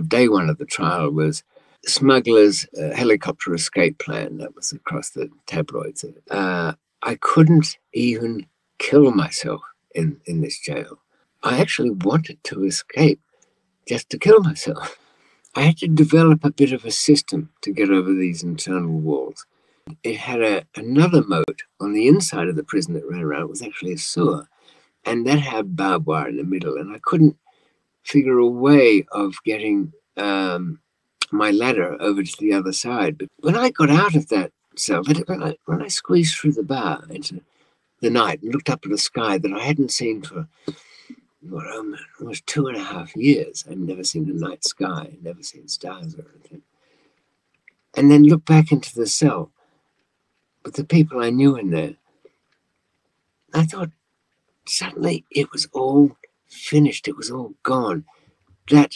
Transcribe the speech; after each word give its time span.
day 0.00 0.28
one 0.28 0.48
of 0.48 0.58
the 0.58 0.66
trial 0.66 1.10
was 1.10 1.42
smuggler's 1.86 2.66
uh, 2.80 2.94
helicopter 2.94 3.54
escape 3.54 3.98
plan 3.98 4.38
that 4.38 4.54
was 4.54 4.72
across 4.72 5.10
the 5.10 5.30
tabloids. 5.46 6.04
Uh, 6.30 6.72
I 7.02 7.14
couldn't 7.16 7.78
even 7.92 8.46
kill 8.78 9.10
myself 9.12 9.62
in, 9.94 10.20
in 10.26 10.40
this 10.40 10.58
jail. 10.58 10.98
I 11.42 11.60
actually 11.60 11.90
wanted 11.90 12.42
to 12.44 12.64
escape 12.64 13.20
just 13.86 14.10
to 14.10 14.18
kill 14.18 14.40
myself. 14.40 14.98
I 15.54 15.62
had 15.62 15.78
to 15.78 15.88
develop 15.88 16.44
a 16.44 16.50
bit 16.50 16.72
of 16.72 16.84
a 16.84 16.90
system 16.90 17.50
to 17.62 17.72
get 17.72 17.90
over 17.90 18.12
these 18.12 18.42
internal 18.42 18.98
walls. 19.00 19.46
It 20.02 20.16
had 20.16 20.42
a, 20.42 20.64
another 20.74 21.22
moat 21.22 21.62
on 21.80 21.92
the 21.92 22.08
inside 22.08 22.48
of 22.48 22.56
the 22.56 22.64
prison 22.64 22.94
that 22.94 23.08
ran 23.08 23.22
around. 23.22 23.42
It 23.42 23.50
was 23.50 23.62
actually 23.62 23.92
a 23.92 23.98
sewer. 23.98 24.48
And 25.04 25.24
that 25.26 25.38
had 25.38 25.76
barbed 25.76 26.06
wire 26.06 26.28
in 26.28 26.36
the 26.36 26.44
middle. 26.44 26.76
And 26.76 26.94
I 26.94 26.98
couldn't 27.02 27.36
figure 28.06 28.38
a 28.38 28.46
way 28.46 29.04
of 29.12 29.34
getting 29.44 29.92
um, 30.16 30.78
my 31.32 31.50
ladder 31.50 32.00
over 32.00 32.22
to 32.22 32.36
the 32.38 32.52
other 32.52 32.72
side. 32.72 33.18
But 33.18 33.28
when 33.40 33.56
I 33.56 33.70
got 33.70 33.90
out 33.90 34.14
of 34.14 34.28
that 34.28 34.52
cell, 34.76 35.02
when 35.04 35.42
I, 35.42 35.56
when 35.66 35.82
I 35.82 35.88
squeezed 35.88 36.36
through 36.36 36.52
the 36.52 36.62
bar 36.62 37.02
into 37.10 37.40
the 38.00 38.10
night 38.10 38.42
and 38.42 38.52
looked 38.52 38.70
up 38.70 38.84
at 38.84 38.90
the 38.90 38.98
sky 38.98 39.38
that 39.38 39.52
I 39.52 39.60
hadn't 39.60 39.90
seen 39.90 40.22
for 40.22 40.46
um, 41.52 41.96
almost 42.20 42.46
two 42.46 42.68
and 42.68 42.76
a 42.76 42.84
half 42.84 43.16
years, 43.16 43.64
I'd 43.68 43.78
never 43.78 44.04
seen 44.04 44.30
a 44.30 44.34
night 44.34 44.64
sky, 44.64 45.16
never 45.22 45.42
seen 45.42 45.66
stars 45.68 46.14
or 46.14 46.24
anything. 46.34 46.62
And 47.96 48.10
then 48.10 48.24
looked 48.24 48.46
back 48.46 48.70
into 48.70 48.94
the 48.94 49.06
cell 49.06 49.50
with 50.64 50.74
the 50.74 50.84
people 50.84 51.20
I 51.20 51.30
knew 51.30 51.56
in 51.56 51.70
there. 51.70 51.94
I 53.54 53.64
thought 53.64 53.90
suddenly 54.68 55.24
it 55.30 55.50
was 55.50 55.66
all 55.72 56.16
finished, 56.46 57.08
it 57.08 57.16
was 57.16 57.30
all 57.30 57.54
gone. 57.62 58.04
That 58.70 58.94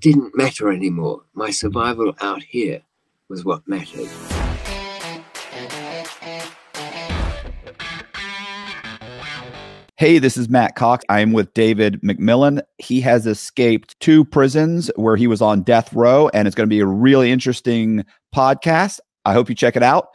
didn't 0.00 0.36
matter 0.36 0.70
anymore. 0.70 1.22
My 1.34 1.50
survival 1.50 2.14
out 2.20 2.42
here 2.42 2.82
was 3.28 3.44
what 3.44 3.66
mattered. 3.66 4.08
Hey, 9.98 10.18
this 10.18 10.36
is 10.36 10.50
Matt 10.50 10.76
Cox. 10.76 11.06
I'm 11.08 11.32
with 11.32 11.54
David 11.54 12.02
McMillan. 12.02 12.60
He 12.76 13.00
has 13.00 13.26
escaped 13.26 13.98
two 13.98 14.26
prisons 14.26 14.90
where 14.96 15.16
he 15.16 15.26
was 15.26 15.40
on 15.40 15.62
death 15.62 15.90
row, 15.94 16.28
and 16.34 16.46
it's 16.46 16.54
going 16.54 16.68
to 16.68 16.74
be 16.74 16.80
a 16.80 16.86
really 16.86 17.30
interesting 17.30 18.04
podcast. 18.34 19.00
I 19.24 19.32
hope 19.32 19.48
you 19.48 19.54
check 19.54 19.74
it 19.74 19.82
out. 19.82 20.08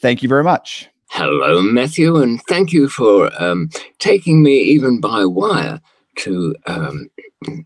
Thank 0.00 0.22
you 0.22 0.28
very 0.28 0.44
much. 0.44 0.88
Hello, 1.10 1.62
Matthew, 1.62 2.16
and 2.16 2.40
thank 2.48 2.72
you 2.72 2.88
for 2.88 3.30
um, 3.42 3.70
taking 3.98 4.42
me 4.42 4.60
even 4.60 5.00
by 5.00 5.24
wire 5.24 5.80
to 6.16 6.54
um, 6.66 7.10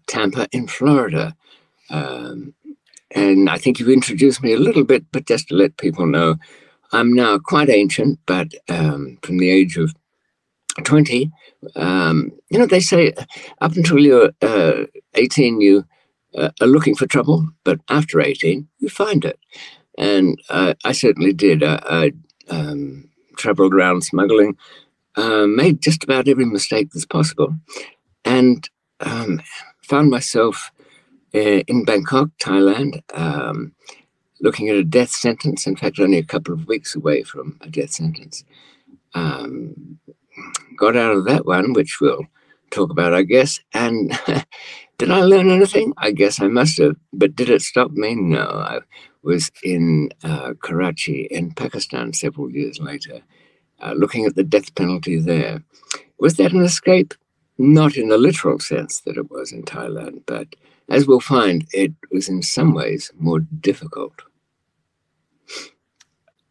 Tampa 0.07 0.47
in 0.53 0.69
Florida. 0.69 1.35
Um, 1.91 2.55
and 3.11 3.51
I 3.51 3.59
think 3.59 3.79
you've 3.79 3.89
introduced 3.89 4.43
me 4.43 4.53
a 4.53 4.59
little 4.59 4.85
bit, 4.85 5.05
but 5.13 5.27
just 5.27 5.48
to 5.48 5.57
let 5.57 5.77
people 5.77 6.07
know, 6.07 6.37
I'm 6.93 7.13
now 7.13 7.39
quite 7.39 7.69
ancient, 7.69 8.20
but 8.27 8.53
um, 8.69 9.19
from 9.23 9.39
the 9.39 9.51
age 9.51 9.77
of 9.77 9.93
20, 10.85 11.31
um, 11.75 12.31
you 12.48 12.59
know, 12.59 12.67
they 12.67 12.81
say 12.81 13.13
up 13.61 13.77
until 13.77 13.98
you're 13.98 14.31
uh, 14.41 14.85
18, 15.15 15.61
you 15.61 15.85
uh, 16.37 16.51
are 16.61 16.67
looking 16.67 16.95
for 16.95 17.07
trouble, 17.07 17.48
but 17.65 17.81
after 17.91 18.20
18, 18.20 18.69
you 18.79 18.89
find 18.89 19.25
it. 19.25 19.39
And 19.98 20.41
uh, 20.48 20.75
I 20.85 20.93
certainly 20.93 21.33
did. 21.33 21.63
I, 21.63 21.81
I 21.85 22.13
um, 22.48 23.09
traveled 23.37 23.75
around 23.75 24.03
smuggling, 24.03 24.57
uh, 25.17 25.47
made 25.47 25.83
just 25.83 26.05
about 26.05 26.29
every 26.29 26.45
mistake 26.45 26.91
that's 26.93 27.07
possible, 27.07 27.55
and 28.25 28.69
um, 29.01 29.43
found 29.83 30.11
myself 30.11 30.71
uh, 31.35 31.63
in 31.67 31.85
Bangkok, 31.85 32.31
Thailand, 32.41 33.03
um, 33.15 33.75
looking 34.41 34.69
at 34.69 34.77
a 34.77 34.85
death 34.85 35.11
sentence. 35.11 35.67
In 35.67 35.77
fact, 35.77 35.99
only 35.99 36.19
a 36.19 36.25
couple 36.25 36.55
of 36.55 36.67
weeks 36.67 36.95
away 36.95 37.23
from 37.23 37.59
a 37.61 37.69
death 37.69 37.91
sentence. 37.93 38.45
Um, 39.15 39.98
got 40.77 40.97
out 40.97 41.15
of 41.15 41.25
that 41.27 41.47
one, 41.47 41.73
which 41.73 42.01
we'll 42.01 42.27
talk 42.73 42.91
about, 42.91 43.15
I 43.15 43.23
guess. 43.23 43.61
And 43.73 44.19
did 44.99 45.11
I 45.11 45.21
learn 45.21 45.51
anything? 45.51 45.93
I 45.99 46.11
guess 46.11 46.41
I 46.41 46.49
must 46.49 46.79
have. 46.79 46.97
But 47.13 47.37
did 47.37 47.51
it 47.51 47.63
stop 47.63 47.93
me? 47.93 48.15
No. 48.15 48.47
I 48.49 48.81
was 49.23 49.51
in 49.63 50.11
uh, 50.25 50.55
Karachi 50.63 51.29
in 51.31 51.53
Pakistan 51.53 52.13
several 52.13 52.51
years 52.51 52.81
later, 52.81 53.23
uh, 53.81 53.93
looking 53.93 54.27
at 54.27 54.35
the 54.35 54.45
death 54.45 54.75
penalty 54.75 55.19
there. 55.21 55.63
Was 56.19 56.37
that 56.37 56.53
an 56.53 56.63
escape? 56.63 57.15
Not 57.59 57.97
in 57.97 58.09
the 58.09 58.19
literal 58.19 58.59
sense 58.59 59.01
that 59.01 59.17
it 59.17 59.31
was 59.31 59.53
in 59.53 59.63
Thailand, 59.63 60.23
but 60.27 60.49
as 60.89 61.07
we'll 61.07 61.21
find, 61.21 61.67
it 61.73 61.93
was 62.11 62.29
in 62.29 62.43
some 62.43 62.75
ways 62.75 63.13
more 63.19 63.41
difficult. 63.41 64.15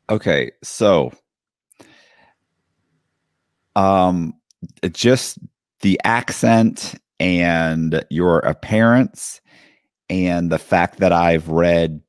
Okay, 0.10 0.52
so 0.64 1.12
um 3.76 4.34
just 4.92 5.40
the 5.82 6.00
accent 6.04 6.96
and 7.20 8.04
your 8.10 8.40
appearance 8.40 9.42
and 10.10 10.52
the 10.52 10.60
fact 10.60 11.00
that 11.00 11.14
I've 11.14 11.50
read 11.50 12.02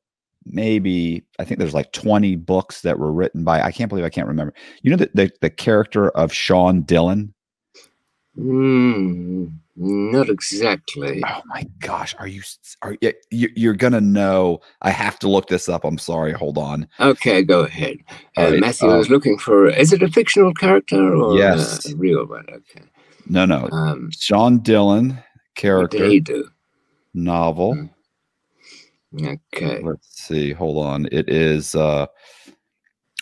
maybe 0.45 1.25
I 1.39 1.45
think 1.45 1.59
there's 1.59 1.75
like 1.75 1.93
20 1.93 2.37
books 2.37 2.83
that 2.83 2.99
were 2.99 3.13
written 3.13 3.45
by 3.45 3.63
I 3.63 3.71
can't 3.71 3.89
believe 3.89 4.05
I 4.05 4.11
can't 4.11 4.29
remember. 4.29 4.55
You 4.83 4.91
know 4.91 4.97
the 4.97 5.11
the, 5.15 5.31
the 5.41 5.51
character 5.51 6.11
of 6.11 6.33
Sean 6.33 6.83
Dillon? 6.83 7.35
Mm, 8.39 9.53
not 9.77 10.31
exactly. 10.31 11.23
Oh 11.27 11.43
my 11.47 11.67
gosh, 11.81 12.15
are 12.19 12.27
you 12.27 12.43
are 12.81 12.97
you 13.31 13.49
you're 13.55 13.75
gonna 13.75 14.01
know? 14.01 14.61
I 14.81 14.91
have 14.91 15.19
to 15.21 15.29
look 15.29 15.49
this 15.49 15.69
up. 15.69 15.85
I'm 15.85 15.99
sorry. 15.99 16.33
Hold 16.33 16.57
on. 16.57 16.89
Okay, 16.99 17.43
go 17.43 17.61
ahead. 17.61 17.99
Uh, 18.37 18.51
right, 18.51 18.61
Matthew 18.61 18.91
uh, 18.91 18.97
was 18.97 19.11
looking 19.11 19.39
for. 19.39 19.69
Is 19.69 19.93
it 19.93 20.03
a 20.03 20.09
fictional 20.09 20.55
character 20.55 21.15
or 21.15 21.37
yes. 21.37 21.91
a 21.91 21.97
real 21.97 22.27
one? 22.27 22.47
Okay. 22.51 22.85
No, 23.27 23.45
no. 23.45 23.69
Um, 23.71 24.11
Sean 24.13 24.59
Dillon 24.59 25.23
character. 25.55 25.99
What 25.99 26.05
did 26.05 26.13
he 26.13 26.21
do? 26.21 26.49
Novel. 27.15 27.75
Hmm. 27.75 29.27
Okay. 29.55 29.81
Let's 29.83 30.09
see. 30.23 30.53
Hold 30.53 30.85
on. 30.85 31.07
It 31.13 31.29
is. 31.29 31.75
uh 31.75 32.07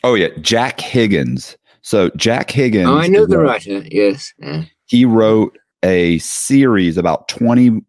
Oh 0.03 0.15
yeah, 0.15 0.29
Jack 0.41 0.81
Higgins. 0.81 1.57
So 1.83 2.11
Jack 2.17 2.51
Higgins. 2.51 2.89
Oh, 2.89 2.99
I 2.99 3.09
know 3.09 3.27
the 3.27 3.39
writer. 3.39 3.83
Yes. 3.91 4.33
Yeah. 4.39 4.65
He 4.87 5.05
wrote 5.05 5.59
a 5.83 6.19
series 6.19 6.97
about 6.97 7.29
20 7.29 7.81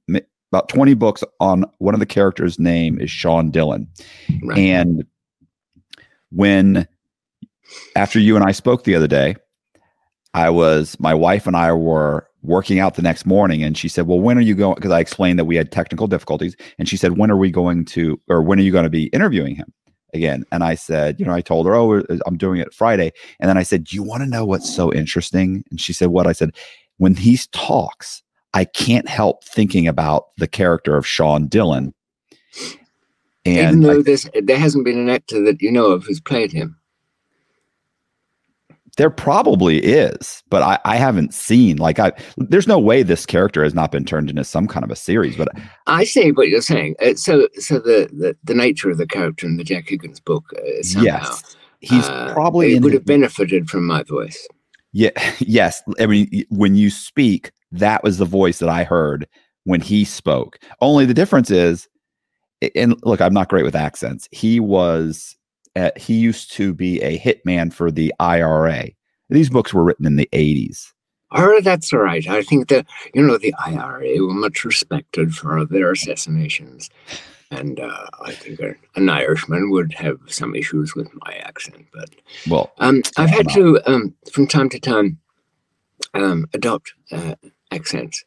about 0.51 0.67
20 0.69 0.93
books 0.95 1.23
on 1.39 1.65
one 1.77 1.93
of 1.93 1.99
the 1.99 2.05
characters 2.05 2.59
name 2.59 2.99
is 2.99 3.09
Sean 3.09 3.51
Dillon. 3.51 3.87
Right. 4.43 4.57
And 4.57 5.05
when 6.31 6.87
after 7.95 8.19
you 8.19 8.35
and 8.35 8.43
I 8.43 8.51
spoke 8.51 8.83
the 8.83 8.95
other 8.95 9.07
day, 9.07 9.35
I 10.33 10.49
was 10.49 10.99
my 10.99 11.13
wife 11.13 11.47
and 11.47 11.55
I 11.55 11.71
were 11.73 12.27
working 12.43 12.79
out 12.79 12.95
the 12.95 13.01
next 13.01 13.25
morning 13.25 13.63
and 13.63 13.77
she 13.77 13.87
said, 13.87 14.07
"Well, 14.07 14.19
when 14.19 14.37
are 14.37 14.41
you 14.41 14.55
going 14.55 14.75
because 14.75 14.91
I 14.91 14.99
explained 14.99 15.39
that 15.39 15.45
we 15.45 15.55
had 15.55 15.71
technical 15.71 16.07
difficulties 16.07 16.55
and 16.79 16.87
she 16.87 16.97
said, 16.97 17.17
"When 17.17 17.29
are 17.31 17.37
we 17.37 17.51
going 17.51 17.85
to 17.85 18.19
or 18.29 18.41
when 18.41 18.59
are 18.59 18.63
you 18.63 18.71
going 18.71 18.85
to 18.85 18.89
be 18.89 19.07
interviewing 19.07 19.55
him?" 19.55 19.73
again. 20.13 20.45
And 20.51 20.63
I 20.63 20.75
said, 20.75 21.19
you 21.19 21.25
know, 21.25 21.33
I 21.33 21.41
told 21.41 21.65
her, 21.65 21.75
oh, 21.75 22.03
I'm 22.25 22.37
doing 22.37 22.59
it 22.59 22.73
Friday. 22.73 23.11
And 23.39 23.49
then 23.49 23.57
I 23.57 23.63
said, 23.63 23.85
do 23.85 23.95
you 23.95 24.03
want 24.03 24.23
to 24.23 24.29
know 24.29 24.45
what's 24.45 24.73
so 24.73 24.91
interesting? 24.93 25.63
And 25.71 25.79
she 25.79 25.93
said, 25.93 26.09
what? 26.09 26.27
I 26.27 26.33
said, 26.33 26.51
when 26.97 27.15
he 27.15 27.39
talks, 27.51 28.21
I 28.53 28.65
can't 28.65 29.07
help 29.07 29.43
thinking 29.43 29.87
about 29.87 30.35
the 30.37 30.47
character 30.47 30.97
of 30.97 31.07
Sean 31.07 31.47
Dillon. 31.47 31.93
And 33.45 33.57
Even 33.67 33.81
though 33.81 33.99
I, 33.99 34.03
there's, 34.03 34.29
there 34.43 34.59
hasn't 34.59 34.85
been 34.85 34.99
an 34.99 35.09
actor 35.09 35.43
that 35.45 35.61
you 35.61 35.71
know 35.71 35.87
of 35.87 36.03
who's 36.03 36.19
played 36.19 36.51
him. 36.51 36.77
There 38.97 39.09
probably 39.09 39.79
is, 39.79 40.43
but 40.49 40.61
I, 40.61 40.79
I 40.83 40.97
haven't 40.97 41.33
seen 41.33 41.77
like 41.77 41.97
I. 41.97 42.11
There's 42.37 42.67
no 42.67 42.77
way 42.77 43.03
this 43.03 43.25
character 43.25 43.63
has 43.63 43.73
not 43.73 43.91
been 43.91 44.03
turned 44.03 44.29
into 44.29 44.43
some 44.43 44.67
kind 44.67 44.83
of 44.83 44.91
a 44.91 44.97
series. 44.97 45.37
But 45.37 45.47
I 45.87 46.03
see 46.03 46.31
what 46.31 46.49
you're 46.49 46.61
saying. 46.61 46.95
Uh, 47.01 47.15
so, 47.15 47.47
so 47.55 47.79
the, 47.79 48.09
the 48.11 48.35
the 48.43 48.53
nature 48.53 48.89
of 48.89 48.97
the 48.97 49.07
character 49.07 49.47
in 49.47 49.55
the 49.55 49.63
Jack 49.63 49.87
Higgins 49.87 50.19
book, 50.19 50.51
uh, 50.57 50.83
somehow, 50.83 51.19
yes, 51.19 51.55
he's 51.79 52.05
uh, 52.05 52.33
probably 52.33 52.79
would 52.79 52.93
have 52.93 53.05
benefited 53.05 53.69
from 53.69 53.85
my 53.87 54.03
voice. 54.03 54.47
Yeah. 54.93 55.11
Yes. 55.39 55.81
I 55.99 56.05
mean, 56.05 56.45
when 56.49 56.75
you 56.75 56.89
speak, 56.89 57.51
that 57.71 58.03
was 58.03 58.17
the 58.17 58.25
voice 58.25 58.59
that 58.59 58.69
I 58.69 58.83
heard 58.83 59.27
when 59.63 59.81
he 59.81 60.05
spoke. 60.05 60.59
Only 60.81 61.05
the 61.05 61.13
difference 61.13 61.49
is, 61.49 61.87
and 62.75 62.95
look, 63.03 63.21
I'm 63.21 63.33
not 63.33 63.49
great 63.49 63.63
with 63.63 63.75
accents. 63.75 64.29
He 64.31 64.59
was, 64.59 65.35
at, 65.75 65.97
he 65.97 66.15
used 66.15 66.51
to 66.53 66.73
be 66.73 67.01
a 67.01 67.19
hitman 67.19 67.73
for 67.73 67.91
the 67.91 68.13
IRA. 68.19 68.89
These 69.29 69.49
books 69.49 69.73
were 69.73 69.83
written 69.83 70.05
in 70.05 70.15
the 70.15 70.29
80s. 70.33 70.91
Oh, 71.31 71.61
that's 71.61 71.93
right. 71.93 72.27
I 72.27 72.41
think 72.41 72.67
that, 72.67 72.85
you 73.13 73.21
know, 73.21 73.37
the 73.37 73.53
IRA 73.65 74.17
were 74.19 74.33
much 74.33 74.65
respected 74.65 75.33
for 75.33 75.65
their 75.65 75.91
assassinations. 75.91 76.89
And 77.51 77.79
uh, 77.79 78.07
I 78.21 78.33
think 78.33 78.59
a, 78.59 78.75
an 78.95 79.09
Irishman 79.09 79.71
would 79.71 79.93
have 79.93 80.19
some 80.27 80.55
issues 80.55 80.95
with 80.95 81.09
my 81.25 81.33
accent, 81.35 81.85
but 81.93 82.09
well, 82.49 82.71
um, 82.77 83.01
I've 83.17 83.29
had 83.29 83.49
to 83.49 83.81
um, 83.85 84.15
from 84.31 84.47
time 84.47 84.69
to 84.69 84.79
time 84.79 85.19
um, 86.13 86.47
adopt 86.53 86.93
uh, 87.11 87.35
accents 87.71 88.23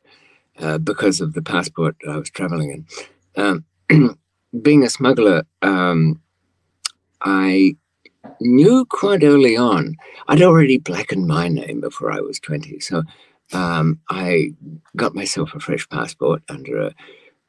uh, 0.59 0.77
because 0.77 1.23
of 1.23 1.33
the 1.33 1.43
passport 1.43 1.97
I 2.09 2.17
was 2.17 2.31
traveling 2.31 2.87
in. 3.37 3.65
um, 3.91 4.19
being 4.63 4.85
a 4.85 4.91
smuggler, 4.91 5.45
um, 5.63 6.21
I 7.25 7.77
knew 8.41 8.85
quite 8.87 9.23
early 9.25 9.57
on. 9.57 9.97
I'd 10.29 10.43
already 10.43 10.79
blackened 10.79 11.27
my 11.27 11.49
name 11.49 11.81
before 11.81 12.13
I 12.13 12.21
was 12.21 12.39
20. 12.41 12.81
So 12.81 13.03
um, 13.53 14.01
I 14.11 14.51
got 14.97 15.15
myself 15.15 15.55
a 15.55 15.61
fresh 15.61 15.89
passport 15.89 16.43
under 16.49 16.81
a, 16.81 16.95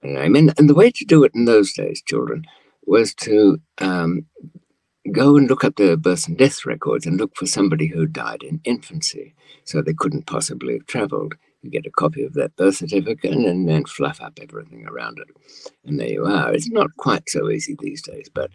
a 0.04 0.08
name. 0.08 0.36
And, 0.36 0.54
and, 0.58 0.70
the 0.70 0.76
way 0.76 0.92
to 0.92 1.06
do 1.06 1.24
it 1.24 1.32
in 1.34 1.46
those 1.46 1.74
days, 1.74 2.02
children, 2.02 2.46
was 2.86 3.14
to 3.16 3.60
um, 3.80 4.26
go 5.12 5.38
and 5.38 5.50
look 5.50 5.64
up 5.64 5.76
the 5.76 5.98
birth 5.98 6.28
and 6.28 6.38
death 6.38 6.66
records 6.66 7.06
and 7.06 7.18
look 7.18 7.36
for 7.36 7.46
somebody 7.46 7.88
who 7.88 8.06
died 8.06 8.44
in 8.44 8.62
infancy. 8.66 9.34
So 9.64 9.82
they 9.82 9.94
couldn't 9.94 10.28
possibly 10.28 10.74
have 10.74 10.86
traveled. 10.86 11.36
You 11.62 11.72
get 11.72 11.88
a 11.88 11.92
copy 11.92 12.24
of 12.24 12.34
that 12.34 12.56
birth 12.56 12.76
certificate 12.76 13.32
and 13.32 13.68
then 13.68 13.86
fluff 13.86 14.22
up 14.22 14.38
everything 14.40 14.86
around 14.86 15.20
it. 15.20 15.28
And 15.86 16.00
there 16.00 16.10
you 16.10 16.26
are. 16.26 16.54
It's 16.54 16.70
not 16.70 16.96
quite 16.98 17.28
so 17.30 17.50
easy 17.50 17.76
these 17.80 18.04
days, 18.04 18.30
but 18.32 18.52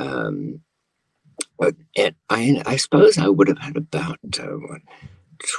um, 0.00 0.60
it, 1.94 2.16
I, 2.28 2.62
I 2.66 2.76
suppose 2.76 3.18
I 3.18 3.28
would 3.28 3.48
have 3.48 3.58
had 3.58 3.76
about 3.76 4.18
uh, 4.38 4.46
what, 4.46 4.80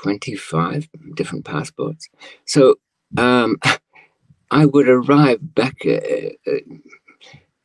25 0.02 0.90
different 1.16 1.46
passports. 1.46 2.10
So 2.46 2.76
um, 3.18 3.58
I 4.52 4.66
would 4.66 4.90
arrive 4.90 5.40
back 5.42 5.76
uh, 5.86 6.00
uh, 6.48 6.60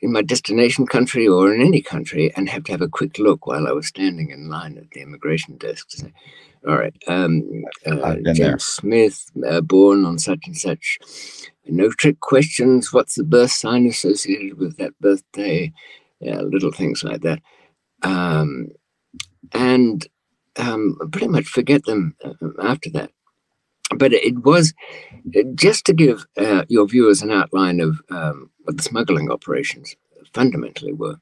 in 0.01 0.13
my 0.13 0.23
destination 0.23 0.87
country 0.87 1.27
or 1.27 1.53
in 1.53 1.61
any 1.61 1.83
country 1.83 2.33
and 2.37 2.49
have 2.49 2.65
to 2.65 2.73
have 2.73 2.83
a 2.83 2.89
quick 2.89 3.19
look 3.19 3.47
while 3.47 3.67
I 3.67 3.73
was 3.73 3.87
standing 3.87 4.31
in 4.31 4.49
line 4.49 4.77
at 4.79 4.91
the 4.91 5.01
immigration 5.01 5.57
desk 5.57 5.89
to 5.91 5.97
say, 5.99 6.13
all 6.67 6.77
right, 6.77 6.95
um, 7.07 7.65
uh, 7.87 8.17
James 8.17 8.39
there. 8.39 8.59
Smith, 8.59 9.31
uh, 9.49 9.61
born 9.61 10.05
on 10.05 10.19
such 10.19 10.41
and 10.47 10.57
such. 10.57 10.99
No 11.69 11.91
trick 11.91 12.21
questions. 12.21 12.93
What's 12.93 13.15
the 13.15 13.25
birth 13.25 13.53
sign 13.53 13.87
associated 13.87 14.59
with 14.59 14.77
that 14.77 14.99
birthday? 15.01 15.73
Yeah, 16.21 16.41
little 16.41 16.73
things 16.73 17.05
like 17.05 17.23
that. 17.23 17.41
Um, 18.03 18.69
and 19.53 20.07
um, 20.57 20.99
pretty 21.13 21.29
much 21.29 21.47
forget 21.47 21.85
them 21.85 22.17
uh, 22.25 22.33
after 22.63 22.91
that. 22.91 23.11
But 23.97 24.13
it 24.13 24.45
was 24.45 24.75
just 25.55 25.85
to 25.87 25.93
give 25.93 26.27
uh, 26.37 26.65
your 26.69 26.87
viewers 26.89 27.23
an 27.23 27.31
outline 27.31 27.81
of 27.81 28.01
um, 28.11 28.51
what 28.65 28.77
the 28.77 28.83
smuggling 28.83 29.31
operations 29.31 29.95
fundamentally 30.33 30.93
were. 30.93 31.17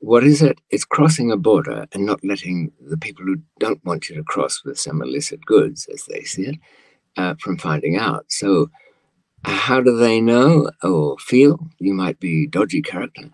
What 0.00 0.22
is 0.24 0.42
it? 0.42 0.58
It's 0.70 0.84
crossing 0.84 1.30
a 1.32 1.36
border 1.36 1.86
and 1.92 2.04
not 2.04 2.22
letting 2.22 2.72
the 2.80 2.98
people 2.98 3.24
who 3.24 3.36
don't 3.58 3.82
want 3.86 4.08
you 4.10 4.16
to 4.16 4.22
cross 4.24 4.62
with 4.64 4.78
some 4.78 5.00
illicit 5.00 5.46
goods, 5.46 5.86
as 5.92 6.04
they 6.04 6.22
see 6.24 6.48
it, 6.48 6.56
uh, 7.16 7.34
from 7.40 7.56
finding 7.56 7.96
out. 7.96 8.26
So, 8.28 8.70
how 9.44 9.80
do 9.80 9.96
they 9.96 10.20
know 10.20 10.70
or 10.82 11.18
feel 11.18 11.58
you 11.78 11.94
might 11.94 12.20
be 12.20 12.46
dodgy 12.46 12.82
character? 12.82 13.30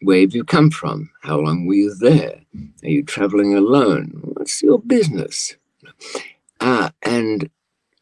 Where 0.00 0.20
have 0.20 0.34
you 0.34 0.44
come 0.44 0.70
from? 0.70 1.10
How 1.22 1.38
long 1.38 1.66
were 1.66 1.74
you 1.74 1.94
there? 1.94 2.40
Are 2.82 2.88
you 2.88 3.02
traveling 3.02 3.54
alone? 3.54 4.20
What's 4.22 4.62
your 4.62 4.78
business? 4.78 5.56
Uh, 6.60 6.90
and 7.02 7.50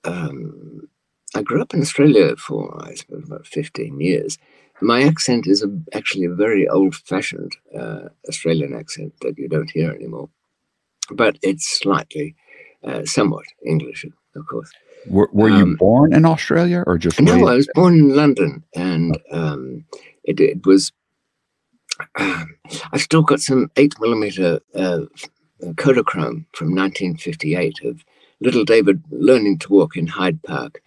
um, 0.05 0.89
I 1.35 1.43
grew 1.43 1.61
up 1.61 1.75
in 1.75 1.81
Australia 1.81 2.37
for, 2.37 2.83
I 2.85 2.95
suppose, 2.95 3.25
about 3.25 3.47
15 3.47 4.01
years. 4.01 4.39
My 4.81 5.03
accent 5.03 5.47
is 5.47 5.63
a, 5.63 5.69
actually 5.95 6.25
a 6.25 6.35
very 6.35 6.69
old 6.69 6.95
fashioned 6.95 7.57
uh, 7.75 8.09
Australian 8.29 8.75
accent 8.75 9.15
that 9.23 9.39
you 9.39 9.49
don't 9.49 9.71
hear 9.71 9.91
anymore, 9.91 10.29
but 11.11 11.39
it's 11.43 11.67
slightly, 11.67 12.35
uh, 12.85 13.05
somewhat 13.05 13.45
English, 13.65 14.05
of 14.35 14.47
course. 14.47 14.71
Were, 15.09 15.31
were 15.33 15.51
um, 15.51 15.59
you 15.59 15.77
born 15.77 16.13
in 16.13 16.25
Australia 16.25 16.83
or 16.87 16.99
just? 16.99 17.21
No, 17.21 17.35
raised? 17.35 17.49
I 17.49 17.55
was 17.55 17.69
born 17.75 17.95
in 17.95 18.17
London, 18.17 18.65
and 18.75 19.19
um, 19.31 19.85
it, 20.25 20.41
it, 20.41 20.67
was. 20.67 20.93
I've 22.17 23.01
still 23.01 23.23
got 23.23 23.41
some 23.41 23.71
eight 23.77 23.95
millimeter 24.01 24.61
uh, 24.75 25.03
Kodachrome 25.63 26.45
from 26.53 26.75
1958 26.75 27.85
of 27.85 28.05
little 28.41 28.65
David 28.65 29.03
learning 29.11 29.59
to 29.61 29.73
walk 29.73 29.97
in 29.97 30.07
Hyde 30.07 30.43
Park 30.43 30.83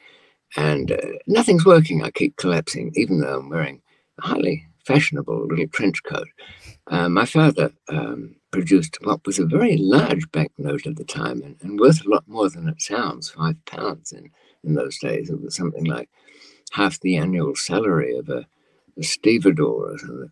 and 0.56 0.91
uh, 0.91 0.97
nothing's 1.27 1.65
working. 1.65 2.03
I 2.03 2.11
keep 2.11 2.38
collapsing, 2.38 2.91
even 2.95 3.19
though 3.19 3.39
I'm 3.39 3.50
wearing 3.50 3.81
a 4.19 4.27
highly 4.27 4.65
fashionable 4.85 5.47
little 5.47 5.67
trench 5.67 6.03
coat. 6.03 6.27
Uh, 6.88 7.09
my 7.09 7.25
father 7.25 7.71
um, 7.89 8.35
produced 8.51 8.97
what 9.03 9.25
was 9.25 9.38
a 9.38 9.45
very 9.45 9.77
large 9.77 10.29
banknote 10.31 10.88
at 10.88 10.95
the 10.95 11.03
time 11.03 11.41
and, 11.44 11.56
and, 11.61 11.79
worth 11.79 12.03
a 12.03 12.09
lot 12.09 12.27
more 12.27 12.50
than 12.50 12.67
it 12.67 12.81
sounds 12.81 13.29
five 13.29 13.63
pounds 13.65 14.11
in, 14.11 14.31
in 14.63 14.73
those 14.73 14.97
days. 14.97 15.29
It 15.29 15.39
was 15.41 15.56
something 15.56 15.83
like 15.83 16.09
half 16.71 17.00
the 17.00 17.17
annual 17.17 17.56
salary 17.56 18.17
of 18.17 18.29
a, 18.29 18.47
a 18.97 19.03
stevedore 19.03 19.91
or 19.91 19.97
something. 20.00 20.31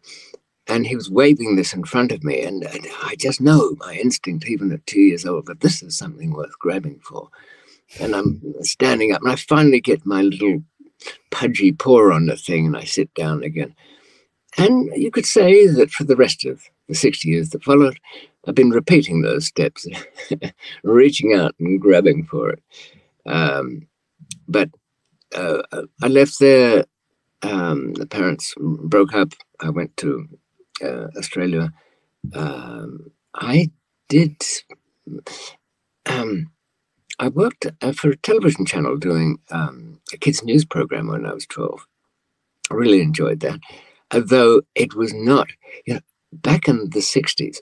And 0.70 0.86
he 0.86 0.96
was 0.96 1.10
waving 1.10 1.56
this 1.56 1.74
in 1.74 1.86
front 1.86 2.12
of 2.12 2.24
me, 2.24 2.44
and, 2.44 2.64
and 2.64 2.88
I 3.04 3.16
just 3.16 3.40
know 3.40 3.76
my 3.80 3.96
instinct, 3.96 4.48
even 4.48 4.72
at 4.72 4.86
two 4.86 5.00
years 5.00 5.26
old, 5.26 5.46
that 5.46 5.62
this 5.62 5.82
is 5.82 5.98
something 5.98 6.32
worth 6.32 6.60
grabbing 6.60 7.00
for 7.00 7.30
and 8.00 8.16
I'm 8.16 8.42
standing 8.62 9.14
up, 9.14 9.22
and 9.22 9.32
I 9.32 9.36
finally 9.36 9.82
get 9.82 10.06
my 10.06 10.22
little 10.22 10.64
pudgy 11.32 11.72
paw 11.72 12.12
on 12.14 12.26
the 12.26 12.36
thing, 12.36 12.68
and 12.68 12.78
I 12.78 12.84
sit 12.84 13.14
down 13.14 13.44
again. 13.44 13.76
And 14.58 14.90
you 14.96 15.12
could 15.12 15.26
say 15.26 15.68
that 15.68 15.92
for 15.92 16.04
the 16.04 16.16
rest 16.16 16.46
of 16.46 16.64
the 16.88 16.96
60 16.96 17.28
years 17.28 17.50
that 17.50 17.64
followed, 17.64 18.00
I've 18.48 18.56
been 18.56 18.72
repeating 18.72 19.22
those 19.22 19.46
steps, 19.48 19.88
reaching 20.84 21.34
out 21.34 21.56
and 21.60 21.80
grabbing 21.80 22.26
for 22.26 22.52
it. 22.52 22.64
Um, 23.26 23.88
but 24.48 24.70
uh, 25.36 25.62
I 26.02 26.08
left 26.08 26.40
there. 26.40 26.86
Um, 27.44 27.94
the 27.94 28.08
parents 28.08 28.54
broke 28.58 29.14
up. 29.14 29.34
I 29.60 29.70
went 29.70 29.96
to 29.98 30.28
uh, 30.84 31.08
Australia. 31.18 31.72
Um, 32.34 33.12
I 33.36 33.72
did. 34.10 34.42
Um, 36.06 36.52
I 37.20 37.30
worked 37.30 37.66
uh, 37.82 37.92
for 37.94 38.12
a 38.12 38.18
television 38.18 38.66
channel 38.66 38.98
doing 38.98 39.40
um, 39.50 40.00
a 40.14 40.18
kids' 40.18 40.44
news 40.44 40.66
program 40.66 41.08
when 41.08 41.26
I 41.26 41.34
was 41.34 41.46
12. 41.48 41.86
I 42.70 42.74
really 42.74 43.02
enjoyed 43.02 43.40
that. 43.42 43.60
Although 44.14 44.62
it 44.76 44.96
was 44.96 45.14
not, 45.14 45.50
you 45.86 45.96
know, 45.96 46.00
back 46.32 46.68
in 46.68 46.90
the 46.92 47.00
60s, 47.00 47.58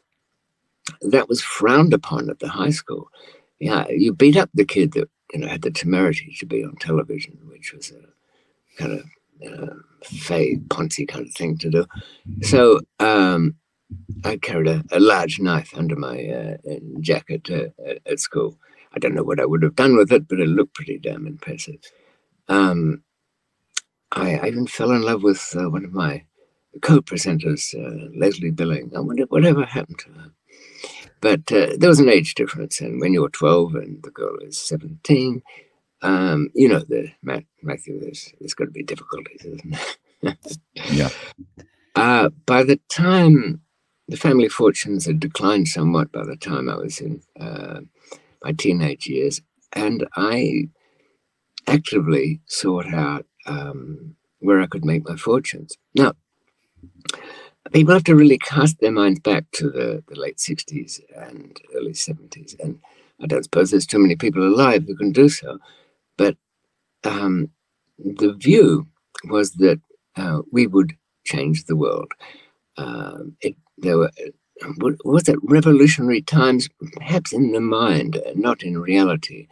that 1.02 1.30
was 1.30 1.42
frowned 1.42 1.94
upon 1.94 2.30
at 2.30 2.40
the 2.40 2.50
high 2.50 2.70
school. 2.70 3.10
Yeah, 3.60 3.88
you 3.90 4.14
beat 4.14 4.38
up 4.38 4.50
the 4.54 4.66
kid 4.66 4.94
that, 4.94 5.10
you 5.34 5.40
know, 5.40 5.48
had 5.48 5.62
the 5.62 5.72
temerity 5.72 6.36
to 6.40 6.46
be 6.46 6.64
on 6.64 6.76
television, 6.76 7.40
which 7.48 7.74
was 7.74 7.92
a 7.92 8.82
kind 8.82 8.94
of 8.94 9.06
uh, 9.46 9.76
fey, 10.04 10.58
poncy 10.68 11.08
kind 11.08 11.28
of 11.28 11.34
thing 11.34 11.58
to 11.58 11.70
do. 11.70 11.86
So 12.42 12.80
um, 13.00 13.56
I 14.24 14.38
carried 14.38 14.68
a, 14.68 14.84
a, 14.92 15.00
large 15.00 15.40
knife 15.40 15.74
under 15.76 15.96
my 15.96 16.26
uh, 16.26 16.58
jacket 17.02 17.50
uh, 17.50 17.94
at 18.06 18.20
school 18.20 18.58
I 18.96 19.00
don't 19.00 19.14
know 19.14 19.24
what 19.24 19.42
I 19.42 19.46
would 19.46 19.62
have 19.62 19.76
done 19.76 19.98
with 19.98 20.12
it, 20.12 20.28
but 20.28 20.40
it 20.40 20.48
looked 20.48 20.74
pretty 20.74 20.98
damn 20.98 21.28
impressive. 21.28 21.80
Um, 22.48 23.04
I, 24.12 24.38
I, 24.38 24.48
even 24.48 24.68
fell 24.68 24.92
in 24.92 25.02
love 25.02 25.22
with 25.22 25.54
uh, 25.58 25.70
one 25.70 25.84
of 25.84 25.94
my 25.94 26.24
co-presenters, 26.82 27.76
uh, 27.76 28.10
Leslie 28.18 28.52
Billing. 28.52 28.92
I 28.96 29.02
wonder 29.02 29.24
whatever 29.24 29.66
happened 29.66 30.00
to 30.00 30.12
her. 30.12 30.32
But 31.20 31.52
uh, 31.52 31.76
there 31.78 31.90
was 31.90 32.00
an 32.00 32.08
age 32.08 32.36
difference, 32.36 32.80
and 32.80 33.02
when 33.02 33.14
you're 33.14 33.30
12 33.30 33.76
and 33.76 34.04
the 34.04 34.12
girl 34.12 34.38
is 34.38 34.58
17, 34.58 35.42
um, 36.06 36.50
you 36.54 36.70
know, 36.70 36.80
the 36.80 37.12
Matthew, 37.24 38.00
there's, 38.00 38.32
there's 38.40 38.54
got 38.54 38.66
to 38.66 38.72
be 38.72 38.84
difficulties, 38.84 39.44
isn't 39.44 39.76
there? 40.22 40.38
yeah. 40.92 41.10
Uh, 41.96 42.30
by 42.46 42.64
the 42.64 42.80
time 42.90 43.62
the 44.08 44.16
family 44.16 44.48
fortunes 44.48 45.08
had 45.08 45.20
declined 45.20 45.68
somewhat, 45.68 46.12
by 46.12 46.24
the 46.24 46.36
time 46.36 46.70
I 46.70 46.76
was 46.76 47.00
in 47.00 47.22
uh, 47.40 47.80
my 48.44 48.52
teenage 48.52 49.08
years, 49.08 49.42
and 49.74 50.08
I 50.16 50.70
actively 51.68 52.40
sought 52.46 52.94
out 52.94 53.26
um, 53.48 54.16
where 54.40 54.62
I 54.62 54.68
could 54.68 54.86
make 54.86 55.10
my 55.10 55.16
fortunes. 55.16 55.76
Now, 55.96 56.14
people 57.74 57.96
have 57.96 58.04
to 58.04 58.16
really 58.16 58.38
cast 58.38 58.80
their 58.80 58.92
minds 58.92 59.22
back 59.22 59.46
to 59.54 59.72
the, 59.72 60.04
the 60.08 60.20
late 60.20 60.38
60s 60.38 61.00
and 61.16 61.60
early 61.76 61.94
70s, 61.94 62.60
and 62.60 62.80
I 63.20 63.26
don't 63.26 63.44
suppose 63.44 63.72
there's 63.72 63.88
too 63.88 63.98
many 64.00 64.16
people 64.16 64.48
alive 64.48 64.84
who 64.86 64.96
can 64.96 65.12
do 65.12 65.30
so, 65.30 65.58
but 66.18 66.36
um, 67.04 67.50
the 67.98 68.34
view 68.34 68.88
was 69.26 69.54
that 69.54 69.80
uh, 70.16 70.42
we 70.52 70.68
would 70.68 70.96
change 71.26 71.66
the 71.66 71.76
world. 71.76 72.12
Uh, 72.78 73.20
it, 73.42 73.56
there 73.78 73.98
were 73.98 74.12
was 75.04 75.28
it 75.28 75.38
revolutionary 75.44 76.22
times, 76.22 76.70
perhaps 76.94 77.34
in 77.34 77.52
the 77.52 77.60
mind, 77.60 78.22
not 78.36 78.64
in 78.64 78.78
reality. 78.80 79.48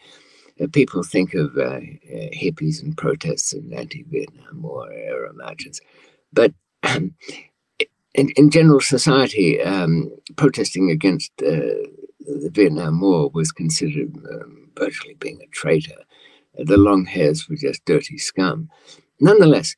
Uh, 0.61 0.67
people 0.71 1.03
think 1.03 1.33
of 1.33 1.57
uh, 1.57 1.79
hippies 2.33 2.81
and 2.81 2.95
protests 2.95 3.53
and 3.53 3.73
anti-Vietnam 3.73 4.61
War 4.61 4.91
era 4.91 5.33
marches, 5.33 5.81
but 6.31 6.53
um, 6.83 7.13
in, 8.13 8.29
in, 8.37 8.49
general 8.49 8.79
society, 8.79 9.61
um, 9.61 10.11
protesting 10.35 10.91
against 10.91 11.31
uh, 11.41 11.73
the 12.19 12.51
Vietnam 12.51 13.01
War 13.01 13.29
was 13.33 13.51
considered 13.51 14.15
um, 14.31 14.69
virtually 14.77 15.15
being 15.15 15.41
a 15.41 15.47
traitor. 15.47 15.97
The 16.55 16.77
long 16.77 17.05
hairs 17.05 17.49
were 17.49 17.55
just 17.55 17.83
dirty 17.85 18.17
scum. 18.17 18.69
Nonetheless, 19.19 19.75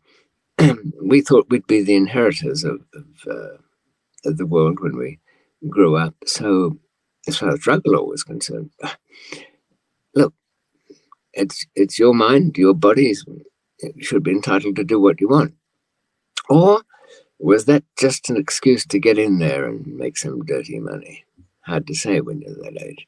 we 1.01 1.21
thought 1.21 1.49
we'd 1.49 1.67
be 1.67 1.81
the 1.81 1.95
inheritors 1.95 2.63
of, 2.63 2.81
of, 2.93 3.05
uh, 3.27 3.57
of, 4.25 4.37
the 4.37 4.45
world 4.45 4.79
when 4.79 4.97
we 4.97 5.19
grew 5.69 5.95
up. 5.95 6.15
So, 6.25 6.77
as 7.27 7.37
far 7.37 7.49
as 7.49 7.59
drug 7.59 7.81
law 7.85 8.03
was 8.03 8.23
concerned, 8.23 8.71
look, 10.15 10.33
it's 11.33 11.65
it's 11.75 11.99
your 11.99 12.13
mind, 12.13 12.57
your 12.57 12.73
body 12.73 13.13
should 13.99 14.23
be 14.23 14.31
entitled 14.31 14.75
to 14.77 14.83
do 14.83 14.99
what 14.99 15.19
you 15.19 15.27
want. 15.27 15.53
Or 16.49 16.81
was 17.39 17.65
that 17.65 17.83
just 17.97 18.29
an 18.29 18.37
excuse 18.37 18.85
to 18.87 18.99
get 18.99 19.17
in 19.17 19.39
there 19.39 19.67
and 19.67 19.85
make 19.87 20.17
some 20.17 20.45
dirty 20.45 20.79
money? 20.79 21.25
Hard 21.61 21.87
to 21.87 21.95
say 21.95 22.21
when 22.21 22.41
you're 22.41 22.55
that 22.55 22.81
age. 22.81 23.07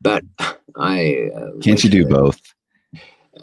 But 0.00 0.24
I 0.76 1.30
uh, 1.34 1.58
can't 1.60 1.82
you 1.82 1.90
do 1.90 2.06
both? 2.06 2.40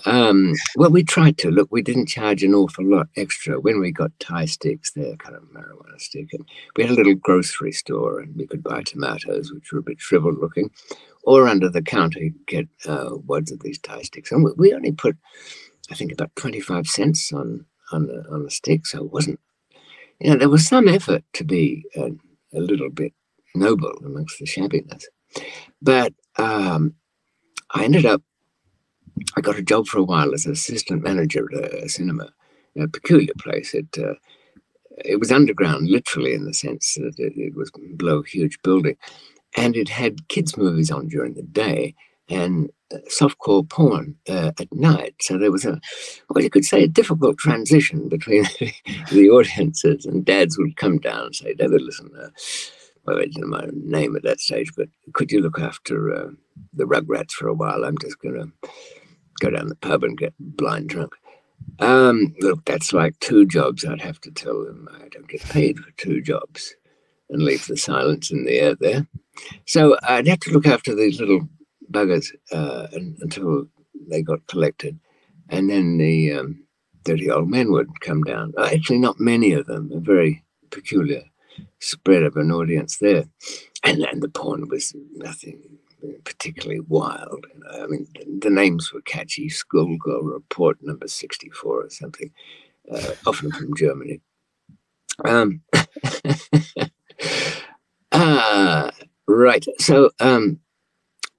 Um, 0.06 0.54
well, 0.76 0.90
we 0.90 1.04
tried 1.04 1.38
to. 1.40 1.52
Look, 1.52 1.70
we 1.72 1.82
didn't 1.82 2.08
charge 2.08 2.44
an 2.44 2.54
awful 2.54 2.86
lot 2.86 3.08
extra 3.16 3.60
when 3.60 3.80
we 3.80 3.92
got 3.92 4.12
Thai 4.20 4.46
sticks. 4.46 4.92
They're 4.92 5.16
kind 5.18 5.36
of 5.36 5.44
marijuana 5.44 6.00
stick, 6.00 6.34
and 6.34 6.46
we 6.76 6.84
had 6.84 6.92
a 6.92 6.96
little 6.96 7.16
grocery 7.16 7.72
store, 7.72 8.20
and 8.20 8.36
we 8.36 8.48
could 8.48 8.64
buy 8.64 8.84
tomatoes, 8.84 9.52
which 9.52 9.72
were 9.72 9.80
a 9.80 9.84
bit 9.84 10.00
shriveled 10.00 10.40
looking, 10.40 10.70
or 11.24 11.48
under 11.48 11.70
the 11.70 11.82
counter 11.82 12.20
you 12.20 12.34
get 12.48 12.68
uh, 12.86 13.12
wads 13.26 13.52
of 13.52 13.62
these 13.62 13.80
Thai 13.80 14.02
sticks. 14.02 14.32
And 14.32 14.48
we, 14.58 14.74
only 14.74 14.92
put, 14.92 15.18
I 15.90 15.96
think, 15.96 16.12
about 16.12 16.36
twenty 16.36 16.60
five 16.60 16.88
cents 16.88 17.32
on 17.32 17.66
on 17.92 18.08
the 18.08 18.26
on 18.30 18.44
the 18.44 18.52
stick, 18.52 18.86
so 18.86 19.06
it 19.06 19.12
wasn't. 19.12 19.40
You 20.20 20.32
know, 20.32 20.38
there 20.38 20.50
was 20.50 20.68
some 20.68 20.88
effort 20.88 21.24
to 21.34 21.44
be 21.44 21.86
a, 21.96 22.12
a 22.54 22.60
little 22.60 22.90
bit 22.90 23.14
noble 23.54 23.94
amongst 24.06 24.40
the 24.40 24.46
shabbiness, 24.46 25.04
but 25.82 26.14
um, 26.38 26.96
I 27.72 27.84
ended 27.84 28.06
up 28.06 28.22
I 29.36 29.42
got 29.42 29.58
a 29.58 29.64
job 29.64 29.88
for 29.88 30.00
a 30.00 30.04
while 30.04 30.34
as 30.34 30.46
assistant 30.46 31.04
manager 31.04 31.48
at 31.56 31.74
a 31.74 31.90
cinema, 31.90 32.30
a 32.78 32.88
peculiar 32.88 33.34
place. 33.40 33.74
It 33.74 33.98
uh, 33.98 34.16
it 35.04 35.20
was 35.20 35.32
underground, 35.32 35.90
literally, 35.90 36.34
in 36.34 36.46
the 36.46 36.54
sense 36.54 36.96
that 36.96 37.16
it, 37.18 37.34
it, 37.36 37.56
was 37.56 37.72
below 37.98 38.20
a 38.20 38.28
huge 38.28 38.58
building, 38.64 38.96
and 39.58 39.76
it 39.76 39.90
had 39.90 40.28
kids' 40.30 40.58
movies 40.58 40.90
on 40.90 41.08
during 41.08 41.34
the 41.34 41.44
day 41.44 41.96
and 42.30 42.70
uh, 42.94 42.98
softcore 43.10 43.70
porn 43.70 44.16
uh, 44.30 44.52
at 44.60 44.74
night. 44.74 45.16
So 45.20 45.38
there 45.38 45.52
was 45.52 45.66
a, 45.66 45.80
well, 46.30 46.44
you 46.44 46.50
could 46.50 46.66
say, 46.66 46.84
a 46.84 46.88
difficult 46.88 47.38
transition 47.38 48.08
between 48.08 48.44
the 49.12 49.30
audiences, 49.30 50.06
and 50.06 50.26
dads 50.26 50.58
would 50.58 50.78
come 50.78 51.00
down 51.00 51.26
and 51.26 51.36
say, 51.36 51.54
"David, 51.54 51.82
listen." 51.82 52.12
Well, 53.06 53.20
I 53.20 53.26
didn't 53.26 53.50
my 53.50 53.68
name 53.72 54.16
at 54.16 54.24
that 54.24 54.40
stage, 54.40 54.72
but 54.76 54.90
could 55.14 55.32
you 55.32 55.40
look 55.40 55.60
after 55.60 56.12
uh, 56.12 56.30
the 56.74 56.86
Rugrats 56.86 57.32
for 57.32 57.48
a 57.48 57.54
while? 57.54 57.86
I'm 57.86 58.00
just 58.00 58.20
going 58.20 58.34
to 58.34 58.70
go 59.40 59.50
down 59.50 59.68
the 59.68 59.76
pub 59.76 60.04
and 60.04 60.18
get 60.18 60.34
blind 60.40 60.90
drunk. 60.90 61.14
Um, 61.80 62.36
look, 62.40 62.64
that's 62.66 62.94
like 62.94 63.20
two 63.20 63.46
jobs. 63.46 63.86
I'd 63.86 64.02
have 64.02 64.22
to 64.22 64.32
tell 64.32 64.64
them 64.64 64.88
I 64.94 65.08
don't 65.10 65.28
get 65.28 65.42
paid 65.42 65.80
for 65.80 65.92
two 65.98 66.22
jobs 66.22 66.76
and 67.30 67.42
leave 67.42 67.66
the 67.66 67.78
silence 67.78 68.32
in 68.32 68.46
the 68.46 68.60
air 68.60 68.76
there. 68.76 69.08
So 69.66 69.98
I'd 70.04 70.28
have 70.28 70.40
to 70.42 70.52
look 70.52 70.68
after 70.68 70.96
these 70.96 71.20
little 71.20 71.48
buggers 71.92 72.28
uh, 72.52 72.88
until 72.94 73.68
they 74.10 74.22
got 74.22 74.48
collected. 74.48 75.00
And 75.50 75.70
then 75.70 75.98
the 75.98 76.34
um, 76.34 76.64
dirty 77.04 77.30
old 77.30 77.50
men 77.50 77.72
would 77.72 78.02
come 78.02 78.24
down. 78.24 78.54
Uh, 78.58 78.70
actually, 78.74 79.00
not 79.00 79.20
many 79.20 79.52
of 79.54 79.66
them, 79.66 79.92
a 79.94 80.00
very 80.00 80.44
peculiar 80.72 81.24
spread 81.80 82.24
of 82.24 82.36
an 82.38 82.52
audience 82.52 82.98
there. 82.98 83.26
And 83.84 84.02
then 84.02 84.20
the 84.20 84.30
porn 84.30 84.68
was 84.70 84.94
nothing 85.14 85.78
particularly 86.24 86.82
wild. 86.82 87.46
You 87.54 87.60
know? 87.60 87.84
I 87.84 87.88
mean, 87.88 88.08
the 88.42 88.50
names 88.50 88.92
were 88.94 89.02
catchy: 89.02 89.50
Schoolgirl 89.50 90.24
Report 90.24 90.78
Number 90.82 91.08
Sixty-Four 91.08 91.84
or 91.86 91.90
something, 91.90 92.32
uh, 92.92 93.12
often 93.26 93.52
from 93.52 93.76
Germany. 93.76 94.22
Um, 95.24 95.62
uh, 98.12 98.92
right. 99.28 99.66
So 99.80 100.12
um, 100.20 100.60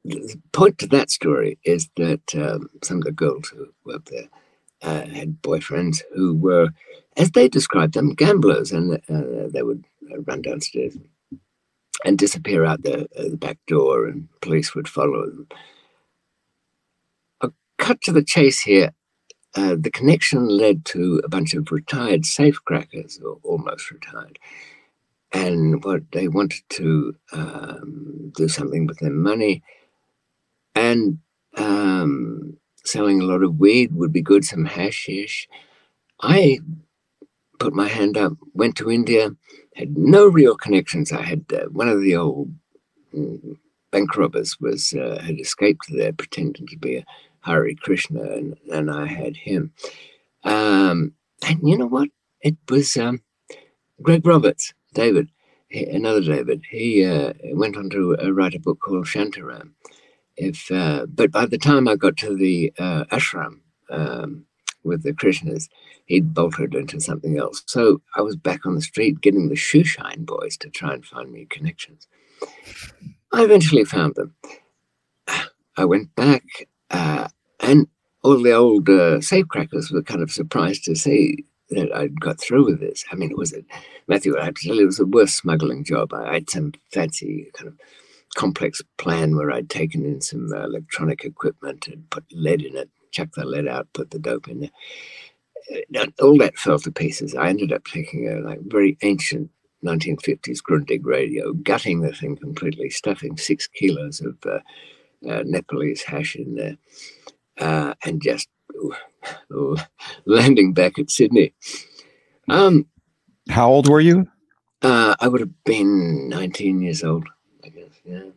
the 0.05 0.41
point 0.53 0.79
to 0.79 0.87
that 0.89 1.11
story 1.11 1.59
is 1.65 1.89
that 1.97 2.35
um, 2.35 2.71
some 2.83 2.99
of 2.99 3.05
the 3.05 3.13
girls 3.13 3.49
who 3.49 3.69
worked 3.85 4.11
there 4.11 4.29
uh, 4.83 5.07
had 5.07 5.43
boyfriends 5.43 6.03
who 6.15 6.35
were, 6.35 6.71
as 7.17 7.31
they 7.33 7.49
described 7.49 7.95
them, 7.95 8.15
gamblers, 8.15 8.73
and 8.73 8.95
uh, 9.09 9.49
they 9.53 9.63
would 9.63 9.85
run 10.27 10.43
downstairs 10.43 10.95
and 10.95 11.09
disappear 12.19 12.65
out 12.65 12.83
the, 12.83 13.05
uh, 13.17 13.31
the 13.31 13.37
back 13.37 13.59
door, 13.67 14.07
and 14.07 14.29
police 14.41 14.75
would 14.75 14.88
follow 14.88 15.26
them. 15.26 15.49
A 17.41 17.50
cut 17.79 18.00
to 18.03 18.12
the 18.12 18.25
chase 18.25 18.61
here. 18.61 18.93
Uh, 19.55 19.76
the 19.79 19.91
connection 19.91 20.49
led 20.49 20.85
to 20.85 21.21
a 21.25 21.29
bunch 21.29 21.55
of 21.55 21.73
retired 21.73 22.23
safecrackers, 22.23 23.23
or 23.23 23.38
almost 23.43 23.91
retired, 23.91 24.38
and 25.33 25.83
what 25.85 26.03
they 26.12 26.29
wanted 26.29 26.62
to 26.69 27.17
um, 27.33 28.33
do 28.37 28.49
something 28.49 28.87
with 28.87 28.99
their 28.99 29.11
money, 29.11 29.62
and 30.75 31.19
um, 31.57 32.57
selling 32.85 33.21
a 33.21 33.25
lot 33.25 33.43
of 33.43 33.59
weed 33.59 33.95
would 33.95 34.12
be 34.12 34.21
good, 34.21 34.45
some 34.45 34.67
hashish. 34.67 35.49
I 36.21 36.59
put 37.59 37.75
my 37.75 37.89
hand 37.89 38.17
up, 38.17 38.33
went 38.55 38.77
to 38.77 38.91
India, 38.91 39.31
had 39.75 39.97
no 39.97 40.27
real 40.27 40.57
connections. 40.57 41.13
I 41.13 41.23
had 41.23 41.45
uh, 41.53 41.67
one 41.71 41.89
of 41.89 42.01
the 42.01 42.17
old 42.17 42.53
mm, 43.15 43.57
bank 43.91 44.17
robbers 44.17 44.59
was 44.61 44.93
uh, 44.95 45.21
had 45.23 45.41
escaped 45.41 45.87
there, 45.89 46.13
pretending 46.13 46.67
to 46.67 46.79
be 46.79 46.97
a 46.97 47.05
Hare 47.41 47.71
Krishna, 47.81 48.23
and, 48.23 48.57
and 48.73 48.91
I 48.91 49.07
had 49.07 49.37
him. 49.37 49.73
Um, 50.45 51.13
and 51.47 51.61
you 51.63 51.79
know 51.79 51.87
what? 51.87 52.09
It 52.41 52.57
was 52.69 52.97
um, 52.97 53.23
Greg 54.03 54.27
Roberts, 54.27 54.75
David, 54.95 55.29
another 55.71 56.21
David. 56.21 56.63
He 56.71 57.05
uh, 57.05 57.33
went 57.53 57.77
on 57.77 57.91
to 57.91 58.17
uh, 58.19 58.31
write 58.33 58.55
a 58.55 58.61
book 58.61 58.81
called 58.81 59.07
Shantaram. 59.07 59.73
If, 60.37 60.71
uh, 60.71 61.07
but 61.07 61.33
by 61.33 61.47
the 61.47 61.59
time 61.59 61.89
I 61.89 61.97
got 61.97 62.17
to 62.19 62.37
the 62.37 62.73
uh, 62.79 63.05
ashram, 63.11 63.61
um, 63.91 64.45
with 64.85 65.03
the 65.03 65.13
Krishnas, 65.13 65.69
he'd 66.07 66.33
bolted 66.33 66.75
into 66.75 67.01
something 67.01 67.39
else. 67.39 67.63
So 67.67 68.01
I 68.17 68.23
was 68.23 68.37
back 68.37 68.65
on 68.65 68.75
the 68.75 68.81
street 68.81 69.21
getting 69.21 69.49
the 69.49 69.55
shoeshine 69.55 70.25
boys 70.25 70.57
to 70.59 70.71
try 70.71 70.95
and 70.95 71.05
find 71.05 71.31
me 71.31 71.47
connections. 71.51 72.09
I 73.33 73.45
eventually 73.45 73.85
found 73.85 74.15
them. 74.15 74.35
I 75.77 75.85
went 75.85 76.15
back, 76.15 76.43
uh, 76.91 77.29
and 77.61 77.87
all 78.23 78.43
the 78.43 78.53
old 78.53 78.89
uh, 78.89 79.19
safecrackers 79.19 79.93
were 79.93 80.03
kind 80.03 80.23
of 80.23 80.31
surprised 80.31 80.85
to 80.85 80.95
see 80.95 81.45
that 81.71 81.95
I'd 81.95 82.21
got 82.21 82.41
through 82.41 82.65
with 82.65 82.81
this. 82.81 83.05
I 83.11 83.17
mean, 83.17 83.31
it 83.31 83.37
was 83.37 83.53
a 83.53 83.63
Matthew. 84.07 84.39
I 84.39 84.45
have 84.47 84.55
to 84.55 84.69
tell 84.69 84.77
you, 84.77 84.83
it 84.83 84.87
was 84.87 84.99
the 84.99 85.07
worst 85.07 85.37
smuggling 85.37 85.85
job. 85.85 86.15
I, 86.15 86.29
I 86.29 86.35
had 86.35 86.51
some 86.51 86.73
fancy 86.93 87.51
kind 87.55 87.69
of 87.69 87.75
complex 88.37 88.81
plan 88.99 89.37
where 89.37 89.51
I'd 89.51 89.69
taken 89.69 90.05
in 90.05 90.21
some 90.21 90.53
uh, 90.53 90.65
electronic 90.65 91.25
equipment 91.25 91.89
and 91.89 92.09
put 92.11 92.25
lead 92.33 92.63
in 92.63 92.77
it 92.77 92.91
chuck 93.17 93.29
the 93.35 93.45
lead 93.45 93.67
out, 93.67 93.93
put 93.93 94.11
the 94.11 94.19
dope 94.19 94.49
in 94.49 94.61
there. 94.61 94.71
All 96.20 96.38
that 96.38 96.56
fell 96.56 96.78
to 96.78 96.92
pieces. 96.92 97.35
I 97.35 97.49
ended 97.49 97.73
up 97.73 97.85
taking 97.85 98.28
a 98.28 98.40
like 98.40 98.61
very 98.62 98.96
ancient 99.02 99.50
1950s 99.85 100.58
Grundig 100.62 101.04
radio, 101.04 101.52
gutting 101.52 102.00
the 102.00 102.12
thing 102.12 102.37
completely, 102.37 102.90
stuffing 102.90 103.37
six 103.37 103.66
kilos 103.66 104.20
of 104.20 104.37
uh, 104.46 104.61
uh, 105.28 105.42
Nepalese 105.44 106.02
hash 106.02 106.37
in 106.37 106.54
there, 106.54 106.76
uh, 107.58 107.94
and 108.04 108.23
just 108.23 108.49
ooh, 109.50 109.76
landing 110.26 110.73
back 110.73 110.99
at 110.99 111.11
Sydney. 111.11 111.52
Um, 112.49 112.87
How 113.49 113.68
old 113.68 113.88
were 113.88 114.00
you? 114.00 114.28
Uh, 114.82 115.16
I 115.20 115.28
would 115.28 115.40
have 115.40 115.64
been 115.64 116.28
19 116.28 116.80
years 116.80 117.02
old, 117.02 117.26
I 117.64 117.68
guess. 117.70 117.90
Yeah. 118.04 118.30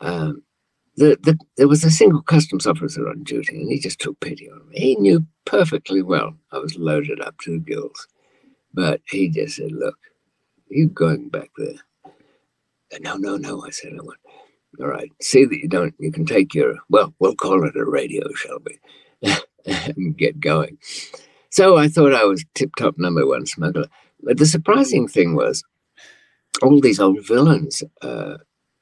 Um, 0.00 0.42
the, 0.96 1.18
the, 1.22 1.38
there 1.56 1.68
was 1.68 1.84
a 1.84 1.90
single 1.90 2.22
customs 2.22 2.66
officer 2.66 3.08
on 3.08 3.22
duty, 3.22 3.60
and 3.60 3.70
he 3.70 3.78
just 3.78 3.98
took 3.98 4.18
pity 4.20 4.50
on 4.50 4.68
me. 4.68 4.78
He 4.78 4.96
knew 4.96 5.26
perfectly 5.48 6.02
well 6.02 6.34
I 6.52 6.58
was 6.58 6.76
loaded 6.76 7.20
up 7.22 7.38
to 7.40 7.52
the 7.52 7.58
gills, 7.60 8.08
but 8.74 9.02
he 9.08 9.28
just 9.30 9.56
said, 9.56 9.72
"Look, 9.72 9.98
you're 10.68 10.88
going 10.88 11.30
back 11.30 11.50
there?" 11.58 11.80
And, 12.92 13.04
No, 13.04 13.16
no, 13.16 13.36
no. 13.36 13.64
I 13.66 13.70
said, 13.70 13.94
"I 13.98 14.02
want." 14.02 14.20
All 14.80 14.88
right, 14.88 15.12
see 15.22 15.44
that 15.46 15.58
you 15.58 15.68
don't. 15.68 15.94
You 16.00 16.12
can 16.12 16.26
take 16.26 16.54
your 16.54 16.76
well. 16.90 17.14
We'll 17.20 17.36
call 17.36 17.66
it 17.66 17.76
a 17.76 17.84
radio, 17.84 18.32
shall 18.34 18.58
we? 18.64 19.34
and 19.66 20.16
get 20.18 20.40
going. 20.40 20.78
So 21.50 21.76
I 21.78 21.88
thought 21.88 22.14
I 22.14 22.24
was 22.24 22.44
tip 22.54 22.76
top 22.76 22.98
number 22.98 23.26
one 23.26 23.46
smuggler. 23.46 23.88
But 24.22 24.38
the 24.38 24.46
surprising 24.46 25.08
thing 25.08 25.34
was, 25.36 25.64
all 26.62 26.80
these 26.80 27.00
old 27.00 27.26
villains, 27.26 27.82
uh, 28.02 28.38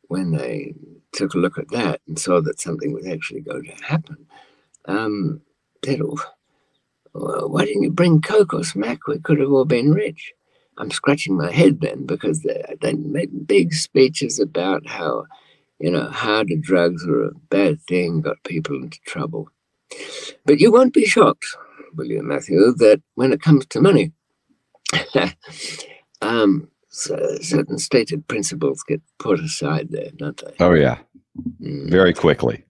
when 0.08 0.32
they 0.32 0.74
took 1.12 1.34
a 1.34 1.38
look 1.38 1.58
at 1.58 1.70
that 1.70 2.00
and 2.08 2.18
saw 2.18 2.40
that 2.42 2.60
something 2.60 2.92
was 2.92 3.06
actually 3.06 3.40
going 3.42 3.64
to 3.64 3.84
happen, 3.84 4.26
um, 4.86 5.40
said, 5.84 6.00
well, 7.18 7.48
why 7.48 7.64
didn't 7.64 7.82
you 7.82 7.90
bring 7.90 8.20
Coke 8.20 8.54
or 8.54 8.64
Smack? 8.64 9.06
We 9.06 9.18
could 9.18 9.40
have 9.40 9.50
all 9.50 9.64
been 9.64 9.92
rich. 9.92 10.32
I'm 10.78 10.90
scratching 10.90 11.36
my 11.36 11.50
head 11.50 11.80
then 11.80 12.04
because 12.04 12.42
they, 12.42 12.62
they 12.80 12.92
made 12.94 13.46
big 13.46 13.72
speeches 13.72 14.38
about 14.38 14.86
how, 14.86 15.24
you 15.78 15.90
know, 15.90 16.10
harder 16.10 16.56
drugs 16.56 17.06
were 17.06 17.28
a 17.28 17.34
bad 17.50 17.80
thing, 17.82 18.20
got 18.20 18.42
people 18.44 18.76
into 18.76 18.98
trouble. 19.06 19.48
But 20.44 20.60
you 20.60 20.70
won't 20.70 20.92
be 20.92 21.06
shocked 21.06 21.46
will 21.96 22.06
you, 22.06 22.22
Matthew, 22.22 22.72
that 22.74 23.02
when 23.14 23.32
it 23.32 23.40
comes 23.40 23.66
to 23.66 23.80
money, 23.80 24.12
um, 26.20 26.68
so 26.88 27.16
certain 27.40 27.78
stated 27.78 28.26
principles 28.28 28.84
get 28.86 29.00
put 29.18 29.40
aside 29.40 29.88
there, 29.90 30.10
don't 30.16 30.36
they? 30.36 30.64
Oh 30.64 30.72
yeah, 30.72 30.98
mm. 31.60 31.90
very 31.90 32.12
quickly. 32.12 32.64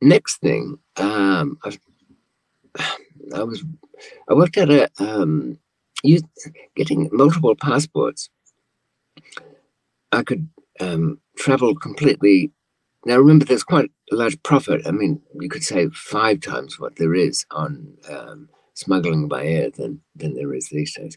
Next 0.00 0.38
thing, 0.38 0.78
um, 0.96 1.58
I, 1.64 1.76
I 3.34 3.42
was 3.42 3.64
I 4.28 4.34
worked 4.34 4.56
at 4.56 4.70
a 4.70 4.88
um, 4.98 5.58
you, 6.02 6.20
getting 6.76 7.08
multiple 7.12 7.54
passports. 7.54 8.28
I 10.10 10.22
could 10.22 10.48
um, 10.80 11.20
travel 11.36 11.74
completely. 11.74 12.52
Now 13.04 13.18
remember, 13.18 13.44
there's 13.44 13.64
quite 13.64 13.90
a 14.12 14.16
large 14.16 14.40
profit. 14.42 14.82
I 14.86 14.90
mean, 14.90 15.20
you 15.40 15.48
could 15.48 15.64
say 15.64 15.88
five 15.88 16.40
times 16.40 16.78
what 16.78 16.96
there 16.96 17.14
is 17.14 17.44
on 17.50 17.94
um, 18.08 18.48
smuggling 18.74 19.28
by 19.28 19.44
air 19.46 19.70
than 19.70 20.00
than 20.14 20.34
there 20.34 20.54
is 20.54 20.68
these 20.68 20.94
days. 20.94 21.16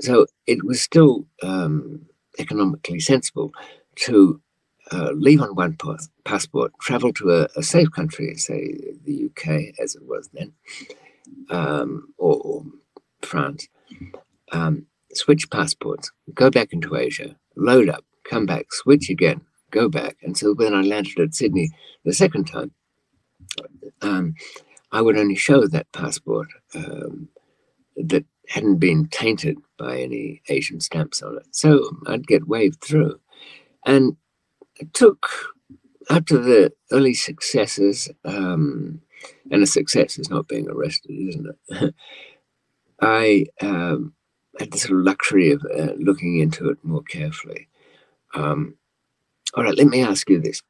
So 0.00 0.26
it 0.46 0.64
was 0.64 0.80
still 0.80 1.26
um, 1.42 2.06
economically 2.38 3.00
sensible 3.00 3.52
to 3.96 4.40
uh, 4.92 5.10
leave 5.12 5.40
on 5.40 5.54
one 5.54 5.74
pass- 5.76 6.08
passport, 6.24 6.72
travel 6.80 7.12
to 7.14 7.30
a, 7.32 7.48
a, 7.56 7.62
safe 7.62 7.90
country, 7.90 8.34
say 8.36 8.76
the 9.04 9.24
UK 9.26 9.74
as 9.82 9.96
it 9.96 10.02
was 10.06 10.28
then, 10.32 10.52
um, 11.50 12.08
or, 12.18 12.36
or, 12.36 12.64
France, 13.22 13.68
um, 14.52 14.86
switch 15.12 15.50
passports, 15.50 16.12
go 16.34 16.50
back 16.50 16.72
into 16.72 16.96
Asia, 16.96 17.34
load 17.56 17.88
up, 17.88 18.04
come 18.24 18.46
back, 18.46 18.66
switch 18.70 19.10
again, 19.10 19.40
go 19.70 19.88
back. 19.88 20.16
And 20.22 20.36
so 20.36 20.54
when 20.54 20.74
I 20.74 20.82
landed 20.82 21.18
at 21.18 21.34
Sydney 21.34 21.70
the 22.04 22.12
second 22.12 22.44
time, 22.44 22.72
um, 24.02 24.34
I 24.92 25.00
would 25.00 25.18
only 25.18 25.34
show 25.34 25.66
that 25.66 25.90
passport 25.92 26.48
um, 26.74 27.28
that 27.96 28.24
hadn't 28.48 28.78
been 28.78 29.08
tainted 29.08 29.58
by 29.78 30.00
any 30.00 30.42
Asian 30.48 30.80
stamps 30.80 31.22
on 31.22 31.36
it. 31.36 31.46
So 31.50 31.90
I'd 32.06 32.26
get 32.26 32.46
waved 32.46 32.82
through. 32.82 33.18
And 33.84 34.16
it 34.76 34.92
took, 34.94 35.26
after 36.10 36.38
the 36.38 36.72
early 36.92 37.14
successes, 37.14 38.10
um, 38.24 39.00
and 39.50 39.62
a 39.62 39.66
success 39.66 40.18
is 40.18 40.30
not 40.30 40.48
being 40.48 40.68
arrested, 40.68 41.12
isn't 41.12 41.46
it? 41.70 41.94
I 43.00 43.46
um, 43.60 44.14
had 44.58 44.72
the 44.72 44.78
sort 44.78 44.98
of 44.98 45.04
luxury 45.04 45.50
of 45.50 45.64
uh, 45.64 45.92
looking 45.98 46.38
into 46.38 46.70
it 46.70 46.78
more 46.82 47.02
carefully. 47.02 47.68
Um, 48.34 48.76
all 49.54 49.64
right, 49.64 49.76
let 49.76 49.86
me 49.86 50.02
ask 50.02 50.28
you 50.28 50.40
this. 50.40 50.62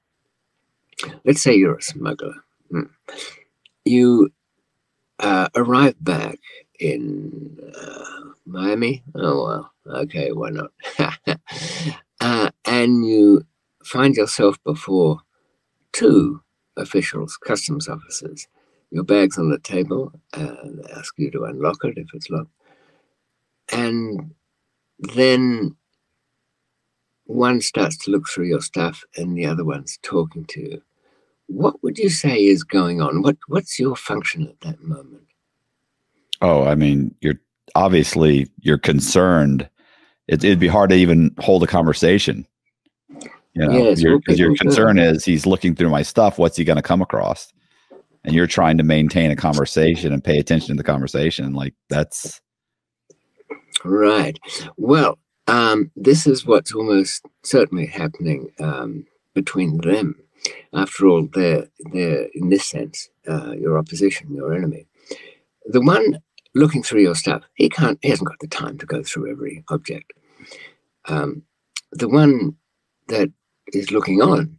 Let's 1.25 1.43
say 1.43 1.55
you're 1.55 1.77
a 1.77 1.83
smuggler. 1.83 2.35
Hmm. 2.71 2.83
You 3.85 4.31
uh, 5.19 5.49
arrive 5.55 5.95
back 6.01 6.39
in 6.79 7.59
uh, 7.75 8.31
Miami. 8.45 9.03
Oh, 9.15 9.45
well, 9.85 9.99
okay, 10.03 10.33
why 10.33 10.51
not? 10.51 10.73
uh, 12.21 12.51
and 12.65 13.07
you 13.07 13.47
find 13.85 14.15
yourself 14.15 14.63
before 14.65 15.21
two 15.93 16.43
officials, 16.77 17.37
customs 17.37 17.89
officers. 17.89 18.47
Your 18.91 19.05
bag's 19.05 19.39
on 19.39 19.51
the 19.51 19.59
table, 19.59 20.13
and 20.35 20.85
ask 20.97 21.15
you 21.19 21.31
to 21.33 21.45
unlock 21.45 21.85
it 21.85 21.99
if 21.99 22.07
it's 22.15 22.31
locked. 22.31 22.51
And 23.73 24.35
then 24.99 25.77
one 27.25 27.61
starts 27.61 27.97
to 27.99 28.11
look 28.11 28.29
through 28.29 28.47
your 28.47 28.61
stuff, 28.61 29.05
and 29.17 29.37
the 29.37 29.47
other 29.47 29.65
one's 29.65 29.99
talking 30.03 30.45
to 30.47 30.61
you. 30.61 30.83
What 31.49 31.83
would 31.83 31.99
you 31.99 32.09
say 32.09 32.45
is 32.45 32.65
going 32.65 33.01
on? 33.01 33.23
What 33.23 33.37
What's 33.49 33.79
your 33.79 33.97
function 33.97 34.47
at 34.49 34.61
that 34.61 34.83
moment? 34.83 35.23
Oh, 36.41 36.65
I 36.65 36.75
mean, 36.75 37.15
you're 37.21 37.41
obviously 37.75 38.49
you're 38.61 38.79
concerned. 38.79 39.69
It, 40.29 40.43
would 40.43 40.59
be 40.59 40.69
hard 40.69 40.91
to 40.91 40.97
even 40.97 41.35
hold 41.39 41.63
a 41.63 41.69
conversation. 41.69 42.47
You 43.57 43.67
know, 43.67 43.89
yes, 43.89 44.03
your, 44.03 44.21
your 44.29 44.55
concern 44.55 44.99
is 44.99 45.25
he's 45.25 45.47
looking 45.47 45.75
through 45.75 45.89
my 45.89 46.03
stuff. 46.03 46.37
What's 46.37 46.59
he 46.59 46.65
going 46.65 46.77
to 46.77 46.83
come 46.83 47.01
across? 47.01 47.55
And 48.23 48.35
you're 48.35 48.47
trying 48.47 48.77
to 48.77 48.85
maintain 48.85 49.31
a 49.31 49.37
conversation 49.37 50.13
and 50.13 50.23
pay 50.23 50.39
attention 50.39 50.77
to 50.77 50.83
the 50.83 50.85
conversation. 50.85 51.55
Like 51.55 51.73
that's 51.89 52.43
right. 53.83 54.39
Well, 54.77 55.19
um, 55.47 55.91
this 55.97 56.27
is 56.27 56.45
what's 56.45 56.75
almost 56.75 57.25
certainly 57.45 57.87
happening 57.87 58.51
um, 58.61 59.07
between 59.33 59.79
them. 59.79 60.17
After 60.75 61.07
all, 61.07 61.27
they're 61.33 61.67
they're 61.95 62.29
in 62.35 62.51
this 62.51 62.67
sense 62.67 63.09
uh, 63.27 63.53
your 63.53 63.79
opposition, 63.79 64.35
your 64.35 64.53
enemy. 64.53 64.87
The 65.65 65.81
one 65.81 66.19
looking 66.55 66.83
through 66.83 67.01
your 67.01 67.15
stuff, 67.15 67.43
he 67.55 67.71
can't. 67.71 67.99
He 68.03 68.11
hasn't 68.11 68.29
got 68.29 68.39
the 68.39 68.49
time 68.49 68.77
to 68.79 68.87
go 68.87 69.03
through 69.03 69.31
every 69.31 69.65
object. 69.71 70.13
Um, 71.07 71.43
the 71.91 72.09
one 72.09 72.57
that 73.09 73.31
is 73.73 73.91
looking 73.91 74.23
on, 74.23 74.59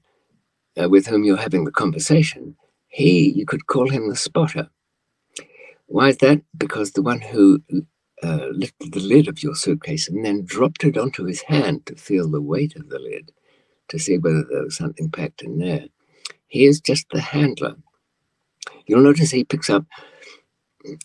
uh, 0.82 0.89
with 0.89 1.08
whom 1.08 1.24
you're 1.24 1.38
having 1.38 1.65
the 1.65 1.72
conversation, 1.72 2.56
he, 2.88 3.32
you 3.32 3.46
could 3.46 3.67
call 3.67 3.89
him 3.89 4.10
the 4.10 4.15
spotter. 4.15 4.70
Why 5.88 6.10
is 6.10 6.17
that? 6.17 6.41
Because 6.58 6.91
the 6.91 7.02
one 7.02 7.22
who 7.22 7.62
uh, 8.24 8.48
lifted 8.52 8.93
the 8.93 9.00
lid 9.00 9.28
of 9.28 9.41
your 9.41 9.56
suitcase 9.56 10.10
and 10.10 10.26
then 10.26 10.46
dropped 10.46 10.84
it 10.84 10.98
onto 10.98 11.26
his 11.26 11.41
hand 11.41 11.86
to 11.86 11.96
feel 11.96 12.30
the 12.30 12.41
weight 12.41 12.76
of 12.76 12.89
the 12.89 13.00
lid, 13.00 13.32
to 13.89 14.00
see 14.00 14.17
whether 14.17 14.43
there 14.50 14.63
was 14.63 14.78
something 14.78 15.10
packed 15.10 15.41
in 15.41 15.60
there. 15.60 15.86
He 16.48 16.65
is 16.65 16.82
just 16.82 17.08
the 17.12 17.22
handler. 17.22 17.76
You'll 18.86 19.04
notice 19.04 19.32
he 19.32 19.43
picks 19.43 19.70
up 19.70 19.86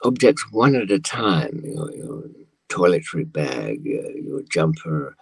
objects 0.05 0.45
one 0.51 0.75
at 0.77 0.91
a 0.91 0.99
time 0.99 1.61
your, 1.65 1.93
your 1.95 2.25
toiletry 2.69 3.31
bag, 3.31 3.81
uh, 3.87 4.15
your 4.15 4.43
jumper, 4.51 5.17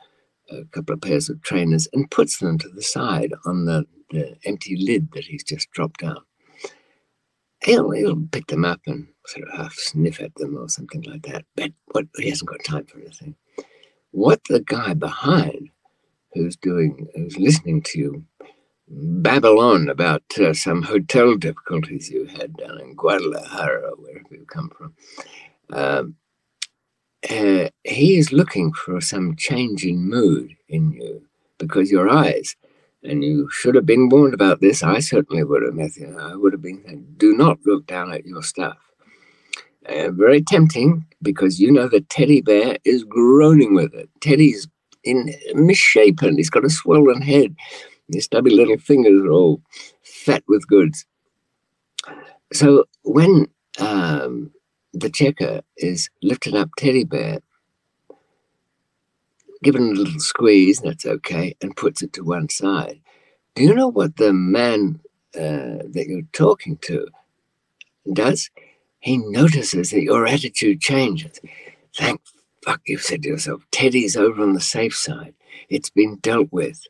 a 0.51 0.65
couple 0.73 0.95
of 0.95 1.01
pairs 1.01 1.29
of 1.29 1.41
trainers 1.43 1.89
and 1.93 2.11
puts 2.11 2.39
them 2.39 2.59
to 2.59 2.69
the 2.69 2.83
side 2.83 3.33
on 3.45 3.65
the, 3.65 3.87
the 4.11 4.37
empty 4.45 4.77
lid 4.77 5.11
that 5.13 5.25
he's 5.25 5.45
just 5.45 5.71
dropped 5.71 6.03
out. 6.03 6.27
He'll, 7.65 7.91
he'll 7.91 8.27
pick 8.33 8.47
them 8.47 8.65
up 8.65 8.81
and 8.87 9.07
sort 9.27 9.47
of 9.49 9.55
half 9.55 9.75
sniff 9.75 10.21
at 10.21 10.35
them 10.37 10.57
or 10.57 10.69
something 10.69 11.03
like 11.03 11.23
that, 11.23 11.45
but 11.57 11.73
what, 11.93 12.07
he 12.17 12.31
hasn't 12.31 12.49
got 12.49 12.65
time 12.65 12.87
for 12.87 12.99
anything. 13.01 13.35
What 14.13 14.41
the 14.49 14.61
guy 14.61 14.95
behind 14.95 15.69
who's 16.33 16.57
doing, 16.57 17.07
who's 17.15 17.39
listening 17.39 17.83
to 17.83 17.99
you 17.99 18.25
babble 18.89 19.61
on 19.61 19.89
about 19.89 20.23
uh, 20.39 20.53
some 20.53 20.83
hotel 20.83 21.37
difficulties 21.37 22.11
you 22.11 22.27
had 22.27 22.57
down 22.57 22.81
in 22.81 22.95
Guadalajara, 22.95 23.93
wherever 23.97 24.35
you 24.35 24.45
come 24.47 24.71
from, 24.77 24.95
um, 25.73 26.17
uh, 27.29 27.69
he 27.85 28.17
is 28.17 28.33
looking 28.33 28.73
for 28.73 29.01
some 29.01 29.37
change 29.37 29.85
in 29.85 30.09
mood 30.09 30.57
in 30.69 30.93
you 30.93 31.23
because 31.59 31.91
your 31.91 32.09
eyes, 32.09 32.57
and 33.03 33.23
you 33.23 33.49
should 33.51 33.75
have 33.75 33.87
been 33.87 34.09
warned 34.09 34.33
about 34.35 34.61
this. 34.61 34.83
I 34.83 35.01
certainly 35.01 35.45
would 35.45 35.63
have, 35.63 35.75
Matthew. 35.75 36.17
I 36.19 36.35
would 36.35 36.53
have 36.53 36.63
been 36.63 37.07
do 37.19 37.37
not 37.37 37.59
look 37.67 37.87
down 37.87 38.13
at 38.13 38.25
your 38.25 38.43
stuff. 38.43 38.79
Uh, 39.87 40.11
very 40.11 40.43
tempting 40.43 41.05
because 41.23 41.61
you 41.61 41.71
know 41.71 41.89
the 41.89 42.01
teddy 42.03 42.41
bear 42.41 42.79
is 42.85 43.05
groaning 43.05 43.75
with 43.75 43.95
it. 43.95 44.09
Teddy's 44.21 44.69
in 45.05 45.35
misshapen. 45.55 46.37
He's 46.37 46.51
got 46.51 46.65
a 46.65 46.71
swollen 46.71 47.23
head. 47.23 47.55
His 48.13 48.25
stubby 48.25 48.51
little 48.51 48.79
fingers 48.79 49.23
are 49.23 49.31
all 49.31 49.61
fat 50.03 50.43
with 50.49 50.67
goods. 50.67 51.07
So 52.53 52.85
when 53.03 53.47
um, 53.79 54.51
the 54.93 55.11
checker 55.11 55.63
is 55.77 56.11
lifting 56.23 56.57
up 56.57 56.71
teddy 56.77 57.05
bear, 57.05 57.41
giving 59.63 59.91
a 59.91 59.93
little 59.93 60.21
squeeze, 60.21 60.81
that's 60.81 61.07
okay, 61.07 61.55
and 61.61 61.77
puts 61.77 62.03
it 62.03 62.13
to 62.15 62.25
one 62.25 62.49
side. 62.49 63.01
Do 63.55 63.63
you 63.63 63.75
know 63.75 63.89
what 63.89 64.17
the 64.17 64.33
man 64.33 65.01
uh, 65.35 65.85
that 65.91 66.07
you're 66.09 66.23
talking 66.33 66.79
to 66.83 67.07
does? 68.13 68.51
He 69.01 69.17
notices 69.19 69.91
that 69.91 70.03
your 70.03 70.27
attitude 70.27 70.81
changes. 70.81 71.41
Thank 71.97 72.21
fuck, 72.65 72.81
you've 72.87 73.03
said 73.03 73.23
to 73.23 73.29
yourself, 73.29 73.63
Teddy's 73.71 74.17
over 74.17 74.43
on 74.43 74.53
the 74.53 74.61
safe 74.61 74.97
side. 74.97 75.35
It's 75.69 75.91
been 75.91 76.17
dealt 76.17 76.49
with. 76.51 76.87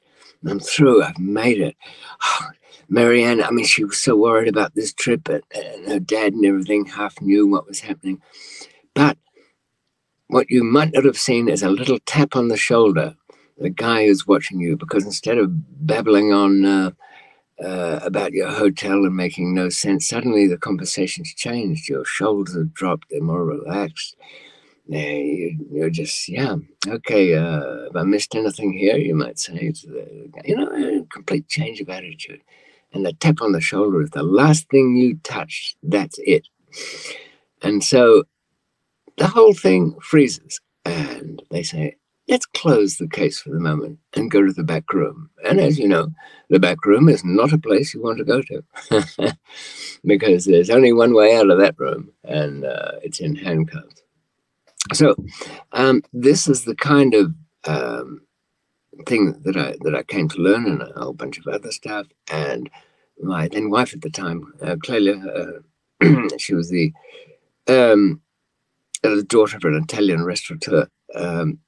I'm 0.46 0.60
through. 0.60 1.02
I've 1.02 1.18
made 1.18 1.60
it. 1.60 1.76
Oh, 2.22 2.48
Marianne, 2.90 3.40
I 3.40 3.52
mean, 3.52 3.64
she 3.64 3.84
was 3.84 3.98
so 3.98 4.16
worried 4.16 4.48
about 4.48 4.74
this 4.74 4.92
trip, 4.92 5.28
and 5.28 5.86
her 5.86 6.00
dad 6.00 6.32
and 6.32 6.44
everything 6.44 6.86
half 6.86 7.20
knew 7.22 7.46
what 7.46 7.68
was 7.68 7.80
happening. 7.80 8.20
But 8.94 9.16
what 10.26 10.50
you 10.50 10.64
might 10.64 10.92
not 10.92 11.04
have 11.04 11.16
seen 11.16 11.48
is 11.48 11.62
a 11.62 11.70
little 11.70 12.00
tap 12.04 12.34
on 12.34 12.48
the 12.48 12.56
shoulder, 12.56 13.14
the 13.58 13.70
guy 13.70 14.06
who's 14.06 14.26
watching 14.26 14.58
you, 14.58 14.76
because 14.76 15.04
instead 15.04 15.38
of 15.38 15.86
babbling 15.86 16.32
on 16.32 16.64
uh, 16.64 16.90
uh, 17.62 18.00
about 18.02 18.32
your 18.32 18.50
hotel 18.50 19.04
and 19.04 19.14
making 19.14 19.54
no 19.54 19.68
sense, 19.68 20.08
suddenly 20.08 20.48
the 20.48 20.58
conversation's 20.58 21.32
changed. 21.32 21.88
Your 21.88 22.04
shoulders 22.04 22.56
have 22.56 22.74
dropped, 22.74 23.06
they're 23.10 23.22
more 23.22 23.44
relaxed. 23.44 24.16
You, 24.88 25.56
are 25.82 25.90
just, 25.90 26.28
yeah, 26.28 26.56
okay. 26.88 27.36
Uh, 27.36 27.86
if 27.88 27.94
I 27.94 28.02
missed 28.02 28.34
anything 28.34 28.72
here, 28.72 28.96
you 28.96 29.14
might 29.14 29.38
say, 29.38 29.72
you 30.44 30.56
know, 30.56 31.02
a 31.02 31.06
complete 31.12 31.46
change 31.46 31.80
of 31.80 31.88
attitude 31.88 32.40
and 32.92 33.04
the 33.06 33.12
tap 33.14 33.40
on 33.40 33.52
the 33.52 33.60
shoulder 33.60 34.02
is 34.02 34.10
the 34.10 34.22
last 34.22 34.68
thing 34.70 34.96
you 34.96 35.18
touch. 35.22 35.76
That's 35.82 36.18
it. 36.18 36.48
And 37.62 37.84
so 37.84 38.24
the 39.16 39.28
whole 39.28 39.54
thing 39.54 39.96
freezes. 40.00 40.60
And 40.84 41.42
they 41.50 41.62
say, 41.62 41.96
let's 42.28 42.46
close 42.46 42.96
the 42.96 43.08
case 43.08 43.40
for 43.40 43.50
the 43.50 43.60
moment 43.60 43.98
and 44.14 44.30
go 44.30 44.44
to 44.44 44.52
the 44.52 44.64
back 44.64 44.92
room. 44.92 45.30
And 45.44 45.60
as 45.60 45.78
you 45.78 45.88
know, 45.88 46.08
the 46.48 46.58
back 46.58 46.84
room 46.86 47.08
is 47.08 47.24
not 47.24 47.52
a 47.52 47.58
place 47.58 47.92
you 47.92 48.02
want 48.02 48.18
to 48.18 48.24
go 48.24 48.40
to 48.42 49.36
because 50.04 50.46
there's 50.46 50.70
only 50.70 50.92
one 50.92 51.14
way 51.14 51.36
out 51.36 51.50
of 51.50 51.58
that 51.58 51.78
room, 51.78 52.10
and 52.24 52.64
uh, 52.64 52.92
it's 53.02 53.20
in 53.20 53.36
handcuffs. 53.36 54.02
So, 54.94 55.14
um, 55.72 56.02
this 56.12 56.48
is 56.48 56.64
the 56.64 56.74
kind 56.74 57.14
of 57.14 57.34
um, 57.66 58.22
thing 59.06 59.40
that 59.44 59.56
I 59.56 59.76
that 59.82 59.94
I 59.94 60.02
came 60.02 60.28
to 60.28 60.38
learn, 60.38 60.66
and 60.66 60.82
a 60.82 60.92
whole 61.00 61.12
bunch 61.12 61.38
of 61.38 61.46
other 61.46 61.72
stuff. 61.72 62.06
And 62.30 62.70
my 63.22 63.48
then 63.48 63.70
wife 63.70 63.92
at 63.94 64.02
the 64.02 64.10
time, 64.10 64.52
uh, 64.62 64.76
Clelia, 64.76 65.62
uh, 66.02 66.28
she 66.38 66.54
was 66.54 66.70
the 66.70 66.92
um, 67.68 68.20
the 69.02 69.22
daughter 69.22 69.56
of 69.56 69.64
an 69.64 69.74
Italian 69.82 70.24
restaurateur. 70.24 70.88
Um, 71.14 71.58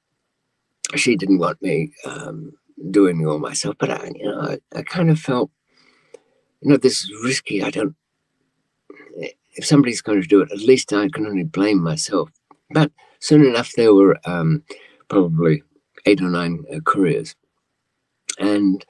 she 0.95 1.15
didn't 1.15 1.39
want 1.39 1.61
me 1.61 1.91
um, 2.05 2.51
doing 2.91 3.21
it 3.21 3.25
all 3.25 3.39
myself, 3.39 3.75
but 3.79 3.89
I, 3.89 4.11
you 4.15 4.25
know, 4.25 4.41
I, 4.41 4.59
I 4.75 4.83
kind 4.83 5.09
of 5.09 5.19
felt, 5.19 5.49
you 6.61 6.69
know, 6.69 6.77
this 6.77 7.03
is 7.03 7.11
risky. 7.23 7.63
I 7.63 7.69
don't. 7.69 7.95
If 9.55 9.65
somebody's 9.65 10.01
going 10.01 10.21
to 10.21 10.27
do 10.27 10.41
it, 10.41 10.51
at 10.51 10.59
least 10.59 10.91
I 10.93 11.07
can 11.09 11.27
only 11.27 11.43
blame 11.43 11.81
myself. 11.81 12.29
But 12.71 12.91
soon 13.19 13.45
enough, 13.45 13.71
there 13.73 13.93
were 13.93 14.17
um, 14.25 14.63
probably 15.09 15.61
eight 16.05 16.21
or 16.21 16.29
nine 16.29 16.63
uh, 16.73 16.79
couriers, 16.81 17.35
and 18.39 18.85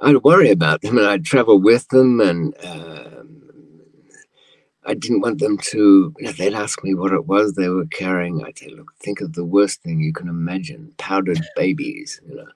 I'd 0.00 0.22
worry 0.22 0.50
about 0.50 0.82
them, 0.82 0.98
and 0.98 1.06
I'd 1.06 1.24
travel 1.24 1.60
with 1.60 1.88
them, 1.88 2.20
and 2.20 2.54
um, 2.64 3.42
I 4.84 4.94
didn't 4.94 5.20
want 5.20 5.40
them 5.40 5.58
to. 5.58 6.14
You 6.18 6.24
know, 6.24 6.32
they'd 6.32 6.54
ask 6.54 6.82
me 6.82 6.94
what 6.94 7.12
it 7.12 7.26
was 7.26 7.54
they 7.54 7.68
were 7.68 7.86
carrying. 7.86 8.42
I'd 8.42 8.58
say, 8.58 8.68
"Look, 8.68 8.92
think 8.98 9.20
of 9.20 9.34
the 9.34 9.44
worst 9.44 9.82
thing 9.82 10.00
you 10.00 10.12
can 10.12 10.28
imagine: 10.28 10.94
powdered 10.96 11.40
babies, 11.54 12.20
you 12.26 12.36
know, 12.36 12.48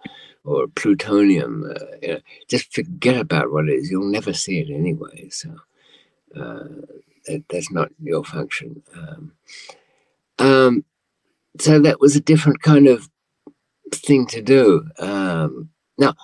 or 0.45 0.69
plutonium. 0.69 1.71
Uh, 1.71 1.85
you 2.03 2.09
know, 2.15 2.21
just 2.49 2.73
forget 2.73 3.17
about 3.17 3.53
what 3.53 3.69
it 3.69 3.75
is. 3.75 3.91
You'll 3.91 4.11
never 4.11 4.33
see 4.33 4.61
it 4.61 4.71
anyway. 4.71 5.29
So 5.29 5.51
uh, 6.35 6.65
that, 7.27 7.45
that's 7.51 7.71
not 7.71 7.91
your 8.03 8.25
function." 8.25 8.83
Um, 8.97 9.33
um, 10.39 10.85
so 11.61 11.79
that 11.79 12.01
was 12.01 12.17
a 12.17 12.21
different 12.21 12.63
kind 12.63 12.89
of 12.89 13.09
thing 13.93 14.27
to 14.27 14.43
do. 14.43 14.89
Um, 14.99 15.71
now, 15.99 16.15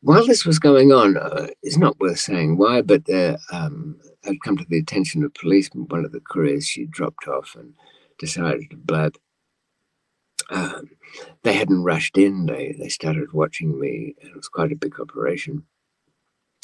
while 0.00 0.26
this 0.26 0.44
was 0.44 0.58
going 0.58 0.92
on, 0.92 1.16
uh, 1.16 1.48
it's 1.62 1.76
not 1.76 1.98
worth 2.00 2.18
saying 2.18 2.56
why, 2.56 2.82
but 2.82 3.04
there, 3.06 3.38
um, 3.52 4.00
I'd 4.24 4.40
come 4.42 4.56
to 4.56 4.66
the 4.68 4.78
attention 4.78 5.22
of 5.24 5.34
police. 5.34 5.68
One 5.72 6.04
of 6.04 6.12
the 6.12 6.20
couriers 6.20 6.66
she 6.66 6.86
dropped 6.86 7.28
off 7.28 7.54
and 7.54 7.74
decided 8.18 8.70
to 8.70 8.76
blab. 8.76 9.16
Um, 10.50 10.90
they 11.42 11.54
hadn't 11.54 11.82
rushed 11.82 12.18
in. 12.18 12.46
They 12.46 12.76
they 12.78 12.88
started 12.88 13.32
watching 13.32 13.78
me. 13.78 14.14
It 14.18 14.34
was 14.34 14.48
quite 14.48 14.72
a 14.72 14.76
big 14.76 14.98
operation. 15.00 15.64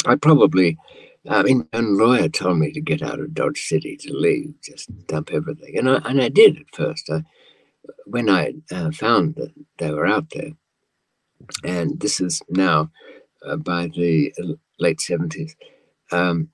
I 0.06 0.16
probably, 0.16 0.78
I 1.28 1.42
mean, 1.42 1.68
and 1.72 1.96
lawyer 1.96 2.28
told 2.28 2.58
me 2.58 2.72
to 2.72 2.80
get 2.80 3.02
out 3.02 3.20
of 3.20 3.34
Dodge 3.34 3.62
City 3.62 3.96
to 3.98 4.12
leave, 4.12 4.54
just 4.62 4.90
dump 5.06 5.30
everything, 5.32 5.78
and 5.78 5.88
I 5.88 5.96
and 6.04 6.20
I 6.20 6.28
did 6.28 6.58
at 6.58 6.74
first. 6.74 7.10
I, 7.10 7.22
when 8.06 8.28
I 8.28 8.54
uh, 8.70 8.90
found 8.92 9.34
that 9.36 9.52
they 9.78 9.90
were 9.90 10.06
out 10.06 10.30
there, 10.30 10.52
and 11.64 11.98
this 12.00 12.20
is 12.20 12.42
now 12.48 12.90
uh, 13.44 13.56
by 13.56 13.88
the 13.88 14.32
late 14.78 14.98
70s, 14.98 15.54
um, 16.10 16.48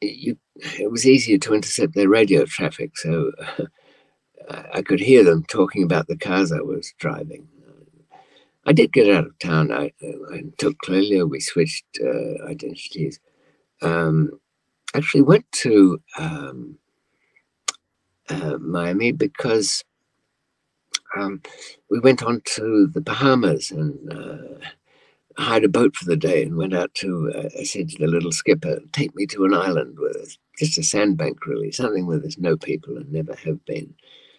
you, 0.00 0.36
it 0.56 0.90
was 0.90 1.06
easier 1.06 1.38
to 1.38 1.54
intercept 1.54 1.94
their 1.94 2.08
radio 2.08 2.44
traffic. 2.44 2.96
So 2.98 3.32
uh, 4.48 4.62
I 4.72 4.82
could 4.82 5.00
hear 5.00 5.24
them 5.24 5.44
talking 5.44 5.82
about 5.82 6.06
the 6.06 6.16
cars 6.16 6.52
I 6.52 6.60
was 6.60 6.92
driving. 6.98 7.48
I 8.66 8.72
did 8.72 8.92
get 8.92 9.14
out 9.14 9.26
of 9.26 9.38
town. 9.38 9.70
I, 9.72 9.92
I 10.32 10.42
took 10.58 10.76
Clelia. 10.78 11.28
We 11.28 11.38
switched 11.38 11.84
uh, 12.04 12.44
identities. 12.46 13.20
Um, 13.80 14.40
actually 14.94 15.22
went 15.22 15.50
to 15.52 16.00
um, 16.18 16.76
uh, 18.28 18.58
Miami 18.58 19.12
because 19.12 19.84
um, 21.16 21.42
we 21.90 21.98
went 22.00 22.22
on 22.22 22.42
to 22.56 22.88
the 22.92 23.00
Bahamas 23.00 23.70
and 23.70 24.12
uh, 24.12 24.58
hired 25.38 25.64
a 25.64 25.68
boat 25.68 25.96
for 25.96 26.04
the 26.04 26.16
day 26.16 26.42
and 26.42 26.56
went 26.56 26.74
out 26.74 26.94
to, 26.94 27.32
uh, 27.34 27.48
I 27.58 27.64
said 27.64 27.90
to 27.90 27.98
the 27.98 28.06
little 28.06 28.32
skipper, 28.32 28.80
take 28.92 29.14
me 29.14 29.26
to 29.26 29.44
an 29.44 29.54
island 29.54 29.98
with 29.98 30.36
just 30.58 30.78
a 30.78 30.82
sandbank, 30.82 31.46
really, 31.46 31.70
something 31.70 32.06
where 32.06 32.18
there's 32.18 32.38
no 32.38 32.56
people 32.56 32.96
and 32.96 33.12
never 33.12 33.34
have 33.34 33.64
been. 33.64 33.94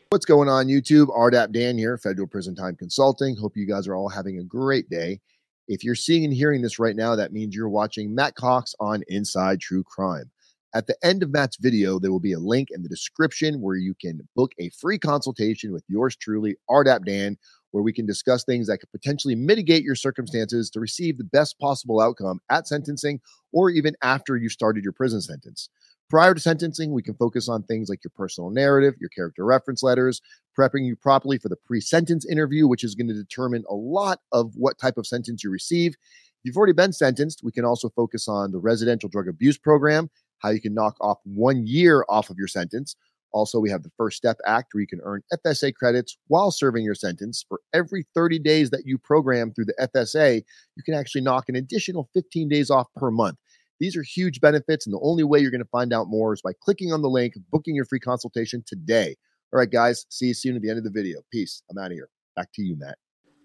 What's 0.10 0.26
going 0.26 0.50
on, 0.50 0.68
YouTube? 0.68 1.08
RDAP 1.08 1.52
Dan 1.52 1.78
here, 1.78 1.98
Federal 1.98 2.28
Prison 2.28 2.56
Time 2.56 2.76
Consulting. 2.76 3.36
Hope 3.36 3.58
you 3.58 3.68
guys 3.68 3.88
are 3.88 3.96
all 3.96 4.10
having 4.10 4.40
a 4.40 4.44
great 4.44 4.90
day. 4.90 5.20
If 5.68 5.84
you're 5.84 5.96
seeing 5.96 6.24
and 6.24 6.34
hearing 6.34 6.62
this 6.62 6.80
right 6.80 6.96
now, 6.96 7.16
that 7.18 7.34
means 7.34 7.54
you're 7.54 7.68
watching 7.68 8.16
Matt 8.16 8.36
Cox 8.36 8.74
on 8.80 9.04
Inside 9.10 9.60
True 9.60 9.84
Crime. 9.84 10.32
At 10.78 10.86
the 10.86 10.96
end 11.04 11.24
of 11.24 11.32
Matt's 11.32 11.58
video, 11.60 11.98
there 11.98 12.12
will 12.12 12.20
be 12.20 12.34
a 12.34 12.40
link 12.40 12.68
in 12.70 12.84
the 12.84 12.88
description 12.88 13.62
where 13.62 13.78
you 13.78 13.96
can 14.00 14.22
book 14.36 14.52
a 14.60 14.70
free 14.80 15.00
consultation 15.00 15.74
with 15.74 15.84
yours 15.88 16.16
truly, 16.16 16.56
RDAP 16.70 17.04
Dan, 17.04 17.36
where 17.72 17.82
we 17.82 17.92
can 17.92 18.06
discuss 18.06 18.44
things 18.44 18.68
that 18.68 18.78
could 18.78 18.92
potentially 18.92 19.34
mitigate 19.34 19.82
your 19.82 19.96
circumstances 19.96 20.70
to 20.70 20.80
receive 20.80 21.18
the 21.18 21.24
best 21.24 21.58
possible 21.58 22.00
outcome 22.00 22.42
at 22.52 22.68
sentencing 22.68 23.20
or 23.52 23.72
even 23.72 23.96
after 24.04 24.38
you 24.38 24.50
started 24.50 24.84
your 24.84 24.94
prison 24.94 25.20
sentence. 25.20 25.68
Prior 26.12 26.36
to 26.36 26.40
sentencing, 26.40 26.94
we 26.94 27.02
can 27.02 27.16
focus 27.16 27.50
on 27.50 27.64
things 27.64 27.90
like 27.90 28.04
your 28.04 28.12
personal 28.16 28.52
narrative, 28.52 28.94
your 29.00 29.10
character 29.10 29.46
reference 29.46 29.82
letters, 29.82 30.22
prepping 30.56 30.86
you 30.86 30.96
properly 30.96 31.40
for 31.40 31.50
the 31.50 31.58
pre 31.66 31.82
sentence 31.82 32.24
interview, 32.24 32.68
which 32.68 32.84
is 32.84 32.94
going 32.94 33.08
to 33.08 33.16
determine 33.16 33.64
a 33.68 33.74
lot 33.74 34.20
of 34.32 34.52
what 34.54 34.78
type 34.78 35.00
of 35.00 35.08
sentence 35.08 35.44
you 35.44 35.50
receive. 35.50 35.94
If 35.94 36.42
you've 36.44 36.58
already 36.58 36.74
been 36.74 36.94
sentenced, 36.94 37.42
we 37.44 37.52
can 37.52 37.66
also 37.66 37.90
focus 37.90 38.28
on 38.28 38.52
the 38.52 38.60
residential 38.60 39.10
drug 39.10 39.28
abuse 39.28 39.58
program 39.58 40.12
how 40.40 40.50
you 40.50 40.62
can 40.62 40.74
knock 40.74 40.96
off 41.02 41.20
one 41.24 41.66
year 41.66 42.06
off 42.10 42.30
of 42.30 42.38
your 42.38 42.48
sentence. 42.48 42.96
Also, 43.32 43.60
we 43.60 43.70
have 43.70 43.84
the 43.84 43.92
First 43.98 44.18
Step 44.18 44.38
Act 44.46 44.74
where 44.74 44.82
you 44.82 44.88
can 44.88 45.02
earn 45.04 45.22
FSA 45.46 45.76
credits 45.76 46.18
while 46.28 46.50
serving 46.50 46.84
your 46.84 46.96
sentence. 46.96 47.46
For 47.48 47.60
every 47.74 48.06
30 48.16 48.40
days 48.40 48.70
that 48.70 48.84
you 48.86 48.98
program 48.98 49.54
through 49.54 49.66
the 49.66 49.90
FSA, 49.96 50.42
you 50.76 50.84
can 50.84 50.94
actually 50.94 51.22
knock 51.22 51.50
an 51.50 51.56
additional 51.56 52.10
15 52.14 52.48
days 52.48 52.70
off 52.70 52.88
per 52.96 53.12
month. 53.12 53.38
These 53.80 53.96
are 53.96 54.04
huge 54.04 54.42
benefits, 54.42 54.88
and 54.88 54.94
the 54.94 55.00
only 55.04 55.24
way 55.24 55.40
you're 55.40 55.52
going 55.52 55.62
to 55.62 55.70
find 55.70 55.94
out 55.94 56.08
more 56.08 56.34
is 56.34 56.42
by 56.42 56.54
clicking 56.62 56.92
on 56.92 57.02
the 57.02 57.10
link, 57.10 57.34
booking 57.52 57.76
your 57.76 57.86
free 57.86 58.00
consultation 58.00 58.64
today. 58.66 59.16
All 59.54 59.60
right, 59.60 59.70
guys, 59.70 60.06
see 60.10 60.28
you 60.28 60.34
soon 60.34 60.56
at 60.56 60.62
the 60.62 60.70
end 60.70 60.80
of 60.80 60.84
the 60.84 60.90
video. 60.90 61.20
Peace. 61.32 61.62
I'm 61.70 61.78
out 61.78 61.88
of 61.88 61.92
here. 61.92 62.10
Back 62.36 62.52
to 62.54 62.64
you, 62.64 62.76
Matt. 62.76 62.98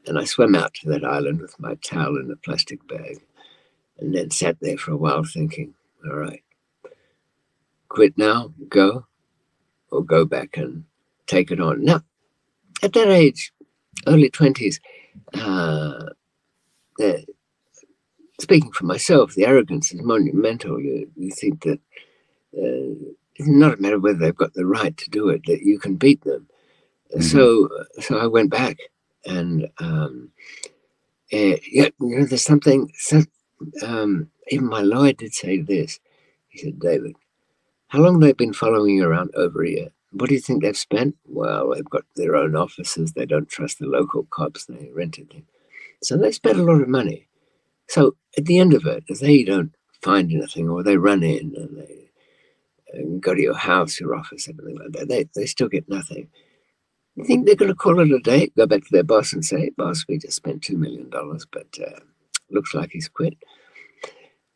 And 0.06 0.18
I 0.18 0.24
swam 0.24 0.54
out 0.54 0.74
to 0.74 0.88
that 0.88 1.04
island 1.04 1.40
with 1.40 1.58
my 1.60 1.74
towel 1.76 2.16
in 2.16 2.30
a 2.30 2.36
plastic 2.36 2.86
bag 2.88 3.24
and 3.98 4.14
then 4.14 4.30
sat 4.30 4.56
there 4.60 4.76
for 4.76 4.92
a 4.92 4.96
while 4.96 5.22
thinking, 5.22 5.74
all 6.08 6.16
right, 6.16 6.42
quit 7.92 8.16
now, 8.16 8.52
go, 8.70 9.06
or 9.90 10.02
go 10.02 10.24
back 10.24 10.56
and 10.56 10.84
take 11.26 11.50
it 11.50 11.60
on. 11.60 11.84
Now, 11.84 12.00
at 12.82 12.94
that 12.94 13.08
age, 13.08 13.52
early 14.06 14.30
20s, 14.30 14.80
uh, 15.34 16.08
speaking 18.40 18.72
for 18.72 18.86
myself, 18.86 19.34
the 19.34 19.46
arrogance 19.46 19.92
is 19.92 20.00
monumental. 20.00 20.80
You, 20.80 21.10
you 21.16 21.30
think 21.32 21.64
that 21.64 21.80
uh, 22.56 23.12
it's 23.36 23.48
not 23.48 23.78
a 23.78 23.82
matter 23.82 23.98
whether 23.98 24.18
they've 24.18 24.34
got 24.34 24.54
the 24.54 24.64
right 24.66 24.96
to 24.96 25.10
do 25.10 25.28
it, 25.28 25.42
that 25.46 25.60
you 25.60 25.78
can 25.78 25.96
beat 25.96 26.22
them. 26.24 26.48
Mm-hmm. 27.14 27.20
So, 27.20 27.68
so 28.00 28.16
I 28.16 28.26
went 28.26 28.50
back, 28.50 28.78
and 29.26 29.68
um, 29.78 30.30
uh, 31.30 31.60
yeah, 31.70 31.88
you 32.00 32.18
know, 32.18 32.24
there's 32.24 32.42
something. 32.42 32.90
So, 32.96 33.20
um, 33.82 34.30
even 34.48 34.66
my 34.66 34.80
lawyer 34.80 35.12
did 35.12 35.34
say 35.34 35.60
this. 35.60 36.00
He 36.48 36.58
said, 36.58 36.80
David, 36.80 37.16
how 37.92 37.98
long 37.98 38.20
they've 38.20 38.34
been 38.34 38.54
following 38.54 38.96
you 38.96 39.04
around? 39.04 39.32
Over 39.34 39.64
a 39.64 39.68
year. 39.68 39.88
What 40.12 40.30
do 40.30 40.34
you 40.34 40.40
think 40.40 40.62
they've 40.62 40.74
spent? 40.74 41.14
Well, 41.26 41.74
they've 41.74 41.84
got 41.84 42.04
their 42.16 42.34
own 42.34 42.56
offices. 42.56 43.12
They 43.12 43.26
don't 43.26 43.50
trust 43.50 43.80
the 43.80 43.86
local 43.86 44.26
cops. 44.30 44.64
They 44.64 44.90
rented 44.94 45.28
them. 45.28 45.44
So 46.02 46.16
they 46.16 46.32
spent 46.32 46.58
a 46.58 46.62
lot 46.62 46.80
of 46.80 46.88
money. 46.88 47.28
So 47.90 48.16
at 48.38 48.46
the 48.46 48.58
end 48.58 48.72
of 48.72 48.86
it, 48.86 49.04
if 49.08 49.20
they 49.20 49.42
don't 49.42 49.74
find 50.00 50.32
anything 50.32 50.70
or 50.70 50.82
they 50.82 50.96
run 50.96 51.22
in 51.22 51.52
and 51.54 51.76
they 51.76 52.10
and 52.94 53.22
go 53.22 53.34
to 53.34 53.42
your 53.42 53.56
house, 53.56 54.00
your 54.00 54.14
office, 54.14 54.48
everything 54.48 54.78
like 54.78 54.92
that, 54.92 55.08
they, 55.08 55.28
they 55.34 55.44
still 55.44 55.68
get 55.68 55.86
nothing. 55.86 56.28
You 57.16 57.24
think 57.24 57.44
they're 57.44 57.56
going 57.56 57.70
to 57.70 57.74
call 57.74 58.00
it 58.00 58.10
a 58.10 58.20
day, 58.20 58.50
go 58.56 58.66
back 58.66 58.84
to 58.84 58.88
their 58.90 59.02
boss 59.02 59.34
and 59.34 59.44
say, 59.44 59.68
boss, 59.76 60.06
we 60.08 60.16
just 60.16 60.36
spent 60.36 60.62
$2 60.62 60.76
million, 60.76 61.10
but 61.10 61.78
uh, 61.86 62.00
looks 62.50 62.72
like 62.72 62.90
he's 62.90 63.08
quit? 63.08 63.36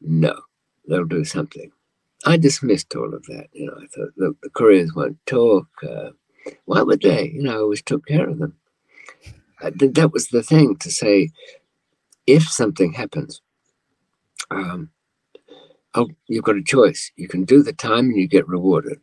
No, 0.00 0.40
they'll 0.88 1.04
do 1.04 1.22
something. 1.24 1.70
I 2.26 2.36
dismissed 2.36 2.94
all 2.96 3.14
of 3.14 3.24
that. 3.26 3.46
You 3.52 3.66
know, 3.66 3.76
I 3.80 3.86
thought, 3.86 4.10
look, 4.16 4.36
the 4.42 4.50
couriers 4.50 4.94
won't 4.94 5.24
talk. 5.26 5.68
Uh, 5.82 6.10
why 6.64 6.82
would 6.82 7.00
they? 7.02 7.30
You 7.30 7.44
know, 7.44 7.52
I 7.52 7.60
always 7.60 7.82
took 7.82 8.06
care 8.06 8.28
of 8.28 8.38
them. 8.38 8.56
I, 9.62 9.70
that 9.70 10.12
was 10.12 10.28
the 10.28 10.42
thing 10.42 10.76
to 10.78 10.90
say, 10.90 11.30
if 12.26 12.48
something 12.48 12.92
happens, 12.92 13.40
um, 14.50 14.90
oh, 15.94 16.08
you've 16.26 16.44
got 16.44 16.56
a 16.56 16.62
choice. 16.62 17.12
You 17.16 17.28
can 17.28 17.44
do 17.44 17.62
the 17.62 17.72
time 17.72 18.06
and 18.06 18.16
you 18.16 18.28
get 18.28 18.48
rewarded, 18.48 19.00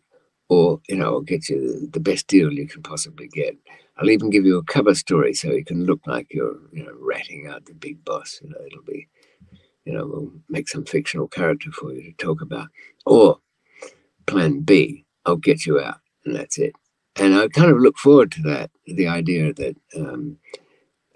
or 0.50 0.82
you 0.90 0.98
know, 0.98 1.06
I'll 1.06 1.22
get 1.22 1.50
you 1.50 1.88
the 1.92 2.00
best 2.00 2.28
deal 2.28 2.52
you 2.52 2.68
can 2.68 2.84
possibly 2.84 3.28
get. 3.30 3.58
I'll 3.98 4.10
even 4.10 4.30
give 4.30 4.46
you 4.46 4.58
a 4.58 4.64
cover 4.64 4.96
story 4.96 5.34
so 5.34 5.52
you 5.52 5.64
can 5.64 5.86
look 5.86 6.02
like 6.08 6.28
you're, 6.34 6.58
you 6.72 6.84
know, 6.84 6.94
ratting 7.00 7.48
out 7.48 7.66
the 7.66 7.74
big 7.74 8.04
boss. 8.04 8.40
You 8.44 8.50
know, 8.50 8.58
it'll 8.66 8.84
be, 8.84 9.08
you 9.86 9.94
know, 9.94 10.06
we'll 10.06 10.32
make 10.50 10.70
some 10.70 10.86
fictional 10.86 11.28
character 11.28 11.72
for 11.72 11.94
you 11.94 12.04
to 12.04 12.26
talk 12.26 12.42
about. 12.42 12.70
Or 13.06 13.40
plan 14.26 14.62
B, 14.62 15.06
I'll 15.26 15.36
get 15.36 15.66
you 15.66 15.80
out, 15.80 16.00
and 16.26 16.36
that's 16.36 16.58
it. 16.58 16.74
And 17.16 17.36
I 17.36 17.48
kind 17.48 17.72
of 17.72 17.78
look 17.78 17.98
forward 17.98 18.32
to 18.34 18.42
that, 18.44 18.72
the 18.88 19.08
idea 19.08 19.54
that 19.54 19.76
um, 19.96 20.38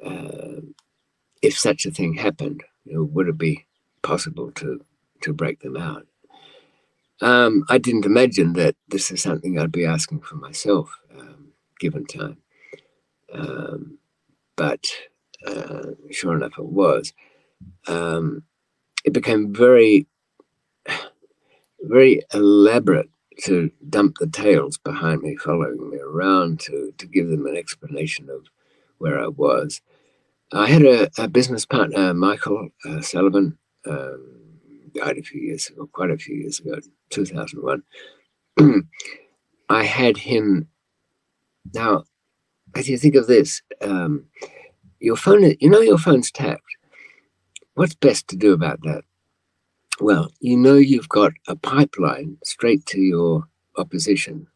uh, 0.04 0.62
if 1.42 1.58
such 1.58 1.86
a 1.86 1.92
thing 1.92 2.14
happened, 2.14 2.64
you 2.84 2.94
know, 2.94 3.04
would 3.04 3.28
it 3.28 3.38
be 3.38 3.66
possible 4.04 4.52
to 4.54 4.82
to 5.22 5.34
break 5.34 5.62
them 5.62 5.78
out? 5.78 6.06
Um, 7.22 7.64
I 7.70 7.80
didn't 7.80 8.06
imagine 8.06 8.54
that 8.54 8.76
this 8.90 9.10
is 9.10 9.22
something 9.22 9.58
I'd 9.58 9.72
be 9.72 9.86
asking 9.86 10.22
for 10.22 10.36
myself, 10.36 10.96
um, 11.18 11.48
given 11.80 12.06
time. 12.06 12.38
Um, 13.34 13.98
but 14.56 14.86
uh, 15.46 15.92
sure 16.12 16.36
enough, 16.36 16.60
it 16.60 16.66
was. 16.66 17.14
Um, 17.88 18.44
it 19.08 19.14
became 19.14 19.54
very, 19.54 20.06
very 21.80 22.22
elaborate 22.34 23.10
to 23.46 23.72
dump 23.90 24.18
the 24.20 24.28
tails 24.28 24.78
behind 24.78 25.22
me, 25.22 25.38
following 25.38 25.90
me 25.90 25.98
around 26.00 26.60
to, 26.60 26.94
to 26.98 27.08
give 27.08 27.30
them 27.30 27.46
an 27.46 27.56
explanation 27.56 28.30
of 28.30 28.48
where 28.98 29.18
I 29.18 29.28
was. 29.28 29.80
I 30.52 30.68
had 30.68 30.82
a, 30.82 31.10
a 31.18 31.30
business 31.30 31.66
partner, 31.66 32.14
Michael 32.14 32.68
uh, 32.84 33.00
Sullivan, 33.00 33.58
um, 33.86 34.42
died 34.94 35.18
a 35.18 35.24
few 35.24 35.40
years 35.40 35.70
ago, 35.70 35.88
quite 35.94 36.12
a 36.12 36.18
few 36.18 36.36
years 36.36 36.60
ago, 36.60 36.78
2001. 37.10 37.84
I 39.70 39.84
had 39.84 40.18
him. 40.18 40.68
Now, 41.74 42.04
as 42.76 42.90
you 42.90 42.98
think 42.98 43.16
of 43.16 43.28
this, 43.28 43.62
um, 43.82 44.26
your 45.00 45.16
phone, 45.16 45.56
you 45.62 45.70
know, 45.70 45.80
your 45.80 45.98
phone's 45.98 46.30
tapped. 46.30 46.77
What's 47.78 47.94
best 47.94 48.28
to 48.30 48.36
do 48.36 48.54
about 48.54 48.82
that? 48.82 49.04
Well, 50.00 50.32
you 50.40 50.58
know, 50.58 50.78
you've 50.78 51.10
got 51.10 51.34
a 51.48 51.56
pipeline 51.56 52.40
straight 52.44 52.88
to 52.88 53.00
your 53.00 53.48
opposition. 53.78 54.48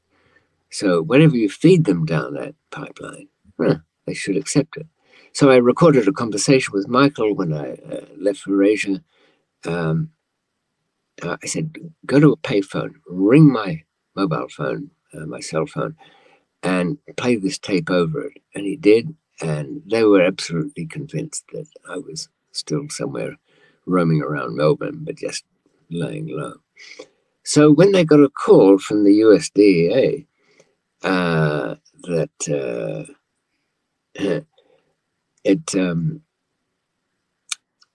So 0.71 1.03
whenever 1.03 1.37
you 1.37 1.47
feed 1.47 1.85
them 1.85 2.03
down 2.03 2.33
that 2.33 2.55
pipeline, 2.71 3.27
huh, 3.59 3.75
they 4.07 4.15
should 4.15 4.37
accept 4.37 4.75
it. 4.77 4.87
So 5.33 5.51
I 5.51 5.57
recorded 5.57 6.07
a 6.07 6.11
conversation 6.11 6.73
with 6.73 6.87
Michael 6.87 7.35
when 7.35 7.53
I 7.53 7.73
uh, 7.73 8.05
left 8.17 8.39
for 8.39 8.63
Asia. 8.63 9.03
Um, 9.67 10.09
uh, 11.21 11.37
I 11.43 11.45
said, 11.45 11.75
go 12.07 12.19
to 12.19 12.31
a 12.31 12.37
payphone, 12.37 12.95
ring 13.05 13.51
my 13.51 13.83
mobile 14.15 14.49
phone, 14.49 14.89
uh, 15.13 15.27
my 15.27 15.41
cell 15.41 15.67
phone, 15.67 15.95
and 16.63 16.97
play 17.17 17.35
this 17.35 17.59
tape 17.59 17.91
over 17.91 18.25
it. 18.29 18.41
And 18.55 18.65
he 18.65 18.77
did. 18.77 19.15
And 19.41 19.83
they 19.85 20.05
were 20.05 20.23
absolutely 20.23 20.87
convinced 20.87 21.45
that 21.53 21.67
I 21.87 21.97
was 21.99 22.27
still 22.51 22.89
somewhere 22.89 23.35
roaming 23.85 24.21
around 24.21 24.55
Melbourne, 24.55 24.99
but 25.03 25.17
just 25.17 25.43
laying 25.89 26.27
low. 26.27 26.55
So 27.43 27.71
when 27.71 27.91
they 27.91 28.05
got 28.05 28.19
a 28.19 28.29
call 28.29 28.77
from 28.77 29.03
the 29.03 29.21
USDA 29.21 30.25
uh, 31.03 31.75
that 32.03 33.07
uh, 33.07 33.11
it 35.43 35.75
um, 35.75 36.21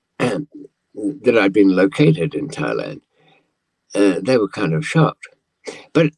that 0.19 1.39
I'd 1.39 1.53
been 1.53 1.77
located 1.77 2.35
in 2.35 2.49
Thailand, 2.49 3.03
uh, 3.95 4.21
they 4.23 4.39
were 4.39 4.49
kind 4.49 4.75
of 4.75 4.87
shocked. 4.87 5.29
But 5.93 6.13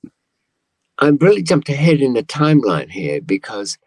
I've 0.99 1.23
really 1.23 1.43
jumped 1.43 1.69
ahead 1.69 2.01
in 2.01 2.15
the 2.15 2.23
timeline 2.23 2.91
here 2.91 3.21
because 3.21 3.79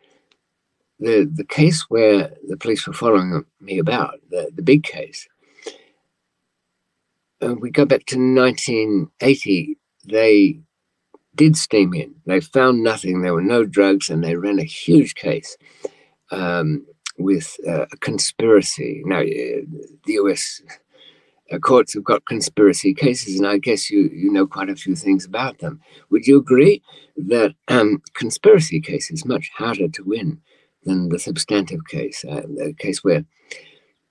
the 1.02 1.30
the 1.34 1.44
case 1.44 1.90
where 1.90 2.32
the 2.48 2.56
police 2.56 2.88
were 2.88 2.94
following 2.94 3.44
me 3.60 3.80
about, 3.80 4.20
the, 4.30 4.52
the 4.56 4.62
big 4.62 4.84
case, 4.84 5.28
uh, 7.44 7.56
we 7.56 7.72
go 7.72 7.86
back 7.86 8.06
to 8.06 8.18
1980. 8.18 9.78
They 10.06 10.60
did 11.36 11.58
steam 11.58 11.94
in. 11.94 12.14
They 12.26 12.40
found 12.40 12.84
nothing. 12.84 13.22
There 13.22 13.34
were 13.34 13.42
no 13.42 13.66
drugs, 13.66 14.10
and 14.10 14.24
they 14.24 14.36
ran 14.36 14.60
a 14.60 14.64
huge 14.64 15.16
case 15.16 15.58
um, 16.30 16.86
with 17.18 17.58
uh, 17.68 17.86
a 17.92 17.98
conspiracy. 17.98 19.02
Now, 19.04 19.22
uh, 19.22 19.66
the 20.06 20.14
US 20.24 20.62
uh, 21.52 21.58
courts 21.58 21.96
have 21.96 22.04
got 22.04 22.26
conspiracy 22.26 22.94
cases, 22.94 23.40
and 23.40 23.48
I 23.48 23.58
guess 23.58 23.90
you 23.90 24.02
you 24.14 24.32
know 24.32 24.46
quite 24.46 24.70
a 24.70 24.76
few 24.76 24.96
things 24.96 25.26
about 25.26 25.58
them. 25.60 25.82
Would 26.12 26.28
you 26.28 26.38
agree 26.38 26.84
that 27.18 27.56
um, 27.70 28.04
conspiracy 28.14 28.80
cases 28.80 29.26
much 29.26 29.50
harder 29.56 29.88
to 29.88 30.04
win 30.04 30.40
than 30.84 31.10
the 31.10 31.20
substantive 31.20 31.86
case, 31.88 32.26
uh, 32.28 32.42
the 32.42 32.74
case 32.78 33.04
where 33.04 33.20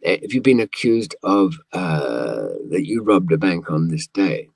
uh, 0.07 0.19
if 0.23 0.33
you've 0.33 0.43
been 0.43 0.61
accused 0.61 1.15
of 1.23 1.55
uh, 1.73 2.49
that 2.71 2.87
you 2.87 3.03
robbed 3.03 3.33
a 3.33 3.39
bank 3.39 3.71
on 3.71 3.89
this 3.89 4.07
day, 4.07 4.49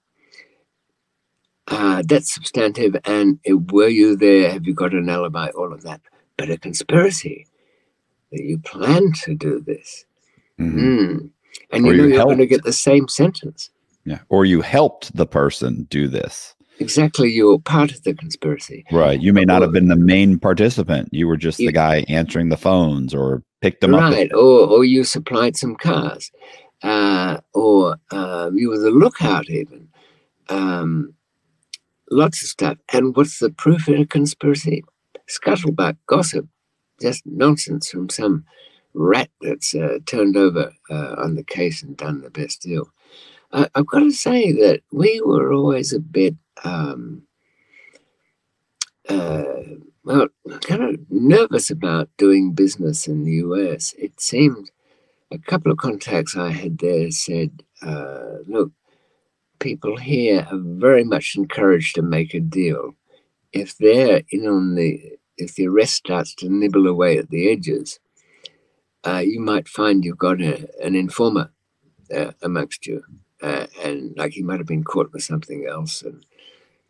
uh, 1.68 2.03
that's 2.07 2.35
substantive, 2.35 2.96
and 3.05 3.38
were 3.72 3.88
you 3.88 4.16
there? 4.16 4.50
Have 4.50 4.66
you 4.66 4.74
got 4.74 4.92
an 4.92 5.09
alibi? 5.09 5.48
All 5.50 5.72
of 5.72 5.83
that, 5.83 6.00
but 6.37 6.50
a 6.50 6.59
conspiracy 6.59 7.46
that 8.33 8.42
you 8.42 8.59
plan 8.59 9.12
to 9.24 9.35
do 9.35 9.61
this. 9.61 10.05
Mm-hmm. 10.59 10.79
Mm 10.79 11.31
and 11.70 11.85
you 11.85 11.92
or 11.92 11.96
know 11.96 12.05
you 12.05 12.20
are 12.20 12.24
going 12.24 12.38
to 12.38 12.46
get 12.46 12.64
the 12.64 12.72
same 12.72 13.09
sentence. 13.09 13.70
Yeah, 14.05 14.20
or 14.29 14.44
you 14.44 14.61
helped 14.61 15.16
the 15.16 15.27
person 15.27 15.87
do 15.90 16.09
this. 16.09 16.54
Exactly, 16.80 17.30
you're 17.30 17.58
part 17.60 17.92
of 17.92 18.02
the 18.02 18.14
conspiracy. 18.14 18.84
Right. 18.90 19.20
You 19.20 19.32
may 19.32 19.44
not 19.44 19.62
have 19.62 19.72
been 19.72 19.88
the 19.88 19.96
main 19.96 20.38
participant. 20.38 21.08
You 21.12 21.28
were 21.28 21.37
just 21.37 21.60
you, 21.60 21.68
the 21.68 21.72
guy 21.72 22.04
answering 22.08 22.48
the 22.48 22.56
phones 22.56 23.14
or 23.14 23.42
picked 23.60 23.80
them 23.80 23.94
right, 23.94 24.02
up. 24.02 24.12
Right. 24.12 24.32
Or, 24.32 24.66
or 24.68 24.84
you 24.84 25.04
supplied 25.04 25.56
some 25.56 25.76
cars, 25.76 26.32
uh, 26.82 27.38
or 27.52 27.96
uh, 28.10 28.50
you 28.52 28.70
were 28.70 28.78
the 28.78 28.90
lookout, 28.90 29.48
even. 29.48 29.88
Um, 30.48 31.14
lots 32.10 32.42
of 32.42 32.48
stuff. 32.48 32.78
And 32.92 33.16
what's 33.16 33.38
the 33.38 33.50
proof 33.50 33.88
in 33.88 34.00
a 34.00 34.06
conspiracy? 34.06 34.84
Scuttlebutt, 35.28 35.96
gossip, 36.06 36.46
just 37.00 37.22
nonsense 37.24 37.90
from 37.90 38.08
some 38.08 38.44
rat 38.94 39.30
that's 39.40 39.74
uh, 39.74 39.98
turned 40.06 40.37
over 40.37 40.72
uh, 40.90 41.14
on 41.18 41.34
the 41.34 41.44
case 41.44 41.82
and 41.82 41.96
done 41.96 42.20
the 42.20 42.30
best 42.30 42.62
deal. 42.62 42.88
Uh, 43.52 43.66
I've 43.74 43.87
got 43.87 44.00
to 44.00 44.12
say 44.12 44.52
that 44.52 44.82
we 44.92 45.20
were 45.20 45.52
always 45.52 45.92
a 45.92 46.00
bit, 46.00 46.34
um, 46.62 47.23
uh, 49.09 49.45
well, 50.05 50.29
kind 50.61 50.83
of 50.83 51.01
nervous 51.11 51.71
about 51.71 52.09
doing 52.17 52.53
business 52.53 53.07
in 53.07 53.25
the 53.25 53.33
US. 53.33 53.95
It 53.99 54.21
seemed 54.21 54.71
a 55.31 55.38
couple 55.38 55.73
of 55.73 55.79
contacts 55.79 56.37
I 56.37 56.51
had 56.51 56.79
there 56.79 57.11
said, 57.11 57.62
uh, 57.83 58.38
look, 58.47 58.71
people 59.59 59.97
here 59.97 60.47
are 60.51 60.59
very 60.59 61.05
much 61.05 61.35
encouraged 61.37 61.95
to 61.97 62.03
make 62.03 62.35
a 62.35 62.40
deal. 62.40 62.95
If 63.53 63.77
they're 63.79 64.23
in 64.31 64.47
on 64.47 64.75
the, 64.75 65.19
if 65.37 65.55
the 65.55 65.69
arrest 65.69 65.95
starts 65.95 66.35
to 66.37 66.49
nibble 66.49 66.87
away 66.87 67.19
at 67.19 67.31
the 67.31 67.51
edges, 67.51 67.99
uh, 69.07 69.23
you 69.25 69.40
might 69.40 69.69
find 69.69 70.05
you've 70.05 70.19
got 70.19 70.40
a, 70.40 70.69
an 70.83 70.95
informer 70.95 71.51
uh, 72.14 72.33
amongst 72.43 72.87
you, 72.87 73.03
uh, 73.43 73.67
and 73.83 74.17
like 74.17 74.33
he 74.33 74.43
might 74.43 74.59
have 74.59 74.67
been 74.67 74.85
caught 74.85 75.12
with 75.12 75.23
something 75.23 75.67
else, 75.69 76.03
and 76.03 76.25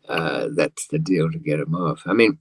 uh, 0.09 0.49
that's 0.55 0.87
the 0.87 0.99
deal 0.99 1.31
to 1.31 1.39
get 1.39 1.57
them 1.57 1.75
off. 1.75 2.03
I 2.05 2.13
mean, 2.13 2.37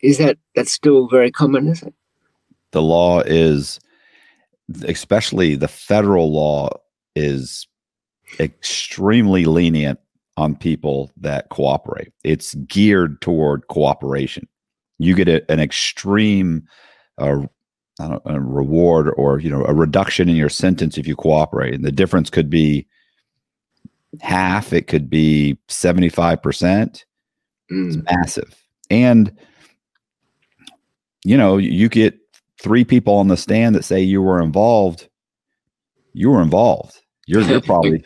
is 0.00 0.18
that 0.18 0.38
that's 0.54 0.72
still 0.72 1.08
very 1.08 1.30
common? 1.30 1.68
Is 1.68 1.82
it? 1.82 1.94
The 2.72 2.82
law 2.82 3.20
is, 3.20 3.80
especially 4.84 5.54
the 5.54 5.68
federal 5.68 6.32
law, 6.32 6.70
is 7.14 7.66
extremely 8.40 9.44
lenient 9.44 9.98
on 10.36 10.56
people 10.56 11.10
that 11.18 11.50
cooperate. 11.50 12.12
It's 12.24 12.54
geared 12.54 13.20
toward 13.20 13.68
cooperation. 13.68 14.48
You 14.98 15.14
get 15.14 15.28
a, 15.28 15.50
an 15.52 15.60
extreme 15.60 16.66
uh, 17.18 17.42
a 18.00 18.40
reward 18.40 19.12
or 19.16 19.38
you 19.38 19.50
know 19.50 19.64
a 19.66 19.74
reduction 19.74 20.28
in 20.28 20.36
your 20.36 20.48
sentence 20.48 20.96
if 20.96 21.06
you 21.06 21.14
cooperate 21.14 21.74
and 21.74 21.84
the 21.84 21.92
difference 21.92 22.30
could 22.30 22.48
be 22.48 22.86
half 24.20 24.72
it 24.72 24.86
could 24.86 25.08
be 25.08 25.58
75% 25.68 26.40
mm. 26.42 27.86
it's 27.86 27.96
massive 28.10 28.64
and 28.90 29.36
you 31.24 31.36
know 31.36 31.56
you 31.56 31.88
get 31.88 32.18
three 32.60 32.84
people 32.84 33.14
on 33.14 33.28
the 33.28 33.36
stand 33.36 33.74
that 33.74 33.84
say 33.84 34.00
you 34.00 34.20
were 34.20 34.40
involved 34.40 35.08
you 36.12 36.30
were 36.30 36.42
involved 36.42 37.00
you're, 37.26 37.42
you're 37.42 37.60
probably 37.62 38.04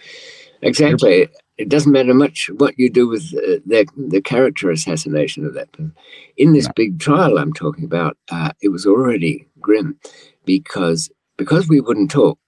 exactly 0.63 1.19
you're, 1.19 1.29
it 1.59 1.69
doesn't 1.69 1.93
matter 1.93 2.13
much 2.13 2.51
what 2.57 2.79
you 2.79 2.91
do 2.91 3.09
with 3.09 3.33
uh, 3.35 3.61
the, 3.65 3.87
the 3.97 4.21
character 4.21 4.71
assassination 4.71 5.47
of 5.47 5.55
that 5.55 5.73
person. 5.73 5.95
In 6.37 6.53
this 6.53 6.67
no. 6.67 6.73
big 6.77 7.01
trial 7.01 7.39
I'm 7.39 7.53
talking 7.53 7.85
about, 7.85 8.19
uh, 8.31 8.51
it 8.61 8.69
was 8.69 8.87
already 8.87 9.47
grim 9.61 9.99
because 10.45 11.11
because 11.39 11.69
we 11.69 11.81
wouldn't 11.81 12.11
talk, 12.11 12.39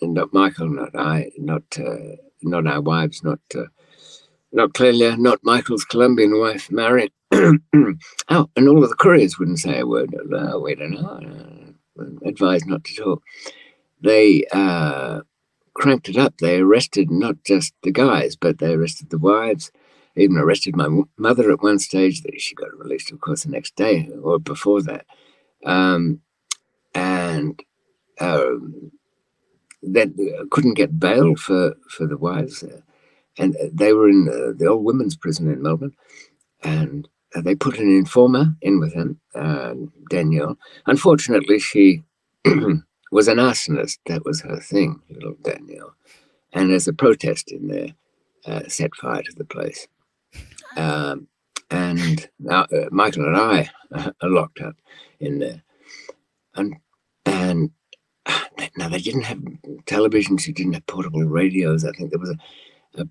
and 0.00 0.14
not 0.14 0.32
Michael, 0.32 0.68
not 0.68 0.94
I, 0.94 1.30
not 1.38 1.62
uh, 1.78 2.16
not 2.44 2.66
our 2.66 2.80
wives, 2.80 3.22
not 3.22 3.40
uh, 3.54 3.64
not 4.52 4.72
Clelia, 4.72 5.18
not 5.18 5.40
Michael's 5.42 5.84
Colombian 5.84 6.38
wife, 6.38 6.70
Marion. 6.70 7.10
oh, 7.32 8.50
and 8.56 8.68
all 8.68 8.82
of 8.82 8.88
the 8.88 8.96
couriers 8.98 9.38
wouldn't 9.38 9.58
say 9.58 9.80
a 9.80 9.86
word. 9.86 10.14
Uh, 10.14 10.58
wait 10.58 10.80
a 10.80 10.88
minute, 10.88 11.04
uh, 11.04 12.28
advised 12.28 12.66
not 12.66 12.84
to 12.84 12.94
talk. 12.94 13.22
They 14.00 14.44
uh, 14.52 15.22
cranked 15.74 16.08
it 16.08 16.16
up. 16.16 16.38
They 16.38 16.58
arrested 16.58 17.10
not 17.10 17.42
just 17.44 17.74
the 17.82 17.90
guys, 17.90 18.36
but 18.36 18.58
they 18.58 18.74
arrested 18.74 19.10
the 19.10 19.18
wives. 19.18 19.72
Even 20.16 20.36
arrested 20.36 20.76
my 20.76 20.88
mother 21.18 21.50
at 21.50 21.62
one 21.62 21.80
stage. 21.80 22.22
That 22.22 22.40
She 22.40 22.54
got 22.54 22.76
released, 22.78 23.10
of 23.10 23.20
course, 23.20 23.42
the 23.42 23.50
next 23.50 23.74
day 23.74 24.08
or 24.22 24.38
before 24.38 24.82
that. 24.82 25.06
Um, 25.64 26.20
and 26.94 27.60
um, 28.20 28.92
then 29.86 30.14
uh, 30.38 30.44
couldn't 30.50 30.74
get 30.74 30.98
bail 30.98 31.36
for, 31.36 31.74
for 31.88 32.06
the 32.06 32.16
wives. 32.16 32.62
Uh, 32.62 32.80
and 33.38 33.56
they 33.72 33.92
were 33.92 34.08
in 34.08 34.28
uh, 34.28 34.52
the 34.56 34.66
old 34.66 34.84
women's 34.84 35.16
prison 35.16 35.50
in 35.50 35.62
Melbourne. 35.62 35.94
And 36.62 37.08
uh, 37.34 37.40
they 37.40 37.54
put 37.54 37.78
an 37.78 37.88
informer 37.88 38.54
in 38.62 38.80
with 38.80 38.92
him, 38.92 39.20
uh, 39.34 39.74
Danielle. 40.08 40.56
Unfortunately, 40.86 41.58
she 41.58 42.02
was 43.12 43.28
an 43.28 43.38
arsonist. 43.38 43.98
That 44.06 44.24
was 44.24 44.40
her 44.42 44.60
thing, 44.60 45.00
little 45.10 45.36
Danielle. 45.42 45.94
And 46.52 46.70
as 46.70 46.86
a 46.86 46.92
protest 46.92 47.50
in 47.50 47.68
there, 47.68 47.88
uh, 48.46 48.68
set 48.68 48.94
fire 48.94 49.22
to 49.22 49.32
the 49.36 49.44
place. 49.44 49.88
Um, 50.76 51.28
and 51.70 52.28
uh, 52.48 52.66
Michael 52.90 53.26
and 53.26 53.36
I 53.36 53.70
are 54.22 54.28
locked 54.28 54.60
up 54.60 54.76
in 55.18 55.38
there. 55.40 55.62
And 56.54 56.76
and 57.26 57.70
now 58.76 58.88
they 58.88 58.98
didn't 58.98 59.22
have 59.22 59.38
televisions, 59.86 60.46
you 60.46 60.52
didn't 60.52 60.74
have 60.74 60.86
portable 60.86 61.24
radios. 61.24 61.84
I 61.84 61.92
think 61.92 62.10
there 62.10 62.18
was 62.18 62.30
a, 62.30 63.02
a, 63.02 63.08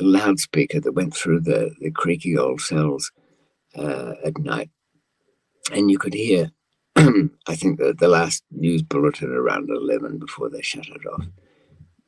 a 0.00 0.04
loudspeaker 0.04 0.80
that 0.80 0.92
went 0.92 1.14
through 1.14 1.40
the, 1.40 1.74
the 1.80 1.90
creaky 1.90 2.36
old 2.36 2.60
cells 2.60 3.12
uh, 3.76 4.14
at 4.24 4.38
night. 4.38 4.70
And 5.72 5.90
you 5.90 5.98
could 5.98 6.14
hear, 6.14 6.50
I 6.96 7.56
think, 7.56 7.78
the, 7.78 7.94
the 7.98 8.08
last 8.08 8.44
news 8.50 8.82
bulletin 8.82 9.32
around 9.32 9.70
11 9.70 10.18
before 10.18 10.48
they 10.48 10.62
shut 10.62 10.86
it 10.86 11.06
off. 11.06 11.26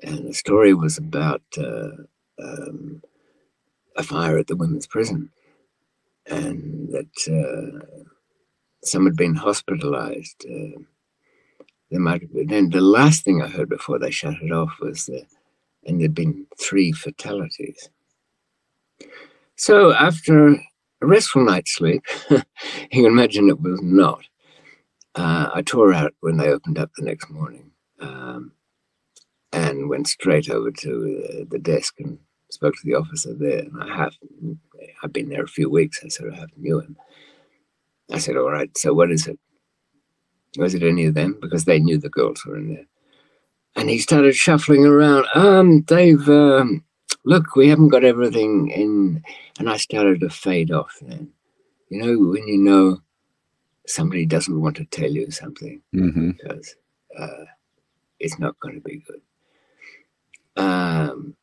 And 0.03 0.29
the 0.29 0.35
story 0.35 0.75
was 0.75 0.97
about 0.97 1.43
uh, 1.57 1.91
um, 2.41 3.03
a 3.97 4.03
fire 4.03 4.39
at 4.39 4.47
the 4.47 4.57
women's 4.57 4.87
prison 4.87 5.31
and 6.31 6.89
that 6.91 7.29
uh, 7.29 8.05
some 8.85 9.05
had 9.07 9.17
been 9.17 9.35
hospitalized. 9.35 10.47
There 11.91 12.01
might 12.01 12.23
have 12.23 12.33
been, 12.33 12.47
then 12.49 12.71
the 12.71 12.81
last 12.81 13.25
thing 13.25 13.41
I 13.41 13.49
heard 13.49 13.69
before 13.69 13.99
they 13.99 14.11
shut 14.11 14.43
it 14.43 14.53
off 14.53 14.77
was 14.81 15.07
that, 15.07 15.27
and 15.87 16.01
there'd 16.01 16.15
been 16.15 16.47
three 16.61 16.93
fatalities. 16.93 17.89
So 19.57 19.93
after 19.93 20.49
a 20.49 21.07
restful 21.07 21.45
night's 21.45 21.75
sleep, 21.75 22.03
you 22.31 22.43
can 22.91 23.07
imagine 23.07 23.49
it 23.49 23.61
was 23.61 23.81
not. 23.83 24.25
Uh, 25.15 25.51
I 25.53 25.63
tore 25.63 25.93
out 25.93 26.15
when 26.21 26.37
they 26.37 26.49
opened 26.49 26.79
up 26.79 26.91
the 26.97 27.05
next 27.05 27.31
morning 27.31 27.71
um, 28.01 28.53
and 29.53 29.89
went 29.89 30.07
straight 30.07 30.51
over 30.51 30.71
to 30.71 30.89
the, 30.89 31.47
the, 31.51 31.59
desk 31.59 31.95
and 31.99 32.19
spoke 32.51 32.75
to 32.75 32.85
the 32.85 32.95
officer 32.95 33.35
there. 33.35 33.61
And 33.61 33.83
I 33.83 33.97
have, 33.97 34.15
I've 35.03 35.13
been 35.13 35.29
there 35.29 35.43
a 35.43 35.49
few 35.49 35.69
weeks. 35.71 36.03
I 36.05 36.09
sort 36.09 36.29
of 36.29 36.39
have 36.39 36.51
knew 36.57 36.79
him. 36.79 36.97
I 38.13 38.19
said, 38.19 38.37
"All 38.37 38.51
right, 38.51 38.77
so 38.79 38.95
what 38.95 39.11
is 39.11 39.27
it?" 39.27 39.39
Was 40.59 40.75
it 40.75 40.83
any 40.83 41.07
of 41.07 41.15
them? 41.15 41.39
Because 41.41 41.65
they 41.65 41.79
knew 41.79 41.99
the 41.99 42.11
girls 42.11 42.45
were 42.45 42.57
in 42.57 42.75
there. 42.75 42.87
And 43.77 43.89
he 43.89 43.99
started 43.99 44.35
shuffling 44.35 44.85
around. 44.85 45.27
Um, 45.35 45.83
Dave, 45.83 46.29
um, 46.29 46.85
look, 47.25 47.55
we 47.55 47.69
haven't 47.69 47.89
got 47.89 48.05
everything 48.05 48.71
in. 48.71 49.23
And 49.59 49.71
I 49.71 49.77
started 49.77 50.21
to 50.21 50.31
fade 50.31 50.73
off 50.73 50.99
then. 51.01 51.31
You 51.89 52.03
know, 52.03 52.31
when 52.31 52.47
you 52.49 52.59
know 52.59 53.01
somebody 53.87 54.27
doesn't 54.27 54.61
want 54.61 54.77
to 54.77 54.85
tell 54.87 55.11
you 55.11 55.31
something 55.31 55.81
mm-hmm. 55.95 56.33
because 56.33 56.77
uh, 57.19 57.45
it's 58.21 58.39
not 58.39 58.59
going 58.61 58.75
to 58.75 58.81
be 58.81 58.99
good. 59.07 59.21
Um, 60.57 61.37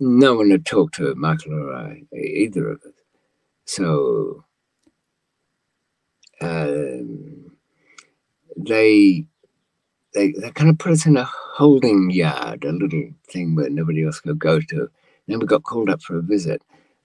no 0.00 0.34
one 0.34 0.50
had 0.50 0.66
talked 0.66 0.94
to 0.94 1.14
Michael 1.14 1.54
or 1.54 1.74
I, 1.74 2.02
either 2.16 2.70
of 2.70 2.82
us. 2.82 2.92
So 3.66 4.44
um, 6.40 7.31
they 8.56 9.26
they 10.14 10.32
they 10.32 10.50
kind 10.52 10.70
of 10.70 10.78
put 10.78 10.92
us 10.92 11.06
in 11.06 11.16
a 11.16 11.24
holding 11.24 12.10
yard, 12.10 12.64
a 12.64 12.72
little 12.72 13.10
thing 13.28 13.54
where 13.54 13.70
nobody 13.70 14.04
else 14.04 14.20
could 14.20 14.38
go 14.38 14.60
to. 14.60 14.90
Then 15.26 15.38
we 15.38 15.46
got 15.46 15.62
called 15.62 15.90
up 15.90 16.02
for 16.02 16.18
a 16.18 16.22
visit. 16.22 16.62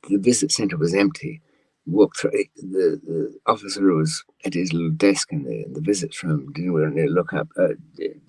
The 0.10 0.18
visit 0.18 0.52
center 0.52 0.78
was 0.78 0.94
empty. 0.94 1.42
Walked 1.86 2.20
through 2.20 2.32
the, 2.58 3.02
the 3.06 3.40
officer 3.46 3.94
was 3.94 4.24
at 4.44 4.54
his 4.56 4.74
little 4.74 4.92
desk 4.92 5.32
in 5.32 5.44
the, 5.44 5.66
in 5.66 5.74
the 5.74 5.82
visits 5.82 6.24
room. 6.24 6.52
Didn't 6.54 6.96
to 6.96 7.06
look 7.08 7.34
up, 7.34 7.48
uh, 7.58 7.70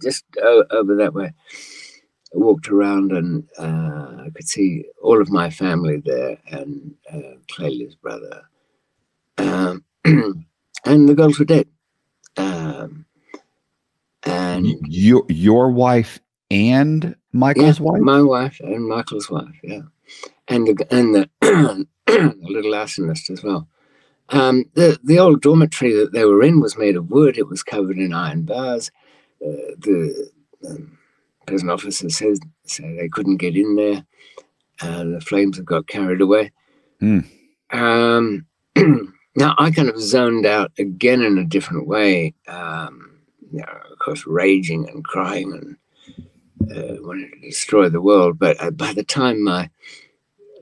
just 0.02 0.24
over 0.70 0.94
that 0.96 1.14
way. 1.14 1.32
Walked 2.32 2.68
around 2.68 3.12
and 3.12 3.48
uh, 3.58 4.24
I 4.26 4.30
could 4.34 4.48
see 4.48 4.84
all 5.02 5.20
of 5.20 5.30
my 5.30 5.50
family 5.50 6.02
there 6.04 6.38
and 6.50 6.94
uh, 7.12 7.38
Clelia's 7.50 7.96
brother. 7.96 8.42
Um, 9.38 9.84
and 10.04 11.08
the 11.08 11.14
girls 11.14 11.38
were 11.38 11.44
dead. 11.46 11.68
Um, 12.36 13.06
and 14.28 14.66
your 14.86 15.24
your 15.28 15.70
wife 15.70 16.18
and 16.50 17.14
Michael's 17.32 17.78
yeah, 17.78 17.86
wife, 17.86 18.00
my 18.00 18.22
wife 18.22 18.60
and 18.60 18.86
Michael's 18.86 19.30
wife, 19.30 19.58
yeah, 19.62 19.82
and 20.48 20.66
the 20.66 20.86
and 20.90 21.14
the, 21.14 21.30
the 22.06 22.34
little 22.40 22.72
arsonist 22.72 23.30
as 23.30 23.42
well. 23.42 23.68
Um, 24.30 24.64
the 24.74 24.98
the 25.02 25.18
old 25.18 25.40
dormitory 25.40 25.92
that 25.94 26.12
they 26.12 26.24
were 26.24 26.42
in 26.42 26.60
was 26.60 26.76
made 26.76 26.96
of 26.96 27.10
wood. 27.10 27.38
It 27.38 27.48
was 27.48 27.62
covered 27.62 27.98
in 27.98 28.12
iron 28.12 28.42
bars. 28.42 28.90
Uh, 29.40 29.74
the 29.78 30.30
um, 30.68 30.98
prison 31.46 31.70
officer 31.70 32.10
says 32.10 32.40
say 32.64 32.96
they 32.96 33.08
couldn't 33.08 33.36
get 33.36 33.56
in 33.56 33.76
there. 33.76 34.04
Uh, 34.80 35.04
the 35.04 35.20
flames 35.20 35.56
have 35.56 35.66
got 35.66 35.86
carried 35.86 36.20
away. 36.20 36.52
Mm. 37.02 37.24
Um, 37.70 38.46
now 39.36 39.54
I 39.58 39.70
kind 39.70 39.88
of 39.88 40.00
zoned 40.00 40.46
out 40.46 40.72
again 40.78 41.22
in 41.22 41.38
a 41.38 41.44
different 41.44 41.86
way. 41.86 42.34
You 43.52 43.60
know, 43.60 43.78
of 43.92 43.98
course, 43.98 44.26
raging 44.26 44.88
and 44.88 45.04
crying 45.04 45.52
and 45.52 45.76
uh, 46.70 46.96
to 46.96 47.30
destroy 47.42 47.88
the 47.88 48.00
world. 48.02 48.38
But 48.38 48.62
uh, 48.62 48.70
by 48.70 48.92
the 48.92 49.04
time 49.04 49.42
my 49.42 49.70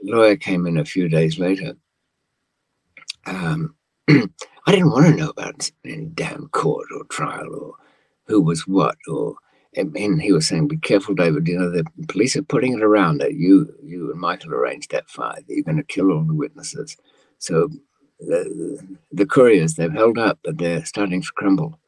lawyer 0.02 0.36
came 0.36 0.66
in 0.66 0.76
a 0.78 0.84
few 0.84 1.08
days 1.08 1.38
later, 1.38 1.76
um, 3.26 3.74
I 4.08 4.72
didn't 4.72 4.90
want 4.90 5.06
to 5.06 5.16
know 5.16 5.30
about 5.30 5.70
any 5.84 6.06
damn 6.06 6.48
court 6.48 6.88
or 6.96 7.04
trial 7.04 7.54
or 7.54 7.74
who 8.26 8.40
was 8.40 8.66
what 8.66 8.96
or. 9.08 9.36
And 9.78 10.22
he 10.22 10.32
was 10.32 10.48
saying, 10.48 10.68
"Be 10.68 10.78
careful, 10.78 11.14
David. 11.14 11.46
You 11.46 11.58
know 11.58 11.70
the 11.70 11.84
police 12.08 12.34
are 12.34 12.42
putting 12.42 12.72
it 12.72 12.82
around 12.82 13.18
that 13.18 13.34
you, 13.34 13.74
you 13.82 14.10
and 14.10 14.18
Michael 14.18 14.54
arranged 14.54 14.90
that 14.92 15.10
fight. 15.10 15.44
You're 15.48 15.64
going 15.64 15.76
to 15.76 15.82
kill 15.82 16.12
all 16.12 16.24
the 16.24 16.32
witnesses. 16.32 16.96
So 17.40 17.68
the, 18.18 18.98
the 19.12 19.26
couriers 19.26 19.74
they've 19.74 19.92
held 19.92 20.18
up, 20.18 20.38
but 20.44 20.56
they're 20.56 20.84
starting 20.86 21.20
to 21.20 21.32
crumble. 21.36 21.78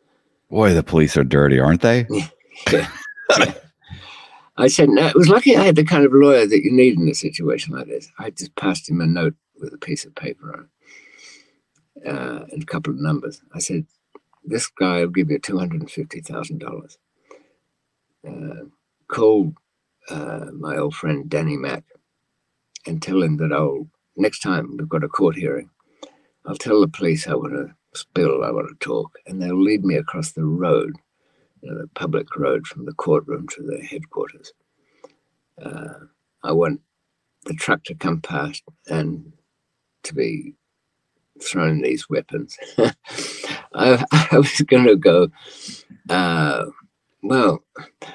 Boy, 0.50 0.72
the 0.72 0.82
police 0.82 1.16
are 1.16 1.24
dirty, 1.24 1.58
aren't 1.58 1.82
they? 1.82 2.06
I 4.56 4.66
said, 4.66 4.88
no, 4.88 5.06
it 5.06 5.14
was 5.14 5.28
lucky 5.28 5.56
I 5.56 5.64
had 5.64 5.76
the 5.76 5.84
kind 5.84 6.04
of 6.04 6.12
lawyer 6.12 6.46
that 6.46 6.64
you 6.64 6.72
need 6.72 6.98
in 6.98 7.08
a 7.08 7.14
situation 7.14 7.74
like 7.74 7.86
this. 7.86 8.10
I 8.18 8.30
just 8.30 8.56
passed 8.56 8.88
him 8.90 9.00
a 9.00 9.06
note 9.06 9.34
with 9.60 9.72
a 9.72 9.78
piece 9.78 10.04
of 10.04 10.14
paper 10.14 10.52
on 10.52 10.60
it 10.62 12.08
uh, 12.08 12.44
and 12.50 12.62
a 12.62 12.66
couple 12.66 12.92
of 12.92 12.98
numbers. 12.98 13.40
I 13.54 13.58
said, 13.60 13.86
this 14.44 14.66
guy 14.68 15.00
will 15.00 15.08
give 15.08 15.30
you 15.30 15.38
$250,000. 15.38 16.96
Uh, 18.26 18.64
call 19.08 19.54
uh, 20.10 20.46
my 20.52 20.76
old 20.76 20.94
friend 20.94 21.28
Danny 21.28 21.56
Mack 21.56 21.84
and 22.86 23.02
tell 23.02 23.22
him 23.22 23.36
that 23.36 23.52
I'll, 23.52 23.88
next 24.16 24.40
time 24.40 24.76
we've 24.76 24.88
got 24.88 25.04
a 25.04 25.08
court 25.08 25.36
hearing, 25.36 25.70
I'll 26.46 26.56
tell 26.56 26.80
the 26.80 26.88
police 26.88 27.28
I 27.28 27.34
want 27.34 27.52
to 27.52 27.74
spill, 27.94 28.44
I 28.44 28.50
want 28.50 28.68
to 28.68 28.86
talk, 28.86 29.18
and 29.26 29.40
they'll 29.40 29.60
lead 29.60 29.84
me 29.84 29.96
across 29.96 30.32
the 30.32 30.44
road, 30.44 30.94
you 31.62 31.70
know, 31.70 31.80
the 31.80 31.88
public 31.88 32.36
road 32.36 32.66
from 32.66 32.84
the 32.84 32.92
courtroom 32.92 33.48
to 33.48 33.62
the 33.62 33.80
headquarters. 33.84 34.52
Uh, 35.62 36.06
I 36.42 36.52
want 36.52 36.80
the 37.44 37.54
truck 37.54 37.84
to 37.84 37.94
come 37.94 38.20
past 38.20 38.62
and 38.88 39.32
to 40.04 40.14
be 40.14 40.54
thrown 41.42 41.82
these 41.82 42.08
weapons. 42.08 42.56
I, 42.78 44.04
I, 44.32 44.36
was 44.36 44.60
going 44.62 44.86
to 44.86 44.96
go, 44.96 45.28
uh, 46.08 46.66
well, 47.22 47.64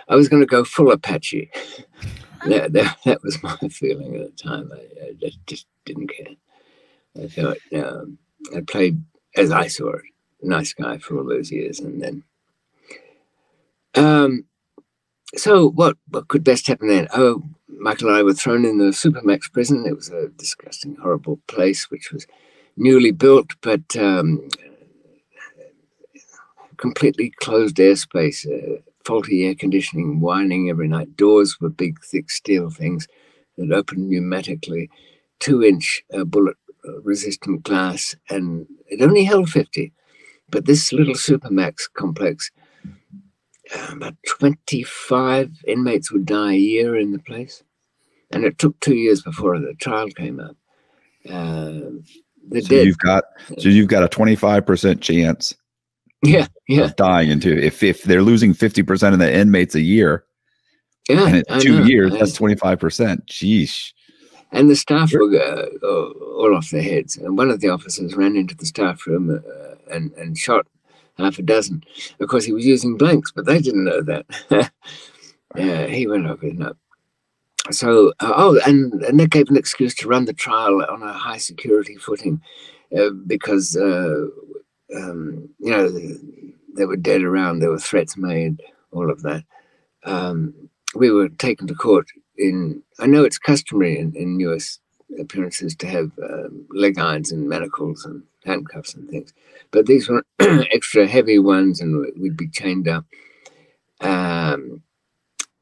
I 0.07 0.15
was 0.15 0.29
going 0.29 0.41
to 0.41 0.47
go 0.47 0.63
full 0.63 0.91
Apache. 0.91 1.51
that, 2.45 2.73
that, 2.73 2.97
that, 3.05 3.23
was 3.23 3.41
my 3.41 3.57
feeling 3.69 4.15
at 4.15 4.35
the 4.35 4.43
time. 4.43 4.71
I, 4.73 5.25
I 5.25 5.31
just 5.47 5.67
didn't 5.85 6.09
care. 6.09 6.35
I 7.23 7.27
thought 7.27 7.57
um, 7.75 8.17
I 8.55 8.61
played 8.61 9.01
as 9.35 9.51
I 9.51 9.67
saw 9.67 9.93
it, 9.93 10.01
nice 10.41 10.73
guy 10.73 10.97
for 10.97 11.17
all 11.17 11.25
those 11.25 11.51
years, 11.51 11.79
and 11.79 12.01
then. 12.01 12.23
Um, 13.95 14.45
so 15.35 15.69
what 15.69 15.97
what 16.09 16.27
could 16.27 16.43
best 16.43 16.67
happen 16.67 16.87
then? 16.87 17.07
Oh, 17.13 17.43
Michael 17.67 18.09
and 18.09 18.17
I 18.17 18.23
were 18.23 18.33
thrown 18.33 18.65
in 18.65 18.77
the 18.77 18.91
Supermax 18.91 19.51
prison. 19.51 19.85
It 19.85 19.95
was 19.95 20.09
a 20.09 20.29
disgusting, 20.29 20.95
horrible 20.95 21.39
place, 21.47 21.89
which 21.89 22.11
was 22.11 22.27
newly 22.77 23.11
built, 23.11 23.51
but 23.61 23.95
um, 23.97 24.47
completely 26.77 27.31
closed 27.39 27.77
airspace, 27.77 28.45
uh, 28.47 28.81
faulty 29.05 29.45
air 29.45 29.55
conditioning, 29.55 30.19
whining 30.19 30.69
every 30.69 30.87
night. 30.87 31.15
Doors 31.17 31.59
were 31.59 31.69
big, 31.69 32.03
thick 32.03 32.29
steel 32.29 32.69
things 32.69 33.07
that 33.57 33.71
opened 33.71 34.11
pneumatically, 34.11 34.89
two 35.39 35.63
inch 35.63 36.03
uh, 36.13 36.23
bullet 36.23 36.57
resistant 37.03 37.63
glass, 37.63 38.15
and 38.29 38.65
it 38.87 39.01
only 39.01 39.23
held 39.23 39.49
50. 39.49 39.91
But 40.49 40.65
this 40.65 40.93
little 40.93 41.15
Supermax 41.15 41.89
complex, 41.93 42.51
uh, 43.75 43.89
about 43.91 44.15
25 44.27 45.51
inmates 45.67 46.11
would 46.11 46.25
die 46.25 46.53
a 46.53 46.57
year 46.57 46.95
in 46.95 47.11
the 47.11 47.19
place. 47.19 47.63
And 48.31 48.45
it 48.45 48.57
took 48.57 48.79
two 48.79 48.95
years 48.95 49.21
before 49.21 49.59
the 49.59 49.73
trial 49.75 50.07
came 50.09 50.39
up. 50.39 50.55
Uh, 51.29 51.91
so 52.51 52.67
did. 52.67 52.85
you've 52.85 52.97
got 52.97 53.23
so 53.57 53.69
you've 53.69 53.87
got 53.87 54.03
a 54.03 54.07
25% 54.07 55.01
chance 55.01 55.55
yeah 56.23 56.47
yeah 56.67 56.81
of 56.83 56.95
dying 56.95 57.29
into 57.29 57.57
if 57.57 57.83
if 57.83 58.03
they're 58.03 58.21
losing 58.21 58.53
50% 58.53 59.13
of 59.13 59.19
the 59.19 59.33
inmates 59.33 59.75
a 59.75 59.81
year 59.81 60.25
yeah 61.09 61.25
and 61.25 61.37
it's 61.37 61.63
two 61.63 61.85
years 61.85 62.11
that's 62.11 62.37
25% 62.37 63.25
Jeez. 63.27 63.93
And 64.53 64.69
the 64.69 64.75
staff 64.75 65.09
sure. 65.09 65.29
were 65.29 65.69
uh, 65.83 65.87
all 66.37 66.55
off 66.55 66.69
their 66.69 66.81
heads. 66.81 67.17
And 67.17 67.37
one 67.37 67.49
of 67.49 67.59
the 67.59 67.69
officers 67.69 68.15
ran 68.15 68.37
into 68.37 68.55
the 68.55 68.65
staff 68.65 69.05
room 69.05 69.29
uh, 69.29 69.75
and 69.93 70.11
and 70.13 70.37
shot 70.37 70.65
half 71.17 71.37
a 71.39 71.41
dozen. 71.41 71.83
Of 72.19 72.29
course 72.29 72.45
he 72.45 72.53
was 72.53 72.65
using 72.65 72.97
blanks 72.97 73.31
but 73.31 73.45
they 73.45 73.59
didn't 73.59 73.85
know 73.85 74.01
that. 74.01 74.71
Yeah 75.55 75.85
he 75.85 76.07
went 76.07 76.25
over 76.25 76.47
his 76.47 76.55
nut 76.55 76.75
so 77.69 78.11
uh, 78.19 78.33
oh 78.35 78.59
and, 78.65 79.03
and 79.03 79.19
they 79.19 79.27
gave 79.27 79.49
an 79.49 79.55
excuse 79.55 79.93
to 79.95 80.07
run 80.07 80.25
the 80.25 80.33
trial 80.33 80.83
on 80.83 81.03
a 81.03 81.13
high 81.13 81.37
security 81.37 81.95
footing 81.95 82.41
uh, 82.97 83.11
because 83.27 83.77
uh, 83.77 84.25
um, 84.95 85.47
you 85.59 85.69
know 85.69 85.89
they 86.75 86.85
were 86.85 86.97
dead 86.97 87.21
around. 87.21 87.59
There 87.59 87.69
were 87.69 87.79
threats 87.79 88.17
made 88.17 88.61
all 88.91 89.09
of 89.09 89.21
that. 89.21 89.43
Um, 90.03 90.53
we 90.95 91.11
were 91.11 91.29
taken 91.29 91.67
to 91.67 91.75
court 91.75 92.07
in 92.43 92.83
i 92.99 93.07
know 93.07 93.25
it's 93.25 93.39
customary 93.39 93.99
in, 93.99 94.15
in 94.15 94.39
us 94.41 94.79
appearances 95.19 95.75
to 95.75 95.87
have 95.87 96.11
um, 96.23 96.65
leg 96.71 96.99
irons 96.99 97.31
and 97.33 97.49
manacles 97.49 98.05
and 98.05 98.23
handcuffs 98.45 98.95
and 98.95 99.09
things 99.09 99.33
but 99.71 99.87
these 99.87 100.09
were 100.09 100.23
extra 100.41 101.07
heavy 101.07 101.39
ones 101.39 101.81
and 101.81 102.05
we'd 102.19 102.37
be 102.37 102.49
chained 102.49 102.87
up 102.89 103.05
um, 104.01 104.81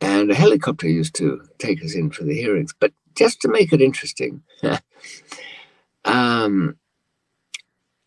and 0.02 0.32
a 0.32 0.36
helicopter 0.36 0.90
used 0.90 1.16
to 1.16 1.42
take 1.60 1.84
us 1.84 1.96
in 1.96 2.12
for 2.12 2.24
the 2.26 2.36
hearings. 2.36 2.74
But 2.80 2.94
just 3.16 3.42
to 3.42 3.50
make 3.50 3.74
it 3.74 3.82
interesting, 3.82 4.44
um, 6.06 6.78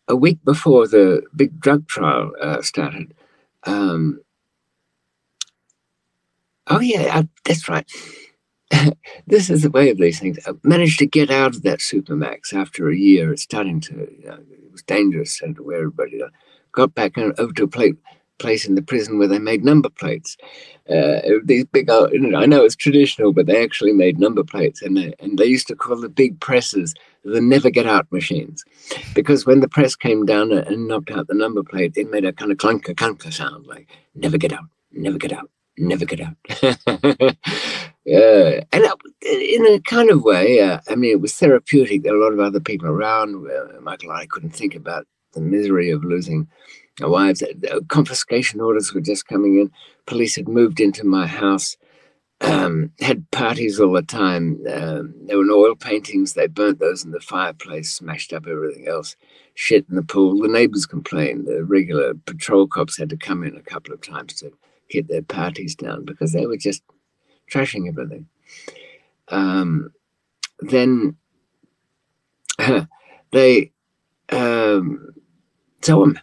a 0.07 0.15
week 0.15 0.39
before 0.45 0.87
the 0.87 1.23
big 1.35 1.59
drug 1.59 1.87
trial 1.87 2.33
uh, 2.41 2.61
started, 2.61 3.13
um, 3.65 4.21
oh 6.67 6.81
yeah, 6.81 7.19
I, 7.19 7.29
that's 7.45 7.69
right. 7.69 7.89
this 9.27 9.49
is 9.49 9.61
the 9.61 9.69
way 9.69 9.89
of 9.89 9.97
these 9.97 10.19
things. 10.19 10.39
I 10.45 10.51
managed 10.63 10.99
to 10.99 11.05
get 11.05 11.29
out 11.29 11.55
of 11.55 11.63
that 11.63 11.79
Supermax 11.79 12.53
after 12.53 12.89
a 12.89 12.95
year. 12.95 13.31
It's 13.31 13.43
starting 13.43 13.79
to, 13.81 13.93
you 13.93 14.27
know, 14.27 14.39
it 14.51 14.71
was 14.71 14.83
dangerous 14.83 15.41
and 15.41 15.57
where 15.59 15.77
everybody 15.77 16.21
got 16.71 16.93
back 16.95 17.17
over 17.17 17.53
to 17.53 17.63
a 17.63 17.67
plate 17.67 17.95
place 18.37 18.67
in 18.67 18.75
the 18.75 18.81
prison 18.81 19.17
where 19.17 19.27
they 19.27 19.39
made 19.39 19.63
number 19.63 19.89
plates. 19.89 20.37
Uh, 20.89 21.19
these 21.43 21.65
big, 21.65 21.89
uh, 21.89 22.09
I 22.35 22.45
know 22.45 22.63
it's 22.63 22.75
traditional, 22.75 23.33
but 23.33 23.45
they 23.45 23.63
actually 23.63 23.93
made 23.93 24.19
number 24.19 24.43
plates, 24.43 24.81
and 24.81 24.97
they, 24.97 25.13
and 25.19 25.37
they 25.39 25.45
used 25.45 25.67
to 25.67 25.75
call 25.75 25.95
the 25.95 26.09
big 26.09 26.39
presses 26.39 26.93
the 27.23 27.41
never 27.41 27.69
get 27.69 27.87
out 27.87 28.11
machines, 28.11 28.63
because 29.15 29.45
when 29.45 29.61
the 29.61 29.67
press 29.67 29.95
came 29.95 30.25
down 30.25 30.51
and 30.51 30.87
knocked 30.87 31.11
out 31.11 31.27
the 31.27 31.33
number 31.33 31.63
plate, 31.63 31.93
it 31.95 32.11
made 32.11 32.25
a 32.25 32.33
kind 32.33 32.51
of 32.51 32.57
clunker 32.57 32.93
clunker 32.93 33.33
sound, 33.33 33.65
like 33.65 33.87
never 34.13 34.37
get 34.37 34.53
out, 34.53 34.65
never 34.91 35.17
get 35.17 35.33
out, 35.33 35.49
never 35.77 36.05
get 36.05 36.21
out. 36.21 37.35
yeah, 38.05 38.61
and 38.71 38.85
in 39.23 39.65
a 39.65 39.79
kind 39.81 40.11
of 40.11 40.23
way, 40.23 40.59
uh, 40.59 40.79
I 40.87 40.95
mean, 40.95 41.11
it 41.11 41.21
was 41.21 41.33
therapeutic. 41.33 42.03
There 42.03 42.13
were 42.13 42.19
a 42.19 42.23
lot 42.23 42.33
of 42.33 42.39
other 42.39 42.59
people 42.59 42.87
around. 42.87 43.47
Michael 43.81 44.11
and 44.11 44.19
I 44.19 44.27
couldn't 44.27 44.51
think 44.51 44.75
about 44.75 45.07
the 45.33 45.41
misery 45.41 45.89
of 45.89 46.03
losing 46.03 46.47
our 47.01 47.09
wives. 47.09 47.41
Uh, 47.41 47.79
confiscation 47.87 48.61
orders 48.61 48.93
were 48.93 49.01
just 49.01 49.27
coming 49.27 49.59
in. 49.59 49.71
Police 50.05 50.35
had 50.35 50.47
moved 50.47 50.79
into 50.79 51.03
my 51.03 51.25
house, 51.25 51.77
um, 52.41 52.91
had 52.99 53.29
parties 53.31 53.79
all 53.79 53.93
the 53.93 54.03
time. 54.03 54.61
Um, 54.71 55.15
there 55.25 55.39
were 55.39 55.49
oil 55.49 55.75
paintings. 55.75 56.33
They 56.33 56.45
burnt 56.45 56.79
those 56.79 57.03
in 57.03 57.09
the 57.11 57.19
fireplace, 57.19 57.91
smashed 57.91 58.33
up 58.33 58.45
everything 58.45 58.87
else, 58.87 59.15
shit 59.55 59.83
in 59.89 59.95
the 59.95 60.03
pool. 60.03 60.39
The 60.39 60.47
neighbors 60.47 60.85
complained. 60.85 61.47
The 61.47 61.63
regular 61.63 62.13
patrol 62.13 62.67
cops 62.67 62.99
had 62.99 63.09
to 63.09 63.17
come 63.17 63.43
in 63.43 63.57
a 63.57 63.63
couple 63.63 63.95
of 63.95 64.01
times 64.01 64.35
to 64.35 64.51
get 64.91 65.07
their 65.07 65.23
parties 65.23 65.75
down 65.75 66.05
because 66.05 66.31
they 66.33 66.45
were 66.45 66.57
just 66.57 66.83
trashing 67.51 67.87
everything. 67.87 68.27
Um, 69.29 69.91
then 70.59 71.17
they 73.31 73.71
um, 74.31 75.13
so 75.81 76.03
um, 76.03 76.19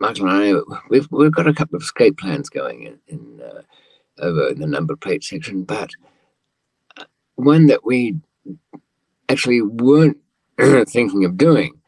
Michael 0.00 0.28
and 0.28 0.58
I, 0.58 0.76
we've 0.90 1.08
we've 1.10 1.32
got 1.32 1.46
a 1.48 1.54
couple 1.54 1.76
of 1.76 1.82
escape 1.82 2.18
plans 2.18 2.48
going 2.50 2.82
in, 2.84 2.98
in 3.08 3.40
uh, 3.42 3.62
over 4.20 4.48
in 4.48 4.60
the 4.60 4.66
number 4.66 4.96
plate 4.96 5.24
section, 5.24 5.64
but 5.64 5.90
one 7.36 7.66
that 7.66 7.84
we 7.84 8.16
actually 9.28 9.62
weren't 9.62 10.18
thinking 10.88 11.24
of 11.24 11.36
doing 11.38 11.80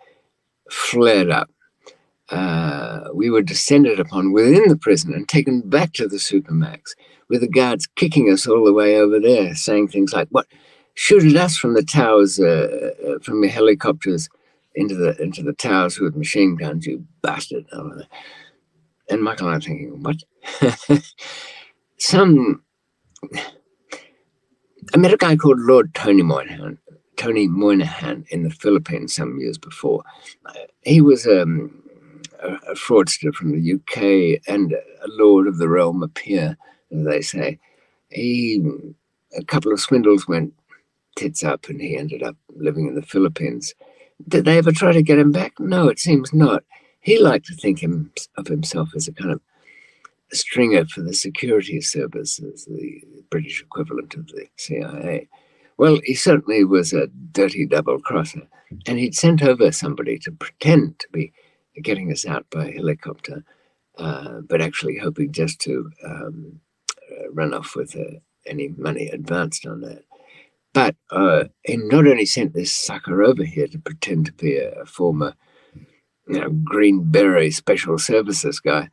flared 0.71 1.31
up. 1.31 1.51
Uh, 2.31 3.09
we 3.13 3.29
were 3.31 3.43
descended 3.43 3.99
upon 3.99 4.33
within 4.33 4.69
the 4.69 4.77
prison 4.77 5.13
and 5.13 5.29
taken 5.29 5.61
back 5.69 5.93
to 5.93 6.07
the 6.07 6.17
supermax, 6.17 6.95
with 7.29 7.41
the 7.41 7.49
guards 7.49 7.87
kicking 7.97 8.33
us 8.33 8.47
all 8.47 8.65
the 8.65 8.73
way 8.73 8.97
over 8.97 9.19
there, 9.19 9.55
saying 9.55 9.89
things 9.89 10.13
like, 10.13 10.29
"What? 10.31 10.47
Shoot 10.95 11.25
at 11.25 11.37
us 11.37 11.57
from 11.57 11.75
the 11.75 11.83
towers, 11.83 12.39
uh, 12.39 12.93
uh 13.07 13.19
from 13.21 13.41
the 13.41 13.49
helicopters." 13.49 14.29
into 14.75 14.95
the 14.95 15.21
into 15.21 15.43
the 15.43 15.53
towers 15.53 15.99
with 15.99 16.17
machine 16.17 16.57
guns, 16.57 16.87
you 16.87 17.05
bastard. 17.23 17.67
And 19.09 19.23
Michael 19.23 19.49
and 19.49 19.57
I 19.57 19.61
thinking, 19.61 20.03
what? 20.03 20.23
Some 21.99 22.63
I 24.95 24.97
met 24.97 25.13
a 25.13 25.17
guy 25.17 25.37
called 25.37 25.61
Lord 25.61 25.95
Tony 25.95 26.23
Moynihan, 26.23 26.79
Tony 27.17 27.49
Moynihan 27.49 28.25
in 28.31 28.43
the 28.45 28.51
Philippines 28.51 29.15
some 29.15 29.39
years 29.39 29.59
before. 29.59 30.03
He 30.83 31.01
was 31.01 31.27
um, 31.27 31.80
Uh, 32.43 32.57
a, 32.69 32.73
a, 32.73 32.75
fraudster 32.75 33.33
from 33.35 33.53
the 33.53 33.75
UK 33.75 34.41
and 34.49 34.73
a 34.73 35.09
lord 35.09 35.47
of 35.47 35.59
the 35.59 35.69
realm, 35.69 36.03
a 36.03 36.09
peer, 36.09 36.57
as 36.93 37.05
they 37.05 37.21
say. 37.21 37.59
He 38.11 38.63
a 39.37 39.45
couple 39.45 39.73
of 39.73 39.81
swindles 39.81 40.27
went 40.27 40.53
tits 41.17 41.45
up, 41.45 41.69
and 41.69 41.81
he 41.81 41.97
ended 41.97 42.23
up 42.23 42.37
living 42.57 42.87
in 42.87 42.95
the 42.95 43.03
Philippines. 43.03 43.75
Did 44.29 44.45
they 44.45 44.59
ever 44.59 44.73
try 44.73 44.93
to 44.93 45.03
get 45.03 45.19
him 45.19 45.33
back? 45.33 45.59
No, 45.59 45.89
it 45.89 45.99
seems 45.99 46.33
not. 46.33 46.65
He 47.01 47.19
liked 47.19 47.47
to 47.47 47.55
think 47.55 47.81
him, 47.81 48.13
of 48.37 48.47
himself 48.47 48.91
as 48.95 49.09
a 49.09 49.13
kind 49.13 49.33
of 49.33 49.41
stringer 50.33 50.85
for 50.87 51.03
the 51.03 51.15
security 51.15 51.81
services, 51.81 52.67
the 52.67 53.03
British 53.31 53.63
equivalent 53.63 54.15
of 54.15 54.27
the 54.29 54.47
CIA. 54.57 55.29
Well, 55.77 55.99
he 56.05 56.15
certainly 56.15 56.65
was 56.65 56.93
a 56.93 57.09
dirty 57.33 57.67
double 57.67 58.01
crosser, 58.01 58.47
and 58.87 58.99
he'd 58.99 59.15
sent 59.15 59.43
over 59.43 59.73
somebody 59.73 60.19
to 60.19 60.33
pretend 60.33 60.99
to 60.99 61.09
be 61.11 61.33
getting 61.81 62.13
us 62.13 62.27
out 62.27 62.47
by 62.51 62.71
helicopter, 62.71 63.45
uh, 63.99 64.41
but 64.49 64.61
actually 64.61 64.99
hoping 64.99 65.33
just 65.33 65.61
to 65.61 65.91
um, 66.05 66.61
uh, 67.11 67.31
run 67.33 67.55
off 67.55 67.75
with 67.75 67.97
uh, 67.97 68.19
any 68.47 68.69
money 68.77 69.09
advanced 69.09 69.67
on 69.67 69.81
that. 69.83 70.05
But 70.73 70.97
uh, 71.11 71.45
he 71.65 71.77
not 71.77 72.07
only 72.07 72.27
sent 72.27 72.55
this 72.55 72.73
sucker 72.73 73.23
over 73.23 73.45
here 73.45 73.67
to 73.67 73.79
pretend 73.79 74.27
to 74.27 74.33
be 74.33 74.57
a, 74.57 74.85
former 74.87 75.35
you 76.29 76.41
know, 76.41 76.51
Green 76.51 77.11
Beret 77.11 77.55
Special 77.55 77.99
Services 77.99 78.61
guy, 78.61 78.89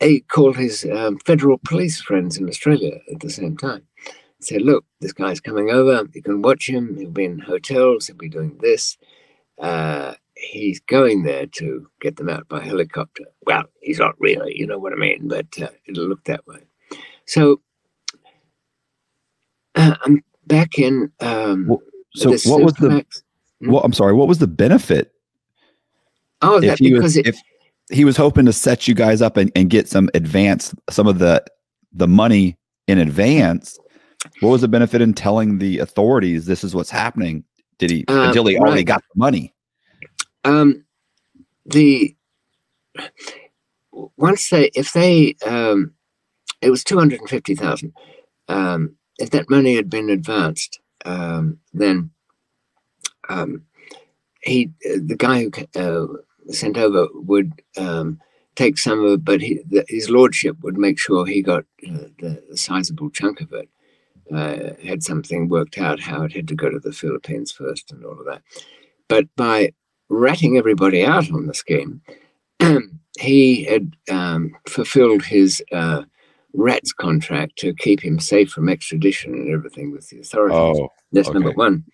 he 0.00 0.20
called 0.20 0.56
his 0.56 0.84
um, 0.84 1.18
federal 1.20 1.58
police 1.58 2.00
friends 2.00 2.36
in 2.36 2.48
Australia 2.48 2.98
at 3.10 3.20
the 3.20 3.30
same 3.30 3.56
time. 3.56 3.86
He 4.38 4.44
said, 4.44 4.62
Look, 4.62 4.84
this 5.00 5.12
guy's 5.12 5.40
coming 5.40 5.70
over. 5.70 6.06
You 6.12 6.22
can 6.22 6.42
watch 6.42 6.68
him. 6.68 6.96
He'll 6.96 7.10
be 7.10 7.24
in 7.24 7.38
hotels. 7.38 8.06
He'll 8.06 8.16
be 8.16 8.28
doing 8.28 8.58
this. 8.60 8.98
Uh, 9.58 10.14
he's 10.44 10.80
going 10.80 11.22
there 11.22 11.46
to 11.46 11.86
get 12.00 12.16
them 12.16 12.28
out 12.28 12.48
by 12.48 12.60
helicopter. 12.60 13.24
Well, 13.46 13.64
he's 13.80 13.98
not 13.98 14.14
really, 14.20 14.56
you 14.56 14.66
know 14.66 14.78
what 14.78 14.92
I 14.92 14.96
mean, 14.96 15.28
but 15.28 15.46
uh, 15.60 15.68
it'll 15.86 16.06
look 16.06 16.24
that 16.24 16.46
way. 16.46 16.60
So 17.26 17.60
uh, 19.74 19.96
I'm 20.02 20.22
back 20.46 20.78
in. 20.78 21.10
Um, 21.20 21.66
well, 21.66 21.82
so 22.14 22.30
what 22.50 22.62
was 22.62 22.74
the? 22.74 23.04
Hmm? 23.60 23.70
Well, 23.70 23.82
I'm 23.82 23.92
sorry. 23.92 24.12
What 24.12 24.28
was 24.28 24.38
the 24.38 24.46
benefit? 24.46 25.12
Oh, 26.42 26.60
that 26.60 26.78
because 26.78 27.02
was, 27.02 27.16
it, 27.16 27.26
if 27.26 27.40
he 27.90 28.04
was 28.04 28.16
hoping 28.16 28.46
to 28.46 28.52
set 28.52 28.86
you 28.86 28.94
guys 28.94 29.22
up 29.22 29.36
and, 29.36 29.50
and 29.56 29.70
get 29.70 29.88
some 29.88 30.10
advance, 30.14 30.74
some 30.90 31.06
of 31.06 31.18
the 31.18 31.44
the 31.92 32.08
money 32.08 32.58
in 32.86 32.98
advance. 32.98 33.78
What 34.40 34.50
was 34.50 34.60
the 34.62 34.68
benefit 34.68 35.02
in 35.02 35.12
telling 35.12 35.58
the 35.58 35.78
authorities 35.78 36.46
this 36.46 36.64
is 36.64 36.74
what's 36.74 36.90
happening? 36.90 37.44
Did 37.78 37.90
he 37.90 38.04
um, 38.08 38.28
until 38.28 38.46
he 38.46 38.56
already 38.56 38.76
right. 38.76 38.86
got 38.86 39.02
the 39.02 39.18
money? 39.18 39.53
Um, 40.44 40.84
the 41.66 42.14
once 44.16 44.50
they 44.50 44.70
if 44.74 44.92
they 44.92 45.36
um, 45.46 45.94
it 46.60 46.70
was 46.70 46.84
two 46.84 46.98
hundred 46.98 47.20
and 47.20 47.28
fifty 47.28 47.54
thousand. 47.54 47.92
Um, 48.48 48.96
if 49.18 49.30
that 49.30 49.48
money 49.48 49.76
had 49.76 49.88
been 49.88 50.10
advanced, 50.10 50.80
um, 51.04 51.58
then 51.72 52.10
um, 53.28 53.62
he 54.42 54.70
the 54.82 55.16
guy 55.16 55.42
who 55.42 55.50
uh, 55.76 56.52
sent 56.52 56.76
over 56.76 57.08
would 57.14 57.52
um, 57.76 58.20
take 58.54 58.76
some 58.78 59.04
of 59.04 59.12
it, 59.12 59.24
but 59.24 59.40
he, 59.40 59.60
the, 59.68 59.84
his 59.88 60.10
lordship 60.10 60.56
would 60.62 60.76
make 60.76 60.98
sure 60.98 61.26
he 61.26 61.42
got 61.42 61.64
uh, 61.88 62.08
the, 62.18 62.42
the 62.50 62.56
sizable 62.56 63.10
chunk 63.10 63.40
of 63.40 63.52
it. 63.52 63.68
Uh, 64.32 64.72
had 64.82 65.02
something 65.02 65.50
worked 65.50 65.76
out 65.76 66.00
how 66.00 66.22
it 66.22 66.32
had 66.32 66.48
to 66.48 66.54
go 66.54 66.70
to 66.70 66.78
the 66.78 66.92
Philippines 66.92 67.52
first 67.52 67.92
and 67.92 68.04
all 68.06 68.18
of 68.18 68.24
that. 68.24 68.40
But 69.06 69.26
by 69.36 69.74
ratting 70.08 70.56
everybody 70.56 71.04
out 71.04 71.30
on 71.30 71.46
the 71.46 71.54
scheme, 71.54 72.00
he 73.18 73.64
had 73.64 73.96
um, 74.10 74.56
fulfilled 74.68 75.24
his 75.24 75.62
uh, 75.72 76.02
RATS 76.52 76.92
contract 76.92 77.56
to 77.58 77.74
keep 77.74 78.00
him 78.00 78.18
safe 78.18 78.50
from 78.50 78.68
extradition 78.68 79.34
and 79.34 79.52
everything 79.52 79.92
with 79.92 80.08
the 80.08 80.20
authorities. 80.20 80.56
Oh, 80.56 80.88
That's 81.12 81.28
okay. 81.28 81.38
number 81.38 81.52
one. 81.52 81.84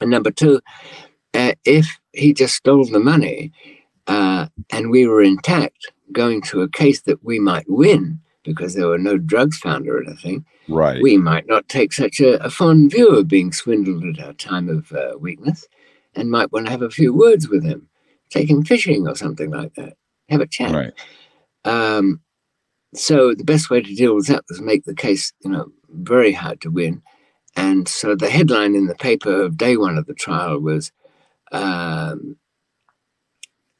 And 0.00 0.10
number 0.10 0.30
two, 0.30 0.60
uh, 1.34 1.52
if 1.64 1.98
he 2.12 2.32
just 2.32 2.54
stole 2.54 2.84
the 2.84 3.00
money 3.00 3.52
uh, 4.06 4.46
and 4.70 4.90
we 4.90 5.06
were 5.06 5.22
intact, 5.22 5.90
going 6.12 6.42
to 6.42 6.62
a 6.62 6.68
case 6.68 7.02
that 7.02 7.22
we 7.24 7.38
might 7.38 7.64
win 7.68 8.20
because 8.44 8.74
there 8.74 8.88
were 8.88 8.98
no 8.98 9.16
drugs 9.16 9.58
found 9.58 9.88
or 9.88 10.02
anything, 10.02 10.44
right? 10.68 11.02
We 11.02 11.16
might 11.16 11.46
not 11.46 11.68
take 11.68 11.92
such 11.92 12.20
a, 12.20 12.42
a 12.44 12.50
fond 12.50 12.90
view 12.90 13.08
of 13.08 13.26
being 13.26 13.52
swindled 13.52 14.04
at 14.04 14.24
our 14.24 14.34
time 14.34 14.68
of 14.68 14.92
uh, 14.92 15.18
weakness, 15.18 15.66
and 16.16 16.30
might 16.30 16.52
want 16.52 16.66
to 16.66 16.72
have 16.72 16.82
a 16.82 16.90
few 16.90 17.12
words 17.12 17.48
with 17.48 17.64
him, 17.64 17.88
take 18.30 18.50
him 18.50 18.64
fishing 18.64 19.06
or 19.08 19.14
something 19.14 19.50
like 19.50 19.74
that, 19.74 19.94
have 20.28 20.40
a 20.40 20.46
chat. 20.46 20.72
Right. 20.72 20.92
Um, 21.64 22.20
so 22.94 23.34
the 23.34 23.44
best 23.44 23.70
way 23.70 23.82
to 23.82 23.94
deal 23.94 24.14
with 24.14 24.28
that 24.28 24.44
was 24.48 24.60
make 24.60 24.84
the 24.84 24.94
case, 24.94 25.32
you 25.44 25.50
know, 25.50 25.72
very 25.90 26.32
hard 26.32 26.60
to 26.62 26.70
win. 26.70 27.02
And 27.56 27.88
so 27.88 28.14
the 28.14 28.30
headline 28.30 28.74
in 28.74 28.86
the 28.86 28.94
paper 28.94 29.42
of 29.42 29.56
day 29.56 29.76
one 29.76 29.96
of 29.98 30.06
the 30.06 30.14
trial 30.14 30.58
was 30.58 30.92
um, 31.52 32.36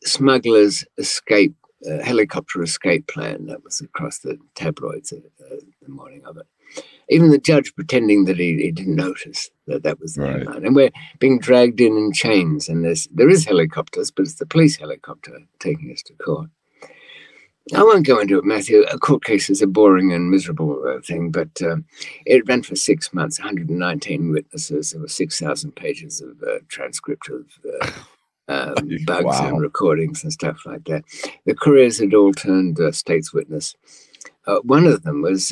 "Smugglers 0.05 0.85
Escape 0.99 1.55
uh, 1.89 2.03
Helicopter 2.03 2.62
Escape 2.62 3.07
Plan." 3.09 3.47
That 3.47 3.64
was 3.64 3.80
across 3.80 4.18
the 4.20 4.39
tabloids 4.55 5.12
uh, 5.12 5.57
the 5.82 5.89
morning 5.89 6.22
of 6.24 6.37
it. 6.37 6.47
Even 7.09 7.30
the 7.30 7.38
judge 7.38 7.74
pretending 7.74 8.24
that 8.24 8.38
he, 8.38 8.57
he 8.62 8.70
didn't 8.70 8.96
notice 8.96 9.50
that 9.66 9.82
that 9.82 10.00
was 10.00 10.14
the 10.14 10.22
right. 10.22 10.38
headline. 10.38 10.64
And 10.64 10.76
we're 10.76 10.90
being 11.18 11.38
dragged 11.38 11.80
in 11.80 11.96
in 11.96 12.12
chains, 12.12 12.68
and 12.68 12.84
there's 12.84 13.09
there 13.12 13.28
is 13.28 13.44
helicopters, 13.44 14.11
but 14.11 14.22
it's 14.22 14.36
the 14.36 14.46
police 14.46 14.76
helicopter 14.76 15.38
taking 15.59 15.92
us 15.92 16.02
to 16.02 16.14
court. 16.14 16.48
I 17.72 17.82
won't 17.82 18.07
go 18.07 18.18
into 18.18 18.38
it, 18.38 18.44
Matthew. 18.44 18.82
A 18.92 18.98
court 18.98 19.24
case 19.24 19.48
is 19.48 19.62
a 19.62 19.66
boring 19.66 20.12
and 20.12 20.30
miserable 20.30 20.82
uh, 20.86 21.00
thing, 21.00 21.30
but 21.30 21.62
uh, 21.62 21.76
it 22.26 22.46
ran 22.46 22.62
for 22.62 22.76
six 22.76 23.14
months, 23.14 23.38
119 23.38 24.32
witnesses. 24.32 24.90
There 24.90 25.00
were 25.00 25.09
6,000 25.09 25.72
pages 25.74 26.20
of 26.20 26.42
uh, 26.42 26.59
transcript 26.68 27.30
of 27.30 27.46
uh, 27.80 27.90
um, 28.52 28.88
bugs 29.07 29.24
wow. 29.24 29.48
and 29.48 29.62
recordings 29.62 30.22
and 30.22 30.32
stuff 30.32 30.66
like 30.66 30.84
that. 30.84 31.05
The 31.46 31.55
couriers 31.55 31.98
had 31.98 32.12
all 32.12 32.34
turned 32.34 32.78
uh, 32.78 32.92
state's 32.92 33.32
witness. 33.32 33.74
Uh, 34.46 34.59
one 34.59 34.86
of 34.86 35.02
them 35.02 35.22
was 35.22 35.50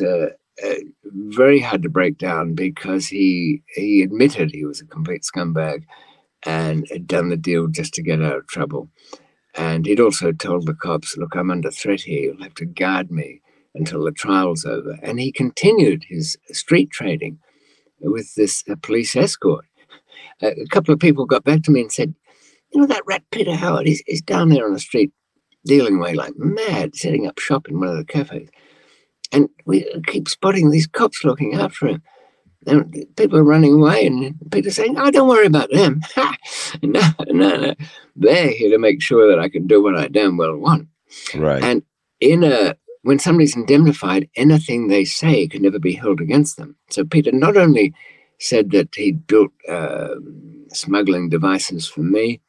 very 1.04 1.60
hard 1.60 1.82
to 1.82 1.88
break 1.88 2.18
down 2.18 2.54
because 2.54 3.06
he 3.06 3.62
he 3.74 4.02
admitted 4.02 4.50
he 4.50 4.64
was 4.64 4.80
a 4.80 4.86
complete 4.86 5.22
scumbag 5.22 5.84
and 6.44 6.86
had 6.90 7.06
done 7.06 7.28
the 7.28 7.36
deal 7.36 7.66
just 7.68 7.94
to 7.94 8.02
get 8.02 8.22
out 8.22 8.36
of 8.36 8.46
trouble. 8.46 8.88
And 9.54 9.86
he'd 9.86 10.00
also 10.00 10.32
told 10.32 10.66
the 10.66 10.74
cops, 10.74 11.16
look, 11.16 11.36
I'm 11.36 11.50
under 11.50 11.70
threat 11.70 12.00
here. 12.00 12.32
You'll 12.32 12.42
have 12.42 12.54
to 12.54 12.64
guard 12.64 13.10
me 13.10 13.42
until 13.74 14.02
the 14.04 14.12
trial's 14.12 14.64
over. 14.64 14.98
And 15.02 15.20
he 15.20 15.30
continued 15.30 16.04
his 16.08 16.36
street 16.52 16.90
trading 16.90 17.38
with 18.00 18.34
this 18.34 18.64
uh, 18.68 18.76
police 18.82 19.14
escort. 19.14 19.64
a 20.40 20.66
couple 20.70 20.92
of 20.92 21.00
people 21.00 21.26
got 21.26 21.44
back 21.44 21.62
to 21.62 21.70
me 21.70 21.82
and 21.82 21.92
said, 21.92 22.14
you 22.72 22.80
know, 22.80 22.86
that 22.86 23.06
rat 23.06 23.22
Peter 23.30 23.54
Howard, 23.54 23.86
he's 23.86 24.22
down 24.22 24.48
there 24.48 24.64
on 24.64 24.72
the 24.72 24.80
street 24.80 25.12
dealing 25.64 25.96
away 25.96 26.14
like 26.14 26.32
mad, 26.36 26.96
setting 26.96 27.26
up 27.26 27.38
shop 27.38 27.68
in 27.68 27.78
one 27.78 27.88
of 27.88 27.96
the 27.96 28.04
cafes. 28.04 28.48
And 29.32 29.48
we 29.64 29.90
keep 30.06 30.28
spotting 30.28 30.70
these 30.70 30.86
cops 30.86 31.24
looking 31.24 31.54
after 31.54 31.86
him. 31.86 32.02
And 32.66 33.06
people 33.16 33.38
are 33.38 33.44
running 33.44 33.74
away, 33.74 34.06
and 34.06 34.38
people 34.52 34.70
saying, 34.70 34.96
"Oh, 34.96 35.10
don't 35.10 35.28
worry 35.28 35.46
about 35.46 35.70
them. 35.72 36.00
no, 36.82 37.00
no, 37.28 37.56
no. 37.56 37.74
They're 38.14 38.50
here 38.50 38.70
to 38.70 38.78
make 38.78 39.02
sure 39.02 39.28
that 39.28 39.40
I 39.40 39.48
can 39.48 39.66
do 39.66 39.82
what 39.82 39.96
I 39.96 40.06
damn 40.06 40.36
well 40.36 40.56
want." 40.56 40.86
Right. 41.34 41.62
And 41.62 41.82
in 42.20 42.44
a 42.44 42.76
when 43.02 43.18
somebody's 43.18 43.56
indemnified, 43.56 44.28
anything 44.36 44.86
they 44.86 45.04
say 45.04 45.48
can 45.48 45.62
never 45.62 45.78
be 45.78 45.92
held 45.92 46.20
against 46.20 46.56
them. 46.56 46.76
So 46.90 47.04
Peter 47.04 47.32
not 47.32 47.56
only 47.56 47.92
said 48.38 48.70
that 48.70 48.94
he'd 48.94 49.26
built 49.26 49.50
uh, 49.68 50.14
smuggling 50.72 51.28
devices 51.28 51.86
for 51.86 52.00
me, 52.00 52.40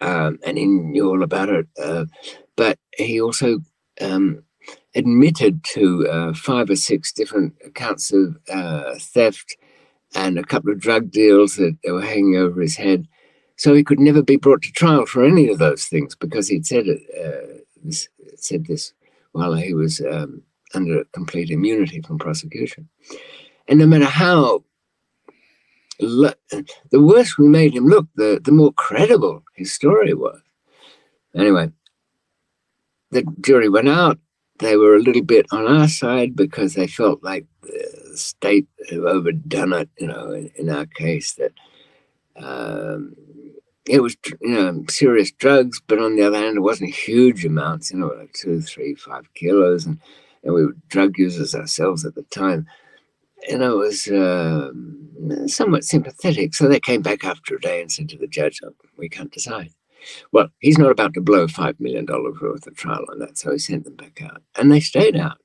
um, 0.00 0.38
and 0.44 0.56
he 0.56 0.66
knew 0.66 1.08
all 1.08 1.22
about 1.22 1.48
it, 1.48 1.66
uh, 1.82 2.06
but 2.56 2.78
he 2.96 3.20
also 3.20 3.60
um, 4.00 4.42
admitted 4.94 5.62
to 5.64 6.08
uh, 6.08 6.34
five 6.34 6.70
or 6.70 6.76
six 6.76 7.12
different 7.12 7.54
accounts 7.64 8.12
of 8.12 8.36
uh, 8.52 8.94
theft 8.98 9.56
and 10.14 10.38
a 10.38 10.44
couple 10.44 10.72
of 10.72 10.80
drug 10.80 11.10
deals 11.10 11.56
that 11.56 11.76
were 11.84 12.02
hanging 12.02 12.36
over 12.36 12.60
his 12.60 12.76
head. 12.76 13.06
So 13.56 13.74
he 13.74 13.84
could 13.84 14.00
never 14.00 14.22
be 14.22 14.36
brought 14.36 14.62
to 14.62 14.72
trial 14.72 15.06
for 15.06 15.24
any 15.24 15.48
of 15.48 15.58
those 15.58 15.84
things 15.84 16.14
because 16.16 16.48
he'd 16.48 16.66
said 16.66 16.86
it, 16.86 17.02
uh, 17.14 17.60
this, 17.84 18.08
said 18.36 18.66
this 18.66 18.92
while 19.32 19.54
he 19.54 19.74
was 19.74 20.00
um, 20.00 20.42
under 20.74 21.04
complete 21.12 21.50
immunity 21.50 22.00
from 22.00 22.18
prosecution. 22.18 22.88
And 23.68 23.78
no 23.78 23.86
matter 23.86 24.06
how 24.06 24.64
the 26.00 26.34
worse 26.92 27.36
we 27.36 27.46
made 27.46 27.74
him 27.74 27.86
look, 27.86 28.06
the, 28.16 28.40
the 28.42 28.52
more 28.52 28.72
credible 28.72 29.44
his 29.54 29.72
story 29.72 30.14
was. 30.14 30.40
Anyway, 31.36 31.70
the 33.10 33.22
jury 33.40 33.68
went 33.68 33.88
out 33.88 34.18
they 34.60 34.76
were 34.76 34.94
a 34.94 35.00
little 35.02 35.22
bit 35.22 35.46
on 35.50 35.66
our 35.66 35.88
side 35.88 36.36
because 36.36 36.74
they 36.74 36.86
felt 36.86 37.22
like 37.22 37.46
the 37.62 38.12
state 38.14 38.68
had 38.88 38.98
overdone 38.98 39.72
it, 39.72 39.88
you 39.98 40.06
know, 40.06 40.32
in, 40.32 40.50
in 40.56 40.70
our 40.70 40.86
case 40.86 41.34
that 41.34 41.52
um, 42.36 43.14
it 43.86 44.02
was, 44.02 44.16
you 44.40 44.54
know, 44.54 44.84
serious 44.88 45.32
drugs, 45.32 45.80
but 45.86 45.98
on 45.98 46.16
the 46.16 46.22
other 46.22 46.38
hand, 46.38 46.58
it 46.58 46.60
wasn't 46.60 46.94
huge 46.94 47.44
amounts, 47.44 47.90
you 47.90 47.98
know, 47.98 48.12
like 48.18 48.32
two, 48.32 48.60
three, 48.60 48.94
five 48.94 49.32
kilos. 49.34 49.86
And, 49.86 49.98
and 50.44 50.54
we 50.54 50.64
were 50.66 50.76
drug 50.88 51.18
users 51.18 51.54
ourselves 51.54 52.04
at 52.04 52.14
the 52.14 52.22
time. 52.24 52.66
And 53.50 53.64
I 53.64 53.70
was 53.70 54.06
uh, 54.06 54.70
somewhat 55.46 55.84
sympathetic. 55.84 56.54
So 56.54 56.68
they 56.68 56.80
came 56.80 57.00
back 57.02 57.24
after 57.24 57.56
a 57.56 57.60
day 57.60 57.80
and 57.80 57.90
said 57.90 58.08
to 58.10 58.18
the 58.18 58.26
judge, 58.26 58.60
oh, 58.62 58.74
we 58.98 59.08
can't 59.08 59.32
decide. 59.32 59.70
Well, 60.32 60.48
he's 60.60 60.78
not 60.78 60.90
about 60.90 61.14
to 61.14 61.20
blow 61.20 61.46
$5 61.46 61.80
million 61.80 62.06
worth 62.06 62.66
of 62.66 62.76
trial 62.76 63.04
on 63.10 63.18
that, 63.20 63.38
so 63.38 63.52
he 63.52 63.58
sent 63.58 63.84
them 63.84 63.96
back 63.96 64.22
out. 64.22 64.42
And 64.56 64.70
they 64.70 64.80
stayed 64.80 65.16
out. 65.16 65.38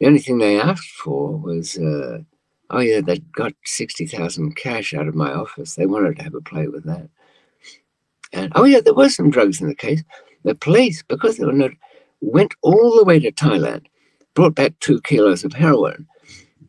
The 0.00 0.06
only 0.06 0.18
thing 0.18 0.38
they 0.38 0.60
asked 0.60 0.90
for 0.90 1.36
was, 1.36 1.78
uh, 1.78 2.18
oh, 2.70 2.80
yeah, 2.80 3.00
they 3.00 3.18
got 3.18 3.52
60,000 3.64 4.56
cash 4.56 4.94
out 4.94 5.08
of 5.08 5.14
my 5.14 5.32
office. 5.32 5.74
They 5.74 5.86
wanted 5.86 6.16
to 6.16 6.22
have 6.22 6.34
a 6.34 6.40
play 6.40 6.68
with 6.68 6.84
that. 6.84 7.08
And, 8.32 8.52
oh, 8.56 8.64
yeah, 8.64 8.80
there 8.80 8.94
were 8.94 9.08
some 9.08 9.30
drugs 9.30 9.60
in 9.60 9.68
the 9.68 9.74
case. 9.74 10.02
The 10.42 10.54
police, 10.54 11.02
because 11.02 11.36
they 11.36 11.46
were 11.46 11.52
not, 11.52 11.70
went 12.20 12.54
all 12.62 12.96
the 12.96 13.04
way 13.04 13.20
to 13.20 13.30
Thailand, 13.30 13.86
brought 14.34 14.54
back 14.54 14.78
two 14.80 15.00
kilos 15.02 15.44
of 15.44 15.52
heroin, 15.52 16.06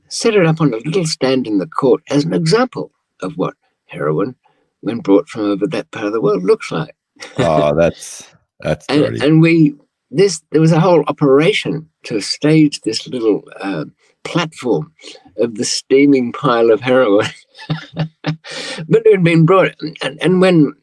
set 0.08 0.36
it 0.36 0.46
up 0.46 0.62
on 0.62 0.74
a 0.74 0.78
little 0.78 1.06
stand 1.06 1.48
in 1.48 1.58
the 1.58 1.68
court 1.68 2.04
as 2.10 2.24
an 2.24 2.34
example 2.34 2.92
of 3.22 3.38
what 3.38 3.56
heroin, 3.86 4.36
when 4.82 5.00
brought 5.00 5.28
from 5.28 5.42
over 5.42 5.66
that 5.68 5.90
part 5.92 6.06
of 6.06 6.14
the 6.14 6.22
world, 6.22 6.44
looks 6.44 6.72
like 6.72 6.96
oh, 7.38 7.76
that's 7.76 8.34
that's 8.60 8.86
and, 8.88 9.22
and, 9.22 9.42
we 9.42 9.76
this 10.12 10.42
there 10.52 10.62
was 10.62 10.72
a 10.72 10.80
whole 10.80 11.04
operation 11.08 11.90
to 12.04 12.20
stage 12.22 12.82
this 12.82 13.08
little 13.08 13.44
uh, 13.60 13.86
platform 14.24 14.94
of 15.38 15.56
the 15.56 15.66
steaming 15.66 16.32
pile 16.32 16.72
of 16.72 16.82
heroin, 16.82 17.28
but 17.98 19.06
it 19.06 19.12
had 19.12 19.24
been 19.24 19.46
brought 19.46 19.76
and, 20.02 20.22
and 20.22 20.42
when 20.42 20.74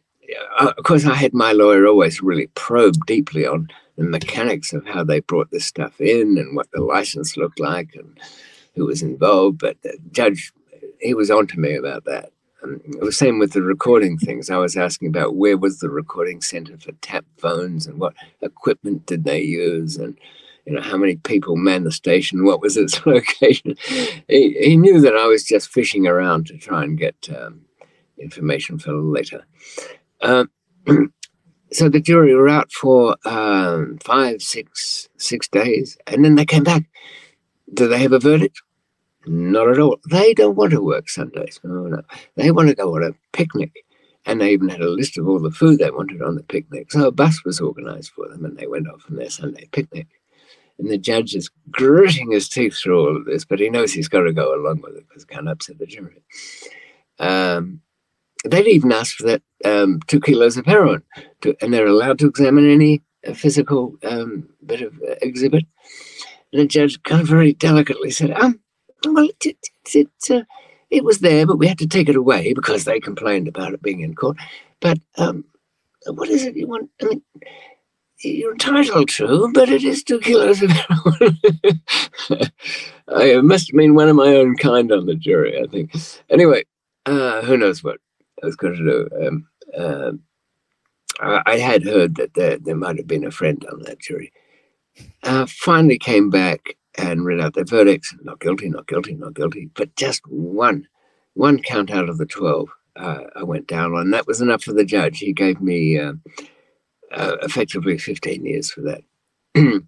uh, 0.59 0.73
of 0.77 0.85
course 0.85 1.07
I 1.07 1.15
had 1.15 1.35
my 1.35 1.53
lawyer 1.53 1.87
always 1.87 2.23
really 2.23 2.49
probe 2.55 2.97
deeply 3.07 3.47
on 3.47 3.69
the 3.97 4.05
mechanics 4.05 4.73
of 4.73 4.87
how 4.87 5.05
they 5.05 5.21
brought 5.21 5.51
this 5.51 5.67
stuff 5.67 6.01
in 6.01 6.39
and 6.39 6.57
what 6.57 6.71
the 6.73 6.81
license 6.81 7.37
looked 7.37 7.61
like 7.61 7.95
and 7.95 8.19
who 8.75 8.87
was 8.87 9.03
involved, 9.03 9.59
but 9.59 9.81
the 9.83 9.99
judge 10.13 10.53
he 11.01 11.15
was 11.15 11.31
on 11.31 11.47
to 11.49 11.59
me 11.59 11.75
about 11.75 12.05
that 12.05 12.33
it 12.65 13.01
was 13.01 13.17
same 13.17 13.39
with 13.39 13.53
the 13.53 13.63
recording 13.63 14.19
things. 14.19 14.51
I 14.51 14.57
was 14.57 14.77
asking 14.77 15.09
about 15.09 15.35
where 15.35 15.57
was 15.57 15.79
the 15.79 15.91
recording 15.91 16.41
center 16.41 16.79
for 16.79 16.93
tap 17.01 17.25
phones 17.37 17.87
and 17.87 17.99
what 17.99 18.15
equipment 18.41 19.07
did 19.07 19.25
they 19.25 19.41
use, 19.43 19.97
and 19.97 20.17
you 20.67 20.75
know, 20.75 20.81
how 20.81 20.97
many 20.97 21.17
people 21.17 21.57
manned 21.57 21.87
the 21.87 21.93
station, 21.93 22.45
what 22.45 22.61
was 22.61 22.77
its 22.77 23.05
location. 23.07 23.77
he, 24.29 24.53
he 24.61 24.77
knew 24.77 25.01
that 25.01 25.17
I 25.17 25.27
was 25.27 25.45
just 25.45 25.71
fishing 25.71 26.07
around 26.07 26.47
to 26.47 26.59
try 26.59 26.85
and 26.85 26.99
get 26.99 27.29
um, 27.37 27.63
information 28.19 28.79
for 28.79 28.93
later. 28.93 29.45
Um, 30.21 30.51
so 31.73 31.89
the 31.89 32.01
jury 32.01 32.35
were 32.35 32.49
out 32.49 32.71
for 32.71 33.17
um, 33.25 33.99
five, 34.05 34.43
six, 34.43 35.09
six 35.17 35.49
days, 35.49 35.99
and 36.07 36.25
then 36.25 36.37
they 36.37 36.47
came 36.47 36.65
back. 36.65 36.85
Do 37.75 37.89
they 37.89 37.99
have 37.99 38.13
a 38.13 38.21
verdict? 38.21 38.61
Not 39.27 39.69
at 39.69 39.79
all. 39.79 39.99
They 40.11 40.35
don't 40.35 40.57
want 40.57 40.73
to 40.73 40.81
work 40.81 41.09
Sundays. 41.09 41.61
Oh, 41.65 41.69
no. 41.69 42.03
They 42.37 42.51
want 42.51 42.69
to 42.69 42.75
go 42.75 42.97
on 42.97 43.05
a 43.05 43.13
picnic. 43.37 43.85
And 44.25 44.41
they 44.41 44.53
even 44.53 44.69
had 44.69 44.81
a 44.81 44.89
list 44.89 45.19
of 45.19 45.29
all 45.29 45.41
the 45.41 45.51
food 45.51 45.79
they 45.79 45.91
wanted 45.91 46.23
on 46.23 46.37
the 46.37 46.43
picnic. 46.45 46.93
So 46.93 47.07
a 47.07 47.13
bus 47.13 47.45
was 47.45 47.61
organized 47.61 48.13
for 48.13 48.29
them 48.29 48.45
and 48.45 48.57
they 48.57 48.67
went 48.67 48.89
off 48.89 49.05
on 49.11 49.17
their 49.17 49.31
Sunday 49.31 49.69
picnic. 49.73 50.07
And 50.79 50.91
the 50.91 50.99
judge 50.99 51.35
is 51.35 51.51
gritting 51.71 52.31
his 52.31 52.49
teeth 52.49 52.77
through 52.77 53.01
all 53.01 53.17
of 53.17 53.25
this, 53.25 53.45
but 53.45 53.61
he 53.61 53.69
knows 53.69 53.93
he's 53.93 54.09
got 54.09 54.23
to 54.23 54.33
go 54.33 54.55
along 54.55 54.81
with 54.81 54.97
it 54.97 55.09
because 55.09 55.25
it 55.25 55.29
can't 55.29 55.49
upset 55.49 55.79
the 55.79 55.87
jury. 55.87 56.23
Um, 57.19 57.81
they'd 58.45 58.67
even 58.67 58.93
asked 58.93 59.17
for 59.17 59.27
that 59.27 59.43
um, 59.65 60.01
two 60.07 60.21
kilos 60.21 60.57
of 60.57 60.67
heroin, 60.67 61.03
to, 61.43 61.57
and 61.61 61.73
they're 61.73 61.87
allowed 61.87 62.19
to 62.21 62.27
examine 62.27 62.69
any 62.71 63.03
uh, 63.27 63.35
physical 63.35 63.97
um, 64.03 64.49
bit 64.65 64.83
of 64.83 64.95
uh, 65.09 65.15
exhibit. 65.23 65.65
And 66.53 66.63
the 66.63 66.67
judge 66.67 67.03
kind 67.05 67.21
of 67.21 67.29
very 67.29 67.53
delicately 67.53 68.11
said, 68.11 68.33
um, 68.33 68.61
well, 69.07 69.29
it, 69.29 69.47
it, 69.47 69.69
it, 69.95 70.31
uh, 70.31 70.43
it 70.91 71.05
was 71.05 71.21
there, 71.21 71.47
but 71.47 71.59
we 71.59 71.67
had 71.67 71.79
to 71.79 71.87
take 71.87 72.09
it 72.09 72.17
away 72.17 72.53
because 72.53 72.85
they 72.85 73.01
complained 73.01 73.49
about 73.49 73.73
it 73.73 73.83
being 73.83 74.01
in 74.01 74.15
court. 74.15 74.37
But 74.81 74.99
um, 75.17 75.45
what 76.07 76.29
is 76.29 76.45
it 76.45 76.57
you 76.57 76.67
want? 76.67 76.91
I 77.01 77.07
mean, 77.07 77.23
you're 78.23 78.53
entitled 78.53 79.09
to, 79.09 79.51
but 79.53 79.69
it 79.69 79.85
is 79.85 80.05
two 80.05 80.21
kilos 80.21 80.63
of 80.63 80.71
heroin. 80.71 81.39
I 83.09 83.41
must 83.41 83.69
have 83.69 83.77
been 83.77 83.95
one 83.95 84.09
of 84.09 84.17
my 84.17 84.29
own 84.29 84.57
kind 84.57 84.93
on 84.93 85.07
the 85.07 85.15
jury, 85.15 85.61
I 85.61 85.67
think. 85.67 85.95
Anyway, 86.31 86.65
uh, 87.07 87.43
who 87.43 87.57
knows 87.57 87.83
what 87.83 87.99
I 88.43 88.47
was 88.47 88.57
going 88.57 88.75
to 88.75 88.85
do. 88.85 89.27
Um, 89.27 89.49
uh, 89.77 90.13
I, 91.47 91.59
had 91.59 91.85
heard 91.85 92.17
that 92.17 92.35
there, 92.35 92.59
there 92.59 92.77
might 92.77 92.99
have 92.99 93.07
been 93.07 93.25
a 93.25 93.31
friend 93.31 93.65
on 93.71 93.83
that 93.83 94.01
jury. 94.01 94.33
Uh, 95.23 95.47
finally 95.47 95.99
came 95.99 96.31
back 96.31 96.77
and 96.97 97.25
read 97.25 97.41
out 97.41 97.55
their 97.55 97.65
verdicts 97.65 98.15
not 98.23 98.41
guilty, 98.41 98.69
not 98.69 98.87
guilty, 98.87 99.15
not 99.15 99.35
guilty. 99.35 99.71
But 99.75 99.95
just 99.97 100.23
one, 100.27 100.87
one 101.35 101.61
count 101.63 101.91
out 101.91 102.09
of 102.09 102.19
the 102.19 102.27
12 102.27 102.69
uh, 102.97 103.21
I 103.37 103.43
went 103.43 103.67
down 103.67 103.95
on. 103.95 104.11
That 104.11 104.27
was 104.27 104.41
enough 104.41 104.63
for 104.63 104.73
the 104.73 104.85
judge. 104.85 105.19
He 105.19 105.33
gave 105.33 105.61
me 105.61 105.99
uh, 105.99 106.15
uh, 107.13 107.37
effectively 107.43 107.99
15 107.99 108.45
years 108.45 108.71
for 108.71 108.83
that. 108.83 109.03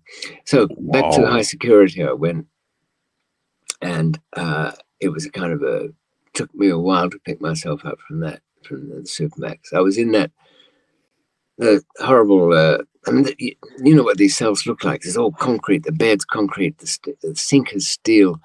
so 0.44 0.68
wow. 0.70 1.00
back 1.00 1.12
to 1.12 1.26
high 1.26 1.42
security 1.42 2.02
I 2.02 2.12
went. 2.12 2.46
And 3.82 4.18
uh, 4.34 4.72
it 5.00 5.10
was 5.10 5.26
a 5.26 5.30
kind 5.30 5.52
of 5.52 5.62
a, 5.62 5.88
took 6.32 6.54
me 6.54 6.70
a 6.70 6.78
while 6.78 7.10
to 7.10 7.18
pick 7.18 7.40
myself 7.40 7.84
up 7.84 7.98
from 8.00 8.20
that, 8.20 8.40
from 8.62 8.88
the 8.88 9.02
Supermax. 9.02 9.74
I 9.74 9.80
was 9.80 9.98
in 9.98 10.12
that 10.12 10.30
the 11.58 11.82
horrible. 11.98 12.80
I 13.06 13.10
mean, 13.10 13.26
you, 13.38 13.54
you, 13.82 13.94
know 13.94 14.02
what 14.02 14.18
these 14.18 14.36
cells 14.36 14.66
look 14.66 14.84
like. 14.84 15.04
It's 15.04 15.16
all 15.16 15.32
concrete. 15.32 15.84
The 15.84 15.92
bed's 15.92 16.24
concrete. 16.24 16.78
The, 16.78 16.86
st- 16.86 17.20
the 17.20 17.34
sink 17.36 17.74
is 17.74 17.88
steel. 17.88 18.40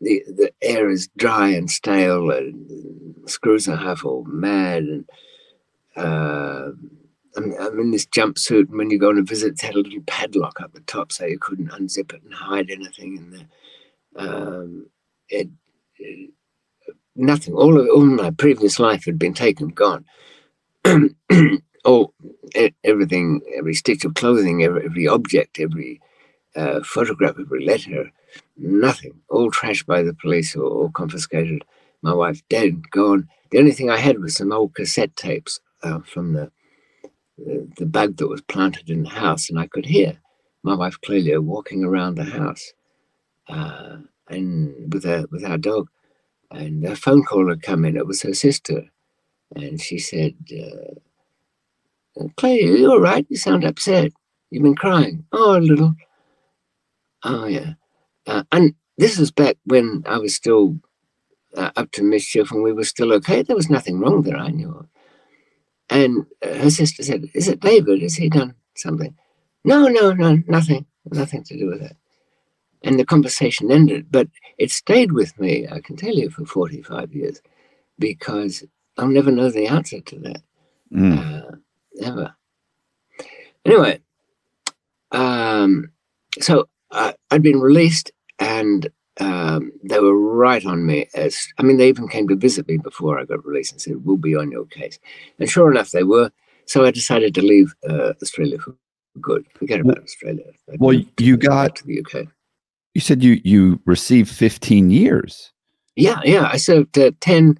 The 0.00 0.22
the 0.26 0.52
air 0.62 0.90
is 0.90 1.08
dry 1.16 1.48
and 1.50 1.70
stale. 1.70 2.30
And 2.30 3.28
screws 3.28 3.68
are 3.68 3.76
half 3.76 4.04
all 4.04 4.24
mad. 4.24 4.82
And 4.82 5.04
uh, 5.96 6.70
I'm, 7.36 7.54
I'm, 7.60 7.80
in 7.80 7.90
this 7.90 8.06
jumpsuit. 8.06 8.68
And 8.68 8.78
when 8.78 8.90
you 8.90 8.98
go 8.98 9.10
on 9.10 9.18
a 9.18 9.22
visit, 9.22 9.52
it's 9.52 9.62
had 9.62 9.74
a 9.74 9.78
little 9.78 10.02
padlock 10.06 10.60
up 10.60 10.72
the 10.72 10.80
top, 10.80 11.12
so 11.12 11.26
you 11.26 11.38
couldn't 11.38 11.70
unzip 11.70 12.12
it 12.12 12.22
and 12.22 12.34
hide 12.34 12.70
anything 12.70 13.16
in 13.16 13.30
there. 13.30 13.48
Um, 14.16 14.86
it, 15.28 15.48
it, 15.98 16.30
nothing. 17.14 17.54
All 17.54 17.78
of 17.78 17.88
all 17.88 18.04
my 18.04 18.30
previous 18.30 18.78
life 18.78 19.04
had 19.04 19.18
been 19.18 19.34
taken, 19.34 19.68
gone. 19.68 20.04
oh, 21.84 22.12
everything, 22.84 23.40
every 23.56 23.74
stitch 23.74 24.04
of 24.04 24.14
clothing, 24.14 24.64
every, 24.64 24.84
every 24.84 25.08
object, 25.08 25.58
every 25.60 26.00
uh, 26.56 26.82
photograph, 26.82 27.36
every 27.40 27.64
letter, 27.64 28.10
nothing, 28.56 29.12
all 29.30 29.50
trashed 29.50 29.86
by 29.86 30.02
the 30.02 30.14
police 30.14 30.56
or, 30.56 30.64
or, 30.64 30.90
confiscated. 30.92 31.64
My 32.02 32.14
wife 32.14 32.42
dead, 32.50 32.90
gone. 32.90 33.28
The 33.50 33.58
only 33.58 33.72
thing 33.72 33.90
I 33.90 33.98
had 33.98 34.20
was 34.20 34.36
some 34.36 34.52
old 34.52 34.74
cassette 34.74 35.16
tapes 35.16 35.60
uh, 35.82 36.00
from 36.00 36.34
the, 36.34 36.50
the, 37.38 37.68
the 37.78 37.86
bug 37.86 38.16
that 38.18 38.28
was 38.28 38.42
planted 38.42 38.90
in 38.90 39.04
the 39.04 39.10
house, 39.10 39.50
and 39.50 39.58
I 39.58 39.66
could 39.68 39.86
hear 39.86 40.18
my 40.62 40.74
wife 40.74 40.98
Clelia 41.04 41.42
walking 41.42 41.84
around 41.84 42.16
the 42.16 42.24
house, 42.24 42.72
uh, 43.48 43.98
and 44.28 44.92
with 44.92 45.04
her 45.04 45.26
with 45.30 45.44
our 45.44 45.58
dog, 45.58 45.88
and 46.50 46.84
a 46.84 46.96
phone 46.96 47.24
call 47.24 47.48
had 47.48 47.62
come 47.62 47.84
in. 47.84 47.96
It 47.96 48.06
was 48.06 48.22
her 48.22 48.34
sister, 48.34 48.84
and 49.56 49.80
she 49.80 49.98
said. 49.98 50.34
Clay, 52.36 52.60
are 52.64 52.76
you 52.76 52.90
all 52.90 53.00
right? 53.00 53.26
You 53.28 53.36
sound 53.36 53.64
upset. 53.64 54.12
You've 54.50 54.62
been 54.62 54.76
crying. 54.76 55.24
Oh, 55.32 55.56
a 55.56 55.60
little. 55.60 55.94
Oh, 57.24 57.46
yeah. 57.46 57.74
Uh, 58.26 58.44
and 58.52 58.74
this 58.98 59.18
was 59.18 59.30
back 59.30 59.56
when 59.64 60.04
I 60.06 60.18
was 60.18 60.34
still 60.34 60.78
uh, 61.56 61.70
up 61.76 61.90
to 61.92 62.02
mischief 62.02 62.50
and 62.52 62.62
we 62.62 62.72
were 62.72 62.84
still 62.84 63.12
okay. 63.14 63.42
There 63.42 63.56
was 63.56 63.70
nothing 63.70 63.98
wrong 63.98 64.22
that 64.22 64.36
I 64.36 64.48
knew 64.48 64.70
of. 64.70 64.86
And 65.90 66.26
uh, 66.44 66.54
her 66.54 66.70
sister 66.70 67.02
said, 67.02 67.28
Is 67.34 67.48
it 67.48 67.60
David? 67.60 68.02
Has 68.02 68.16
he 68.16 68.28
done 68.28 68.54
something? 68.76 69.14
No, 69.64 69.88
no, 69.88 70.12
no, 70.12 70.42
nothing. 70.46 70.86
Nothing 71.10 71.44
to 71.44 71.58
do 71.58 71.66
with 71.66 71.82
it. 71.82 71.96
And 72.82 72.98
the 72.98 73.04
conversation 73.04 73.70
ended. 73.70 74.06
But 74.10 74.28
it 74.58 74.70
stayed 74.70 75.12
with 75.12 75.38
me, 75.38 75.66
I 75.70 75.80
can 75.80 75.96
tell 75.96 76.14
you, 76.14 76.30
for 76.30 76.46
45 76.46 77.12
years 77.12 77.40
because 77.98 78.64
I'll 78.98 79.08
never 79.08 79.30
know 79.30 79.50
the 79.50 79.66
answer 79.66 80.00
to 80.00 80.18
that. 80.20 80.42
Mm 80.92 81.63
ever. 82.02 82.34
Anyway, 83.64 84.00
um, 85.12 85.90
so 86.40 86.68
uh, 86.90 87.12
I'd 87.30 87.42
been 87.42 87.60
released 87.60 88.12
and 88.38 88.88
um, 89.20 89.72
they 89.84 90.00
were 90.00 90.18
right 90.18 90.64
on 90.66 90.86
me 90.86 91.08
as 91.14 91.46
I 91.58 91.62
mean, 91.62 91.76
they 91.76 91.88
even 91.88 92.08
came 92.08 92.26
to 92.28 92.36
visit 92.36 92.66
me 92.66 92.78
before 92.78 93.18
I 93.18 93.24
got 93.24 93.44
released 93.44 93.72
and 93.72 93.80
said, 93.80 94.04
We'll 94.04 94.16
be 94.16 94.34
on 94.34 94.50
your 94.50 94.66
case. 94.66 94.98
And 95.38 95.48
sure 95.48 95.70
enough, 95.70 95.90
they 95.90 96.02
were. 96.02 96.30
So 96.66 96.84
I 96.84 96.90
decided 96.90 97.34
to 97.34 97.42
leave 97.42 97.74
uh, 97.88 98.14
Australia 98.22 98.58
for 98.58 98.74
good. 99.20 99.46
Forget 99.54 99.80
about 99.80 100.02
Australia. 100.02 100.44
I 100.70 100.76
well, 100.78 101.00
you 101.18 101.36
got 101.36 101.76
to 101.76 101.86
the 101.86 102.00
UK. 102.00 102.26
You 102.94 103.00
said 103.00 103.22
you 103.22 103.40
you 103.44 103.80
received 103.86 104.30
15 104.30 104.90
years. 104.90 105.52
Yeah, 105.96 106.20
yeah. 106.24 106.48
I 106.52 106.56
served 106.56 106.98
uh, 106.98 107.12
10 107.20 107.58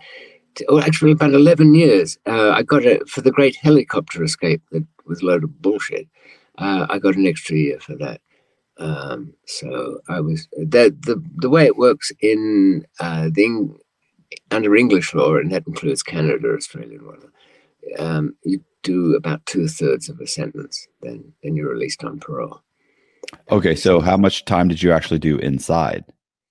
or 0.68 0.80
actually 0.80 1.12
about 1.12 1.34
11 1.34 1.74
years. 1.74 2.18
Uh, 2.26 2.50
I 2.50 2.62
got 2.62 2.84
it 2.84 3.08
for 3.08 3.20
the 3.20 3.30
great 3.32 3.56
helicopter 3.56 4.22
escape 4.22 4.62
that 4.72 4.84
was 5.06 5.22
a 5.22 5.26
load 5.26 5.44
of 5.44 5.60
bullshit. 5.62 6.08
Uh, 6.58 6.86
I 6.88 6.98
got 6.98 7.16
an 7.16 7.26
extra 7.26 7.56
year 7.56 7.80
for 7.80 7.96
that. 7.96 8.20
Um, 8.78 9.34
so 9.46 10.00
I 10.08 10.20
was 10.20 10.48
the, 10.52 10.94
the 11.06 11.22
the 11.36 11.48
way 11.48 11.64
it 11.64 11.76
works 11.76 12.10
in 12.20 12.84
uh, 12.98 13.30
the 13.32 13.70
under 14.50 14.74
English 14.74 15.14
law, 15.14 15.36
and 15.36 15.52
that 15.52 15.66
includes 15.66 16.02
Canada, 16.02 16.54
Australia, 16.54 16.98
and 16.98 17.06
whatnot. 17.06 17.30
Um, 17.98 18.36
you 18.42 18.64
do 18.82 19.14
about 19.14 19.46
two 19.46 19.68
thirds 19.68 20.08
of 20.08 20.20
a 20.20 20.26
sentence, 20.26 20.88
then 21.02 21.32
then 21.42 21.54
you're 21.54 21.70
released 21.70 22.02
on 22.02 22.18
parole. 22.18 22.62
Okay, 23.50 23.74
so 23.74 24.00
how 24.00 24.16
much 24.16 24.44
time 24.44 24.68
did 24.68 24.82
you 24.82 24.92
actually 24.92 25.18
do 25.18 25.38
inside 25.38 26.04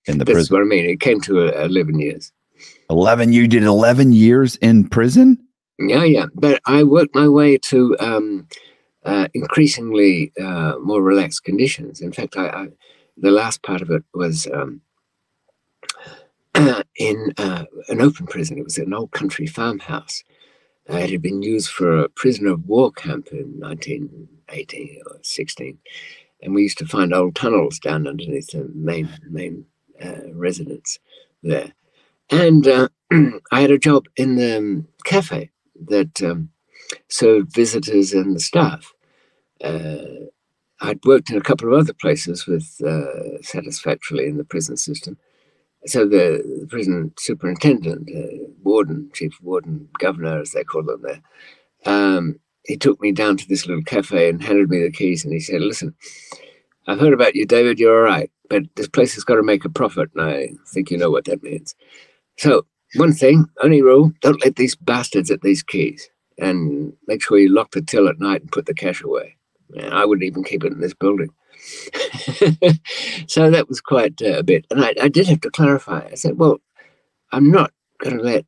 in 0.06 0.18
the 0.18 0.24
That's 0.24 0.34
prison? 0.34 0.54
what 0.54 0.62
I 0.62 0.66
mean. 0.66 0.86
It 0.86 1.00
came 1.00 1.20
to 1.22 1.48
uh, 1.48 1.64
11 1.64 1.98
years. 1.98 2.32
11 2.90 3.32
you 3.32 3.48
did 3.48 3.62
11 3.62 4.12
years 4.12 4.56
in 4.56 4.88
prison? 4.88 5.38
Yeah 5.78 6.04
yeah 6.04 6.26
but 6.34 6.60
i 6.66 6.82
worked 6.82 7.14
my 7.14 7.28
way 7.28 7.58
to 7.58 7.96
um, 7.98 8.46
uh, 9.04 9.28
increasingly 9.34 10.32
uh, 10.40 10.74
more 10.80 11.02
relaxed 11.02 11.44
conditions. 11.44 12.00
In 12.00 12.12
fact 12.12 12.36
I, 12.36 12.48
I, 12.48 12.68
the 13.16 13.30
last 13.30 13.62
part 13.62 13.82
of 13.82 13.90
it 13.90 14.04
was 14.14 14.46
um, 14.52 14.80
in 16.96 17.32
uh, 17.38 17.64
an 17.88 18.00
open 18.00 18.26
prison. 18.26 18.58
It 18.58 18.64
was 18.64 18.78
an 18.78 18.94
old 18.94 19.10
country 19.10 19.46
farmhouse. 19.46 20.22
It 20.86 21.10
had 21.10 21.22
been 21.22 21.42
used 21.42 21.70
for 21.70 21.98
a 21.98 22.08
prisoner 22.10 22.52
of 22.52 22.66
war 22.66 22.92
camp 22.92 23.28
in 23.32 23.58
1918 23.58 25.00
or 25.06 25.18
16 25.22 25.78
and 26.42 26.54
we 26.54 26.62
used 26.62 26.78
to 26.78 26.86
find 26.86 27.12
old 27.12 27.34
tunnels 27.34 27.78
down 27.78 28.06
underneath 28.06 28.48
the 28.48 28.70
main 28.74 29.08
main 29.30 29.64
uh, 30.04 30.32
residence 30.32 30.98
there 31.42 31.72
and 32.30 32.66
uh, 32.66 32.88
I 33.52 33.60
had 33.60 33.70
a 33.70 33.78
job 33.78 34.06
in 34.16 34.36
the 34.36 34.58
um, 34.58 34.88
cafe 35.04 35.50
that 35.88 36.22
um, 36.22 36.50
served 37.08 37.54
visitors 37.54 38.12
and 38.12 38.36
the 38.36 38.40
staff. 38.40 38.92
Uh, 39.62 40.28
I'd 40.80 41.04
worked 41.04 41.30
in 41.30 41.36
a 41.36 41.42
couple 41.42 41.72
of 41.72 41.80
other 41.80 41.94
places 41.94 42.46
with 42.46 42.80
uh, 42.86 43.42
satisfactorily 43.42 44.26
in 44.26 44.36
the 44.36 44.44
prison 44.44 44.76
system. 44.76 45.18
So 45.86 46.06
the, 46.06 46.42
the 46.62 46.66
prison 46.68 47.12
superintendent, 47.18 48.10
uh, 48.14 48.46
warden, 48.62 49.10
chief 49.14 49.38
warden, 49.42 49.88
governor, 49.98 50.40
as 50.40 50.52
they 50.52 50.64
call 50.64 50.82
them 50.84 51.02
there, 51.02 51.22
um, 51.86 52.40
he 52.64 52.76
took 52.76 53.00
me 53.00 53.12
down 53.12 53.36
to 53.38 53.48
this 53.48 53.66
little 53.66 53.82
cafe 53.84 54.28
and 54.30 54.42
handed 54.42 54.70
me 54.70 54.82
the 54.82 54.90
keys, 54.92 55.24
and 55.24 55.34
he 55.34 55.40
said, 55.40 55.60
"Listen, 55.62 55.94
I've 56.86 57.00
heard 57.00 57.14
about 57.14 57.34
you, 57.36 57.46
David. 57.46 57.78
You're 57.78 57.96
all 57.96 58.02
right, 58.12 58.30
but 58.50 58.64
this 58.76 58.88
place 58.88 59.14
has 59.14 59.24
got 59.24 59.36
to 59.36 59.42
make 59.42 59.64
a 59.64 59.70
profit, 59.70 60.10
and 60.14 60.24
I 60.24 60.50
think 60.68 60.90
you 60.90 60.98
know 60.98 61.10
what 61.10 61.26
that 61.26 61.42
means. 61.42 61.74
So, 62.38 62.66
one 62.96 63.12
thing, 63.12 63.46
only 63.62 63.82
rule: 63.82 64.12
don't 64.20 64.42
let 64.44 64.56
these 64.56 64.74
bastards 64.74 65.30
at 65.30 65.42
these 65.42 65.62
keys, 65.62 66.08
and 66.38 66.92
make 67.06 67.22
sure 67.22 67.38
you 67.38 67.52
lock 67.52 67.72
the 67.72 67.82
till 67.82 68.08
at 68.08 68.20
night 68.20 68.42
and 68.42 68.52
put 68.52 68.66
the 68.66 68.74
cash 68.74 69.02
away. 69.02 69.36
I 69.82 70.04
wouldn't 70.04 70.26
even 70.26 70.44
keep 70.44 70.64
it 70.64 70.72
in 70.72 70.80
this 70.80 70.94
building. 70.94 71.30
so 73.26 73.50
that 73.50 73.66
was 73.68 73.80
quite 73.80 74.20
uh, 74.22 74.38
a 74.38 74.42
bit, 74.42 74.66
and 74.70 74.84
I, 74.84 74.94
I 75.00 75.08
did 75.08 75.26
have 75.28 75.40
to 75.42 75.50
clarify. 75.50 76.06
I 76.10 76.14
said, 76.14 76.38
"Well, 76.38 76.58
I'm 77.32 77.50
not 77.50 77.72
going 78.00 78.18
to 78.18 78.22
let 78.22 78.46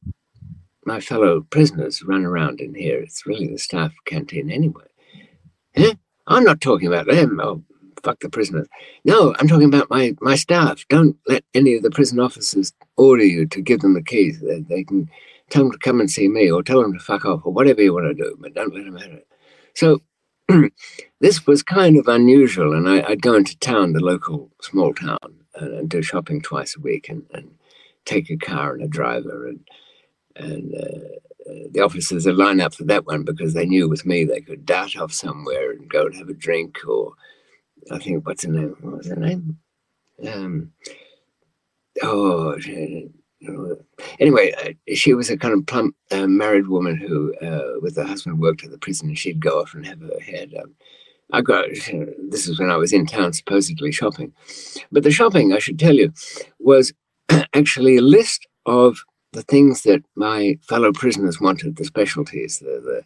my 0.84 1.00
fellow 1.00 1.40
prisoners 1.50 2.02
run 2.02 2.24
around 2.24 2.60
in 2.60 2.74
here. 2.74 3.00
It's 3.00 3.26
really 3.26 3.48
the 3.48 3.58
staff 3.58 3.92
canteen 4.04 4.50
anyway. 4.50 4.84
Eh? 5.74 5.94
I'm 6.28 6.44
not 6.44 6.60
talking 6.60 6.86
about 6.86 7.06
them. 7.06 7.40
Oh, 7.42 7.62
fuck 8.02 8.20
the 8.20 8.28
prisoners. 8.28 8.68
No, 9.04 9.34
I'm 9.38 9.48
talking 9.48 9.68
about 9.68 9.90
my, 9.90 10.14
my 10.20 10.36
staff. 10.36 10.84
Don't 10.88 11.16
let 11.26 11.44
any 11.54 11.74
of 11.74 11.82
the 11.82 11.90
prison 11.90 12.20
officers 12.20 12.72
order 12.96 13.24
you 13.24 13.46
to 13.46 13.60
give 13.60 13.80
them 13.80 13.94
the 13.94 14.02
keys. 14.02 14.40
They, 14.40 14.60
they 14.60 14.84
can 14.84 15.10
tell 15.50 15.64
them 15.64 15.72
to 15.72 15.78
come 15.78 16.00
and 16.00 16.10
see 16.10 16.28
me 16.28 16.50
or 16.50 16.62
tell 16.62 16.82
them 16.82 16.92
to 16.92 16.98
fuck 16.98 17.24
off 17.24 17.42
or 17.44 17.52
whatever 17.52 17.82
you 17.82 17.94
want 17.94 18.06
to 18.06 18.14
do, 18.14 18.36
but 18.40 18.54
don't 18.54 18.74
let 18.74 18.84
them 18.84 18.96
have 18.96 19.12
it. 19.12 19.28
So 19.74 20.00
this 21.20 21.46
was 21.46 21.62
kind 21.62 21.96
of 21.96 22.08
unusual. 22.08 22.74
And 22.74 22.88
I, 22.88 23.08
would 23.08 23.22
go 23.22 23.34
into 23.34 23.58
town, 23.58 23.92
the 23.92 24.00
local 24.00 24.50
small 24.62 24.94
town, 24.94 25.18
and, 25.54 25.72
and 25.74 25.88
do 25.88 26.02
shopping 26.02 26.40
twice 26.40 26.76
a 26.76 26.80
week 26.80 27.08
and, 27.08 27.24
and 27.32 27.54
take 28.04 28.30
a 28.30 28.36
car 28.36 28.74
and 28.74 28.82
a 28.82 28.88
driver 28.88 29.46
and 29.46 29.60
and 30.36 30.74
uh, 30.74 31.16
the 31.70 31.80
officers 31.80 32.26
would 32.26 32.36
line 32.36 32.60
up 32.60 32.74
for 32.74 32.84
that 32.84 33.06
one 33.06 33.22
because 33.22 33.54
they 33.54 33.66
knew 33.66 33.88
with 33.88 34.04
me 34.04 34.24
they 34.24 34.40
could 34.40 34.66
dart 34.66 34.96
off 34.96 35.12
somewhere 35.12 35.70
and 35.70 35.88
go 35.88 36.06
and 36.06 36.14
have 36.14 36.28
a 36.28 36.34
drink 36.34 36.78
or 36.86 37.12
I 37.90 37.98
think 37.98 38.26
what's 38.26 38.44
her 38.44 38.52
name? 38.52 38.76
What 38.80 38.98
was 38.98 39.08
her 39.08 39.16
name? 39.16 39.58
Um, 40.26 40.72
oh, 42.02 42.56
anyway, 44.18 44.52
uh, 44.52 44.94
she 44.94 45.14
was 45.14 45.30
a 45.30 45.36
kind 45.36 45.54
of 45.54 45.66
plump 45.66 45.94
uh, 46.10 46.26
married 46.26 46.68
woman 46.68 46.96
who, 46.96 47.34
uh, 47.36 47.80
with 47.80 47.96
her 47.96 48.04
husband, 48.04 48.38
worked 48.38 48.64
at 48.64 48.70
the 48.70 48.78
prison. 48.78 49.08
and 49.08 49.18
She'd 49.18 49.40
go 49.40 49.60
off 49.60 49.74
and 49.74 49.86
have 49.86 50.00
her 50.00 50.20
hair 50.20 50.46
done. 50.46 50.74
I 51.32 51.40
got 51.40 51.66
this 51.70 52.46
is 52.46 52.58
when 52.58 52.70
I 52.70 52.76
was 52.76 52.92
in 52.92 53.04
town, 53.06 53.32
supposedly 53.32 53.90
shopping, 53.90 54.32
but 54.92 55.02
the 55.02 55.10
shopping, 55.10 55.52
I 55.52 55.58
should 55.58 55.78
tell 55.78 55.94
you, 55.94 56.12
was 56.60 56.92
actually 57.54 57.96
a 57.96 58.02
list 58.02 58.46
of 58.64 58.98
the 59.32 59.42
things 59.42 59.82
that 59.82 60.02
my 60.14 60.58
fellow 60.62 60.92
prisoners 60.92 61.40
wanted, 61.40 61.76
the 61.76 61.84
specialties, 61.84 62.60
the, 62.60 62.80
the, 62.84 63.02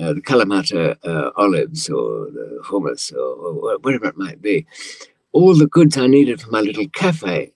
uh, 0.00 0.12
the 0.12 0.22
Kalamata 0.22 0.96
uh, 1.04 1.30
olives 1.36 1.88
or 1.88 2.30
the 2.30 2.60
hummus 2.64 3.12
or, 3.12 3.18
or, 3.18 3.78
whatever 3.78 4.06
it 4.06 4.16
might 4.16 4.40
be, 4.40 4.66
all 5.32 5.54
the 5.54 5.66
goods 5.66 5.96
I 5.96 6.06
needed 6.06 6.40
for 6.40 6.50
my 6.50 6.60
little 6.60 6.88
cafe, 6.88 7.52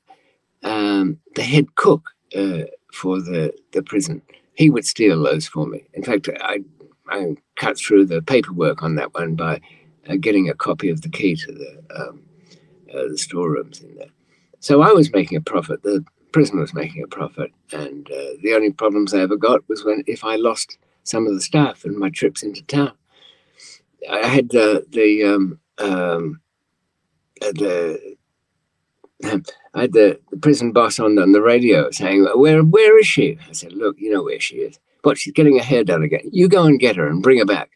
um, 0.63 1.19
the 1.35 1.43
head 1.43 1.75
cook 1.77 2.11
uh, 2.37 2.63
for 2.93 3.21
the, 3.21 3.55
the 3.73 3.83
prison, 3.83 4.23
he 4.55 4.71
would 4.71 4.85
steal 4.85 5.23
those 5.23 5.47
for 5.47 5.67
me. 5.67 5.85
In 5.95 6.03
fact, 6.03 6.29
I, 6.41 6.61
I 7.09 7.37
cut 7.57 7.79
through 7.79 8.07
the 8.07 8.23
paperwork 8.23 8.83
on 8.83 8.97
that 8.97 9.15
one 9.15 9.35
by 9.35 9.61
uh, 10.09 10.17
getting 10.17 10.49
a 10.49 10.55
copy 10.55 10.91
of 10.91 11.03
the 11.03 11.09
key 11.09 11.37
to 11.37 11.53
the, 11.53 11.83
um, 11.95 12.23
uh, 12.93 13.09
the 13.09 13.19
storerooms 13.19 13.81
in 13.81 13.95
there. 13.97 14.09
So 14.61 14.83
I 14.83 14.93
was 14.93 15.13
making 15.13 15.39
a 15.39 15.43
profit. 15.43 15.83
The 15.83 16.05
prison 16.33 16.59
was 16.59 16.75
making 16.75 17.03
a 17.03 17.07
profit, 17.07 17.53
and 17.73 18.07
uh, 18.11 18.37
the 18.43 18.55
only 18.55 18.73
problems 18.73 19.15
I 19.15 19.21
ever 19.21 19.37
got 19.37 19.67
was 19.69 19.85
when 19.85 20.03
if 20.07 20.25
I 20.25 20.37
lost 20.37 20.79
some 21.09 21.27
of 21.27 21.35
the 21.35 21.41
staff 21.41 21.85
and 21.85 21.97
my 21.97 22.11
trips 22.11 22.43
into 22.43 22.63
town. 22.65 22.93
I 24.11 24.27
had 24.27 24.51
the 24.51 24.87
the 24.89 25.25
um, 25.25 25.61
um, 25.79 26.41
uh, 27.43 27.53
the 27.53 28.17
I 29.25 29.83
had 29.83 29.93
the, 29.93 30.21
the 30.31 30.37
prison 30.37 30.73
boss 30.73 30.99
on, 30.99 31.19
on 31.19 31.33
the 31.33 31.43
radio 31.43 31.91
saying, 31.91 32.27
"Where 32.35 32.63
where 32.63 32.99
is 32.99 33.07
she?" 33.07 33.39
I 33.49 33.53
said, 33.53 33.73
"Look, 33.73 33.97
you 33.99 34.11
know 34.11 34.23
where 34.23 34.41
she 34.41 34.57
is. 34.57 34.79
But 35.03 35.19
she's 35.19 35.33
getting 35.33 35.57
her 35.59 35.65
hair 35.65 35.85
done 35.85 36.03
again. 36.03 36.29
You 36.33 36.49
go 36.49 36.65
and 36.65 36.81
get 36.81 36.97
her 36.97 37.07
and 37.09 37.23
bring 37.23 37.39
her 37.39 37.45
back. 37.45 37.71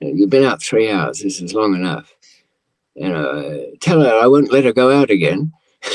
You've 0.00 0.30
been 0.30 0.44
out 0.44 0.62
three 0.62 0.90
hours. 0.90 1.20
This 1.20 1.40
is 1.40 1.54
long 1.54 1.74
enough. 1.74 2.14
You 2.94 3.08
know, 3.08 3.66
tell 3.80 4.00
her 4.00 4.12
I 4.12 4.26
won't 4.26 4.52
let 4.52 4.64
her 4.64 4.72
go 4.72 4.90
out 4.90 5.10
again." 5.10 5.52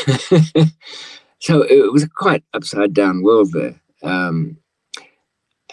so 1.39 1.61
it 1.61 1.91
was 1.91 2.03
a 2.03 2.09
quite 2.09 2.43
upside 2.53 2.93
down 2.93 3.23
world 3.23 3.51
there. 3.51 3.79
Um, 4.01 4.57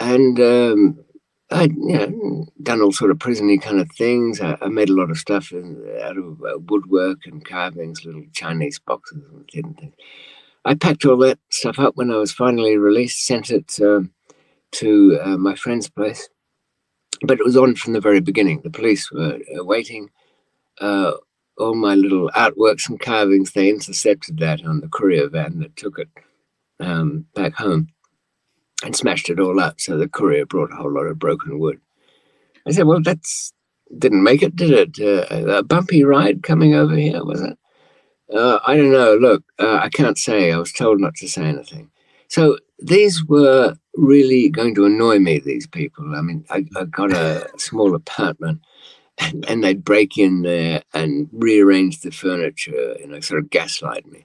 and 0.01 0.41
um, 0.41 1.05
I'd 1.51 1.73
you 1.73 1.93
know, 1.99 2.47
done 2.63 2.81
all 2.81 2.93
sort 2.93 3.11
of 3.11 3.19
prisony 3.19 3.61
kind 3.61 3.81
of 3.81 3.91
things. 3.93 4.41
I, 4.41 4.57
I 4.61 4.69
made 4.69 4.89
a 4.89 4.95
lot 4.95 5.11
of 5.11 5.19
stuff 5.19 5.53
in, 5.53 5.85
out 6.03 6.17
of 6.17 6.43
uh, 6.43 6.59
woodwork 6.59 7.27
and 7.27 7.45
carvings, 7.45 8.05
little 8.05 8.25
Chinese 8.33 8.79
boxes 8.79 9.23
and 9.33 9.49
things. 9.51 9.93
I 10.65 10.75
packed 10.75 11.05
all 11.05 11.17
that 11.19 11.39
stuff 11.51 11.79
up 11.79 11.97
when 11.97 12.11
I 12.11 12.17
was 12.17 12.33
finally 12.33 12.77
released, 12.77 13.27
sent 13.27 13.51
it 13.51 13.79
um, 13.81 14.13
to 14.73 15.19
uh, 15.23 15.37
my 15.37 15.55
friend's 15.55 15.89
place. 15.89 16.29
But 17.23 17.39
it 17.39 17.45
was 17.45 17.57
on 17.57 17.75
from 17.75 17.93
the 17.93 18.01
very 18.01 18.21
beginning. 18.21 18.63
The 18.63 18.71
police 18.71 19.11
were 19.13 19.39
uh, 19.59 19.65
waiting. 19.65 20.09
Uh, 20.81 21.13
all 21.59 21.75
my 21.75 21.95
little 21.95 22.31
artworks 22.35 22.89
and 22.89 22.99
carvings, 22.99 23.53
they 23.53 23.69
intercepted 23.69 24.39
that 24.39 24.65
on 24.65 24.81
the 24.81 24.89
courier 24.89 25.29
van 25.29 25.59
that 25.59 25.77
took 25.77 25.99
it 25.99 26.09
um, 26.79 27.27
back 27.35 27.55
home 27.55 27.89
and 28.83 28.97
smashed 28.97 29.31
it 29.31 29.41
all 29.41 29.61
up. 29.61 29.81
So 29.81 29.97
the 29.97 30.09
courier 30.09 30.47
brought 30.47 30.73
a 30.73 30.77
whole 30.77 30.93
lot 30.93 31.07
of 31.07 31.19
broken 31.19 31.59
wood. 31.59 31.81
I 32.67 32.73
said, 32.73 32.87
Well, 32.87 33.01
that's 33.03 33.53
didn't 33.97 34.23
make 34.23 34.43
it, 34.43 34.55
did 34.55 34.71
it? 34.71 35.01
Uh, 35.01 35.57
a 35.59 35.63
bumpy 35.63 36.05
ride 36.05 36.43
coming 36.43 36.75
over 36.75 36.95
here, 36.95 37.25
was 37.25 37.41
it? 37.41 37.59
Uh, 38.33 38.61
I 38.65 38.77
don't 38.77 38.93
know. 38.93 39.17
Look, 39.17 39.43
uh, 39.59 39.79
I 39.83 39.89
can't 39.89 40.17
say. 40.17 40.53
I 40.53 40.59
was 40.59 40.73
told 40.73 41.01
not 41.01 41.17
to 41.17 41.29
say 41.29 41.43
anything. 41.43 41.91
So 42.29 42.59
these 42.79 43.25
were 43.25 43.75
really 43.97 44.49
going 44.49 44.75
to 44.77 44.87
annoy 44.87 45.19
me, 45.19 45.41
these 45.41 45.67
people. 45.67 46.15
I 46.15 46.23
mean, 46.23 46.45
I, 46.51 46.65
I 46.77 46.85
got 46.85 47.13
a 47.13 47.49
small 47.59 47.95
apartment 47.95 48.61
and, 49.19 49.45
and 49.49 49.65
they'd 49.65 49.85
break 49.85 50.17
in 50.17 50.43
there 50.43 50.83
and 50.95 51.29
rearrange 51.33 52.01
the 52.01 52.11
furniture, 52.11 52.97
you 52.99 53.07
know, 53.09 53.21
sort 53.21 53.41
of 53.41 53.51
gaslight 53.51 54.07
me, 54.07 54.25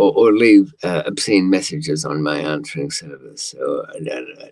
or, 0.00 0.12
or 0.16 0.32
leave 0.32 0.72
uh, 0.82 1.02
obscene 1.04 1.50
messages 1.50 2.04
on 2.04 2.22
my 2.22 2.38
answering 2.38 2.90
service. 2.90 3.44
So 3.44 3.84
I, 3.88 3.98
I, 4.10 4.50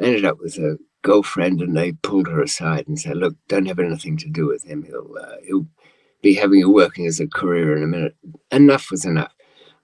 ended 0.00 0.24
up 0.24 0.38
with 0.40 0.56
a 0.58 0.78
girlfriend, 1.02 1.60
and 1.60 1.76
they 1.76 1.92
pulled 1.92 2.28
her 2.28 2.40
aside 2.40 2.88
and 2.88 2.98
said, 2.98 3.16
"Look, 3.16 3.34
don't 3.48 3.66
have 3.66 3.78
anything 3.78 4.16
to 4.18 4.28
do 4.28 4.46
with 4.46 4.64
him. 4.64 4.82
He'll 4.84 5.14
uh, 5.20 5.36
he'll 5.46 5.66
be 6.22 6.34
having 6.34 6.60
you 6.60 6.70
working 6.70 7.06
as 7.06 7.20
a 7.20 7.26
courier 7.26 7.76
in 7.76 7.82
a 7.82 7.86
minute." 7.86 8.16
Enough 8.50 8.90
was 8.90 9.04
enough. 9.04 9.32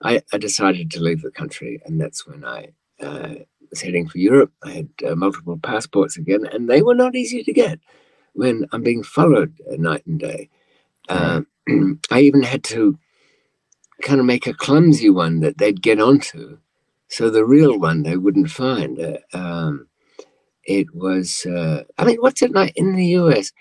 I, 0.01 0.21
I 0.33 0.37
decided 0.37 0.89
to 0.91 1.01
leave 1.01 1.21
the 1.21 1.31
country, 1.31 1.81
and 1.85 2.01
that's 2.01 2.25
when 2.27 2.43
I 2.43 2.69
uh, 3.01 3.35
was 3.69 3.81
heading 3.81 4.07
for 4.07 4.17
Europe. 4.17 4.51
I 4.63 4.71
had 4.71 4.89
uh, 5.07 5.15
multiple 5.15 5.57
passports 5.57 6.17
again, 6.17 6.45
and 6.51 6.69
they 6.69 6.81
were 6.81 6.95
not 6.95 7.15
easy 7.15 7.43
to 7.43 7.53
get 7.53 7.79
when 8.33 8.65
I'm 8.71 8.83
being 8.83 9.03
followed 9.03 9.53
night 9.77 10.05
and 10.05 10.19
day. 10.19 10.49
Uh, 11.09 11.41
I 12.11 12.21
even 12.21 12.41
had 12.41 12.63
to 12.65 12.97
kind 14.01 14.19
of 14.19 14.25
make 14.25 14.47
a 14.47 14.53
clumsy 14.53 15.09
one 15.09 15.39
that 15.39 15.57
they'd 15.57 15.81
get 15.81 15.99
onto, 15.99 16.57
so 17.07 17.29
the 17.29 17.45
real 17.45 17.79
one 17.79 18.03
they 18.03 18.17
wouldn't 18.17 18.49
find. 18.49 18.99
Uh, 18.99 19.17
um, 19.33 19.87
it 20.63 20.93
was, 20.95 21.45
uh, 21.45 21.83
I 21.97 22.05
mean, 22.05 22.17
what's 22.17 22.41
it 22.41 22.51
like 22.51 22.73
in 22.75 22.95
the 22.95 23.05
US? 23.17 23.51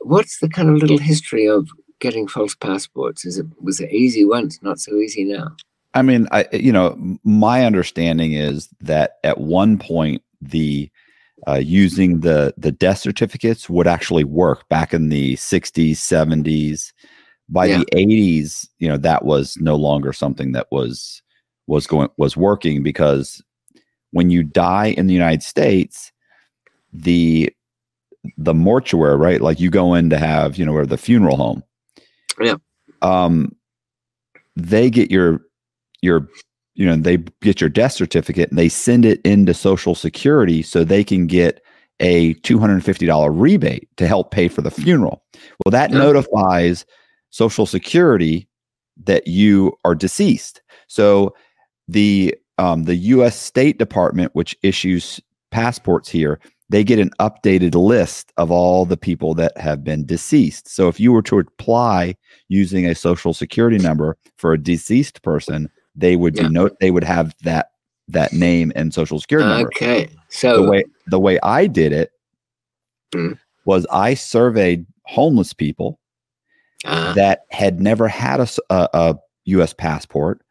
What's 0.00 0.38
the 0.40 0.48
kind 0.48 0.68
of 0.68 0.76
little 0.76 0.98
history 0.98 1.48
of 1.48 1.68
getting 2.00 2.26
false 2.26 2.54
passports? 2.54 3.24
Is 3.24 3.38
it 3.38 3.46
was 3.60 3.80
it 3.80 3.92
easy 3.92 4.24
once, 4.24 4.60
not 4.62 4.80
so 4.80 4.96
easy 4.96 5.24
now? 5.24 5.54
I 5.94 6.02
mean, 6.02 6.28
I 6.32 6.46
you 6.52 6.72
know, 6.72 6.96
my 7.24 7.64
understanding 7.64 8.32
is 8.32 8.68
that 8.80 9.18
at 9.24 9.38
one 9.38 9.78
point 9.78 10.22
the 10.40 10.90
uh, 11.46 11.54
using 11.54 12.20
the 12.20 12.54
the 12.56 12.72
death 12.72 12.98
certificates 12.98 13.68
would 13.70 13.86
actually 13.86 14.24
work 14.24 14.68
back 14.68 14.92
in 14.92 15.08
the 15.08 15.34
60s 15.36 15.92
70s 15.92 16.92
by 17.50 17.66
yeah. 17.66 17.78
the 17.78 17.86
80s 17.86 18.68
you 18.78 18.88
know 18.88 18.96
that 18.96 19.24
was 19.24 19.56
no 19.58 19.76
longer 19.76 20.12
something 20.12 20.52
that 20.52 20.68
was 20.70 21.22
was 21.66 21.86
going 21.86 22.08
was 22.16 22.36
working 22.36 22.82
because 22.82 23.42
when 24.12 24.30
you 24.30 24.42
die 24.42 24.86
in 24.96 25.06
the 25.06 25.14
united 25.14 25.42
states 25.42 26.12
the 26.92 27.52
the 28.36 28.54
mortuary 28.54 29.16
right 29.16 29.40
like 29.40 29.60
you 29.60 29.70
go 29.70 29.94
in 29.94 30.10
to 30.10 30.18
have 30.18 30.56
you 30.56 30.64
know 30.64 30.74
or 30.74 30.86
the 30.86 30.98
funeral 30.98 31.36
home 31.36 31.62
yeah 32.40 32.54
um 33.02 33.54
they 34.56 34.90
get 34.90 35.10
your 35.10 35.40
your 36.02 36.28
you 36.74 36.86
know 36.86 36.96
they 36.96 37.18
get 37.42 37.60
your 37.60 37.70
death 37.70 37.92
certificate 37.92 38.48
and 38.50 38.58
they 38.58 38.68
send 38.68 39.04
it 39.04 39.20
into 39.22 39.54
social 39.54 39.94
security 39.94 40.62
so 40.62 40.84
they 40.84 41.04
can 41.04 41.26
get 41.26 41.62
a 42.02 42.32
$250 42.36 43.30
rebate 43.30 43.88
to 43.98 44.06
help 44.06 44.30
pay 44.30 44.48
for 44.48 44.62
the 44.62 44.70
funeral 44.70 45.22
well 45.64 45.70
that 45.70 45.90
yeah. 45.90 45.98
notifies 45.98 46.84
social 47.30 47.66
security 47.66 48.48
that 49.04 49.26
you 49.26 49.72
are 49.84 49.94
deceased 49.94 50.62
so 50.86 51.34
the 51.88 52.34
um, 52.58 52.84
the 52.84 52.96
us 52.96 53.36
state 53.36 53.78
department 53.78 54.34
which 54.34 54.54
issues 54.62 55.20
passports 55.50 56.08
here 56.08 56.38
they 56.70 56.84
get 56.84 57.00
an 57.00 57.10
updated 57.18 57.74
list 57.74 58.32
of 58.36 58.50
all 58.50 58.86
the 58.86 58.96
people 58.96 59.34
that 59.34 59.56
have 59.58 59.82
been 59.82 60.06
deceased. 60.06 60.68
So 60.68 60.86
if 60.86 61.00
you 61.00 61.12
were 61.12 61.22
to 61.22 61.40
apply 61.40 62.14
using 62.48 62.86
a 62.86 62.94
social 62.94 63.34
security 63.34 63.78
number 63.78 64.16
for 64.36 64.52
a 64.52 64.58
deceased 64.58 65.22
person, 65.22 65.68
they 65.96 66.14
would 66.14 66.36
yeah. 66.36 66.44
be 66.44 66.48
note 66.48 66.76
they 66.80 66.92
would 66.92 67.04
have 67.04 67.34
that 67.42 67.72
that 68.06 68.32
name 68.32 68.72
and 68.74 68.94
social 68.94 69.20
security 69.20 69.48
number. 69.48 69.68
Okay. 69.68 70.08
So 70.28 70.62
the 70.62 70.70
way 70.70 70.84
the 71.08 71.18
way 71.18 71.40
I 71.42 71.66
did 71.66 71.92
it 71.92 72.12
mm. 73.12 73.36
was 73.64 73.84
I 73.90 74.14
surveyed 74.14 74.86
homeless 75.04 75.52
people 75.52 75.98
uh, 76.84 77.12
that 77.14 77.42
had 77.50 77.80
never 77.80 78.08
had 78.08 78.40
a, 78.40 78.48
a, 78.70 78.88
a 78.92 79.18
U.S. 79.46 79.72
passport. 79.72 80.42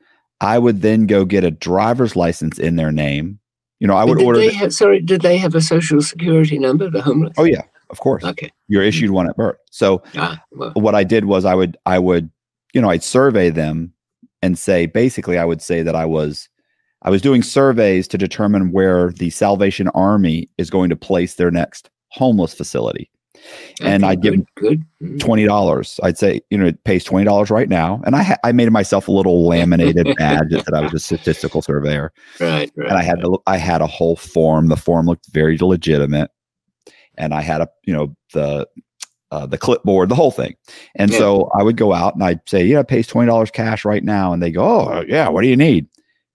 I 0.41 0.57
would 0.57 0.81
then 0.81 1.05
go 1.05 1.25
get 1.25 1.43
a 1.43 1.51
driver's 1.51 2.15
license 2.15 2.57
in 2.59 2.77
their 2.77 2.91
name 2.91 3.39
you 3.79 3.87
know, 3.87 3.95
I 3.95 4.03
would 4.03 4.17
did 4.17 4.25
order. 4.25 4.39
They 4.39 4.53
have, 4.53 4.73
sorry, 4.73 4.99
did 4.99 5.21
they 5.21 5.37
have 5.37 5.55
a 5.55 5.61
social 5.61 6.01
security 6.01 6.59
number? 6.59 6.89
The 6.89 7.01
homeless? 7.01 7.33
Oh 7.37 7.45
yeah, 7.45 7.61
of 7.89 7.99
course. 7.99 8.23
Okay, 8.23 8.51
you're 8.67 8.83
issued 8.83 9.11
one 9.11 9.29
at 9.29 9.37
birth. 9.37 9.57
So 9.71 10.03
ah, 10.15 10.41
well. 10.51 10.71
what 10.73 10.95
I 10.95 11.03
did 11.03 11.25
was 11.25 11.45
I 11.45 11.55
would 11.55 11.77
I 11.85 11.97
would 11.97 12.29
you 12.73 12.81
know 12.81 12.89
I'd 12.89 13.03
survey 13.03 13.49
them 13.49 13.93
and 14.41 14.59
say 14.59 14.85
basically 14.85 15.37
I 15.37 15.45
would 15.45 15.61
say 15.61 15.81
that 15.81 15.95
I 15.95 16.05
was 16.05 16.49
I 17.03 17.09
was 17.09 17.21
doing 17.21 17.41
surveys 17.41 18.07
to 18.09 18.17
determine 18.17 18.73
where 18.73 19.11
the 19.13 19.29
Salvation 19.29 19.87
Army 19.89 20.49
is 20.57 20.69
going 20.69 20.89
to 20.89 20.97
place 20.97 21.35
their 21.35 21.51
next 21.51 21.89
homeless 22.09 22.53
facility 22.53 23.09
and 23.81 24.05
I'd 24.05 24.21
give 24.21 24.35
good, 24.55 24.83
mm-hmm. 25.01 25.17
twenty 25.17 25.45
dollars. 25.45 25.99
I'd 26.03 26.17
say, 26.17 26.41
you 26.49 26.57
know, 26.57 26.65
it 26.65 26.83
pays 26.83 27.03
twenty 27.03 27.25
dollars 27.25 27.49
right 27.49 27.69
now, 27.69 28.01
and 28.05 28.15
I 28.15 28.23
ha- 28.23 28.37
I 28.43 28.51
made 28.51 28.71
myself 28.71 29.07
a 29.07 29.11
little 29.11 29.47
laminated 29.47 30.15
badge 30.17 30.49
that 30.49 30.73
I 30.73 30.81
was 30.81 30.93
a 30.93 30.99
statistical 30.99 31.61
surveyor. 31.61 32.11
Right, 32.39 32.71
right. 32.75 32.89
And 32.89 32.97
I 32.97 33.03
had 33.03 33.21
to, 33.21 33.39
I 33.47 33.57
had 33.57 33.81
a 33.81 33.87
whole 33.87 34.15
form. 34.15 34.67
The 34.67 34.77
form 34.77 35.05
looked 35.05 35.27
very 35.31 35.57
legitimate, 35.57 36.31
and 37.17 37.33
I 37.33 37.41
had 37.41 37.61
a 37.61 37.69
you 37.85 37.93
know 37.93 38.15
the 38.33 38.67
uh, 39.31 39.45
the 39.45 39.57
clipboard, 39.57 40.09
the 40.09 40.15
whole 40.15 40.31
thing. 40.31 40.55
And 40.95 41.11
yeah. 41.11 41.17
so 41.17 41.51
I 41.57 41.63
would 41.63 41.77
go 41.77 41.93
out 41.93 42.15
and 42.15 42.23
I'd 42.23 42.41
say, 42.47 42.65
yeah, 42.65 42.79
it 42.79 42.87
pays 42.87 43.07
twenty 43.07 43.27
dollars 43.27 43.51
cash 43.51 43.85
right 43.85 44.03
now, 44.03 44.33
and 44.33 44.41
they 44.41 44.51
go, 44.51 44.63
oh 44.63 45.03
yeah, 45.07 45.29
what 45.29 45.41
do 45.41 45.47
you 45.47 45.57
need? 45.57 45.87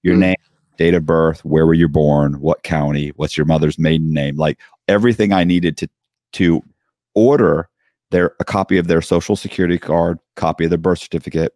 Your 0.02 0.14
mm-hmm. 0.14 0.20
name, 0.20 0.36
date 0.76 0.94
of 0.94 1.06
birth, 1.06 1.44
where 1.44 1.66
were 1.66 1.74
you 1.74 1.88
born, 1.88 2.34
what 2.40 2.62
county, 2.62 3.12
what's 3.16 3.36
your 3.36 3.46
mother's 3.46 3.78
maiden 3.78 4.12
name, 4.12 4.36
like 4.36 4.58
everything 4.88 5.32
I 5.32 5.44
needed 5.44 5.76
to 5.78 5.88
to 6.34 6.62
order 7.14 7.68
their 8.10 8.34
a 8.40 8.44
copy 8.44 8.78
of 8.78 8.86
their 8.86 9.02
social 9.02 9.36
security 9.36 9.78
card, 9.78 10.18
copy 10.36 10.64
of 10.64 10.70
their 10.70 10.78
birth 10.78 11.00
certificate. 11.00 11.52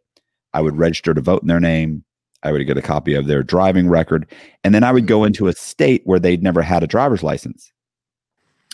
I 0.54 0.61
would 0.61 0.76
register 0.76 1.14
to 1.14 1.20
vote 1.20 1.42
in 1.42 1.48
their 1.48 1.61
name. 1.61 2.04
I 2.42 2.52
would 2.52 2.64
get 2.66 2.78
a 2.78 2.82
copy 2.82 3.14
of 3.14 3.26
their 3.26 3.42
driving 3.42 3.88
record, 3.88 4.26
and 4.64 4.74
then 4.74 4.84
I 4.84 4.92
would 4.92 5.06
go 5.06 5.24
into 5.24 5.48
a 5.48 5.52
state 5.52 6.02
where 6.04 6.20
they'd 6.20 6.42
never 6.42 6.62
had 6.62 6.82
a 6.82 6.86
driver's 6.86 7.22
license, 7.22 7.72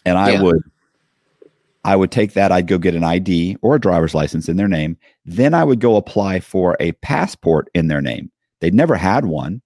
and 0.04 0.18
I 0.18 0.32
yeah. 0.32 0.42
would 0.42 0.62
I 1.84 1.96
would 1.96 2.10
take 2.10 2.32
that. 2.32 2.52
I'd 2.52 2.66
go 2.66 2.78
get 2.78 2.94
an 2.94 3.04
ID 3.04 3.56
or 3.62 3.74
a 3.74 3.80
driver's 3.80 4.14
license 4.14 4.48
in 4.48 4.56
their 4.56 4.68
name. 4.68 4.96
Then 5.24 5.54
I 5.54 5.64
would 5.64 5.80
go 5.80 5.96
apply 5.96 6.40
for 6.40 6.76
a 6.80 6.92
passport 6.92 7.68
in 7.74 7.88
their 7.88 8.00
name. 8.00 8.30
They'd 8.60 8.74
never 8.74 8.94
had 8.96 9.26
one, 9.26 9.60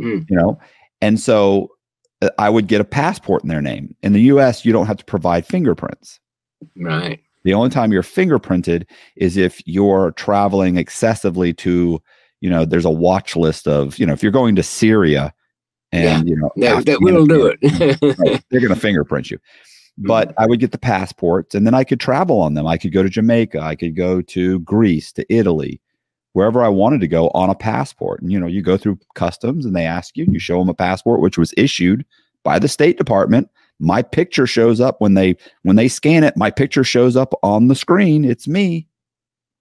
mm. 0.00 0.28
you 0.28 0.36
know, 0.36 0.58
and 1.00 1.18
so 1.18 1.70
uh, 2.20 2.30
I 2.38 2.50
would 2.50 2.66
get 2.66 2.80
a 2.80 2.84
passport 2.84 3.42
in 3.42 3.48
their 3.48 3.62
name. 3.62 3.94
In 4.02 4.12
the 4.12 4.22
U.S., 4.22 4.64
you 4.64 4.72
don't 4.72 4.86
have 4.86 4.98
to 4.98 5.04
provide 5.04 5.46
fingerprints. 5.46 6.20
Right. 6.76 7.20
The 7.44 7.54
only 7.54 7.70
time 7.70 7.92
you're 7.92 8.02
fingerprinted 8.02 8.84
is 9.16 9.36
if 9.36 9.62
you're 9.66 10.12
traveling 10.12 10.76
excessively 10.76 11.52
to, 11.54 12.02
you 12.40 12.50
know, 12.50 12.64
there's 12.64 12.84
a 12.84 12.90
watch 12.90 13.36
list 13.36 13.66
of, 13.66 13.98
you 13.98 14.06
know, 14.06 14.12
if 14.12 14.22
you're 14.22 14.32
going 14.32 14.56
to 14.56 14.62
Syria 14.62 15.32
and, 15.92 16.28
yeah. 16.28 16.34
you 16.34 16.40
know, 16.40 16.50
that, 16.56 16.86
that 16.86 17.00
will 17.00 17.26
do 17.26 17.46
it. 17.46 17.58
right, 18.18 18.44
they're 18.50 18.60
going 18.60 18.74
to 18.74 18.80
fingerprint 18.80 19.30
you. 19.30 19.38
But 19.96 20.28
mm-hmm. 20.28 20.42
I 20.42 20.46
would 20.46 20.60
get 20.60 20.72
the 20.72 20.78
passports 20.78 21.54
and 21.54 21.66
then 21.66 21.74
I 21.74 21.84
could 21.84 22.00
travel 22.00 22.40
on 22.40 22.54
them. 22.54 22.66
I 22.66 22.76
could 22.76 22.92
go 22.92 23.02
to 23.02 23.08
Jamaica. 23.08 23.60
I 23.60 23.74
could 23.74 23.96
go 23.96 24.20
to 24.22 24.60
Greece, 24.60 25.12
to 25.12 25.24
Italy, 25.32 25.80
wherever 26.34 26.62
I 26.62 26.68
wanted 26.68 27.00
to 27.00 27.08
go 27.08 27.30
on 27.30 27.50
a 27.50 27.54
passport. 27.54 28.20
And, 28.20 28.30
you 28.30 28.38
know, 28.38 28.46
you 28.46 28.62
go 28.62 28.76
through 28.76 28.98
customs 29.14 29.64
and 29.64 29.74
they 29.74 29.86
ask 29.86 30.16
you, 30.16 30.26
you 30.28 30.38
show 30.38 30.58
them 30.58 30.68
a 30.68 30.74
passport, 30.74 31.20
which 31.20 31.38
was 31.38 31.54
issued 31.56 32.04
by 32.44 32.58
the 32.58 32.68
State 32.68 32.98
Department 32.98 33.48
my 33.78 34.02
picture 34.02 34.46
shows 34.46 34.80
up 34.80 35.00
when 35.00 35.14
they 35.14 35.36
when 35.62 35.76
they 35.76 35.88
scan 35.88 36.24
it 36.24 36.36
my 36.36 36.50
picture 36.50 36.84
shows 36.84 37.16
up 37.16 37.32
on 37.42 37.68
the 37.68 37.74
screen. 37.74 38.24
It's 38.24 38.48
me. 38.48 38.86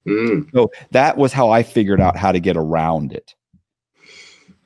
Mm. 0.08 0.50
so 0.54 0.72
that 0.92 1.18
was 1.18 1.34
how 1.34 1.50
i 1.50 1.62
figured 1.62 2.00
out 2.00 2.16
how 2.16 2.32
to 2.32 2.40
get 2.40 2.56
around 2.56 3.12
it. 3.12 3.36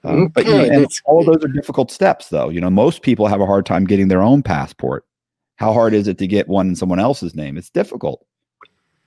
Uh, 0.04 0.26
but 0.34 0.46
you 0.46 0.52
know, 0.52 0.64
and 0.64 0.88
all 1.06 1.24
those 1.24 1.44
are 1.44 1.48
difficult 1.48 1.92
steps 1.92 2.30
though. 2.30 2.50
You 2.50 2.62
know 2.62 2.70
most 2.70 3.02
people 3.02 3.28
have 3.28 3.42
a 3.42 3.46
hard 3.46 3.66
time 3.66 3.86
getting 3.86 4.08
their 4.08 4.22
own 4.22 4.44
passport. 4.44 5.06
How 5.56 5.74
hard 5.74 5.94
is 5.94 6.08
it 6.08 6.18
to 6.20 6.28
get 6.28 6.48
one 6.48 6.70
in 6.70 6.76
someone 6.76 7.00
else's 7.00 7.36
name? 7.36 7.58
It's 7.58 7.70
difficult. 7.70 8.26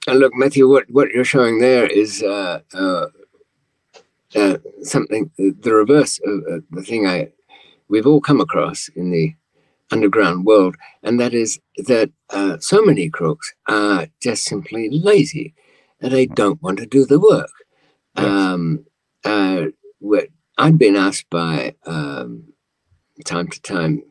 And 0.07 0.18
look 0.18 0.34
matthew 0.34 0.68
what 0.68 0.84
what 0.90 1.11
you're 1.11 1.24
showing 1.24 1.61
there 1.61 1.86
is 1.86 2.22
uh, 2.22 2.61
uh, 2.74 3.07
uh 4.34 4.59
something 4.82 5.30
the 5.38 5.72
reverse 5.72 6.20
of 6.24 6.42
uh, 6.51 6.59
the 6.72 6.82
thing 6.82 7.07
i 7.07 7.28
we've 7.88 8.07
all 8.07 8.20
come 8.20 8.40
across 8.40 8.88
in 8.97 9.11
the 9.11 9.34
underground 9.95 10.45
world, 10.45 10.74
and 11.03 11.18
that 11.20 11.32
is 11.34 11.61
that 11.90 12.11
uh, 12.30 12.57
so 12.59 12.84
many 12.84 13.09
crooks 13.09 13.55
are 13.68 14.09
just 14.20 14.45
simply 14.45 14.88
lazy 14.90 15.55
and 16.01 16.12
they 16.12 16.26
don't 16.26 16.62
want 16.62 16.78
to 16.78 16.86
do 16.86 17.07
the 17.07 17.20
work. 17.20 17.51
Yes. 18.16 18.26
Um, 18.26 18.84
uh, 19.24 19.66
I've 20.59 20.78
been 20.78 20.97
asked 20.97 21.28
by 21.30 21.74
um, 21.86 22.53
time 23.24 23.49
to 23.49 23.61
time, 23.62 24.03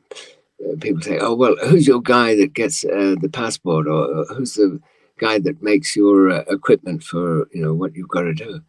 uh, 0.64 0.76
people 0.82 1.02
say, 1.02 1.18
"Oh 1.20 1.36
well, 1.36 1.56
who's 1.68 1.88
your 1.88 2.02
guy 2.02 2.36
that 2.36 2.54
gets 2.54 2.84
uh, 2.84 3.16
the 3.22 3.30
passport, 3.30 3.88
or 3.88 4.26
who's 4.34 4.56
the 4.56 4.80
guy 5.20 5.40
that 5.40 5.62
makes 5.62 5.96
your 5.96 6.32
uh, 6.32 6.44
equipment 6.50 7.04
for 7.04 7.48
you 7.54 7.62
know 7.64 7.74
what 7.74 7.96
you've 7.96 8.16
got 8.18 8.24
to 8.24 8.34
do?" 8.34 8.62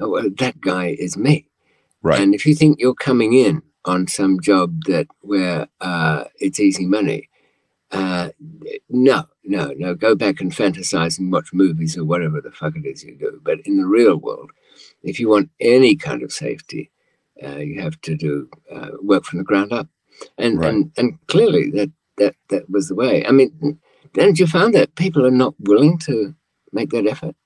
Oh, 0.00 0.10
well, 0.10 0.30
that 0.38 0.60
guy 0.60 0.96
is 0.98 1.16
me. 1.16 1.46
Right. 2.02 2.20
And 2.20 2.34
if 2.34 2.46
you 2.46 2.54
think 2.54 2.80
you're 2.80 2.94
coming 2.94 3.32
in 3.32 3.62
on 3.84 4.06
some 4.06 4.40
job 4.40 4.84
that 4.86 5.06
where 5.20 5.66
uh, 5.80 6.24
it's 6.40 6.60
easy 6.60 6.86
money. 6.86 7.28
Uh, 7.90 8.30
no, 8.88 9.24
no, 9.44 9.72
no. 9.76 9.94
Go 9.94 10.14
back 10.14 10.40
and 10.40 10.50
fantasize 10.52 11.18
and 11.18 11.30
watch 11.30 11.52
movies 11.52 11.96
or 11.96 12.04
whatever 12.04 12.40
the 12.40 12.50
fuck 12.50 12.74
it 12.76 12.86
is 12.86 13.04
you 13.04 13.16
do. 13.16 13.40
But 13.42 13.60
in 13.60 13.76
the 13.76 13.86
real 13.86 14.16
world, 14.16 14.50
if 15.02 15.20
you 15.20 15.28
want 15.28 15.50
any 15.60 15.94
kind 15.94 16.22
of 16.22 16.32
safety, 16.32 16.90
uh, 17.42 17.58
you 17.58 17.80
have 17.80 18.00
to 18.02 18.16
do 18.16 18.48
uh, 18.72 18.90
work 19.02 19.24
from 19.24 19.38
the 19.38 19.44
ground 19.44 19.72
up. 19.72 19.88
And 20.38 20.58
right. 20.58 20.72
and 20.72 20.92
and 20.96 21.26
clearly 21.26 21.70
that 21.70 21.90
that 22.18 22.34
that 22.48 22.70
was 22.70 22.88
the 22.88 22.94
way. 22.94 23.26
I 23.26 23.32
mean, 23.32 23.78
didn't 24.12 24.38
you 24.38 24.46
found 24.46 24.74
that 24.74 24.94
people 24.94 25.26
are 25.26 25.30
not 25.30 25.54
willing 25.60 25.98
to 25.98 26.34
make 26.72 26.90
that 26.90 27.06
effort? 27.06 27.36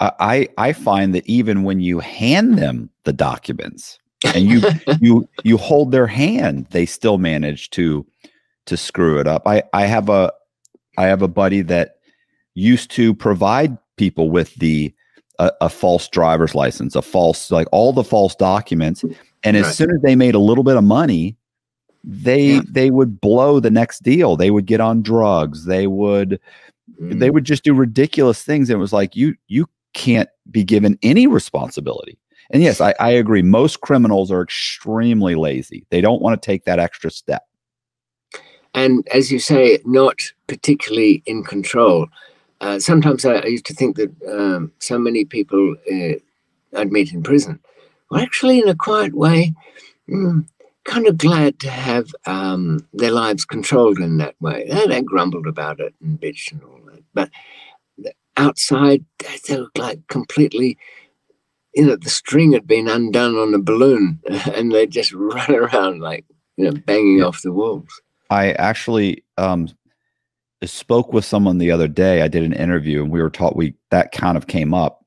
I 0.00 0.48
I 0.56 0.72
find 0.72 1.14
that 1.14 1.26
even 1.26 1.62
when 1.62 1.80
you 1.80 2.00
hand 2.00 2.56
them 2.56 2.90
the 3.04 3.12
documents, 3.12 3.99
and 4.24 4.46
you 4.46 4.62
you 5.00 5.28
you 5.44 5.56
hold 5.56 5.92
their 5.92 6.06
hand 6.06 6.66
they 6.70 6.86
still 6.86 7.18
manage 7.18 7.70
to 7.70 8.06
to 8.66 8.76
screw 8.76 9.18
it 9.18 9.26
up 9.26 9.46
i 9.46 9.62
i 9.72 9.84
have 9.84 10.08
a 10.08 10.32
i 10.98 11.06
have 11.06 11.22
a 11.22 11.28
buddy 11.28 11.62
that 11.62 11.96
used 12.54 12.90
to 12.90 13.14
provide 13.14 13.76
people 13.96 14.30
with 14.30 14.54
the 14.56 14.92
a, 15.38 15.52
a 15.62 15.68
false 15.68 16.08
driver's 16.08 16.54
license 16.54 16.94
a 16.94 17.02
false 17.02 17.50
like 17.50 17.68
all 17.72 17.92
the 17.92 18.04
false 18.04 18.34
documents 18.34 19.04
and 19.42 19.56
as 19.56 19.66
right. 19.66 19.74
soon 19.74 19.90
as 19.90 20.02
they 20.02 20.14
made 20.14 20.34
a 20.34 20.38
little 20.38 20.64
bit 20.64 20.76
of 20.76 20.84
money 20.84 21.36
they 22.04 22.54
yeah. 22.54 22.60
they 22.68 22.90
would 22.90 23.20
blow 23.20 23.60
the 23.60 23.70
next 23.70 24.02
deal 24.02 24.36
they 24.36 24.50
would 24.50 24.66
get 24.66 24.80
on 24.80 25.02
drugs 25.02 25.64
they 25.64 25.86
would 25.86 26.40
mm. 27.00 27.18
they 27.18 27.30
would 27.30 27.44
just 27.44 27.62
do 27.62 27.74
ridiculous 27.74 28.42
things 28.42 28.70
and 28.70 28.78
it 28.78 28.80
was 28.80 28.92
like 28.92 29.16
you 29.16 29.34
you 29.48 29.66
can't 29.92 30.28
be 30.50 30.64
given 30.64 30.98
any 31.02 31.26
responsibility 31.26 32.18
and 32.50 32.62
yes, 32.62 32.80
I, 32.80 32.94
I 33.00 33.10
agree. 33.10 33.42
Most 33.42 33.80
criminals 33.80 34.30
are 34.30 34.42
extremely 34.42 35.34
lazy. 35.34 35.86
They 35.90 36.00
don't 36.00 36.22
want 36.22 36.40
to 36.40 36.46
take 36.46 36.64
that 36.64 36.78
extra 36.78 37.10
step. 37.10 37.42
And 38.74 39.06
as 39.12 39.32
you 39.32 39.38
say, 39.38 39.78
not 39.84 40.20
particularly 40.46 41.22
in 41.26 41.44
control. 41.44 42.06
Uh, 42.60 42.78
sometimes 42.78 43.24
I, 43.24 43.36
I, 43.36 43.46
used 43.46 43.64
to 43.66 43.74
think 43.74 43.96
that 43.96 44.10
um, 44.28 44.70
so 44.80 44.98
many 44.98 45.24
people 45.24 45.76
uh, 45.90 46.14
I'd 46.76 46.92
meet 46.92 47.12
in 47.12 47.22
prison 47.22 47.58
were 48.10 48.18
actually, 48.18 48.60
in 48.60 48.68
a 48.68 48.74
quiet 48.74 49.14
way, 49.14 49.54
mm, 50.08 50.46
kind 50.84 51.06
of 51.06 51.16
glad 51.16 51.58
to 51.60 51.70
have 51.70 52.14
um, 52.26 52.86
their 52.92 53.12
lives 53.12 53.44
controlled 53.44 53.98
in 53.98 54.18
that 54.18 54.34
way. 54.40 54.66
They, 54.68 54.86
they, 54.86 55.02
grumbled 55.02 55.46
about 55.46 55.80
it 55.80 55.94
and 56.02 56.20
bitched 56.20 56.52
and 56.52 56.62
all 56.62 56.80
that. 56.86 57.02
But 57.14 57.30
outside, 58.36 59.04
they, 59.18 59.38
they 59.48 59.56
looked 59.56 59.78
like 59.78 60.06
completely 60.08 60.78
you 61.74 61.86
know, 61.86 61.96
the 61.96 62.10
string 62.10 62.52
had 62.52 62.66
been 62.66 62.88
undone 62.88 63.36
on 63.36 63.52
the 63.52 63.58
balloon 63.58 64.20
and 64.54 64.72
they 64.72 64.86
just 64.86 65.12
run 65.14 65.54
around 65.54 66.00
like, 66.00 66.24
you 66.56 66.64
know, 66.64 66.80
banging 66.86 67.18
yeah. 67.18 67.24
off 67.24 67.42
the 67.42 67.52
walls. 67.52 67.88
I 68.30 68.52
actually 68.52 69.24
um, 69.38 69.68
spoke 70.64 71.12
with 71.12 71.24
someone 71.24 71.58
the 71.58 71.70
other 71.70 71.88
day. 71.88 72.22
I 72.22 72.28
did 72.28 72.44
an 72.44 72.52
interview 72.52 73.02
and 73.02 73.10
we 73.10 73.20
were 73.20 73.30
taught 73.30 73.56
we 73.56 73.74
that 73.90 74.12
kind 74.12 74.36
of 74.36 74.46
came 74.46 74.74
up 74.74 75.04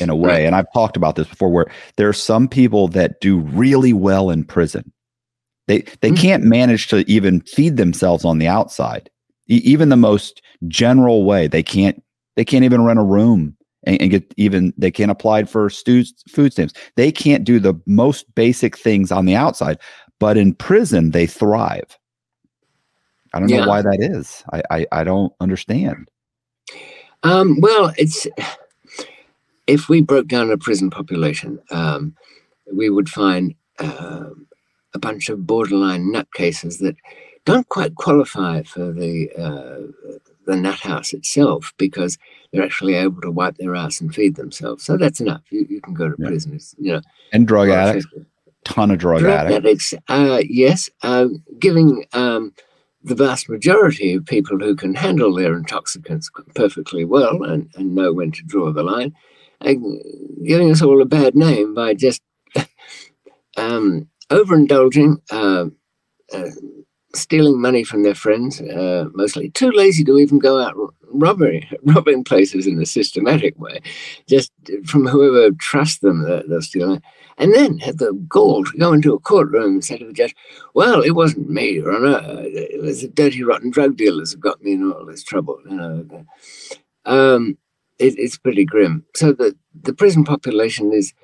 in 0.00 0.08
a 0.08 0.14
way. 0.14 0.28
Right. 0.28 0.44
And 0.44 0.54
I've 0.54 0.72
talked 0.72 0.96
about 0.96 1.16
this 1.16 1.26
before 1.26 1.50
where 1.50 1.66
there 1.96 2.08
are 2.08 2.12
some 2.12 2.46
people 2.46 2.88
that 2.88 3.20
do 3.20 3.38
really 3.38 3.92
well 3.92 4.30
in 4.30 4.44
prison. 4.44 4.92
They 5.66 5.80
they 6.00 6.10
mm-hmm. 6.10 6.14
can't 6.16 6.44
manage 6.44 6.88
to 6.88 6.98
even 7.10 7.40
feed 7.42 7.76
themselves 7.76 8.24
on 8.24 8.38
the 8.38 8.46
outside. 8.46 9.10
E- 9.48 9.62
even 9.64 9.88
the 9.88 9.96
most 9.96 10.42
general 10.68 11.24
way, 11.24 11.48
they 11.48 11.62
can't 11.62 12.02
they 12.36 12.44
can't 12.44 12.64
even 12.64 12.84
rent 12.84 12.98
a 12.98 13.04
room 13.04 13.56
and, 13.84 14.00
and 14.00 14.10
get 14.10 14.34
even 14.36 14.72
they 14.76 14.90
can't 14.90 15.10
apply 15.10 15.44
for 15.44 15.70
stu- 15.70 16.04
food 16.28 16.52
stamps. 16.52 16.74
They 16.96 17.12
can't 17.12 17.44
do 17.44 17.58
the 17.58 17.74
most 17.86 18.32
basic 18.34 18.76
things 18.76 19.10
on 19.12 19.26
the 19.26 19.36
outside, 19.36 19.78
but 20.18 20.36
in 20.36 20.54
prison 20.54 21.10
they 21.10 21.26
thrive. 21.26 21.98
I 23.32 23.40
don't 23.40 23.48
yeah. 23.48 23.60
know 23.60 23.68
why 23.68 23.82
that 23.82 23.98
is. 24.00 24.42
I, 24.52 24.62
I, 24.70 24.86
I 24.92 25.04
don't 25.04 25.32
understand. 25.40 26.08
Um, 27.22 27.60
well, 27.60 27.92
it's 27.96 28.26
if 29.66 29.88
we 29.88 30.00
broke 30.00 30.26
down 30.26 30.50
a 30.50 30.58
prison 30.58 30.90
population, 30.90 31.60
um, 31.70 32.14
we 32.72 32.90
would 32.90 33.08
find 33.08 33.54
uh, 33.78 34.30
a 34.94 34.98
bunch 34.98 35.28
of 35.28 35.46
borderline 35.46 36.12
nutcases 36.12 36.78
that 36.80 36.96
don't 37.44 37.68
quite 37.68 37.94
qualify 37.94 38.62
for 38.62 38.92
the 38.92 39.30
uh, 39.38 40.18
the 40.46 40.56
nut 40.56 40.80
house 40.80 41.12
itself 41.12 41.72
because 41.78 42.18
they're 42.52 42.64
actually 42.64 42.94
able 42.94 43.20
to 43.22 43.30
wipe 43.30 43.56
their 43.56 43.74
ass 43.74 44.00
and 44.00 44.14
feed 44.14 44.36
themselves. 44.36 44.84
So 44.84 44.96
that's 44.96 45.20
enough. 45.20 45.42
You, 45.50 45.66
you 45.68 45.80
can 45.80 45.94
go 45.94 46.08
to 46.08 46.16
yeah. 46.18 46.28
prison. 46.28 46.54
It's, 46.54 46.74
you 46.78 46.92
know, 46.92 47.00
and 47.32 47.46
drug 47.46 47.68
addicts, 47.68 48.06
ton 48.64 48.90
of 48.90 48.98
drug, 48.98 49.20
drug 49.20 49.52
addicts. 49.52 49.92
addicts 49.92 49.94
uh, 50.08 50.42
yes, 50.48 50.90
uh, 51.02 51.26
giving 51.58 52.04
um, 52.12 52.52
the 53.02 53.14
vast 53.14 53.48
majority 53.48 54.14
of 54.14 54.26
people 54.26 54.58
who 54.58 54.74
can 54.74 54.94
handle 54.94 55.34
their 55.34 55.56
intoxicants 55.56 56.30
perfectly 56.54 57.04
well 57.04 57.42
and, 57.44 57.70
and 57.76 57.94
know 57.94 58.12
when 58.12 58.32
to 58.32 58.42
draw 58.42 58.72
the 58.72 58.82
line, 58.82 59.14
and 59.60 60.02
giving 60.46 60.70
us 60.70 60.82
all 60.82 61.00
a 61.00 61.06
bad 61.06 61.34
name 61.34 61.74
by 61.74 61.94
just 61.94 62.20
um, 63.56 64.08
overindulging. 64.30 65.16
Uh, 65.30 65.66
uh, 66.32 66.50
stealing 67.14 67.60
money 67.60 67.84
from 67.84 68.02
their 68.02 68.14
friends, 68.14 68.60
uh, 68.60 69.06
mostly 69.14 69.50
too 69.50 69.70
lazy 69.70 70.04
to 70.04 70.18
even 70.18 70.38
go 70.38 70.60
out 70.60 70.74
robbing, 71.12 71.66
robbing 71.82 72.24
places 72.24 72.66
in 72.66 72.80
a 72.80 72.86
systematic 72.86 73.58
way, 73.58 73.80
just 74.28 74.52
from 74.86 75.06
whoever 75.06 75.54
trusts 75.56 75.98
them, 75.98 76.22
they're, 76.22 76.42
they're 76.46 76.60
stealing. 76.60 77.02
And 77.38 77.54
then 77.54 77.78
had 77.78 77.98
the 77.98 78.12
gall 78.28 78.64
to 78.64 78.78
go 78.78 78.92
into 78.92 79.14
a 79.14 79.18
courtroom 79.18 79.72
and 79.74 79.84
say 79.84 79.96
to 79.96 80.06
the 80.06 80.12
judge, 80.12 80.34
Well, 80.74 81.00
it 81.00 81.12
wasn't 81.12 81.48
me, 81.48 81.70
Your 81.70 81.94
Honor. 81.94 82.20
It 82.42 82.82
was 82.82 83.00
the 83.00 83.08
dirty, 83.08 83.42
rotten 83.42 83.70
drug 83.70 83.96
dealers 83.96 84.32
who 84.32 84.38
got 84.38 84.62
me 84.62 84.72
in 84.72 84.92
all 84.92 85.06
this 85.06 85.22
trouble. 85.24 85.58
You 85.68 85.76
know, 85.76 86.26
um, 87.06 87.56
it, 87.98 88.18
it's 88.18 88.36
pretty 88.36 88.64
grim. 88.64 89.04
So 89.16 89.32
the, 89.32 89.56
the 89.82 89.94
prison 89.94 90.24
population 90.24 90.92
is 90.92 91.14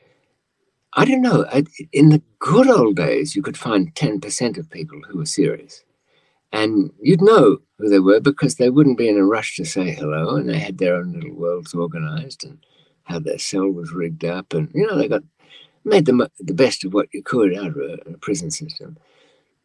I 0.96 1.04
don't 1.04 1.20
know. 1.20 1.44
In 1.92 2.08
the 2.08 2.22
good 2.38 2.68
old 2.68 2.96
days, 2.96 3.36
you 3.36 3.42
could 3.42 3.58
find 3.58 3.94
10% 3.94 4.56
of 4.56 4.70
people 4.70 4.98
who 5.06 5.18
were 5.18 5.26
serious. 5.26 5.84
And 6.52 6.90
you'd 7.02 7.20
know 7.20 7.58
who 7.78 7.90
they 7.90 7.98
were 7.98 8.20
because 8.20 8.54
they 8.54 8.70
wouldn't 8.70 8.96
be 8.96 9.08
in 9.08 9.18
a 9.18 9.24
rush 9.24 9.56
to 9.56 9.66
say 9.66 9.90
hello 9.90 10.36
and 10.36 10.48
they 10.48 10.58
had 10.58 10.78
their 10.78 10.96
own 10.96 11.12
little 11.12 11.34
worlds 11.34 11.74
organized 11.74 12.44
and 12.44 12.58
how 13.04 13.18
their 13.18 13.38
cell 13.38 13.68
was 13.68 13.92
rigged 13.92 14.24
up. 14.24 14.54
And, 14.54 14.70
you 14.74 14.86
know, 14.86 14.96
they 14.96 15.06
got 15.06 15.22
made 15.84 16.06
the, 16.06 16.30
the 16.38 16.54
best 16.54 16.82
of 16.84 16.94
what 16.94 17.12
you 17.12 17.22
could 17.22 17.54
out 17.54 17.66
of 17.66 17.76
a, 17.76 17.98
a 18.14 18.16
prison 18.16 18.50
system. 18.50 18.96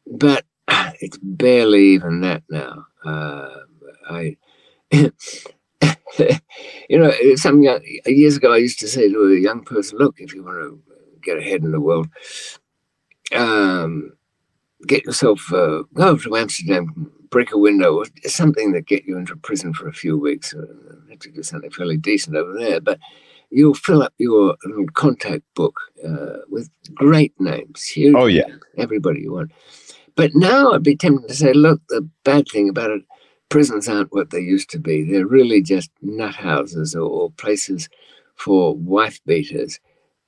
But 0.05 0.43
it's 0.99 1.17
barely 1.21 1.85
even 1.93 2.19
that 2.21 2.43
now. 2.49 2.87
Uh, 3.05 3.49
I. 4.09 4.35
you 6.89 6.99
know, 6.99 7.11
some 7.35 7.61
young, 7.61 7.79
years 8.05 8.35
ago, 8.35 8.51
I 8.51 8.57
used 8.57 8.79
to 8.79 8.87
say 8.89 9.09
to 9.09 9.31
a 9.31 9.39
young 9.39 9.63
person, 9.63 9.97
"Look, 9.97 10.15
if 10.19 10.33
you 10.33 10.43
want 10.43 10.57
to 10.57 10.90
get 11.21 11.37
ahead 11.37 11.63
in 11.63 11.71
the 11.71 11.79
world. 11.79 12.07
Um, 13.33 14.13
get 14.87 15.05
yourself, 15.05 15.51
uh, 15.53 15.83
go 15.93 16.17
to 16.17 16.35
Amsterdam, 16.35 17.11
break 17.29 17.51
a 17.53 17.57
window, 17.57 18.03
something 18.25 18.73
that 18.73 18.87
get 18.87 19.05
you 19.05 19.17
into 19.17 19.35
prison 19.35 19.73
for 19.73 19.87
a 19.87 19.93
few 19.93 20.17
weeks. 20.17 20.53
Uh, 20.53 20.65
have 21.09 21.19
to 21.19 21.31
do 21.31 21.43
something 21.43 21.69
fairly 21.71 21.97
decent 21.97 22.35
over 22.35 22.53
there, 22.53 22.81
but 22.81 22.99
you'll 23.49 23.73
fill 23.73 24.01
up 24.01 24.13
your 24.17 24.55
contact 24.93 25.43
book 25.55 25.79
uh, 26.07 26.37
with 26.49 26.69
great 26.93 27.33
names. 27.39 27.85
Huge 27.85 28.15
oh 28.15 28.25
yeah, 28.25 28.47
names, 28.47 28.61
everybody 28.77 29.21
you 29.21 29.33
want. 29.33 29.51
But 30.15 30.31
now 30.35 30.71
I'd 30.71 30.83
be 30.83 30.95
tempted 30.95 31.27
to 31.27 31.35
say, 31.35 31.53
look, 31.53 31.81
the 31.89 32.07
bad 32.23 32.47
thing 32.47 32.69
about 32.69 32.91
it, 32.91 33.03
prisons 33.49 33.87
aren't 33.87 34.13
what 34.13 34.29
they 34.29 34.39
used 34.39 34.69
to 34.71 34.79
be. 34.79 35.03
They're 35.03 35.25
really 35.25 35.61
just 35.61 35.91
nut 36.01 36.35
houses 36.35 36.95
or, 36.95 37.09
or 37.09 37.31
places 37.31 37.89
for 38.35 38.75
wife 38.75 39.19
beaters 39.25 39.79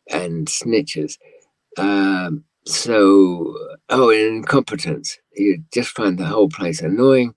and 0.09 0.47
snitches. 0.47 1.17
Um, 1.77 2.43
so, 2.65 3.55
oh, 3.89 4.09
and 4.09 4.37
incompetence. 4.37 5.17
You 5.35 5.63
just 5.73 5.89
find 5.89 6.17
the 6.17 6.25
whole 6.25 6.49
place 6.49 6.81
annoying 6.81 7.33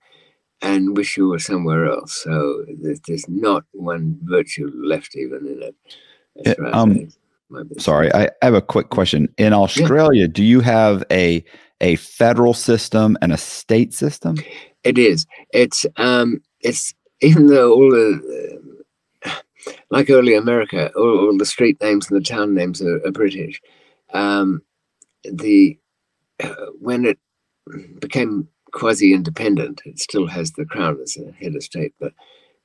and 0.63 0.97
wish 0.97 1.17
you 1.17 1.29
were 1.29 1.39
somewhere 1.39 1.87
else. 1.87 2.23
So 2.23 2.65
there's, 2.81 3.01
there's 3.07 3.29
not 3.29 3.65
one 3.73 4.19
virtue 4.23 4.71
left 4.75 5.17
even 5.17 5.47
in 5.47 5.63
it. 5.63 5.77
Yeah, 6.45 6.71
um, 6.71 7.09
sorry, 7.79 8.13
I 8.13 8.29
have 8.43 8.55
a 8.55 8.63
quick 8.63 8.91
question. 8.91 9.33
In 9.39 9.53
Australia, 9.53 10.23
yeah. 10.23 10.33
do 10.33 10.45
you 10.45 10.61
have 10.61 11.03
a 11.11 11.45
a 11.81 11.97
federal 11.97 12.55
system 12.55 13.17
and 13.23 13.33
a 13.33 13.37
state 13.39 13.95
system? 13.95 14.37
It 14.85 14.99
is. 14.99 15.27
It's 15.53 15.87
um, 15.97 16.43
it's 16.61 16.95
even 17.23 17.47
though 17.47 17.73
all 17.73 17.91
the 17.91 18.61
like 19.91 20.11
early 20.11 20.35
America, 20.35 20.91
all, 20.97 21.19
all, 21.19 21.37
the 21.37 21.47
street 21.47 21.81
names 21.81 22.11
and 22.11 22.21
the 22.21 22.25
town 22.25 22.55
names 22.55 22.83
are, 22.83 23.05
are 23.07 23.13
British. 23.13 23.61
Um, 24.13 24.63
the 25.25 25.79
uh, 26.43 26.67
when 26.79 27.05
it 27.05 27.19
became 28.01 28.49
quasi 28.73 29.15
independent, 29.15 29.83
it 29.85 29.99
still 29.99 30.27
has 30.27 30.53
the 30.53 30.65
crown 30.65 30.99
as 31.03 31.17
a 31.17 31.33
head 31.33 31.57
of 31.57 31.63
state, 31.63 31.95
but 31.99 32.13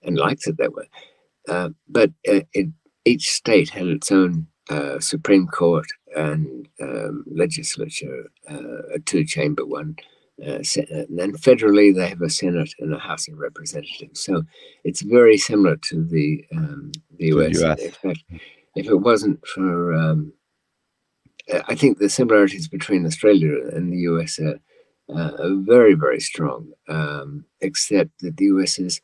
and 0.03 0.17
likes 0.17 0.47
it 0.47 0.57
that 0.57 0.73
way. 0.73 0.89
Uh, 1.47 1.69
but 1.87 2.09
uh, 2.27 2.41
it, 2.53 2.67
each 3.05 3.29
state 3.31 3.69
had 3.69 3.87
its 3.87 4.11
own 4.11 4.47
uh, 4.69 4.99
Supreme 4.99 5.47
Court 5.47 5.87
and 6.15 6.67
um, 6.81 7.23
legislature, 7.27 8.29
uh, 8.49 8.93
a 8.93 8.99
two 8.99 9.25
chamber 9.25 9.65
one 9.65 9.95
and 10.41 11.19
then 11.19 11.33
federally 11.33 11.93
they 11.93 12.07
have 12.07 12.21
a 12.21 12.29
Senate 12.29 12.73
and 12.79 12.93
a 12.93 12.99
House 12.99 13.27
of 13.27 13.37
Representatives. 13.37 14.23
So 14.23 14.43
it's 14.83 15.01
very 15.01 15.37
similar 15.37 15.77
to 15.77 16.03
the 16.03 16.43
um, 16.55 16.91
the 17.17 17.27
US. 17.27 17.57
The 17.57 17.65
US. 17.65 17.79
In 17.79 17.91
fact, 17.91 18.23
if 18.75 18.87
it 18.87 18.95
wasn't 18.95 19.45
for, 19.45 19.93
um, 19.93 20.33
I 21.67 21.75
think 21.75 21.97
the 21.97 22.09
similarities 22.09 22.67
between 22.67 23.05
Australia 23.05 23.67
and 23.73 23.91
the 23.91 23.97
US 24.11 24.39
are, 24.39 24.59
uh, 25.09 25.31
are 25.39 25.55
very 25.55 25.93
very 25.93 26.19
strong. 26.19 26.71
Um, 26.87 27.45
except 27.61 28.19
that 28.21 28.37
the 28.37 28.45
US 28.45 28.79
is 28.79 29.01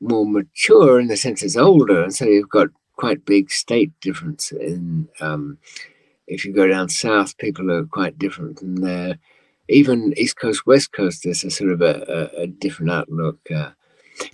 more 0.00 0.26
mature 0.26 0.98
in 0.98 1.06
the 1.06 1.16
sense 1.16 1.42
it's 1.42 1.56
older, 1.56 2.02
and 2.02 2.14
so 2.14 2.24
you've 2.24 2.50
got 2.50 2.68
quite 2.96 3.24
big 3.24 3.50
state 3.50 3.92
difference 4.00 4.50
in. 4.52 5.08
Um, 5.20 5.58
if 6.26 6.46
you 6.46 6.54
go 6.54 6.66
down 6.66 6.88
south, 6.88 7.36
people 7.36 7.70
are 7.70 7.84
quite 7.84 8.18
different 8.18 8.58
than 8.58 8.76
there 8.76 9.18
even 9.68 10.14
East 10.16 10.36
Coast, 10.36 10.66
West 10.66 10.92
Coast, 10.92 11.22
there's 11.24 11.44
a 11.44 11.50
sort 11.50 11.72
of 11.72 11.80
a, 11.80 12.30
a, 12.36 12.42
a 12.42 12.46
different 12.46 12.92
outlook. 12.92 13.38
Uh, 13.54 13.70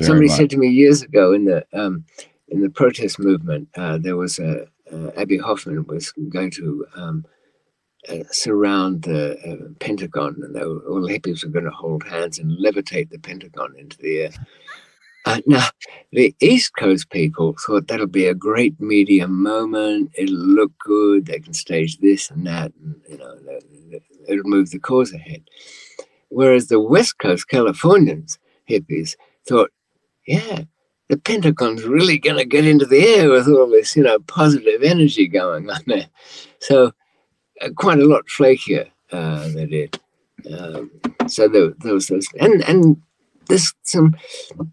somebody 0.01 0.29
much. 0.29 0.37
said 0.37 0.51
to 0.51 0.57
me 0.59 0.69
years 0.69 1.03
ago 1.03 1.33
in 1.33 1.45
the 1.45 1.65
um, 1.73 2.05
in 2.49 2.63
the 2.63 2.71
protest 2.71 3.19
movement, 3.19 3.69
uh, 3.77 3.99
there 3.99 4.17
was 4.17 4.39
a 4.39 4.67
uh, 4.93 5.11
Abbie 5.17 5.39
Hoffman 5.39 5.87
was 5.87 6.13
going 6.31 6.51
to 6.53 6.87
um, 6.97 7.25
uh, 8.09 8.25
surround 8.31 9.03
the 9.03 9.39
uh, 9.47 9.69
Pentagon, 9.79 10.37
and 10.43 10.55
were, 10.55 10.81
all 10.89 11.03
the 11.03 11.19
hippies 11.19 11.45
were 11.45 11.51
going 11.51 11.65
to 11.65 11.71
hold 11.71 12.03
hands 12.05 12.39
and 12.39 12.59
levitate 12.59 13.11
the 13.11 13.19
Pentagon 13.19 13.75
into 13.79 13.99
the 13.99 14.21
air. 14.23 14.31
Uh, 15.27 15.41
now, 15.47 15.67
the 16.13 16.35
East 16.41 16.73
Coast 16.77 17.11
people 17.11 17.55
thought 17.67 17.89
that'll 17.89 18.07
be 18.07 18.27
a 18.27 18.35
great 18.35 18.81
media 18.81 19.29
moment. 19.29 20.11
It'll 20.15 20.35
look 20.35 20.73
good. 20.79 21.27
They 21.27 21.41
can 21.41 21.53
stage 21.53 21.99
this 21.99 22.31
and 22.31 22.47
that, 22.47 22.73
and 22.83 23.01
you 23.09 23.19
know, 23.19 23.39
it'll 24.29 24.45
move 24.45 24.71
the 24.71 24.79
cause 24.79 25.13
ahead. 25.13 25.43
Whereas 26.29 26.69
the 26.69 26.81
West 26.81 27.19
Coast 27.19 27.49
Californians, 27.49 28.39
hippies, 28.69 29.17
thought, 29.47 29.71
yeah, 30.27 30.63
the 31.09 31.19
Pentagon's 31.19 31.85
really 31.85 32.19
going 32.19 32.37
to 32.37 32.45
get 32.45 32.65
into 32.65 32.87
the 32.87 33.05
air 33.05 33.31
with 33.31 33.49
all 33.49 33.69
this, 33.69 33.97
you 33.97 34.05
know, 34.05 34.21
positive 34.21 34.83
energy 34.83 35.27
going 35.27 35.69
on 35.69 35.83
there. 35.87 36.09
So, 36.61 36.93
uh, 37.61 37.69
quite 37.77 37.99
a 37.99 38.07
lot 38.07 38.27
flakier 38.27 38.91
uh, 39.13 39.49
they 39.49 39.67
did. 39.67 40.01
Um, 40.51 40.91
so 41.27 41.49
there, 41.49 41.75
there, 41.81 41.95
was 41.95 42.09
those, 42.09 42.27
and 42.41 42.63
and 42.65 43.03
this 43.51 43.73
some. 43.83 44.17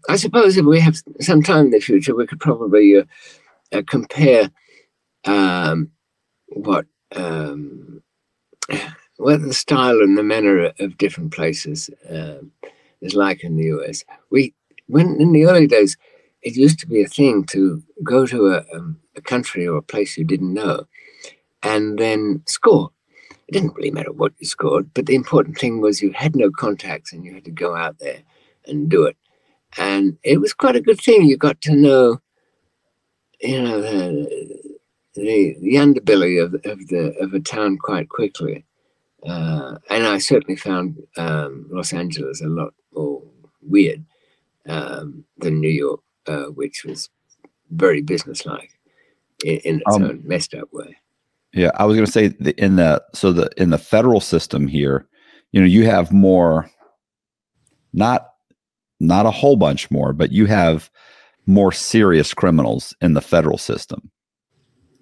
I 0.08 0.16
suppose 0.16 0.56
if 0.56 0.64
we 0.64 0.80
have 0.80 0.96
some 1.20 1.42
time 1.42 1.66
in 1.66 1.70
the 1.70 1.80
future, 1.80 2.14
we 2.14 2.26
could 2.26 2.40
probably 2.40 2.96
uh, 2.96 3.04
uh 3.72 3.82
compare 3.86 4.50
um, 5.24 5.90
what 6.48 6.86
um, 7.14 8.02
the 8.68 9.52
style 9.52 10.00
and 10.00 10.16
the 10.16 10.22
manner 10.22 10.72
of 10.78 10.98
different 10.98 11.32
places 11.32 11.90
um, 12.08 12.52
is 13.00 13.14
like 13.14 13.44
in 13.44 13.56
the 13.56 13.64
US. 13.64 14.04
We 14.30 14.54
when 14.86 15.20
in 15.20 15.32
the 15.32 15.46
early 15.46 15.66
days, 15.66 15.96
it 16.42 16.56
used 16.56 16.78
to 16.80 16.86
be 16.86 17.02
a 17.02 17.08
thing 17.08 17.44
to 17.46 17.82
go 18.02 18.26
to 18.26 18.54
a, 18.54 18.64
um, 18.74 18.98
a 19.16 19.20
country 19.20 19.66
or 19.66 19.76
a 19.76 19.82
place 19.82 20.16
you 20.16 20.24
didn't 20.24 20.54
know, 20.54 20.86
and 21.62 21.98
then 21.98 22.42
score. 22.46 22.90
it 23.48 23.52
didn't 23.52 23.74
really 23.74 23.90
matter 23.90 24.12
what 24.12 24.32
you 24.38 24.46
scored, 24.46 24.92
but 24.94 25.06
the 25.06 25.14
important 25.14 25.58
thing 25.58 25.80
was 25.80 26.00
you 26.00 26.12
had 26.12 26.36
no 26.36 26.50
contacts 26.50 27.12
and 27.12 27.24
you 27.24 27.34
had 27.34 27.44
to 27.44 27.50
go 27.50 27.74
out 27.74 27.98
there 27.98 28.22
and 28.68 28.88
do 28.88 29.04
it. 29.04 29.16
And 29.76 30.16
it 30.22 30.40
was 30.40 30.54
quite 30.54 30.76
a 30.76 30.80
good 30.80 31.00
thing. 31.00 31.26
You 31.26 31.36
got 31.36 31.60
to 31.62 31.74
know, 31.74 32.20
you 33.40 33.62
know, 33.62 33.80
the, 33.80 34.78
the, 35.14 35.56
the 35.60 35.74
underbelly 35.74 36.42
of, 36.42 36.54
of 36.64 36.88
the 36.88 37.14
of 37.20 37.34
a 37.34 37.40
town 37.40 37.78
quite 37.78 38.08
quickly. 38.08 38.64
Uh, 39.26 39.76
and 39.90 40.06
I 40.06 40.18
certainly 40.18 40.56
found 40.56 40.96
um, 41.16 41.66
Los 41.70 41.92
Angeles 41.92 42.40
a 42.40 42.48
lot 42.48 42.72
more 42.94 43.22
weird 43.62 44.04
um, 44.68 45.24
than 45.38 45.60
New 45.60 45.68
York, 45.70 46.00
uh, 46.26 46.46
which 46.46 46.84
was 46.84 47.10
very 47.70 48.00
businesslike 48.00 48.70
in, 49.44 49.58
in 49.58 49.82
its 49.86 49.96
um, 49.96 50.04
own 50.04 50.22
messed 50.24 50.54
up 50.54 50.72
way. 50.72 50.96
Yeah, 51.52 51.70
I 51.74 51.84
was 51.84 51.96
going 51.96 52.06
to 52.06 52.12
say 52.12 52.28
the, 52.28 52.54
in 52.62 52.76
the 52.76 53.02
so 53.14 53.32
the 53.32 53.50
in 53.56 53.70
the 53.70 53.78
federal 53.78 54.20
system 54.20 54.68
here, 54.68 55.08
you 55.52 55.60
know, 55.60 55.66
you 55.66 55.84
have 55.86 56.12
more, 56.12 56.70
not 57.92 58.34
not 59.00 59.26
a 59.26 59.30
whole 59.30 59.56
bunch 59.56 59.90
more, 59.90 60.12
but 60.12 60.32
you 60.32 60.46
have 60.46 60.90
more 61.46 61.72
serious 61.72 62.34
criminals 62.34 62.94
in 63.00 63.14
the 63.14 63.20
federal 63.20 63.58
system. 63.58 64.10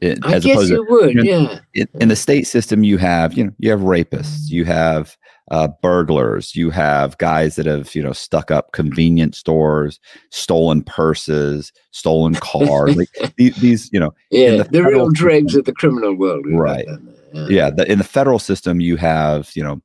It, 0.01 0.19
I 0.25 0.39
guess 0.39 0.69
you 0.69 0.77
to, 0.77 0.91
would, 0.91 1.09
you 1.09 1.15
know, 1.15 1.23
yeah. 1.23 1.59
In, 1.75 1.89
in, 2.03 2.09
the 2.09 2.17
state 2.17 2.47
system, 2.47 2.85
you 2.85 2.99
have 2.99 3.33
you 3.33 3.45
know 3.45 3.53
you 3.59 3.71
have 3.71 3.81
rapists, 3.81 4.51
you 4.51 4.67
have 4.67 5.17
uh, 5.51 5.69
burglars, 5.81 6.55
you 6.55 6.69
have 6.71 7.17
guys 7.17 7.57
that 7.57 7.65
have 7.65 7.95
you 7.95 8.03
know 8.03 8.13
stuck 8.13 8.51
up 8.51 8.73
convenience 8.73 9.39
stores, 9.39 9.99
stolen 10.31 10.83
purses, 10.83 11.73
stolen 11.93 12.35
cars. 12.35 12.95
like 12.95 13.09
these, 13.37 13.57
these, 13.57 13.91
you 13.91 13.99
know, 13.99 14.13
yeah, 14.31 14.59
the, 14.59 14.65
the 14.65 14.85
real 14.85 15.11
dregs 15.11 15.55
of 15.55 15.65
the 15.65 15.73
criminal 15.73 16.15
world, 16.15 16.45
right? 16.47 16.87
Yeah, 17.33 17.47
yeah 17.49 17.71
the, 17.71 17.91
in 17.91 17.97
the 17.97 18.05
federal 18.05 18.39
system, 18.39 18.81
you 18.81 18.97
have 18.97 19.51
you 19.55 19.63
know 19.63 19.81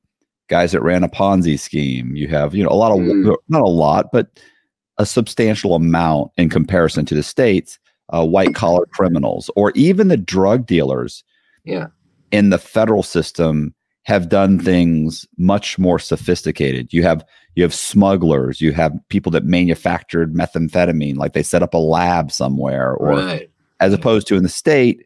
guys 0.52 0.74
that 0.74 0.84
ran 0.84 1.04
a 1.04 1.10
Ponzi 1.10 1.58
scheme. 1.58 2.16
You 2.16 2.28
have 2.28 2.54
you 2.54 2.64
know 2.64 2.70
a 2.70 2.76
lot 2.76 2.92
of 2.92 3.00
mm. 3.00 3.36
not 3.50 3.62
a 3.62 3.68
lot, 3.68 4.12
but 4.12 4.40
a 4.98 5.06
substantial 5.06 5.74
amount 5.74 6.32
in 6.38 6.50
comparison 6.50 7.06
to 7.06 7.16
the 7.16 7.24
states 7.24 7.80
uh, 8.12 8.26
white 8.26 8.54
collar 8.54 8.86
criminals 8.88 9.50
or 9.56 9.72
even 9.74 10.10
the 10.10 10.18
drug 10.18 10.66
dealers 10.66 11.24
yeah. 11.64 11.88
in 12.32 12.50
the 12.50 12.58
federal 12.58 13.04
system 13.04 13.74
have 14.04 14.30
done 14.30 14.60
things 14.60 15.26
much 15.38 15.78
more 15.80 16.00
sophisticated. 16.00 16.92
You 16.92 17.04
have 17.04 17.26
you 17.56 17.64
have 17.64 17.74
smugglers, 17.74 18.62
you 18.62 18.74
have 18.74 18.94
people 19.10 19.32
that 19.32 19.44
manufactured 19.44 20.34
methamphetamine, 20.34 21.18
like 21.18 21.34
they 21.34 21.44
set 21.44 21.64
up 21.64 21.74
a 21.74 21.78
lab 21.78 22.32
somewhere, 22.32 22.94
or 22.94 23.16
right. 23.16 23.50
as 23.80 23.94
opposed 23.94 24.28
to 24.28 24.36
in 24.36 24.44
the 24.44 24.50
state, 24.50 25.06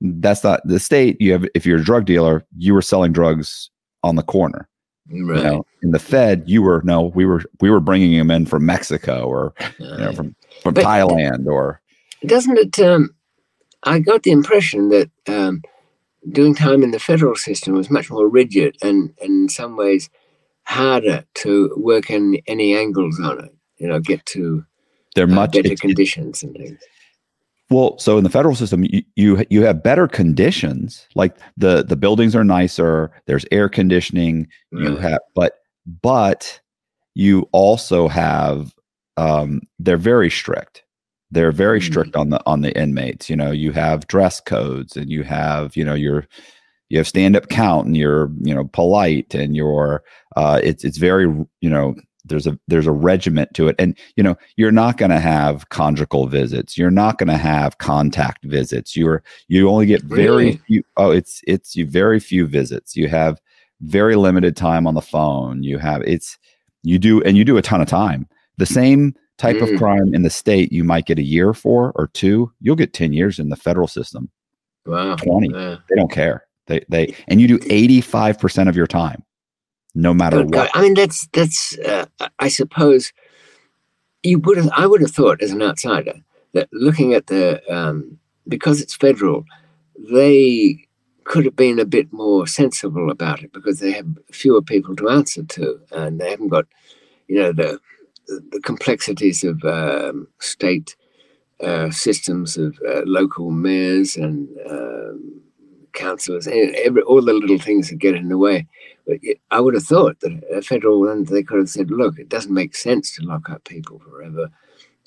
that's 0.00 0.44
not 0.44 0.60
the 0.64 0.80
state. 0.80 1.20
You 1.20 1.32
have 1.32 1.46
if 1.54 1.64
you're 1.64 1.78
a 1.78 1.84
drug 1.84 2.04
dealer, 2.04 2.44
you 2.56 2.74
were 2.74 2.82
selling 2.82 3.12
drugs 3.12 3.70
on 4.02 4.16
the 4.16 4.22
corner. 4.22 4.68
Right. 5.10 5.36
You 5.38 5.44
know, 5.44 5.66
in 5.82 5.90
the 5.90 5.98
Fed, 5.98 6.44
you 6.46 6.62
were 6.62 6.80
no, 6.84 7.02
we 7.02 7.26
were 7.26 7.42
we 7.60 7.70
were 7.70 7.80
bringing 7.80 8.16
them 8.16 8.30
in 8.30 8.46
from 8.46 8.64
Mexico 8.64 9.26
or 9.26 9.54
you 9.78 9.86
know, 9.86 10.12
from 10.12 10.34
from 10.62 10.74
but, 10.74 10.84
Thailand 10.84 11.46
or 11.46 11.80
doesn't 12.26 12.58
it? 12.58 12.78
Um, 12.80 13.14
I 13.82 13.98
got 13.98 14.22
the 14.22 14.30
impression 14.30 14.88
that 14.88 15.10
um, 15.28 15.62
doing 16.30 16.54
time 16.54 16.82
in 16.82 16.90
the 16.90 16.98
federal 16.98 17.36
system 17.36 17.74
was 17.74 17.90
much 17.90 18.10
more 18.10 18.28
rigid 18.28 18.76
and, 18.82 19.12
and 19.20 19.42
in 19.42 19.48
some 19.48 19.76
ways 19.76 20.08
harder 20.64 21.24
to 21.34 21.74
work 21.76 22.10
in 22.10 22.40
any 22.46 22.74
angles 22.74 23.20
on 23.20 23.44
it. 23.44 23.54
You 23.76 23.88
know, 23.88 24.00
get 24.00 24.24
to 24.26 24.64
they're 25.14 25.24
uh, 25.24 25.28
much 25.28 25.52
better 25.52 25.74
conditions 25.76 26.42
and 26.42 26.56
things. 26.56 26.78
Well, 27.70 27.98
so 27.98 28.18
in 28.18 28.24
the 28.24 28.30
federal 28.30 28.54
system, 28.54 28.84
you, 28.84 29.02
you 29.16 29.44
you 29.48 29.62
have 29.62 29.82
better 29.82 30.06
conditions. 30.06 31.06
Like 31.14 31.36
the 31.56 31.82
the 31.82 31.96
buildings 31.96 32.36
are 32.36 32.44
nicer. 32.44 33.10
There's 33.26 33.46
air 33.50 33.68
conditioning. 33.68 34.48
Right. 34.70 34.84
You 34.84 34.96
have, 34.96 35.20
but 35.34 35.60
but 36.02 36.60
you 37.14 37.48
also 37.52 38.08
have. 38.08 38.74
Um, 39.16 39.60
they're 39.78 39.96
very 39.96 40.28
strict 40.28 40.84
they're 41.34 41.52
very 41.52 41.80
mm-hmm. 41.80 41.92
strict 41.92 42.16
on 42.16 42.30
the 42.30 42.40
on 42.46 42.62
the 42.62 42.76
inmates 42.78 43.28
you 43.28 43.36
know 43.36 43.50
you 43.50 43.72
have 43.72 44.06
dress 44.06 44.40
codes 44.40 44.96
and 44.96 45.10
you 45.10 45.22
have 45.22 45.76
you 45.76 45.84
know 45.84 45.94
your 45.94 46.26
you 46.88 46.98
have 46.98 47.08
stand 47.08 47.36
up 47.36 47.48
count 47.48 47.86
and 47.86 47.96
you're 47.96 48.30
you 48.42 48.54
know 48.54 48.64
polite 48.72 49.34
and 49.34 49.56
you're 49.56 50.02
uh 50.36 50.60
it's 50.62 50.84
it's 50.84 50.98
very 50.98 51.24
you 51.60 51.68
know 51.68 51.94
there's 52.24 52.46
a 52.46 52.58
there's 52.68 52.86
a 52.86 52.92
regiment 52.92 53.52
to 53.54 53.68
it. 53.68 53.76
And 53.78 53.96
you 54.16 54.22
know 54.22 54.36
you're 54.56 54.72
not 54.72 54.96
going 54.96 55.10
to 55.10 55.20
have 55.20 55.68
conjugal 55.68 56.26
visits. 56.26 56.78
You're 56.78 56.90
not 56.90 57.18
going 57.18 57.28
to 57.28 57.36
have 57.36 57.78
contact 57.78 58.44
visits. 58.44 58.96
You're 58.96 59.22
you 59.48 59.68
only 59.68 59.86
get 59.86 60.02
very 60.02 60.26
really? 60.26 60.56
few 60.66 60.82
oh 60.96 61.10
it's 61.10 61.40
it's 61.46 61.76
you 61.76 61.86
very 61.86 62.20
few 62.20 62.46
visits. 62.46 62.96
You 62.96 63.08
have 63.08 63.40
very 63.80 64.16
limited 64.16 64.56
time 64.56 64.86
on 64.86 64.94
the 64.94 65.02
phone. 65.02 65.62
You 65.62 65.78
have 65.78 66.02
it's 66.02 66.38
you 66.82 66.98
do 66.98 67.22
and 67.22 67.36
you 67.36 67.44
do 67.44 67.56
a 67.56 67.62
ton 67.62 67.80
of 67.80 67.88
time. 67.88 68.28
The 68.56 68.66
same 68.66 69.14
type 69.36 69.56
mm. 69.56 69.72
of 69.72 69.78
crime 69.78 70.14
in 70.14 70.22
the 70.22 70.30
state 70.30 70.72
you 70.72 70.84
might 70.84 71.06
get 71.06 71.18
a 71.18 71.22
year 71.22 71.52
for 71.52 71.92
or 71.96 72.06
two 72.08 72.52
you'll 72.60 72.76
get 72.76 72.92
10 72.92 73.12
years 73.12 73.38
in 73.38 73.48
the 73.48 73.56
federal 73.56 73.88
system. 73.88 74.30
Wow. 74.86 75.16
20 75.16 75.50
yeah. 75.50 75.76
they 75.88 75.96
don't 75.96 76.10
care. 76.10 76.46
They 76.66 76.84
they 76.88 77.14
and 77.28 77.40
you 77.40 77.48
do 77.48 77.58
85% 77.58 78.68
of 78.68 78.76
your 78.76 78.86
time 78.86 79.22
no 79.94 80.14
matter 80.14 80.44
what 80.44 80.70
i 80.74 80.82
mean 80.82 80.94
that's 80.94 81.26
that's 81.32 81.78
uh, 81.78 82.06
i 82.38 82.48
suppose 82.48 83.12
you 84.22 84.38
would 84.38 84.56
have 84.56 84.70
i 84.76 84.86
would 84.86 85.00
have 85.00 85.10
thought 85.10 85.42
as 85.42 85.52
an 85.52 85.62
outsider 85.62 86.14
that 86.52 86.68
looking 86.72 87.14
at 87.14 87.26
the 87.26 87.60
um, 87.74 88.18
because 88.48 88.80
it's 88.80 88.94
federal 88.94 89.44
they 90.12 90.78
could 91.24 91.44
have 91.44 91.56
been 91.56 91.78
a 91.78 91.86
bit 91.86 92.12
more 92.12 92.46
sensible 92.46 93.10
about 93.10 93.42
it 93.42 93.52
because 93.52 93.80
they 93.80 93.92
have 93.92 94.06
fewer 94.30 94.60
people 94.60 94.94
to 94.94 95.08
answer 95.08 95.42
to 95.42 95.80
and 95.92 96.20
they 96.20 96.30
haven't 96.30 96.48
got 96.48 96.66
you 97.28 97.36
know 97.36 97.52
the 97.52 97.78
the 98.26 98.60
complexities 98.64 99.44
of 99.44 99.62
um, 99.64 100.26
state 100.40 100.96
uh, 101.62 101.90
systems 101.90 102.56
of 102.56 102.78
uh, 102.88 103.02
local 103.04 103.50
mayors 103.50 104.16
and 104.16 104.48
um, 104.68 105.40
councillors, 105.92 106.46
and 106.46 106.98
all 107.00 107.22
the 107.22 107.32
little 107.32 107.58
things 107.58 107.88
that 107.88 107.98
get 107.98 108.14
in 108.14 108.28
the 108.28 108.38
way. 108.38 108.66
But 109.06 109.18
I 109.50 109.60
would 109.60 109.74
have 109.74 109.84
thought 109.84 110.20
that 110.20 110.42
a 110.52 110.62
federal 110.62 111.00
one, 111.00 111.24
they 111.24 111.42
could 111.42 111.58
have 111.58 111.68
said, 111.68 111.90
look, 111.90 112.18
it 112.18 112.28
doesn't 112.28 112.54
make 112.54 112.74
sense 112.74 113.14
to 113.16 113.22
lock 113.22 113.50
up 113.50 113.64
people 113.64 113.98
forever. 113.98 114.48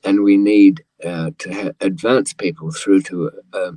And 0.03 0.23
we 0.23 0.37
need 0.37 0.83
uh, 1.03 1.31
to 1.39 1.53
ha- 1.53 1.71
advance 1.81 2.33
people 2.33 2.71
through 2.71 3.01
to 3.03 3.31
a, 3.53 3.73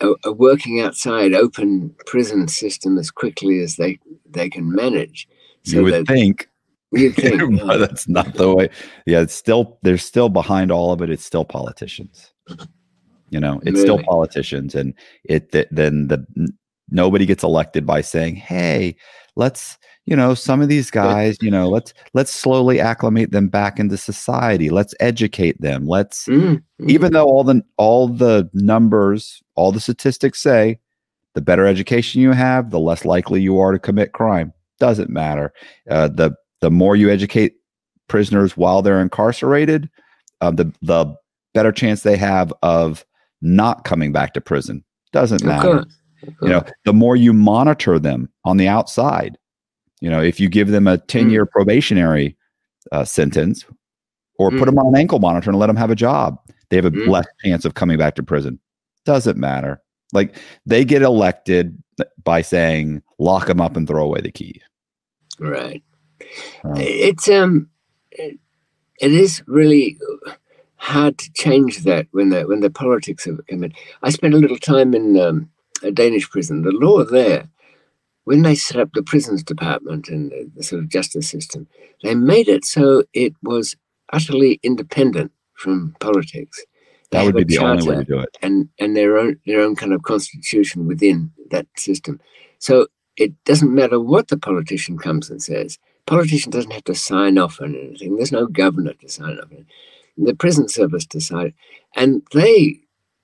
a, 0.00 0.14
a, 0.24 0.32
working 0.32 0.80
outside 0.80 1.34
open 1.34 1.94
prison 2.06 2.46
system 2.46 2.98
as 2.98 3.10
quickly 3.10 3.60
as 3.60 3.76
they, 3.76 3.98
they 4.30 4.48
can 4.48 4.72
manage. 4.72 5.28
So 5.64 5.78
you 5.78 5.82
would 5.84 5.94
that, 5.94 6.06
think 6.06 6.48
you 6.92 7.10
think, 7.12 7.60
but 7.66 7.78
that's 7.78 8.08
not 8.08 8.34
the 8.34 8.54
way. 8.54 8.68
Yeah, 9.06 9.20
it's 9.20 9.34
still 9.34 9.78
they're 9.82 9.98
still 9.98 10.28
behind 10.28 10.70
all 10.70 10.92
of 10.92 11.02
it. 11.02 11.10
It's 11.10 11.24
still 11.24 11.44
politicians. 11.44 12.32
You 13.30 13.40
know, 13.40 13.60
it's 13.64 13.76
really? 13.76 13.80
still 13.80 14.02
politicians, 14.02 14.74
and 14.74 14.94
it 15.24 15.52
th- 15.52 15.68
then 15.70 16.08
the 16.08 16.26
nobody 16.90 17.24
gets 17.24 17.42
elected 17.42 17.86
by 17.86 18.02
saying, 18.02 18.36
"Hey, 18.36 18.96
let's." 19.36 19.78
You 20.04 20.16
know, 20.16 20.34
some 20.34 20.60
of 20.60 20.68
these 20.68 20.90
guys, 20.90 21.36
you 21.40 21.50
know, 21.50 21.68
let's 21.68 21.94
let's 22.12 22.32
slowly 22.32 22.80
acclimate 22.80 23.30
them 23.30 23.46
back 23.46 23.78
into 23.78 23.96
society. 23.96 24.68
Let's 24.68 24.96
educate 24.98 25.60
them. 25.60 25.86
Let's 25.86 26.26
mm-hmm. 26.26 26.90
even 26.90 27.12
though 27.12 27.26
all 27.26 27.44
the 27.44 27.62
all 27.76 28.08
the 28.08 28.50
numbers, 28.52 29.40
all 29.54 29.70
the 29.70 29.78
statistics 29.78 30.40
say 30.40 30.80
the 31.34 31.40
better 31.40 31.66
education 31.66 32.20
you 32.20 32.32
have, 32.32 32.70
the 32.70 32.80
less 32.80 33.04
likely 33.04 33.40
you 33.40 33.58
are 33.58 33.72
to 33.72 33.78
commit 33.78 34.12
crime. 34.12 34.52
Doesn't 34.78 35.10
matter. 35.10 35.52
Uh, 35.88 36.08
the 36.08 36.32
the 36.60 36.70
more 36.70 36.96
you 36.96 37.10
educate 37.10 37.54
prisoners 38.08 38.56
while 38.56 38.82
they're 38.82 39.00
incarcerated, 39.00 39.88
um, 40.40 40.56
the 40.56 40.72
the 40.82 41.14
better 41.54 41.72
chance 41.72 42.02
they 42.02 42.16
have 42.16 42.52
of 42.62 43.04
not 43.40 43.84
coming 43.84 44.12
back 44.12 44.34
to 44.34 44.40
prison. 44.40 44.84
Doesn't 45.12 45.44
matter. 45.44 45.84
You 46.42 46.48
know, 46.48 46.64
the 46.84 46.92
more 46.92 47.16
you 47.16 47.32
monitor 47.32 47.98
them 47.98 48.28
on 48.44 48.56
the 48.56 48.68
outside. 48.68 49.38
You 50.00 50.10
know, 50.10 50.20
if 50.20 50.40
you 50.40 50.48
give 50.48 50.68
them 50.68 50.86
a 50.86 50.98
ten 50.98 51.30
year 51.30 51.46
mm. 51.46 51.50
probationary 51.50 52.36
uh, 52.90 53.04
sentence, 53.04 53.64
or 54.38 54.50
mm. 54.50 54.58
put 54.58 54.66
them 54.66 54.78
on 54.78 54.86
an 54.86 54.96
ankle 54.96 55.18
monitor 55.18 55.50
and 55.50 55.58
let 55.58 55.68
them 55.68 55.76
have 55.76 55.90
a 55.90 55.96
job, 55.96 56.38
they 56.70 56.76
have 56.76 56.84
a 56.84 56.90
mm. 56.90 57.08
less 57.08 57.26
chance 57.44 57.64
of 57.64 57.74
coming 57.74 57.98
back 57.98 58.14
to 58.16 58.22
prison. 58.22 58.58
Doesn't 59.04 59.38
matter. 59.38 59.80
Like 60.12 60.36
they 60.66 60.84
get 60.84 61.02
elected 61.02 61.80
by 62.24 62.42
saying 62.42 63.02
lock 63.18 63.46
them 63.46 63.60
up 63.60 63.76
and 63.76 63.86
throw 63.86 64.04
away 64.04 64.20
the 64.20 64.32
key. 64.32 64.60
Right. 65.38 65.82
It's 66.76 67.28
um, 67.28 67.68
it, 68.10 68.38
it 69.00 69.12
is 69.12 69.42
really 69.46 69.98
hard 70.76 71.16
to 71.18 71.32
change 71.34 71.84
that 71.84 72.06
when 72.10 72.30
the 72.30 72.42
when 72.42 72.60
the 72.60 72.70
politics 72.70 73.26
of 73.26 73.38
it 73.38 73.46
come 73.48 73.64
in. 73.64 73.72
I 74.02 74.10
spent 74.10 74.34
a 74.34 74.38
little 74.38 74.58
time 74.58 74.94
in 74.94 75.18
um, 75.18 75.48
a 75.82 75.90
Danish 75.90 76.28
prison. 76.30 76.62
The 76.62 76.72
law 76.72 77.04
there, 77.04 77.48
when 78.24 78.42
they 78.42 78.54
set 78.54 78.78
up 78.78 78.90
the 78.94 79.02
prisons 79.02 79.42
department 79.42 80.08
and 80.08 80.32
the, 80.54 80.62
sort 80.62 80.82
of 80.82 80.88
justice 80.88 81.28
system, 81.28 81.66
they 82.02 82.14
made 82.14 82.48
it 82.48 82.64
so 82.64 83.04
it 83.12 83.34
was 83.42 83.76
utterly 84.12 84.60
independent 84.62 85.32
from 85.54 85.94
politics. 86.00 86.64
They 87.10 87.18
that 87.18 87.24
would 87.24 87.46
be 87.46 87.56
the 87.56 87.62
only 87.62 87.86
way 87.86 87.96
to 87.96 88.04
do 88.04 88.18
it, 88.20 88.38
and 88.40 88.68
and 88.78 88.96
their 88.96 89.18
own 89.18 89.38
their 89.46 89.60
own 89.60 89.76
kind 89.76 89.92
of 89.92 90.02
constitution 90.02 90.86
within 90.86 91.30
that 91.50 91.66
system. 91.76 92.20
So 92.58 92.86
it 93.16 93.32
doesn't 93.44 93.74
matter 93.74 94.00
what 94.00 94.28
the 94.28 94.38
politician 94.38 94.96
comes 94.96 95.28
and 95.28 95.42
says. 95.42 95.78
Politician 96.06 96.50
doesn't 96.50 96.72
have 96.72 96.84
to 96.84 96.94
sign 96.94 97.38
off 97.38 97.60
on 97.60 97.74
anything. 97.74 98.16
There's 98.16 98.32
no 98.32 98.46
governor 98.46 98.94
to 98.94 99.08
sign 99.08 99.38
off 99.38 99.52
on 99.52 99.58
it. 99.58 99.66
The 100.16 100.34
prison 100.34 100.68
service 100.68 101.06
decide, 101.06 101.54
and 101.94 102.22
they 102.32 102.80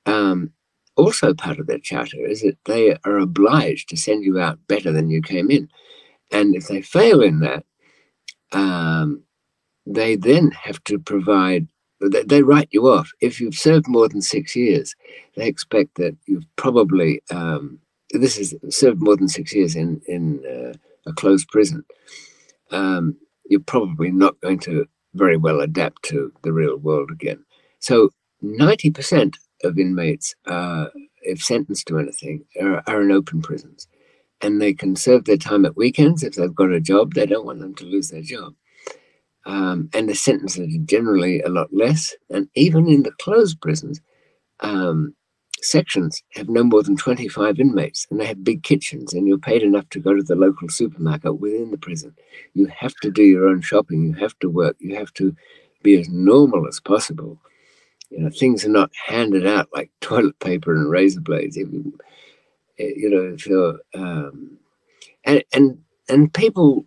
um, 0.06 0.52
also 0.98 1.34
part 1.34 1.60
of 1.60 1.68
their 1.68 1.80
charter 1.80 2.26
is 2.26 2.42
that 2.42 2.58
they 2.66 2.96
are 3.06 3.18
obliged 3.18 3.90
to 3.90 3.98
send 3.98 4.24
you 4.24 4.40
out 4.40 4.60
better 4.68 4.92
than 4.92 5.10
you 5.10 5.22
came 5.22 5.50
in, 5.50 5.70
and 6.32 6.56
if 6.56 6.68
they 6.68 6.82
fail 6.82 7.22
in 7.22 7.40
that, 7.40 7.64
um, 8.52 9.22
they 9.86 10.16
then 10.16 10.52
have 10.52 10.82
to 10.84 10.98
provide. 10.98 11.68
They, 12.00 12.24
they 12.24 12.42
write 12.42 12.68
you 12.72 12.88
off 12.88 13.12
if 13.20 13.40
you've 13.40 13.56
served 13.56 13.88
more 13.88 14.08
than 14.08 14.22
six 14.22 14.56
years. 14.56 14.94
They 15.36 15.48
expect 15.48 15.96
that 15.96 16.16
you've 16.26 16.46
probably 16.56 17.22
um, 17.30 17.80
this 18.12 18.38
is 18.38 18.54
served 18.70 19.02
more 19.02 19.16
than 19.16 19.28
six 19.28 19.54
years 19.54 19.76
in 19.76 20.02
in 20.08 20.44
uh, 20.46 20.74
a 21.06 21.14
closed 21.14 21.48
prison, 21.48 21.84
um, 22.72 23.16
you're 23.48 23.60
probably 23.60 24.10
not 24.12 24.40
going 24.40 24.60
to 24.60 24.86
very 25.14 25.36
well 25.36 25.60
adapt 25.60 26.04
to 26.04 26.32
the 26.42 26.52
real 26.52 26.76
world 26.78 27.10
again. 27.10 27.44
So, 27.80 28.10
ninety 28.42 28.90
percent 28.90 29.38
of 29.64 29.78
inmates, 29.78 30.34
uh, 30.46 30.86
if 31.22 31.42
sentenced 31.42 31.86
to 31.88 31.98
anything, 31.98 32.44
are, 32.60 32.82
are 32.86 33.02
in 33.02 33.12
open 33.12 33.42
prisons, 33.42 33.88
and 34.40 34.60
they 34.60 34.72
can 34.72 34.96
serve 34.96 35.24
their 35.24 35.36
time 35.36 35.64
at 35.64 35.76
weekends 35.76 36.22
if 36.22 36.34
they've 36.34 36.54
got 36.54 36.72
a 36.72 36.80
job. 36.80 37.14
They 37.14 37.26
don't 37.26 37.46
want 37.46 37.60
them 37.60 37.74
to 37.76 37.84
lose 37.84 38.10
their 38.10 38.22
job. 38.22 38.54
Um, 39.46 39.88
and 39.94 40.08
the 40.08 40.14
sentences 40.14 40.74
are 40.74 40.84
generally 40.84 41.40
a 41.40 41.48
lot 41.48 41.72
less. 41.72 42.14
And 42.28 42.48
even 42.54 42.88
in 42.88 43.02
the 43.02 43.12
closed 43.12 43.60
prisons, 43.60 44.00
um, 44.60 45.14
sections 45.62 46.22
have 46.34 46.48
no 46.48 46.62
more 46.62 46.82
than 46.82 46.96
25 46.96 47.58
inmates 47.58 48.06
and 48.10 48.20
they 48.20 48.26
have 48.26 48.44
big 48.44 48.62
kitchens 48.62 49.12
and 49.12 49.26
you're 49.26 49.38
paid 49.38 49.62
enough 49.62 49.88
to 49.90 50.00
go 50.00 50.14
to 50.14 50.22
the 50.22 50.34
local 50.36 50.68
supermarket 50.68 51.40
within 51.40 51.70
the 51.70 51.78
prison. 51.78 52.14
You 52.54 52.66
have 52.66 52.94
to 53.02 53.10
do 53.10 53.22
your 53.22 53.48
own 53.48 53.60
shopping, 53.60 54.04
you 54.04 54.12
have 54.14 54.38
to 54.40 54.48
work, 54.50 54.76
you 54.78 54.94
have 54.96 55.12
to 55.14 55.34
be 55.82 55.98
as 55.98 56.08
normal 56.08 56.66
as 56.68 56.80
possible. 56.80 57.40
You 58.10 58.20
know, 58.20 58.30
things 58.30 58.64
are 58.64 58.70
not 58.70 58.90
handed 59.06 59.46
out 59.46 59.68
like 59.72 59.90
toilet 60.00 60.38
paper 60.40 60.74
and 60.74 60.90
razor 60.90 61.20
blades. 61.20 61.56
You, 61.56 61.98
you 62.78 63.10
know, 63.10 63.34
if 63.34 63.46
you're, 63.46 63.78
um, 63.94 64.58
and, 65.24 65.44
and, 65.52 65.78
and 66.08 66.32
people 66.32 66.86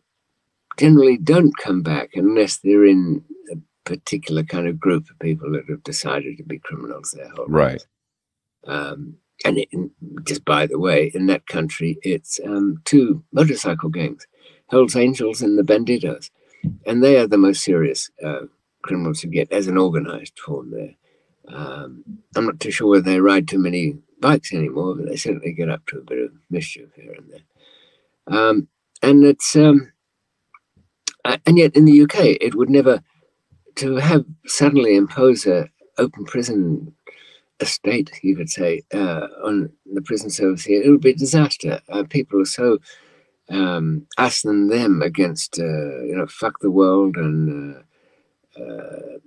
generally 0.78 1.18
don't 1.18 1.56
come 1.58 1.82
back 1.82 2.12
unless 2.16 2.58
they're 2.58 2.86
in 2.86 3.24
a 3.52 3.58
particular 3.86 4.44
kind 4.44 4.68
of 4.68 4.80
group 4.80 5.10
of 5.10 5.20
people 5.20 5.52
that 5.52 5.66
have 5.70 5.84
decided 5.84 6.38
to 6.38 6.44
be 6.44 6.60
criminals 6.60 7.12
their 7.12 7.30
whole 7.30 7.46
right. 7.48 7.86
Um, 8.66 9.18
and 9.44 9.58
it, 9.58 9.70
just 10.24 10.46
by 10.46 10.68
the 10.68 10.80
way, 10.80 11.12
in 11.14 11.26
that 11.28 11.48
country, 11.48 11.98
it's 12.04 12.40
um, 12.46 12.82
two 12.86 13.24
motorcycle 13.32 13.90
gangs, 13.90 14.28
Hells 14.70 14.96
Angels 14.96 15.42
and 15.42 15.58
the 15.58 15.64
Bandidos. 15.64 16.30
And 16.86 17.04
they 17.04 17.18
are 17.18 17.28
the 17.28 17.38
most 17.38 17.64
serious 17.64 18.10
uh, 18.24 18.42
criminals 18.84 19.22
to 19.22 19.28
get 19.28 19.52
as 19.52 19.68
an 19.68 19.78
organized 19.78 20.38
form 20.40 20.72
there. 20.72 20.96
Um, 21.48 22.04
I'm 22.36 22.46
not 22.46 22.60
too 22.60 22.72
sure 22.72 22.88
whether 22.88 23.04
they 23.04 23.20
ride 23.20 23.48
too 23.48 23.60
many 23.60 23.98
bikes 24.20 24.54
anymore, 24.54 24.96
but 24.96 25.08
they 25.08 25.16
certainly 25.16 25.54
get 25.54 25.70
up 25.70 25.86
to 25.88 25.98
a 25.98 26.04
bit 26.04 26.20
of 26.20 26.32
mischief 26.50 26.90
here 26.96 27.14
and 27.14 27.32
there. 27.32 28.40
Um, 28.40 28.68
and 29.02 29.24
it's, 29.24 29.56
um, 29.56 29.92
and 31.26 31.58
yet 31.58 31.76
in 31.76 31.86
the 31.86 32.02
UK, 32.04 32.38
it 32.40 32.56
would 32.56 32.70
never, 32.70 33.02
to 33.76 33.96
have 33.96 34.26
suddenly 34.46 34.96
impose 34.96 35.46
a 35.46 35.70
open 35.98 36.26
prison 36.26 36.94
estate, 37.60 38.20
you 38.24 38.36
could 38.36 38.50
say, 38.50 38.82
uh, 38.94 39.28
on 39.44 39.72
the 39.94 40.02
prison 40.02 40.30
service 40.30 40.64
here, 40.64 40.82
it 40.82 40.90
would 40.90 41.02
be 41.02 41.12
a 41.12 41.16
disaster. 41.16 41.82
Uh, 41.90 42.04
people 42.04 42.42
are 42.42 42.46
so 42.46 42.80
um, 43.50 44.08
us 44.18 44.44
and 44.46 44.72
them 44.72 45.02
against, 45.02 45.60
uh, 45.60 46.04
you 46.04 46.16
know, 46.16 46.26
fuck 46.28 46.60
the 46.60 46.72
world 46.72 47.18
and 47.18 47.84
uh, 48.58 48.62
uh, 48.62 49.18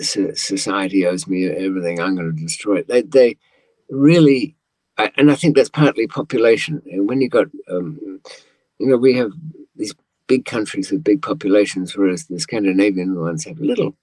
society 0.00 1.06
owes 1.06 1.26
me 1.26 1.46
everything. 1.46 2.00
I'm 2.00 2.16
going 2.16 2.34
to 2.34 2.42
destroy 2.42 2.78
it. 2.78 2.88
They, 2.88 3.02
they 3.02 3.36
really, 3.88 4.56
and 5.16 5.30
I 5.30 5.34
think 5.34 5.56
that's 5.56 5.70
partly 5.70 6.06
population. 6.06 6.82
When 6.86 7.20
you 7.20 7.28
got, 7.28 7.46
um, 7.70 8.20
you 8.78 8.86
know, 8.86 8.96
we 8.96 9.14
have 9.16 9.32
these 9.76 9.94
big 10.26 10.44
countries 10.44 10.90
with 10.90 11.04
big 11.04 11.22
populations, 11.22 11.96
whereas 11.96 12.26
the 12.26 12.38
Scandinavian 12.38 13.18
ones 13.20 13.44
have 13.44 13.58
little 13.58 13.96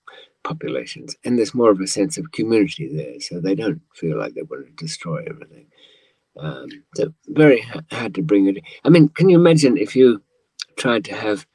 populations, 0.43 1.15
and 1.23 1.37
there's 1.37 1.53
more 1.53 1.71
of 1.71 1.81
a 1.81 1.87
sense 1.87 2.17
of 2.17 2.31
community 2.31 2.87
there, 2.95 3.19
so 3.19 3.39
they 3.39 3.55
don't 3.55 3.81
feel 3.93 4.17
like 4.17 4.33
they 4.33 4.43
want 4.43 4.65
to 4.65 4.71
destroy 4.83 5.23
everything. 5.29 5.67
Um, 6.37 6.69
so 6.95 7.13
very 7.27 7.61
hard 7.91 8.15
to 8.15 8.21
bring 8.21 8.47
it. 8.47 8.63
I 8.85 8.89
mean, 8.89 9.09
can 9.09 9.29
you 9.29 9.37
imagine 9.37 9.77
if 9.77 9.95
you 9.95 10.21
tried 10.77 11.03
to 11.05 11.13
have, 11.13 11.45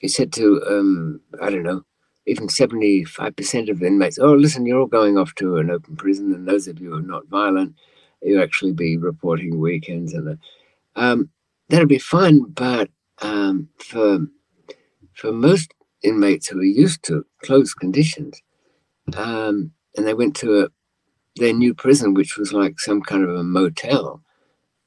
you 0.00 0.08
said 0.08 0.32
to, 0.34 0.62
um, 0.68 1.20
I 1.42 1.50
don't 1.50 1.62
know, 1.62 1.84
even 2.26 2.48
75% 2.48 3.70
of 3.70 3.82
inmates, 3.82 4.18
oh, 4.18 4.34
listen, 4.34 4.66
you're 4.66 4.80
all 4.80 4.86
going 4.86 5.16
off 5.16 5.34
to 5.36 5.58
an 5.58 5.70
open 5.70 5.96
prison, 5.96 6.32
and 6.34 6.46
those 6.46 6.66
of 6.66 6.80
you 6.80 6.90
who 6.90 6.98
are 6.98 7.02
not 7.02 7.28
violent, 7.28 7.74
you 8.22 8.42
actually 8.42 8.72
be 8.72 8.96
reporting 8.96 9.60
weekends, 9.60 10.12
and 10.12 10.38
um, 10.96 11.30
that'd 11.68 11.88
be 11.88 11.98
fine. 11.98 12.42
But 12.42 12.90
um, 13.22 13.68
for 13.78 14.26
for 15.14 15.32
most 15.32 15.72
inmates 16.02 16.48
who 16.48 16.60
are 16.60 16.64
used 16.64 17.02
to 17.04 17.24
closed 17.42 17.76
conditions. 17.78 18.42
Um, 19.16 19.72
and 19.96 20.06
they 20.06 20.14
went 20.14 20.36
to 20.36 20.64
a, 20.64 20.68
their 21.36 21.52
new 21.52 21.74
prison, 21.74 22.14
which 22.14 22.36
was 22.36 22.52
like 22.52 22.78
some 22.78 23.02
kind 23.02 23.24
of 23.24 23.30
a 23.30 23.42
motel. 23.42 24.22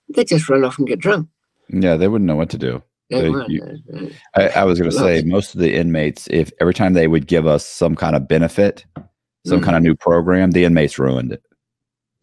They 0.08 0.24
just 0.24 0.50
run 0.50 0.64
off 0.64 0.78
and 0.78 0.88
get 0.88 1.00
drunk. 1.00 1.30
Yeah, 1.70 1.98
they 1.98 2.08
wouldn't 2.08 2.28
know 2.28 2.36
what 2.36 2.50
to 2.52 2.58
do. 2.58 2.84
They- 3.10 3.28
you- 3.48 4.12
I, 4.36 4.48
I 4.50 4.64
was 4.66 4.80
going 4.80 4.92
to 4.92 4.98
say 4.98 5.24
most 5.24 5.56
of 5.56 5.62
the 5.62 5.74
inmates, 5.76 6.28
if 6.30 6.52
every 6.62 6.74
time 6.74 6.94
they 6.94 7.08
would 7.08 7.26
give 7.28 7.48
us 7.48 7.66
some 7.66 7.96
kind 7.96 8.16
of 8.16 8.28
benefit, 8.28 8.86
some 9.48 9.60
Mhm. 9.62 9.64
kind 9.64 9.78
of 9.78 9.84
new 9.84 9.96
program, 9.96 10.52
the 10.52 10.64
inmates 10.66 11.00
ruined 11.00 11.32
it. 11.34 11.42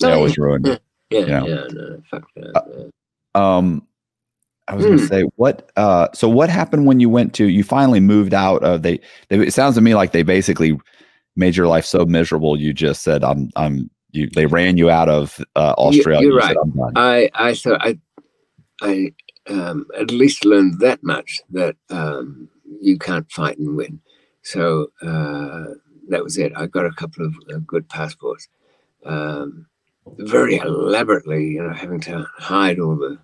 They 0.00 0.08
Oh, 0.08 0.14
always 0.16 0.38
ruined 0.38 0.68
it. 0.68 0.82
yeah, 1.10 1.20
you 1.20 1.26
know. 1.26 1.46
yeah, 1.48 1.64
no, 1.72 2.02
fuck 2.10 2.24
that. 2.36 2.90
Uh. 3.34 3.38
Um, 3.58 3.86
I 4.68 4.74
was 4.74 4.84
going 4.84 4.98
to 4.98 5.06
say 5.06 5.22
what. 5.36 5.70
Uh, 5.76 6.08
so 6.14 6.28
what 6.28 6.50
happened 6.50 6.86
when 6.86 6.98
you 7.00 7.08
went 7.08 7.34
to? 7.34 7.46
You 7.48 7.62
finally 7.64 8.00
moved 8.00 8.34
out 8.34 8.62
of 8.64 8.82
they. 8.82 8.98
they 9.28 9.38
it 9.38 9.52
sounds 9.54 9.76
to 9.76 9.80
me 9.80 9.94
like 9.94 10.10
they 10.12 10.22
basically 10.24 10.78
made 11.36 11.56
your 11.56 11.66
life 11.68 11.84
so 11.84 12.04
miserable. 12.04 12.56
You 12.58 12.72
just 12.72 13.02
said, 13.02 13.22
"I'm, 13.24 13.50
I'm." 13.56 13.90
You 14.12 14.28
they 14.34 14.46
ran 14.46 14.76
you 14.76 14.88
out 14.90 15.08
of 15.08 15.38
uh, 15.56 15.74
Australia. 15.78 16.22
you're 16.26 16.34
You 16.36 16.40
said, 16.40 16.48
right. 16.48 16.56
"I'm 16.62 16.70
done." 16.70 16.92
I, 16.96 17.30
I 17.34 17.54
thought 17.54 17.80
I, 17.86 17.98
I 18.82 19.12
um, 19.48 19.86
at 19.98 20.10
least 20.10 20.44
learned 20.44 20.81
that 20.81 21.02
much 21.02 21.40
that 21.51 21.77
um, 21.90 22.48
you 22.81 22.98
can't 22.98 23.31
fight 23.31 23.59
and 23.59 23.77
win. 23.77 24.01
So 24.43 24.90
uh, 25.02 25.74
that 26.09 26.23
was 26.23 26.39
it. 26.39 26.52
I 26.56 26.66
got 26.66 26.86
a 26.86 26.93
couple 26.93 27.27
of 27.27 27.35
uh, 27.52 27.59
good 27.66 27.89
passports, 27.89 28.48
um, 29.05 29.66
very 30.18 30.56
elaborately, 30.56 31.44
you 31.48 31.62
know, 31.62 31.73
having 31.73 32.01
to 32.01 32.27
hide 32.36 32.78
all 32.78 32.97
the 32.97 33.18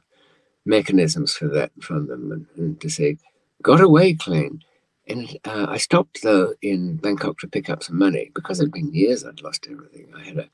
mechanisms 0.64 1.34
for 1.34 1.48
that 1.48 1.70
from 1.80 2.06
them 2.06 2.32
and, 2.32 2.46
and 2.56 2.80
to 2.80 2.88
say, 2.88 3.16
got 3.62 3.80
away 3.80 4.14
clean. 4.14 4.62
And 5.08 5.28
uh, 5.44 5.66
I 5.68 5.78
stopped 5.78 6.22
though 6.22 6.54
in 6.62 6.96
Bangkok 6.96 7.38
to 7.38 7.48
pick 7.48 7.68
up 7.68 7.82
some 7.82 7.98
money 7.98 8.30
because 8.34 8.60
it'd 8.60 8.72
been 8.72 8.94
years 8.94 9.24
I'd 9.24 9.42
lost 9.42 9.66
everything. 9.70 10.08
I 10.16 10.22
had 10.22 10.38
a, 10.38 10.48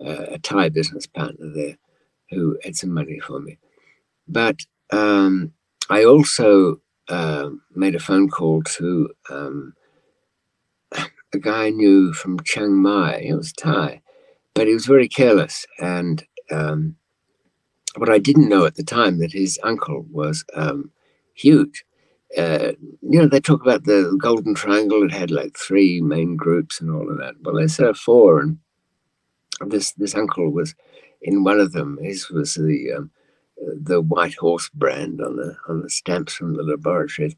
a, 0.00 0.34
a 0.34 0.38
Thai 0.38 0.68
business 0.68 1.06
partner 1.06 1.50
there 1.54 1.76
who 2.30 2.58
had 2.62 2.76
some 2.76 2.92
money 2.92 3.20
for 3.20 3.40
me. 3.40 3.58
But 4.28 4.60
um, 4.92 5.52
I 5.90 6.04
also 6.04 6.80
um 7.08 7.62
made 7.74 7.94
a 7.94 8.00
phone 8.00 8.28
call 8.28 8.62
to 8.62 9.10
um, 9.30 9.74
a 11.34 11.38
guy 11.38 11.66
I 11.66 11.70
knew 11.70 12.12
from 12.12 12.40
Chiang 12.40 12.76
Mai. 12.76 13.20
He 13.20 13.32
was 13.32 13.52
Thai, 13.52 14.00
but 14.54 14.66
he 14.66 14.74
was 14.74 14.86
very 14.86 15.08
careless. 15.08 15.66
And 15.80 16.24
um, 16.50 16.96
what 17.96 18.10
I 18.10 18.18
didn't 18.18 18.48
know 18.48 18.64
at 18.66 18.74
the 18.74 18.84
time 18.84 19.18
that 19.18 19.32
his 19.32 19.58
uncle 19.62 20.06
was 20.10 20.44
um, 20.54 20.90
huge. 21.34 21.84
Uh, 22.36 22.72
you 23.02 23.20
know, 23.20 23.26
they 23.26 23.40
talk 23.40 23.62
about 23.62 23.84
the 23.84 24.16
Golden 24.20 24.54
Triangle. 24.54 25.02
It 25.04 25.12
had 25.12 25.30
like 25.30 25.56
three 25.56 26.00
main 26.00 26.36
groups 26.36 26.80
and 26.80 26.90
all 26.90 27.10
of 27.10 27.18
that. 27.18 27.34
Well, 27.42 27.54
there's 27.54 27.80
uh, 27.80 27.94
four, 27.94 28.40
and 28.40 28.58
this 29.66 29.92
this 29.92 30.14
uncle 30.14 30.50
was 30.50 30.74
in 31.22 31.44
one 31.44 31.60
of 31.60 31.72
them. 31.72 31.98
His 32.02 32.28
was 32.28 32.54
the 32.54 32.92
um, 32.92 33.10
the 33.58 34.00
White 34.00 34.34
Horse 34.34 34.68
brand 34.70 35.20
on 35.20 35.36
the 35.36 35.56
on 35.68 35.82
the 35.82 35.90
stamps 35.90 36.34
from 36.34 36.54
the 36.54 36.62
laboratories. 36.62 37.36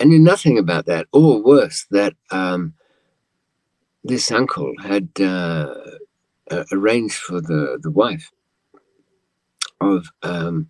I 0.00 0.04
knew 0.04 0.18
nothing 0.18 0.58
about 0.58 0.86
that, 0.86 1.06
or 1.12 1.42
worse, 1.42 1.86
that 1.90 2.14
um, 2.30 2.74
this 4.02 4.32
uncle 4.32 4.72
had 4.82 5.10
uh, 5.20 5.74
uh, 6.50 6.64
arranged 6.72 7.16
for 7.16 7.40
the 7.40 7.78
the 7.82 7.90
wife 7.90 8.30
of 9.80 10.08
um, 10.22 10.68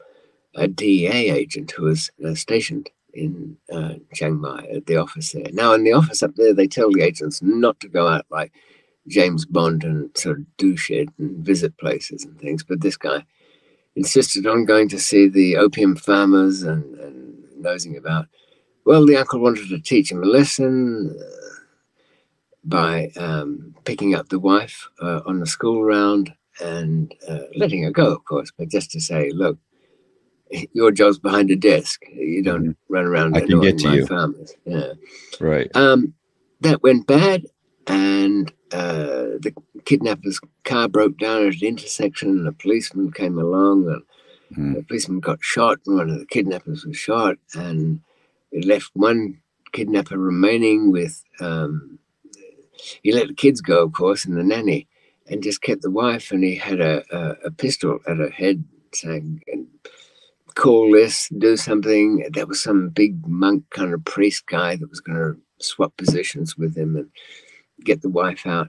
a 0.54 0.68
DEA 0.68 1.30
agent 1.30 1.70
who 1.72 1.84
was 1.84 2.10
uh, 2.24 2.34
stationed 2.34 2.90
in 3.14 3.56
uh, 3.70 3.94
Chiang 4.14 4.40
Mai 4.40 4.66
at 4.74 4.86
the 4.86 4.96
office 4.96 5.32
there. 5.32 5.46
Now, 5.52 5.74
in 5.74 5.84
the 5.84 5.92
office 5.92 6.22
up 6.22 6.34
there, 6.36 6.54
they 6.54 6.66
tell 6.66 6.90
the 6.90 7.02
agents 7.02 7.42
not 7.42 7.78
to 7.80 7.88
go 7.88 8.09
out 8.09 8.26
like 8.30 8.52
James 9.09 9.44
Bond 9.44 9.84
and 9.84 10.16
sort 10.16 10.38
of 10.38 10.56
do 10.56 10.76
shit 10.76 11.09
and 11.18 11.44
visit 11.44 11.76
places 11.78 12.24
and 12.24 12.38
things. 12.38 12.62
But 12.62 12.80
this 12.80 12.96
guy, 12.96 13.24
insisted 13.97 14.47
on 14.47 14.64
going 14.64 14.89
to 14.89 14.98
see 14.98 15.28
the 15.28 15.56
opium 15.56 15.97
farmers 15.97 16.62
and, 16.62 16.98
and 16.98 17.44
nosing 17.59 17.97
about. 17.97 18.27
Well, 18.85 19.06
the 19.06 19.16
uncle 19.16 19.40
wanted 19.40 19.69
to 19.69 19.78
teach 19.78 20.10
him 20.10 20.23
a 20.23 20.27
lesson 20.27 21.16
uh, 21.19 21.55
by 22.64 23.10
um, 23.16 23.74
picking 23.85 24.14
up 24.14 24.28
the 24.28 24.40
wife 24.40 24.89
uh, 25.01 25.20
on 25.27 25.40
the 25.40 25.47
school 25.47 25.85
round 25.85 26.32
and 26.60 27.14
uh, 27.28 27.44
letting 27.55 27.82
her 27.85 27.90
go, 27.90 28.12
of 28.12 28.24
course, 28.24 28.52
but 28.56 28.69
just 28.69 28.90
to 28.93 29.01
say, 29.01 29.31
look, 29.31 29.59
your 30.73 30.90
job's 30.90 31.19
behind 31.19 31.51
a 31.51 31.56
desk. 31.56 32.02
You 32.12 32.43
don't 32.43 32.62
mm-hmm. 32.62 32.93
run 32.93 33.06
around. 33.06 33.36
I 33.36 33.40
can 33.40 33.60
get 33.60 33.78
to 33.78 33.94
you. 33.94 34.06
Farmers. 34.06 34.55
Yeah. 34.64 34.93
Right. 35.40 35.70
Um, 35.74 36.14
that 36.60 36.82
went 36.82 37.06
bad, 37.06 37.47
and 37.86 38.52
uh, 38.72 39.38
the 39.40 39.54
kidnapper's 39.84 40.40
car 40.64 40.88
broke 40.88 41.18
down 41.18 41.46
at 41.46 41.54
an 41.54 41.68
intersection, 41.68 42.30
and 42.30 42.48
a 42.48 42.52
policeman 42.52 43.12
came 43.12 43.38
along, 43.38 43.88
and 43.88 44.02
mm. 44.58 44.74
the 44.76 44.82
policeman 44.82 45.20
got 45.20 45.38
shot, 45.42 45.78
and 45.86 45.96
one 45.96 46.10
of 46.10 46.18
the 46.18 46.26
kidnappers 46.26 46.84
was 46.84 46.96
shot, 46.96 47.36
and 47.54 48.00
it 48.50 48.64
left 48.64 48.90
one 48.94 49.40
kidnapper 49.72 50.18
remaining 50.18 50.90
with. 50.92 51.22
Um, 51.40 51.98
he 53.02 53.12
let 53.12 53.28
the 53.28 53.34
kids 53.34 53.60
go, 53.60 53.84
of 53.84 53.92
course, 53.92 54.24
and 54.24 54.36
the 54.36 54.42
nanny, 54.42 54.88
and 55.28 55.42
just 55.42 55.62
kept 55.62 55.82
the 55.82 55.90
wife, 55.90 56.32
and 56.32 56.42
he 56.42 56.56
had 56.56 56.80
a, 56.80 57.04
a, 57.14 57.46
a 57.46 57.50
pistol 57.50 58.00
at 58.06 58.16
her 58.16 58.30
head, 58.30 58.64
saying, 58.92 59.42
call 60.54 60.92
this, 60.92 61.28
do 61.38 61.56
something. 61.56 62.26
There 62.30 62.46
was 62.46 62.62
some 62.62 62.88
big 62.88 63.26
monk 63.26 63.64
kind 63.70 63.94
of 63.94 64.04
priest 64.04 64.46
guy 64.46 64.76
that 64.76 64.90
was 64.90 65.00
going 65.00 65.18
to 65.18 65.64
swap 65.64 65.96
positions 65.96 66.58
with 66.58 66.76
him 66.76 66.96
and 66.96 67.08
get 67.82 68.02
the 68.02 68.09
wife 68.09 68.46
out. 68.46 68.68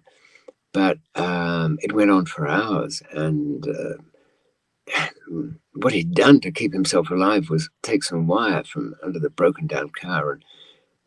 But 0.73 0.98
um, 1.15 1.77
it 1.81 1.94
went 1.94 2.11
on 2.11 2.26
for 2.26 2.48
hours. 2.48 3.02
And 3.11 3.68
uh, 3.68 5.07
what 5.73 5.94
he'd 5.94 6.14
done 6.14 6.40
to 6.41 6.52
keep 6.52 6.73
himself 6.73 7.10
alive 7.10 7.49
was 7.49 7.69
take 7.81 8.03
some 8.03 8.27
wire 8.27 8.64
from 8.64 8.95
under 9.03 9.19
the 9.19 9.30
broken 9.30 9.68
down 9.68 9.90
car 9.90 10.31
and 10.31 10.44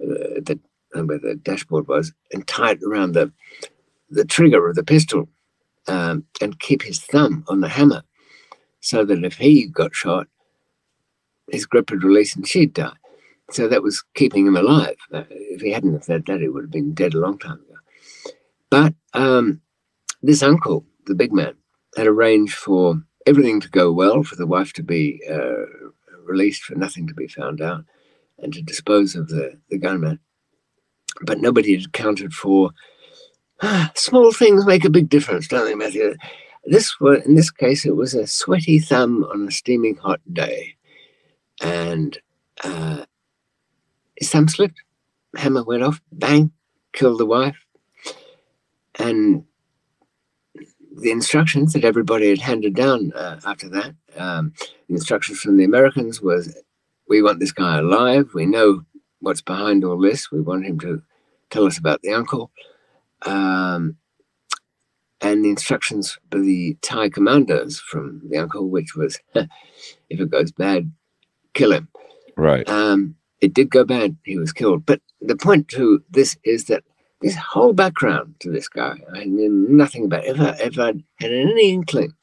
uh, 0.02 0.40
the, 0.44 0.58
where 1.04 1.18
the 1.18 1.34
dashboard 1.36 1.88
was 1.88 2.12
and 2.32 2.46
tie 2.46 2.72
it 2.72 2.82
around 2.86 3.12
the, 3.12 3.32
the 4.10 4.24
trigger 4.24 4.68
of 4.68 4.76
the 4.76 4.84
pistol 4.84 5.28
um, 5.88 6.24
and 6.40 6.60
keep 6.60 6.82
his 6.82 7.00
thumb 7.00 7.44
on 7.48 7.60
the 7.60 7.68
hammer 7.68 8.02
so 8.80 9.04
that 9.04 9.24
if 9.24 9.36
he 9.36 9.66
got 9.66 9.94
shot, 9.94 10.26
his 11.50 11.66
grip 11.66 11.90
would 11.90 12.04
release 12.04 12.34
and 12.36 12.46
she'd 12.46 12.74
die. 12.74 12.92
So 13.50 13.68
that 13.68 13.82
was 13.82 14.02
keeping 14.14 14.46
him 14.46 14.56
alive. 14.56 14.96
Uh, 15.12 15.24
if 15.30 15.60
he 15.60 15.70
hadn't 15.70 15.92
have 15.92 16.04
said 16.04 16.26
that, 16.26 16.40
he 16.40 16.48
would 16.48 16.64
have 16.64 16.70
been 16.70 16.94
dead 16.94 17.14
a 17.14 17.18
long 17.18 17.38
time. 17.38 17.60
But 18.70 18.94
um, 19.14 19.60
this 20.22 20.42
uncle, 20.42 20.84
the 21.06 21.14
big 21.14 21.32
man, 21.32 21.54
had 21.96 22.06
arranged 22.06 22.54
for 22.54 23.02
everything 23.26 23.60
to 23.60 23.68
go 23.68 23.92
well, 23.92 24.22
for 24.22 24.36
the 24.36 24.46
wife 24.46 24.72
to 24.74 24.82
be 24.82 25.20
uh, 25.30 25.66
released, 26.24 26.62
for 26.62 26.74
nothing 26.74 27.06
to 27.08 27.14
be 27.14 27.28
found 27.28 27.60
out, 27.60 27.84
and 28.38 28.52
to 28.52 28.62
dispose 28.62 29.14
of 29.14 29.28
the, 29.28 29.58
the 29.70 29.78
gunman. 29.78 30.20
But 31.22 31.40
nobody 31.40 31.74
had 31.76 31.86
accounted 31.86 32.32
for 32.34 32.70
ah, 33.62 33.90
small 33.94 34.32
things 34.32 34.66
make 34.66 34.84
a 34.84 34.90
big 34.90 35.08
difference, 35.08 35.48
don't 35.48 35.64
they, 35.64 35.74
Matthew? 35.74 36.14
This 36.64 36.98
was, 37.00 37.24
in 37.24 37.34
this 37.34 37.50
case, 37.50 37.86
it 37.86 37.96
was 37.96 38.14
a 38.14 38.26
sweaty 38.26 38.78
thumb 38.78 39.24
on 39.24 39.48
a 39.48 39.50
steaming 39.50 39.96
hot 39.96 40.20
day 40.32 40.76
and 41.62 42.18
uh, 42.64 43.04
his 44.16 44.30
thumb 44.30 44.48
slipped. 44.48 44.82
Hammer 45.36 45.64
went 45.64 45.82
off, 45.82 46.00
bang, 46.12 46.52
killed 46.92 47.18
the 47.18 47.26
wife. 47.26 47.65
And 48.98 49.44
the 50.96 51.10
instructions 51.10 51.72
that 51.72 51.84
everybody 51.84 52.30
had 52.30 52.40
handed 52.40 52.74
down 52.74 53.12
uh, 53.14 53.40
after 53.44 53.68
that, 53.68 53.94
um, 54.16 54.52
the 54.88 54.94
instructions 54.94 55.40
from 55.40 55.56
the 55.56 55.64
Americans 55.64 56.20
was, 56.22 56.56
we 57.08 57.22
want 57.22 57.40
this 57.40 57.52
guy 57.52 57.78
alive. 57.78 58.30
We 58.34 58.46
know 58.46 58.82
what's 59.20 59.42
behind 59.42 59.84
all 59.84 59.98
this. 59.98 60.30
We 60.30 60.40
want 60.40 60.66
him 60.66 60.80
to 60.80 61.02
tell 61.50 61.66
us 61.66 61.78
about 61.78 62.02
the 62.02 62.12
uncle. 62.12 62.50
Um, 63.22 63.96
and 65.20 65.44
the 65.44 65.50
instructions 65.50 66.18
for 66.30 66.40
the 66.40 66.76
Thai 66.82 67.08
commandos 67.08 67.80
from 67.80 68.22
the 68.28 68.38
uncle, 68.38 68.68
which 68.68 68.94
was, 68.94 69.18
if 69.34 69.48
it 70.10 70.30
goes 70.30 70.52
bad, 70.52 70.92
kill 71.54 71.72
him. 71.72 71.88
Right. 72.36 72.68
Um, 72.68 73.16
it 73.40 73.54
did 73.54 73.70
go 73.70 73.84
bad. 73.84 74.16
He 74.24 74.38
was 74.38 74.52
killed. 74.52 74.84
But 74.84 75.00
the 75.20 75.36
point 75.36 75.68
to 75.68 76.02
this 76.10 76.36
is 76.44 76.66
that 76.66 76.84
this 77.20 77.36
whole 77.36 77.72
background 77.72 78.34
to 78.40 78.50
this 78.50 78.68
guy, 78.68 78.96
I 79.14 79.24
knew 79.24 79.50
nothing 79.50 80.04
about. 80.04 80.24
I, 80.24 80.56
if 80.60 80.76
had 80.76 81.02
any 81.20 81.70
inkling 81.70 82.14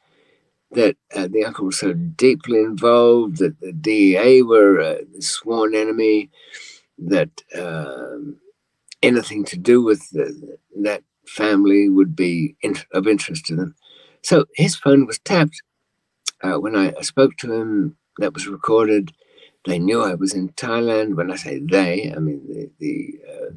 that 0.72 0.96
uh, 1.16 1.28
the 1.28 1.46
uncle 1.46 1.66
was 1.66 1.80
so 1.80 1.94
deeply 1.94 2.60
involved, 2.60 3.38
that 3.38 3.60
the 3.60 3.72
DEA 3.72 4.42
were 4.44 4.80
a 4.80 5.00
sworn 5.20 5.76
enemy, 5.76 6.30
that 6.98 7.30
um, 7.56 8.38
anything 9.02 9.46
to 9.46 9.58
do 9.58 9.82
with 9.82 10.10
the, 10.12 10.58
that 10.82 11.04
family 11.28 11.90
would 11.90 12.16
be 12.16 12.56
in, 12.62 12.76
of 12.92 13.08
interest 13.08 13.46
to 13.46 13.56
them. 13.56 13.76
So 14.22 14.46
his 14.56 14.76
phone 14.76 15.06
was 15.06 15.20
tapped. 15.20 15.62
Uh, 16.42 16.60
when 16.60 16.76
I, 16.76 16.94
I 16.98 17.02
spoke 17.02 17.38
to 17.38 17.54
him, 17.54 17.98
that 18.18 18.34
was 18.34 18.48
recorded 18.48 19.12
they 19.66 19.80
knew 19.80 20.02
I 20.02 20.16
was 20.16 20.34
in 20.34 20.50
Thailand. 20.50 21.16
When 21.16 21.32
I 21.32 21.36
say 21.36 21.60
they, 21.60 22.14
I 22.16 22.20
mean 22.20 22.42
the, 22.48 22.70
the 22.80 23.20
uh, 23.30 23.52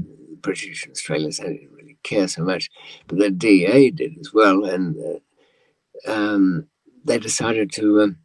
British 0.47 0.89
Australians. 0.89 1.40
I 1.40 1.48
didn't 1.48 1.73
really 1.73 1.98
care 2.02 2.28
so 2.28 2.43
much, 2.43 2.70
but 3.09 3.18
the 3.18 3.31
DA 3.31 3.90
did 3.90 4.16
as 4.20 4.32
well, 4.32 4.64
and 4.64 4.97
uh, 4.97 6.12
um, 6.12 6.68
they 7.05 7.18
decided 7.18 7.73
to 7.73 8.02
um, 8.02 8.18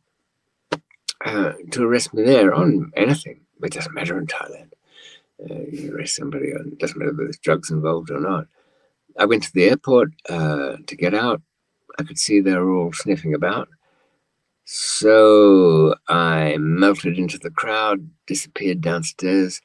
uh, 1.25 1.53
to 1.71 1.83
arrest 1.83 2.13
me 2.13 2.23
there 2.23 2.53
on 2.53 2.91
anything. 2.95 3.41
It 3.63 3.73
doesn't 3.73 3.93
matter 3.93 4.17
in 4.17 4.27
Thailand. 4.27 4.71
Uh, 5.43 5.65
you 5.71 5.93
arrest 5.93 6.15
somebody 6.15 6.53
on 6.53 6.67
it 6.73 6.79
doesn't 6.79 6.97
matter 6.99 7.11
if 7.11 7.17
there's 7.17 7.37
drugs 7.39 7.71
involved 7.71 8.11
or 8.11 8.19
not. 8.19 8.45
I 9.17 9.25
went 9.25 9.43
to 9.43 9.53
the 9.53 9.69
airport 9.69 10.09
uh, 10.29 10.77
to 10.85 10.95
get 10.95 11.13
out. 11.13 11.41
I 11.99 12.03
could 12.03 12.19
see 12.19 12.39
they 12.39 12.55
were 12.55 12.71
all 12.71 12.93
sniffing 12.93 13.33
about. 13.33 13.67
So 14.65 15.95
I 16.07 16.55
melted 16.59 17.17
into 17.17 17.37
the 17.37 17.49
crowd, 17.49 18.09
disappeared 18.27 18.81
downstairs. 18.81 19.61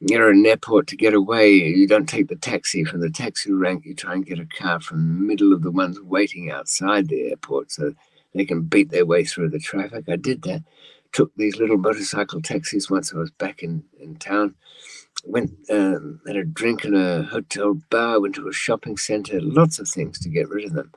You're 0.00 0.28
at 0.28 0.36
an 0.36 0.44
airport 0.44 0.88
to 0.88 0.96
get 0.96 1.14
away. 1.14 1.52
You 1.52 1.86
don't 1.86 2.08
take 2.08 2.28
the 2.28 2.36
taxi 2.36 2.84
from 2.84 3.00
the 3.00 3.10
taxi 3.10 3.50
rank. 3.52 3.86
You 3.86 3.94
try 3.94 4.12
and 4.12 4.26
get 4.26 4.38
a 4.38 4.46
car 4.46 4.78
from 4.78 4.98
the 4.98 5.24
middle 5.24 5.54
of 5.54 5.62
the 5.62 5.70
ones 5.70 6.00
waiting 6.00 6.50
outside 6.50 7.08
the 7.08 7.30
airport 7.30 7.72
so 7.72 7.94
they 8.34 8.44
can 8.44 8.62
beat 8.62 8.90
their 8.90 9.06
way 9.06 9.24
through 9.24 9.50
the 9.50 9.58
traffic. 9.58 10.04
I 10.08 10.16
did 10.16 10.42
that. 10.42 10.62
Took 11.12 11.34
these 11.36 11.56
little 11.56 11.78
motorcycle 11.78 12.42
taxis 12.42 12.90
once 12.90 13.14
I 13.14 13.16
was 13.16 13.30
back 13.30 13.62
in, 13.62 13.84
in 13.98 14.16
town. 14.16 14.54
Went 15.24 15.52
um, 15.70 16.20
had 16.26 16.36
a 16.36 16.44
drink 16.44 16.84
in 16.84 16.94
a 16.94 17.22
hotel 17.22 17.80
bar. 17.88 18.20
Went 18.20 18.34
to 18.34 18.48
a 18.48 18.52
shopping 18.52 18.98
center. 18.98 19.40
Lots 19.40 19.78
of 19.78 19.88
things 19.88 20.18
to 20.20 20.28
get 20.28 20.50
rid 20.50 20.66
of 20.66 20.74
them. 20.74 20.92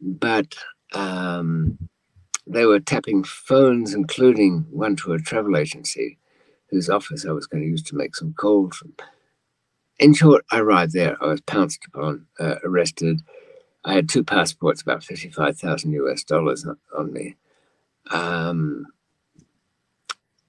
But 0.00 0.54
um, 0.94 1.78
they 2.46 2.64
were 2.64 2.80
tapping 2.80 3.24
phones, 3.24 3.92
including 3.92 4.66
one 4.70 4.96
to 4.96 5.12
a 5.12 5.18
travel 5.18 5.58
agency 5.58 6.18
whose 6.72 6.90
office 6.90 7.24
I 7.24 7.30
was 7.30 7.46
going 7.46 7.62
to 7.62 7.68
use 7.68 7.82
to 7.84 7.94
make 7.94 8.16
some 8.16 8.34
calls 8.34 8.76
from. 8.76 8.92
In 10.00 10.14
short, 10.14 10.44
I 10.50 10.58
arrived 10.58 10.94
there. 10.94 11.16
I 11.22 11.28
was 11.28 11.40
pounced 11.42 11.84
upon, 11.86 12.26
uh, 12.40 12.56
arrested. 12.64 13.20
I 13.84 13.94
had 13.94 14.08
two 14.08 14.24
passports, 14.24 14.82
about 14.82 15.04
55,000 15.04 15.92
US 15.92 16.24
dollars 16.24 16.66
on 16.98 17.12
me. 17.12 17.36
Um, 18.10 18.86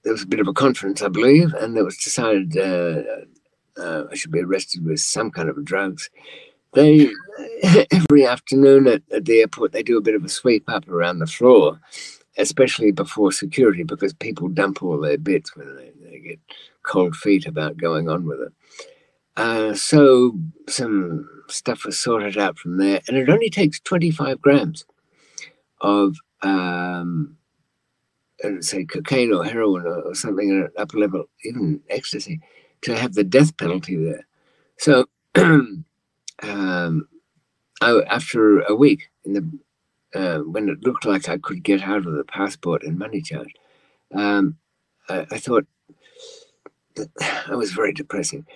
there 0.02 0.12
was 0.12 0.22
a 0.22 0.26
bit 0.26 0.40
of 0.40 0.48
a 0.48 0.52
conference, 0.52 1.02
I 1.02 1.08
believe, 1.08 1.54
and 1.54 1.76
it 1.76 1.84
was 1.84 1.96
decided 1.98 2.56
uh, 2.56 3.80
uh, 3.80 4.04
I 4.10 4.14
should 4.16 4.32
be 4.32 4.40
arrested 4.40 4.84
with 4.84 4.98
some 4.98 5.30
kind 5.30 5.48
of 5.48 5.64
drugs 5.64 6.10
they 6.74 7.08
every 7.90 8.26
afternoon 8.26 8.86
at, 8.86 9.02
at 9.12 9.24
the 9.24 9.40
airport 9.40 9.72
they 9.72 9.82
do 9.82 9.96
a 9.96 10.02
bit 10.02 10.14
of 10.14 10.24
a 10.24 10.28
sweep 10.28 10.64
up 10.68 10.86
around 10.88 11.18
the 11.18 11.26
floor, 11.26 11.80
especially 12.36 12.92
before 12.92 13.32
security 13.32 13.82
because 13.82 14.12
people 14.12 14.48
dump 14.48 14.82
all 14.82 15.00
their 15.00 15.18
bits 15.18 15.56
when 15.56 15.74
they 15.76 15.92
get 16.24 16.40
cold 16.82 17.16
feet 17.16 17.46
about 17.46 17.76
going 17.76 18.08
on 18.08 18.26
with 18.26 18.40
it. 18.40 18.52
Uh, 19.36 19.74
so 19.74 20.38
some 20.68 21.28
stuff 21.48 21.84
was 21.84 21.98
sorted 21.98 22.38
out 22.38 22.58
from 22.58 22.78
there, 22.78 23.00
and 23.08 23.16
it 23.16 23.28
only 23.28 23.50
takes 23.50 23.80
25 23.80 24.40
grams 24.40 24.84
of, 25.80 26.16
um, 26.42 27.36
say, 28.60 28.84
cocaine 28.84 29.32
or 29.32 29.44
heroin 29.44 29.86
or, 29.86 30.02
or 30.02 30.14
something 30.14 30.50
at 30.50 30.56
an 30.66 30.72
upper 30.78 30.98
level, 30.98 31.24
even 31.44 31.80
ecstasy, 31.90 32.40
to 32.82 32.96
have 32.96 33.14
the 33.14 33.24
death 33.24 33.56
penalty 33.56 33.96
there. 33.96 34.26
So 34.78 35.06
um, 35.34 37.08
I, 37.80 38.02
after 38.08 38.60
a 38.60 38.74
week 38.74 39.10
in 39.24 39.32
the 39.34 39.58
uh, 40.14 40.38
when 40.38 40.68
it 40.68 40.84
looked 40.84 41.04
like 41.04 41.28
I 41.28 41.38
could 41.38 41.64
get 41.64 41.82
out 41.82 42.06
of 42.06 42.12
the 42.12 42.24
passport 42.24 42.84
and 42.84 42.96
money 42.96 43.20
charge, 43.20 43.52
um, 44.14 44.58
I, 45.08 45.26
I, 45.30 45.38
thought 45.38 45.66
I 47.48 47.54
was 47.54 47.72
very 47.72 47.92
depressing. 47.92 48.46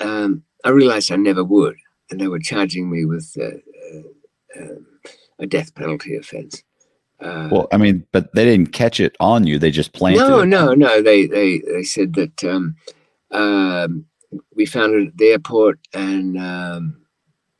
Um, 0.00 0.42
I 0.64 0.70
realized 0.70 1.12
I 1.12 1.16
never 1.16 1.44
would, 1.44 1.76
and 2.10 2.20
they 2.20 2.28
were 2.28 2.38
charging 2.38 2.90
me 2.90 3.04
with 3.04 3.34
uh, 3.38 3.44
uh, 3.44 4.62
um, 4.62 4.86
a 5.38 5.46
death 5.46 5.74
penalty 5.74 6.16
offense. 6.16 6.62
Uh, 7.20 7.48
well, 7.50 7.68
I 7.72 7.78
mean, 7.78 8.06
but 8.12 8.34
they 8.34 8.44
didn't 8.44 8.72
catch 8.72 9.00
it 9.00 9.16
on 9.20 9.46
you; 9.46 9.58
they 9.58 9.70
just 9.70 9.92
planted. 9.92 10.18
No, 10.18 10.40
it. 10.40 10.46
no, 10.46 10.74
no. 10.74 11.00
They 11.00 11.26
they 11.26 11.60
they 11.60 11.82
said 11.82 12.14
that 12.14 12.44
um, 12.44 12.76
um, 13.30 14.06
we 14.54 14.66
found 14.66 14.94
it 14.94 15.08
at 15.08 15.16
the 15.16 15.28
airport, 15.28 15.78
and 15.94 16.38
um, 16.38 17.06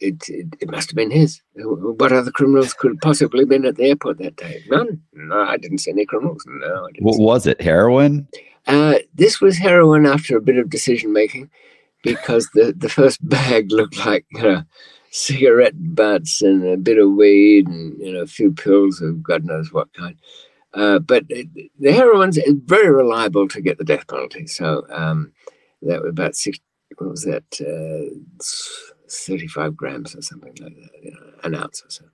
it, 0.00 0.28
it, 0.28 0.46
it 0.60 0.70
must 0.70 0.90
have 0.90 0.96
been 0.96 1.10
his. 1.10 1.40
What 1.54 2.12
other 2.12 2.30
criminals 2.30 2.74
could 2.74 2.92
have 2.92 3.00
possibly 3.00 3.44
been 3.44 3.64
at 3.64 3.76
the 3.76 3.84
airport 3.84 4.18
that 4.18 4.36
day? 4.36 4.62
None. 4.68 5.00
No, 5.14 5.40
I 5.40 5.56
didn't 5.56 5.78
see 5.78 5.90
any 5.90 6.04
criminals. 6.04 6.44
No, 6.46 6.88
what 7.00 7.18
was 7.18 7.46
it? 7.46 7.60
Heroin? 7.60 8.28
Uh, 8.66 8.98
this 9.14 9.40
was 9.40 9.58
heroin 9.58 10.06
after 10.06 10.36
a 10.36 10.42
bit 10.42 10.58
of 10.58 10.70
decision 10.70 11.12
making, 11.12 11.50
because 12.02 12.48
the 12.54 12.74
the 12.76 12.88
first 12.88 13.26
bag 13.28 13.70
looked 13.70 14.04
like 14.04 14.26
you 14.32 14.42
know 14.42 14.62
cigarette 15.10 15.74
butts 15.94 16.42
and 16.42 16.66
a 16.66 16.76
bit 16.76 16.98
of 16.98 17.12
weed 17.12 17.66
and 17.68 17.98
you 17.98 18.12
know 18.12 18.22
a 18.22 18.26
few 18.26 18.52
pills 18.52 19.00
of 19.00 19.22
God 19.22 19.44
knows 19.44 19.72
what 19.72 19.92
kind. 19.94 20.16
Uh, 20.74 20.98
but 20.98 21.24
it, 21.30 21.48
the 21.78 21.92
heroin's 21.92 22.38
very 22.64 22.90
reliable 22.90 23.48
to 23.48 23.62
get 23.62 23.78
the 23.78 23.84
death 23.84 24.06
penalty. 24.08 24.46
So 24.46 24.86
um, 24.90 25.32
that 25.82 26.02
was 26.02 26.10
about 26.10 26.36
six. 26.36 26.58
What 26.98 27.10
was 27.10 27.24
that? 27.24 27.44
Uh, 27.60 28.14
Thirty-five 29.08 29.76
grams 29.76 30.16
or 30.16 30.22
something 30.22 30.52
like 30.60 30.74
that, 30.74 30.90
you 31.00 31.12
know, 31.12 31.30
an 31.44 31.54
ounce 31.54 31.80
or 31.80 31.90
so. 31.90 32.04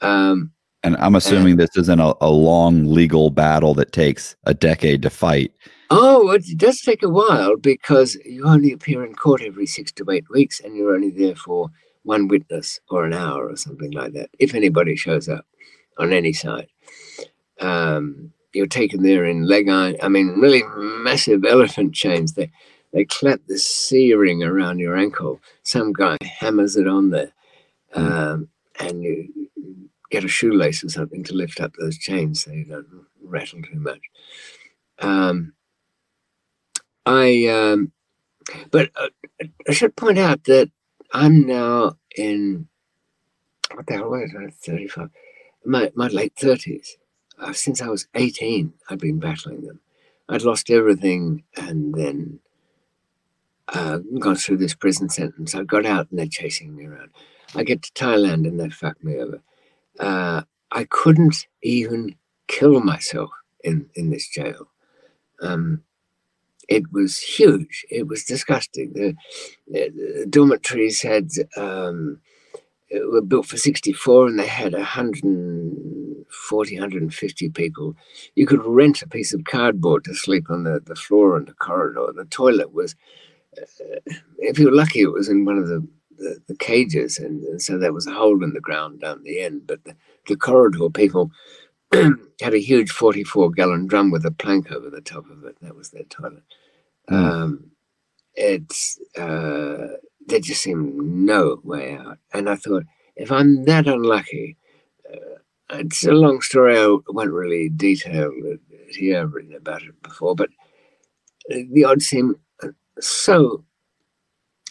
Um, 0.00 0.50
and 0.82 0.96
I'm 0.96 1.14
assuming 1.14 1.56
this 1.56 1.76
isn't 1.76 2.00
a, 2.00 2.14
a 2.20 2.30
long 2.30 2.86
legal 2.86 3.30
battle 3.30 3.74
that 3.74 3.92
takes 3.92 4.34
a 4.44 4.54
decade 4.54 5.02
to 5.02 5.10
fight. 5.10 5.52
Oh, 5.90 6.30
it 6.30 6.44
does 6.56 6.80
take 6.80 7.02
a 7.02 7.08
while 7.08 7.56
because 7.56 8.16
you 8.24 8.44
only 8.44 8.72
appear 8.72 9.04
in 9.04 9.14
court 9.14 9.42
every 9.42 9.66
six 9.66 9.92
to 9.92 10.10
eight 10.10 10.28
weeks, 10.30 10.60
and 10.60 10.76
you're 10.76 10.94
only 10.94 11.10
there 11.10 11.34
for 11.34 11.68
one 12.04 12.28
witness 12.28 12.80
or 12.88 13.04
an 13.04 13.12
hour 13.12 13.48
or 13.48 13.56
something 13.56 13.90
like 13.92 14.12
that, 14.12 14.30
if 14.38 14.54
anybody 14.54 14.96
shows 14.96 15.28
up 15.28 15.44
on 15.98 16.12
any 16.12 16.32
side. 16.32 16.68
Um, 17.60 18.32
you're 18.52 18.66
taken 18.66 19.02
there 19.02 19.24
in 19.24 19.46
leg 19.46 19.68
iron, 19.68 19.96
I 20.02 20.08
mean, 20.08 20.28
really 20.40 20.62
massive 20.76 21.44
elephant 21.44 21.94
chains. 21.94 22.34
They, 22.34 22.50
they 22.92 23.04
clap 23.04 23.40
the 23.46 23.58
C 23.58 24.14
ring 24.14 24.42
around 24.42 24.78
your 24.78 24.96
ankle. 24.96 25.40
Some 25.62 25.92
guy 25.92 26.16
hammers 26.22 26.76
it 26.76 26.88
on 26.88 27.10
there, 27.10 27.32
hmm. 27.92 28.06
um, 28.06 28.48
and 28.78 29.02
you 29.02 29.49
get 30.10 30.24
a 30.24 30.28
shoelace 30.28 30.84
or 30.84 30.88
something 30.88 31.24
to 31.24 31.34
lift 31.34 31.60
up 31.60 31.72
those 31.78 31.98
chains 31.98 32.44
so 32.44 32.52
you 32.52 32.64
don't 32.64 32.86
rattle 33.22 33.62
too 33.62 33.78
much. 33.78 34.00
Um, 34.98 35.52
I, 37.06 37.46
um, 37.46 37.92
but 38.70 38.90
uh, 38.96 39.08
I 39.68 39.72
should 39.72 39.96
point 39.96 40.18
out 40.18 40.44
that 40.44 40.70
I'm 41.12 41.46
now 41.46 41.96
in 42.16 42.68
what 43.74 43.86
the 43.86 43.94
hell 43.94 44.10
was 44.10 44.30
I? 44.38 44.50
Thirty-five, 44.50 45.10
my 45.64 45.92
my 45.94 46.08
late 46.08 46.34
thirties. 46.36 46.96
Uh, 47.38 47.52
since 47.52 47.80
I 47.80 47.88
was 47.88 48.06
eighteen, 48.14 48.72
I've 48.88 48.98
been 48.98 49.18
battling 49.18 49.62
them. 49.62 49.80
I'd 50.28 50.42
lost 50.42 50.70
everything, 50.70 51.44
and 51.56 51.94
then 51.94 52.40
uh, 53.68 53.98
gone 54.18 54.36
through 54.36 54.58
this 54.58 54.74
prison 54.74 55.08
sentence. 55.08 55.54
I 55.54 55.62
got 55.62 55.86
out, 55.86 56.08
and 56.10 56.18
they're 56.18 56.26
chasing 56.26 56.74
me 56.76 56.86
around. 56.86 57.10
I 57.54 57.64
get 57.64 57.82
to 57.82 57.92
Thailand, 57.92 58.46
and 58.46 58.60
they 58.60 58.68
fuck 58.70 59.02
me 59.02 59.16
over. 59.16 59.40
Uh, 60.00 60.42
I 60.72 60.84
couldn't 60.84 61.46
even 61.62 62.16
kill 62.48 62.80
myself 62.80 63.30
in 63.62 63.88
in 63.94 64.10
this 64.10 64.28
jail. 64.28 64.68
Um, 65.42 65.82
it 66.68 66.84
was 66.92 67.18
huge. 67.18 67.84
It 67.90 68.06
was 68.06 68.24
disgusting. 68.24 68.92
The, 68.94 69.14
the 69.68 70.26
dormitories 70.30 71.02
had 71.02 71.30
um, 71.56 72.20
were 72.92 73.22
built 73.22 73.46
for 73.46 73.56
64 73.56 74.28
and 74.28 74.38
they 74.38 74.46
had 74.46 74.72
140, 74.72 76.74
150 76.74 77.48
people. 77.50 77.94
You 78.34 78.46
could 78.46 78.64
rent 78.64 79.02
a 79.02 79.08
piece 79.08 79.34
of 79.34 79.44
cardboard 79.44 80.04
to 80.04 80.14
sleep 80.14 80.50
on 80.50 80.64
the, 80.64 80.80
the 80.84 80.94
floor 80.94 81.36
in 81.36 81.44
the 81.44 81.54
corridor. 81.54 82.12
The 82.14 82.24
toilet 82.26 82.72
was, 82.72 82.94
uh, 83.60 83.64
if 84.38 84.58
you 84.58 84.66
were 84.66 84.76
lucky, 84.76 85.00
it 85.00 85.12
was 85.12 85.28
in 85.28 85.44
one 85.44 85.58
of 85.58 85.68
the, 85.68 85.86
the, 86.20 86.40
the 86.46 86.56
cages. 86.56 87.18
And, 87.18 87.42
and, 87.44 87.62
so 87.62 87.78
there 87.78 87.92
was 87.92 88.06
a 88.06 88.12
hole 88.12 88.42
in 88.44 88.52
the 88.52 88.60
ground 88.60 89.00
down 89.00 89.22
the 89.22 89.40
end. 89.40 89.66
But 89.66 89.84
the, 89.84 89.96
the 90.28 90.36
corridor 90.36 90.90
people 90.90 91.30
had 91.92 92.54
a 92.54 92.58
huge 92.58 92.90
44 92.90 93.50
gallon 93.50 93.86
drum 93.86 94.10
with 94.10 94.24
a 94.24 94.30
plank 94.30 94.70
over 94.70 94.90
the 94.90 95.00
top 95.00 95.28
of 95.30 95.44
it. 95.44 95.56
That 95.60 95.76
was 95.76 95.90
their 95.90 96.04
toilet. 96.04 96.44
Mm. 97.10 97.16
Um, 97.16 97.70
it's 98.34 99.00
uh, 99.18 99.96
there 100.26 100.40
just 100.40 100.62
seemed 100.62 100.94
no 100.94 101.60
way 101.64 101.94
out, 101.94 102.18
and 102.32 102.48
I 102.48 102.54
thought 102.54 102.84
if 103.16 103.32
I'm 103.32 103.64
that 103.64 103.88
unlucky, 103.88 104.56
uh, 105.12 105.38
it's 105.70 106.04
a 106.04 106.12
long 106.12 106.40
story. 106.40 106.78
I 106.78 106.96
won't 107.08 107.32
really 107.32 107.68
detail 107.68 108.30
it 108.44 108.60
here. 108.88 109.20
I've 109.20 109.32
written 109.32 109.56
about 109.56 109.82
it 109.82 110.00
before, 110.02 110.36
but 110.36 110.50
the 111.48 111.84
odds 111.84 112.06
seem 112.06 112.36
so 113.00 113.64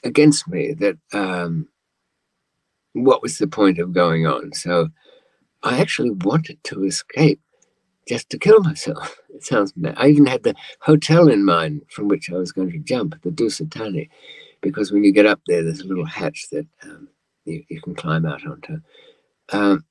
against 0.04 0.48
me 0.48 0.74
that 0.74 0.98
um, 1.14 1.68
what 2.94 3.22
was 3.22 3.38
the 3.38 3.48
point 3.48 3.80
of 3.80 3.94
going 3.94 4.26
on? 4.26 4.54
So 4.54 4.90
I 5.64 5.80
actually 5.80 6.12
wanted 6.12 6.64
to 6.66 6.84
escape 6.84 7.42
just 8.08 8.30
to 8.32 8.38
kill 8.38 8.62
myself. 8.62 9.18
It 9.40 9.46
sounds 9.46 9.72
mad. 9.78 9.94
I 9.96 10.10
even 10.10 10.26
had 10.26 10.44
the 10.44 10.54
hotel 10.82 11.30
in 11.30 11.46
mind 11.46 11.84
from 11.90 12.10
which 12.10 12.30
I 12.30 12.36
was 12.36 12.52
going 12.52 12.72
to 12.72 12.80
jump, 12.80 13.16
the 13.22 13.30
Dusit 13.30 13.72
Thani, 13.72 14.10
because 14.60 14.92
when 14.92 15.06
you 15.06 15.14
get 15.14 15.26
up 15.26 15.40
there, 15.48 15.64
there's 15.64 15.80
a 15.80 15.88
little 15.88 16.04
hatch 16.04 16.48
that 16.52 16.68
um, 16.84 17.08
you, 17.46 17.64
you, 17.70 17.80
can 17.80 17.96
climb 17.96 18.26
out 18.26 18.46
onto. 18.46 18.82
Um, 19.54 19.86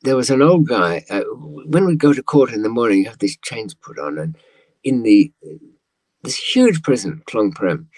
there 0.00 0.16
was 0.16 0.30
an 0.30 0.40
old 0.40 0.66
guy. 0.66 1.04
Uh, 1.10 1.24
when 1.34 1.84
we 1.84 1.96
go 1.96 2.14
to 2.14 2.22
court 2.22 2.50
in 2.50 2.62
the 2.62 2.70
morning, 2.70 3.00
you 3.00 3.10
have 3.10 3.18
these 3.18 3.36
chains 3.42 3.74
put 3.74 3.98
on, 3.98 4.16
and 4.16 4.38
in 4.84 5.02
the 5.02 5.30
this 6.22 6.36
huge 6.36 6.82
prison, 6.82 7.22
Klong 7.26 7.54
Prem, 7.54 7.88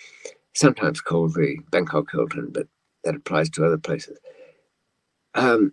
sometimes 0.58 1.00
called 1.00 1.34
the 1.34 1.56
Bangkok 1.70 2.10
Hilton, 2.10 2.48
but 2.50 2.66
that 3.04 3.14
applies 3.14 3.48
to 3.50 3.64
other 3.64 3.78
places. 3.78 4.18
Um, 5.34 5.72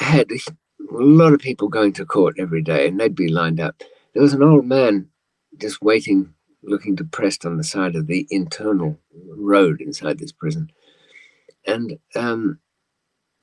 had 0.00 0.30
a 0.30 0.38
lot 0.90 1.34
of 1.34 1.40
people 1.40 1.68
going 1.68 1.92
to 1.94 2.06
court 2.06 2.36
every 2.38 2.62
day, 2.62 2.88
and 2.88 2.98
they'd 2.98 3.14
be 3.14 3.28
lined 3.28 3.60
up. 3.60 3.82
There 4.14 4.22
was 4.22 4.32
an 4.32 4.42
old 4.42 4.64
man 4.64 5.08
just 5.58 5.82
waiting, 5.82 6.32
looking 6.62 6.94
depressed 6.94 7.44
on 7.44 7.58
the 7.58 7.64
side 7.64 7.94
of 7.94 8.06
the 8.06 8.26
internal 8.30 8.98
road 9.28 9.82
inside 9.82 10.18
this 10.18 10.32
prison. 10.32 10.70
And 11.66 11.98
um, 12.16 12.58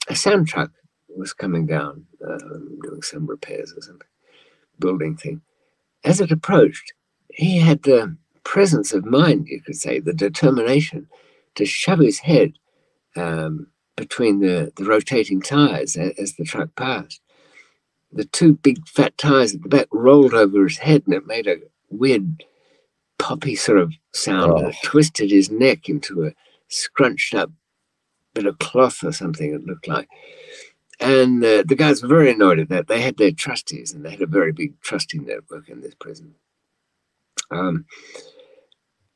a 0.08 0.16
sand 0.16 0.48
truck 0.48 0.72
was 1.16 1.34
coming 1.34 1.68
down, 1.68 2.06
uh, 2.28 2.40
doing 2.84 3.04
some 3.04 3.28
repairs 3.28 3.74
or 3.78 3.82
something, 3.82 4.08
building 4.80 5.18
thing. 5.18 5.42
As 6.04 6.20
it 6.20 6.32
approached, 6.32 6.94
he 7.30 7.60
had 7.60 7.84
the 7.84 8.18
presence 8.46 8.94
of 8.94 9.06
mind, 9.06 9.48
you 9.48 9.62
could 9.62 9.76
say, 9.76 10.00
the 10.00 10.14
determination 10.14 11.08
to 11.56 11.66
shove 11.66 12.00
his 12.00 12.20
head 12.20 12.54
um, 13.18 13.68
between 13.98 14.40
the, 14.40 14.72
the 14.78 14.86
rotating 14.86 15.42
tires 15.42 15.98
as, 15.98 16.14
as 16.18 16.34
the 16.36 16.46
truck 16.46 16.74
passed 16.76 17.22
the 18.16 18.26
two 18.26 18.54
big 18.56 18.88
fat 18.88 19.18
tires 19.18 19.54
at 19.54 19.62
the 19.62 19.70
back 19.70 19.88
rolled 19.92 20.34
over 20.34 20.64
his 20.64 20.78
head 20.78 21.04
and 21.06 21.14
it 21.14 21.28
made 21.28 21.48
a 21.48 21.58
weird 21.90 22.44
poppy 23.20 23.56
sort 23.56 23.78
of 23.78 23.94
sound. 24.14 24.54
Oh. 24.54 24.68
It 24.70 24.76
twisted 24.84 25.32
his 25.32 25.52
neck 25.52 25.90
into 25.90 26.26
a 26.26 26.32
scrunched 26.70 27.36
up 27.36 27.52
bit 28.34 28.46
of 28.46 28.60
cloth 28.60 29.04
or 29.04 29.12
something, 29.12 29.54
it 29.54 29.66
looked 29.66 29.88
like. 29.88 30.08
And 31.00 31.44
uh, 31.44 31.64
the 31.68 31.76
guys 31.76 32.02
were 32.02 32.08
very 32.08 32.32
annoyed 32.32 32.60
at 32.60 32.70
that. 32.70 32.88
They 32.88 33.02
had 33.02 33.18
their 33.18 33.32
trustees 33.32 33.94
and 33.94 34.06
they 34.06 34.12
had 34.12 34.22
a 34.22 34.28
very 34.28 34.54
big 34.54 34.80
trustee 34.80 35.20
network 35.20 35.68
in 35.68 35.82
this 35.82 35.96
prison. 35.96 36.36
Um, 37.52 37.86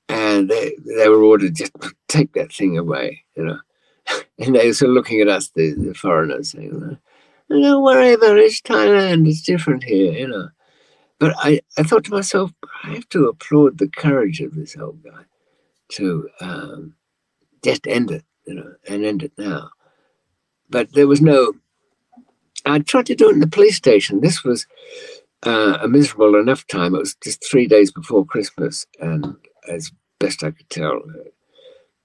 and 0.10 0.50
they, 0.50 0.76
they 0.98 1.08
were 1.08 1.24
ordered 1.24 1.56
just 1.56 1.72
take 2.08 2.34
that 2.34 2.52
thing 2.52 2.78
away, 2.78 3.24
you 3.38 3.46
know. 3.46 3.60
and 4.40 4.56
they 4.56 4.68
were 4.68 4.88
looking 4.88 5.22
at 5.22 5.28
us, 5.28 5.50
the, 5.50 5.74
the 5.76 5.94
foreigners, 5.94 6.52
saying, 6.52 6.98
know, 7.50 7.80
wherever 7.80 8.38
it's 8.38 8.62
Thailand, 8.62 9.28
it's 9.28 9.42
different 9.42 9.84
here, 9.84 10.12
you 10.12 10.28
know. 10.28 10.50
But 11.20 11.36
I, 11.38 11.62
I 11.78 11.84
thought 11.84 12.06
to 12.06 12.12
myself, 12.12 12.52
I 12.84 12.92
have 12.92 13.08
to 13.10 13.28
applaud 13.28 13.78
the 13.78 13.90
courage 13.90 14.40
of 14.42 14.56
this 14.56 14.76
old 14.78 15.04
guy 15.04 15.24
to 15.90 16.30
um, 16.40 16.96
just 17.64 17.88
end 17.88 18.12
it, 18.12 18.24
you 18.46 18.56
know, 18.56 18.74
and 18.88 19.06
end 19.06 19.24
it 19.24 19.34
now. 19.38 19.70
But 20.70 20.94
there 20.94 21.08
was 21.08 21.22
no, 21.22 21.54
I 22.66 22.80
tried 22.80 23.08
to 23.08 23.16
do 23.16 23.30
it 23.30 23.34
in 23.34 23.40
the 23.40 23.48
police 23.48 23.76
station. 23.76 24.22
This 24.22 24.44
was 24.44 24.66
uh, 25.46 25.80
a 25.82 25.88
miserable 25.88 26.36
enough 26.36 26.66
time. 26.68 26.96
It 26.96 27.00
was 27.00 27.16
just 27.16 27.44
three 27.50 27.68
days 27.68 27.92
before 27.92 28.26
Christmas. 28.26 28.86
And 29.00 29.36
as 29.68 29.92
best 30.20 30.44
I 30.44 30.52
could 30.52 30.70
tell, 30.70 30.98
uh, 30.98 31.30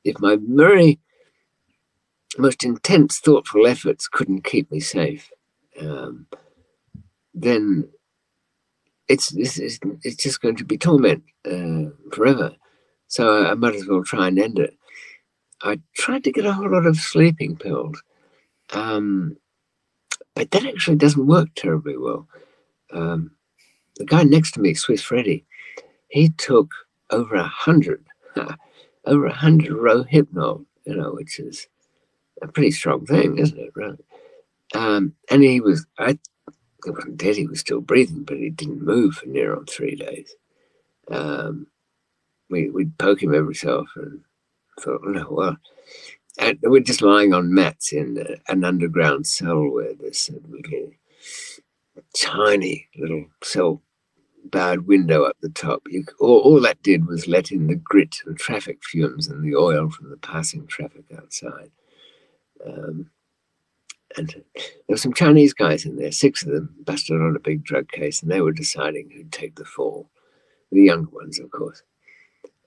if 0.05 0.19
my 0.21 0.37
very 0.41 0.99
most 2.39 2.65
intense, 2.65 3.19
thoughtful 3.19 3.67
efforts 3.67 4.09
couldn't 4.09 4.45
keep 4.45 4.71
me 4.71 4.81
safe, 4.81 5.31
um, 5.81 6.27
then 7.33 7.89
it's, 9.09 9.33
it's, 9.35 9.59
it's 9.59 10.23
just 10.23 10.41
going 10.41 10.57
to 10.57 10.65
be 10.65 10.79
torment 10.79 11.23
uh, 11.47 11.91
forever. 12.13 12.55
So 13.09 13.47
I 13.47 13.55
might 13.55 13.75
as 13.75 13.87
well 13.87 14.03
try 14.03 14.29
and 14.29 14.39
end 14.39 14.59
it. 14.59 14.77
I 15.63 15.81
tried 15.97 16.25
to 16.25 16.33
get 16.33 16.47
a 16.47 16.53
whole 16.53 16.71
lot 16.71 16.87
of 16.87 16.97
sleeping 16.97 17.57
pills. 17.57 18.03
Um, 18.73 19.37
but 20.35 20.51
that 20.51 20.67
actually 20.67 20.97
doesn't 20.97 21.27
work 21.27 21.49
terribly 21.55 21.97
well. 21.97 22.27
Um, 22.93 23.31
the 23.97 24.05
guy 24.05 24.25
next 24.25 24.53
to 24.53 24.61
me, 24.61 24.75
Swiss 24.75 25.03
Freddy, 25.03 25.45
he 26.09 26.31
took 26.31 26.73
over 27.11 27.35
a 27.35 27.47
hundred, 27.47 28.05
over 29.07 29.27
a 29.27 29.33
hundred 29.35 29.73
Rohypnol, 29.73 30.65
you 30.85 30.97
know, 30.97 31.13
which 31.13 31.39
is 31.39 31.69
a 32.43 32.49
pretty 32.49 32.71
strong 32.71 33.07
thing, 33.07 33.39
isn't 33.39 33.59
it? 33.59 33.71
Really. 33.75 33.99
Um, 34.75 35.15
and 35.31 35.43
he 35.43 35.61
was, 35.61 35.87
I, 35.99 36.19
he 36.85 36.91
wasn't 36.91 37.17
dead. 37.17 37.37
He 37.37 37.47
was 37.47 37.61
still 37.61 37.81
breathing, 37.81 38.25
but 38.25 38.39
he 38.39 38.51
didn't 38.51 38.85
move 38.85 39.15
for 39.17 39.27
near 39.27 39.57
on 39.57 39.67
three 39.67 39.97
days. 39.97 40.35
Um, 41.11 41.67
we, 42.51 42.71
we'd 42.71 42.99
poke 42.99 43.23
him 43.23 43.35
every 43.35 43.55
so 43.55 43.81
often. 43.81 44.25
Thought, 44.81 45.03
no, 45.05 45.27
well, 45.31 45.57
and 46.39 46.59
we're 46.63 46.81
just 46.81 47.03
lying 47.03 47.33
on 47.33 47.55
mats 47.55 47.93
in 47.93 48.19
uh, 48.19 48.37
an 48.49 48.65
underground 48.65 49.27
cell 49.27 49.69
where 49.69 49.95
there's 49.95 50.29
a 50.31 50.49
little 50.49 50.91
tiny 52.17 52.89
little 52.97 53.27
cell 53.43 53.83
bad 54.45 54.87
window 54.87 55.25
up 55.25 55.37
the 55.41 55.49
top. 55.49 55.83
You, 55.89 56.05
all, 56.21 56.41
all, 56.41 56.61
that 56.61 56.83
did 56.83 57.07
was 57.07 57.27
let 57.27 57.51
in 57.51 57.67
the 57.67 57.75
grit 57.75 58.21
and 58.27 58.39
traffic 58.39 58.85
fumes 58.85 59.29
and 59.29 59.45
the 59.45 59.57
oil 59.57 59.91
from 59.91 60.11
the 60.11 60.17
passing 60.17 60.67
traffic 60.67 61.05
outside. 61.17 61.71
Um, 62.65 63.11
and 64.17 64.29
there 64.29 64.65
were 64.89 64.97
some 64.97 65.13
Chinese 65.13 65.53
guys 65.53 65.85
in 65.85 65.97
there, 65.97 66.13
six 66.13 66.45
of 66.45 66.53
them, 66.53 66.75
busted 66.85 67.21
on 67.21 67.35
a 67.35 67.41
big 67.41 67.65
drug 67.65 67.91
case, 67.91 68.23
and 68.23 68.31
they 68.31 68.41
were 68.41 68.53
deciding 68.53 69.11
who'd 69.11 69.33
take 69.33 69.57
the 69.57 69.65
fall. 69.65 70.09
The 70.71 70.83
younger 70.83 71.11
ones, 71.11 71.39
of 71.39 71.51
course. 71.51 71.83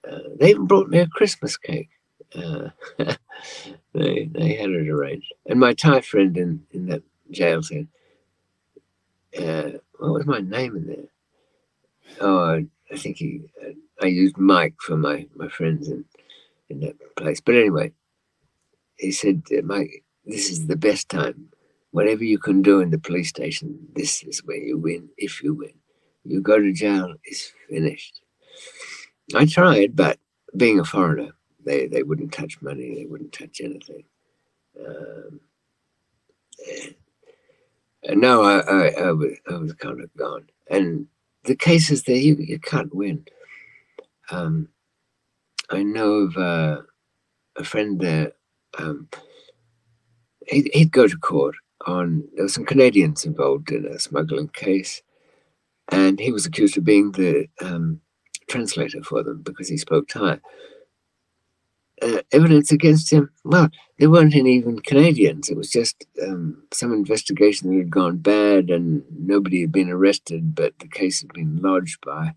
Uh, 0.10 0.20
they 0.40 0.52
even 0.52 0.68
brought 0.68 0.90
me 0.90 1.00
a 1.00 1.08
Christmas 1.08 1.58
cake. 1.58 1.90
Uh, 2.36 2.70
they 3.94 4.26
they 4.26 4.54
had 4.56 4.70
it 4.70 4.90
arranged. 4.90 5.34
And 5.46 5.60
my 5.60 5.74
Thai 5.74 6.02
friend 6.02 6.38
in, 6.38 6.64
in 6.72 6.88
that 6.88 7.04
jail 7.32 7.64
said, 7.64 7.88
uh, 9.40 9.72
what 10.00 10.14
was 10.14 10.26
my 10.26 10.40
name 10.40 10.76
in 10.76 10.88
there? 10.88 11.10
Oh, 12.20 12.66
I 12.92 12.96
think 12.96 13.18
he, 13.18 13.42
uh, 13.64 13.72
I 14.02 14.08
used 14.08 14.38
Mike 14.38 14.76
for 14.80 14.98
my, 14.98 15.28
my 15.36 15.48
friends 15.50 15.88
in, 15.88 16.06
in 16.70 16.80
that 16.82 17.16
place. 17.16 17.42
But 17.42 17.56
anyway, 17.56 17.94
he 18.98 19.12
said, 19.12 19.44
Mike, 19.64 20.04
this 20.26 20.50
is 20.50 20.68
the 20.68 20.76
best 20.76 21.10
time. 21.10 21.50
Whatever 21.92 22.24
you 22.24 22.38
can 22.38 22.62
do 22.62 22.82
in 22.82 22.92
the 22.92 23.00
police 23.00 23.30
station, 23.30 23.80
this 23.96 24.24
is 24.24 24.44
where 24.44 24.58
you 24.58 24.78
win, 24.78 25.10
if 25.18 25.42
you 25.42 25.54
win. 25.54 25.74
You 26.24 26.42
go 26.42 26.60
to 26.60 26.74
jail, 26.74 27.14
it's 27.24 27.54
finished. 27.70 28.22
I 29.34 29.46
tried, 29.46 29.96
but 29.96 30.20
being 30.56 30.80
a 30.80 30.86
foreigner, 30.86 31.32
they, 31.66 31.88
they 31.88 32.04
wouldn't 32.04 32.34
touch 32.34 32.62
money, 32.62 32.96
they 32.96 33.06
wouldn't 33.06 33.34
touch 33.34 33.62
anything. 33.62 34.04
Um, 34.80 35.40
and 38.04 38.22
now 38.22 38.42
I, 38.42 38.60
I, 38.60 38.88
I, 38.90 39.12
was, 39.12 39.34
I 39.50 39.56
was 39.56 39.74
kind 39.74 40.02
of 40.02 40.14
gone. 40.16 40.48
And 40.70 41.08
the 41.48 41.56
cases 41.56 42.04
there, 42.04 42.16
you, 42.16 42.36
you 42.36 42.60
can't 42.60 42.94
win. 42.94 43.26
Um, 44.30 44.70
I 45.70 45.84
know 45.84 46.12
of 46.12 46.38
uh, 46.38 46.82
a 47.56 47.64
friend 47.64 48.00
there. 48.00 48.34
Um, 48.78 49.10
he'd, 50.48 50.70
he'd 50.74 50.92
go 50.92 51.08
to 51.08 51.18
court 51.18 51.56
on 51.86 52.28
there 52.36 52.44
were 52.44 52.50
some 52.50 52.66
Canadians 52.66 53.26
involved 53.26 53.72
in 53.72 53.86
a 53.86 53.98
smuggling 53.98 54.50
case, 54.50 55.02
and 55.92 56.20
he 56.20 56.32
was 56.32 56.46
accused 56.46 56.78
of 56.78 56.84
being 56.84 57.12
the 57.14 57.48
um, 57.62 58.02
translator 58.50 59.02
for 59.04 59.24
them 59.24 59.42
because 59.42 59.70
he 59.70 59.78
spoke 59.78 60.08
Thai. 60.08 60.40
Uh, 62.00 62.22
evidence 62.32 62.72
against 62.72 63.12
him, 63.12 63.32
well, 63.44 63.70
there 63.98 64.10
weren't 64.10 64.36
any 64.36 64.54
even 64.54 64.80
Canadians. 64.80 65.50
It 65.50 65.58
was 65.58 65.72
just 65.72 66.06
um, 66.22 66.62
some 66.72 66.94
investigation 66.94 67.72
that 67.72 67.78
had 67.78 67.90
gone 67.90 68.18
bad 68.18 68.70
and 68.70 69.04
nobody 69.10 69.62
had 69.62 69.72
been 69.72 69.90
arrested, 69.90 70.54
but 70.54 70.78
the 70.78 70.88
case 70.88 71.22
had 71.22 71.34
been 71.34 71.58
lodged 71.60 72.00
by 72.06 72.36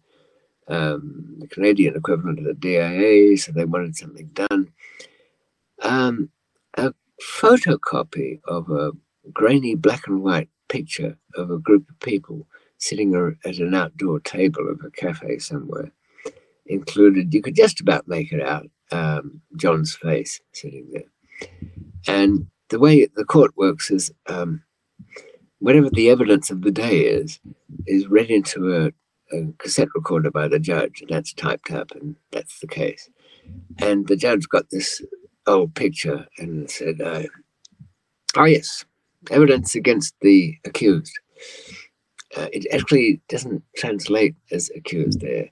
um, 0.68 1.36
the 1.40 1.48
Canadian 1.48 1.94
equivalent 1.94 2.38
of 2.38 2.46
the 2.46 2.54
DEA, 2.54 3.36
so 3.36 3.52
they 3.52 3.66
wanted 3.66 3.96
something 3.96 4.30
done. 4.32 4.72
Um, 5.82 6.30
a 6.74 6.94
photocopy 7.22 8.40
of 8.46 8.70
a 8.70 8.92
grainy 9.32 9.74
black 9.74 10.06
and 10.06 10.22
white 10.22 10.48
picture 10.68 11.18
of 11.34 11.50
a 11.50 11.58
group 11.58 11.88
of 11.90 12.00
people 12.00 12.46
sitting 12.78 13.14
at 13.44 13.58
an 13.58 13.74
outdoor 13.74 14.20
table 14.20 14.68
of 14.70 14.80
a 14.84 14.90
cafe 14.90 15.38
somewhere 15.38 15.92
included, 16.66 17.34
you 17.34 17.42
could 17.42 17.56
just 17.56 17.80
about 17.80 18.08
make 18.08 18.32
it 18.32 18.40
out, 18.40 18.66
um, 18.92 19.40
John's 19.56 19.94
face 19.94 20.40
sitting 20.52 20.88
there. 20.92 21.48
And 22.08 22.46
the 22.68 22.78
way 22.78 23.06
the 23.14 23.24
court 23.24 23.56
works 23.56 23.90
is 23.90 24.12
um, 24.28 24.62
whatever 25.60 25.88
the 25.90 26.10
evidence 26.10 26.50
of 26.50 26.62
the 26.62 26.70
day 26.70 27.00
is, 27.00 27.38
is 27.86 28.08
read 28.08 28.30
into 28.30 28.74
a, 28.74 29.36
a 29.36 29.52
cassette 29.58 29.88
recorder 29.94 30.30
by 30.30 30.48
the 30.48 30.58
judge, 30.58 31.00
and 31.00 31.10
that's 31.10 31.32
typed 31.32 31.70
up, 31.70 31.92
and 31.92 32.16
that's 32.32 32.58
the 32.60 32.66
case. 32.66 33.08
And 33.78 34.06
the 34.08 34.16
judge 34.16 34.48
got 34.48 34.70
this 34.70 35.02
old 35.46 35.74
picture 35.74 36.26
and 36.38 36.70
said, 36.70 37.00
uh, 37.00 37.24
"Oh 38.36 38.44
yes, 38.44 38.84
evidence 39.30 39.74
against 39.74 40.14
the 40.20 40.56
accused." 40.64 41.18
Uh, 42.36 42.46
it 42.52 42.66
actually 42.72 43.20
doesn't 43.28 43.62
translate 43.76 44.34
as 44.50 44.70
accused 44.76 45.20
there; 45.20 45.50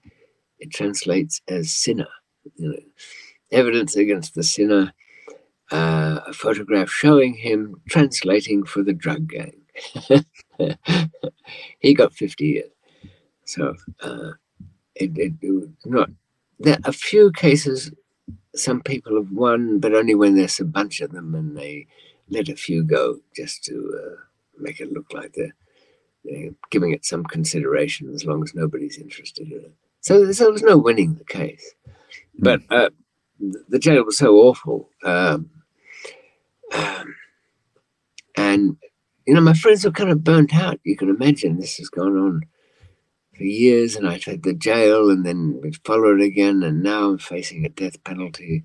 it 0.58 0.70
translates 0.70 1.40
as 1.48 1.70
sinner. 1.70 2.08
You 2.56 2.72
know, 2.72 2.78
evidence 3.50 3.96
against 3.96 4.34
the 4.34 4.42
sinner. 4.42 4.92
Uh, 5.70 6.20
a 6.26 6.32
photograph 6.32 6.88
showing 6.88 7.34
him 7.34 7.78
translating 7.90 8.64
for 8.64 8.82
the 8.82 8.94
drug 8.94 9.28
gang. 9.28 9.52
he 11.78 11.92
got 11.92 12.14
50 12.14 12.46
years. 12.46 12.70
So 13.44 13.74
uh, 14.00 14.30
it, 14.94 15.10
it, 15.18 15.32
not 15.84 16.08
there 16.58 16.74
are 16.74 16.90
a 16.90 16.92
few 16.92 17.32
cases 17.32 17.92
some 18.54 18.82
people 18.82 19.16
have 19.16 19.30
won, 19.30 19.78
but 19.78 19.94
only 19.94 20.14
when 20.14 20.36
there's 20.36 20.60
a 20.60 20.64
bunch 20.64 21.00
of 21.00 21.12
them 21.12 21.34
and 21.34 21.56
they 21.56 21.86
let 22.28 22.48
a 22.48 22.56
few 22.56 22.82
go 22.82 23.20
just 23.34 23.64
to 23.64 24.00
uh, 24.02 24.16
make 24.58 24.80
it 24.80 24.92
look 24.92 25.12
like 25.12 25.32
they're, 25.34 25.54
they're, 26.24 26.50
giving 26.70 26.92
it 26.92 27.04
some 27.04 27.24
consideration 27.24 28.12
as 28.12 28.24
long 28.24 28.42
as 28.42 28.54
nobody's 28.54 28.98
interested 28.98 29.50
in 29.50 29.58
it. 29.58 29.72
So, 30.00 30.30
so 30.32 30.44
there 30.44 30.52
was 30.52 30.62
no 30.62 30.76
winning 30.76 31.14
the 31.14 31.24
case. 31.24 31.74
But 32.38 32.60
uh, 32.70 32.90
the 33.68 33.78
jail 33.78 34.04
was 34.04 34.18
so 34.18 34.36
awful. 34.36 34.90
Um, 35.04 35.50
um, 36.74 37.14
and, 38.36 38.76
you 39.26 39.34
know, 39.34 39.40
my 39.40 39.54
friends 39.54 39.84
were 39.84 39.90
kind 39.90 40.10
of 40.10 40.24
burnt 40.24 40.54
out. 40.54 40.80
You 40.84 40.96
can 40.96 41.08
imagine 41.08 41.58
this 41.58 41.76
has 41.78 41.88
gone 41.88 42.16
on 42.16 42.42
for 43.36 43.44
years, 43.44 43.96
and 43.96 44.08
I 44.08 44.20
had 44.24 44.42
the 44.42 44.54
jail, 44.54 45.10
and 45.10 45.24
then 45.24 45.60
we 45.62 45.72
followed 45.84 46.20
again, 46.20 46.62
and 46.62 46.82
now 46.82 47.10
I'm 47.10 47.18
facing 47.18 47.64
a 47.64 47.68
death 47.68 48.02
penalty. 48.04 48.64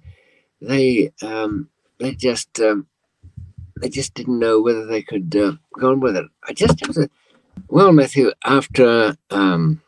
They 0.61 1.11
um, 1.21 1.69
they 1.99 2.15
just 2.15 2.59
um, 2.59 2.87
they 3.79 3.89
just 3.89 4.13
didn't 4.13 4.39
know 4.39 4.61
whether 4.61 4.85
they 4.85 5.03
could 5.03 5.35
uh, 5.35 5.53
go 5.79 5.91
on 5.91 5.99
with 5.99 6.15
it. 6.15 6.25
I 6.47 6.53
just 6.53 6.79
have 6.85 6.95
to. 6.95 7.09
Well, 7.67 7.91
Matthew, 7.91 8.31
after 8.43 9.15
um, 9.29 9.81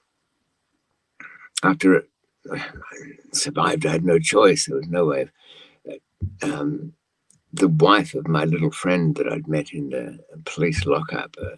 after 1.63 2.03
survived, 3.31 3.85
I 3.85 3.93
had 3.93 4.05
no 4.05 4.19
choice. 4.19 4.65
There 4.65 4.77
was 4.77 4.87
no 4.87 5.05
way. 5.05 5.29
Of, 5.85 5.99
um, 6.43 6.93
the 7.53 7.69
wife 7.69 8.13
of 8.15 8.27
my 8.27 8.43
little 8.43 8.71
friend 8.71 9.15
that 9.15 9.31
I'd 9.31 9.47
met 9.47 9.71
in 9.71 9.89
the 9.89 10.19
police 10.45 10.85
lockup. 10.85 11.35
Uh, 11.41 11.55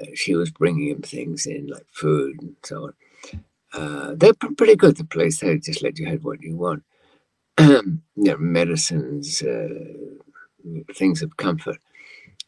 uh, 0.00 0.06
she 0.14 0.34
was 0.34 0.50
bringing 0.50 0.88
him 0.88 1.02
things 1.02 1.46
in 1.46 1.66
like 1.68 1.86
food 1.90 2.40
and 2.40 2.56
so 2.62 2.84
on. 2.84 2.94
Uh, 3.72 4.14
they're 4.16 4.34
pretty 4.56 4.76
good. 4.76 4.96
The 4.96 5.04
police 5.04 5.40
they 5.40 5.58
just 5.58 5.82
let 5.82 5.98
you 5.98 6.06
have 6.06 6.24
what 6.24 6.42
you 6.42 6.56
want. 6.56 6.82
you 7.58 8.00
know, 8.14 8.36
medicines, 8.36 9.42
uh, 9.42 9.68
things 10.94 11.22
of 11.22 11.36
comfort. 11.36 11.78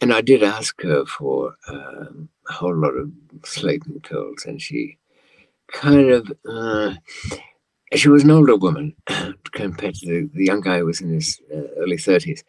And 0.00 0.12
I 0.12 0.20
did 0.20 0.42
ask 0.42 0.80
her 0.82 1.04
for 1.06 1.56
um, 1.66 2.28
a 2.48 2.52
whole 2.52 2.76
lot 2.76 2.94
of 2.94 3.10
sleeping 3.44 4.00
pills, 4.00 4.44
and 4.46 4.62
she 4.62 4.98
kind 5.72 6.10
of 6.10 6.32
uh, 6.48 6.94
she 7.94 8.08
was 8.08 8.24
an 8.24 8.30
older 8.30 8.56
woman 8.56 8.94
compared 9.52 9.94
to 9.96 10.06
the, 10.06 10.30
the 10.34 10.44
young 10.44 10.60
guy 10.60 10.78
who 10.78 10.86
was 10.86 11.00
in 11.00 11.12
his 11.12 11.40
uh, 11.52 11.62
early 11.78 11.96
30s 11.96 12.42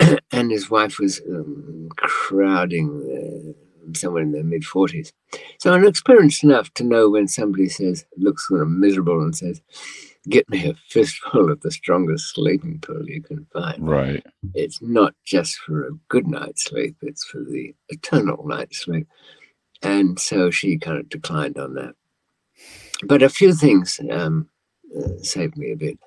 and 0.32 0.50
his 0.50 0.70
wife 0.70 0.98
was 0.98 1.20
um, 1.28 1.88
crowding 1.96 3.54
somewhere 3.94 4.22
in 4.22 4.32
their 4.32 4.44
mid 4.44 4.62
40s. 4.62 5.12
So 5.58 5.72
I'm 5.72 5.86
experienced 5.86 6.42
enough 6.42 6.72
to 6.74 6.84
know 6.84 7.10
when 7.10 7.28
somebody 7.28 7.68
says, 7.68 8.04
looks 8.16 8.48
sort 8.48 8.62
of 8.62 8.68
miserable 8.68 9.20
and 9.20 9.36
says, 9.36 9.60
get 10.28 10.48
me 10.48 10.68
a 10.68 10.74
fistful 10.88 11.50
of 11.50 11.60
the 11.60 11.70
strongest 11.70 12.34
sleeping 12.34 12.80
pill 12.80 13.08
you 13.08 13.22
can 13.22 13.46
find. 13.52 13.88
Right. 13.88 14.24
It's 14.54 14.82
not 14.82 15.14
just 15.24 15.58
for 15.58 15.86
a 15.86 15.92
good 16.08 16.26
night's 16.26 16.64
sleep, 16.64 16.96
it's 17.02 17.24
for 17.24 17.38
the 17.38 17.74
eternal 17.88 18.46
night's 18.46 18.78
sleep. 18.78 19.06
And 19.82 20.18
so 20.18 20.50
she 20.50 20.78
kind 20.78 20.98
of 20.98 21.08
declined 21.08 21.58
on 21.58 21.74
that. 21.74 21.94
But 23.04 23.22
a 23.22 23.28
few 23.28 23.52
things 23.52 24.00
um, 24.10 24.48
uh, 24.98 25.18
saved 25.22 25.56
me 25.56 25.72
a 25.72 25.76
bit. 25.76 25.98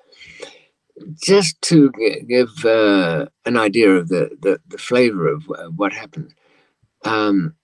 Just 1.24 1.60
to 1.62 1.90
give 2.28 2.64
uh, 2.64 3.26
an 3.46 3.56
idea 3.56 3.90
of 3.90 4.08
the, 4.08 4.30
the, 4.42 4.60
the 4.68 4.78
flavor 4.78 5.28
of 5.28 5.44
uh, 5.50 5.68
what 5.70 5.92
happened 5.92 6.28
Um, 7.04 7.54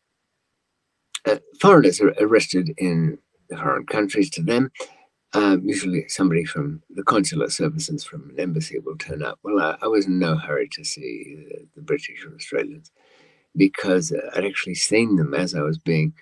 uh, 1.26 1.38
foreigners 1.60 2.00
are 2.00 2.14
arrested 2.20 2.72
in 2.78 3.18
foreign 3.50 3.86
countries 3.86 4.30
to 4.30 4.42
them. 4.42 4.70
Um, 5.34 5.62
usually, 5.64 6.08
somebody 6.08 6.44
from 6.44 6.82
the 6.90 7.04
consular 7.04 7.50
services 7.50 8.04
from 8.04 8.30
an 8.30 8.40
embassy 8.40 8.78
will 8.80 8.98
turn 8.98 9.22
up. 9.22 9.38
Well, 9.44 9.60
I, 9.60 9.78
I 9.82 9.88
was 9.88 10.06
in 10.06 10.18
no 10.18 10.36
hurry 10.36 10.68
to 10.74 10.84
see 10.84 11.46
the, 11.50 11.68
the 11.76 11.82
British 11.82 12.24
or 12.26 12.34
Australians 12.34 12.92
because 13.56 14.12
uh, 14.12 14.30
I'd 14.36 14.46
actually 14.46 14.76
seen 14.76 15.16
them 15.16 15.34
as 15.34 15.54
I 15.54 15.62
was 15.62 15.78
being 15.78 16.14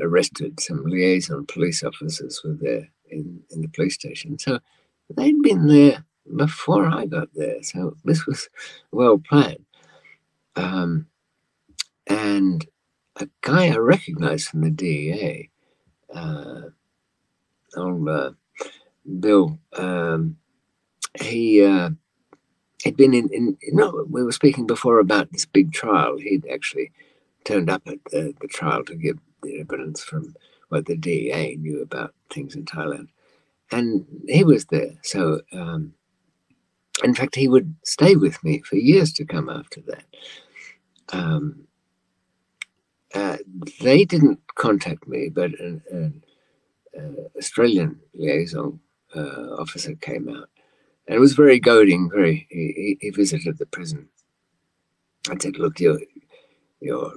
arrested. 0.00 0.60
Some 0.60 0.84
liaison 0.86 1.46
police 1.46 1.84
officers 1.84 2.42
were 2.44 2.56
there 2.60 2.90
in, 3.12 3.42
in 3.50 3.62
the 3.62 3.68
police 3.68 3.94
station. 3.94 4.38
So 4.38 4.58
they'd 5.14 5.40
been 5.42 5.66
there 5.66 6.04
before 6.36 6.86
I 6.86 7.06
got 7.06 7.28
there. 7.34 7.62
So 7.62 7.96
this 8.04 8.26
was 8.26 8.48
well 8.90 9.18
planned. 9.18 9.64
Um, 10.56 11.06
and 12.06 12.66
a 13.16 13.28
guy 13.42 13.68
I 13.68 13.76
recognized 13.76 14.48
from 14.48 14.62
the 14.62 14.70
DEA, 14.70 15.50
uh, 16.14 16.62
old 17.76 18.08
uh, 18.08 18.30
Bill, 19.20 19.58
um, 19.74 20.36
he 21.20 21.64
uh, 21.64 21.90
had 22.84 22.96
been 22.96 23.14
in, 23.14 23.28
in, 23.32 23.56
we 24.08 24.22
were 24.22 24.32
speaking 24.32 24.66
before 24.66 24.98
about 24.98 25.30
this 25.32 25.46
big 25.46 25.72
trial. 25.72 26.18
He'd 26.18 26.46
actually 26.52 26.90
turned 27.44 27.70
up 27.70 27.82
at 27.86 27.98
the, 28.10 28.34
the 28.40 28.48
trial 28.48 28.84
to 28.84 28.94
give 28.94 29.18
the 29.42 29.60
evidence 29.60 30.02
from 30.02 30.34
what 30.72 30.86
the 30.86 30.96
DEA 30.96 31.56
knew 31.60 31.82
about 31.82 32.14
things 32.30 32.54
in 32.54 32.64
Thailand. 32.64 33.08
And 33.70 34.06
he 34.26 34.42
was 34.42 34.64
there. 34.66 34.92
So, 35.02 35.42
um, 35.52 35.92
in 37.04 37.14
fact, 37.14 37.34
he 37.34 37.46
would 37.46 37.74
stay 37.84 38.16
with 38.16 38.42
me 38.42 38.60
for 38.60 38.76
years 38.76 39.12
to 39.14 39.26
come 39.26 39.50
after 39.50 39.82
that. 39.82 40.04
Um, 41.12 41.68
uh, 43.14 43.36
they 43.82 44.06
didn't 44.06 44.40
contact 44.54 45.06
me, 45.06 45.28
but 45.28 45.50
an, 45.60 45.82
an 45.90 46.24
uh, 46.98 47.38
Australian 47.38 48.00
liaison 48.14 48.80
uh, 49.14 49.56
officer 49.58 49.94
came 49.96 50.30
out. 50.30 50.48
And 51.06 51.16
it 51.16 51.20
was 51.20 51.34
very 51.34 51.60
goading. 51.60 52.08
Very, 52.10 52.46
he, 52.48 52.96
he 52.98 53.10
visited 53.10 53.58
the 53.58 53.66
prison. 53.66 54.08
I 55.28 55.36
said, 55.38 55.58
"Look, 55.58 55.80
you're, 55.80 56.00
you're, 56.80 57.12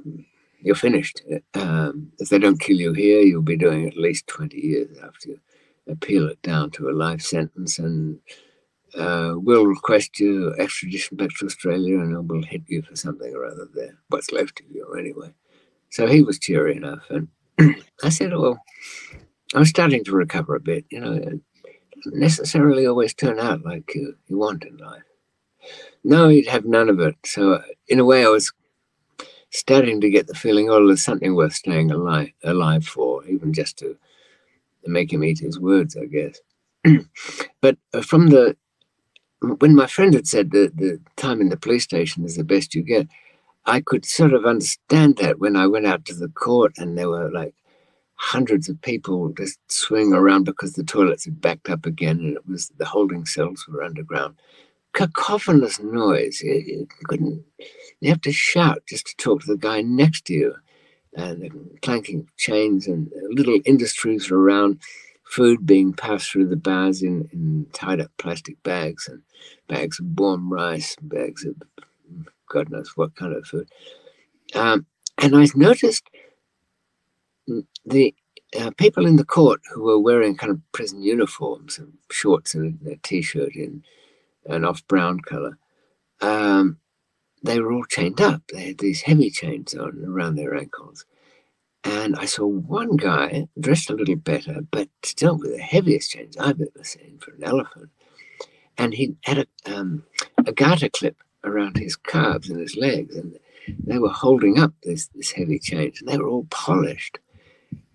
you're 0.66 0.76
finished. 0.76 1.22
Um, 1.54 2.12
if 2.20 2.30
they 2.30 2.40
don't 2.40 2.60
kill 2.60 2.78
you 2.78 2.92
here, 2.92 3.22
you'll 3.22 3.42
be 3.42 3.56
doing 3.56 3.88
at 3.88 3.96
least 3.98 4.28
twenty 4.28 4.60
years 4.60 4.98
after 5.04 5.30
you 5.30 5.40
appeal 5.88 6.28
it 6.28 6.42
down 6.42 6.72
to 6.72 6.90
a 6.90 6.92
life 6.92 7.22
sentence, 7.22 7.80
and 7.80 8.20
uh, 8.98 9.34
we'll 9.36 9.68
request 9.68 10.20
your 10.20 10.60
extradition 10.60 11.18
back 11.18 11.30
to 11.38 11.46
Australia, 11.46 12.00
and 12.00 12.28
we'll 12.28 12.44
hit 12.44 12.64
you 12.68 12.82
for 12.82 12.96
something 12.96 13.34
or 13.34 13.46
other 13.46 13.68
there. 13.76 13.96
What's 14.10 14.32
left 14.32 14.60
of 14.60 14.66
you, 14.72 14.92
anyway." 14.96 15.34
So 15.92 16.08
he 16.08 16.24
was 16.24 16.40
cheery 16.40 16.76
enough, 16.76 17.10
and 17.10 17.28
I 18.04 18.10
said, 18.10 18.34
"Well." 18.34 18.60
I'm 19.54 19.66
starting 19.66 20.04
to 20.04 20.12
recover 20.12 20.56
a 20.56 20.60
bit. 20.60 20.86
You 20.90 21.00
know, 21.00 21.14
it 21.14 21.40
doesn't 22.04 22.20
necessarily 22.20 22.86
always 22.86 23.14
turn 23.14 23.40
out 23.40 23.64
like 23.64 23.94
you, 23.96 24.16
you 24.28 24.38
want 24.38 24.66
in 24.66 24.76
life. 24.78 25.04
No, 26.04 26.28
you'd 26.28 26.48
have 26.48 26.66
none 26.66 26.90
of 26.90 27.00
it. 27.00 27.16
So, 27.26 27.62
in 27.88 28.00
a 28.00 28.06
way, 28.06 28.26
I 28.26 28.30
was 28.30 28.52
starting 29.56 30.02
to 30.02 30.10
get 30.10 30.28
the 30.28 30.36
feeling, 30.36 30.70
oh, 30.70 30.86
there's 30.86 31.04
something 31.04 31.36
worth 31.36 31.54
staying 31.54 31.92
alive, 31.92 32.32
alive 32.44 32.86
for, 32.86 33.26
even 33.26 33.54
just 33.54 33.78
to, 33.80 33.98
make 34.88 35.12
him 35.12 35.24
eat 35.24 35.40
his 35.40 35.60
words, 35.60 35.98
I 35.98 36.06
guess. 36.06 36.40
but 37.62 37.76
uh, 37.92 38.02
from 38.02 38.28
the 38.28 38.56
when 39.58 39.76
my 39.76 39.88
friend 39.88 40.14
had 40.14 40.28
said 40.28 40.52
that 40.52 40.78
the 40.78 41.00
time 41.16 41.42
in 41.42 41.50
the 41.50 41.58
police 41.58 41.84
station 41.84 42.24
is 42.24 42.36
the 42.36 42.44
best 42.44 42.76
you 42.76 42.82
get, 42.82 43.08
I 43.66 43.82
could 43.82 44.06
sort 44.06 44.34
of 44.34 44.46
understand 44.46 45.18
that 45.18 45.40
when 45.40 45.56
I 45.56 45.68
went 45.68 45.88
out 45.88 46.06
to 46.06 46.14
the 46.14 46.30
court 46.30 46.74
and 46.78 46.98
there 46.98 47.10
were 47.10 47.32
like 47.32 47.54
hundreds 48.16 48.70
of 48.70 48.82
people 48.82 49.30
just 49.30 49.60
swinging 49.72 50.14
around 50.14 50.44
because 50.44 50.74
the 50.74 50.84
toilets 50.84 51.26
had 51.26 51.42
backed 51.42 51.70
up 51.70 51.86
again 51.86 52.20
and 52.20 52.36
it 52.36 52.48
was 52.48 52.72
the 52.78 52.86
holding 52.86 53.26
cells 53.26 53.66
were 53.68 53.84
underground. 53.84 54.36
Cacophonous 54.96 55.80
noise. 55.82 56.42
You, 56.42 56.54
you 56.66 56.88
couldn't, 57.06 57.44
you 58.00 58.10
have 58.10 58.22
to 58.22 58.32
shout 58.32 58.84
just 58.88 59.08
to 59.08 59.16
talk 59.18 59.42
to 59.42 59.48
the 59.48 59.58
guy 59.58 59.82
next 59.82 60.26
to 60.26 60.34
you. 60.34 60.56
And 61.16 61.42
the 61.42 61.80
clanking 61.82 62.28
chains 62.38 62.88
and 62.88 63.12
little 63.30 63.60
industries 63.66 64.32
around, 64.32 64.80
food 65.24 65.66
being 65.66 65.94
passed 65.94 66.32
through 66.32 66.48
the 66.48 66.56
bars 66.56 67.02
in, 67.04 67.30
in 67.32 67.68
tied 67.74 68.02
up 68.02 68.12
plastic 68.18 68.62
bags 68.64 69.08
and 69.08 69.22
bags 69.68 70.00
of 70.00 70.06
warm 70.18 70.52
rice, 70.52 70.96
bags 71.02 71.46
of 71.46 71.56
God 72.50 72.70
knows 72.70 72.92
what 72.96 73.16
kind 73.16 73.34
of 73.34 73.46
food. 73.46 73.70
Um, 74.54 74.86
and 75.18 75.36
I 75.36 75.48
noticed 75.56 76.04
the 77.86 78.14
uh, 78.60 78.72
people 78.78 79.06
in 79.06 79.18
the 79.18 79.26
court 79.26 79.62
who 79.74 79.84
were 79.84 80.00
wearing 80.00 80.38
kind 80.38 80.52
of 80.52 80.60
prison 80.72 81.02
uniforms 81.02 81.78
and 81.78 81.94
shorts 82.12 82.56
and 82.56 82.80
a 82.88 82.96
t-shirt 83.04 83.56
in 83.56 83.84
an 84.46 84.66
off 84.66 84.86
brown 84.88 85.20
color, 85.20 85.58
um, 86.22 86.78
they 87.44 87.60
were 87.60 87.72
all 87.72 87.86
chained 87.86 88.22
up. 88.22 88.42
They 88.52 88.68
had 88.68 88.78
these 88.80 89.02
heavy 89.02 89.30
chains 89.30 89.76
on 89.76 90.04
around 90.06 90.36
their 90.36 90.56
ankles. 90.56 91.06
And 91.84 92.16
I 92.16 92.26
saw 92.26 92.48
one 92.48 92.98
guy 92.98 93.48
dressed 93.60 93.92
a 93.92 93.96
little 93.96 94.16
better, 94.16 94.62
but 94.72 94.90
still 95.04 95.38
with 95.38 95.52
the 95.56 95.62
heaviest 95.62 96.12
chains 96.12 96.36
I've 96.38 96.60
ever 96.60 96.84
seen 96.84 97.20
for 97.20 97.32
an 97.32 97.44
elephant. 97.44 97.90
And 98.78 98.94
he 98.94 99.16
had 99.24 99.38
a, 99.38 99.48
um, 99.72 100.04
a 100.46 100.52
garter 100.52 100.90
clip 100.90 101.18
around 101.44 101.78
his 101.78 101.96
calves 101.96 102.50
and 102.50 102.60
his 102.60 102.76
legs, 102.76 103.16
and 103.16 103.38
they 103.86 104.00
were 104.00 104.10
holding 104.10 104.60
up 104.60 104.74
this, 104.82 105.08
this 105.14 105.32
heavy 105.32 105.60
chains, 105.60 106.00
and 106.02 106.10
they 106.10 106.18
were 106.18 106.28
all 106.28 106.48
polished. 106.50 107.20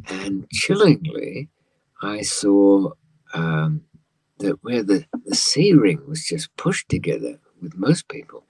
And 0.09 0.49
chillingly, 0.51 1.49
I 2.01 2.23
saw 2.23 2.93
um, 3.35 3.83
that 4.41 4.63
where 4.63 4.83
the, 4.83 5.07
the 5.25 5.35
C 5.35 5.73
ring 5.73 6.03
was 6.07 6.25
just 6.25 6.55
pushed 6.57 6.89
together 6.89 7.39
with 7.63 7.77
most 7.77 8.09
people, 8.09 8.45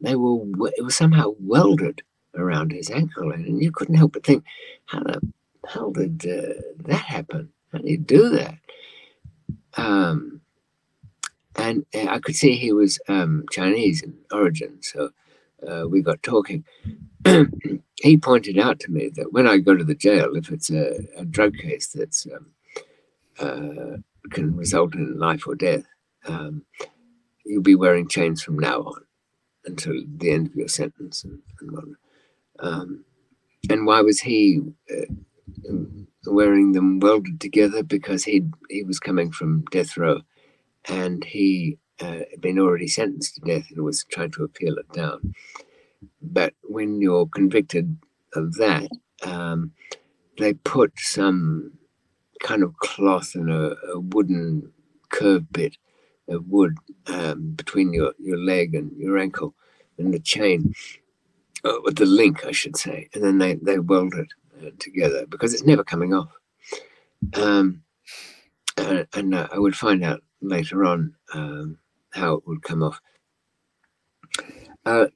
they 0.00 0.16
were 0.16 0.42
it 0.76 0.84
was 0.84 0.96
somehow 0.96 1.34
welded 1.38 2.02
around 2.34 2.72
his 2.72 2.90
ankle, 2.90 3.32
and 3.32 3.62
you 3.62 3.72
couldn't 3.72 3.94
help 3.94 4.12
but 4.12 4.24
think, 4.24 4.44
how 4.86 5.00
the 5.00 5.20
hell 5.68 5.90
did 5.90 6.26
uh, 6.26 6.60
that 6.84 6.96
happen? 6.96 7.50
How 7.72 7.78
did 7.78 7.88
he 7.88 7.96
do 7.96 8.28
that? 8.30 8.58
Um, 9.76 10.40
and 11.56 11.86
uh, 11.94 12.08
I 12.08 12.18
could 12.18 12.36
see 12.36 12.54
he 12.54 12.72
was 12.72 12.98
um, 13.08 13.44
Chinese 13.50 14.02
in 14.02 14.14
origin, 14.30 14.78
so 14.82 15.10
uh, 15.66 15.88
we 15.88 16.02
got 16.02 16.22
talking. 16.22 16.64
he 18.02 18.16
pointed 18.16 18.58
out 18.58 18.78
to 18.80 18.90
me 18.90 19.10
that 19.16 19.32
when 19.32 19.46
I 19.46 19.58
go 19.58 19.74
to 19.74 19.84
the 19.84 19.94
jail, 19.94 20.36
if 20.36 20.50
it's 20.50 20.70
a, 20.70 20.98
a 21.16 21.24
drug 21.24 21.56
case 21.56 21.88
that's 21.88 22.26
um, 22.26 22.46
uh, 23.38 23.96
can 24.30 24.56
result 24.56 24.94
in 24.94 25.18
life 25.18 25.46
or 25.46 25.54
death, 25.54 25.84
um, 26.26 26.64
you'll 27.44 27.62
be 27.62 27.74
wearing 27.74 28.08
chains 28.08 28.42
from 28.42 28.58
now 28.58 28.80
on 28.80 29.02
until 29.64 29.94
the 30.18 30.30
end 30.30 30.48
of 30.48 30.54
your 30.54 30.68
sentence. 30.68 31.24
And, 31.24 31.40
and, 31.60 31.96
um, 32.60 33.04
and 33.68 33.86
why 33.86 34.00
was 34.00 34.20
he 34.20 34.60
uh, 34.90 35.72
wearing 36.26 36.72
them 36.72 37.00
welded 37.00 37.40
together? 37.40 37.82
Because 37.82 38.24
he 38.24 38.42
he 38.70 38.82
was 38.82 38.98
coming 39.00 39.32
from 39.32 39.64
death 39.70 39.96
row, 39.96 40.20
and 40.88 41.24
he 41.24 41.78
uh, 42.00 42.22
had 42.30 42.40
been 42.40 42.58
already 42.58 42.88
sentenced 42.88 43.34
to 43.36 43.40
death 43.40 43.66
and 43.70 43.84
was 43.84 44.04
trying 44.04 44.30
to 44.32 44.44
appeal 44.44 44.76
it 44.78 44.92
down. 44.92 45.34
But 46.22 46.54
when 46.62 47.00
you're 47.00 47.26
convicted 47.26 47.96
of 48.34 48.54
that, 48.54 48.88
um, 49.22 49.72
they 50.38 50.54
put 50.54 50.92
some 50.98 51.72
kind 52.42 52.62
of 52.62 52.76
cloth 52.78 53.34
and 53.34 53.50
a, 53.50 53.76
a 53.94 54.00
wooden 54.00 54.70
curved 55.10 55.52
bit 55.52 55.76
of 56.28 56.46
wood 56.48 56.76
um, 57.06 57.52
between 57.52 57.92
your, 57.92 58.12
your 58.18 58.38
leg 58.38 58.74
and 58.74 58.90
your 58.96 59.18
ankle 59.18 59.54
and 59.98 60.12
the 60.12 60.18
chain, 60.18 60.74
uh, 61.64 61.78
with 61.82 61.96
the 61.96 62.06
link, 62.06 62.44
I 62.44 62.52
should 62.52 62.76
say, 62.76 63.08
and 63.14 63.24
then 63.24 63.38
they, 63.38 63.54
they 63.54 63.78
weld 63.78 64.14
it 64.14 64.28
uh, 64.60 64.70
together 64.78 65.26
because 65.26 65.54
it's 65.54 65.64
never 65.64 65.84
coming 65.84 66.12
off. 66.12 66.30
Um, 67.34 67.82
and, 68.76 69.06
and 69.14 69.34
uh, 69.34 69.48
I 69.52 69.58
would 69.58 69.76
find 69.76 70.04
out 70.04 70.22
later 70.40 70.84
on 70.84 71.14
um, 71.32 71.78
how 72.10 72.34
it 72.34 72.46
would 72.46 72.62
come 72.62 72.82
off. 72.82 73.00
Uh, 74.84 75.06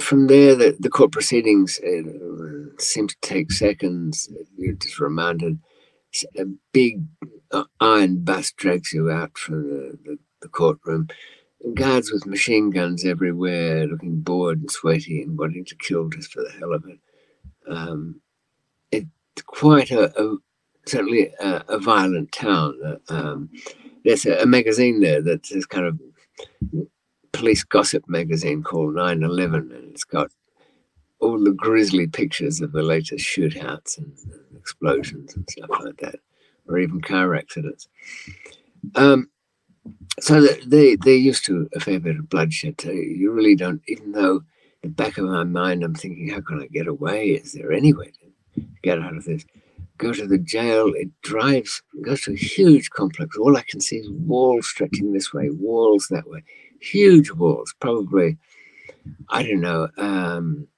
from 0.00 0.26
there, 0.26 0.54
the, 0.54 0.76
the 0.78 0.90
court 0.90 1.12
proceedings 1.12 1.80
uh, 1.80 2.80
seem 2.80 3.08
to 3.08 3.16
take 3.20 3.52
seconds. 3.52 4.28
You're 4.56 4.74
just 4.74 5.00
reminded. 5.00 5.58
A 6.38 6.44
big 6.72 7.04
uh, 7.52 7.64
iron 7.80 8.24
bus 8.24 8.50
drags 8.52 8.92
you 8.92 9.10
out 9.10 9.36
from 9.36 9.62
the, 9.68 9.98
the, 10.04 10.18
the 10.42 10.48
courtroom. 10.48 11.08
Guards 11.74 12.10
with 12.12 12.26
machine 12.26 12.70
guns 12.70 13.04
everywhere, 13.04 13.86
looking 13.86 14.20
bored 14.20 14.60
and 14.60 14.70
sweaty 14.70 15.22
and 15.22 15.38
wanting 15.38 15.64
to 15.66 15.76
kill 15.76 16.08
just 16.08 16.32
for 16.32 16.42
the 16.42 16.52
hell 16.58 16.72
of 16.72 16.84
it. 16.86 16.98
Um, 17.68 18.20
it's 18.90 19.06
quite 19.44 19.90
a, 19.90 20.12
a 20.20 20.36
certainly 20.86 21.32
a, 21.40 21.64
a, 21.68 21.78
violent 21.78 22.32
town. 22.32 22.78
Uh, 22.84 23.12
um, 23.12 23.50
there's 24.04 24.24
a, 24.24 24.42
a, 24.42 24.46
magazine 24.46 25.00
there 25.00 25.20
that 25.20 25.50
is 25.50 25.66
kind 25.66 25.86
of 25.86 26.00
police 27.32 27.64
gossip 27.64 28.04
magazine 28.08 28.62
called 28.62 28.94
9 28.94 29.22
11, 29.22 29.72
and 29.72 29.90
it's 29.92 30.04
got 30.04 30.30
all 31.20 31.42
the 31.42 31.52
grisly 31.52 32.06
pictures 32.06 32.60
of 32.60 32.72
the 32.72 32.82
latest 32.82 33.24
shootouts 33.24 33.98
and, 33.98 34.12
and 34.22 34.56
explosions 34.56 35.34
and 35.34 35.48
stuff 35.50 35.70
like 35.82 35.96
that, 35.98 36.16
or 36.68 36.78
even 36.78 37.00
car 37.00 37.34
accidents. 37.34 37.88
Um, 38.94 39.28
so 40.20 40.40
they 40.66 40.96
they're 40.96 41.14
used 41.14 41.44
to 41.46 41.68
a 41.74 41.80
fair 41.80 42.00
bit 42.00 42.18
of 42.18 42.28
bloodshed. 42.28 42.80
So 42.80 42.90
you 42.90 43.32
really 43.32 43.56
don't, 43.56 43.82
even 43.88 44.12
though 44.12 44.42
the 44.82 44.88
back 44.88 45.18
of 45.18 45.24
my 45.24 45.44
mind, 45.44 45.82
I'm 45.82 45.94
thinking, 45.94 46.28
how 46.28 46.40
can 46.40 46.62
I 46.62 46.66
get 46.66 46.86
away? 46.86 47.30
Is 47.30 47.52
there 47.52 47.72
any 47.72 47.92
way 47.92 48.12
to 48.54 48.64
get 48.82 49.00
out 49.00 49.16
of 49.16 49.24
this? 49.24 49.44
Go 49.96 50.12
to 50.12 50.26
the 50.26 50.38
jail. 50.38 50.92
It 50.94 51.10
drives, 51.22 51.82
goes 52.02 52.22
to 52.22 52.32
a 52.32 52.36
huge 52.36 52.90
complex. 52.90 53.36
All 53.36 53.56
I 53.56 53.64
can 53.68 53.80
see 53.80 53.96
is 53.96 54.10
walls 54.10 54.68
stretching 54.68 55.12
this 55.12 55.32
way, 55.32 55.50
walls 55.50 56.06
that 56.10 56.28
way, 56.28 56.44
huge 56.80 57.30
walls, 57.30 57.74
probably, 57.80 58.38
I 59.28 59.42
don't 59.42 59.60
know. 59.60 59.88
Um, 59.96 60.68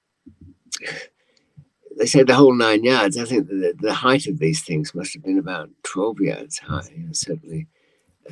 they 1.97 2.05
say 2.05 2.23
the 2.23 2.35
whole 2.35 2.55
nine 2.55 2.83
yards. 2.83 3.17
I 3.17 3.25
think 3.25 3.47
the, 3.47 3.75
the 3.79 3.93
height 3.93 4.27
of 4.27 4.39
these 4.39 4.63
things 4.63 4.95
must 4.95 5.13
have 5.13 5.23
been 5.23 5.37
about 5.37 5.69
12 5.83 6.21
yards 6.21 6.59
high, 6.59 6.89
certainly 7.11 7.67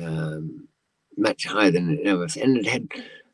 um, 0.00 0.68
much 1.16 1.46
higher 1.46 1.70
than 1.70 1.90
it 1.90 2.06
ever. 2.06 2.20
was. 2.22 2.36
And 2.36 2.56
it 2.56 2.66
had 2.66 2.88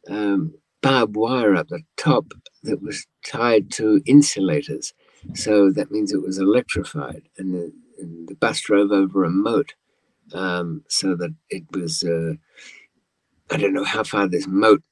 um, 0.09 0.55
barbed 0.83 1.17
wire 1.17 1.55
up 1.55 1.69
the 1.69 1.83
top 1.97 2.27
that 2.65 2.83
was 2.83 3.07
tied 3.25 3.71
to 3.73 4.03
insulators. 4.05 4.93
So 5.35 5.71
that 5.71 5.91
means 5.91 6.13
it 6.13 6.23
was 6.23 6.39
electrified. 6.39 7.29
And 7.39 7.55
the, 7.55 7.73
and 7.99 8.29
the 8.29 8.35
bus 8.35 8.61
drove 8.61 8.93
over 8.93 9.25
a 9.25 9.31
moat 9.31 9.75
um, 10.33 10.85
so 10.89 11.15
that 11.17 11.35
it 11.51 11.65
was. 11.73 12.03
Uh, 12.05 12.35
I 13.51 13.56
don't 13.59 13.74
know 13.74 13.85
how 13.85 14.02
far 14.02 14.28
this 14.28 14.47
moat 14.47 14.82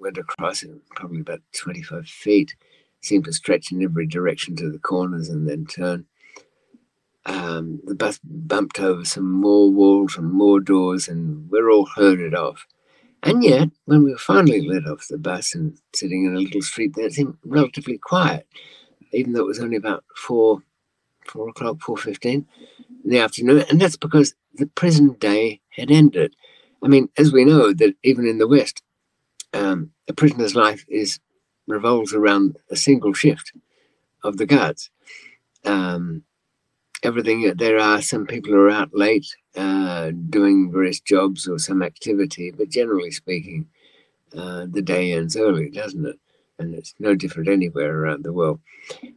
went 0.00 0.18
across, 0.18 0.64
probably 0.94 1.20
about 1.20 1.40
25 1.52 2.06
feet 2.06 2.54
seemed 3.00 3.24
to 3.24 3.32
stretch 3.32 3.72
in 3.72 3.82
every 3.82 4.06
direction 4.06 4.56
to 4.56 4.70
the 4.70 4.78
corners 4.78 5.28
and 5.28 5.48
then 5.48 5.66
turn. 5.66 6.06
Um, 7.26 7.80
the 7.84 7.94
bus 7.94 8.18
bumped 8.22 8.80
over 8.80 9.04
some 9.04 9.30
more 9.30 9.70
walls 9.70 10.16
and 10.16 10.30
more 10.30 10.60
doors, 10.60 11.08
and 11.08 11.50
we're 11.50 11.70
all 11.70 11.86
herded 11.96 12.34
off. 12.34 12.66
And 13.22 13.44
yet, 13.44 13.68
when 13.84 14.02
we 14.04 14.12
were 14.12 14.18
finally 14.18 14.66
let 14.66 14.86
off 14.86 15.06
the 15.08 15.18
bus 15.18 15.54
and 15.54 15.78
sitting 15.94 16.24
in 16.24 16.34
a 16.34 16.38
little 16.40 16.62
street 16.62 16.96
it 16.96 17.12
seemed 17.12 17.36
relatively 17.44 17.98
quiet, 17.98 18.46
even 19.12 19.32
though 19.32 19.42
it 19.42 19.46
was 19.46 19.60
only 19.60 19.76
about 19.76 20.04
four, 20.16 20.62
four 21.26 21.50
o'clock, 21.50 21.82
four 21.82 21.98
fifteen 21.98 22.46
in 23.04 23.10
the 23.10 23.18
afternoon. 23.18 23.64
And 23.68 23.80
that's 23.80 23.96
because 23.96 24.34
the 24.54 24.66
prison 24.66 25.12
day 25.20 25.60
had 25.70 25.90
ended. 25.90 26.34
I 26.82 26.88
mean, 26.88 27.08
as 27.18 27.32
we 27.32 27.44
know, 27.44 27.72
that 27.74 27.94
even 28.02 28.26
in 28.26 28.38
the 28.38 28.48
West, 28.48 28.82
um, 29.52 29.90
a 30.08 30.12
prisoner's 30.12 30.54
life 30.54 30.84
is 30.88 31.18
revolves 31.66 32.12
around 32.14 32.56
a 32.70 32.76
single 32.76 33.12
shift 33.12 33.52
of 34.24 34.36
the 34.36 34.46
guards. 34.46 34.90
Um, 35.64 36.24
everything 37.02 37.54
there 37.56 37.78
are 37.78 38.02
some 38.02 38.26
people 38.26 38.52
who 38.52 38.60
are 38.60 38.70
out 38.70 38.90
late 38.92 39.26
uh, 39.56 40.10
doing 40.28 40.72
various 40.72 41.00
jobs 41.00 41.48
or 41.48 41.58
some 41.58 41.82
activity, 41.82 42.50
but 42.50 42.68
generally 42.68 43.10
speaking, 43.10 43.66
uh, 44.36 44.66
the 44.70 44.82
day 44.82 45.12
ends 45.12 45.36
early, 45.36 45.70
doesn't 45.70 46.06
it? 46.06 46.18
And 46.60 46.74
it's 46.74 46.94
no 46.98 47.14
different 47.14 47.48
anywhere 47.48 47.98
around 47.98 48.22
the 48.22 48.34
world. 48.34 48.60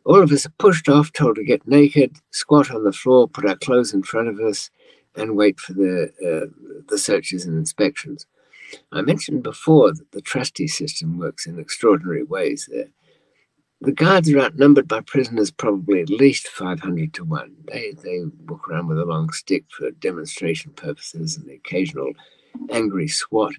All 0.06 0.22
of 0.22 0.32
us 0.32 0.45
are 0.45 0.53
pushed 0.60 0.88
off, 0.88 1.11
told 1.11 1.36
to 1.36 1.44
get 1.44 1.68
naked, 1.68 2.15
squat 2.32 2.72
on 2.72 2.86
the 2.86 2.94
floor, 2.94 3.28
put 3.28 3.45
our 3.45 3.57
clothes 3.57 3.94
in 3.94 4.02
front 4.02 4.30
of 4.30 4.40
us, 4.40 4.72
and 5.15 5.36
wait 5.36 5.60
for 5.60 5.74
the 5.74 6.10
uh, 6.26 6.48
the 6.88 6.98
searches 6.98 7.45
and 7.45 7.57
inspections. 7.57 8.26
I 8.91 9.02
mentioned 9.02 9.44
before 9.44 9.91
that 9.94 10.11
the 10.11 10.22
trustee 10.22 10.68
system 10.68 11.18
works 11.20 11.45
in 11.45 11.60
extraordinary 11.60 12.24
ways 12.24 12.68
there. 12.72 12.90
The 13.82 13.91
guards 13.91 14.32
are 14.32 14.40
outnumbered 14.40 14.88
by 14.88 15.02
prisoners 15.02 15.52
probably 15.52 16.02
at 16.02 16.10
least 16.10 16.48
500 16.48 17.14
to 17.15 17.26
1. 17.26 17.56
They, 17.68 17.91
they 18.02 18.22
walk 18.48 18.70
around 18.70 18.88
with 18.88 18.98
a 18.98 19.06
long 19.06 19.30
stick 19.32 19.65
for 19.78 19.91
demonstration 19.91 20.72
purposes 20.72 21.36
and 21.36 21.45
the 21.45 21.56
occasional 21.56 22.14
angry 22.72 23.10
swat 23.10 23.53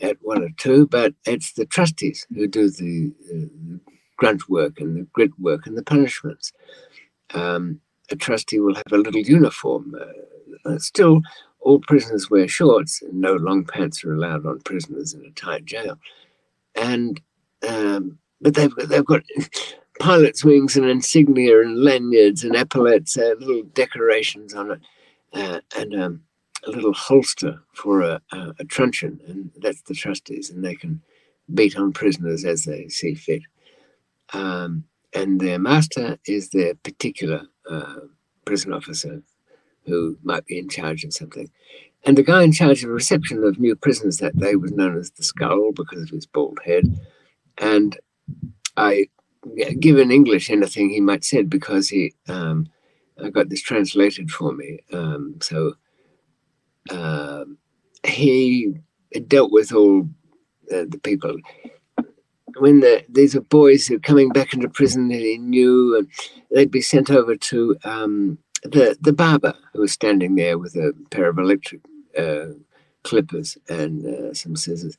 at 0.00 0.16
one 0.22 0.42
or 0.42 0.50
two, 0.56 0.86
but 0.86 1.14
it's 1.24 1.52
the 1.52 1.66
trustees 1.66 2.26
who 2.34 2.46
do 2.46 2.70
the, 2.70 3.12
the 3.28 3.80
grunt 4.16 4.48
work 4.48 4.80
and 4.80 4.96
the 4.96 5.06
grit 5.12 5.38
work 5.38 5.66
and 5.66 5.76
the 5.76 5.82
punishments. 5.82 6.52
Um, 7.34 7.80
a 8.10 8.16
trustee 8.16 8.60
will 8.60 8.74
have 8.74 8.92
a 8.92 8.98
little 8.98 9.20
uniform, 9.20 9.94
uh, 10.64 10.78
still 10.78 11.22
all 11.60 11.80
prisoners 11.80 12.30
wear 12.30 12.46
shorts, 12.46 13.02
and 13.02 13.14
no 13.14 13.34
long 13.34 13.64
pants 13.64 14.04
are 14.04 14.14
allowed 14.14 14.46
on 14.46 14.60
prisoners 14.60 15.14
in 15.14 15.24
a 15.24 15.30
tight 15.30 15.64
jail. 15.64 15.98
And 16.76 17.20
um, 17.66 18.18
but 18.40 18.54
they've 18.54 18.74
got, 18.74 18.88
they've 18.88 19.04
got 19.04 19.22
pilot's 19.98 20.44
wings 20.44 20.76
and 20.76 20.86
insignia 20.86 21.60
and 21.60 21.82
lanyards 21.82 22.44
and 22.44 22.54
epaulets, 22.54 23.16
uh, 23.16 23.34
little 23.40 23.62
decorations 23.62 24.54
on 24.54 24.72
it, 24.72 24.80
uh, 25.32 25.60
and 25.76 26.00
um, 26.00 26.20
a 26.64 26.70
little 26.70 26.92
holster 26.92 27.60
for 27.72 28.02
a, 28.02 28.20
a, 28.32 28.54
a, 28.60 28.64
truncheon, 28.64 29.20
and 29.26 29.50
that's 29.56 29.82
the 29.82 29.94
trustees, 29.94 30.50
and 30.50 30.64
they 30.64 30.74
can 30.74 31.02
beat 31.54 31.76
on 31.76 31.92
prisoners 31.92 32.44
as 32.44 32.64
they 32.64 32.88
see 32.88 33.14
fit. 33.14 33.42
Um, 34.32 34.84
and 35.14 35.40
their 35.40 35.58
master 35.58 36.18
is 36.26 36.50
their 36.50 36.74
particular 36.74 37.42
uh, 37.70 38.00
prison 38.44 38.72
officer, 38.72 39.22
who 39.84 40.18
might 40.22 40.46
be 40.46 40.58
in 40.58 40.68
charge 40.68 41.04
of 41.04 41.14
something. 41.14 41.50
And 42.04 42.16
the 42.16 42.22
guy 42.22 42.42
in 42.42 42.52
charge 42.52 42.84
of 42.84 42.90
reception 42.90 43.42
of 43.44 43.58
new 43.58 43.74
prisoners 43.74 44.18
that 44.18 44.36
day 44.36 44.56
was 44.56 44.72
known 44.72 44.96
as 44.96 45.10
the 45.10 45.22
Skull 45.22 45.72
because 45.72 46.02
of 46.02 46.10
his 46.10 46.26
bald 46.26 46.58
head. 46.64 46.84
And 47.58 47.98
I 48.76 49.08
give 49.80 49.98
in 49.98 50.10
English 50.10 50.50
anything 50.50 50.90
he 50.90 51.00
might 51.00 51.24
said 51.24 51.48
because 51.48 51.88
he 51.88 52.14
um, 52.28 52.68
I 53.22 53.30
got 53.30 53.48
this 53.48 53.62
translated 53.62 54.30
for 54.30 54.52
me. 54.52 54.80
Um, 54.92 55.36
so 55.40 55.74
uh, 56.90 57.44
he 58.04 58.74
dealt 59.28 59.52
with 59.52 59.72
all 59.72 60.08
uh, 60.72 60.84
the 60.88 61.00
people. 61.02 61.36
When 62.58 62.80
the, 62.80 63.04
these 63.08 63.36
are 63.36 63.42
boys 63.42 63.86
who 63.86 63.96
are 63.96 64.00
coming 64.00 64.30
back 64.30 64.54
into 64.54 64.68
prison 64.68 65.08
that 65.08 65.20
he 65.20 65.36
knew, 65.36 65.96
and 65.96 66.08
they'd 66.50 66.70
be 66.70 66.80
sent 66.80 67.10
over 67.10 67.36
to 67.36 67.76
um, 67.84 68.38
the 68.62 68.96
the 69.00 69.12
barber 69.12 69.54
who 69.72 69.82
was 69.82 69.92
standing 69.92 70.36
there 70.36 70.58
with 70.58 70.74
a 70.76 70.92
pair 71.10 71.28
of 71.28 71.38
electric 71.38 71.82
uh, 72.18 72.46
clippers 73.02 73.58
and 73.68 74.06
uh, 74.06 74.34
some 74.34 74.56
scissors. 74.56 74.96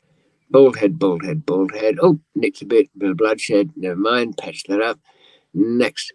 Bald 0.49 0.77
head, 0.77 0.97
bald 0.97 1.25
head, 1.25 1.45
bald 1.45 1.73
head. 1.75 1.97
Oh, 2.01 2.19
nicked 2.35 2.61
a 2.61 2.65
bit, 2.65 2.89
bit 2.97 3.09
of 3.09 3.17
bloodshed. 3.17 3.71
Never 3.75 3.99
mind, 3.99 4.37
patch 4.37 4.63
that 4.69 4.81
up. 4.81 4.99
Next, 5.53 6.13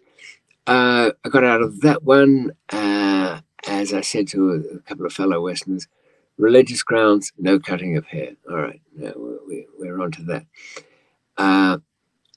uh, 0.65 1.11
I 1.23 1.29
got 1.29 1.43
out 1.43 1.61
of 1.61 1.81
that 1.81 2.03
one. 2.03 2.51
As 3.67 3.93
I 3.93 4.01
said 4.01 4.27
to 4.29 4.51
a, 4.51 4.75
a, 4.75 4.79
couple 4.79 5.05
of 5.05 5.13
fellow 5.13 5.41
Westerners, 5.41 5.87
religious 6.37 6.83
grounds, 6.83 7.31
no 7.37 7.59
cutting 7.59 7.95
of 7.97 8.05
hair. 8.05 8.31
All 8.49 8.57
right, 8.57 8.81
no, 8.95 9.39
we, 9.47 9.67
we're 9.79 10.01
on 10.01 10.11
to 10.11 10.23
that. 10.23 10.45
Uh, 11.37 11.77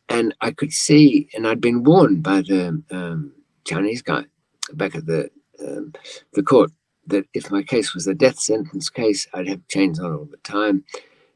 and 0.08 0.34
I 0.40 0.52
could 0.52 0.72
see, 0.72 1.28
and 1.34 1.46
I'd 1.46 1.60
been 1.60 1.82
warned 1.82 2.22
by 2.22 2.42
the 2.42 2.82
um, 2.90 3.32
Chinese 3.64 4.02
guy 4.02 4.24
back 4.72 4.94
at 4.94 5.06
the 5.06 5.30
um, 5.60 5.92
the 6.34 6.42
court 6.42 6.70
that 7.06 7.26
if 7.34 7.50
my 7.50 7.62
case 7.62 7.94
was 7.94 8.06
a 8.06 8.14
death 8.14 8.38
sentence 8.38 8.90
case, 8.90 9.26
I'd 9.32 9.48
have 9.48 9.66
chains 9.68 10.00
on 10.00 10.12
all 10.12 10.24
the 10.24 10.36
time. 10.38 10.84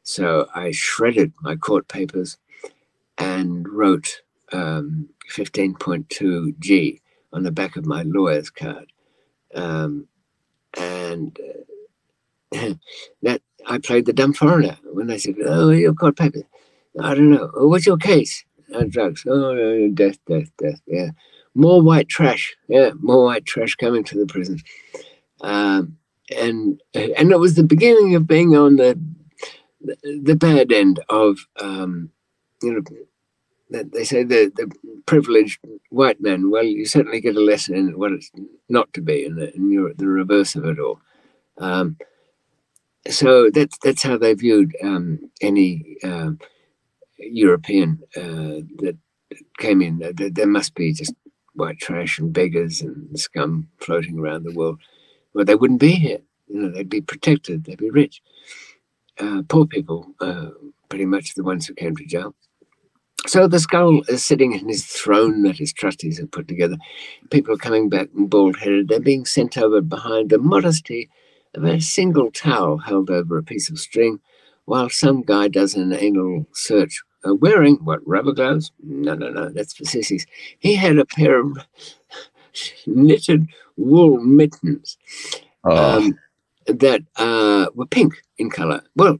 So 0.03 0.47
I 0.53 0.71
shredded 0.71 1.33
my 1.41 1.55
court 1.55 1.87
papers 1.87 2.37
and 3.17 3.67
wrote 3.67 4.21
um, 4.51 5.09
15.2G 5.31 7.01
on 7.33 7.43
the 7.43 7.51
back 7.51 7.77
of 7.77 7.85
my 7.85 8.03
lawyer's 8.03 8.49
card. 8.49 8.90
Um, 9.53 10.07
and 10.77 11.37
uh, 12.55 12.73
that 13.21 13.41
I 13.65 13.77
played 13.77 14.05
the 14.05 14.13
dumb 14.13 14.33
foreigner 14.33 14.77
when 14.93 15.11
I 15.11 15.17
said, 15.17 15.35
"Oh, 15.45 15.69
you've 15.69 15.95
got 15.95 16.17
papers." 16.17 16.43
I 16.99 17.15
don't 17.15 17.31
know. 17.31 17.51
Oh, 17.55 17.67
what's 17.67 17.85
your 17.85 17.97
case? 17.97 18.43
Uh, 18.73 18.83
drugs. 18.83 19.25
Oh, 19.27 19.89
death, 19.93 20.17
death, 20.25 20.51
death. 20.57 20.81
Yeah 20.85 21.11
more 21.55 21.81
white 21.81 22.07
trash. 22.07 22.55
Yeah, 22.67 22.91
more 22.99 23.25
white 23.25 23.45
trash 23.45 23.75
coming 23.75 24.03
to 24.05 24.17
the 24.17 24.25
prison. 24.25 24.59
Um, 25.41 25.97
and 26.35 26.81
and 26.93 27.31
it 27.31 27.39
was 27.39 27.55
the 27.55 27.63
beginning 27.63 28.15
of 28.15 28.27
being 28.27 28.55
on 28.55 28.77
the 28.77 28.99
the, 30.03 30.35
bad 30.35 30.71
end 30.71 30.99
of 31.09 31.39
um, 31.59 32.11
you 32.61 32.73
know 32.73 32.81
they 33.71 34.03
say 34.03 34.23
the 34.23 34.51
the 34.55 34.71
privileged 35.05 35.59
white 35.89 36.21
men. 36.21 36.51
Well, 36.51 36.63
you 36.63 36.85
certainly 36.85 37.21
get 37.21 37.35
a 37.35 37.41
lesson 37.41 37.75
in 37.75 37.97
what 37.97 38.11
it's 38.11 38.31
not 38.69 38.91
to 38.93 39.01
be, 39.01 39.25
and, 39.25 39.39
and 39.39 39.71
you're 39.71 39.93
the 39.93 40.07
reverse 40.07 40.55
of 40.55 40.65
it 40.65 40.79
all. 40.79 40.99
Um, 41.57 41.97
so 43.09 43.49
that's 43.49 43.77
that's 43.83 44.03
how 44.03 44.17
they 44.17 44.33
viewed 44.33 44.75
um, 44.83 45.31
any 45.41 45.97
uh, 46.03 46.31
European 47.17 47.99
uh, 48.15 48.61
that 48.79 48.97
came 49.57 49.81
in. 49.81 49.99
There, 49.99 50.29
there, 50.29 50.47
must 50.47 50.75
be 50.75 50.93
just 50.93 51.13
white 51.53 51.79
trash 51.79 52.19
and 52.19 52.33
beggars 52.33 52.81
and 52.81 53.19
scum 53.19 53.69
floating 53.79 54.19
around 54.19 54.43
the 54.43 54.53
world. 54.53 54.79
Well, 55.33 55.45
they 55.45 55.55
wouldn't 55.55 55.79
be 55.79 55.93
here. 55.93 56.19
You 56.47 56.61
know, 56.61 56.69
they'd 56.69 56.89
be 56.89 57.01
protected. 57.01 57.63
They'd 57.63 57.77
be 57.77 57.89
rich. 57.89 58.21
Uh, 59.17 59.43
poor 59.47 59.65
people, 59.65 60.13
uh, 60.19 60.49
pretty 60.89 61.05
much 61.05 61.35
the 61.35 61.43
ones 61.43 61.67
who 61.67 61.73
came 61.73 61.95
to 61.95 62.05
jail. 62.05 62.35
So 63.27 63.47
the 63.47 63.59
skull 63.59 64.01
is 64.07 64.23
sitting 64.23 64.53
in 64.53 64.67
his 64.67 64.85
throne 64.85 65.43
that 65.43 65.57
his 65.57 65.73
trustees 65.73 66.19
have 66.19 66.31
put 66.31 66.47
together. 66.47 66.77
People 67.29 67.53
are 67.53 67.57
coming 67.57 67.89
back 67.89 68.09
bald 68.13 68.57
headed. 68.57 68.87
They're 68.87 68.99
being 68.99 69.25
sent 69.25 69.57
over 69.57 69.81
behind 69.81 70.29
the 70.29 70.37
modesty 70.37 71.09
of 71.53 71.63
a 71.63 71.81
single 71.81 72.31
towel 72.31 72.77
held 72.77 73.09
over 73.09 73.37
a 73.37 73.43
piece 73.43 73.69
of 73.69 73.79
string, 73.79 74.19
while 74.65 74.89
some 74.89 75.21
guy 75.21 75.47
does 75.47 75.75
an 75.75 75.93
anal 75.93 76.45
search 76.53 77.01
uh, 77.27 77.35
wearing 77.35 77.75
what 77.83 78.05
rubber 78.07 78.31
gloves? 78.31 78.71
No, 78.81 79.13
no, 79.13 79.29
no, 79.29 79.49
that's 79.49 79.73
for 79.73 79.85
sissies. 79.85 80.25
He 80.59 80.75
had 80.75 80.97
a 80.97 81.05
pair 81.05 81.39
of 81.39 81.57
knitted 82.87 83.47
wool 83.77 84.19
mittens 84.19 84.97
oh. 85.63 85.97
um, 85.97 86.19
that 86.65 87.01
uh, 87.17 87.67
were 87.75 87.85
pink 87.85 88.13
in 88.37 88.49
color. 88.49 88.81
Well, 88.95 89.19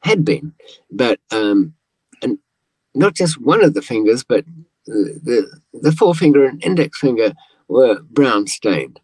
had 0.00 0.24
been, 0.24 0.52
but 0.90 1.20
um, 1.30 1.74
not 2.94 3.14
just 3.14 3.40
one 3.40 3.64
of 3.64 3.74
the 3.74 3.82
fingers, 3.82 4.22
but 4.24 4.44
the, 4.86 5.60
the, 5.72 5.92
forefinger 5.92 6.44
and 6.44 6.62
index 6.64 6.98
finger 6.98 7.32
were 7.68 8.00
brown 8.02 8.46
stained. 8.46 9.00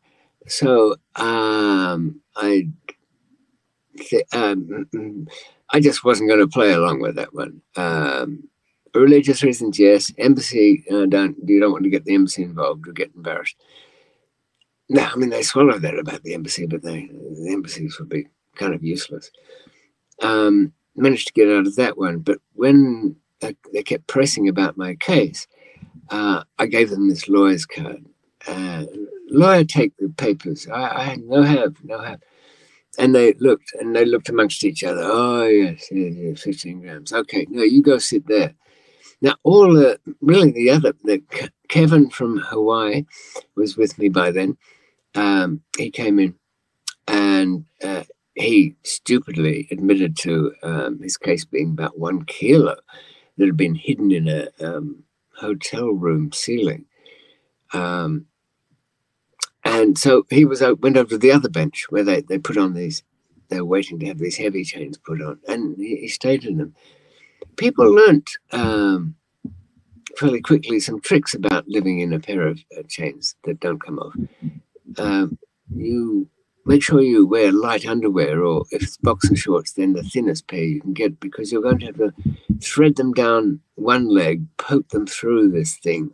So 0.46 0.96
um, 1.16 2.20
I, 2.36 2.68
um, 4.32 5.28
I 5.70 5.80
just 5.80 6.04
wasn't 6.04 6.28
going 6.28 6.40
to 6.40 6.48
play 6.48 6.72
along 6.72 7.00
with 7.00 7.16
that 7.16 7.34
one. 7.34 7.60
Um, 7.76 8.48
religious 8.94 9.42
reasons, 9.42 9.78
yes. 9.78 10.12
Embassy, 10.18 10.84
uh, 10.90 11.06
don't 11.06 11.36
you 11.44 11.60
don't 11.60 11.72
want 11.72 11.84
to 11.84 11.90
get 11.90 12.04
the 12.04 12.14
embassy 12.14 12.42
involved 12.42 12.88
or 12.88 12.92
get 12.92 13.12
embarrassed. 13.14 13.56
No, 14.88 15.02
I 15.02 15.16
mean 15.16 15.30
they 15.30 15.42
swallow 15.42 15.78
that 15.78 15.98
about 15.98 16.22
the 16.22 16.34
embassy, 16.34 16.66
but 16.66 16.82
they 16.82 17.06
the 17.06 17.52
embassies 17.52 17.98
would 17.98 18.08
be 18.08 18.26
kind 18.56 18.74
of 18.74 18.82
useless. 18.82 19.30
Um, 20.22 20.72
managed 20.96 21.28
to 21.28 21.32
get 21.32 21.48
out 21.48 21.66
of 21.66 21.76
that 21.76 21.98
one, 21.98 22.18
but 22.20 22.38
when 22.54 23.16
they, 23.40 23.56
they 23.72 23.82
kept 23.82 24.06
pressing 24.06 24.48
about 24.48 24.76
my 24.76 24.94
case, 24.96 25.46
uh, 26.10 26.44
I 26.58 26.66
gave 26.66 26.90
them 26.90 27.08
this 27.08 27.28
lawyer's 27.28 27.66
card. 27.66 28.04
Uh, 28.46 28.84
lawyer, 29.30 29.64
take 29.64 29.92
the 29.98 30.08
papers. 30.08 30.68
I, 30.68 30.82
I 30.82 31.16
no 31.16 31.42
help, 31.42 31.76
no 31.82 32.00
help. 32.00 32.20
And 32.98 33.14
they 33.14 33.34
looked, 33.34 33.72
and 33.78 33.94
they 33.94 34.04
looked 34.04 34.28
amongst 34.28 34.64
each 34.64 34.82
other. 34.82 35.02
Oh 35.04 35.46
yes, 35.46 35.88
yes, 35.90 36.14
yes, 36.16 36.42
fifteen 36.42 36.80
grams. 36.80 37.12
Okay, 37.12 37.46
no, 37.50 37.62
you 37.62 37.82
go 37.82 37.98
sit 37.98 38.26
there. 38.26 38.54
Now, 39.20 39.34
all 39.42 39.72
the 39.74 40.00
really 40.20 40.52
the 40.52 40.70
other, 40.70 40.92
the 41.04 41.22
Kevin 41.68 42.10
from 42.10 42.38
Hawaii 42.38 43.04
was 43.56 43.76
with 43.76 43.98
me 43.98 44.08
by 44.08 44.30
then 44.30 44.56
um, 45.14 45.62
he 45.76 45.90
came 45.90 46.18
in 46.18 46.34
and 47.06 47.64
uh, 47.82 48.04
he 48.34 48.76
stupidly 48.84 49.68
admitted 49.70 50.16
to 50.18 50.52
um, 50.62 51.00
his 51.02 51.16
case 51.16 51.44
being 51.44 51.70
about 51.70 51.98
one 51.98 52.24
kilo 52.24 52.76
that 53.38 53.46
had 53.46 53.56
been 53.56 53.76
hidden 53.76 54.12
in 54.12 54.28
a 54.28 54.48
um, 54.60 55.04
hotel 55.36 55.88
room 55.88 56.32
ceiling. 56.32 56.86
Um, 57.72 58.26
and 59.64 59.98
so 59.98 60.26
he 60.30 60.44
was 60.44 60.62
out, 60.62 60.80
went 60.80 60.96
over 60.96 61.10
to 61.10 61.18
the 61.18 61.32
other 61.32 61.48
bench 61.48 61.86
where 61.90 62.04
they, 62.04 62.22
they 62.22 62.38
put 62.38 62.58
on 62.58 62.74
these, 62.74 63.02
they 63.48 63.60
were 63.60 63.66
waiting 63.66 63.98
to 64.00 64.06
have 64.06 64.18
these 64.18 64.36
heavy 64.38 64.64
chains 64.64 64.98
put 64.98 65.22
on, 65.22 65.40
and 65.48 65.76
he, 65.76 65.96
he 65.96 66.08
stayed 66.08 66.44
in 66.44 66.58
them. 66.58 66.74
People 67.56 67.92
learnt 67.92 68.30
um, 68.52 69.16
fairly 70.16 70.40
quickly 70.40 70.80
some 70.80 71.00
tricks 71.00 71.34
about 71.34 71.68
living 71.68 72.00
in 72.00 72.12
a 72.12 72.20
pair 72.20 72.46
of 72.46 72.60
uh, 72.78 72.82
chains 72.88 73.36
that 73.44 73.60
don't 73.60 73.82
come 73.82 73.98
off 73.98 74.14
um, 74.98 75.38
you 75.74 76.28
make 76.68 76.82
sure 76.82 77.00
you 77.00 77.26
wear 77.26 77.50
light 77.50 77.86
underwear, 77.86 78.44
or 78.44 78.66
if 78.70 78.82
it's 78.82 78.98
boxer 78.98 79.34
shorts, 79.34 79.72
then 79.72 79.94
the 79.94 80.02
thinnest 80.02 80.46
pair 80.46 80.62
you 80.62 80.82
can 80.82 80.92
get 80.92 81.18
because 81.18 81.50
you're 81.50 81.62
going 81.62 81.78
to 81.78 81.86
have 81.86 81.96
to 81.96 82.12
thread 82.62 82.96
them 82.96 83.12
down 83.14 83.60
one 83.74 84.06
leg, 84.06 84.44
poke 84.58 84.88
them 84.90 85.06
through 85.06 85.50
this 85.50 85.76
thing, 85.78 86.10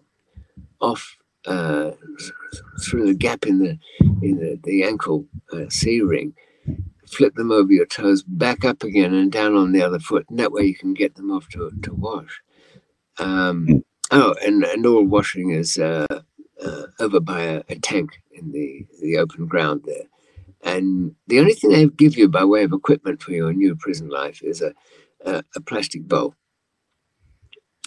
off 0.81 1.17
uh, 1.47 1.91
through 2.83 3.05
the 3.07 3.15
gap 3.15 3.47
in 3.47 3.59
the 3.59 3.79
in 4.23 4.39
the, 4.39 4.59
the 4.63 4.85
ankle 4.85 5.27
uh, 5.53 5.69
C 5.69 6.01
ring, 6.01 6.35
flip 7.07 7.35
them 7.35 7.51
over 7.51 7.73
your 7.73 7.87
toes, 7.87 8.23
back 8.23 8.65
up 8.65 8.85
again, 8.85 9.13
and 9.13 9.33
down 9.33 9.57
on 9.57 9.73
the 9.73 9.83
other 9.83 9.99
foot, 9.99 10.25
and 10.31 10.39
that 10.39 10.53
way 10.53 10.63
you 10.63 10.77
can 10.77 10.95
get 10.95 11.17
them 11.17 11.33
off 11.33 11.49
to 11.49 11.73
to 11.83 11.93
wash. 11.93 12.41
Um, 13.19 13.85
oh, 14.13 14.37
and 14.45 14.63
and 14.63 14.87
all 14.87 15.05
washing 15.05 15.51
is 15.51 15.79
uh, 15.79 16.07
uh 16.65 16.83
over 17.01 17.19
by 17.19 17.43
a, 17.43 17.63
a 17.69 17.75
tank 17.75 18.23
in 18.31 18.53
the, 18.53 18.87
the 19.03 19.19
open 19.19 19.47
ground 19.47 19.83
there. 19.85 20.05
And 20.65 21.15
the 21.27 21.39
only 21.41 21.53
thing 21.53 21.71
they 21.71 21.87
give 21.87 22.17
you 22.17 22.29
by 22.29 22.45
way 22.45 22.65
of 22.65 22.73
equipment 22.73 23.23
for 23.23 23.33
your 23.33 23.53
new 23.53 23.77
prison 23.77 24.09
life 24.09 24.43
is 24.43 24.63
a, 24.63 24.73
a, 25.25 25.45
a 25.55 25.61
plastic 25.61 26.09
bowl. 26.09 26.35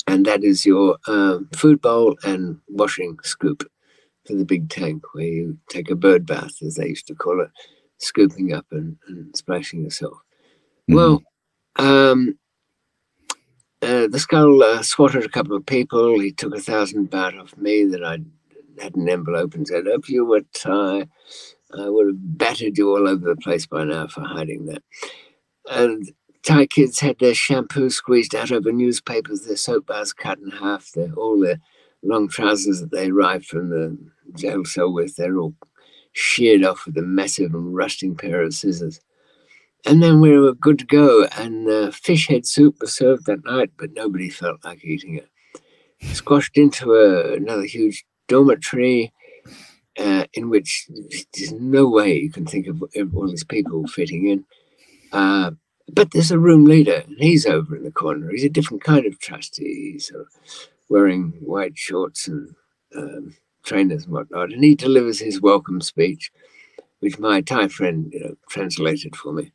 And 0.06 0.26
that 0.26 0.44
is 0.44 0.66
your 0.66 0.98
um, 1.08 1.50
food 1.54 1.82
bowl 1.82 2.16
and 2.24 2.60
washing 2.70 3.18
scoop 3.24 3.70
for 4.26 4.36
the 4.36 4.46
big 4.46 4.70
tank 4.70 5.04
where 5.14 5.26
you 5.26 5.58
take 5.70 5.90
a 5.90 5.96
bird 5.96 6.26
bath, 6.26 6.62
as 6.62 6.76
they 6.76 6.88
used 6.88 7.08
to 7.08 7.16
call 7.16 7.42
it, 7.42 7.50
scooping 7.98 8.54
up 8.54 8.68
and, 8.72 8.98
and 9.08 9.36
splashing 9.36 9.84
yourself. 9.84 10.18
Mm-hmm. 10.90 10.96
Well, 10.96 11.24
um, 11.78 12.38
uh, 13.82 14.08
the 14.08 14.20
skull 14.20 14.64
uh, 14.64 14.82
swatted 14.84 15.26
a 15.26 15.30
couple 15.30 15.56
of 15.56 15.66
people. 15.66 16.20
He 16.20 16.32
took 16.32 16.56
a 16.56 16.62
thousand 16.62 17.10
baht 17.10 17.40
off 17.42 17.58
me 17.58 17.86
that 17.86 18.04
I'd 18.04 18.26
had 18.80 18.96
an 18.96 19.10
envelope 19.10 19.56
and 19.56 19.68
said, 19.68 19.88
if 19.88 20.10
you 20.10 20.26
were 20.26 20.42
Thai, 20.54 21.08
I 21.74 21.90
would 21.90 22.08
have 22.08 22.38
battered 22.38 22.78
you 22.78 22.90
all 22.90 23.08
over 23.08 23.28
the 23.28 23.36
place 23.36 23.66
by 23.66 23.84
now 23.84 24.08
for 24.08 24.22
hiding 24.22 24.66
that. 24.68 24.84
And 25.70 26.10
Thai 26.44 26.68
kids 26.68 27.00
had 27.00 27.20
their 27.20 27.34
shampoo 27.34 27.90
squeezed 27.90 28.34
out 28.34 28.52
over 28.52 28.72
newspapers, 28.72 29.42
their 29.42 29.58
soap 29.58 29.88
bars 29.88 30.14
cut 30.14 30.40
in 30.40 30.50
half, 30.50 30.92
their, 30.94 31.12
all 31.14 31.40
their 31.40 31.60
long 32.04 32.30
trousers 32.30 32.80
that 32.80 32.92
they 32.92 33.10
arrived 33.10 33.46
from 33.46 33.70
the 33.70 33.98
jail 34.36 34.64
cell 34.64 34.94
with, 34.94 35.16
they're 35.16 35.38
all 35.38 35.56
sheared 36.14 36.64
off 36.64 36.86
with 36.86 36.98
a 36.98 37.02
massive 37.02 37.54
and 37.54 37.76
rusting 37.76 38.16
pair 38.16 38.42
of 38.42 38.54
scissors. 38.54 39.02
And 39.86 40.02
then 40.02 40.20
we 40.22 40.38
were 40.38 40.54
good 40.54 40.80
to 40.80 40.86
go, 40.86 41.26
and 41.38 41.70
uh, 41.70 41.92
fish 41.92 42.28
head 42.28 42.46
soup 42.46 42.78
was 42.82 42.94
served 42.94 43.26
that 43.26 43.46
night, 43.46 43.72
but 43.78 43.94
nobody 43.94 44.30
felt 44.30 44.64
like 44.64 44.84
eating 44.84 45.16
it. 45.16 45.30
Squashed 46.14 46.58
into 46.58 46.94
a, 46.94 47.34
another 47.34 47.64
huge 47.64 48.06
dormitory 48.28 49.14
uh, 49.98 50.26
in 50.34 50.50
which 50.50 50.88
there's 51.34 51.52
no 51.54 51.88
way 51.88 52.18
you 52.20 52.32
can 52.32 52.46
think 52.46 52.68
of 52.68 52.84
all 53.16 53.28
these 53.28 53.44
people 53.44 53.88
fitting 53.88 54.28
in. 54.28 54.46
Uh, 55.12 55.52
but 55.92 56.12
there's 56.12 56.32
a 56.32 56.40
room 56.40 56.66
leader, 56.66 57.04
and 57.08 57.18
he's 57.18 57.46
over 57.46 57.76
in 57.76 57.84
the 57.84 57.92
corner. 57.92 58.30
He's 58.30 58.44
a 58.44 58.50
different 58.50 58.84
kind 58.84 59.06
of 59.06 59.20
trustee. 59.20 59.94
He's 59.94 60.12
uh, 60.12 60.24
wearing 60.90 61.34
white 61.40 61.78
shorts 61.78 62.28
and 62.28 62.54
um, 62.96 63.36
trainers 63.64 64.04
and 64.04 64.14
whatnot, 64.14 64.52
and 64.52 64.64
he 64.64 64.76
delivers 64.76 65.20
his 65.20 65.42
welcome 65.42 65.82
speech, 65.82 66.32
which 67.00 67.20
my 67.20 67.42
Thai 67.42 67.70
friend 67.70 68.12
you 68.14 68.20
know, 68.20 68.36
translated 68.50 69.16
for 69.16 69.32
me. 69.34 69.52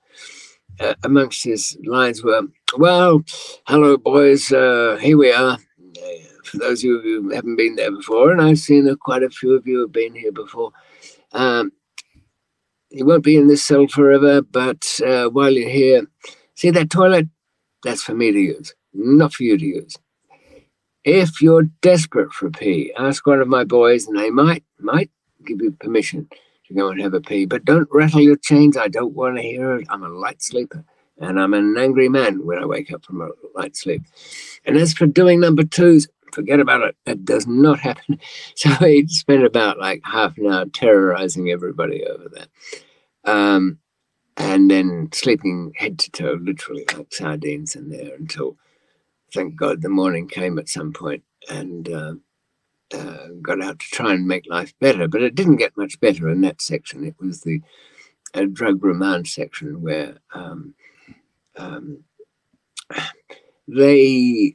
Uh, 0.81 0.95
amongst 1.05 1.45
his 1.45 1.77
lines 1.85 2.25
were, 2.25 2.43
"Well, 2.79 3.23
hello, 3.67 3.99
boys. 3.99 4.51
Uh, 4.51 4.99
here 5.01 5.19
we 5.19 5.31
are 5.31 5.59
for 6.53 6.59
those 6.59 6.81
of 6.81 6.85
you 6.85 7.01
who 7.01 7.31
haven't 7.31 7.57
been 7.57 7.77
there 7.77 7.91
before, 7.91 8.31
and 8.31 8.41
I've 8.41 8.59
seen 8.59 8.85
that 8.85 9.01
quite 9.01 9.23
a 9.23 9.31
few 9.31 9.55
of 9.55 9.67
you 9.67 9.81
have 9.81 9.93
been 9.93 10.15
here 10.15 10.33
before. 10.33 10.71
Um, 11.33 11.73
you 12.91 13.07
won't 13.07 13.25
be 13.25 13.37
in 13.39 13.49
this 13.49 13.65
cell 13.65 13.87
forever, 13.89 14.43
but 14.43 15.01
uh, 15.05 15.29
while 15.29 15.51
you're 15.51 15.69
here, 15.69 16.07
see 16.55 16.71
that 16.71 16.91
toilet? 16.91 17.27
That's 17.85 18.03
for 18.03 18.15
me 18.15 18.31
to 18.31 18.39
use, 18.39 18.75
not 18.93 19.33
for 19.33 19.45
you 19.45 19.57
to 19.57 19.65
use. 19.65 19.97
If 21.05 21.41
you're 21.41 21.65
desperate 21.81 22.33
for 22.33 22.49
a 22.49 22.51
pee, 22.51 22.93
ask 22.99 23.27
one 23.27 23.41
of 23.41 23.49
my 23.49 23.65
boys, 23.65 24.07
and 24.07 24.17
they 24.17 24.31
might 24.31 24.63
might 24.79 25.11
give 25.47 25.61
you 25.63 25.73
permission 25.73 26.29
to 26.69 26.75
go 26.75 26.91
and 26.91 27.01
have 27.01 27.15
a 27.15 27.21
pee. 27.21 27.47
But 27.47 27.65
don't 27.65 27.89
rattle 27.91 28.21
your 28.21 28.37
chains. 28.37 28.77
I 28.77 28.89
don't 28.89 29.15
want 29.15 29.37
to 29.37 29.43
hear 29.43 29.77
it. 29.77 29.87
I'm 29.89 30.05
a 30.05 30.09
light 30.09 30.43
sleeper, 30.43 30.85
and 31.19 31.41
I'm 31.41 31.55
an 31.55 31.77
angry 31.79 32.11
man 32.11 32.45
when 32.45 32.59
I 32.59 32.67
wake 32.67 32.93
up 32.93 33.05
from 33.07 33.23
a 33.23 33.31
light 33.55 33.75
sleep. 33.75 34.03
And 34.67 34.77
as 34.77 34.93
for 34.93 35.07
doing 35.07 35.41
number 35.41 35.65
twos, 35.65 36.09
forget 36.33 36.61
about 36.61 36.83
it. 36.83 36.97
It 37.07 37.25
does 37.25 37.47
not 37.47 37.81
happen. 37.81 38.19
So 38.57 38.71
he 38.71 39.07
spent 39.09 39.45
about 39.45 39.79
like 39.79 40.03
half 40.05 40.39
an 40.39 40.47
hour 40.53 40.67
terrorizing 40.67 41.51
everybody 41.51 42.05
over 42.07 42.29
there. 42.29 42.47
Um, 43.25 43.79
and 44.37 44.71
then 44.71 45.09
sleeping 45.13 45.73
head 45.77 45.99
to 46.01 46.11
toe, 46.11 46.39
literally 46.41 46.85
like 46.97 47.13
sardines 47.13 47.77
in 47.77 47.91
there 47.91 48.15
until, 48.15 48.57
thank 49.35 49.57
God, 49.57 49.83
the 49.83 49.89
morning 49.89 50.29
came 50.29 50.59
at 50.59 50.69
some 50.69 50.93
point 50.93 51.23
and 51.51 51.89
uh, 51.89 52.15
uh, 52.95 53.29
got 53.43 53.63
out 53.63 53.79
to 53.81 53.87
try 53.87 54.13
and 54.15 54.27
make 54.27 54.45
life 54.49 54.75
better. 54.81 55.09
But 55.09 55.23
it 55.23 55.35
didn't 55.35 55.57
get 55.57 55.77
much 55.77 56.01
better 56.01 56.29
in 56.29 56.41
that 56.43 56.63
section. 56.63 57.05
It 57.05 57.17
was 57.21 57.43
the 57.43 57.61
uh, 58.35 58.47
drug 58.53 58.85
remand 58.85 59.29
section 59.29 59.83
where 59.83 60.19
um, 60.35 60.75
um, 61.57 62.05
they 63.69 64.55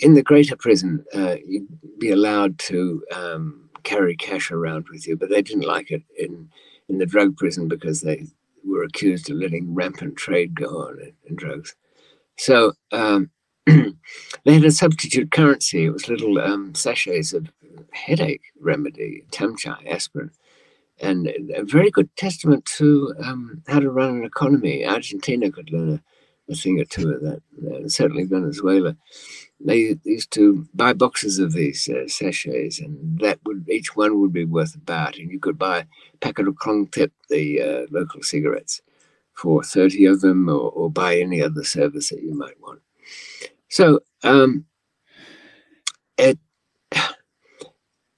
in 0.00 0.14
the 0.14 0.22
greater 0.22 0.56
prison, 0.56 1.04
uh, 1.14 1.36
you'd 1.46 1.68
be 1.98 2.10
allowed 2.10 2.58
to 2.58 3.04
um, 3.14 3.70
carry 3.82 4.16
cash 4.16 4.50
around 4.50 4.86
with 4.90 5.06
you, 5.06 5.16
but 5.16 5.30
they 5.30 5.42
didn't 5.42 5.66
like 5.66 5.90
it 5.90 6.02
in 6.18 6.48
in 6.88 6.98
the 6.98 7.06
drug 7.06 7.36
prison 7.36 7.68
because 7.68 8.00
they 8.00 8.26
were 8.64 8.82
accused 8.82 9.30
of 9.30 9.36
letting 9.36 9.72
rampant 9.72 10.16
trade 10.16 10.54
go 10.54 10.66
on 10.66 11.00
in, 11.00 11.12
in 11.26 11.36
drugs. 11.36 11.74
So 12.36 12.72
um, 12.92 13.30
they 13.66 14.54
had 14.54 14.64
a 14.64 14.72
substitute 14.72 15.30
currency. 15.30 15.84
It 15.84 15.90
was 15.90 16.08
little 16.08 16.40
um, 16.40 16.74
sachets 16.74 17.32
of 17.32 17.46
headache 17.92 18.42
remedy, 18.60 19.24
Tamchai, 19.30 19.86
aspirin, 19.88 20.30
and 21.00 21.28
a 21.54 21.62
very 21.64 21.90
good 21.90 22.14
testament 22.16 22.64
to 22.78 23.14
um, 23.22 23.62
how 23.68 23.80
to 23.80 23.90
run 23.90 24.18
an 24.18 24.24
economy. 24.24 24.84
Argentina 24.84 25.50
could 25.50 25.70
learn 25.70 26.00
a, 26.48 26.52
a 26.52 26.54
thing 26.56 26.80
or 26.80 26.84
two 26.84 27.10
of 27.10 27.20
that, 27.22 27.42
uh, 27.70 27.88
certainly 27.88 28.24
Venezuela. 28.24 28.96
They 29.62 29.96
used 30.04 30.30
to 30.32 30.66
buy 30.74 30.94
boxes 30.94 31.38
of 31.38 31.52
these 31.52 31.88
uh, 31.88 32.08
sachets, 32.08 32.80
and 32.80 33.18
that 33.20 33.38
would 33.44 33.68
each 33.68 33.94
one 33.94 34.20
would 34.20 34.32
be 34.32 34.44
worth 34.44 34.74
a 34.74 34.78
baht, 34.78 35.18
and 35.18 35.30
you 35.30 35.38
could 35.38 35.58
buy 35.58 35.80
a 35.80 36.16
packet 36.20 36.48
of 36.48 36.54
Krongtip, 36.54 37.10
the 37.28 37.60
uh, 37.60 37.86
local 37.90 38.22
cigarettes, 38.22 38.80
for 39.34 39.62
30 39.62 40.06
of 40.06 40.20
them, 40.22 40.48
or, 40.48 40.70
or 40.70 40.90
buy 40.90 41.18
any 41.18 41.42
other 41.42 41.62
service 41.64 42.08
that 42.08 42.22
you 42.22 42.34
might 42.34 42.60
want. 42.60 42.80
So 43.68 44.00
um, 44.22 44.64
it 46.16 46.38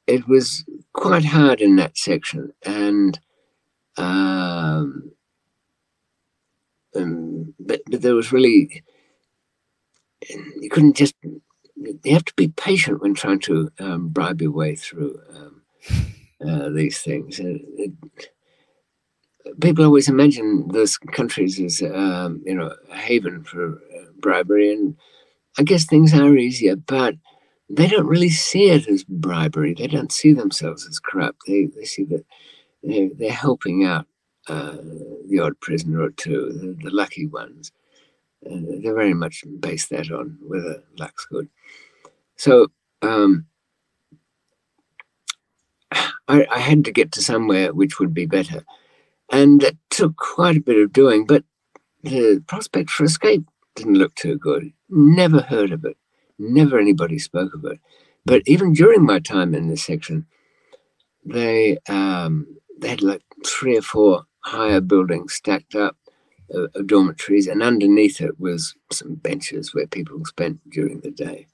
it 0.07 0.29
was 0.29 0.65
quite 0.93 1.25
hard 1.25 1.61
in 1.61 1.77
that 1.77 1.99
section, 1.99 2.53
and 2.65 3.19
um, 3.97 5.13
um, 6.95 7.55
but, 7.59 7.81
but 7.91 8.03
there 8.03 8.15
was 8.15 8.33
really 8.33 8.83
you 10.61 10.69
couldn't 10.71 10.97
just 10.97 11.15
you 11.25 12.13
have 12.13 12.25
to 12.25 12.35
be 12.37 12.49
patient 12.49 13.01
when 13.01 13.15
trying 13.15 13.41
to 13.41 13.71
um, 13.79 14.09
bribe 14.09 14.41
your 14.41 14.53
way 14.53 14.77
through 14.77 15.19
um, 15.35 15.63
uh, 16.49 16.69
these 16.71 17.01
things. 17.01 17.39
It, 17.41 17.63
it, 17.77 17.93
people 19.61 19.85
always 19.85 20.09
imagine 20.09 20.69
those 20.69 20.97
countries 20.99 21.61
as 21.61 21.83
um, 21.83 22.43
you 22.45 22.55
know 22.55 22.75
a 22.91 22.97
haven 22.97 23.45
for 23.45 23.75
uh, 23.75 24.05
bribery, 24.19 24.73
and 24.73 24.97
I 25.59 25.63
guess 25.63 25.85
things 25.85 26.15
are 26.15 26.37
easier, 26.37 26.77
but 26.77 27.15
they 27.69 27.87
don't 27.87 28.07
really 28.07 28.31
see 28.31 28.71
it 28.71 28.87
as 28.89 29.05
bribery. 29.05 29.75
They 29.75 29.87
don't 29.87 30.13
see 30.13 30.33
themselves 30.33 30.87
as 30.87 31.01
corrupt. 31.01 31.41
They, 31.47 31.67
they 31.75 31.85
see 31.85 32.05
that 32.05 32.25
they're, 32.83 33.09
they're 33.17 33.33
helping 33.33 33.87
out 33.87 34.07
uh, 34.49 34.77
the 35.29 35.41
odd 35.41 35.59
prisoner 35.61 36.03
or 36.03 36.11
two, 36.11 36.53
the, 36.53 36.85
the 36.85 36.95
lucky 36.95 37.27
ones. 37.27 37.73
They 38.45 38.81
very 38.91 39.15
much 39.15 39.45
base 39.61 39.89
that 39.89 40.11
on 40.11 40.39
whether 40.43 40.83
luck's 40.99 41.27
good. 41.27 41.49
So 42.37 42.69
um, 43.03 43.47
I, 46.29 46.47
I 46.51 46.59
had 46.59 46.85
to 46.87 46.93
get 46.93 47.13
to 47.13 47.23
somewhere 47.23 47.75
which 47.75 48.01
would 48.01 48.15
be 48.15 48.27
better. 48.27 48.65
And 49.33 49.61
that 49.63 49.77
took 49.91 50.17
quite 50.17 50.59
a 50.59 50.63
bit 50.63 50.79
of 50.83 50.93
doing, 50.93 51.27
but 51.27 51.45
the 52.03 52.43
prospect 52.49 52.91
for 52.91 53.05
escape 53.05 53.45
didn't 53.77 53.97
look 53.99 54.15
too 54.17 54.39
good. 54.39 54.73
Never 54.91 55.41
heard 55.43 55.73
of 55.73 55.85
it. 55.85 55.97
Never 56.39 56.79
anybody 56.79 57.19
spoke 57.19 57.55
of 57.55 57.65
it. 57.65 57.81
But 58.27 58.43
even 58.47 58.73
during 58.75 59.05
my 59.05 59.21
time 59.21 59.55
in 59.55 59.69
this 59.69 59.85
section, 59.85 60.27
they 61.25 61.79
um, 61.89 62.47
they 62.79 62.89
had 62.89 63.03
like 63.03 63.23
three 63.47 63.79
or 63.79 63.83
four 63.83 64.25
higher 64.41 64.81
buildings 64.81 65.35
stacked 65.35 65.75
up 65.77 65.97
of, 66.53 66.87
dormitories, 66.87 67.47
and 67.47 67.63
underneath 67.63 68.21
it 68.21 68.39
was 68.39 68.75
some 68.91 69.15
benches 69.15 69.75
where 69.75 69.87
people 69.87 70.25
spent 70.25 70.59
during 70.71 71.01
the 71.01 71.11
day. 71.11 71.47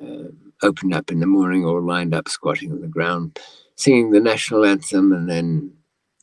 Uh, 0.00 0.28
opened 0.62 0.94
up 0.94 1.10
in 1.10 1.20
the 1.20 1.26
morning, 1.26 1.64
all 1.64 1.82
lined 1.82 2.14
up, 2.14 2.28
squatting 2.28 2.70
on 2.70 2.80
the 2.80 2.88
ground, 2.88 3.38
singing 3.76 4.10
the 4.10 4.20
national 4.20 4.64
anthem, 4.64 5.12
and 5.12 5.28
then 5.28 5.72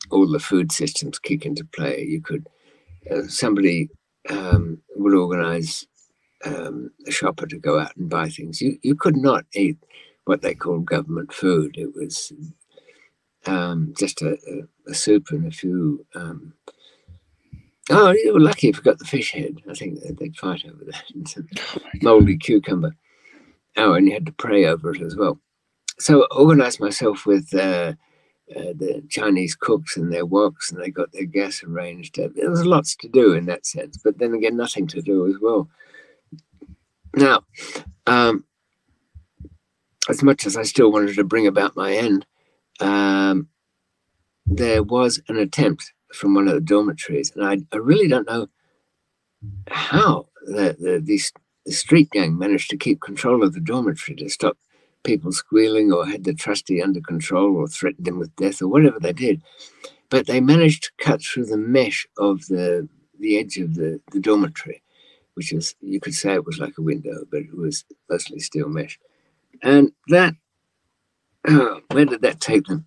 all 0.09 0.27
the 0.29 0.39
food 0.39 0.71
systems 0.71 1.19
kick 1.19 1.45
into 1.45 1.65
play. 1.65 2.03
You 2.03 2.21
could 2.21 2.47
uh, 3.11 3.27
somebody 3.27 3.89
um, 4.29 4.81
would 4.95 5.13
organize 5.13 5.85
um, 6.45 6.91
a 7.07 7.11
shopper 7.11 7.47
to 7.47 7.57
go 7.57 7.79
out 7.79 7.95
and 7.97 8.09
buy 8.09 8.29
things. 8.29 8.61
You 8.61 8.77
you 8.83 8.95
could 8.95 9.17
not 9.17 9.45
eat 9.53 9.77
what 10.25 10.41
they 10.41 10.53
called 10.53 10.85
government 10.85 11.33
food. 11.33 11.75
It 11.77 11.93
was 11.95 12.31
um, 13.45 13.93
just 13.97 14.21
a, 14.21 14.33
a, 14.33 14.91
a, 14.91 14.93
soup 14.93 15.27
and 15.31 15.47
a 15.47 15.51
few. 15.51 16.05
Um, 16.15 16.53
oh, 17.89 18.11
you 18.11 18.33
were 18.33 18.39
lucky 18.39 18.69
if 18.69 18.77
you 18.77 18.83
got 18.83 18.99
the 18.99 19.05
fish 19.05 19.31
head. 19.31 19.61
I 19.69 19.73
think 19.73 19.99
they'd 20.17 20.35
fight 20.35 20.65
over 20.65 20.83
that. 20.85 21.03
oh 21.75 21.79
moldy 22.01 22.37
cucumber. 22.37 22.95
Oh, 23.75 23.93
and 23.93 24.07
you 24.07 24.13
had 24.13 24.25
to 24.25 24.31
pray 24.33 24.65
over 24.65 24.93
it 24.93 25.01
as 25.01 25.15
well. 25.15 25.39
So 25.99 26.23
I 26.23 26.35
organized 26.35 26.79
myself 26.79 27.25
with 27.25 27.53
uh, 27.53 27.93
uh, 28.55 28.73
the 28.75 29.03
Chinese 29.09 29.55
cooks 29.55 29.97
and 29.97 30.11
their 30.11 30.25
woks, 30.25 30.71
and 30.71 30.81
they 30.81 30.89
got 30.89 31.11
their 31.11 31.25
gas 31.25 31.63
arranged. 31.63 32.19
Uh, 32.19 32.29
there 32.35 32.49
was 32.49 32.65
lots 32.65 32.95
to 32.97 33.07
do 33.07 33.33
in 33.33 33.45
that 33.45 33.65
sense, 33.65 33.97
but 33.97 34.17
then 34.17 34.33
again, 34.33 34.57
nothing 34.57 34.87
to 34.87 35.01
do 35.01 35.27
as 35.27 35.35
well. 35.41 35.69
Now, 37.15 37.43
um, 38.05 38.45
as 40.09 40.23
much 40.23 40.45
as 40.45 40.55
I 40.55 40.63
still 40.63 40.91
wanted 40.91 41.15
to 41.15 41.23
bring 41.23 41.47
about 41.47 41.75
my 41.75 41.93
end, 41.93 42.25
um, 42.79 43.47
there 44.45 44.83
was 44.83 45.21
an 45.27 45.37
attempt 45.37 45.93
from 46.17 46.33
one 46.33 46.47
of 46.47 46.53
the 46.53 46.61
dormitories, 46.61 47.31
and 47.35 47.45
I, 47.45 47.57
I 47.75 47.77
really 47.77 48.07
don't 48.07 48.27
know 48.27 48.47
how 49.69 50.27
the, 50.45 50.75
the, 50.79 51.01
these, 51.03 51.31
the 51.65 51.71
street 51.71 52.09
gang 52.11 52.37
managed 52.37 52.69
to 52.71 52.77
keep 52.77 53.01
control 53.01 53.43
of 53.43 53.53
the 53.53 53.59
dormitory 53.59 54.15
to 54.17 54.29
stop 54.29 54.57
people 55.03 55.31
squealing 55.31 55.91
or 55.91 56.05
had 56.05 56.23
the 56.23 56.33
trustee 56.33 56.81
under 56.81 57.01
control 57.01 57.55
or 57.55 57.67
threatened 57.67 58.07
him 58.07 58.19
with 58.19 58.35
death 58.35 58.61
or 58.61 58.67
whatever 58.67 58.99
they 58.99 59.13
did. 59.13 59.41
But 60.09 60.27
they 60.27 60.41
managed 60.41 60.83
to 60.83 60.91
cut 61.03 61.21
through 61.21 61.45
the 61.45 61.57
mesh 61.57 62.07
of 62.17 62.45
the, 62.47 62.87
the 63.19 63.37
edge 63.37 63.57
of 63.57 63.75
the, 63.75 64.01
the 64.11 64.19
dormitory, 64.19 64.81
which 65.33 65.51
is, 65.53 65.75
you 65.81 65.99
could 65.99 66.15
say 66.15 66.33
it 66.33 66.45
was 66.45 66.59
like 66.59 66.77
a 66.77 66.81
window, 66.81 67.25
but 67.29 67.41
it 67.41 67.55
was 67.55 67.85
mostly 68.09 68.39
steel 68.39 68.69
mesh. 68.69 68.99
And 69.61 69.91
that, 70.07 70.33
where 71.91 72.05
did 72.05 72.21
that 72.21 72.39
take 72.39 72.65
them? 72.65 72.85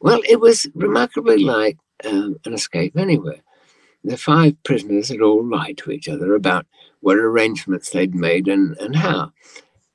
Well, 0.00 0.20
it 0.28 0.40
was 0.40 0.66
remarkably 0.74 1.38
like 1.38 1.78
um, 2.06 2.36
an 2.44 2.54
escape 2.54 2.96
anywhere. 2.96 3.42
The 4.04 4.16
five 4.16 4.62
prisoners 4.64 5.08
had 5.08 5.22
all 5.22 5.44
lied 5.44 5.78
to 5.78 5.90
each 5.90 6.08
other 6.08 6.34
about 6.34 6.66
what 7.00 7.16
arrangements 7.16 7.90
they'd 7.90 8.14
made 8.14 8.48
and, 8.48 8.76
and 8.78 8.94
how 8.96 9.32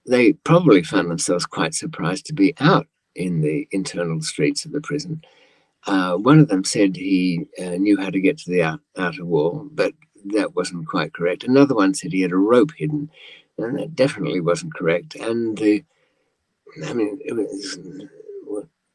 they 0.08 0.34
probably 0.34 0.84
found 0.84 1.10
themselves 1.10 1.46
quite 1.46 1.74
surprised 1.74 2.26
to 2.26 2.34
be 2.34 2.54
out 2.60 2.88
in 3.16 3.42
the 3.42 3.68
internal 3.72 4.22
streets 4.22 4.66
of 4.66 4.72
the 4.72 4.82
prison. 4.82 5.22
Uh, 5.86 6.16
one 6.16 6.40
of 6.40 6.48
them 6.48 6.64
said 6.64 6.96
he 6.96 7.46
uh, 7.60 7.76
knew 7.76 7.98
how 7.98 8.10
to 8.10 8.20
get 8.20 8.38
to 8.38 8.50
the 8.50 8.64
out, 8.64 8.80
outer 8.98 9.26
wall, 9.26 9.68
but 9.72 9.94
that 10.26 10.56
wasn't 10.56 10.88
quite 10.88 11.14
correct. 11.14 11.44
Another 11.44 11.76
one 11.76 11.94
said 11.94 12.12
he 12.12 12.22
had 12.22 12.32
a 12.32 12.38
rope 12.38 12.72
hidden, 12.76 13.10
and 13.58 13.78
that 13.78 13.96
definitely 13.96 14.42
wasn't 14.42 14.74
correct. 14.74 15.16
And 15.16 15.58
the, 15.58 15.84
I 16.86 16.94
mean, 16.94 17.20
it 17.24 17.34
was, 17.34 17.78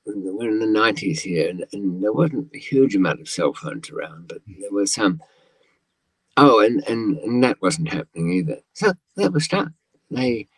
we're 0.07 0.51
in 0.51 0.59
the 0.59 0.67
90s 0.67 1.21
here, 1.21 1.49
and, 1.49 1.65
and, 1.73 2.03
there 2.03 2.13
wasn't 2.13 2.51
a 2.55 2.59
huge 2.59 2.95
amount 2.95 3.21
of 3.21 3.29
cell 3.29 3.55
phones 3.55 3.91
around, 3.91 4.29
but 4.29 4.39
there 4.47 4.71
was 4.71 4.93
some. 4.93 5.23
Oh, 6.37 6.61
and, 6.61 6.87
and, 6.89 7.17
and 7.19 7.43
that 7.45 7.63
wasn't 7.63 7.93
happening 7.93 8.33
either. 8.33 8.59
So 8.73 8.93
they 9.17 9.29
were 9.29 9.41
stuck. 9.41 9.69
They 10.11 10.49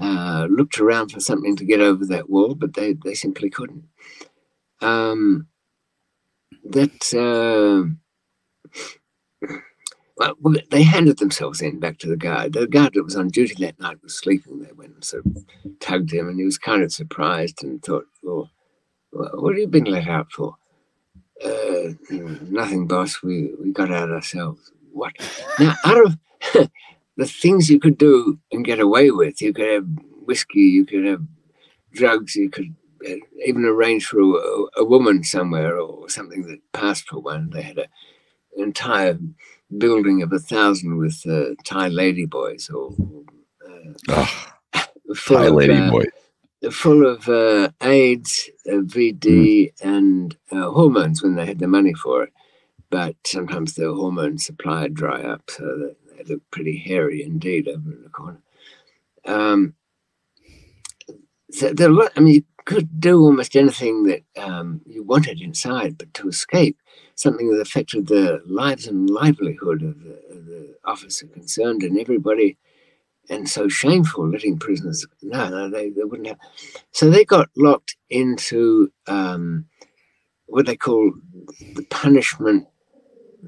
uh, 0.00 0.46
looked 0.50 0.78
around 0.78 1.10
for 1.10 1.20
something 1.20 1.56
to 1.56 1.64
get 1.64 1.80
over 1.80 2.04
that 2.06 2.28
wall, 2.28 2.54
but 2.54 2.74
they, 2.74 2.92
they 2.92 3.14
simply 3.14 3.50
couldn't. 3.50 3.84
Um, 4.80 5.48
that 6.64 7.14
uh, 7.14 7.90
well, 10.16 10.54
they 10.70 10.82
handed 10.82 11.18
themselves 11.18 11.60
in 11.60 11.80
back 11.80 11.98
to 11.98 12.08
the 12.08 12.16
guard. 12.16 12.52
The 12.52 12.66
guard 12.66 12.94
that 12.94 13.04
was 13.04 13.16
on 13.16 13.28
duty 13.28 13.54
that 13.64 13.80
night 13.80 14.02
was 14.02 14.16
sleeping. 14.16 14.60
They 14.60 14.72
went 14.72 14.94
and 14.94 15.04
sort 15.04 15.26
of 15.26 15.44
tugged 15.80 16.12
him, 16.12 16.28
and 16.28 16.38
he 16.38 16.44
was 16.44 16.58
kind 16.58 16.82
of 16.82 16.92
surprised 16.92 17.62
and 17.64 17.82
thought, 17.82 18.06
"Well, 18.22 18.50
what 19.14 19.52
have 19.52 19.58
you 19.58 19.68
been 19.68 19.84
let 19.84 20.08
out 20.08 20.30
for?" 20.32 20.56
Uh, 21.44 21.94
nothing, 22.10 22.86
boss. 22.86 23.22
We 23.22 23.54
we 23.60 23.72
got 23.72 23.90
out 23.90 24.10
ourselves. 24.10 24.72
What? 24.92 25.12
Now, 25.58 25.74
out 25.84 26.06
of 26.06 26.18
the 27.16 27.26
things 27.26 27.70
you 27.70 27.78
could 27.80 27.98
do 27.98 28.38
and 28.52 28.64
get 28.64 28.80
away 28.80 29.10
with. 29.10 29.40
You 29.40 29.52
could 29.52 29.68
have 29.68 29.86
whiskey, 30.26 30.60
you 30.60 30.84
could 30.84 31.04
have 31.04 31.22
drugs, 31.92 32.34
you 32.34 32.50
could 32.50 32.74
uh, 33.08 33.14
even 33.44 33.64
arrange 33.64 34.06
for 34.06 34.20
a, 34.20 34.80
a 34.80 34.84
woman 34.84 35.22
somewhere 35.24 35.78
or 35.78 36.08
something 36.08 36.42
that 36.46 36.60
passed 36.72 37.08
for 37.08 37.20
one. 37.20 37.50
They 37.50 37.62
had 37.62 37.78
a, 37.78 37.86
an 38.56 38.64
entire 38.64 39.18
building 39.78 40.22
of 40.22 40.32
a 40.32 40.38
thousand 40.38 40.98
with 40.98 41.22
uh, 41.26 41.54
Thai 41.64 41.90
ladyboys 41.90 42.72
or 42.72 42.92
uh, 43.68 43.92
oh, 44.08 44.48
Thai 45.14 45.48
ladyboy. 45.48 46.06
Full 46.70 47.06
of 47.06 47.28
uh, 47.28 47.70
AIDS, 47.82 48.50
uh, 48.68 48.76
VD, 48.76 49.20
mm. 49.20 49.72
and 49.82 50.36
uh, 50.50 50.70
hormones 50.70 51.22
when 51.22 51.34
they 51.34 51.46
had 51.46 51.58
the 51.58 51.68
money 51.68 51.94
for 51.94 52.24
it. 52.24 52.32
But 52.90 53.16
sometimes 53.26 53.74
the 53.74 53.92
hormone 53.92 54.38
supply 54.38 54.88
dry 54.88 55.22
up, 55.22 55.50
so 55.50 55.64
that 55.64 55.96
they 56.16 56.24
look 56.32 56.42
pretty 56.50 56.76
hairy 56.76 57.22
indeed 57.22 57.68
over 57.68 57.92
in 57.92 58.02
the 58.02 58.08
corner. 58.08 58.40
Um, 59.24 59.74
so 61.50 61.72
there, 61.72 61.90
I 62.16 62.20
mean, 62.20 62.34
you 62.34 62.44
could 62.64 63.00
do 63.00 63.20
almost 63.20 63.56
anything 63.56 64.04
that 64.04 64.22
um, 64.36 64.80
you 64.86 65.02
wanted 65.02 65.40
inside, 65.40 65.98
but 65.98 66.12
to 66.14 66.28
escape 66.28 66.78
something 67.14 67.50
that 67.50 67.60
affected 67.60 68.06
the 68.06 68.42
lives 68.46 68.86
and 68.86 69.10
livelihood 69.10 69.82
of 69.82 70.02
the, 70.02 70.20
of 70.30 70.46
the 70.46 70.76
officer 70.84 71.26
concerned, 71.26 71.82
and 71.82 71.98
everybody 71.98 72.56
and 73.30 73.48
so 73.48 73.68
shameful 73.68 74.28
letting 74.28 74.58
prisoners. 74.58 75.06
No, 75.22 75.48
no, 75.48 75.70
they, 75.70 75.90
they 75.90 76.04
wouldn't 76.04 76.28
have. 76.28 76.38
So 76.92 77.10
they 77.10 77.24
got 77.24 77.48
locked 77.56 77.96
into 78.10 78.92
um, 79.06 79.66
what 80.46 80.66
they 80.66 80.76
call 80.76 81.12
the 81.74 81.86
punishment 81.90 82.66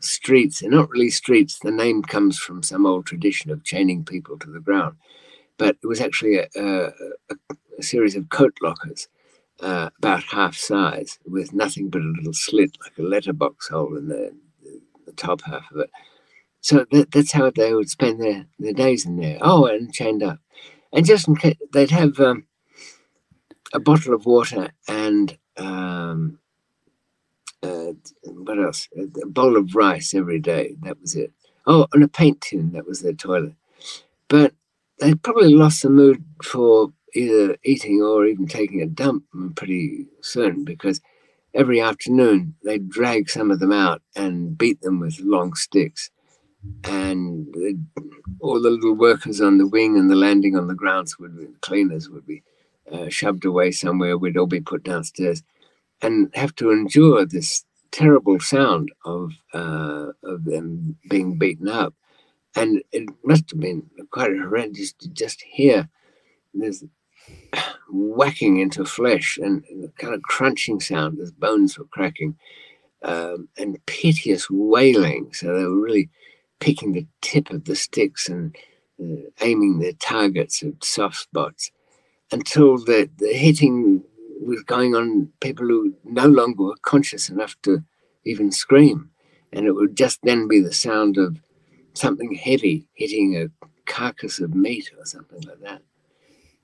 streets. 0.01 0.61
They're 0.61 0.71
not 0.71 0.91
really 0.91 1.11
streets. 1.11 1.59
The 1.59 1.71
name 1.71 2.03
comes 2.03 2.39
from 2.39 2.63
some 2.63 2.87
old 2.87 3.07
tradition 3.07 3.51
of 3.51 3.65
chaining 3.65 4.05
people 4.05 4.39
to 4.39 4.51
the 4.51 4.61
ground, 4.61 4.97
but 5.59 5.77
it 5.83 5.87
was 5.87 6.01
actually 6.01 6.37
a, 6.37 6.47
a, 6.57 6.91
a 7.79 7.83
series 7.83 8.17
of 8.17 8.29
coat 8.31 8.55
lockers. 8.63 9.09
Uh, 9.61 9.89
about 9.97 10.23
half 10.23 10.55
size, 10.55 11.19
with 11.25 11.55
nothing 11.55 11.89
but 11.89 12.03
a 12.03 12.13
little 12.19 12.35
slit, 12.35 12.77
like 12.83 12.93
a 12.99 13.03
letterbox 13.03 13.69
hole 13.69 13.97
in 13.97 14.07
the, 14.07 14.31
the 15.07 15.13
top 15.13 15.41
half 15.41 15.65
of 15.73 15.79
it. 15.81 15.91
So 16.67 16.85
that, 16.91 17.13
that's 17.13 17.31
how 17.31 17.49
they 17.51 17.73
would 17.73 17.89
spend 17.89 18.21
their, 18.21 18.45
their 18.59 18.73
days 18.73 19.07
in 19.07 19.19
there. 19.19 19.39
Oh, 19.41 19.67
and 19.67 19.95
chained 19.95 20.25
up. 20.25 20.41
And 20.93 21.07
just 21.07 21.29
in 21.29 21.37
case, 21.37 21.55
they'd 21.73 21.93
have 21.93 22.19
um, 22.19 22.49
a 23.73 23.79
bottle 23.79 24.13
of 24.15 24.27
water 24.27 24.71
and 24.89 25.39
um, 25.57 26.41
uh, 27.63 27.93
what 28.25 28.59
else? 28.59 28.89
A 28.97 29.27
bowl 29.29 29.57
of 29.57 29.77
rice 29.77 30.13
every 30.13 30.41
day. 30.41 30.75
That 30.83 31.01
was 31.01 31.15
it. 31.15 31.33
Oh, 31.69 31.87
and 31.93 32.03
a 32.03 32.09
paint 32.09 32.41
tin. 32.41 32.73
That 32.73 32.89
was 32.89 33.01
their 33.01 33.13
toilet. 33.13 33.55
But 34.27 34.53
they 34.99 35.15
probably 35.15 35.55
lost 35.55 35.83
the 35.83 35.91
mood 35.91 36.25
for 36.43 36.93
either 37.15 37.57
eating 37.63 38.03
or 38.03 38.27
even 38.27 38.49
taking 38.49 38.83
a 38.83 38.87
dump 38.87 39.23
pretty 39.55 40.09
soon 40.21 40.65
because 40.65 41.01
every 41.55 41.81
afternoon 41.81 42.57
they'd 42.65 42.91
drag 42.91 43.31
some 43.31 43.53
of 43.53 43.61
them 43.61 43.71
out 43.71 44.03
and 44.17 44.59
beat 44.59 44.81
them 44.81 44.99
with 44.99 45.21
long 45.21 45.55
sticks 45.55 46.11
and 46.85 47.89
all 48.41 48.61
the 48.61 48.71
little 48.71 48.95
workers 48.95 49.41
on 49.41 49.59
the 49.59 49.67
wing 49.67 49.97
and 49.97 50.11
the 50.11 50.17
landing 50.17 50.57
on 50.57 50.69
the 50.69 50.75
grounds 50.75 51.19
would 51.19 51.37
be 51.37 51.47
cleaners 51.61 52.09
would 52.09 52.27
be 52.27 52.43
uh, 52.93 53.09
shoved 53.09 53.45
away 53.45 53.71
somewhere. 53.71 54.17
We'd 54.17 54.37
all 54.37 54.47
be 54.47 54.61
put 54.61 54.85
downstairs 54.85 55.43
and 56.03 56.31
have 56.35 56.55
to 56.57 56.71
endure 56.71 57.25
this 57.25 57.65
terrible 57.91 58.39
sound 58.41 58.93
of 59.05 59.33
uh, 59.55 60.09
of 60.23 60.45
them 60.45 60.97
being 61.09 61.39
beaten 61.39 61.69
up. 61.69 61.95
And 62.55 62.83
it 62.93 63.09
must 63.25 63.51
have 63.51 63.61
been 63.61 63.89
quite 64.11 64.31
horrendous 64.31 64.93
to 64.95 65.09
just 65.09 65.43
hear 65.43 65.89
this 66.55 66.85
whacking 67.91 68.59
into 68.59 68.85
flesh 68.85 69.39
and, 69.43 69.65
kind 69.99 70.15
of 70.15 70.23
crunching 70.23 70.81
sound 70.81 71.19
as 71.21 71.31
bones 71.33 71.79
were 71.79 71.87
cracking 71.87 72.37
um, 73.03 73.49
and 73.59 73.85
piteous 73.87 74.49
wailing. 74.51 75.33
So 75.33 75.47
they 75.47 75.65
were 75.65 75.81
really 75.81 76.09
picking 76.61 76.93
the 76.93 77.07
tip 77.21 77.51
of 77.51 77.65
the 77.65 77.77
sticks 77.77 78.29
and 78.29 78.57
uh, 79.03 79.29
aiming 79.41 79.79
their 79.79 79.93
targets 79.93 80.63
at 80.63 80.85
soft 80.85 81.17
spots 81.17 81.71
until 82.33 82.79
the, 82.79 83.09
the 83.19 83.33
hitting 83.33 84.03
was 84.41 84.63
going 84.63 84.95
on 84.95 85.29
people 85.41 85.67
who 85.67 85.95
no 86.05 86.27
longer 86.27 86.65
were 86.65 86.77
conscious 86.83 87.29
enough 87.29 87.57
to 87.63 87.83
even 88.25 88.51
scream. 88.53 89.11
And 89.53 89.67
it 89.67 89.73
would 89.73 89.97
just 89.97 90.21
then 90.23 90.49
be 90.49 90.61
the 90.61 90.73
sound 90.73 91.17
of 91.17 91.39
something 91.95 92.35
heavy 92.35 92.87
hitting 92.95 93.37
a 93.37 93.49
carcass 93.87 94.41
of 94.41 94.55
meat 94.55 94.91
or 94.99 95.05
something 95.05 95.41
like 95.43 95.61
that. 95.61 95.83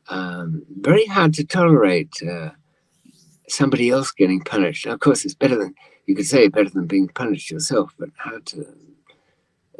Um, 0.09 0.65
very 0.81 1.07
hard 1.07 1.35
to 1.35 1.45
tolerate 1.45 2.13
uh, 2.29 2.51
somebody 3.49 3.91
else 3.91 4.11
getting 4.11 4.41
punished. 4.41 4.87
Of 4.87 5.01
course, 5.01 5.25
it's 5.25 5.35
better 5.35 5.57
than 5.57 5.75
you 6.07 6.15
could 6.17 6.27
say 6.27 6.49
better 6.49 6.69
than 6.69 6.87
being 6.87 7.09
punished 7.09 7.51
yourself, 7.51 7.95
but 7.99 8.11
hard 8.19 8.45
to 8.47 8.67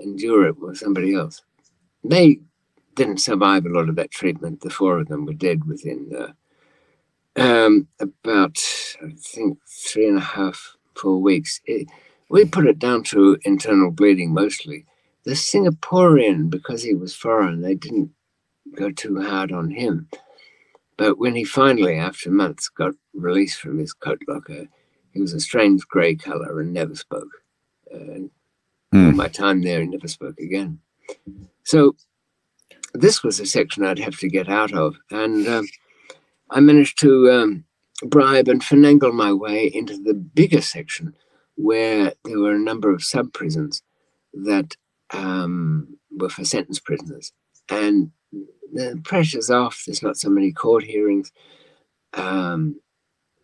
endure 0.03 0.47
it 0.47 0.59
with 0.59 0.79
somebody 0.79 1.15
else. 1.15 1.43
They 2.05 2.41
didn't 2.95 3.19
survive 3.19 3.65
a 3.65 3.71
lot 3.71 3.89
of 3.89 3.97
that 3.97 4.11
treatment. 4.11 4.61
The 4.61 4.71
four 4.71 4.99
of 4.99 5.09
them 5.09 5.25
were 5.25 5.33
dead 5.33 5.65
within 5.65 6.11
uh, 6.17 7.41
um, 7.41 7.89
about, 8.01 8.59
I 9.03 9.13
think, 9.17 9.59
three 9.67 10.09
and 10.09 10.19
a 10.19 10.23
half, 10.23 10.77
four 10.95 11.19
weeks. 11.19 11.61
It, 11.65 11.89
we 12.29 12.45
put 12.45 12.67
it 12.67 12.79
down 12.79 13.03
to 13.05 13.39
internal 13.45 13.91
bleeding 13.91 14.33
mostly. 14.33 14.87
The 15.25 15.33
Singaporean, 15.33 16.51
because 16.51 16.83
he 16.83 16.95
was 16.95 17.15
foreign, 17.15 17.63
they 17.63 17.75
didn't 17.75 18.11
go 18.75 18.91
too 18.91 19.21
hard 19.21 19.53
on 19.53 19.71
him. 19.71 20.09
But 20.97 21.19
when 21.19 21.35
he 21.35 21.45
finally, 21.45 21.97
after 21.97 22.31
months, 22.31 22.69
got 22.69 22.93
released 23.15 23.61
from 23.61 23.79
his 23.79 23.93
coat 23.93 24.21
locker, 24.29 24.67
he 25.13 25.21
was 25.21 25.33
a 25.33 25.41
strange 25.41 25.87
grey 25.89 26.15
colour 26.15 26.61
and 26.61 26.73
never 26.73 26.95
spoke. 26.95 27.31
Uh, 27.95 28.29
Mm. 28.93 29.17
My 29.17 29.29
time 29.29 29.63
there, 29.63 29.81
he 29.81 29.87
never 29.87 30.09
spoke 30.09 30.39
again. 30.39 30.79
So 31.65 31.97
this 32.95 33.23
was 33.23 33.41
a 33.41 33.47
section 33.47 33.85
I'd 33.85 33.99
have 33.99 34.19
to 34.19 34.29
get 34.29 34.49
out 34.49 34.73
of, 34.73 34.97
and 35.11 35.49
um, 35.49 35.67
I 36.51 36.61
managed 36.61 37.01
to 37.01 37.31
um, 37.31 37.65
bribe 38.05 38.49
and 38.49 38.61
finagle 38.61 39.15
my 39.15 39.33
way 39.33 39.67
into 39.67 39.97
the 39.97 40.15
bigger 40.15 40.61
section 40.61 41.15
where 41.57 42.13
there 42.25 42.39
were 42.39 42.55
a 42.55 42.59
number 42.59 42.93
of 42.93 43.05
sub 43.05 43.33
prisons 43.33 43.83
that 44.35 44.77
um, 45.13 45.97
were 46.11 46.29
for 46.29 46.45
sentence 46.45 46.79
prisoners, 46.79 47.33
and 47.71 48.11
the 48.73 49.01
pressure's 49.05 49.51
off. 49.51 49.85
There's 49.87 50.03
not 50.03 50.17
so 50.17 50.29
many 50.29 50.53
court 50.53 50.85
hearings. 50.85 51.33
Um, 52.15 52.81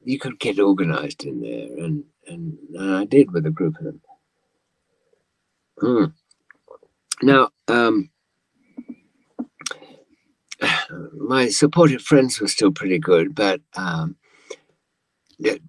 you 0.04 0.18
could 0.18 0.38
get 0.40 0.58
organized 0.58 1.24
in 1.24 1.40
there, 1.40 1.84
and, 1.84 2.04
and, 2.26 2.58
and 2.74 2.94
I 2.94 3.04
did 3.04 3.32
with 3.32 3.46
a 3.46 3.50
group 3.50 3.76
of 3.78 3.84
them. 3.84 4.00
Mm. 5.82 6.12
Now, 7.22 7.50
um, 7.68 8.10
my 11.14 11.48
supportive 11.48 12.02
friends 12.02 12.40
were 12.40 12.48
still 12.48 12.72
pretty 12.72 12.98
good, 12.98 13.34
but 13.34 13.60
um, 13.74 14.16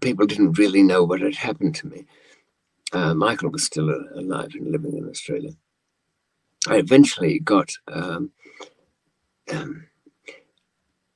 people 0.02 0.26
didn't 0.26 0.57
really 0.57 0.84
know 0.84 1.03
what 1.03 1.22
had 1.22 1.36
happened 1.36 1.76
to 1.76 1.88
me. 1.88 2.06
Uh, 2.91 3.14
Michael 3.14 3.49
was 3.49 3.64
still 3.64 3.90
alive 3.90 4.52
and 4.53 4.72
living 4.72 4.98
in 4.98 5.07
Australia. 5.07 5.52
I 6.68 6.77
eventually 6.77 7.40
got 7.40 7.72
um, 7.88 8.31
um, 9.52 9.86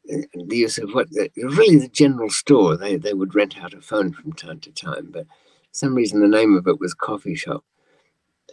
the 0.06 0.58
use 0.58 0.78
of 0.78 0.92
what 0.92 1.08
really 1.36 1.80
the 1.80 1.90
general 1.92 2.30
store. 2.30 2.78
They 2.78 2.98
they 2.98 3.14
would 3.14 3.36
rent 3.36 3.58
out 3.58 3.74
a 3.74 3.82
phone 3.82 4.14
from 4.14 4.34
time 4.34 4.60
to 4.62 4.72
time, 4.72 5.10
but 5.12 5.26
some 5.72 5.96
reason 5.96 6.20
the 6.20 6.28
name 6.28 6.56
of 6.56 6.68
it 6.68 6.80
was 6.80 6.94
coffee 6.94 7.36
shop 7.36 7.64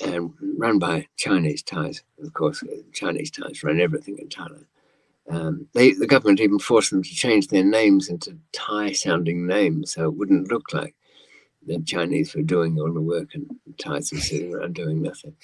and 0.00 0.32
run 0.56 0.78
by 0.78 1.06
Chinese 1.16 1.62
Thais. 1.62 2.02
Of 2.22 2.32
course, 2.32 2.62
uh, 2.62 2.82
Chinese 2.92 3.30
Thais 3.30 3.62
run 3.62 3.80
everything 3.80 4.18
in 4.18 4.28
Thailand. 4.28 4.66
Um, 5.28 5.66
they, 5.74 5.92
the 5.92 6.06
government 6.06 6.40
even 6.40 6.58
forced 6.58 6.90
them 6.90 7.02
to 7.02 7.14
change 7.14 7.48
their 7.48 7.64
names 7.64 8.08
into 8.08 8.36
Thai-sounding 8.52 9.46
names, 9.46 9.92
so 9.92 10.04
it 10.04 10.16
wouldn't 10.16 10.50
look 10.50 10.72
like 10.72 10.94
the 11.66 11.78
Chinese 11.80 12.34
were 12.34 12.42
doing 12.42 12.78
all 12.78 12.92
the 12.92 13.00
work 13.00 13.34
and 13.34 13.48
Thais 13.78 14.12
were 14.12 14.18
sitting 14.18 14.54
around 14.54 14.74
doing 14.74 15.02
nothing. 15.02 15.34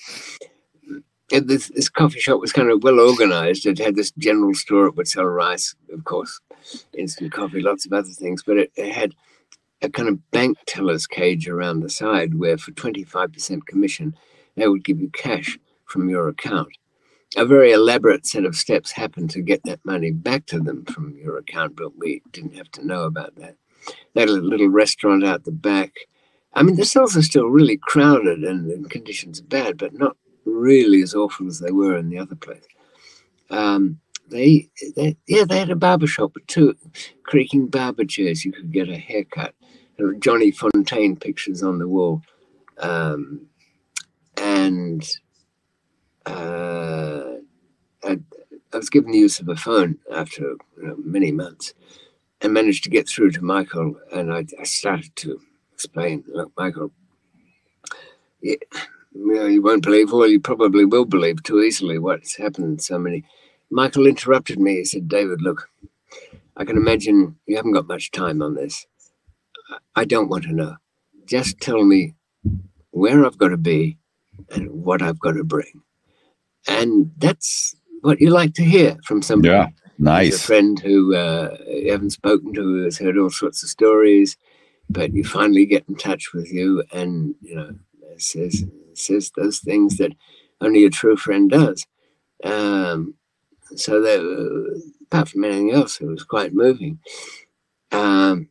Uh, 1.33 1.41
this, 1.45 1.69
this 1.69 1.89
coffee 1.89 2.20
shop 2.20 2.41
was 2.41 2.53
kind 2.53 2.70
of 2.70 2.83
well 2.83 3.01
organized. 3.01 3.66
It 3.66 3.78
had 3.78 3.97
this 3.97 4.12
general 4.12 4.55
store. 4.55 4.87
It 4.87 4.97
would 4.97 5.09
sell 5.09 5.24
rice, 5.24 5.74
of 5.93 6.05
course, 6.05 6.41
instant 6.97 7.33
coffee, 7.33 7.61
lots 7.61 7.85
of 7.85 7.93
other 7.93 8.09
things, 8.09 8.43
but 8.45 8.57
it, 8.57 8.73
it 8.77 8.93
had 8.93 9.15
a 9.83 9.91
kind 9.91 10.09
of 10.09 10.31
bank 10.31 10.57
teller's 10.66 11.07
cage 11.07 11.49
around 11.49 11.81
the 11.81 11.91
side 11.91 12.35
where 12.35 12.57
for 12.57 12.73
25% 12.73 13.66
commission 13.66 14.16
they 14.57 14.69
would 14.69 14.85
give 14.85 15.01
you 15.01 15.11
cash 15.11 15.59
from 15.85 16.09
your 16.09 16.28
account. 16.28 16.69
A 17.37 17.45
very 17.45 17.73
elaborate 17.73 18.27
set 18.27 18.45
of 18.45 18.57
steps 18.57 18.93
happened 18.93 19.31
to 19.31 19.43
get 19.43 19.62
that 19.65 19.85
money 19.85 20.11
back 20.11 20.47
to 20.47 20.61
them 20.61 20.85
from 20.87 21.16
your 21.16 21.39
account, 21.39 21.77
but 21.77 21.97
we 21.99 22.23
didn't 22.33 22.57
have 22.57 22.70
to 22.73 22.87
know 22.87 23.03
about 23.03 23.35
that. 23.37 23.57
They 24.15 24.23
had 24.23 24.31
a 24.31 24.33
little 24.33 24.69
restaurant 24.69 25.24
out 25.24 25.45
the 25.45 25.53
back. 25.53 25.93
I 26.55 26.62
mean, 26.62 26.77
the 26.77 26.85
cells 26.85 27.16
are 27.16 27.23
still 27.23 27.47
really 27.47 27.77
crowded 27.77 28.43
and, 28.45 28.70
and 28.70 28.91
conditions 28.91 29.41
are 29.41 29.45
bad, 29.45 29.77
but 29.77 29.93
not 29.93 30.16
really 30.45 31.03
as 31.03 31.15
awful 31.15 31.47
as 31.47 31.59
they 31.59 31.73
were 31.73 31.97
in 31.97 32.09
the 32.09 32.19
other 32.19 32.37
place. 32.37 32.65
Um, 33.51 34.01
they, 34.28 34.69
they, 34.97 35.16
yeah, 35.27 35.45
they 35.45 35.59
had 35.59 35.70
a 35.70 35.77
barber 35.77 36.07
shop 36.07 36.33
with 36.35 36.47
two 36.47 36.74
creaking 37.24 37.66
barber 37.66 38.05
chairs. 38.05 38.45
You 38.45 38.53
could 38.53 38.73
get 38.73 38.89
a 38.89 38.97
haircut. 38.97 39.55
There 39.97 40.07
were 40.07 40.15
Johnny 40.15 40.51
Fontaine 40.51 41.16
pictures 41.16 41.62
on 41.62 41.78
the 41.78 41.89
wall. 41.89 42.23
Um, 42.78 43.47
and 44.47 45.02
uh, 46.24 47.35
I, 48.05 48.18
I, 48.73 48.77
was 48.77 48.90
given 48.90 49.10
the 49.10 49.18
use 49.18 49.40
of 49.40 49.48
a 49.48 49.56
phone 49.56 49.98
after 50.12 50.43
you 50.43 50.86
know, 50.86 50.97
many 50.98 51.32
months 51.32 51.74
and 52.40 52.52
managed 52.52 52.85
to 52.85 52.90
get 52.90 53.09
through 53.09 53.32
to 53.32 53.43
Michael. 53.43 53.97
And 54.12 54.32
I, 54.32 54.47
I 54.60 54.64
started 54.64 55.14
to 55.16 55.40
explain, 55.73 56.24
look, 56.28 56.52
Michael, 56.56 56.93
you, 58.40 58.56
you, 59.12 59.35
know, 59.35 59.47
you 59.47 59.62
won't 59.62 59.82
believe, 59.82 60.12
or 60.12 60.28
you 60.28 60.39
probably 60.39 60.85
will 60.85 61.06
believe 61.06 61.43
too 61.43 61.62
easily 61.62 61.98
what's 61.98 62.36
happened. 62.36 62.82
So 62.82 62.98
many. 62.98 63.24
Michael 63.70 64.06
interrupted 64.06 64.60
me. 64.60 64.77
He 64.77 64.85
said, 64.85 65.09
David, 65.09 65.43
look, 65.43 65.68
I 66.56 66.64
can 66.64 66.77
imagine 66.77 67.36
you 67.47 67.56
haven't 67.56 67.73
got 67.73 67.89
much 67.89 68.12
time 68.12 68.43
on 68.43 68.55
this. 68.55 68.86
I 69.97 70.05
don't 70.05 70.28
want 70.28 70.44
to 70.44 70.52
know. 70.52 70.77
Just 71.24 71.60
tell 71.60 71.82
me 71.85 72.14
where 72.90 73.27
I've 73.27 73.39
got 73.39 73.48
to 73.48 73.56
be 73.56 73.98
and 74.51 74.71
what 74.71 75.03
I've 75.03 75.21
got 75.21 75.33
to 75.33 75.45
bring. 75.45 75.83
And 76.69 77.13
that's 77.19 77.75
what 78.01 78.21
you 78.21 78.31
like 78.31 78.55
to 78.55 78.65
hear 78.65 78.97
from 79.05 79.23
somebody. 79.23 79.53
Yeah, 79.53 79.69
nice. 79.99 80.37
a 80.37 80.47
friend 80.47 80.79
who 80.79 81.15
uh, 81.15 81.57
you 81.69 81.93
haven't 81.93 82.11
spoken 82.11 82.53
to, 82.55 82.63
who 82.63 82.85
has 82.85 82.99
heard 82.99 83.19
all 83.19 83.31
sorts 83.31 83.63
of 83.63 83.69
stories, 83.69 84.37
but 84.91 85.13
you 85.13 85.25
finally 85.25 85.67
get 85.67 85.85
in 85.89 85.97
touch 85.97 86.33
with 86.33 86.53
you, 86.53 86.85
and 86.93 87.35
you 87.41 87.55
know 87.55 87.75
says 88.19 88.65
says 88.95 89.31
those 89.37 89.59
things 89.59 89.99
that 89.99 90.13
only 90.61 90.85
a 90.85 90.91
true 90.91 91.17
friend 91.17 91.51
does. 91.51 91.87
Um, 92.43 93.15
so 93.75 94.01
that, 94.01 94.81
apart 95.07 95.29
from 95.29 95.45
anything 95.45 95.73
else, 95.73 96.01
it 96.01 96.07
was 96.07 96.25
quite 96.25 96.55
moving. 96.55 96.99
Um, 97.93 98.49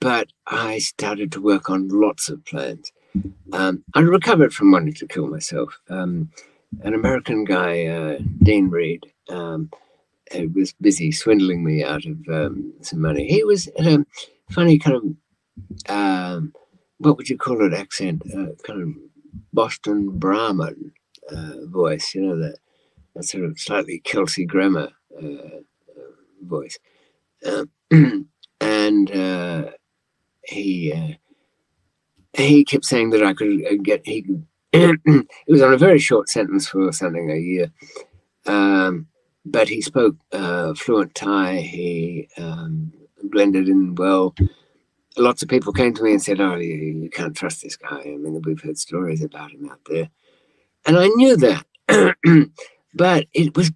but 0.00 0.28
I 0.46 0.78
started 0.78 1.32
to 1.32 1.42
work 1.42 1.70
on 1.70 1.88
lots 1.88 2.28
of 2.28 2.44
plans. 2.44 2.92
Um, 3.52 3.84
I 3.94 4.00
recovered 4.00 4.52
from 4.52 4.72
wanting 4.72 4.94
to 4.94 5.06
kill 5.06 5.28
myself. 5.28 5.78
Um, 5.88 6.30
an 6.82 6.94
American 6.94 7.44
guy, 7.44 7.86
uh, 7.86 8.18
Dean 8.42 8.68
Reed, 8.68 9.06
um, 9.28 9.70
was 10.54 10.72
busy 10.80 11.12
swindling 11.12 11.62
me 11.62 11.84
out 11.84 12.04
of 12.04 12.18
um, 12.28 12.72
some 12.80 13.00
money. 13.00 13.26
He 13.28 13.44
was 13.44 13.68
a 13.78 14.04
funny 14.50 14.78
kind 14.78 14.96
of, 14.96 15.90
um, 15.90 16.52
what 16.98 17.16
would 17.16 17.28
you 17.28 17.36
call 17.36 17.64
it, 17.64 17.72
accent, 17.72 18.22
uh, 18.32 18.54
kind 18.64 18.82
of 18.82 18.88
Boston 19.52 20.18
Brahmin 20.18 20.92
uh, 21.30 21.66
voice, 21.66 22.14
you 22.14 22.22
know, 22.22 22.36
that, 22.38 22.58
that 23.14 23.24
sort 23.24 23.44
of 23.44 23.58
slightly 23.58 24.00
Kelsey 24.00 24.44
Grammer 24.44 24.90
uh, 25.16 25.60
voice. 26.42 26.78
Um, 27.46 27.70
and 28.60 29.10
uh, 29.10 29.70
he 30.44 30.92
uh, 30.92 31.14
he 32.36 32.64
kept 32.64 32.84
saying 32.84 33.10
that 33.10 33.22
I 33.22 33.34
could 33.34 33.64
uh, 33.66 33.74
get 33.82 34.06
he. 34.06 34.24
it 34.72 35.28
was 35.46 35.62
on 35.62 35.72
a 35.72 35.78
very 35.78 35.98
short 35.98 36.28
sentence 36.28 36.66
for 36.66 36.92
something 36.92 37.30
a 37.30 37.36
year, 37.36 37.70
um, 38.46 39.06
but 39.44 39.68
he 39.68 39.80
spoke 39.80 40.16
uh, 40.32 40.74
fluent 40.74 41.14
Thai. 41.14 41.58
He 41.58 42.28
um, 42.36 42.92
blended 43.22 43.68
in 43.68 43.94
well. 43.94 44.34
Lots 45.16 45.44
of 45.44 45.48
people 45.48 45.72
came 45.72 45.94
to 45.94 46.02
me 46.02 46.12
and 46.12 46.22
said, 46.22 46.40
"Oh, 46.40 46.56
you, 46.56 46.74
you 46.74 47.10
can't 47.10 47.36
trust 47.36 47.62
this 47.62 47.76
guy." 47.76 48.00
I 48.00 48.16
mean, 48.16 48.42
we've 48.44 48.60
heard 48.60 48.78
stories 48.78 49.22
about 49.22 49.52
him 49.52 49.70
out 49.70 49.80
there, 49.86 50.10
and 50.86 50.98
I 50.98 51.06
knew 51.06 51.36
that, 51.36 51.66
but 52.94 53.26
it 53.32 53.56
was 53.56 53.70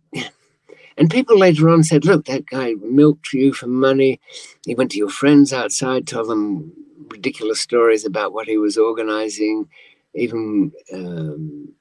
and 0.98 1.08
people 1.08 1.38
later 1.38 1.70
on 1.70 1.84
said, 1.84 2.04
look, 2.04 2.24
that 2.24 2.46
guy 2.46 2.74
milked 2.82 3.32
you 3.32 3.52
for 3.52 3.68
money. 3.68 4.20
He 4.66 4.74
went 4.74 4.90
to 4.90 4.98
your 4.98 5.08
friends 5.08 5.52
outside, 5.52 6.08
told 6.08 6.28
them 6.28 6.72
ridiculous 7.10 7.60
stories 7.60 8.04
about 8.04 8.32
what 8.32 8.48
he 8.48 8.58
was 8.58 8.76
organizing, 8.76 9.68
even 10.14 10.72
um, 10.92 11.72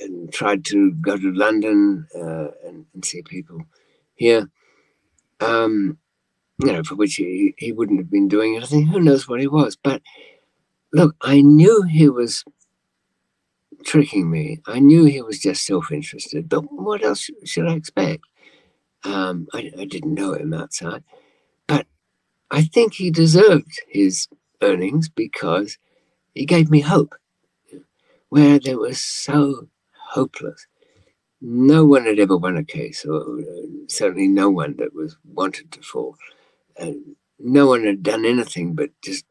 and 0.00 0.32
tried 0.32 0.64
to 0.66 0.92
go 0.92 1.16
to 1.16 1.32
London 1.32 2.06
uh, 2.14 2.48
and, 2.66 2.86
and, 2.94 3.04
see 3.04 3.22
people 3.22 3.60
here. 4.14 4.48
Um, 5.40 5.98
you 6.62 6.72
know, 6.72 6.82
for 6.82 6.94
which 6.94 7.14
he, 7.14 7.54
he 7.58 7.72
wouldn't 7.72 7.98
have 7.98 8.10
been 8.10 8.28
doing 8.28 8.56
anything. 8.56 8.86
Who 8.86 9.00
knows 9.00 9.26
what 9.26 9.40
he 9.40 9.46
was? 9.46 9.76
But 9.76 10.02
look, 10.92 11.16
I 11.22 11.40
knew 11.40 11.82
he 11.82 12.08
was 12.08 12.44
tricking 13.84 14.30
me. 14.30 14.58
I 14.66 14.78
knew 14.78 15.04
he 15.04 15.22
was 15.22 15.38
just 15.38 15.64
self 15.64 15.90
interested. 15.90 16.48
But 16.48 16.70
what 16.70 17.02
else 17.02 17.30
should 17.44 17.66
I 17.66 17.74
expect? 17.74 18.24
Um, 19.04 19.48
I, 19.54 19.72
I 19.78 19.84
didn't 19.86 20.14
know 20.14 20.34
him 20.34 20.52
outside, 20.52 21.02
but 21.66 21.86
I 22.50 22.62
think 22.62 22.92
he 22.92 23.10
deserved 23.10 23.80
his 23.88 24.28
earnings 24.62 25.08
because 25.08 25.78
he 26.34 26.46
gave 26.46 26.70
me 26.70 26.80
hope 26.80 27.14
where 28.28 28.58
there 28.58 28.78
was 28.78 29.00
so 29.00 29.68
hopeless. 30.10 30.66
No 31.40 31.84
one 31.86 32.04
had 32.04 32.18
ever 32.18 32.36
won 32.36 32.56
a 32.56 32.64
case, 32.64 33.04
or 33.04 33.40
uh, 33.40 33.66
certainly 33.88 34.28
no 34.28 34.50
one 34.50 34.76
that 34.76 34.94
was 34.94 35.16
wanted 35.24 35.72
to 35.72 35.82
fall. 35.82 36.16
And 36.76 37.16
no 37.38 37.66
one 37.66 37.84
had 37.84 38.02
done 38.02 38.24
anything 38.24 38.74
but 38.74 38.90
just 39.02 39.24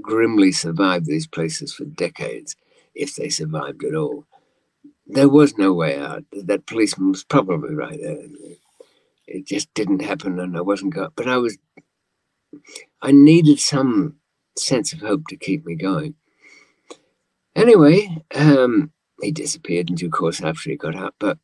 grimly 0.00 0.52
survive 0.52 1.04
these 1.04 1.26
places 1.26 1.74
for 1.74 1.84
decades, 1.84 2.56
if 2.94 3.16
they 3.16 3.28
survived 3.28 3.84
at 3.84 3.94
all. 3.94 4.24
There 5.06 5.28
was 5.28 5.58
no 5.58 5.72
way 5.72 5.98
out. 5.98 6.24
That 6.32 6.66
policeman 6.66 7.10
was 7.10 7.24
probably 7.24 7.74
right 7.74 8.00
there 8.00 8.22
it 9.26 9.46
just 9.46 9.72
didn't 9.74 10.02
happen 10.02 10.38
and 10.38 10.56
I 10.56 10.60
wasn't 10.60 10.94
going. 10.94 11.10
But 11.16 11.28
I 11.28 11.38
was, 11.38 11.58
I 13.00 13.12
needed 13.12 13.58
some 13.58 14.16
sense 14.56 14.92
of 14.92 15.00
hope 15.00 15.26
to 15.28 15.36
keep 15.36 15.64
me 15.64 15.74
going. 15.74 16.14
Anyway, 17.54 18.24
um, 18.34 18.90
he 19.20 19.30
disappeared 19.30 19.90
in 19.90 19.96
due 19.96 20.10
course 20.10 20.42
after 20.42 20.70
he 20.70 20.76
got 20.76 20.96
out, 20.96 21.14
but 21.18 21.38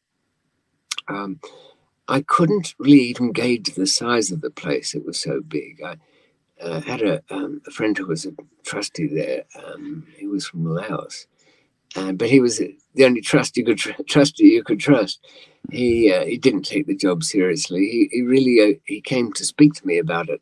um, 1.08 1.40
I 2.08 2.22
couldn't 2.22 2.74
really 2.78 3.02
even 3.02 3.32
gauge 3.32 3.74
the 3.74 3.86
size 3.86 4.30
of 4.30 4.40
the 4.40 4.50
place. 4.50 4.94
It 4.94 5.04
was 5.04 5.20
so 5.20 5.40
big. 5.40 5.82
I 5.84 5.96
uh, 6.60 6.80
had 6.80 7.02
a, 7.02 7.22
um, 7.30 7.60
a, 7.66 7.70
friend 7.70 7.96
who 7.96 8.06
was 8.06 8.26
a 8.26 8.32
trustee 8.64 9.06
there. 9.06 9.44
Um, 9.64 10.06
he 10.16 10.26
was 10.26 10.46
from 10.46 10.64
Laos, 10.64 11.26
uh, 11.94 12.12
but 12.12 12.30
he 12.30 12.40
was 12.40 12.58
the 12.58 13.04
only 13.04 13.22
you 13.54 13.64
could 13.64 13.78
tr- 13.78 14.02
trustee 14.08 14.54
you 14.54 14.64
could 14.64 14.80
trust 14.80 15.20
he 15.70 16.12
uh, 16.12 16.24
he 16.24 16.38
didn't 16.38 16.62
take 16.62 16.86
the 16.86 16.96
job 16.96 17.22
seriously. 17.22 17.80
He 17.80 18.08
he 18.12 18.22
really 18.22 18.60
uh, 18.60 18.78
he 18.84 19.00
came 19.00 19.32
to 19.34 19.44
speak 19.44 19.74
to 19.74 19.86
me 19.86 19.98
about 19.98 20.28
it 20.28 20.40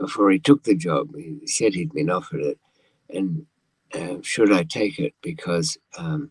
before 0.00 0.30
he 0.30 0.38
took 0.38 0.64
the 0.64 0.74
job. 0.74 1.14
He 1.14 1.46
said 1.46 1.74
he'd 1.74 1.92
been 1.92 2.10
offered 2.10 2.40
it, 2.40 2.58
and 3.08 3.46
uh, 3.94 4.16
should 4.22 4.52
I 4.52 4.64
take 4.64 4.98
it 4.98 5.14
because 5.22 5.78
um, 5.96 6.30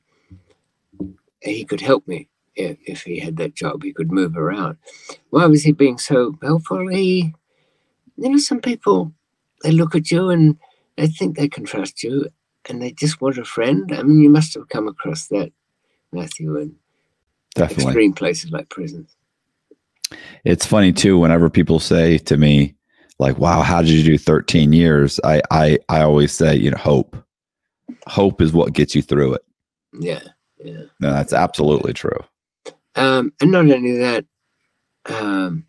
he 1.41 1.63
could 1.63 1.81
help 1.81 2.07
me 2.07 2.27
if, 2.55 2.77
if 2.85 3.03
he 3.03 3.19
had 3.19 3.37
that 3.37 3.55
job. 3.55 3.83
He 3.83 3.93
could 3.93 4.11
move 4.11 4.35
around. 4.35 4.77
Why 5.29 5.45
was 5.45 5.63
he 5.63 5.71
being 5.71 5.97
so 5.97 6.37
helpful? 6.41 6.87
He, 6.87 7.33
you 8.17 8.29
know, 8.29 8.37
some 8.37 8.59
people 8.59 9.13
they 9.63 9.71
look 9.71 9.95
at 9.95 10.11
you 10.11 10.29
and 10.29 10.57
they 10.97 11.07
think 11.07 11.37
they 11.37 11.47
can 11.47 11.63
trust 11.63 12.03
you, 12.03 12.27
and 12.67 12.81
they 12.81 12.91
just 12.91 13.21
want 13.21 13.37
a 13.37 13.45
friend. 13.45 13.89
I 13.93 14.03
mean, 14.03 14.19
you 14.19 14.29
must 14.29 14.53
have 14.55 14.67
come 14.67 14.87
across 14.87 15.27
that, 15.27 15.53
Matthew, 16.11 16.57
and 16.57 16.75
Definitely. 17.55 17.85
Extreme 17.85 18.13
places 18.13 18.51
like 18.51 18.69
prisons. 18.69 19.15
It's 20.43 20.65
funny 20.65 20.93
too, 20.93 21.19
whenever 21.19 21.49
people 21.49 21.79
say 21.79 22.17
to 22.19 22.37
me, 22.37 22.75
like, 23.19 23.37
wow, 23.37 23.61
how 23.61 23.81
did 23.81 23.91
you 23.91 24.03
do 24.03 24.17
13 24.17 24.73
years? 24.73 25.19
I, 25.23 25.41
I, 25.51 25.79
I 25.89 26.01
always 26.01 26.31
say, 26.31 26.55
you 26.55 26.71
know, 26.71 26.77
hope. 26.77 27.15
Hope 28.07 28.41
is 28.41 28.53
what 28.53 28.73
gets 28.73 28.95
you 28.95 29.01
through 29.01 29.33
it. 29.33 29.41
Yeah. 29.99 30.21
Yeah. 30.63 30.83
No, 30.99 31.11
that's 31.11 31.33
absolutely 31.33 31.93
true. 31.93 32.19
Um, 32.95 33.33
and 33.41 33.51
not 33.51 33.69
only 33.69 33.97
that, 33.97 34.25
um, 35.05 35.65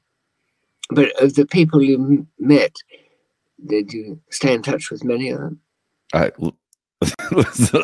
but 0.90 1.12
of 1.20 1.34
the 1.34 1.46
people 1.46 1.82
you 1.82 2.26
met, 2.38 2.74
did 3.66 3.92
you 3.92 4.20
stay 4.30 4.54
in 4.54 4.62
touch 4.62 4.90
with 4.90 5.04
many 5.04 5.30
of 5.30 5.38
them? 5.38 5.60
I, 6.12 6.32
Listen, 7.32 7.82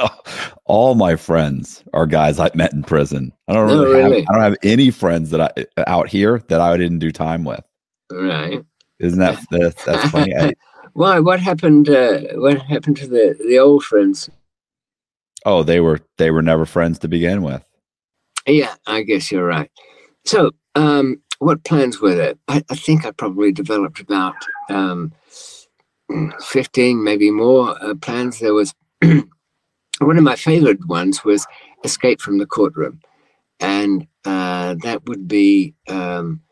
all 0.64 0.94
my 0.94 1.16
friends 1.16 1.82
are 1.94 2.06
guys 2.06 2.38
I 2.38 2.50
met 2.54 2.72
in 2.72 2.82
prison. 2.82 3.32
I 3.48 3.54
don't 3.54 3.68
really, 3.68 3.86
really? 3.86 4.20
Have, 4.20 4.28
I 4.28 4.32
don't 4.32 4.42
have 4.42 4.56
any 4.62 4.90
friends 4.90 5.30
that 5.30 5.40
I 5.40 5.82
out 5.86 6.08
here 6.08 6.42
that 6.48 6.60
I 6.60 6.76
didn't 6.76 6.98
do 6.98 7.10
time 7.10 7.44
with. 7.44 7.64
Right? 8.10 8.62
Isn't 8.98 9.18
that 9.18 9.38
that's, 9.50 9.84
that's 9.84 10.10
funny? 10.10 10.34
I, 10.36 10.52
Why? 10.92 11.20
What 11.20 11.40
happened? 11.40 11.88
Uh, 11.88 12.20
what 12.34 12.60
happened 12.62 12.96
to 12.98 13.06
the 13.06 13.36
the 13.46 13.58
old 13.58 13.84
friends? 13.84 14.30
Oh, 15.44 15.62
they 15.62 15.80
were 15.80 16.00
they 16.18 16.30
were 16.30 16.42
never 16.42 16.66
friends 16.66 16.98
to 17.00 17.08
begin 17.08 17.42
with. 17.42 17.64
Yeah, 18.46 18.74
I 18.86 19.02
guess 19.02 19.30
you're 19.30 19.46
right. 19.46 19.70
So, 20.24 20.52
um, 20.74 21.22
what 21.38 21.64
plans 21.64 22.00
were 22.00 22.14
there? 22.14 22.34
I, 22.48 22.62
I 22.70 22.76
think 22.76 23.04
I 23.04 23.10
probably 23.10 23.52
developed 23.52 24.00
about 24.00 24.34
um, 24.70 25.12
fifteen, 26.40 27.02
maybe 27.02 27.30
more 27.30 27.76
uh, 27.82 27.94
plans. 27.94 28.38
There 28.38 28.54
was 28.54 28.74
one 29.02 30.18
of 30.18 30.24
my 30.24 30.36
favorite 30.36 30.86
ones 30.86 31.24
was 31.24 31.46
Escape 31.84 32.20
from 32.20 32.38
the 32.38 32.46
Courtroom. 32.46 33.00
And 33.60 34.06
uh, 34.24 34.74
that 34.82 35.06
would 35.06 35.26
be, 35.28 35.74
um, 35.88 36.42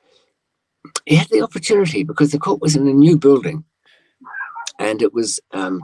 he 1.07 1.17
had 1.17 1.29
the 1.31 1.43
opportunity 1.43 2.03
because 2.03 2.33
the 2.33 2.39
court 2.39 2.61
was 2.61 2.77
in 2.77 2.89
a 2.89 2.93
new 2.93 3.19
building 3.19 3.65
and 4.79 5.03
it 5.03 5.13
was 5.13 5.41
um, 5.53 5.81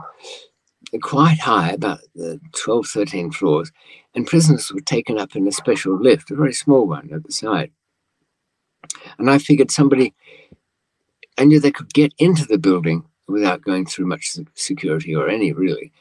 quite 1.01 1.39
high, 1.39 1.71
about 1.71 1.99
the 2.15 2.39
12, 2.53 2.87
13 2.87 3.31
floors, 3.31 3.71
and 4.15 4.27
prisoners 4.27 4.71
were 4.73 4.81
taken 4.81 5.17
up 5.17 5.35
in 5.35 5.47
a 5.47 5.51
special 5.51 5.97
lift, 5.97 6.31
a 6.31 6.35
very 6.35 6.53
small 6.53 6.87
one 6.87 7.09
at 7.13 7.23
the 7.23 7.31
side. 7.31 7.71
And 9.17 9.29
I 9.29 9.37
figured 9.37 9.71
somebody, 9.71 10.13
I 11.37 11.45
knew 11.45 11.59
they 11.59 11.71
could 11.71 11.93
get 11.93 12.13
into 12.17 12.45
the 12.45 12.57
building 12.57 13.05
without 13.27 13.61
going 13.61 13.85
through 13.85 14.07
much 14.07 14.35
security 14.55 15.15
or 15.15 15.29
any 15.29 15.53
really. 15.53 15.91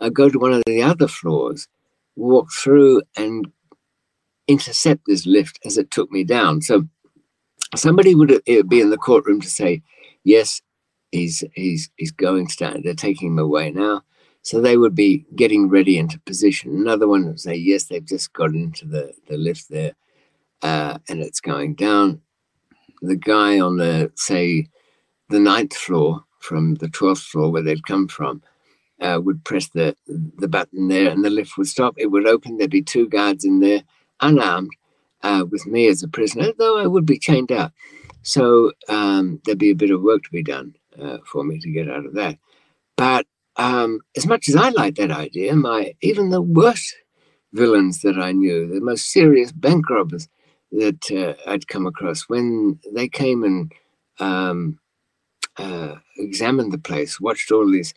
I 0.00 0.08
go 0.08 0.28
to 0.28 0.38
one 0.38 0.54
of 0.54 0.62
the 0.66 0.82
other 0.82 1.08
floors, 1.08 1.68
walk 2.16 2.50
through 2.52 3.02
and 3.16 3.50
intercept 4.46 5.02
this 5.06 5.26
lift 5.26 5.58
as 5.64 5.76
it 5.76 5.90
took 5.90 6.10
me 6.10 6.24
down. 6.24 6.62
So 6.62 6.88
somebody 7.76 8.14
would 8.14 8.32
uh, 8.32 8.62
be 8.68 8.80
in 8.80 8.90
the 8.90 8.98
courtroom 8.98 9.40
to 9.42 9.50
say, 9.50 9.82
yes, 10.24 10.62
he's 11.12 11.44
he's 11.54 11.90
he's 11.96 12.12
going 12.12 12.48
to 12.48 12.80
they're 12.84 12.94
taking 12.94 13.28
him 13.32 13.38
away 13.38 13.70
now. 13.72 14.02
So 14.42 14.60
they 14.60 14.78
would 14.78 14.94
be 14.94 15.26
getting 15.36 15.68
ready 15.68 15.98
into 15.98 16.20
position. 16.20 16.72
Another 16.76 17.08
one 17.08 17.26
would 17.26 17.40
say, 17.40 17.54
yes, 17.56 17.84
they've 17.84 18.04
just 18.06 18.32
got 18.32 18.50
into 18.54 18.86
the, 18.86 19.12
the 19.28 19.36
lift 19.36 19.68
there. 19.70 19.92
uh, 20.62 20.98
and 21.08 21.20
it's 21.20 21.40
going 21.40 21.74
down. 21.74 22.22
The 23.02 23.16
guy 23.16 23.60
on 23.60 23.78
the, 23.78 24.12
say, 24.16 24.68
the 25.30 25.40
ninth 25.40 25.76
floor 25.76 26.24
from 26.40 26.76
the 26.76 26.88
12th 26.88 27.24
floor 27.24 27.52
where 27.52 27.62
they'd 27.62 27.86
come 27.86 28.08
from 28.08 28.42
uh, 29.00 29.20
would 29.22 29.44
press 29.44 29.68
the, 29.68 29.96
the 30.08 30.48
button 30.48 30.88
there 30.88 31.10
and 31.10 31.24
the 31.24 31.30
lift 31.30 31.58
would 31.58 31.68
stop. 31.68 31.94
It 31.98 32.08
would 32.08 32.26
open. 32.28 32.58
There'd 32.58 32.70
be 32.70 32.82
two 32.82 33.08
guards 33.08 33.44
in 33.44 33.60
there, 33.60 33.82
unarmed, 34.20 34.70
uh, 35.22 35.44
with 35.50 35.66
me 35.66 35.86
as 35.88 36.02
a 36.02 36.08
prisoner, 36.08 36.52
though 36.58 36.78
I 36.78 36.86
would 36.86 37.06
be 37.06 37.18
chained 37.18 37.52
up. 37.52 37.72
So 38.22 38.72
um, 38.88 39.40
there'd 39.44 39.58
be 39.58 39.70
a 39.70 39.76
bit 39.76 39.90
of 39.90 40.02
work 40.02 40.22
to 40.24 40.30
be 40.30 40.42
done 40.42 40.74
uh, 41.00 41.18
for 41.24 41.44
me 41.44 41.58
to 41.60 41.70
get 41.70 41.90
out 41.90 42.04
of 42.04 42.14
that. 42.14 42.38
But 42.96 43.26
um, 43.56 44.00
as 44.16 44.26
much 44.26 44.48
as 44.48 44.56
I 44.56 44.70
liked 44.70 44.98
that 44.98 45.10
idea, 45.10 45.54
my 45.54 45.94
even 46.00 46.30
the 46.30 46.42
worst 46.42 46.94
villains 47.52 48.02
that 48.02 48.18
I 48.18 48.32
knew, 48.32 48.66
the 48.66 48.80
most 48.80 49.10
serious 49.10 49.52
bank 49.52 49.88
robbers 49.88 50.28
that 50.72 51.10
uh, 51.10 51.50
I'd 51.50 51.68
come 51.68 51.86
across, 51.86 52.28
when 52.28 52.78
they 52.92 53.08
came 53.08 53.42
and 53.42 53.72
um, 54.20 54.78
uh, 55.56 55.94
examined 56.16 56.72
the 56.72 56.78
place, 56.78 57.20
watched 57.20 57.50
all 57.50 57.70
these 57.70 57.94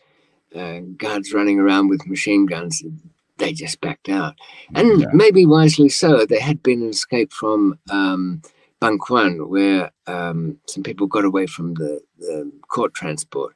uh, 0.54 0.80
guards 0.96 1.32
running 1.32 1.58
around 1.58 1.88
with 1.88 2.06
machine 2.06 2.46
guns, 2.46 2.82
they 3.42 3.52
just 3.52 3.80
backed 3.80 4.08
out. 4.08 4.34
And 4.74 5.00
yeah. 5.00 5.06
maybe 5.12 5.46
wisely 5.46 5.88
so. 5.88 6.24
There 6.26 6.40
had 6.40 6.62
been 6.62 6.82
an 6.82 6.90
escape 6.90 7.32
from 7.32 7.78
um, 7.90 8.42
Bunk 8.80 9.10
where 9.10 9.90
um, 10.06 10.58
some 10.66 10.82
people 10.82 11.06
got 11.06 11.24
away 11.24 11.46
from 11.46 11.74
the, 11.74 12.00
the, 12.18 12.50
court 12.68 12.94
transport. 12.94 13.54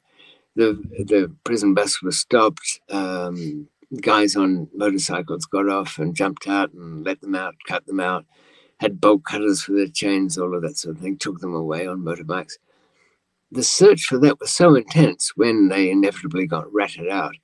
The, 0.55 0.73
the 1.05 1.33
prison 1.43 1.73
bus 1.73 2.01
was 2.01 2.17
stopped. 2.17 2.79
Um, 2.89 3.67
guys 4.01 4.35
on 4.35 4.69
motorcycles 4.73 5.45
got 5.45 5.69
off 5.69 5.97
and 5.97 6.15
jumped 6.15 6.47
out 6.47 6.73
and 6.73 7.05
let 7.05 7.21
them 7.21 7.35
out, 7.35 7.55
cut 7.67 7.85
them 7.85 7.99
out, 7.99 8.25
had 8.79 9.01
bolt 9.01 9.23
cutters 9.23 9.61
for 9.61 9.73
their 9.73 9.87
chains, 9.87 10.37
all 10.37 10.55
of 10.55 10.61
that 10.61 10.77
sort 10.77 10.95
of 10.95 11.01
thing, 11.01 11.17
took 11.17 11.39
them 11.39 11.55
away 11.55 11.87
on 11.87 11.99
motorbikes 11.99 12.53
the 13.51 13.63
search 13.63 14.03
for 14.03 14.17
that 14.19 14.39
was 14.39 14.51
so 14.51 14.75
intense 14.75 15.31
when 15.35 15.69
they 15.69 15.89
inevitably 15.89 16.47
got 16.47 16.71
ratted 16.73 17.09
out. 17.09 17.35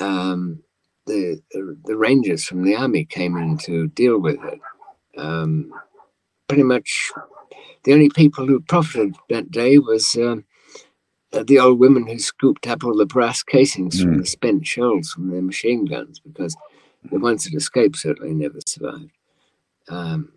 Um, 0.00 0.62
the, 1.06 1.40
the, 1.84 1.96
rangers 1.96 2.44
from 2.44 2.62
the 2.62 2.74
army 2.74 3.04
came 3.04 3.36
in 3.36 3.58
to 3.58 3.88
deal 3.88 4.18
with 4.18 4.42
it. 4.42 4.60
Um, 5.16 5.72
pretty 6.48 6.64
much, 6.64 7.12
the 7.84 7.92
only 7.92 8.10
people 8.10 8.46
who 8.46 8.60
profited 8.60 9.14
that 9.30 9.50
day 9.50 9.78
was 9.78 10.16
uh, 10.16 10.36
the 11.44 11.58
old 11.58 11.78
women 11.78 12.06
who 12.06 12.18
scooped 12.18 12.66
up 12.66 12.84
all 12.84 12.96
the 12.96 13.06
brass 13.06 13.42
casings 13.42 13.98
mm. 13.98 14.02
from 14.02 14.18
the 14.18 14.26
spent 14.26 14.66
shells 14.66 15.12
from 15.12 15.30
their 15.30 15.42
machine 15.42 15.84
guns, 15.84 16.20
because 16.20 16.56
the 17.10 17.18
ones 17.18 17.44
that 17.44 17.54
escaped 17.54 17.96
certainly 17.96 18.34
never 18.34 18.58
survived. 18.66 19.10
Um, 19.88 20.32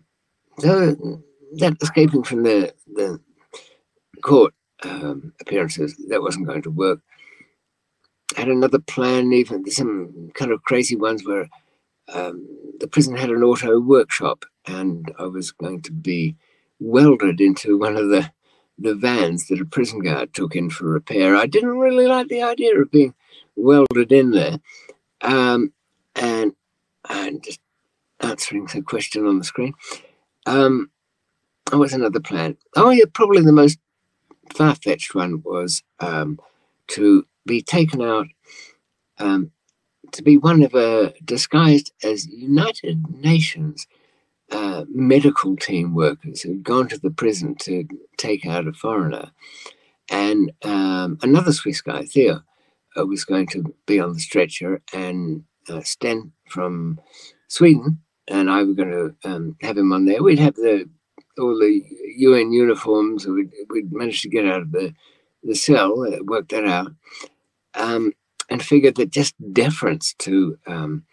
so 0.58 1.22
that 1.54 1.76
escaping 1.82 2.22
from 2.22 2.42
the 2.44 2.72
the 2.94 3.20
court 4.20 4.54
um, 4.82 5.32
appearances. 5.40 5.96
That 6.08 6.22
wasn't 6.22 6.46
going 6.46 6.62
to 6.62 6.70
work. 6.70 7.00
Had 8.36 8.48
another 8.48 8.78
plan, 8.78 9.32
even 9.32 9.68
some 9.70 10.30
kind 10.34 10.52
of 10.52 10.62
crazy 10.62 10.96
ones 10.96 11.26
where 11.26 11.48
um, 12.12 12.46
the 12.78 12.88
prison 12.88 13.16
had 13.16 13.30
an 13.30 13.42
auto 13.42 13.80
workshop, 13.80 14.44
and 14.66 15.12
I 15.18 15.24
was 15.24 15.50
going 15.50 15.82
to 15.82 15.92
be 15.92 16.36
welded 16.78 17.40
into 17.40 17.78
one 17.78 17.96
of 17.96 18.08
the 18.08 18.30
the 18.78 18.94
vans 18.94 19.46
that 19.48 19.60
a 19.60 19.64
prison 19.66 20.00
guard 20.00 20.32
took 20.32 20.56
in 20.56 20.70
for 20.70 20.86
repair. 20.86 21.36
I 21.36 21.44
didn't 21.44 21.78
really 21.78 22.06
like 22.06 22.28
the 22.28 22.42
idea 22.42 22.80
of 22.80 22.90
being 22.90 23.14
welded 23.54 24.10
in 24.10 24.30
there, 24.30 24.58
um, 25.20 25.72
and 26.14 26.52
and 27.08 27.42
just 27.42 27.60
answering 28.20 28.66
the 28.66 28.82
question 28.82 29.26
on 29.26 29.38
the 29.38 29.44
screen. 29.44 29.74
Um, 30.46 30.90
there 31.68 31.78
was 31.78 31.92
another 31.92 32.20
plan. 32.20 32.56
Oh 32.76 32.90
yeah, 32.90 33.04
probably 33.12 33.42
the 33.42 33.52
most 33.52 33.78
far 34.52 34.74
fetched 34.74 35.14
one 35.14 35.42
was 35.44 35.82
um, 36.00 36.40
to 36.88 37.26
be 37.46 37.62
taken 37.62 38.02
out 38.02 38.26
um, 39.18 39.50
to 40.12 40.22
be 40.22 40.36
one 40.36 40.62
of 40.62 40.74
a 40.74 41.14
disguised 41.24 41.92
as 42.02 42.26
United 42.26 43.04
Nations 43.10 43.86
uh, 44.50 44.84
medical 44.88 45.56
team 45.56 45.94
workers 45.94 46.42
who'd 46.42 46.64
gone 46.64 46.88
to 46.88 46.98
the 46.98 47.10
prison 47.10 47.54
to 47.54 47.86
take 48.16 48.46
out 48.46 48.66
a 48.66 48.72
foreigner. 48.72 49.30
And 50.10 50.52
um, 50.64 51.18
another 51.22 51.52
Swiss 51.52 51.80
guy, 51.80 52.04
Theo, 52.04 52.42
uh, 52.96 53.06
was 53.06 53.24
going 53.24 53.46
to 53.48 53.72
be 53.86 54.00
on 54.00 54.14
the 54.14 54.20
stretcher, 54.20 54.82
and 54.92 55.44
uh, 55.68 55.82
Sten 55.82 56.32
from 56.48 57.00
Sweden 57.46 58.00
and 58.30 58.50
I 58.50 58.62
were 58.62 58.74
going 58.74 58.90
to 58.90 59.28
um, 59.28 59.56
have 59.60 59.76
him 59.76 59.92
on 59.92 60.04
there. 60.04 60.22
We'd 60.22 60.38
have 60.38 60.54
the 60.54 60.88
all 61.38 61.58
the 61.58 61.82
UN 62.16 62.52
uniforms. 62.52 63.26
We'd, 63.26 63.50
we'd 63.70 63.92
managed 63.92 64.22
to 64.22 64.28
get 64.28 64.46
out 64.46 64.62
of 64.62 64.72
the, 64.72 64.94
the 65.42 65.54
cell, 65.54 65.96
worked 66.22 66.50
that 66.50 66.66
out, 66.66 66.92
um, 67.74 68.12
and 68.48 68.62
figured 68.62 68.96
that 68.96 69.10
just 69.10 69.34
deference 69.52 70.14
to 70.18 70.58
um, 70.66 71.04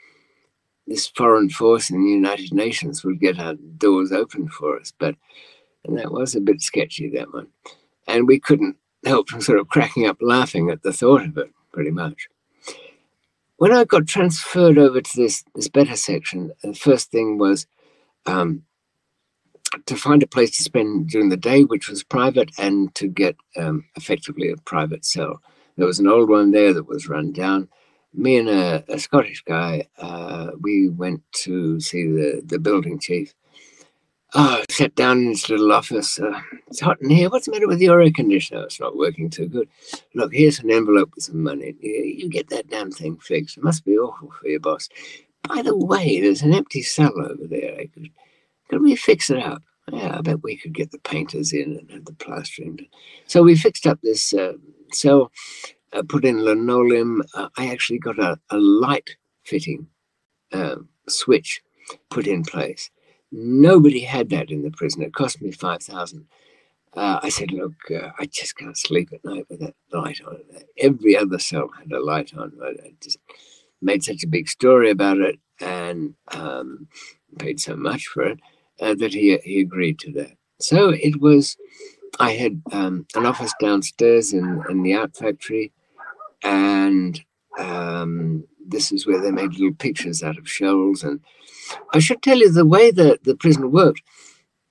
this 0.86 1.08
foreign 1.08 1.50
force 1.50 1.90
in 1.90 2.04
the 2.04 2.10
United 2.10 2.54
Nations 2.54 3.04
would 3.04 3.20
get 3.20 3.40
our 3.40 3.56
doors 3.78 4.12
open 4.12 4.48
for 4.50 4.80
us. 4.80 4.94
But 4.98 5.16
and 5.88 5.98
that 5.98 6.12
was 6.12 6.36
a 6.36 6.42
bit 6.42 6.62
sketchy, 6.62 7.10
that 7.10 7.34
one. 7.34 7.48
And 8.08 8.28
we 8.28 8.40
couldn't 8.40 8.78
help 9.06 9.30
from 9.30 9.42
sort 9.42 9.60
of 9.60 9.70
cracking 9.70 10.06
up 10.06 10.18
laughing 10.22 10.70
at 10.70 10.84
the 10.84 10.94
thought 10.94 11.24
of 11.24 11.38
it, 11.38 11.52
pretty 11.72 11.92
much. 11.92 12.28
When 13.58 13.74
I 13.74 13.86
got 13.86 14.08
transferred 14.08 14.78
over 14.78 15.02
to 15.02 15.18
this, 15.18 15.44
this 15.56 15.70
better 15.70 15.96
section, 15.96 16.52
the 16.64 16.74
first 16.74 17.12
thing 17.12 17.38
was 17.38 17.66
um, 18.26 18.64
to 19.86 19.96
find 19.96 20.24
a 20.24 20.28
place 20.28 20.52
to 20.58 20.64
spend 20.64 21.10
during 21.10 21.30
the 21.30 21.38
day, 21.38 21.64
which 21.64 21.90
was 21.90 22.04
private, 22.04 22.52
and 22.58 22.94
to 22.96 23.08
get 23.08 23.36
um, 23.56 23.86
effectively 23.96 24.50
a 24.50 24.58
private 24.58 25.06
cell. 25.06 25.42
There 25.76 25.88
was 25.88 26.00
an 26.00 26.08
old 26.08 26.30
one 26.30 26.52
there 26.52 26.74
that 26.74 26.88
was 26.88 27.08
run 27.08 27.32
down. 27.32 27.70
Me 28.14 28.38
and 28.38 28.50
a, 28.50 28.84
a 28.88 28.98
Scottish 28.98 29.44
guy, 29.44 29.88
uh, 30.00 30.52
we 30.60 30.90
went 30.90 31.22
to 31.32 31.80
see 31.80 32.08
the, 32.08 32.42
the 32.44 32.60
building 32.60 33.00
chief. 33.00 33.34
Oh, 34.34 34.62
sat 34.70 34.96
down 34.96 35.20
in 35.20 35.28
his 35.30 35.48
little 35.50 35.72
office. 35.72 36.20
Uh, 36.20 36.42
it's 36.68 36.82
hot 36.82 37.02
in 37.02 37.10
here. 37.10 37.30
What's 37.30 37.46
the 37.46 37.52
matter 37.52 37.68
with 37.68 37.80
your 37.80 38.02
air 38.02 38.12
conditioner? 38.12 38.64
It's 38.64 38.80
not 38.80 38.98
working 38.98 39.30
too 39.30 39.48
good. 39.48 39.70
Look, 40.16 40.34
here's 40.34 40.60
an 40.60 40.72
envelope 40.72 41.12
with 41.16 41.26
some 41.26 41.44
money. 41.44 41.76
You, 41.80 42.30
get 42.30 42.50
that 42.50 42.70
damn 42.70 42.92
thing 42.92 43.18
fixed. 43.18 43.58
It 43.58 43.64
must 43.64 43.86
be 43.86 43.98
awful 43.98 44.32
for 44.32 44.48
your 44.48 44.60
boss. 44.60 44.90
By 45.48 45.62
the 45.62 45.78
way, 45.78 46.20
there's 46.20 46.42
an 46.42 46.54
empty 46.54 46.82
cell 46.82 47.14
over 47.18 47.48
there. 47.48 47.78
I 47.80 47.86
could 47.86 48.10
could 48.70 48.82
we 48.82 48.96
fix 48.96 49.30
it 49.30 49.40
up? 49.40 49.62
Yeah, 49.92 50.18
I 50.18 50.22
bet 50.22 50.44
we 50.44 50.58
could 50.58 50.74
get 50.74 50.92
the 50.92 51.00
painters 51.00 51.54
in 51.54 51.78
and 51.78 51.92
have 51.92 52.06
the 52.06 52.14
plastering. 52.14 52.88
So 53.26 53.42
we 53.44 53.56
fixed 53.56 53.88
up 53.88 54.00
this 54.02 54.34
uh, 54.34 54.54
cell, 54.92 55.32
uh, 55.94 56.04
put 56.08 56.26
in 56.26 56.44
linoleum. 56.44 57.24
Uh, 57.34 57.48
I 57.58 57.70
actually 57.70 58.00
got 58.00 58.20
a, 58.20 58.38
a 58.50 58.58
light 58.58 59.16
fitting 59.44 59.88
um, 60.52 60.90
switch 61.08 61.62
put 62.10 62.28
in 62.28 62.44
place. 62.44 62.90
Nobody 63.32 64.02
had 64.02 64.30
that 64.32 64.52
in 64.52 64.64
the 64.64 64.72
prison. 64.72 65.04
It 65.04 65.14
cost 65.14 65.42
me 65.42 65.52
5000 65.52 66.28
uh, 66.98 67.20
I 67.22 67.30
said, 67.30 67.52
look, 67.52 67.74
uh, 67.92 68.10
I 68.18 68.26
just 68.26 68.58
can't 68.58 68.78
sleep 68.78 69.10
at 69.14 69.24
night 69.24 69.46
with 69.50 69.60
that 69.60 69.76
light 69.94 70.20
on. 70.26 70.40
Every 70.80 71.16
other 71.16 71.38
cell 71.38 71.70
had 71.78 71.92
a 71.92 72.04
light 72.04 72.34
on. 72.36 72.54
I 72.64 72.94
just 73.00 73.20
made 73.82 74.04
such 74.04 74.24
a 74.24 74.28
big 74.28 74.50
story 74.50 74.90
about 74.90 75.20
it 75.20 75.40
and 75.60 76.16
um, 76.30 76.88
paid 77.38 77.60
so 77.60 77.76
much 77.76 78.08
for 78.08 78.24
it 78.24 78.40
uh, 78.80 78.96
that 78.96 79.14
he, 79.14 79.38
he 79.44 79.60
agreed 79.60 80.00
to 80.00 80.12
that. 80.14 80.32
So 80.60 80.90
it 80.90 81.22
was, 81.22 81.56
I 82.20 82.32
had 82.32 82.62
um, 82.72 83.06
an 83.16 83.26
office 83.26 83.54
downstairs 83.60 84.34
in, 84.34 84.64
in 84.70 84.84
the 84.84 84.96
art 84.96 85.16
factory, 85.16 85.72
and 86.44 87.20
um, 87.60 88.44
this 88.68 88.92
is 88.92 89.06
where 89.06 89.22
they 89.22 89.32
made 89.32 89.54
little 89.54 89.74
pictures 89.74 90.24
out 90.24 90.38
of 90.38 90.50
shells. 90.50 91.04
And 91.04 91.20
I 91.94 92.00
should 92.00 92.22
tell 92.22 92.38
you 92.38 92.52
the 92.52 92.66
way 92.66 92.92
that 92.92 93.24
the 93.24 93.36
prison 93.36 93.72
worked. 93.72 94.02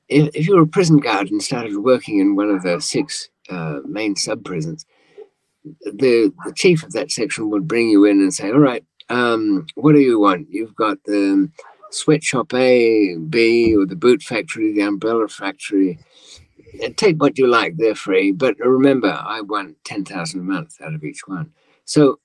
If, 0.08 0.34
if 0.34 0.46
you 0.46 0.56
were 0.56 0.62
a 0.62 0.66
prison 0.66 0.98
guard 0.98 1.30
and 1.30 1.42
started 1.42 1.76
working 1.78 2.20
in 2.20 2.36
one 2.36 2.50
of 2.50 2.62
the 2.62 2.80
six 2.80 3.28
uh, 3.50 3.80
main 3.84 4.16
sub 4.16 4.44
prisons, 4.44 4.86
the, 5.64 6.32
the 6.44 6.52
chief 6.54 6.84
of 6.84 6.92
that 6.92 7.10
section 7.10 7.50
would 7.50 7.66
bring 7.66 7.88
you 7.88 8.04
in 8.04 8.20
and 8.20 8.32
say, 8.32 8.50
All 8.50 8.58
right, 8.58 8.84
um, 9.08 9.66
what 9.74 9.92
do 9.92 10.00
you 10.00 10.20
want? 10.20 10.48
You've 10.50 10.74
got 10.76 11.02
the 11.04 11.50
sweatshop 11.90 12.52
A, 12.54 13.16
B, 13.16 13.74
or 13.76 13.86
the 13.86 13.96
boot 13.96 14.22
factory, 14.22 14.72
the 14.72 14.82
umbrella 14.82 15.28
factory. 15.28 15.98
Take 16.96 17.20
what 17.20 17.38
you 17.38 17.46
like, 17.46 17.76
they're 17.76 17.94
free. 17.94 18.32
But 18.32 18.58
remember, 18.58 19.08
I 19.08 19.40
want 19.40 19.76
10,000 19.84 20.40
a 20.40 20.42
month 20.42 20.76
out 20.80 20.94
of 20.94 21.04
each 21.04 21.26
one. 21.26 21.52
So 21.84 22.18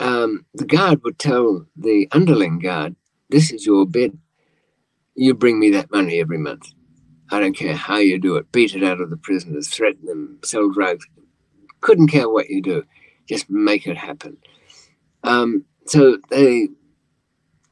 um, 0.00 0.46
the 0.54 0.64
guard 0.64 1.02
would 1.04 1.18
tell 1.18 1.66
the 1.76 2.08
underling 2.12 2.58
guard, 2.58 2.96
This 3.30 3.52
is 3.52 3.66
your 3.66 3.86
bid. 3.86 4.18
You 5.14 5.34
bring 5.34 5.58
me 5.58 5.70
that 5.70 5.90
money 5.90 6.20
every 6.20 6.38
month. 6.38 6.72
I 7.30 7.40
don't 7.40 7.56
care 7.56 7.74
how 7.74 7.96
you 7.96 8.18
do 8.18 8.36
it. 8.36 8.52
Beat 8.52 8.74
it 8.74 8.84
out 8.84 9.00
of 9.00 9.10
the 9.10 9.16
prisoners, 9.16 9.68
threaten 9.68 10.06
them, 10.06 10.38
sell 10.44 10.70
drugs. 10.70 11.06
Couldn't 11.80 12.08
care 12.08 12.28
what 12.28 12.48
you 12.48 12.62
do. 12.62 12.84
Just 13.28 13.50
make 13.50 13.86
it 13.86 13.96
happen. 13.96 14.36
Um, 15.24 15.64
so 15.86 16.18
they 16.30 16.68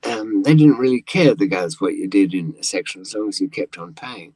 um, 0.07 0.43
they 0.43 0.55
didn't 0.55 0.79
really 0.79 1.03
care, 1.03 1.35
the 1.35 1.47
guys, 1.47 1.81
what 1.81 1.95
you 1.95 2.07
did 2.09 2.35
in 2.35 2.55
a 2.59 2.63
section 2.63 3.01
as 3.01 3.15
long 3.15 3.29
as 3.29 3.41
you 3.41 3.49
kept 3.49 3.79
on 3.79 3.95
paying. 3.95 4.35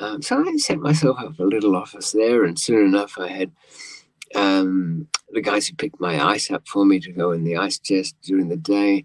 Um, 0.00 0.22
so 0.22 0.44
I 0.46 0.56
set 0.56 0.78
myself 0.78 1.18
up 1.18 1.38
a 1.38 1.44
little 1.44 1.76
office 1.76 2.12
there, 2.12 2.44
and 2.44 2.58
soon 2.58 2.86
enough, 2.86 3.18
I 3.18 3.28
had 3.28 3.50
um, 4.34 5.08
the 5.30 5.40
guys 5.40 5.66
who 5.66 5.74
picked 5.74 6.00
my 6.00 6.24
ice 6.24 6.50
up 6.50 6.66
for 6.68 6.84
me 6.84 7.00
to 7.00 7.12
go 7.12 7.32
in 7.32 7.44
the 7.44 7.56
ice 7.56 7.78
chest 7.78 8.14
during 8.22 8.48
the 8.48 8.56
day, 8.56 9.04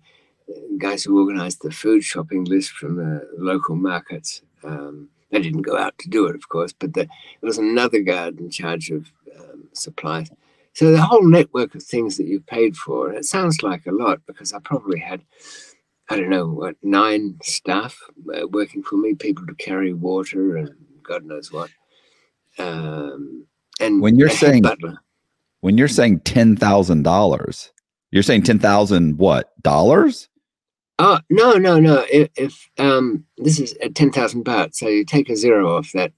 guys 0.77 1.03
who 1.03 1.19
organized 1.19 1.61
the 1.61 1.71
food 1.71 2.03
shopping 2.03 2.43
list 2.45 2.71
from 2.71 2.97
the 2.97 3.27
local 3.37 3.75
markets. 3.75 4.41
Um, 4.63 5.09
I 5.33 5.39
didn't 5.39 5.63
go 5.63 5.77
out 5.77 5.97
to 5.99 6.09
do 6.09 6.27
it, 6.27 6.35
of 6.35 6.47
course, 6.49 6.73
but 6.73 6.93
the, 6.93 7.05
there 7.05 7.47
was 7.47 7.57
another 7.57 8.01
guard 8.01 8.39
in 8.39 8.51
charge 8.51 8.91
of 8.91 9.11
um, 9.39 9.67
supplies. 9.73 10.29
So 10.73 10.91
the 10.91 11.01
whole 11.01 11.27
network 11.27 11.75
of 11.75 11.83
things 11.83 12.17
that 12.17 12.27
you 12.27 12.39
paid 12.39 12.75
for, 12.75 13.09
and 13.09 13.17
it 13.17 13.25
sounds 13.25 13.63
like 13.63 13.85
a 13.85 13.91
lot 13.91 14.21
because 14.25 14.53
I 14.53 14.59
probably 14.59 14.99
had, 14.99 15.21
I 16.09 16.17
don't 16.17 16.29
know, 16.29 16.47
what, 16.47 16.75
nine 16.83 17.37
staff 17.43 17.97
uh, 18.33 18.47
working 18.47 18.83
for 18.83 18.97
me, 18.97 19.13
people 19.15 19.45
to 19.47 19.55
carry 19.55 19.93
water 19.93 20.57
and 20.57 20.69
God 21.01 21.23
knows 21.23 21.51
what. 21.51 21.69
Um, 22.57 23.45
and 23.79 24.01
when 24.01 24.17
you're 24.17 24.29
saying 24.29 24.63
butler. 24.63 24.97
when 25.61 25.77
you're 25.77 25.87
saying 25.87 26.19
ten 26.21 26.55
thousand 26.55 27.03
dollars, 27.03 27.71
you're 28.11 28.23
saying 28.23 28.43
ten 28.43 28.59
thousand 28.59 29.17
what 29.17 29.51
dollars? 29.63 30.29
Oh 30.99 31.19
no 31.29 31.53
no 31.53 31.79
no! 31.79 32.05
If, 32.11 32.29
if 32.35 32.69
um, 32.77 33.25
this 33.37 33.59
is 33.59 33.73
at 33.81 33.95
ten 33.95 34.11
thousand 34.11 34.45
baht, 34.45 34.75
so 34.75 34.87
you 34.87 35.03
take 35.03 35.29
a 35.29 35.35
zero 35.35 35.75
off 35.75 35.91
that, 35.93 36.13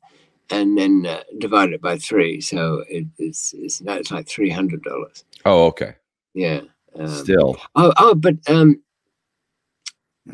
and 0.50 0.78
then 0.78 1.06
uh, 1.06 1.24
divide 1.38 1.72
it 1.72 1.82
by 1.82 1.98
three. 1.98 2.42
So 2.42 2.84
it, 2.90 3.06
it's 3.18 3.54
it's 3.54 3.82
now 3.82 3.94
it's 3.94 4.12
like 4.12 4.28
three 4.28 4.50
hundred 4.50 4.84
dollars. 4.84 5.24
Oh, 5.46 5.68
okay. 5.68 5.96
Yeah. 6.34 6.62
Um, 7.00 7.08
Still. 7.08 7.58
Oh, 7.76 7.94
oh, 7.98 8.16
but 8.16 8.36
um, 8.50 8.82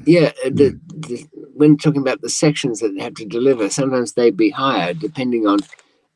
yeah. 0.05 0.31
Uh, 0.45 0.49
the, 0.49 0.79
the, 0.95 1.27
when 1.53 1.77
talking 1.77 2.01
about 2.01 2.21
the 2.21 2.29
sections 2.29 2.79
that 2.79 2.93
they 2.95 3.03
have 3.03 3.15
to 3.15 3.25
deliver, 3.25 3.69
sometimes 3.69 4.13
they'd 4.13 4.37
be 4.37 4.49
higher 4.49 4.93
depending 4.93 5.47
on 5.47 5.59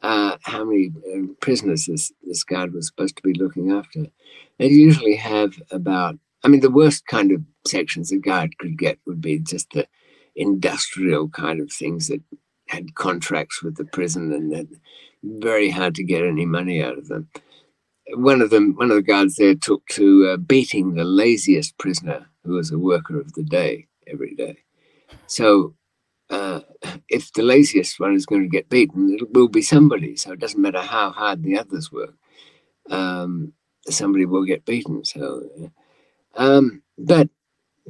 uh, 0.02 0.38
how 0.44 0.64
many 0.64 0.92
uh, 1.14 1.34
prisoners 1.40 1.86
this 1.86 2.12
this 2.24 2.44
guard 2.44 2.74
was 2.74 2.88
supposed 2.88 3.18
to 3.18 3.24
be 3.24 3.34
looking 3.34 3.72
after. 3.72 4.06
They 4.60 4.68
usually 4.68 5.16
have 5.16 5.54
about. 5.72 6.18
I 6.44 6.48
mean, 6.48 6.62
the 6.62 6.70
worst 6.70 7.08
kind 7.08 7.32
of 7.32 7.42
sections 7.66 8.12
a 8.12 8.18
guard 8.18 8.58
could 8.60 8.78
get 8.78 9.00
would 9.08 9.20
be 9.20 9.40
just 9.40 9.72
the 9.72 9.88
industrial 10.36 11.30
kind 11.30 11.60
of 11.60 11.72
things 11.72 12.08
that 12.10 12.22
had 12.68 12.94
contracts 12.94 13.64
with 13.64 13.78
the 13.78 13.86
prison 13.86 14.32
and 14.32 14.52
that 14.52 14.68
very 15.24 15.72
hard 15.72 15.96
to 15.96 16.04
get 16.04 16.24
any 16.24 16.46
money 16.46 16.84
out 16.84 16.98
of 16.98 17.08
them. 17.08 17.30
One 18.14 18.42
of 18.42 18.50
them, 18.52 18.76
one 18.76 18.92
of 18.92 18.98
the 18.98 19.02
guards 19.04 19.36
there, 19.36 19.56
took 19.56 19.86
to 19.90 20.28
uh, 20.28 20.38
beating 20.38 20.94
the 20.94 21.04
laziest 21.04 21.78
prisoner 21.78 22.28
who 22.44 22.54
was 22.54 22.72
a 22.72 22.78
worker 22.78 23.20
of 23.20 23.34
the 23.34 23.44
day 23.44 23.88
every 24.08 24.36
day. 24.36 24.58
So, 25.28 25.76
uh, 26.30 26.62
if 27.10 27.34
the 27.34 27.44
laziest 27.44 28.00
one 28.00 28.16
is 28.16 28.26
going 28.26 28.44
to 28.44 28.50
get 28.50 28.70
beaten, 28.70 29.16
it 29.20 29.34
will 29.34 29.50
be 29.50 29.62
somebody. 29.62 30.16
So 30.18 30.34
it 30.34 30.40
doesn't 30.40 30.62
matter 30.62 30.82
how 30.82 31.12
hard 31.12 31.44
the 31.44 31.60
others 31.60 31.92
work, 31.92 32.16
um, 32.90 33.54
somebody 33.90 34.26
will 34.26 34.46
get 34.46 34.66
beaten. 34.66 35.06
So, 35.06 35.72
um, 36.36 36.84
but 36.98 37.30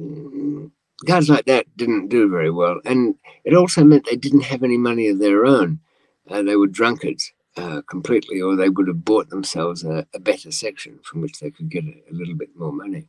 mm, 0.00 0.70
guys 1.06 1.28
like 1.30 1.46
that 1.46 1.66
didn't 1.76 2.08
do 2.08 2.28
very 2.30 2.50
well. 2.50 2.80
And 2.84 3.16
it 3.44 3.54
also 3.54 3.84
meant 3.84 4.06
they 4.06 4.16
didn't 4.16 4.42
have 4.44 4.62
any 4.62 4.78
money 4.78 5.08
of 5.08 5.18
their 5.18 5.46
own. 5.46 5.80
Uh, 6.28 6.42
they 6.42 6.56
were 6.56 6.66
drunkards 6.68 7.32
uh, 7.56 7.82
completely, 7.88 8.40
or 8.40 8.54
they 8.56 8.68
would 8.68 8.88
have 8.88 9.04
bought 9.04 9.30
themselves 9.30 9.84
a, 9.84 10.06
a, 10.14 10.18
better 10.18 10.50
section 10.50 10.98
from 11.02 11.22
which 11.22 11.40
they 11.40 11.50
could 11.50 11.70
get 11.70 11.84
a, 11.84 11.94
a 12.10 12.12
little 12.12 12.34
bit 12.34 12.50
more 12.54 12.72
money. 12.72 13.08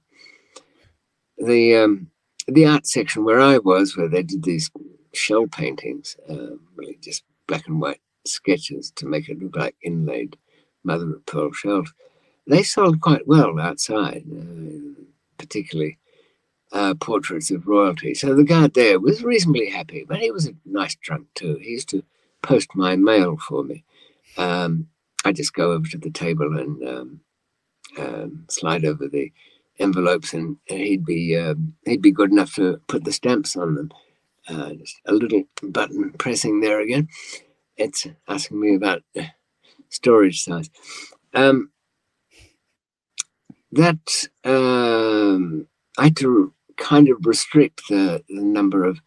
The 1.37 1.75
um, 1.75 2.11
the 2.47 2.65
art 2.65 2.87
section 2.87 3.25
where 3.25 3.41
I 3.41 3.57
was, 3.57 3.97
where 3.97 4.07
they 4.07 4.23
did 4.23 4.43
these 4.43 4.71
shell 5.13 5.47
paintings, 5.47 6.15
uh, 6.29 6.55
really 6.75 6.97
just 7.01 7.23
black 7.47 7.67
and 7.67 7.81
white 7.81 7.99
sketches 8.25 8.91
to 8.91 9.05
make 9.05 9.29
it 9.29 9.39
look 9.39 9.55
like 9.55 9.75
inlaid 9.81 10.37
mother 10.83 11.15
of 11.15 11.25
pearl 11.25 11.51
shells, 11.51 11.93
they 12.47 12.63
sold 12.63 13.01
quite 13.01 13.27
well 13.27 13.59
outside, 13.59 14.23
uh, 14.31 15.01
particularly 15.37 15.97
uh, 16.71 16.93
portraits 16.95 17.51
of 17.51 17.67
royalty. 17.67 18.13
So 18.13 18.33
the 18.33 18.43
guard 18.43 18.73
there 18.73 18.99
was 18.99 19.23
reasonably 19.23 19.69
happy, 19.69 20.05
but 20.07 20.19
he 20.19 20.31
was 20.31 20.47
a 20.47 20.55
nice 20.65 20.95
drunk 20.95 21.27
too. 21.35 21.57
He 21.61 21.71
used 21.71 21.89
to 21.89 22.03
post 22.41 22.69
my 22.75 22.95
mail 22.95 23.37
for 23.37 23.63
me. 23.63 23.83
Um, 24.37 24.87
I 25.25 25.31
just 25.31 25.53
go 25.53 25.71
over 25.71 25.87
to 25.87 25.97
the 25.97 26.11
table 26.11 26.57
and 26.57 26.87
um, 26.87 27.21
um, 27.97 28.45
slide 28.49 28.85
over 28.85 29.07
the 29.07 29.31
envelopes, 29.79 30.33
and, 30.33 30.57
he'd 30.67 31.05
be 31.05 31.35
uh, 31.35 31.55
he'd 31.85 32.01
be 32.01 32.11
good 32.11 32.31
enough 32.31 32.55
to 32.55 32.81
put 32.87 33.03
the 33.03 33.11
stamps 33.11 33.55
on 33.55 33.75
them. 33.75 33.91
Uh, 34.47 34.73
just 34.73 34.95
a 35.05 35.13
little 35.13 35.43
button 35.61 36.13
pressing 36.13 36.61
there 36.61 36.79
again. 36.79 37.09
It's 37.75 38.07
asking 38.27 38.61
me 38.61 38.75
about 38.75 39.03
storage 39.89 40.43
size. 40.43 40.69
Um, 41.33 41.71
that 43.71 44.27
um, 44.43 45.67
I 45.97 46.05
had 46.05 46.17
to 46.17 46.53
kind 46.77 47.09
of 47.09 47.25
restrict 47.25 47.83
the, 47.89 48.23
the 48.29 48.41
number 48.41 48.83
of 48.83 49.01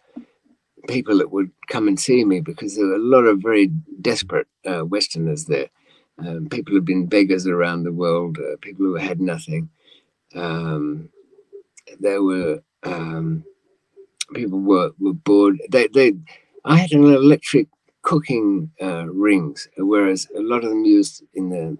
people 0.90 1.18
that 1.18 1.30
would 1.30 1.50
come 1.68 1.88
and 1.88 1.98
see 1.98 2.24
me 2.24 2.40
because 2.40 2.76
there 2.76 2.86
were 2.86 2.94
a 2.94 2.98
lot 2.98 3.24
of 3.24 3.40
very 3.40 3.68
desperate 4.00 4.48
uh, 4.66 4.84
Westerners 4.84 5.46
there. 5.46 5.68
Um, 6.18 6.48
people 6.48 6.74
who've 6.74 6.84
been 6.84 7.06
beggars 7.06 7.46
around 7.46 7.84
the 7.84 7.92
world, 7.92 8.38
uh, 8.38 8.56
people 8.60 8.84
who 8.84 8.96
had 8.96 9.20
nothing. 9.20 9.70
Um, 10.34 11.08
there 11.98 12.22
were 12.22 12.62
um, 12.82 13.44
people 14.34 14.60
were 14.60 14.92
were 14.98 15.14
bored. 15.14 15.58
They 15.70 15.88
they 15.88 16.14
I 16.64 16.76
had 16.76 16.92
an 16.92 17.04
electric 17.04 17.68
cooking 18.02 18.70
uh, 18.82 19.06
rings, 19.06 19.68
whereas 19.78 20.28
a 20.36 20.40
lot 20.40 20.64
of 20.64 20.70
them 20.70 20.84
used 20.84 21.24
in 21.34 21.50
the 21.50 21.78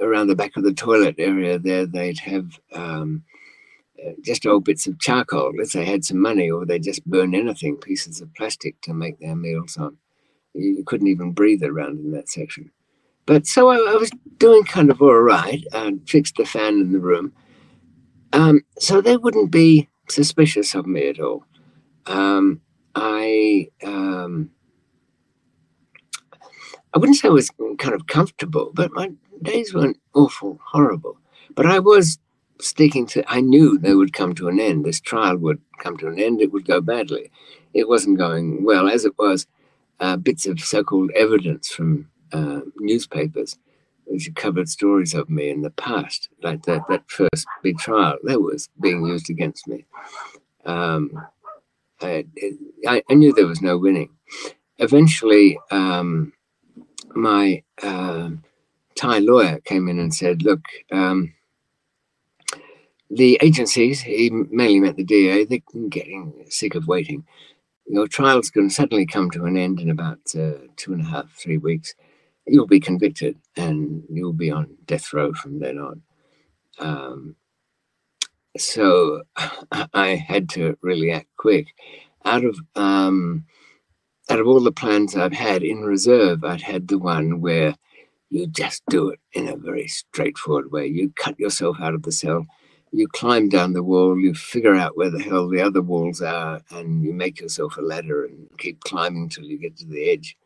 around 0.00 0.28
the 0.28 0.36
back 0.36 0.56
of 0.56 0.64
the 0.64 0.72
toilet 0.72 1.16
area. 1.18 1.58
There 1.58 1.86
they'd 1.86 2.18
have 2.20 2.60
um, 2.72 3.24
just 4.22 4.46
old 4.46 4.64
bits 4.64 4.86
of 4.86 4.98
charcoal 4.98 5.52
if 5.56 5.72
they 5.72 5.84
had 5.84 6.04
some 6.04 6.20
money, 6.20 6.50
or 6.50 6.64
they 6.64 6.78
just 6.78 7.04
burn 7.06 7.34
anything, 7.34 7.76
pieces 7.76 8.20
of 8.20 8.32
plastic 8.34 8.80
to 8.82 8.94
make 8.94 9.18
their 9.20 9.36
meals 9.36 9.76
on. 9.76 9.96
You 10.54 10.84
couldn't 10.84 11.08
even 11.08 11.32
breathe 11.32 11.62
around 11.62 11.98
in 11.98 12.12
that 12.12 12.28
section. 12.28 12.70
But 13.26 13.46
so 13.46 13.68
I, 13.68 13.76
I 13.76 13.96
was 13.96 14.10
doing 14.38 14.64
kind 14.64 14.90
of 14.90 15.02
all 15.02 15.20
right. 15.20 15.62
I 15.72 15.94
fixed 16.06 16.36
the 16.36 16.46
fan 16.46 16.80
in 16.80 16.92
the 16.92 16.98
room. 16.98 17.32
Um, 18.32 18.62
so 18.78 19.00
they 19.00 19.16
wouldn't 19.16 19.50
be 19.50 19.88
suspicious 20.08 20.74
of 20.74 20.86
me 20.86 21.08
at 21.08 21.20
all. 21.20 21.44
Um, 22.06 22.60
I 22.94 23.68
um, 23.84 24.50
I 26.94 26.98
wouldn't 26.98 27.18
say 27.18 27.28
I 27.28 27.32
was 27.32 27.50
kind 27.78 27.94
of 27.94 28.06
comfortable, 28.06 28.70
but 28.74 28.92
my 28.92 29.10
days 29.42 29.74
weren't 29.74 29.98
awful 30.14 30.58
horrible. 30.64 31.18
But 31.54 31.66
I 31.66 31.78
was 31.78 32.18
sticking 32.60 33.06
to, 33.06 33.24
I 33.28 33.40
knew 33.40 33.78
they 33.78 33.94
would 33.94 34.12
come 34.12 34.34
to 34.36 34.48
an 34.48 34.60
end. 34.60 34.84
This 34.84 35.00
trial 35.00 35.36
would 35.38 35.60
come 35.78 35.96
to 35.98 36.08
an 36.08 36.18
end. 36.18 36.40
It 36.40 36.52
would 36.52 36.64
go 36.64 36.80
badly. 36.80 37.30
It 37.74 37.88
wasn't 37.88 38.18
going 38.18 38.64
well, 38.64 38.88
as 38.88 39.04
it 39.04 39.18
was. 39.18 39.46
Uh, 40.00 40.16
bits 40.16 40.46
of 40.46 40.60
so-called 40.60 41.10
evidence 41.16 41.68
from 41.68 42.08
uh, 42.32 42.60
newspapers 42.78 43.58
which 44.08 44.34
covered 44.34 44.68
stories 44.68 45.14
of 45.14 45.28
me 45.28 45.50
in 45.50 45.62
the 45.62 45.70
past, 45.70 46.28
like 46.42 46.62
that 46.64 46.82
that 46.88 47.08
first 47.08 47.46
big 47.62 47.78
trial, 47.78 48.16
that 48.24 48.40
was 48.40 48.68
being 48.80 49.04
used 49.04 49.28
against 49.28 49.68
me. 49.68 49.84
Um, 50.64 51.26
I, 52.00 52.24
I, 52.86 53.02
I, 53.08 53.14
knew 53.14 53.32
there 53.32 53.46
was 53.46 53.60
no 53.60 53.76
winning. 53.76 54.10
Eventually, 54.78 55.58
um, 55.70 56.32
my 57.14 57.62
uh, 57.82 58.30
Thai 58.94 59.18
lawyer 59.18 59.60
came 59.60 59.88
in 59.88 59.98
and 59.98 60.14
said, 60.14 60.42
"Look." 60.42 60.62
Um, 60.90 61.34
the 63.10 63.38
agencies, 63.40 64.00
he 64.00 64.30
mainly 64.30 64.80
meant 64.80 64.96
the 64.96 65.04
DEA, 65.04 65.44
they're 65.44 65.88
getting 65.88 66.44
sick 66.48 66.74
of 66.74 66.86
waiting. 66.86 67.24
Your 67.86 68.06
trial's 68.06 68.50
going 68.50 68.68
to 68.68 68.74
suddenly 68.74 69.06
come 69.06 69.30
to 69.30 69.44
an 69.44 69.56
end 69.56 69.80
in 69.80 69.88
about 69.88 70.18
uh, 70.38 70.52
two 70.76 70.92
and 70.92 71.02
a 71.02 71.06
half, 71.06 71.30
three 71.32 71.56
weeks. 71.56 71.94
You'll 72.46 72.66
be 72.66 72.80
convicted 72.80 73.38
and 73.56 74.02
you'll 74.10 74.34
be 74.34 74.50
on 74.50 74.76
death 74.84 75.12
row 75.12 75.32
from 75.32 75.58
then 75.58 75.78
on. 75.78 76.02
Um, 76.78 77.36
so 78.58 79.22
I 79.94 80.14
had 80.14 80.48
to 80.50 80.76
really 80.82 81.10
act 81.10 81.28
quick. 81.36 81.68
Out 82.24 82.44
of 82.44 82.58
um, 82.74 83.46
out 84.28 84.40
of 84.40 84.46
all 84.46 84.60
the 84.60 84.72
plans 84.72 85.16
I've 85.16 85.32
had 85.32 85.62
in 85.62 85.80
reserve, 85.80 86.44
I'd 86.44 86.60
had 86.60 86.88
the 86.88 86.98
one 86.98 87.40
where 87.40 87.74
you 88.28 88.46
just 88.46 88.82
do 88.90 89.08
it 89.08 89.20
in 89.32 89.48
a 89.48 89.56
very 89.56 89.88
straightforward 89.88 90.70
way. 90.70 90.86
You 90.86 91.10
cut 91.16 91.38
yourself 91.40 91.78
out 91.80 91.94
of 91.94 92.02
the 92.02 92.12
cell 92.12 92.46
you 92.92 93.08
climb 93.08 93.48
down 93.48 93.72
the 93.72 93.82
wall, 93.82 94.18
you 94.18 94.34
figure 94.34 94.74
out 94.74 94.96
where 94.96 95.10
the 95.10 95.22
hell 95.22 95.48
the 95.48 95.60
other 95.60 95.82
walls 95.82 96.22
are, 96.22 96.60
and 96.70 97.02
you 97.02 97.12
make 97.12 97.40
yourself 97.40 97.76
a 97.76 97.82
ladder 97.82 98.24
and 98.24 98.48
keep 98.58 98.80
climbing 98.80 99.28
till 99.28 99.44
you 99.44 99.58
get 99.58 99.76
to 99.78 99.86
the 99.86 100.10
edge. 100.10 100.36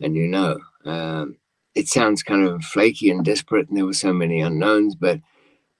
And 0.00 0.16
you 0.16 0.28
know, 0.28 0.58
um, 0.84 1.36
it 1.74 1.88
sounds 1.88 2.22
kind 2.22 2.46
of 2.46 2.64
flaky 2.64 3.10
and 3.10 3.24
desperate, 3.24 3.68
and 3.68 3.76
there 3.76 3.86
were 3.86 3.92
so 3.94 4.12
many 4.12 4.40
unknowns, 4.40 4.94
but 4.94 5.20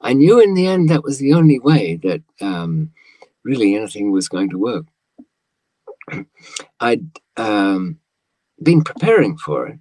I 0.01 0.13
knew 0.13 0.41
in 0.41 0.55
the 0.55 0.67
end 0.67 0.89
that 0.89 1.03
was 1.03 1.19
the 1.19 1.35
only 1.35 1.59
way 1.59 1.97
that 2.03 2.23
um, 2.41 2.93
really 3.45 3.75
anything 3.75 4.13
was 4.13 4.29
going 4.29 4.51
to 4.51 4.59
work. 4.59 4.87
I'd 6.81 7.07
um, 7.37 7.99
been 8.63 8.83
preparing 8.83 9.37
for 9.37 9.69
it, 9.69 9.79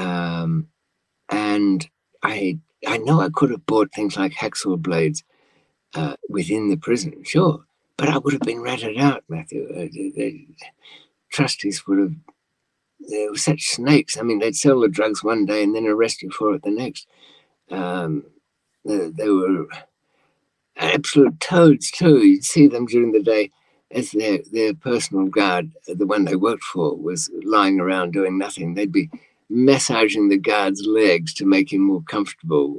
um, 0.00 0.68
and 1.28 1.88
I 2.22 2.58
I 2.86 2.98
know 2.98 3.20
I 3.20 3.28
could 3.34 3.50
have 3.50 3.66
bought 3.66 3.92
things 3.94 4.16
like 4.16 4.32
hacksaw 4.32 4.80
blades 4.80 5.24
uh, 5.94 6.16
within 6.28 6.70
the 6.70 6.76
prison, 6.76 7.22
sure, 7.24 7.64
but 7.96 8.08
I 8.08 8.18
would 8.18 8.32
have 8.32 8.42
been 8.42 8.60
ratted 8.60 8.98
out, 8.98 9.24
Matthew. 9.28 9.68
Uh, 9.70 9.88
the, 9.92 10.12
the, 10.16 10.46
trustees 11.30 11.86
would 11.86 11.98
have. 11.98 12.14
They 13.08 13.28
were 13.28 13.36
such 13.36 13.68
snakes. 13.68 14.18
I 14.18 14.22
mean, 14.22 14.40
they'd 14.40 14.56
sell 14.56 14.80
the 14.80 14.88
drugs 14.88 15.22
one 15.22 15.46
day 15.46 15.62
and 15.62 15.74
then 15.74 15.86
arrest 15.86 16.22
you 16.22 16.30
for 16.30 16.54
it 16.54 16.62
the 16.62 16.70
next. 16.70 17.06
Um, 17.70 18.24
they, 18.84 19.10
they 19.10 19.28
were 19.28 19.66
absolute 20.76 21.38
toads 21.40 21.90
too. 21.90 22.18
You'd 22.18 22.44
see 22.44 22.66
them 22.66 22.86
during 22.86 23.12
the 23.12 23.22
day 23.22 23.50
as 23.90 24.12
their 24.12 24.38
their 24.52 24.74
personal 24.74 25.26
guard, 25.26 25.70
the 25.86 26.06
one 26.06 26.24
they 26.24 26.36
worked 26.36 26.62
for, 26.62 26.96
was 26.96 27.30
lying 27.44 27.80
around 27.80 28.12
doing 28.12 28.38
nothing. 28.38 28.74
They'd 28.74 28.92
be 28.92 29.10
massaging 29.48 30.28
the 30.28 30.38
guard's 30.38 30.86
legs 30.86 31.34
to 31.34 31.44
make 31.44 31.72
him 31.72 31.82
more 31.82 32.02
comfortable. 32.02 32.78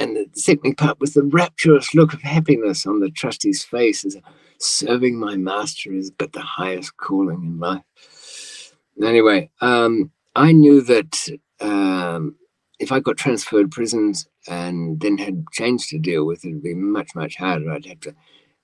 And 0.00 0.16
the 0.16 0.26
sickening 0.32 0.74
part 0.74 0.98
was 0.98 1.12
the 1.12 1.22
rapturous 1.22 1.94
look 1.94 2.12
of 2.14 2.22
happiness 2.22 2.86
on 2.86 3.00
the 3.00 3.10
trustee's 3.10 3.62
face 3.62 4.04
as 4.04 4.16
serving 4.58 5.18
my 5.18 5.36
master 5.36 5.92
is 5.92 6.10
but 6.10 6.32
the 6.32 6.40
highest 6.40 6.96
calling 6.96 7.42
in 7.42 7.58
life. 7.58 8.74
Anyway, 9.02 9.50
um, 9.60 10.10
I 10.34 10.52
knew 10.52 10.80
that 10.80 11.38
um, 11.60 12.34
if 12.78 12.90
I 12.90 13.00
got 13.00 13.18
transferred 13.18 13.70
prisons 13.70 14.26
and 14.48 15.00
then 15.00 15.18
had 15.18 15.44
change 15.52 15.88
to 15.88 15.98
deal 15.98 16.26
with, 16.26 16.44
it 16.44 16.52
would 16.54 16.62
be 16.62 16.74
much, 16.74 17.14
much 17.14 17.36
harder. 17.36 17.70
I'd 17.70 17.86
have 17.86 18.00
to 18.00 18.14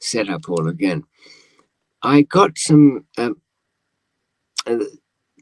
set 0.00 0.28
up 0.28 0.48
all 0.48 0.68
again. 0.68 1.04
I 2.02 2.22
got 2.22 2.58
some. 2.58 3.06
Um, 3.18 3.40
uh, 4.66 4.78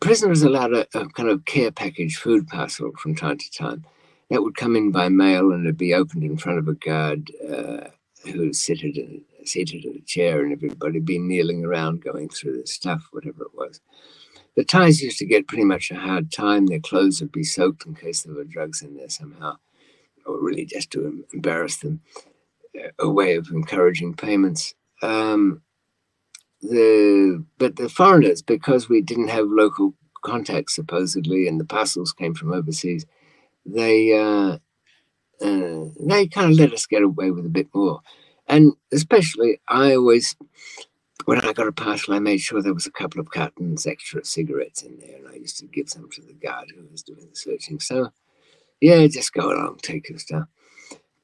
prisoners 0.00 0.42
allowed 0.42 0.74
a, 0.74 0.86
a, 0.94 1.08
kind 1.10 1.30
of 1.30 1.44
care 1.46 1.70
package 1.70 2.16
food 2.16 2.46
parcel 2.46 2.92
from 2.98 3.14
time 3.14 3.38
to 3.38 3.50
time. 3.50 3.84
That 4.30 4.42
would 4.42 4.56
come 4.56 4.76
in 4.76 4.90
by 4.90 5.08
mail 5.08 5.52
and 5.52 5.64
it'd 5.64 5.76
be 5.78 5.94
opened 5.94 6.24
in 6.24 6.36
front 6.38 6.58
of 6.58 6.68
a 6.68 6.74
guard 6.74 7.30
uh, 7.48 7.88
who 8.24 8.52
seated 8.52 8.96
in, 8.96 9.22
seated 9.44 9.84
in 9.84 9.96
a 9.96 10.00
chair, 10.00 10.42
and 10.42 10.52
everybody'd 10.52 11.04
be 11.04 11.18
kneeling 11.18 11.64
around 11.64 12.02
going 12.02 12.28
through 12.30 12.60
the 12.60 12.66
stuff, 12.66 13.08
whatever 13.12 13.44
it 13.44 13.54
was. 13.54 13.80
The 14.56 14.64
Thais 14.64 15.02
used 15.02 15.18
to 15.18 15.26
get 15.26 15.48
pretty 15.48 15.64
much 15.64 15.90
a 15.90 15.96
hard 15.96 16.32
time. 16.32 16.66
Their 16.66 16.80
clothes 16.80 17.20
would 17.20 17.32
be 17.32 17.44
soaked 17.44 17.86
in 17.86 17.94
case 17.94 18.22
there 18.22 18.34
were 18.34 18.44
drugs 18.44 18.82
in 18.82 18.96
there 18.96 19.08
somehow, 19.08 19.56
or 20.26 20.40
really 20.40 20.64
just 20.64 20.90
to 20.92 21.24
embarrass 21.32 21.76
them. 21.78 22.00
A 22.98 23.08
way 23.08 23.36
of 23.36 23.48
encouraging 23.50 24.14
payments. 24.14 24.74
Um, 25.02 25.62
the 26.62 27.44
but 27.58 27.76
the 27.76 27.88
foreigners, 27.88 28.42
because 28.42 28.88
we 28.88 29.02
didn't 29.02 29.28
have 29.28 29.46
local 29.48 29.94
contacts 30.24 30.74
supposedly, 30.74 31.46
and 31.46 31.60
the 31.60 31.64
parcels 31.64 32.12
came 32.12 32.34
from 32.34 32.52
overseas, 32.52 33.06
they 33.66 34.12
uh, 34.18 34.58
uh, 35.44 35.86
they 36.00 36.28
kind 36.28 36.52
of 36.52 36.58
let 36.58 36.72
us 36.72 36.86
get 36.86 37.02
away 37.02 37.30
with 37.30 37.46
a 37.46 37.50
bit 37.50 37.68
more. 37.74 38.00
And 38.48 38.72
especially, 38.92 39.60
I 39.68 39.94
always 39.96 40.36
when 41.26 41.40
I 41.40 41.52
got 41.52 41.68
a 41.68 41.72
parcel, 41.72 42.14
I 42.14 42.18
made 42.18 42.40
sure 42.40 42.62
there 42.62 42.74
was 42.74 42.86
a 42.86 42.90
couple 42.92 43.20
of 43.20 43.30
cartons 43.30 43.86
extra 43.86 44.24
cigarettes 44.24 44.82
in 44.82 44.98
there, 44.98 45.16
and 45.18 45.28
I 45.28 45.34
used 45.34 45.58
to 45.60 45.66
give 45.66 45.88
some 45.88 46.10
to 46.12 46.22
the 46.22 46.34
guard 46.34 46.72
who 46.76 46.86
was 46.90 47.02
doing 47.02 47.28
the 47.30 47.36
searching. 47.36 47.80
So, 47.80 48.10
yeah, 48.80 49.06
just 49.08 49.32
go 49.34 49.48
along, 49.52 49.80
take 49.82 50.08
your 50.10 50.18
stuff. 50.18 50.48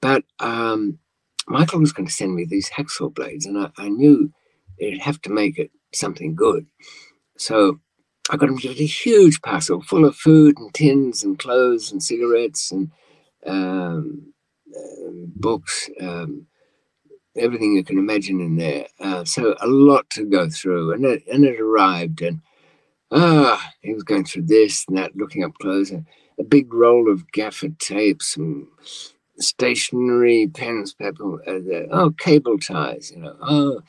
But 0.01 0.25
um, 0.41 1.01
Michael 1.49 1.81
was 1.81 1.93
going 1.93 2.09
to 2.09 2.13
send 2.15 2.35
me 2.37 2.45
these 2.47 2.71
hacksaw 2.71 3.15
blades, 3.15 3.47
and 3.47 3.59
I, 3.59 3.71
I 3.79 3.89
knew 3.91 4.33
it'd 4.79 5.03
have 5.03 5.23
to 5.23 5.31
make 5.31 5.59
it 5.59 5.73
something 5.95 6.37
good. 6.37 6.67
So 7.39 7.81
I 8.31 8.37
got 8.37 8.49
him 8.49 8.59
a 8.65 8.87
huge 8.87 9.43
parcel 9.43 9.83
full 9.83 10.05
of 10.05 10.15
food 10.15 10.57
and 10.59 10.73
tins 10.73 11.25
and 11.25 11.37
clothes 11.37 11.91
and 11.91 12.01
cigarettes 12.01 12.71
and 12.71 12.91
um, 13.45 14.33
uh, 14.75 15.11
books. 15.35 15.91
Um, 16.01 16.47
everything 17.37 17.75
you 17.75 17.83
can 17.83 17.99
imagine 17.99 18.41
in 18.41 18.57
there. 18.57 18.87
Uh, 19.01 19.25
so 19.25 19.57
a 19.61 19.67
lot 19.67 20.09
to 20.11 20.25
go 20.25 20.49
through, 20.49 20.93
and 20.93 21.05
it, 21.05 21.25
and 21.27 21.45
it 21.45 21.61
arrived, 21.61 22.23
and 22.23 22.41
ah, 23.11 23.73
he 23.81 23.93
was 23.93 24.05
going 24.05 24.25
through 24.25 24.43
this 24.43 24.85
and 24.89 24.97
that, 24.97 25.17
looking 25.17 25.43
up 25.43 25.53
close, 25.61 25.91
and 25.91 26.07
a 26.39 26.45
big 26.45 26.73
roll 26.73 27.11
of 27.11 27.31
gaffer 27.33 27.69
tapes 27.81 28.37
and 28.37 28.67
stationery, 29.39 30.47
pens, 30.53 30.95
paper, 30.95 31.43
uh, 31.49 31.87
oh, 31.91 32.11
cable 32.19 32.59
ties, 32.59 33.11
you 33.11 33.19
know, 33.19 33.37
oh, 33.43 33.81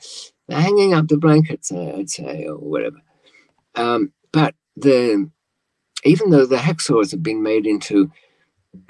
hanging 0.49 0.93
up 0.93 1.07
the 1.07 1.17
blankets, 1.17 1.71
I'd 1.71 2.09
say, 2.09 2.45
or 2.45 2.57
whatever. 2.57 2.97
Um, 3.75 4.11
but 4.31 4.55
the 4.75 5.29
even 6.03 6.31
though 6.31 6.45
the 6.45 6.57
hacksaws 6.57 7.11
have 7.11 7.21
been 7.21 7.43
made 7.43 7.67
into, 7.67 8.11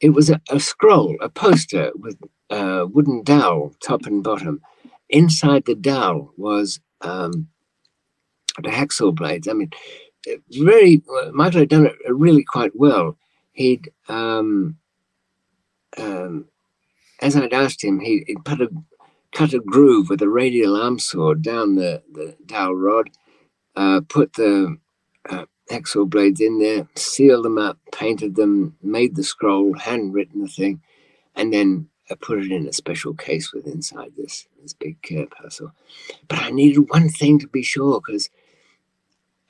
it 0.00 0.10
was 0.10 0.30
a, 0.30 0.40
a 0.50 0.58
scroll, 0.58 1.16
a 1.20 1.28
poster 1.28 1.92
with 1.94 2.16
uh, 2.48 2.86
wooden 2.90 3.22
dowel, 3.22 3.74
top 3.84 4.06
and 4.06 4.22
bottom. 4.24 4.60
Inside 5.10 5.64
the 5.66 5.74
dowel 5.74 6.32
was 6.36 6.80
um, 7.02 7.48
the 8.62 8.70
hacksaw 8.70 9.14
blades. 9.14 9.48
I 9.48 9.52
mean, 9.52 9.70
very 10.50 11.02
Michael 11.32 11.60
had 11.60 11.68
done 11.68 11.86
it 11.86 11.96
really 12.08 12.44
quite 12.44 12.72
well. 12.74 13.16
He'd, 13.52 13.90
um, 14.08 14.76
um, 15.98 16.46
as 17.20 17.36
I'd 17.36 17.52
asked 17.52 17.82
him, 17.82 18.00
he, 18.00 18.24
would 18.28 18.44
put 18.44 18.60
a 18.60 18.70
cut 19.32 19.52
a 19.52 19.60
groove 19.60 20.08
with 20.08 20.22
a 20.22 20.28
radial 20.28 20.76
arm 20.76 20.98
saw 20.98 21.34
down 21.34 21.76
the, 21.76 22.02
the 22.12 22.36
dowel 22.46 22.74
rod, 22.74 23.10
uh, 23.76 24.00
put 24.08 24.32
the 24.34 24.76
uh, 25.28 25.44
blades 26.06 26.40
in 26.40 26.58
there, 26.58 26.88
sealed 26.96 27.44
them 27.44 27.58
up, 27.58 27.78
painted 27.92 28.34
them, 28.34 28.76
made 28.82 29.16
the 29.16 29.22
scroll, 29.22 29.74
handwritten 29.74 30.42
the 30.42 30.48
thing, 30.48 30.80
and 31.36 31.52
then 31.52 31.88
I 32.10 32.16
put 32.16 32.40
it 32.40 32.50
in 32.50 32.66
a 32.66 32.72
special 32.72 33.14
case 33.14 33.52
with 33.52 33.66
inside 33.66 34.12
this 34.16 34.48
this 34.60 34.74
big 34.74 35.00
care 35.02 35.26
parcel. 35.26 35.72
But 36.28 36.40
I 36.40 36.50
needed 36.50 36.90
one 36.90 37.08
thing 37.08 37.38
to 37.38 37.46
be 37.48 37.62
sure 37.62 38.00
because 38.00 38.28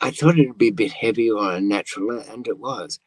I 0.01 0.11
thought 0.11 0.39
it'd 0.39 0.59
be 0.59 0.69
a 0.69 0.73
bit 0.73 0.93
heavy 0.93 1.31
or 1.31 1.53
unnatural, 1.53 2.21
and 2.21 2.47
it 2.47 2.59
was. 2.59 3.01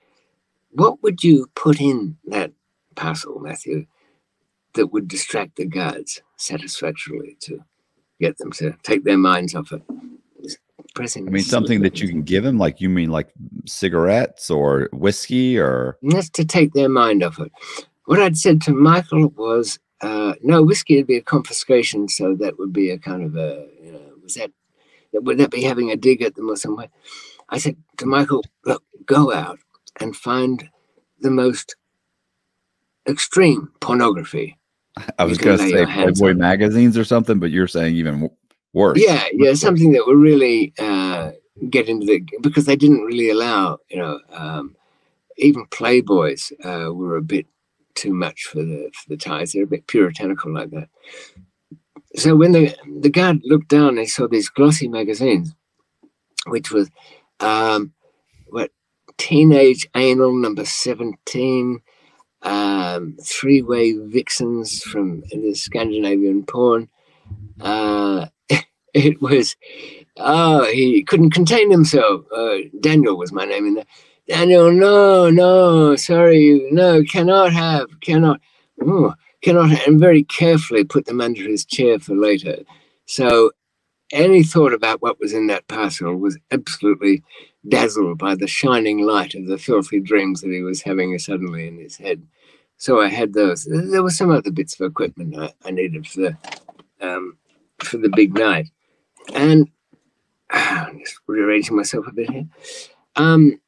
What 0.71 1.03
would 1.03 1.23
you 1.23 1.47
put 1.55 1.79
in 1.79 2.17
that 2.25 2.51
parcel, 2.95 3.39
Matthew, 3.39 3.85
that 4.73 4.87
would 4.87 5.07
distract 5.07 5.55
the 5.55 5.65
guards 5.65 6.21
satisfactorily 6.37 7.37
to 7.41 7.63
get 8.19 8.37
them 8.39 8.51
to 8.53 8.75
take 8.83 9.03
their 9.03 9.17
minds 9.17 9.55
off 9.55 9.71
it? 9.71 9.83
I 11.27 11.31
mean, 11.31 11.43
something 11.43 11.81
that 11.81 11.99
you 11.99 12.07
can 12.07 12.21
give 12.21 12.43
them, 12.43 12.57
like 12.57 12.79
you 12.79 12.89
mean 12.89 13.09
like 13.09 13.33
cigarettes 13.65 14.49
or 14.49 14.89
whiskey 14.93 15.57
or. 15.57 15.97
That's 16.03 16.29
to 16.31 16.45
take 16.45 16.73
their 16.73 16.89
mind 16.89 17.23
off 17.23 17.39
it 17.39 17.51
what 18.05 18.19
I'd 18.19 18.37
said 18.37 18.61
to 18.63 18.73
Michael 18.73 19.29
was, 19.29 19.79
uh, 20.01 20.33
no, 20.41 20.61
whiskey 20.61 20.97
would 20.97 21.07
be 21.07 21.17
a 21.17 21.21
confiscation, 21.21 22.09
so 22.09 22.35
that 22.35 22.59
would 22.59 22.73
be 22.73 22.89
a 22.89 22.97
kind 22.97 23.23
of 23.23 23.35
a, 23.35 23.67
you 23.81 23.91
know, 23.91 24.01
was 24.21 24.35
that, 24.35 24.51
would 25.13 25.37
that 25.37 25.51
be 25.51 25.63
having 25.63 25.91
a 25.91 25.95
dig 25.95 26.21
at 26.21 26.35
them 26.35 26.49
or 26.49 26.55
somewhere? 26.55 26.89
I 27.49 27.57
said 27.57 27.77
to 27.97 28.05
Michael, 28.05 28.43
look, 28.65 28.83
go 29.05 29.33
out 29.33 29.59
and 29.99 30.15
find 30.15 30.69
the 31.19 31.29
most 31.29 31.75
extreme 33.07 33.71
pornography. 33.79 34.57
I 35.19 35.25
was 35.25 35.37
going 35.37 35.57
to 35.57 35.69
say 35.69 35.85
Playboy 35.85 36.33
magazines 36.33 36.97
or 36.97 37.03
something, 37.03 37.39
but 37.39 37.51
you're 37.51 37.67
saying 37.67 37.95
even 37.95 38.29
worse. 38.73 38.99
Yeah, 38.99 39.23
yeah, 39.33 39.53
something 39.53 39.91
that 39.93 40.05
would 40.05 40.17
really 40.17 40.73
uh, 40.79 41.31
get 41.69 41.87
into 41.87 42.05
the 42.05 42.23
because 42.41 42.65
they 42.65 42.75
didn't 42.75 43.03
really 43.03 43.29
allow, 43.29 43.79
you 43.89 43.97
know, 43.97 44.19
um, 44.31 44.75
even 45.37 45.65
Playboys 45.67 46.51
uh, 46.63 46.93
were 46.93 47.17
a 47.17 47.21
bit 47.21 47.47
too 47.95 48.13
much 48.13 48.43
for 48.43 48.57
the 48.57 48.91
for 48.93 49.09
the 49.09 49.17
Thais. 49.17 49.53
They're 49.53 49.63
a 49.63 49.67
bit 49.67 49.87
puritanical 49.87 50.53
like 50.53 50.71
that. 50.71 50.89
So 52.15 52.35
when 52.35 52.51
the 52.51 52.75
the 52.99 53.09
guard 53.09 53.41
looked 53.43 53.69
down, 53.69 53.97
he 53.97 54.05
saw 54.05 54.27
these 54.27 54.49
glossy 54.49 54.87
magazines, 54.87 55.53
which 56.47 56.71
was 56.71 56.89
um, 57.39 57.93
what 58.47 58.71
teenage 59.17 59.87
anal 59.95 60.35
number 60.35 60.65
seventeen, 60.65 61.81
um, 62.43 63.17
three 63.21 63.61
way 63.61 63.93
vixens 63.93 64.81
from 64.83 65.21
the 65.31 65.53
Scandinavian 65.55 66.45
porn. 66.45 66.89
Uh, 67.61 68.27
it 68.93 69.21
was 69.21 69.55
oh 70.17 70.65
he 70.71 71.03
couldn't 71.03 71.31
contain 71.31 71.71
himself. 71.71 72.25
Uh, 72.35 72.57
Daniel 72.79 73.17
was 73.17 73.31
my 73.31 73.45
name 73.45 73.65
in 73.67 73.73
there. 73.75 73.85
Daniel, 74.27 74.71
no, 74.71 75.29
no, 75.29 75.97
sorry, 75.97 76.65
no, 76.71 77.03
cannot 77.03 77.51
have, 77.51 77.87
cannot, 77.99 78.39
cannot, 79.41 79.85
and 79.85 79.99
very 79.99 80.23
carefully 80.23 80.85
put 80.85 81.05
them 81.05 81.19
under 81.19 81.43
his 81.43 81.65
chair 81.65 81.99
for 81.99 82.15
later. 82.15 82.59
So 83.05 83.51
any 84.13 84.43
thought 84.43 84.73
about 84.73 85.01
what 85.01 85.19
was 85.19 85.33
in 85.33 85.47
that 85.47 85.67
parcel 85.67 86.15
was 86.15 86.37
absolutely 86.51 87.21
dazzled 87.67 88.17
by 88.17 88.35
the 88.35 88.47
shining 88.47 89.05
light 89.05 89.35
of 89.35 89.47
the 89.47 89.57
filthy 89.57 89.99
dreams 89.99 90.41
that 90.41 90.51
he 90.51 90.61
was 90.61 90.81
having 90.81 91.17
suddenly 91.19 91.67
in 91.67 91.77
his 91.77 91.97
head. 91.97 92.25
So 92.77 93.01
I 93.01 93.09
had 93.09 93.33
those. 93.33 93.65
There 93.65 94.03
were 94.03 94.09
some 94.09 94.31
other 94.31 94.51
bits 94.51 94.79
of 94.79 94.85
equipment 94.89 95.35
I, 95.37 95.51
I 95.65 95.71
needed 95.71 96.07
for 96.07 96.21
the 96.21 96.37
um, 97.03 97.37
for 97.79 97.97
the 97.97 98.09
big 98.09 98.37
night. 98.37 98.69
And 99.33 99.69
uh, 100.49 100.85
just 100.97 101.19
rearranging 101.27 101.75
myself 101.75 102.07
a 102.07 102.13
bit 102.13 102.29
here. 102.29 102.47
Um, 103.15 103.59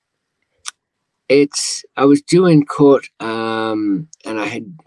it's 1.27 1.83
I 1.97 2.05
was 2.05 2.21
due 2.21 2.45
in 2.45 2.65
court, 2.65 3.09
um, 3.19 4.07
and 4.25 4.39
I 4.39 4.45
had 4.45 4.77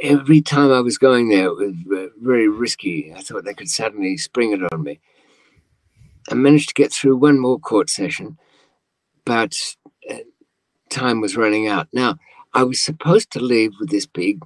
every 0.00 0.40
time 0.40 0.72
I 0.72 0.80
was 0.80 0.96
going 0.96 1.28
there, 1.28 1.46
it 1.46 1.56
was 1.56 1.74
uh, 1.94 2.06
very 2.22 2.48
risky. 2.48 3.12
I 3.14 3.20
thought 3.20 3.44
they 3.44 3.54
could 3.54 3.68
suddenly 3.68 4.16
spring 4.16 4.52
it 4.52 4.72
on 4.72 4.82
me. 4.82 5.00
I 6.30 6.34
managed 6.34 6.68
to 6.68 6.74
get 6.74 6.92
through 6.92 7.16
one 7.16 7.38
more 7.38 7.58
court 7.58 7.90
session, 7.90 8.38
but 9.24 9.54
uh, 10.10 10.18
time 10.88 11.20
was 11.20 11.36
running 11.36 11.68
out. 11.68 11.88
Now, 11.92 12.16
I 12.54 12.62
was 12.62 12.82
supposed 12.82 13.30
to 13.32 13.40
leave 13.40 13.72
with 13.78 13.90
this 13.90 14.06
big 14.06 14.42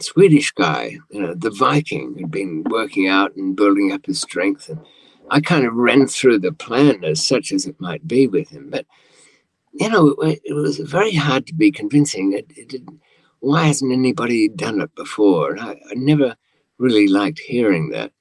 Swedish 0.00 0.50
guy, 0.52 0.98
you 1.10 1.20
know, 1.20 1.34
the 1.34 1.50
Viking, 1.50 2.14
who'd 2.14 2.30
been 2.30 2.64
working 2.64 3.08
out 3.08 3.34
and 3.36 3.56
building 3.56 3.92
up 3.92 4.06
his 4.06 4.20
strength. 4.20 4.68
And 4.68 4.80
I 5.30 5.40
kind 5.40 5.66
of 5.66 5.74
ran 5.74 6.06
through 6.06 6.40
the 6.40 6.52
plan 6.52 7.04
as 7.04 7.26
such 7.26 7.52
as 7.52 7.66
it 7.66 7.80
might 7.80 8.06
be 8.06 8.26
with 8.26 8.50
him. 8.50 8.70
But, 8.70 8.86
you 9.72 9.88
know, 9.88 10.08
it, 10.22 10.40
it 10.44 10.54
was 10.54 10.78
very 10.78 11.14
hard 11.14 11.46
to 11.46 11.54
be 11.54 11.70
convincing. 11.70 12.32
It, 12.32 12.46
it 12.56 12.82
why 13.40 13.66
hasn't 13.66 13.92
anybody 13.92 14.48
done 14.48 14.80
it 14.80 14.94
before? 14.94 15.52
And 15.52 15.60
I, 15.60 15.72
I 15.90 15.94
never 15.94 16.34
really 16.78 17.08
liked 17.08 17.38
hearing 17.38 17.90
that. 17.90 18.12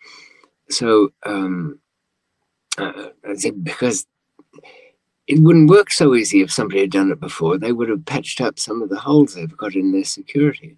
So 0.70 1.12
um, 1.26 1.80
uh, 2.78 3.10
I 3.28 3.36
said, 3.36 3.64
because 3.64 4.06
it 5.28 5.40
wouldn't 5.40 5.70
work 5.70 5.91
so 5.91 6.16
easy 6.16 6.41
if 6.41 6.52
somebody 6.52 6.82
had 6.82 6.91
done 6.91 7.12
it 7.12 7.20
before. 7.20 7.58
They 7.58 7.72
would 7.72 7.90
have 7.90 8.06
patched 8.06 8.41
up 8.41 8.60
some 8.60 8.82
of 8.82 8.90
the 8.90 9.00
holes 9.00 9.34
they've 9.34 9.58
got 9.58 9.76
in 9.76 9.91
their 9.91 10.04
security. 10.04 10.78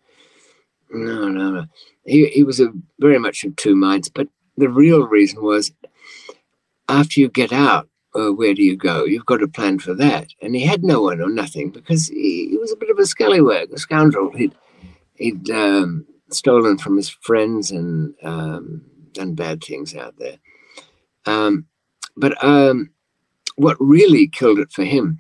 No, 0.95 1.27
no, 1.29 1.51
no. 1.51 1.65
He, 2.05 2.27
he 2.27 2.43
was 2.43 2.59
a, 2.59 2.71
very 2.99 3.19
much 3.19 3.43
of 3.43 3.55
two 3.55 3.75
minds. 3.75 4.09
But 4.09 4.27
the 4.57 4.69
real 4.69 5.07
reason 5.07 5.43
was 5.43 5.71
after 6.89 7.19
you 7.19 7.29
get 7.29 7.51
out, 7.51 7.89
uh, 8.15 8.31
where 8.31 8.53
do 8.53 8.63
you 8.63 8.77
go? 8.77 9.03
You've 9.03 9.25
got 9.25 9.43
a 9.43 9.47
plan 9.47 9.79
for 9.79 9.93
that. 9.95 10.29
And 10.41 10.55
he 10.55 10.61
had 10.61 10.83
no 10.83 11.01
one 11.01 11.21
or 11.21 11.29
nothing 11.29 11.71
because 11.71 12.07
he, 12.07 12.49
he 12.49 12.57
was 12.57 12.71
a 12.71 12.77
bit 12.77 12.89
of 12.89 12.99
a 12.99 13.05
scallywag, 13.05 13.71
a 13.73 13.77
scoundrel. 13.77 14.31
He'd, 14.31 14.55
he'd 15.15 15.49
um, 15.49 16.05
stolen 16.29 16.77
from 16.77 16.97
his 16.97 17.09
friends 17.09 17.71
and 17.71 18.13
um, 18.23 18.81
done 19.11 19.35
bad 19.35 19.63
things 19.63 19.95
out 19.95 20.15
there. 20.17 20.37
Um, 21.25 21.65
but 22.15 22.41
um, 22.43 22.91
what 23.55 23.77
really 23.79 24.27
killed 24.27 24.59
it 24.59 24.71
for 24.71 24.83
him, 24.83 25.17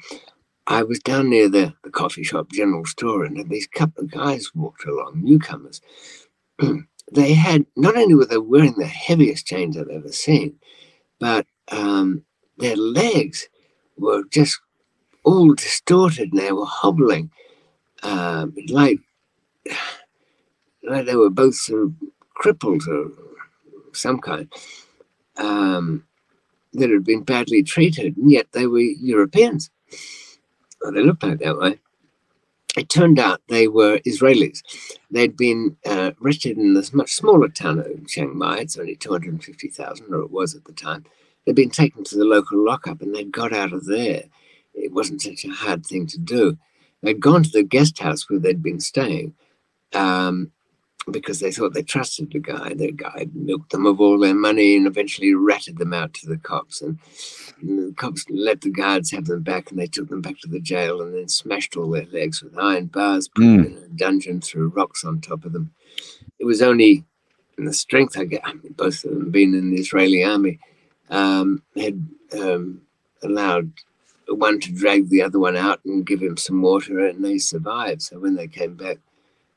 I 0.67 0.83
was 0.83 0.99
down 0.99 1.29
near 1.29 1.49
the, 1.49 1.73
the 1.83 1.91
coffee 1.91 2.23
shop 2.23 2.51
general 2.51 2.85
store, 2.85 3.23
and 3.23 3.49
these 3.49 3.67
couple 3.67 4.03
of 4.03 4.11
guys 4.11 4.55
walked 4.55 4.85
along, 4.85 5.21
newcomers. 5.23 5.81
they 7.11 7.33
had 7.33 7.65
not 7.75 7.97
only 7.97 8.15
were 8.15 8.25
they 8.25 8.37
wearing 8.37 8.75
the 8.77 8.87
heaviest 8.87 9.45
chains 9.45 9.77
I've 9.77 9.89
ever 9.89 10.11
seen, 10.11 10.55
but 11.19 11.45
um, 11.71 12.23
their 12.57 12.75
legs 12.75 13.47
were 13.97 14.23
just 14.31 14.59
all 15.23 15.53
distorted 15.53 16.31
and 16.31 16.41
they 16.41 16.51
were 16.51 16.65
hobbling 16.65 17.31
uh, 18.03 18.47
like, 18.69 18.99
like 20.83 21.05
they 21.05 21.15
were 21.15 21.29
both 21.29 21.55
sort 21.55 21.83
of 21.83 21.93
crippled 22.35 22.83
of 22.87 23.13
some 23.93 24.19
kind. 24.19 24.51
Um, 25.37 26.05
that 26.73 26.89
had 26.89 27.03
been 27.03 27.23
badly 27.23 27.63
treated, 27.63 28.17
and 28.17 28.31
yet 28.31 28.47
they 28.51 28.67
were 28.67 28.79
Europeans. 28.79 29.69
Well, 30.85 30.93
they 30.93 31.01
looked 31.01 31.23
like 31.23 31.39
that 31.39 31.57
way. 31.57 31.79
It 32.77 32.89
turned 32.89 33.17
out 33.17 33.41
they 33.47 33.67
were 33.67 33.97
Israelis. 34.05 34.61
They'd 35.09 35.35
been 35.35 35.77
uh, 35.83 36.11
arrested 36.21 36.59
in 36.59 36.75
this 36.75 36.93
much 36.93 37.11
smaller 37.13 37.47
town 37.47 37.79
of 37.79 38.05
Chiang 38.05 38.37
Mai. 38.37 38.59
It's 38.59 38.77
only 38.77 38.95
250,000, 38.95 40.13
or 40.13 40.19
it 40.19 40.29
was 40.29 40.53
at 40.53 40.65
the 40.65 40.73
time. 40.73 41.03
They'd 41.43 41.55
been 41.55 41.71
taken 41.71 42.03
to 42.03 42.15
the 42.15 42.23
local 42.23 42.63
lockup 42.63 43.01
and 43.01 43.15
they'd 43.15 43.31
got 43.31 43.51
out 43.51 43.73
of 43.73 43.85
there. 43.85 44.25
It 44.75 44.93
wasn't 44.93 45.23
such 45.23 45.43
a 45.43 45.49
hard 45.49 45.87
thing 45.87 46.05
to 46.05 46.19
do. 46.19 46.55
They'd 47.01 47.19
gone 47.19 47.41
to 47.41 47.49
the 47.49 47.63
guest 47.63 47.97
house 47.97 48.29
where 48.29 48.37
they'd 48.37 48.61
been 48.61 48.79
staying. 48.79 49.33
Um, 49.91 50.51
because 51.09 51.39
they 51.39 51.51
thought 51.51 51.73
they 51.73 51.83
trusted 51.83 52.31
the 52.31 52.39
guy. 52.39 52.73
The 52.75 52.91
guy 52.91 53.27
milked 53.33 53.71
them 53.71 53.85
of 53.85 53.99
all 53.99 54.19
their 54.19 54.35
money 54.35 54.75
and 54.75 54.87
eventually 54.87 55.33
ratted 55.33 55.77
them 55.77 55.93
out 55.93 56.13
to 56.15 56.27
the 56.27 56.37
cops. 56.37 56.81
And 56.81 56.99
the 57.61 57.93
cops 57.97 58.25
let 58.29 58.61
the 58.61 58.69
guards 58.69 59.11
have 59.11 59.25
them 59.25 59.41
back 59.41 59.69
and 59.69 59.79
they 59.79 59.87
took 59.87 60.09
them 60.09 60.21
back 60.21 60.39
to 60.39 60.47
the 60.47 60.59
jail 60.59 61.01
and 61.01 61.15
then 61.15 61.27
smashed 61.27 61.75
all 61.75 61.89
their 61.89 62.05
legs 62.07 62.41
with 62.41 62.57
iron 62.57 62.87
bars, 62.87 63.27
put 63.27 63.43
mm. 63.43 63.63
them 63.63 63.77
in 63.77 63.83
a 63.83 63.87
dungeon, 63.87 64.41
threw 64.41 64.67
rocks 64.67 65.03
on 65.03 65.21
top 65.21 65.45
of 65.45 65.53
them. 65.53 65.73
It 66.39 66.45
was 66.45 66.61
only 66.61 67.03
the 67.57 67.73
strength 67.73 68.17
I 68.17 68.25
get, 68.25 68.41
I 68.43 68.53
mean, 68.53 68.73
both 68.73 69.03
of 69.05 69.11
them 69.11 69.31
being 69.31 69.53
in 69.53 69.71
the 69.71 69.79
Israeli 69.79 70.23
army, 70.23 70.59
um, 71.09 71.61
had 71.75 72.05
um, 72.33 72.81
allowed 73.23 73.71
one 74.27 74.59
to 74.59 74.71
drag 74.71 75.09
the 75.09 75.21
other 75.21 75.39
one 75.39 75.55
out 75.55 75.79
and 75.85 76.05
give 76.05 76.21
him 76.21 76.37
some 76.37 76.61
water 76.61 76.99
and 76.99 77.23
they 77.23 77.37
survived. 77.37 78.01
So 78.01 78.19
when 78.19 78.35
they 78.35 78.47
came 78.47 78.75
back, 78.75 78.97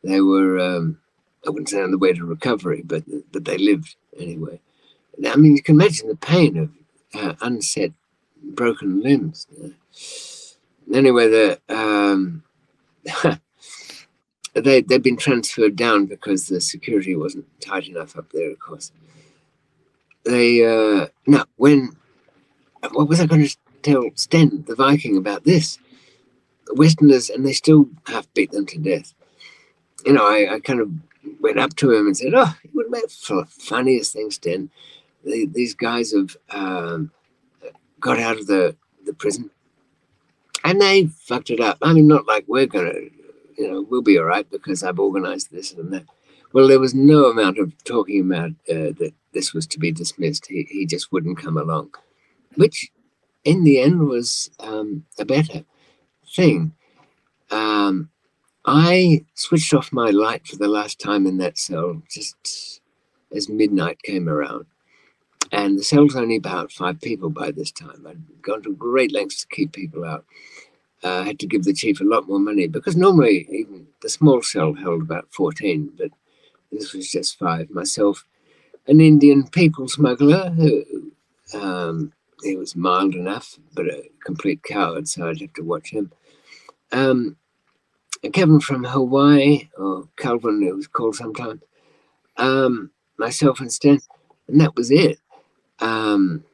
they 0.03 0.21
were. 0.21 0.59
Um, 0.59 0.99
I 1.47 1.51
wouldn't 1.51 1.69
say 1.69 1.81
on 1.81 1.93
the 1.93 1.99
way 1.99 2.13
to 2.13 2.25
recovery, 2.25 2.83
but 2.85 3.05
but 3.33 3.45
they 3.45 3.59
lived 3.59 3.97
anyway. 4.19 4.61
I 5.27 5.37
mean, 5.37 5.57
you 5.57 5.63
can 5.63 5.77
imagine 5.77 6.09
the 6.09 6.17
pain 6.17 6.57
of 6.57 6.71
uh, 7.15 7.35
broken 8.43 9.03
limbs. 9.03 9.47
Anyway, 10.93 11.29
the 11.29 11.61
um, 11.69 12.43
they 14.55 14.81
they've 14.83 15.03
been 15.03 15.17
transferred 15.17 15.77
down 15.77 16.07
because 16.07 16.47
the 16.47 16.61
security 16.61 17.15
wasn't 17.15 17.47
tight 17.61 17.89
enough 17.89 18.17
up 18.17 18.31
there. 18.33 18.51
Of 18.51 18.59
course, 18.59 18.93
they 20.25 20.65
uh, 20.65 21.09
now 21.27 21.45
when 21.57 21.97
what 22.93 23.09
was 23.09 23.21
I 23.21 23.27
going 23.27 23.47
to 23.47 23.57
tell 23.83 24.11
Sten 24.15 24.65
the 24.67 24.75
Viking 24.75 25.17
about 25.17 25.45
this? 25.45 25.79
Westerners, 26.73 27.31
and 27.31 27.47
they 27.47 27.53
still 27.53 27.89
half 28.07 28.33
beat 28.35 28.51
them 28.51 28.67
to 28.67 28.79
death. 28.79 29.15
You 30.05 30.13
know, 30.13 30.27
I, 30.27 30.55
I 30.55 30.61
kind 30.61 30.81
of 30.81 30.91
went 31.41 31.59
up 31.59 31.75
to 31.77 31.93
him 31.93 32.07
and 32.07 32.17
said, 32.17 32.35
"Oh, 32.35 32.55
you 32.63 32.71
would 32.75 32.91
make 32.91 33.09
the 33.09 33.47
funniest 33.49 34.13
things, 34.13 34.39
Den. 34.39 34.71
The, 35.29 35.47
these 35.47 35.75
guys 35.75 36.13
have 36.13 36.37
um, 36.51 37.11
got 38.01 38.19
out 38.19 38.39
of 38.39 38.47
the 38.47 38.77
the 39.05 39.13
prison, 39.13 39.51
and 40.65 40.81
they 40.81 41.07
fucked 41.07 41.51
it 41.51 41.61
up. 41.61 41.79
I 41.83 41.93
mean, 41.93 42.07
not 42.07 42.27
like 42.27 42.45
we're 42.49 42.67
gonna, 42.67 42.95
you 43.57 43.71
know, 43.71 43.87
we'll 43.89 44.03
be 44.03 44.19
all 44.19 44.25
right 44.25 44.49
because 44.51 44.83
I've 44.83 44.99
organised 44.99 45.53
this 45.53 45.73
and 45.73 45.93
that. 45.93 46.05
Well, 46.53 46.67
there 46.67 46.81
was 46.81 46.95
no 46.95 47.27
amount 47.27 47.59
of 47.59 47.73
talking 47.85 48.21
about 48.23 48.53
uh, 48.71 48.97
that 48.99 49.13
this 49.33 49.53
was 49.53 49.67
to 49.69 49.79
be 49.79 49.93
dismissed. 49.93 50.47
He 50.47 50.67
he 50.71 50.87
just 50.87 51.13
wouldn't 51.13 51.39
come 51.39 51.59
along, 51.59 51.95
which 52.57 52.91
in 53.45 53.65
the 53.65 53.81
end 53.81 54.09
was 54.09 54.51
um, 54.61 55.05
a 55.19 55.25
better 55.25 55.65
thing. 56.35 56.73
Um, 57.51 58.11
I 58.65 59.25
switched 59.35 59.73
off 59.73 59.93
my 59.93 60.11
light 60.11 60.47
for 60.47 60.57
the 60.57 60.69
last 60.69 61.01
time 61.01 61.27
in 61.27 61.39
that 61.39 61.57
cell 61.57 62.03
just 62.11 62.81
as 63.35 63.49
midnight 63.49 64.03
came 64.03 64.29
around. 64.29 64.67
And 65.53 65.79
the 65.79 65.85
cell's 65.85 66.17
only 66.17 66.37
about 66.37 66.73
five 66.73 67.01
people 67.01 67.31
by 67.31 67.51
this 67.51 67.71
time. 67.71 68.07
I'd 68.07 68.43
gone 68.43 68.63
to 68.63 68.75
great 68.75 69.13
lengths 69.13 69.43
to 69.43 69.49
keep 69.49 69.73
people 69.73 70.05
out. 70.05 70.25
Uh, 71.03 71.21
I 71.21 71.25
had 71.25 71.39
to 71.41 71.47
give 71.47 71.65
the 71.65 71.73
chief 71.73 72.01
a 72.01 72.05
lot 72.05 72.29
more 72.29 72.41
money 72.41 72.67
because 72.67 72.97
normally 72.97 73.47
even 73.51 73.87
the 74.03 74.09
small 74.09 74.43
cell 74.43 74.75
held 74.75 75.03
about 75.03 75.29
14, 75.33 75.93
but 75.97 76.11
this 76.73 76.93
was 76.93 77.11
just 77.11 77.39
five. 77.39 77.71
Myself, 77.71 78.25
an 78.87 79.01
Indian 79.01 79.47
people 79.47 79.89
smuggler 79.89 80.51
who 80.51 80.85
um, 81.55 82.13
he 82.43 82.57
was 82.57 82.77
mild 82.77 83.15
enough, 83.15 83.59
but 83.75 83.87
a 83.87 84.11
complete 84.25 84.63
coward, 84.63 85.09
so 85.09 85.29
I'd 85.29 85.41
have 85.41 85.53
to 85.55 85.63
watch 85.63 85.91
him. 85.91 86.11
Um, 86.93 87.37
Kevin 88.33 88.61
from 88.61 88.85
Hawaii, 88.85 89.69
or 89.79 90.09
Calvin, 90.17 90.63
it 90.63 90.75
was 90.75 90.89
called 90.89 91.15
sometimes, 91.15 91.63
um, 92.37 92.91
myself 93.17 93.61
and 93.61 93.73
Stan, 93.73 94.01
and 94.49 94.61
that 94.61 94.75
was 94.75 94.91
it. 94.91 95.19
Um, 95.81 96.45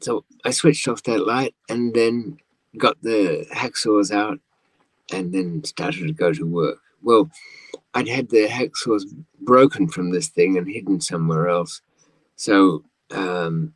so 0.00 0.24
I 0.44 0.50
switched 0.50 0.86
off 0.88 1.02
that 1.04 1.26
light 1.26 1.54
and 1.68 1.94
then 1.94 2.38
got 2.76 3.00
the 3.02 3.46
hacksaws 3.52 4.12
out 4.12 4.38
and 5.12 5.32
then 5.32 5.64
started 5.64 6.06
to 6.06 6.12
go 6.12 6.32
to 6.32 6.44
work. 6.44 6.78
Well, 7.02 7.30
I'd 7.94 8.08
had 8.08 8.28
the 8.28 8.46
hacksaws 8.46 9.04
broken 9.40 9.88
from 9.88 10.10
this 10.10 10.28
thing 10.28 10.56
and 10.56 10.68
hidden 10.68 11.00
somewhere 11.00 11.48
else. 11.48 11.80
So, 12.36 12.84
um, 13.10 13.74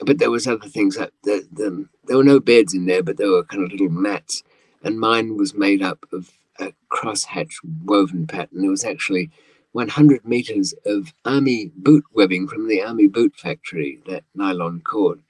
but 0.00 0.18
there 0.18 0.30
was 0.30 0.46
other 0.46 0.68
things 0.68 0.96
that 0.96 1.12
the, 1.24 1.46
the, 1.52 1.86
there 2.06 2.16
were 2.16 2.24
no 2.24 2.40
beds 2.40 2.74
in 2.74 2.86
there, 2.86 3.02
but 3.02 3.18
there 3.18 3.30
were 3.30 3.44
kind 3.44 3.64
of 3.64 3.70
little 3.70 3.90
mats 3.90 4.42
and 4.82 4.98
mine 4.98 5.36
was 5.36 5.54
made 5.54 5.82
up 5.82 6.06
of 6.12 6.30
a 6.58 6.72
crosshatch 6.90 7.54
woven 7.84 8.26
pattern. 8.26 8.64
It 8.64 8.68
was 8.68 8.84
actually 8.84 9.30
100 9.72 10.24
meters 10.24 10.74
of 10.84 11.12
army 11.24 11.70
boot 11.76 12.04
webbing 12.12 12.48
from 12.48 12.68
the 12.68 12.82
army 12.82 13.06
boot 13.06 13.34
factory, 13.36 14.00
that 14.06 14.24
nylon 14.34 14.80
cord. 14.80 15.20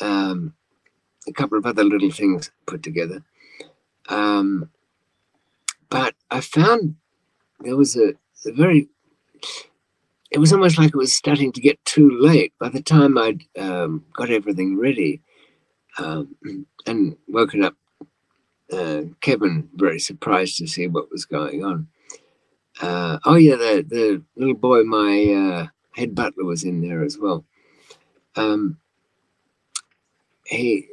Um, 0.00 0.54
a 1.28 1.32
couple 1.32 1.58
of 1.58 1.66
other 1.66 1.84
little 1.84 2.10
things 2.10 2.50
put 2.66 2.82
together. 2.82 3.22
Um, 4.08 4.70
but 5.88 6.14
I 6.30 6.40
found 6.40 6.96
there 7.60 7.76
was 7.76 7.96
a, 7.96 8.14
a 8.46 8.52
very 8.52 8.88
it 10.30 10.38
was 10.38 10.52
almost 10.52 10.78
like 10.78 10.88
it 10.88 10.96
was 10.96 11.14
starting 11.14 11.52
to 11.52 11.60
get 11.60 11.84
too 11.84 12.10
late. 12.10 12.54
By 12.58 12.70
the 12.70 12.82
time 12.82 13.18
I'd 13.18 13.42
um, 13.58 14.04
got 14.14 14.30
everything 14.30 14.78
ready 14.78 15.20
um, 15.98 16.34
and 16.86 17.16
woken 17.28 17.62
up 17.62 17.74
uh, 18.72 19.02
Kevin, 19.20 19.68
very 19.74 20.00
surprised 20.00 20.56
to 20.56 20.66
see 20.66 20.86
what 20.86 21.10
was 21.10 21.26
going 21.26 21.62
on. 21.62 21.88
Uh, 22.80 23.18
oh 23.24 23.36
yeah, 23.36 23.56
the 23.56 23.84
the 23.88 24.22
little 24.36 24.54
boy, 24.54 24.82
my 24.82 25.26
uh, 25.32 25.66
head 25.94 26.14
butler, 26.14 26.44
was 26.44 26.64
in 26.64 26.80
there 26.80 27.02
as 27.02 27.18
well. 27.18 27.44
Um, 28.36 28.78
he, 30.46 30.88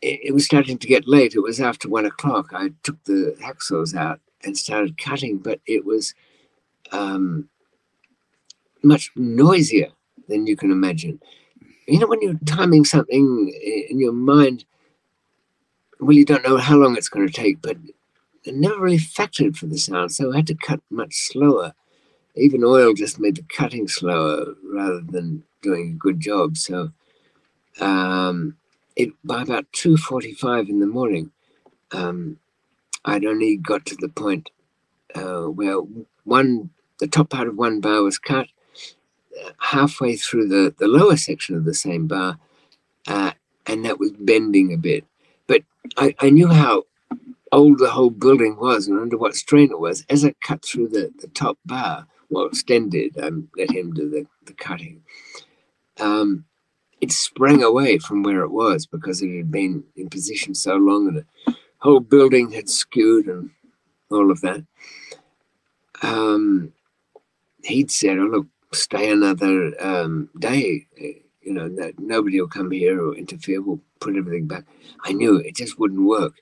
it, 0.00 0.20
it 0.24 0.34
was 0.34 0.44
starting 0.44 0.78
to 0.78 0.86
get 0.86 1.08
late. 1.08 1.34
It 1.34 1.40
was 1.40 1.60
after 1.60 1.88
one 1.88 2.06
o'clock. 2.06 2.52
I 2.52 2.70
took 2.82 3.02
the 3.04 3.36
hacksaws 3.42 3.94
out 3.96 4.20
and 4.44 4.56
started 4.56 4.98
cutting, 4.98 5.38
but 5.38 5.60
it 5.66 5.84
was 5.84 6.14
um, 6.92 7.48
much 8.82 9.10
noisier 9.16 9.88
than 10.28 10.46
you 10.46 10.56
can 10.56 10.70
imagine. 10.70 11.20
You 11.86 11.98
know, 11.98 12.06
when 12.06 12.22
you're 12.22 12.38
timing 12.46 12.84
something 12.84 13.52
in 13.90 13.98
your 13.98 14.12
mind, 14.12 14.64
well, 16.00 16.12
you 16.12 16.24
don't 16.24 16.44
know 16.44 16.58
how 16.58 16.76
long 16.76 16.96
it's 16.96 17.08
going 17.08 17.26
to 17.26 17.32
take, 17.32 17.60
but 17.62 17.76
never 18.54 18.80
really 18.80 18.98
factored 18.98 19.56
for 19.56 19.66
the 19.66 19.78
sound, 19.78 20.12
so 20.12 20.32
I 20.32 20.36
had 20.36 20.46
to 20.48 20.54
cut 20.54 20.80
much 20.90 21.14
slower. 21.14 21.74
Even 22.34 22.62
oil 22.64 22.94
just 22.94 23.18
made 23.18 23.36
the 23.36 23.42
cutting 23.42 23.88
slower 23.88 24.54
rather 24.64 25.00
than 25.00 25.42
doing 25.62 25.90
a 25.90 25.98
good 25.98 26.20
job. 26.20 26.56
So, 26.56 26.92
um, 27.80 28.56
it 28.96 29.10
by 29.24 29.42
about 29.42 29.66
two 29.72 29.96
forty-five 29.96 30.68
in 30.68 30.80
the 30.80 30.86
morning, 30.86 31.32
um, 31.92 32.38
I'd 33.04 33.24
only 33.24 33.56
got 33.56 33.86
to 33.86 33.96
the 33.96 34.08
point 34.08 34.50
uh, 35.14 35.44
where 35.44 35.78
one 36.24 36.70
the 36.98 37.06
top 37.06 37.30
part 37.30 37.48
of 37.48 37.56
one 37.56 37.80
bar 37.80 38.02
was 38.02 38.18
cut, 38.18 38.48
halfway 39.58 40.16
through 40.16 40.48
the, 40.48 40.74
the 40.78 40.88
lower 40.88 41.16
section 41.16 41.56
of 41.56 41.64
the 41.64 41.74
same 41.74 42.06
bar, 42.06 42.38
uh, 43.06 43.32
and 43.66 43.84
that 43.84 44.00
was 44.00 44.10
bending 44.12 44.72
a 44.72 44.76
bit. 44.76 45.04
But 45.46 45.62
I, 45.96 46.14
I 46.18 46.30
knew 46.30 46.48
how 46.48 46.84
old 47.52 47.78
the 47.78 47.90
whole 47.90 48.10
building 48.10 48.56
was 48.56 48.86
and 48.88 48.98
under 48.98 49.16
what 49.16 49.34
strain 49.34 49.70
it 49.70 49.80
was. 49.80 50.04
As 50.08 50.24
I 50.24 50.34
cut 50.42 50.64
through 50.64 50.88
the, 50.88 51.12
the 51.20 51.28
top 51.28 51.58
bar, 51.64 52.06
well, 52.30 52.46
extended, 52.46 53.16
um, 53.18 53.48
let 53.56 53.70
him 53.70 53.92
do 53.92 54.08
the, 54.10 54.26
the 54.44 54.52
cutting, 54.52 55.02
um, 56.00 56.44
it 57.00 57.12
sprang 57.12 57.62
away 57.62 57.98
from 57.98 58.22
where 58.22 58.42
it 58.42 58.50
was 58.50 58.86
because 58.86 59.22
it 59.22 59.36
had 59.36 59.50
been 59.50 59.84
in 59.96 60.08
position 60.10 60.54
so 60.54 60.76
long 60.76 61.08
and 61.08 61.16
the 61.18 61.54
whole 61.78 62.00
building 62.00 62.50
had 62.50 62.68
skewed 62.68 63.26
and 63.26 63.50
all 64.10 64.30
of 64.30 64.40
that. 64.40 64.64
Um, 66.02 66.72
he'd 67.64 67.90
said, 67.90 68.18
Oh, 68.18 68.24
look, 68.24 68.46
stay 68.72 69.10
another 69.10 69.72
um, 69.80 70.28
day. 70.38 70.86
You 70.96 71.54
know, 71.54 71.68
that 71.76 71.98
nobody 71.98 72.40
will 72.40 72.48
come 72.48 72.70
here 72.70 73.00
or 73.00 73.14
interfere. 73.14 73.62
We'll 73.62 73.80
put 74.00 74.16
everything 74.16 74.46
back. 74.46 74.64
I 75.04 75.12
knew 75.12 75.36
it 75.36 75.56
just 75.56 75.78
wouldn't 75.78 76.06
work. 76.06 76.34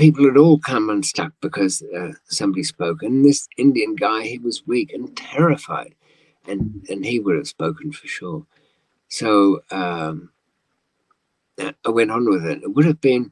People 0.00 0.24
had 0.24 0.38
all 0.38 0.58
come 0.58 0.88
unstuck 0.88 1.34
because 1.42 1.82
uh, 1.94 2.12
somebody 2.24 2.62
spoke. 2.62 3.02
And 3.02 3.22
this 3.22 3.46
Indian 3.58 3.94
guy, 3.94 4.22
he 4.22 4.38
was 4.38 4.66
weak 4.66 4.94
and 4.94 5.14
terrified. 5.14 5.94
And, 6.48 6.86
and 6.88 7.04
he 7.04 7.18
would 7.20 7.36
have 7.36 7.46
spoken 7.46 7.92
for 7.92 8.06
sure. 8.08 8.46
So 9.08 9.60
um, 9.70 10.30
I 11.58 11.90
went 11.90 12.10
on 12.10 12.30
with 12.30 12.46
it. 12.46 12.62
It 12.62 12.74
would 12.74 12.86
have 12.86 13.02
been, 13.02 13.30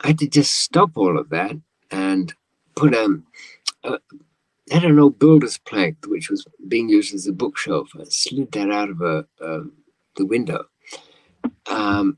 I 0.00 0.06
had 0.06 0.18
to 0.20 0.26
just 0.26 0.54
stop 0.54 0.92
all 0.96 1.18
of 1.18 1.28
that 1.28 1.52
and 1.90 2.32
put 2.74 2.94
um, 2.94 3.26
a, 3.84 3.98
had 4.70 4.84
an 4.84 4.98
old 4.98 5.18
builder's 5.18 5.58
plank 5.58 5.98
which 6.06 6.30
was 6.30 6.46
being 6.66 6.88
used 6.88 7.14
as 7.14 7.26
a 7.26 7.32
bookshelf. 7.32 7.90
I 8.00 8.04
slid 8.04 8.52
that 8.52 8.70
out 8.70 8.88
of 8.88 9.02
a, 9.02 9.26
the 10.16 10.24
window, 10.24 10.64
um, 11.66 12.16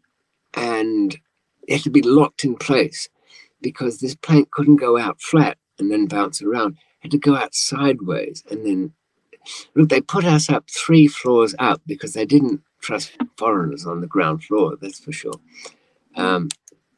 and 0.54 1.18
it 1.66 1.74
had 1.74 1.82
to 1.82 1.90
be 1.90 2.02
locked 2.02 2.44
in 2.44 2.54
place 2.54 3.08
because 3.64 3.98
this 3.98 4.14
plank 4.14 4.50
couldn't 4.52 4.76
go 4.76 4.98
out 4.98 5.20
flat 5.20 5.56
and 5.78 5.90
then 5.90 6.06
bounce 6.06 6.42
around. 6.42 6.74
It 6.74 6.78
had 7.04 7.10
to 7.12 7.18
go 7.18 7.34
out 7.34 7.54
sideways 7.54 8.44
and 8.50 8.64
then 8.64 8.92
look. 9.74 9.88
They 9.88 10.02
put 10.02 10.24
us 10.24 10.48
up 10.48 10.68
three 10.70 11.08
floors 11.08 11.54
up 11.58 11.80
because 11.86 12.12
they 12.12 12.26
didn't 12.26 12.60
trust 12.80 13.16
foreigners 13.38 13.86
on 13.86 14.02
the 14.02 14.06
ground 14.06 14.44
floor. 14.44 14.76
That's 14.80 15.00
for 15.00 15.12
sure. 15.12 15.40
Um, 16.14 16.50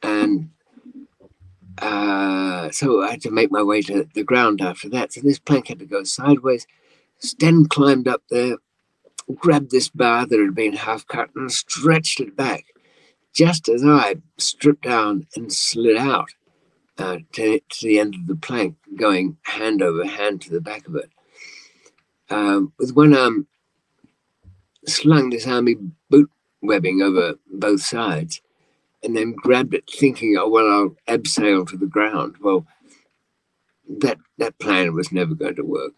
and 0.03 0.49
uh, 1.79 2.69
so 2.71 3.01
I 3.01 3.11
had 3.11 3.21
to 3.21 3.31
make 3.31 3.51
my 3.51 3.63
way 3.63 3.81
to 3.83 4.05
the 4.13 4.23
ground 4.23 4.61
after 4.61 4.89
that. 4.89 5.13
So 5.13 5.21
this 5.21 5.39
plank 5.39 5.69
had 5.69 5.79
to 5.79 5.85
go 5.85 6.03
sideways. 6.03 6.67
Sten 7.19 7.65
climbed 7.67 8.07
up 8.07 8.23
there, 8.29 8.57
grabbed 9.35 9.71
this 9.71 9.89
bar 9.89 10.25
that 10.25 10.39
had 10.39 10.53
been 10.53 10.73
half 10.73 11.07
cut 11.07 11.29
and 11.33 11.51
stretched 11.51 12.19
it 12.19 12.35
back, 12.35 12.65
just 13.33 13.69
as 13.69 13.83
I 13.85 14.17
stripped 14.37 14.83
down 14.83 15.27
and 15.35 15.51
slid 15.51 15.95
out 15.97 16.29
uh, 16.97 17.17
to, 17.33 17.59
to, 17.59 17.87
the 17.87 17.99
end 17.99 18.15
of 18.15 18.27
the 18.27 18.35
plank, 18.35 18.75
going 18.95 19.37
hand 19.43 19.81
over 19.81 20.05
hand 20.05 20.41
to 20.41 20.49
the 20.49 20.61
back 20.61 20.87
of 20.87 20.95
it. 20.95 21.11
Um, 22.29 22.73
with 22.77 22.95
one 22.95 23.15
arm, 23.15 23.47
slung 24.85 25.29
this 25.29 25.47
army 25.47 25.75
boot 26.09 26.29
webbing 26.61 27.01
over 27.01 27.35
both 27.51 27.81
sides 27.81 28.41
and 29.03 29.15
then 29.15 29.33
grabbed 29.33 29.73
it 29.73 29.89
thinking, 29.89 30.35
oh, 30.37 30.49
well, 30.49 30.67
I'll 31.07 31.17
abseil 31.17 31.67
to 31.69 31.77
the 31.77 31.85
ground. 31.85 32.35
Well, 32.41 32.65
that, 33.99 34.17
that 34.37 34.57
plan 34.59 34.93
was 34.93 35.11
never 35.11 35.35
going 35.35 35.55
to 35.55 35.63
work. 35.63 35.93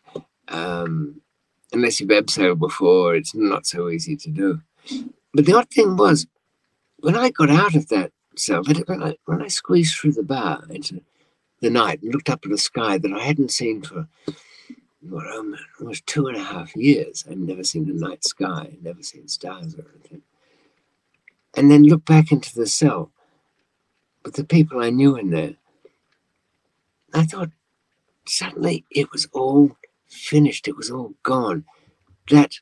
Um, 0.48 1.22
unless 1.72 2.00
you've 2.00 2.10
abseiled 2.10 2.60
before, 2.60 3.16
it's 3.16 3.34
not 3.34 3.66
so 3.66 3.90
easy 3.90 4.16
to 4.18 4.30
do. 4.30 4.62
But 5.34 5.46
the 5.46 5.56
odd 5.56 5.70
thing 5.70 5.98
was, 5.98 6.28
when 7.00 7.16
I 7.16 7.30
got 7.30 7.50
out 7.50 7.76
of 7.76 7.88
that 7.90 8.12
cell, 8.40 8.64
when 8.64 9.04
I, 9.04 9.16
when 9.26 9.42
I 9.42 9.48
squeezed 9.48 9.98
through 9.98 10.14
the 10.14 10.24
bar 10.24 10.64
into 10.70 11.02
the 11.62 11.70
night 11.70 12.02
and 12.02 12.14
looked 12.14 12.30
up 12.30 12.46
at 12.46 12.52
a 12.52 12.58
sky 12.58 12.98
that 12.98 13.14
I 13.14 13.20
hadn't 13.20 13.52
seen 13.52 13.82
for 13.82 14.08
what, 15.02 15.28
um, 15.28 15.56
almost 15.80 16.08
two 16.08 16.28
and 16.28 16.38
a 16.38 16.44
half 16.44 16.76
years, 16.76 17.26
I'd 17.30 17.38
never 17.38 17.64
seen 17.64 17.90
a 17.90 17.94
night 17.94 18.24
sky, 18.24 18.72
never 18.82 19.04
seen 19.04 19.28
stars 19.28 19.76
or 19.76 19.86
anything 19.96 20.22
and 21.56 21.70
then 21.70 21.84
looked 21.84 22.06
back 22.06 22.32
into 22.32 22.54
the 22.56 22.68
cell 22.68 23.12
with 24.24 24.36
the 24.36 24.44
people 24.44 24.82
I 24.82 24.90
knew 24.90 25.16
in 25.16 25.32
there. 25.32 25.56
I 27.14 27.26
thought 27.26 27.50
suddenly 28.26 28.86
it 28.92 29.12
was 29.12 29.28
all 29.32 29.76
finished, 30.08 30.68
it 30.68 30.78
was 30.78 30.92
all 30.92 31.14
gone. 31.24 31.66
That 32.30 32.60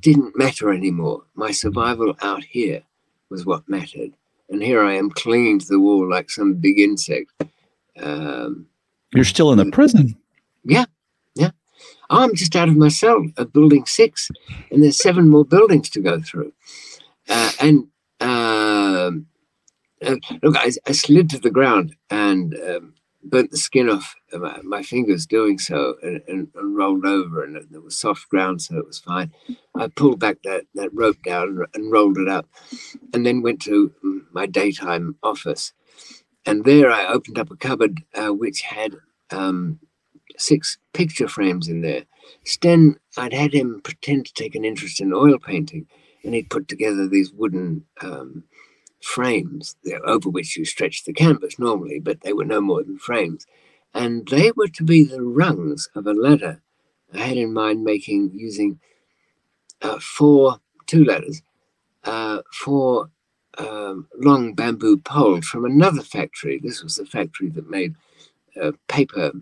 didn't 0.00 0.38
matter 0.38 0.72
anymore. 0.72 1.24
My 1.34 1.50
survival 1.50 2.16
out 2.22 2.44
here 2.44 2.82
was 3.28 3.44
what 3.44 3.68
mattered. 3.68 4.12
And 4.50 4.62
here 4.62 4.82
I 4.82 4.94
am 4.94 5.10
clinging 5.10 5.60
to 5.60 5.66
the 5.66 5.80
wall 5.80 6.08
like 6.08 6.30
some 6.30 6.54
big 6.54 6.78
insect. 6.78 7.30
Um, 8.00 8.66
You're 9.14 9.24
still 9.24 9.52
in 9.52 9.58
the 9.58 9.70
prison. 9.70 10.16
Yeah, 10.64 10.86
yeah. 11.34 11.50
I'm 12.10 12.34
just 12.34 12.56
out 12.56 12.68
of 12.68 12.76
my 12.76 12.88
cell 12.88 13.24
at 13.38 13.52
building 13.52 13.86
six, 13.86 14.28
and 14.70 14.82
there's 14.82 14.98
seven 14.98 15.28
more 15.28 15.44
buildings 15.44 15.88
to 15.90 16.00
go 16.00 16.20
through. 16.20 16.52
Uh, 17.28 17.52
and 17.60 17.86
um, 18.20 19.26
uh, 20.04 20.16
look, 20.42 20.56
I, 20.56 20.72
I, 20.86 20.92
slid 20.92 21.30
to 21.30 21.38
the 21.38 21.50
ground 21.50 21.94
and 22.10 22.54
um, 22.54 22.94
burnt 23.22 23.50
the 23.50 23.56
skin 23.56 23.88
off 23.88 24.14
my, 24.32 24.60
my 24.62 24.82
fingers 24.82 25.26
doing 25.26 25.58
so 25.58 25.96
and, 26.02 26.22
and, 26.28 26.48
and, 26.54 26.76
rolled 26.76 27.04
over 27.04 27.44
and 27.44 27.58
there 27.70 27.80
was 27.80 27.98
soft 27.98 28.28
ground 28.28 28.62
so 28.62 28.78
it 28.78 28.86
was 28.86 28.98
fine. 28.98 29.32
I 29.74 29.88
pulled 29.88 30.20
back 30.20 30.38
that, 30.44 30.64
that 30.74 30.90
rope 30.92 31.22
down 31.22 31.48
and, 31.48 31.66
and 31.74 31.92
rolled 31.92 32.18
it 32.18 32.28
up 32.28 32.48
and 33.12 33.24
then 33.26 33.42
went 33.42 33.60
to 33.62 33.92
my 34.32 34.46
daytime 34.46 35.16
office. 35.22 35.72
And 36.46 36.64
there 36.64 36.90
i 36.90 37.06
opened 37.06 37.38
up 37.38 37.50
a 37.50 37.56
cupboard 37.56 38.02
uh, 38.14 38.32
which 38.32 38.62
had 38.62 38.96
um, 39.30 39.80
six 40.38 40.78
picture 40.92 41.28
frames 41.28 41.68
in 41.68 41.82
there. 41.82 42.04
Sten 42.44 42.96
i'd 43.18 43.32
had 43.32 43.52
him 43.52 43.80
pretend 43.82 44.26
to 44.26 44.34
take 44.34 44.54
an 44.54 44.64
interest 44.64 45.00
in 45.00 45.12
oil 45.12 45.38
painting 45.38 45.86
and 46.24 46.34
he'd 46.34 46.50
put 46.50 46.68
together 46.68 47.08
these 47.08 47.32
wooden 47.32 47.84
um, 48.02 48.44
frames 49.02 49.76
over 50.04 50.28
which 50.28 50.56
you 50.56 50.64
stretch 50.64 51.04
the 51.04 51.12
canvas 51.12 51.58
normally, 51.58 51.98
but 51.98 52.20
they 52.20 52.32
were 52.32 52.44
no 52.44 52.60
more 52.60 52.82
than 52.82 52.98
frames. 52.98 53.46
And 53.94 54.26
they 54.28 54.52
were 54.52 54.68
to 54.68 54.84
be 54.84 55.04
the 55.04 55.22
rungs 55.22 55.88
of 55.94 56.06
a 56.06 56.12
ladder. 56.12 56.62
I 57.12 57.18
had 57.18 57.36
in 57.36 57.52
mind 57.52 57.82
making 57.82 58.30
using 58.34 58.78
uh, 59.82 59.98
four, 59.98 60.58
two 60.86 61.04
ladders, 61.04 61.42
uh, 62.04 62.42
four 62.52 63.10
um, 63.58 64.06
long 64.16 64.54
bamboo 64.54 64.98
poles 64.98 65.46
from 65.46 65.64
another 65.64 66.02
factory. 66.02 66.60
This 66.62 66.82
was 66.82 66.96
the 66.96 67.06
factory 67.06 67.48
that 67.50 67.68
made 67.68 67.94
uh, 68.60 68.72
paper 68.88 69.32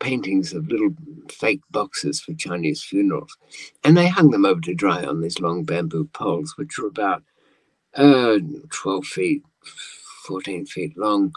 paintings 0.00 0.52
of 0.52 0.66
little 0.66 0.90
fake 1.30 1.60
boxes 1.70 2.20
for 2.20 2.34
Chinese 2.34 2.82
funerals. 2.82 3.36
And 3.84 3.96
they 3.96 4.08
hung 4.08 4.30
them 4.30 4.44
over 4.44 4.60
to 4.62 4.74
dry 4.74 5.04
on 5.04 5.20
these 5.20 5.38
long 5.38 5.62
bamboo 5.64 6.06
poles, 6.12 6.54
which 6.56 6.76
were 6.78 6.88
about 6.88 7.22
uh, 7.96 8.38
12 8.70 9.06
feet, 9.06 9.42
14 10.26 10.66
feet 10.66 10.98
long, 10.98 11.32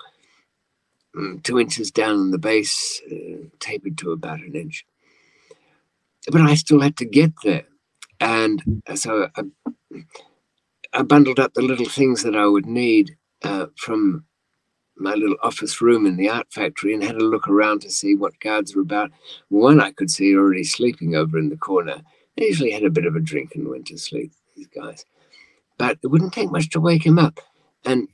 mm, 1.15 1.43
two 1.43 1.59
inches 1.59 1.91
down 1.91 2.15
on 2.19 2.31
the 2.31 2.39
base, 2.39 3.01
uh, 3.11 3.47
tapered 3.59 3.97
to 3.99 4.11
about 4.11 4.39
an 4.41 4.55
inch. 4.55 4.77
but 6.31 6.41
I 6.41 6.55
still 6.55 6.81
had 6.81 6.97
to 6.97 7.05
get 7.05 7.33
there. 7.43 7.65
And 8.19 8.83
so 8.95 9.29
I, 9.37 9.43
I 10.93 11.03
bundled 11.03 11.39
up 11.39 11.53
the 11.53 11.61
little 11.63 11.87
things 11.89 12.23
that 12.23 12.35
I 12.35 12.47
would 12.47 12.65
need 12.65 13.17
uh, 13.43 13.67
from 13.77 14.25
my 14.97 15.15
little 15.15 15.37
office 15.43 15.81
room 15.81 16.05
in 16.05 16.17
the 16.17 16.29
art 16.29 16.47
factory 16.51 16.93
and 16.93 17.03
had 17.03 17.15
a 17.17 17.23
look 17.23 17.47
around 17.47 17.81
to 17.81 17.91
see 17.91 18.15
what 18.15 18.39
guards 18.39 18.75
were 18.75 18.83
about. 18.83 19.11
One 19.49 19.81
I 19.81 19.91
could 19.91 20.11
see 20.11 20.35
already 20.35 20.63
sleeping 20.65 21.15
over 21.15 21.39
in 21.39 21.49
the 21.49 21.57
corner. 21.57 22.01
They 22.37 22.45
usually 22.45 22.71
had 22.71 22.83
a 22.85 22.89
bit 22.91 23.05
of 23.05 23.15
a 23.15 23.21
drink 23.21 23.53
and 23.55 23.67
went 23.69 23.87
to 23.87 23.97
sleep, 23.97 24.31
these 24.55 24.67
guys. 24.67 25.05
But 25.77 25.99
it 26.03 26.07
wouldn't 26.07 26.33
take 26.33 26.51
much 26.51 26.69
to 26.71 26.79
wake 26.79 27.05
him 27.05 27.19
up. 27.19 27.39
And 27.83 28.07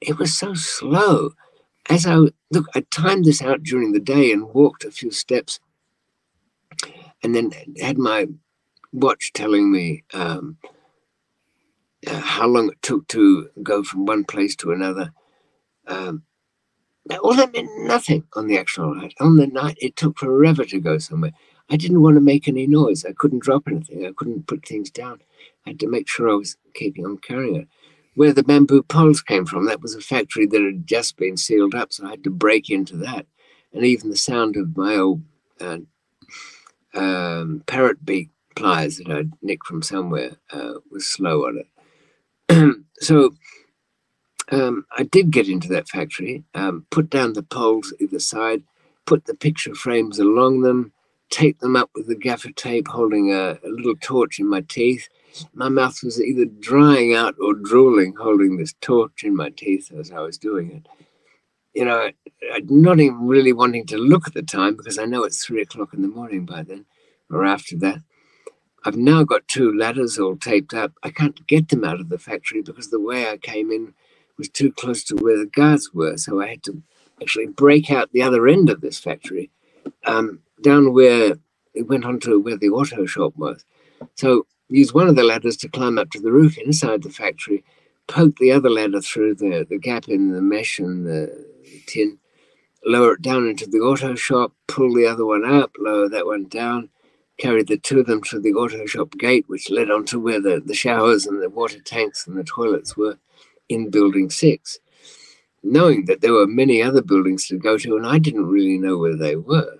it 0.00 0.18
was 0.18 0.36
so 0.36 0.54
slow. 0.54 1.30
As 1.88 2.06
I 2.06 2.16
look, 2.50 2.66
I 2.74 2.84
timed 2.90 3.24
this 3.24 3.42
out 3.42 3.62
during 3.62 3.92
the 3.92 4.00
day 4.00 4.32
and 4.32 4.52
walked 4.54 4.84
a 4.84 4.90
few 4.90 5.10
steps 5.10 5.60
and 7.22 7.34
then 7.34 7.50
had 7.80 7.98
my 7.98 8.26
watch 8.92 9.32
telling 9.32 9.70
me 9.72 10.04
um, 10.12 10.58
uh, 12.06 12.20
how 12.20 12.46
long 12.46 12.70
it 12.70 12.82
took 12.82 13.08
to 13.08 13.48
go 13.62 13.82
from 13.82 14.06
one 14.06 14.24
place 14.24 14.56
to 14.56 14.72
another. 14.72 15.12
Um, 15.86 16.24
all 17.22 17.34
that 17.34 17.52
meant 17.52 17.70
nothing 17.78 18.24
on 18.34 18.46
the 18.46 18.58
actual 18.58 18.94
night. 18.94 19.14
On 19.20 19.36
the 19.36 19.46
night, 19.46 19.76
it 19.80 19.96
took 19.96 20.18
forever 20.18 20.64
to 20.64 20.80
go 20.80 20.98
somewhere. 20.98 21.32
I 21.70 21.76
didn't 21.76 22.02
want 22.02 22.16
to 22.16 22.20
make 22.20 22.48
any 22.48 22.66
noise. 22.66 23.04
I 23.04 23.12
couldn't 23.12 23.42
drop 23.42 23.64
anything. 23.66 24.06
I 24.06 24.12
couldn't 24.16 24.46
put 24.46 24.66
things 24.66 24.90
down. 24.90 25.20
I 25.66 25.70
had 25.70 25.80
to 25.80 25.88
make 25.88 26.08
sure 26.08 26.28
I 26.28 26.34
was 26.34 26.56
keeping 26.74 27.04
on 27.04 27.18
carrying 27.18 27.56
it. 27.56 27.68
Where 28.14 28.32
the 28.32 28.42
bamboo 28.42 28.82
poles 28.82 29.22
came 29.22 29.46
from, 29.46 29.66
that 29.66 29.80
was 29.80 29.94
a 29.94 30.00
factory 30.00 30.46
that 30.46 30.62
had 30.62 30.86
just 30.86 31.16
been 31.16 31.36
sealed 31.36 31.74
up, 31.74 31.92
so 31.92 32.06
I 32.06 32.10
had 32.10 32.24
to 32.24 32.30
break 32.30 32.68
into 32.68 32.96
that. 32.98 33.26
And 33.72 33.84
even 33.86 34.10
the 34.10 34.16
sound 34.16 34.56
of 34.56 34.76
my 34.76 34.96
old 34.96 35.22
uh, 35.60 35.78
um, 36.94 37.62
parrot 37.66 38.04
beak 38.04 38.28
pliers 38.54 38.98
that 38.98 39.10
I'd 39.10 39.32
nicked 39.40 39.66
from 39.66 39.82
somewhere 39.82 40.36
uh, 40.52 40.74
was 40.90 41.06
slow 41.06 41.46
on 41.46 41.58
it. 41.58 42.76
so 43.00 43.34
um, 44.50 44.84
I 44.96 45.04
did 45.04 45.30
get 45.30 45.48
into 45.48 45.68
that 45.68 45.88
factory, 45.88 46.44
um, 46.54 46.86
put 46.90 47.08
down 47.08 47.32
the 47.32 47.42
poles 47.42 47.94
either 47.98 48.18
side, 48.18 48.62
put 49.06 49.24
the 49.24 49.34
picture 49.34 49.74
frames 49.74 50.18
along 50.18 50.60
them, 50.60 50.92
tape 51.30 51.58
them 51.60 51.76
up 51.76 51.90
with 51.94 52.06
the 52.06 52.14
gaffer 52.14 52.52
tape, 52.52 52.88
holding 52.88 53.32
a, 53.32 53.58
a, 53.64 53.68
little 53.68 53.96
torch 53.96 54.38
in 54.38 54.46
my 54.46 54.60
teeth. 54.60 55.08
My 55.54 55.68
mouth 55.70 56.02
was 56.04 56.20
either 56.22 56.46
drying 56.46 57.14
out 57.14 57.36
or 57.40 57.54
drooling, 57.54 58.14
holding 58.16 58.56
this 58.58 58.74
torch 58.80 59.24
in 59.24 59.36
my 59.36 59.50
teeth 59.50 59.92
as 59.98 60.12
I 60.12 60.20
was 60.20 60.38
doing 60.38 60.72
it. 60.72 60.88
You 61.74 61.86
know, 61.86 62.10
not 62.66 63.00
even 63.00 63.26
really 63.28 63.52
wanting 63.52 63.86
to 63.88 63.98
look 63.98 64.28
at 64.28 64.34
the 64.34 64.42
time 64.42 64.76
because 64.76 64.98
I 64.98 65.06
know 65.06 65.24
it's 65.24 65.44
three 65.44 65.62
o'clock 65.62 65.94
in 65.94 66.02
the 66.02 66.08
morning 66.08 66.46
by 66.46 66.62
then 66.64 66.86
or 67.30 67.46
after 67.46 67.76
that. 67.78 68.00
I've 68.84 68.96
now 68.96 69.24
got 69.24 69.48
two 69.48 69.72
ladders 69.76 70.18
all 70.18 70.36
taped 70.36 70.74
up. 70.74 70.92
I 71.02 71.10
can't 71.10 71.46
get 71.46 71.68
them 71.70 71.84
out 71.84 72.00
of 72.00 72.08
the 72.10 72.18
factory 72.18 72.62
because 72.62 72.90
the 72.90 73.00
way 73.00 73.28
I 73.28 73.36
came 73.38 73.70
in 73.72 73.94
was 74.38 74.48
too 74.48 74.72
close 74.72 75.04
to 75.04 75.16
where 75.16 75.38
the 75.38 75.46
guards 75.46 75.92
were. 75.94 76.16
So 76.18 76.40
I 76.42 76.48
had 76.48 76.64
to 76.64 76.82
actually 77.22 77.48
break 77.48 77.90
out 77.90 78.12
the 78.12 78.22
other 78.22 78.48
end 78.48 78.70
of 78.70 78.80
this 78.80 78.98
factory 78.98 79.50
um, 80.06 80.40
down 80.62 80.94
where 80.94 81.36
it 81.74 81.88
went 81.88 82.04
on 82.06 82.20
to 82.20 82.40
where 82.40 82.58
the 82.58 82.70
auto 82.70 83.06
shop 83.06 83.34
was. 83.36 83.64
So 84.16 84.46
use 84.72 84.94
one 84.94 85.08
of 85.08 85.16
the 85.16 85.24
ladders 85.24 85.56
to 85.58 85.68
climb 85.68 85.98
up 85.98 86.10
to 86.10 86.20
the 86.20 86.32
roof 86.32 86.58
inside 86.58 87.02
the 87.02 87.10
factory, 87.10 87.64
poke 88.06 88.36
the 88.38 88.52
other 88.52 88.70
ladder 88.70 89.00
through 89.00 89.34
the, 89.34 89.66
the 89.68 89.78
gap 89.78 90.08
in 90.08 90.32
the 90.32 90.42
mesh 90.42 90.78
and 90.78 91.06
the 91.06 91.46
tin, 91.86 92.18
lower 92.84 93.14
it 93.14 93.22
down 93.22 93.46
into 93.46 93.66
the 93.66 93.78
auto 93.78 94.14
shop, 94.14 94.52
pull 94.68 94.94
the 94.94 95.06
other 95.06 95.24
one 95.24 95.44
up, 95.44 95.72
lower 95.78 96.08
that 96.08 96.26
one 96.26 96.46
down, 96.48 96.88
carried 97.38 97.68
the 97.68 97.78
two 97.78 98.00
of 98.00 98.06
them 98.06 98.22
to 98.22 98.40
the 98.40 98.52
auto 98.52 98.86
shop 98.86 99.12
gate, 99.18 99.44
which 99.48 99.70
led 99.70 99.90
on 99.90 100.04
to 100.06 100.18
where 100.18 100.40
the, 100.40 100.62
the 100.64 100.74
showers 100.74 101.26
and 101.26 101.42
the 101.42 101.50
water 101.50 101.80
tanks 101.80 102.26
and 102.26 102.36
the 102.36 102.44
toilets 102.44 102.96
were 102.96 103.18
in 103.68 103.90
building 103.90 104.30
six, 104.30 104.78
knowing 105.62 106.04
that 106.06 106.20
there 106.20 106.32
were 106.32 106.46
many 106.46 106.82
other 106.82 107.02
buildings 107.02 107.46
to 107.46 107.58
go 107.58 107.78
to, 107.78 107.96
and 107.96 108.06
I 108.06 108.18
didn't 108.18 108.46
really 108.46 108.78
know 108.78 108.98
where 108.98 109.16
they 109.16 109.36
were. 109.36 109.78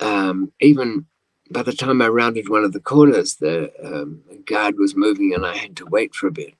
Um, 0.00 0.52
even 0.60 1.06
by 1.52 1.62
the 1.62 1.72
time 1.72 2.02
I 2.02 2.08
rounded 2.08 2.48
one 2.48 2.64
of 2.64 2.72
the 2.72 2.80
corners, 2.80 3.36
the 3.36 3.72
um, 3.82 4.22
guard 4.46 4.78
was 4.78 4.96
moving 4.96 5.34
and 5.34 5.46
I 5.46 5.56
had 5.56 5.76
to 5.76 5.86
wait 5.86 6.14
for 6.14 6.26
a 6.26 6.32
bit. 6.32 6.54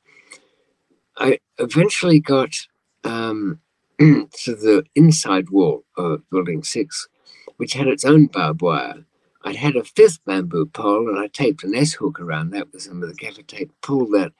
I 1.17 1.39
eventually 1.59 2.21
got 2.21 2.57
um, 3.05 3.61
to 3.99 4.29
the 4.55 4.85
inside 4.95 5.51
wall 5.51 5.85
of 5.97 6.29
building 6.31 6.63
six, 6.63 7.09
which 7.57 7.75
had 7.75 7.87
its 7.89 8.05
own 8.05 8.27
barbed 8.27 8.63
wire. 8.63 9.05
I'd 9.45 9.57
had 9.57 9.77
a 9.77 9.85
fifth 9.85 10.21
bamboo 10.25 10.67
pole 10.67 11.09
and 11.09 11.19
I 11.19 11.27
taped 11.27 11.65
an 11.65 11.75
S 11.75 11.95
hook 11.95 12.21
around 12.21 12.51
that 12.51 12.73
with 12.73 12.83
some 12.83 13.03
of 13.03 13.09
the 13.09 13.15
gaffer 13.15 13.43
tape, 13.43 13.73
pulled 13.83 14.13
that 14.13 14.33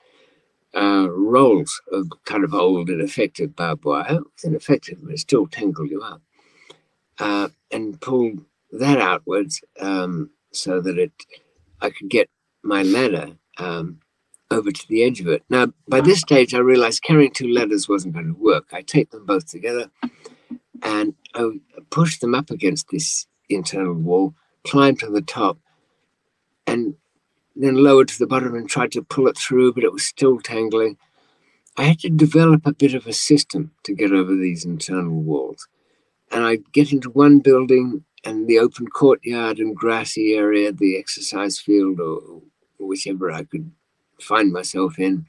uh, 0.75 1.07
rolls 1.09 1.81
of 1.91 2.07
kind 2.25 2.43
of 2.43 2.53
old 2.53 2.89
and 2.89 3.01
effective 3.01 3.55
barbed 3.55 3.85
wire. 3.85 4.19
It's 4.33 4.43
ineffective, 4.43 4.99
but 5.03 5.13
it 5.13 5.19
still 5.19 5.47
tangled 5.47 5.89
you 5.89 6.01
up. 6.01 6.21
Uh, 7.19 7.49
and 7.71 7.99
pulled 8.01 8.43
that 8.71 8.97
outwards 8.99 9.61
um, 9.79 10.31
so 10.53 10.81
that 10.81 10.97
it 10.97 11.11
I 11.81 11.89
could 11.89 12.09
get 12.09 12.29
my 12.63 12.83
ladder 12.83 13.31
um, 13.57 13.99
over 14.49 14.71
to 14.71 14.87
the 14.87 15.03
edge 15.03 15.19
of 15.19 15.27
it. 15.27 15.43
Now, 15.49 15.67
by 15.87 15.99
this 15.99 16.21
stage, 16.21 16.53
I 16.53 16.59
realized 16.59 17.03
carrying 17.03 17.31
two 17.31 17.51
ladders 17.51 17.89
wasn't 17.89 18.13
going 18.13 18.27
to 18.27 18.39
work. 18.39 18.67
I 18.71 18.81
taped 18.81 19.11
them 19.11 19.25
both 19.25 19.47
together 19.47 19.91
and 20.81 21.13
I 21.33 21.49
pushed 21.89 22.21
them 22.21 22.35
up 22.35 22.51
against 22.51 22.87
this 22.89 23.27
internal 23.49 23.93
wall, 23.93 24.33
climbed 24.63 24.99
to 24.99 25.09
the 25.09 25.21
top, 25.21 25.57
and 26.67 26.95
then 27.55 27.75
lowered 27.75 28.07
to 28.09 28.19
the 28.19 28.27
bottom 28.27 28.55
and 28.55 28.69
tried 28.69 28.91
to 28.93 29.03
pull 29.03 29.27
it 29.27 29.37
through, 29.37 29.73
but 29.73 29.83
it 29.83 29.93
was 29.93 30.03
still 30.05 30.39
tangling. 30.39 30.97
I 31.77 31.83
had 31.83 31.99
to 31.99 32.09
develop 32.09 32.65
a 32.65 32.73
bit 32.73 32.93
of 32.93 33.07
a 33.07 33.13
system 33.13 33.71
to 33.83 33.93
get 33.93 34.11
over 34.11 34.35
these 34.35 34.65
internal 34.65 35.21
walls. 35.21 35.67
And 36.31 36.43
I'd 36.43 36.71
get 36.71 36.91
into 36.91 37.09
one 37.09 37.39
building 37.39 38.03
and 38.23 38.47
the 38.47 38.59
open 38.59 38.87
courtyard 38.87 39.59
and 39.59 39.75
grassy 39.75 40.33
area, 40.33 40.71
the 40.71 40.97
exercise 40.97 41.59
field, 41.59 41.99
or, 41.99 42.41
whichever 42.79 43.31
I 43.31 43.43
could 43.43 43.71
find 44.19 44.51
myself 44.51 44.99
in. 44.99 45.25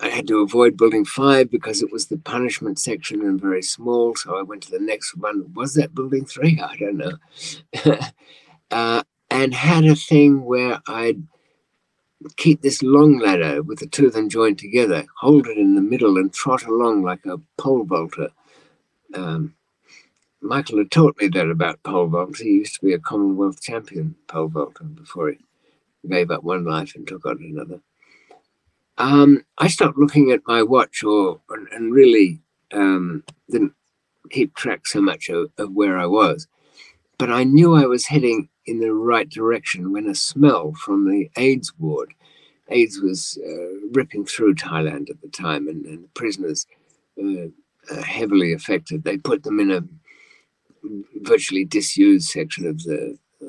I 0.00 0.08
had 0.08 0.28
to 0.28 0.40
avoid 0.40 0.76
building 0.76 1.04
five 1.04 1.50
because 1.50 1.82
it 1.82 1.92
was 1.92 2.06
the 2.06 2.18
punishment 2.18 2.78
section 2.78 3.20
and 3.22 3.40
very 3.40 3.62
small. 3.62 4.14
So 4.14 4.38
I 4.38 4.42
went 4.42 4.62
to 4.64 4.70
the 4.70 4.78
next 4.78 5.16
one. 5.16 5.52
Was 5.54 5.74
that 5.74 5.94
building 5.94 6.24
three? 6.24 6.60
I 6.62 6.76
don't 6.76 6.96
know. 6.96 7.12
uh, 8.70 9.02
and 9.30 9.54
had 9.54 9.84
a 9.84 9.96
thing 9.96 10.44
where 10.44 10.80
I'd 10.86 11.22
keep 12.36 12.62
this 12.62 12.82
long 12.82 13.18
ladder 13.18 13.62
with 13.62 13.80
the 13.80 13.86
two 13.86 14.06
of 14.06 14.12
them 14.12 14.28
joined 14.28 14.58
together, 14.58 15.04
hold 15.18 15.46
it 15.46 15.58
in 15.58 15.74
the 15.74 15.80
middle, 15.80 16.16
and 16.16 16.32
trot 16.32 16.64
along 16.64 17.02
like 17.02 17.24
a 17.26 17.38
pole 17.56 17.84
vaulter. 17.84 18.30
Um, 19.14 19.54
Michael 20.40 20.78
had 20.78 20.90
taught 20.90 21.20
me 21.20 21.28
that 21.28 21.50
about 21.50 21.82
pole 21.82 22.06
vaults. 22.06 22.40
He 22.40 22.50
used 22.50 22.74
to 22.76 22.86
be 22.86 22.92
a 22.92 22.98
Commonwealth 22.98 23.60
champion 23.60 24.14
pole 24.28 24.48
vaulter 24.48 24.84
before 24.84 25.30
he 25.30 25.38
gave 26.08 26.30
up 26.30 26.44
one 26.44 26.64
life 26.64 26.94
and 26.94 27.06
took 27.06 27.26
on 27.26 27.38
another. 27.42 27.80
Um, 28.98 29.44
I 29.58 29.68
stopped 29.68 29.98
looking 29.98 30.30
at 30.30 30.46
my 30.46 30.62
watch 30.62 31.02
or 31.04 31.40
and 31.48 31.92
really 31.92 32.40
um, 32.72 33.24
didn't 33.50 33.72
keep 34.30 34.54
track 34.54 34.86
so 34.86 35.00
much 35.00 35.28
of, 35.28 35.50
of 35.58 35.72
where 35.72 35.98
I 35.98 36.06
was, 36.06 36.46
but 37.16 37.30
I 37.30 37.44
knew 37.44 37.74
I 37.74 37.86
was 37.86 38.06
heading 38.06 38.48
in 38.66 38.80
the 38.80 38.92
right 38.92 39.28
direction 39.28 39.92
when 39.92 40.06
a 40.08 40.14
smell 40.14 40.72
from 40.74 41.08
the 41.08 41.30
AIDS 41.36 41.72
ward, 41.78 42.12
AIDS 42.68 43.00
was 43.00 43.38
uh, 43.44 43.88
ripping 43.92 44.26
through 44.26 44.54
Thailand 44.56 45.10
at 45.10 45.20
the 45.22 45.28
time, 45.28 45.68
and, 45.68 45.86
and 45.86 46.12
prisoners 46.14 46.66
uh, 47.22 47.46
uh, 47.90 48.02
heavily 48.02 48.52
affected. 48.52 49.04
They 49.04 49.16
put 49.16 49.42
them 49.42 49.58
in 49.58 49.70
a 49.70 49.82
virtually 51.22 51.64
disused 51.64 52.28
section 52.28 52.66
of 52.66 52.82
the 52.84 53.18
uh, 53.42 53.46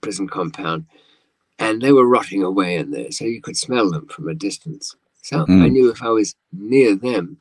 prison 0.00 0.28
compound, 0.28 0.86
and 1.58 1.82
they 1.82 1.92
were 1.92 2.06
rotting 2.06 2.42
away 2.42 2.76
in 2.76 2.90
there, 2.90 3.10
so 3.10 3.24
you 3.24 3.40
could 3.40 3.56
smell 3.56 3.90
them 3.90 4.06
from 4.08 4.28
a 4.28 4.34
distance. 4.34 4.94
So 5.22 5.44
mm. 5.44 5.62
I 5.62 5.68
knew 5.68 5.90
if 5.90 6.02
I 6.02 6.10
was 6.10 6.34
near 6.52 6.94
them, 6.94 7.38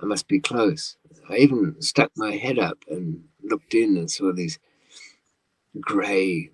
I 0.00 0.06
must 0.06 0.28
be 0.28 0.40
close. 0.40 0.96
I 1.28 1.36
even 1.36 1.80
stuck 1.80 2.10
my 2.16 2.32
head 2.32 2.58
up 2.58 2.78
and 2.88 3.22
looked 3.42 3.74
in 3.74 3.96
and 3.96 4.10
saw 4.10 4.32
these 4.32 4.58
grey, 5.80 6.50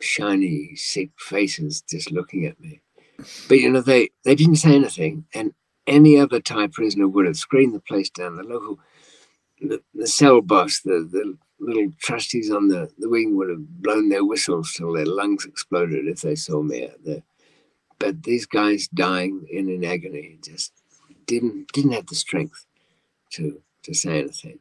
shiny, 0.00 0.74
sick 0.76 1.10
faces 1.18 1.82
just 1.82 2.10
looking 2.10 2.46
at 2.46 2.60
me. 2.60 2.80
But 3.48 3.60
you 3.60 3.70
know, 3.70 3.80
they, 3.80 4.10
they 4.24 4.34
didn't 4.34 4.56
say 4.56 4.74
anything, 4.74 5.24
and 5.34 5.52
any 5.86 6.18
other 6.18 6.40
Thai 6.40 6.66
prisoner 6.68 7.08
would 7.08 7.26
have 7.26 7.36
screamed 7.36 7.74
the 7.74 7.80
place 7.80 8.10
down. 8.10 8.36
The 8.36 8.42
local, 8.42 8.78
the, 9.60 9.82
the 9.94 10.06
cell 10.06 10.40
boss, 10.40 10.80
the, 10.82 11.08
the 11.10 11.36
little 11.60 11.92
trustees 12.00 12.50
on 12.50 12.68
the, 12.68 12.90
the 12.98 13.08
wing 13.10 13.36
would 13.36 13.50
have 13.50 13.66
blown 13.82 14.08
their 14.10 14.24
whistles 14.24 14.74
till 14.74 14.92
their 14.92 15.06
lungs 15.06 15.44
exploded 15.46 16.06
if 16.08 16.22
they 16.22 16.34
saw 16.36 16.62
me 16.62 16.84
out 16.86 17.04
there. 17.04 17.22
But 17.98 18.24
these 18.24 18.46
guys 18.46 18.88
dying 18.88 19.46
in 19.50 19.68
an 19.70 19.84
agony 19.84 20.38
just 20.44 20.72
didn't 21.26 21.72
didn't 21.72 21.92
have 21.92 22.06
the 22.06 22.16
strength 22.16 22.66
to 23.32 23.62
to 23.84 23.94
say 23.94 24.20
anything. 24.20 24.60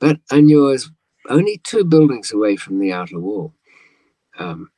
But 0.00 0.20
I 0.30 0.40
knew 0.42 0.68
I 0.68 0.72
was 0.72 0.90
only 1.30 1.60
two 1.64 1.84
buildings 1.84 2.32
away 2.32 2.56
from 2.56 2.80
the 2.80 2.92
outer 2.92 3.18
wall. 3.20 3.54
um, 4.38 4.70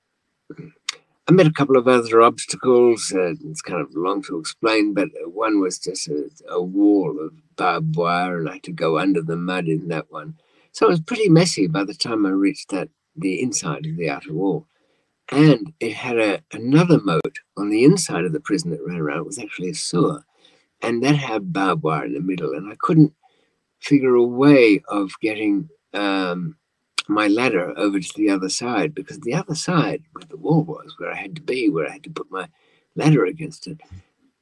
I 1.30 1.32
met 1.32 1.46
a 1.46 1.52
couple 1.52 1.76
of 1.76 1.86
other 1.86 2.22
obstacles. 2.22 3.12
Uh, 3.14 3.34
it's 3.44 3.62
kind 3.62 3.80
of 3.80 3.94
long 3.94 4.20
to 4.22 4.36
explain, 4.36 4.94
but 4.94 5.10
one 5.26 5.60
was 5.60 5.78
just 5.78 6.08
a, 6.08 6.28
a, 6.48 6.60
wall 6.60 7.20
of 7.24 7.32
barbed 7.54 7.94
wire, 7.94 8.40
and 8.40 8.48
I 8.48 8.54
had 8.54 8.64
to 8.64 8.72
go 8.72 8.98
under 8.98 9.22
the 9.22 9.36
mud 9.36 9.68
in 9.68 9.86
that 9.86 10.10
one. 10.10 10.34
So 10.72 10.86
it 10.86 10.90
was 10.90 11.00
pretty 11.00 11.28
messy 11.28 11.68
by 11.68 11.84
the 11.84 11.94
time 11.94 12.26
I 12.26 12.30
reached 12.30 12.70
that 12.70 12.88
the 13.14 13.40
inside 13.40 13.86
of 13.86 13.96
the 13.96 14.10
outer 14.10 14.32
wall. 14.32 14.66
And 15.30 15.72
it 15.78 15.92
had 15.92 16.18
a, 16.18 16.42
another 16.50 16.98
moat 16.98 17.38
on 17.56 17.70
the 17.70 17.84
inside 17.84 18.24
of 18.24 18.32
the 18.32 18.40
prison 18.40 18.72
that 18.72 18.84
ran 18.84 18.98
around. 18.98 19.20
It 19.20 19.26
was 19.26 19.38
actually 19.38 19.70
a 19.70 19.74
sewer, 19.74 20.24
and 20.82 21.00
that 21.04 21.14
had 21.14 21.52
barbed 21.52 21.84
wire 21.84 22.06
in 22.06 22.14
the 22.14 22.20
middle. 22.20 22.54
And 22.54 22.72
I 22.72 22.76
couldn't 22.76 23.14
figure 23.78 24.16
a 24.16 24.24
way 24.24 24.82
of 24.88 25.12
getting 25.20 25.68
um, 25.94 26.56
my 27.10 27.26
ladder 27.26 27.76
over 27.76 28.00
to 28.00 28.12
the 28.16 28.30
other 28.30 28.48
side 28.48 28.94
because 28.94 29.20
the 29.20 29.34
other 29.34 29.54
side 29.54 30.02
where 30.12 30.24
the 30.28 30.36
wall 30.36 30.62
was, 30.62 30.94
where 30.98 31.10
I 31.10 31.16
had 31.16 31.36
to 31.36 31.42
be, 31.42 31.68
where 31.68 31.88
I 31.88 31.92
had 31.92 32.04
to 32.04 32.10
put 32.10 32.30
my 32.30 32.48
ladder 32.94 33.24
against 33.24 33.66
it, 33.66 33.80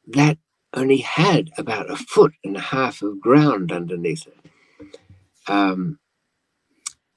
that 0.08 0.38
only 0.74 0.98
had 0.98 1.50
about 1.56 1.90
a 1.90 1.96
foot 1.96 2.34
and 2.44 2.56
a 2.56 2.60
half 2.60 3.02
of 3.02 3.20
ground 3.20 3.72
underneath 3.72 4.26
it. 4.26 4.90
Um, 5.50 5.98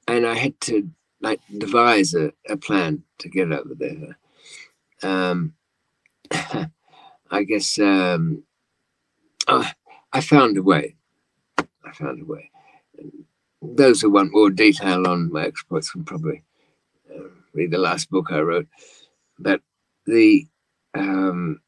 and 0.08 0.26
I 0.26 0.34
had 0.34 0.58
to 0.62 0.90
like 1.20 1.40
devise 1.58 2.14
a, 2.14 2.32
a 2.48 2.56
plan 2.56 3.04
to 3.18 3.28
get 3.28 3.52
over 3.52 3.74
there. 3.74 4.18
Um, 5.02 5.54
I 7.30 7.42
guess 7.44 7.78
um, 7.78 8.44
oh, 9.48 9.70
I 10.12 10.20
found 10.22 10.56
a 10.56 10.62
way. 10.62 10.96
I 11.58 11.92
found 11.92 12.22
a 12.22 12.24
way 12.24 12.50
those 13.62 14.00
who 14.00 14.10
want 14.10 14.32
more 14.32 14.50
detail 14.50 15.06
on 15.06 15.32
my 15.32 15.46
exploits 15.46 15.90
can 15.90 16.04
probably 16.04 16.42
uh, 17.14 17.28
read 17.54 17.70
the 17.70 17.78
last 17.78 18.10
book 18.10 18.26
I 18.30 18.40
wrote. 18.40 18.68
But 19.38 19.60
the 20.06 20.46
um, 20.94 21.60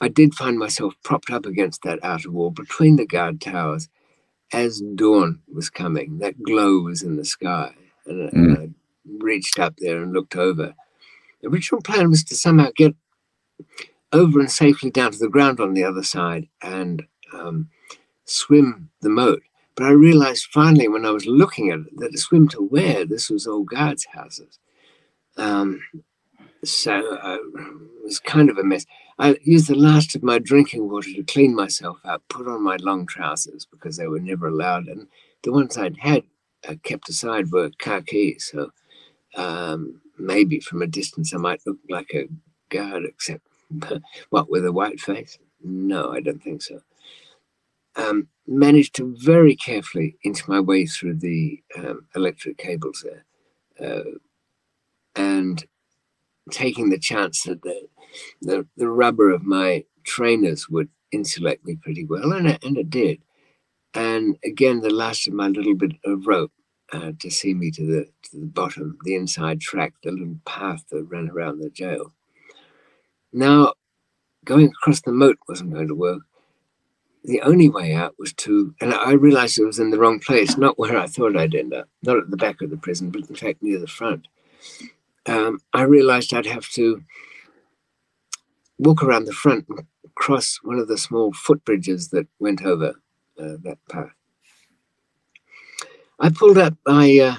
I 0.00 0.08
did 0.08 0.34
find 0.34 0.58
myself 0.58 0.94
propped 1.02 1.30
up 1.30 1.46
against 1.46 1.82
that 1.82 1.98
outer 2.02 2.30
wall 2.30 2.50
between 2.50 2.96
the 2.96 3.06
guard 3.06 3.40
towers 3.40 3.88
as 4.52 4.82
dawn 4.94 5.40
was 5.52 5.70
coming. 5.70 6.18
That 6.18 6.42
glow 6.42 6.80
was 6.80 7.02
in 7.02 7.16
the 7.16 7.24
sky, 7.24 7.74
and, 8.06 8.30
mm. 8.30 8.62
I 8.62 8.68
reached 9.18 9.58
up 9.58 9.74
there 9.78 10.02
and 10.02 10.12
looked 10.12 10.36
over. 10.36 10.74
The 11.40 11.48
original 11.48 11.82
plan 11.82 12.10
was 12.10 12.24
to 12.24 12.34
somehow 12.34 12.68
get 12.76 12.94
over 14.12 14.38
and 14.40 14.50
safely 14.50 14.90
down 14.90 15.12
to 15.12 15.18
the 15.18 15.28
ground 15.28 15.60
on 15.60 15.74
the 15.74 15.84
other 15.84 16.02
side 16.02 16.48
and 16.62 17.04
um, 17.32 17.68
swim 18.24 18.90
the 19.00 19.08
moat. 19.08 19.42
But 19.76 19.86
I 19.86 19.90
realized 19.90 20.46
finally 20.52 20.88
when 20.88 21.04
I 21.04 21.10
was 21.10 21.26
looking 21.26 21.70
at 21.70 21.80
it 21.80 21.98
that 21.98 22.12
the 22.12 22.18
swim 22.18 22.48
to 22.48 22.58
where 22.58 23.04
this 23.04 23.28
was 23.28 23.46
old 23.46 23.68
guards' 23.68 24.06
houses. 24.06 24.58
Um, 25.36 25.82
so 26.64 27.16
uh, 27.16 27.38
it 27.56 28.04
was 28.04 28.20
kind 28.20 28.48
of 28.50 28.58
a 28.58 28.64
mess. 28.64 28.86
I 29.18 29.36
used 29.42 29.68
the 29.68 29.74
last 29.74 30.14
of 30.14 30.22
my 30.22 30.38
drinking 30.38 30.88
water 30.88 31.12
to 31.12 31.22
clean 31.24 31.54
myself 31.54 31.98
up, 32.04 32.22
put 32.28 32.48
on 32.48 32.62
my 32.62 32.76
long 32.76 33.06
trousers 33.06 33.66
because 33.66 33.96
they 33.96 34.06
were 34.06 34.20
never 34.20 34.48
allowed, 34.48 34.86
and 34.86 35.06
the 35.42 35.52
ones 35.52 35.76
I'd 35.76 35.98
had 35.98 36.22
uh, 36.68 36.74
kept 36.82 37.08
aside 37.08 37.50
were 37.50 37.70
khaki. 37.78 38.38
So 38.38 38.70
um, 39.36 40.00
maybe 40.18 40.60
from 40.60 40.82
a 40.82 40.86
distance 40.86 41.34
I 41.34 41.38
might 41.38 41.60
look 41.66 41.78
like 41.90 42.10
a 42.14 42.28
guard, 42.70 43.04
except 43.04 43.46
what 44.30 44.50
with 44.50 44.66
a 44.66 44.72
white 44.72 45.00
face? 45.00 45.38
No, 45.62 46.12
I 46.12 46.20
don't 46.20 46.42
think 46.42 46.62
so 46.62 46.80
um, 47.96 48.28
managed 48.46 48.94
to 48.96 49.14
very 49.18 49.56
carefully 49.56 50.16
inch 50.24 50.46
my 50.48 50.60
way 50.60 50.86
through 50.86 51.14
the 51.14 51.62
um, 51.78 52.06
electric 52.14 52.58
cables 52.58 53.04
there, 53.04 53.24
uh, 53.80 54.10
and 55.16 55.64
taking 56.50 56.90
the 56.90 56.98
chance 56.98 57.42
that 57.44 57.62
the, 57.62 57.88
the, 58.42 58.66
the 58.76 58.88
rubber 58.88 59.30
of 59.30 59.42
my 59.44 59.84
trainers 60.04 60.68
would 60.68 60.88
insulate 61.12 61.64
me 61.64 61.76
pretty 61.76 62.04
well, 62.04 62.32
and 62.32 62.48
it, 62.48 62.64
and 62.64 62.76
it 62.76 62.90
did. 62.90 63.22
And 63.94 64.36
again, 64.44 64.80
the 64.80 64.90
last 64.90 65.26
of 65.28 65.34
my 65.34 65.48
little 65.48 65.74
bit 65.74 65.92
of 66.04 66.26
rope 66.26 66.52
uh, 66.92 67.12
to 67.20 67.30
see 67.30 67.54
me 67.54 67.70
to 67.70 67.86
the 67.86 68.08
to 68.30 68.40
the 68.40 68.46
bottom, 68.46 68.98
the 69.04 69.14
inside 69.14 69.60
track, 69.60 69.94
the 70.02 70.10
little 70.10 70.38
path 70.44 70.84
that 70.90 71.04
ran 71.04 71.30
around 71.30 71.58
the 71.58 71.70
jail. 71.70 72.12
Now, 73.32 73.74
going 74.44 74.68
across 74.68 75.00
the 75.00 75.12
moat 75.12 75.38
wasn't 75.48 75.72
going 75.72 75.88
to 75.88 75.94
work 75.94 76.22
the 77.24 77.40
only 77.40 77.70
way 77.70 77.94
out 77.94 78.14
was 78.18 78.32
to, 78.34 78.74
and 78.80 78.92
I 78.92 79.12
realized 79.12 79.58
it 79.58 79.64
was 79.64 79.78
in 79.78 79.90
the 79.90 79.98
wrong 79.98 80.20
place, 80.20 80.56
not 80.58 80.78
where 80.78 80.96
I 80.96 81.06
thought 81.06 81.36
I'd 81.36 81.54
end 81.54 81.72
up, 81.72 81.88
not 82.02 82.18
at 82.18 82.30
the 82.30 82.36
back 82.36 82.60
of 82.60 82.70
the 82.70 82.76
prison, 82.76 83.10
but 83.10 83.28
in 83.28 83.34
fact 83.34 83.62
near 83.62 83.78
the 83.78 83.86
front. 83.86 84.28
Um, 85.26 85.58
I 85.72 85.82
realized 85.82 86.34
I'd 86.34 86.46
have 86.46 86.68
to 86.70 87.02
walk 88.78 89.02
around 89.02 89.24
the 89.24 89.32
front 89.32 89.66
and 89.68 89.86
cross 90.14 90.58
one 90.62 90.78
of 90.78 90.88
the 90.88 90.98
small 90.98 91.32
footbridges 91.32 92.10
that 92.10 92.26
went 92.38 92.62
over 92.62 92.90
uh, 93.40 93.56
that 93.62 93.78
path. 93.90 94.10
I 96.20 96.28
pulled 96.28 96.58
up 96.58 96.74
my 96.86 97.18
uh, 97.18 97.36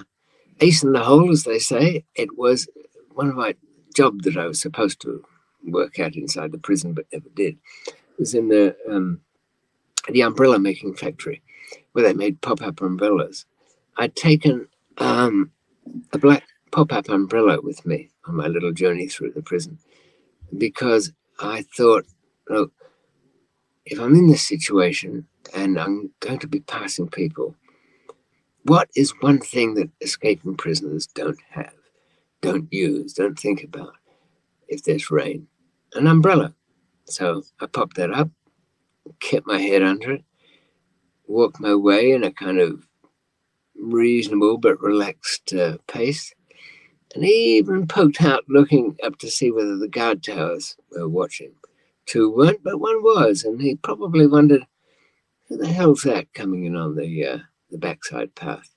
ace 0.61 0.83
in 0.83 0.93
the 0.93 1.03
hole, 1.03 1.31
as 1.31 1.43
they 1.43 1.59
say. 1.59 2.05
It 2.15 2.37
was 2.37 2.67
one 3.13 3.29
of 3.29 3.35
my 3.35 3.55
job 3.95 4.23
that 4.23 4.35
I 4.35 4.45
was 4.45 4.59
supposed 4.59 4.99
to 5.01 5.23
work 5.63 5.99
at 5.99 6.15
inside 6.15 6.51
the 6.51 6.57
prison, 6.57 6.93
but 6.93 7.05
never 7.13 7.29
did. 7.35 7.57
It 7.87 8.19
was 8.19 8.33
in 8.33 8.49
the 8.49 8.75
um, 8.89 9.21
the 10.09 10.21
umbrella 10.21 10.59
making 10.59 10.95
factory 10.95 11.41
where 11.91 12.03
they 12.03 12.13
made 12.13 12.41
pop 12.41 12.61
up 12.61 12.81
umbrellas. 12.81 13.45
I'd 13.97 14.15
taken 14.15 14.67
um, 14.97 15.51
a 16.13 16.17
black 16.17 16.43
pop 16.71 16.91
up 16.91 17.09
umbrella 17.09 17.61
with 17.61 17.85
me 17.85 18.09
on 18.25 18.35
my 18.35 18.47
little 18.47 18.71
journey 18.71 19.07
through 19.07 19.31
the 19.31 19.41
prison 19.41 19.77
because 20.57 21.11
I 21.39 21.65
thought, 21.75 22.05
look, 22.49 22.71
if 23.85 23.99
I'm 23.99 24.15
in 24.15 24.27
this 24.27 24.45
situation 24.45 25.27
and 25.53 25.79
I'm 25.79 26.11
going 26.19 26.39
to 26.39 26.47
be 26.47 26.59
passing 26.61 27.07
people, 27.07 27.55
what 28.63 28.89
is 28.95 29.13
one 29.21 29.39
thing 29.39 29.75
that 29.75 29.89
escaping 30.01 30.57
prisoners 30.57 31.07
don't 31.07 31.39
have, 31.51 31.73
don't 32.41 32.71
use, 32.73 33.13
don't 33.13 33.39
think 33.39 33.63
about 33.63 33.93
if 34.67 34.83
there's 34.83 35.11
rain? 35.11 35.47
An 35.93 36.07
umbrella. 36.07 36.53
So 37.05 37.43
I 37.61 37.67
popped 37.67 37.95
that 37.97 38.11
up 38.11 38.29
kept 39.19 39.47
my 39.47 39.59
head 39.59 39.81
under 39.81 40.13
it, 40.13 40.23
walked 41.27 41.59
my 41.59 41.75
way 41.75 42.11
in 42.11 42.23
a 42.23 42.31
kind 42.31 42.59
of 42.59 42.87
reasonable 43.75 44.57
but 44.57 44.81
relaxed 44.81 45.53
uh, 45.53 45.77
pace, 45.87 46.33
and 47.13 47.23
even 47.25 47.87
poked 47.87 48.21
out 48.21 48.43
looking 48.49 48.97
up 49.03 49.17
to 49.19 49.29
see 49.29 49.51
whether 49.51 49.77
the 49.77 49.87
guard 49.87 50.23
towers 50.23 50.75
were 50.91 51.07
watching. 51.07 51.51
Two 52.05 52.31
weren't, 52.31 52.63
but 52.63 52.79
one 52.79 53.01
was, 53.01 53.43
and 53.43 53.61
he 53.61 53.75
probably 53.75 54.27
wondered, 54.27 54.65
who 55.47 55.57
the 55.57 55.67
hell's 55.67 56.03
that 56.03 56.33
coming 56.33 56.65
in 56.65 56.75
on 56.75 56.95
the 56.95 57.25
uh, 57.25 57.37
the 57.71 57.77
backside 57.77 58.33
path? 58.35 58.69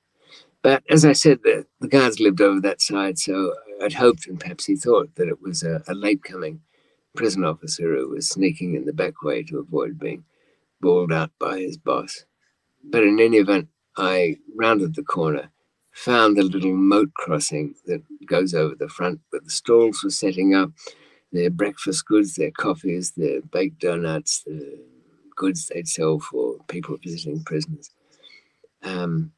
But 0.62 0.82
as 0.90 1.04
I 1.04 1.12
said, 1.12 1.40
the, 1.42 1.66
the 1.80 1.88
guards 1.88 2.20
lived 2.20 2.40
over 2.40 2.60
that 2.60 2.80
side, 2.80 3.18
so 3.18 3.54
I'd 3.82 3.92
hoped, 3.92 4.26
and 4.26 4.40
perhaps 4.40 4.66
he 4.66 4.76
thought, 4.76 5.14
that 5.14 5.28
it 5.28 5.40
was 5.40 5.62
a, 5.62 5.82
a 5.86 5.94
late 5.94 6.22
coming 6.22 6.60
prison 7.16 7.44
officer 7.44 7.96
who 7.96 8.10
was 8.10 8.28
sneaking 8.28 8.74
in 8.74 8.84
the 8.84 8.92
back 8.92 9.22
way 9.22 9.42
to 9.44 9.58
avoid 9.58 9.98
being 9.98 10.24
bawled 10.80 11.12
out 11.12 11.30
by 11.38 11.58
his 11.58 11.76
boss. 11.76 12.24
But 12.84 13.02
in 13.02 13.20
any 13.20 13.38
event, 13.38 13.68
I 13.96 14.36
rounded 14.54 14.94
the 14.94 15.02
corner, 15.02 15.50
found 15.92 16.36
the 16.36 16.42
little 16.42 16.76
moat 16.76 17.12
crossing 17.14 17.74
that 17.86 18.02
goes 18.26 18.54
over 18.54 18.74
the 18.74 18.88
front 18.88 19.20
where 19.30 19.40
the 19.42 19.50
stalls 19.50 20.04
were 20.04 20.10
setting 20.10 20.54
up 20.54 20.70
their 21.32 21.50
breakfast 21.50 22.06
goods, 22.06 22.34
their 22.36 22.52
coffees, 22.52 23.12
their 23.16 23.42
baked 23.42 23.80
donuts, 23.80 24.42
the 24.44 24.78
goods 25.36 25.66
they'd 25.66 25.88
sell 25.88 26.18
for 26.20 26.56
people 26.68 26.96
visiting 27.02 27.42
prisoners. 27.44 27.90
Um, 28.82 29.32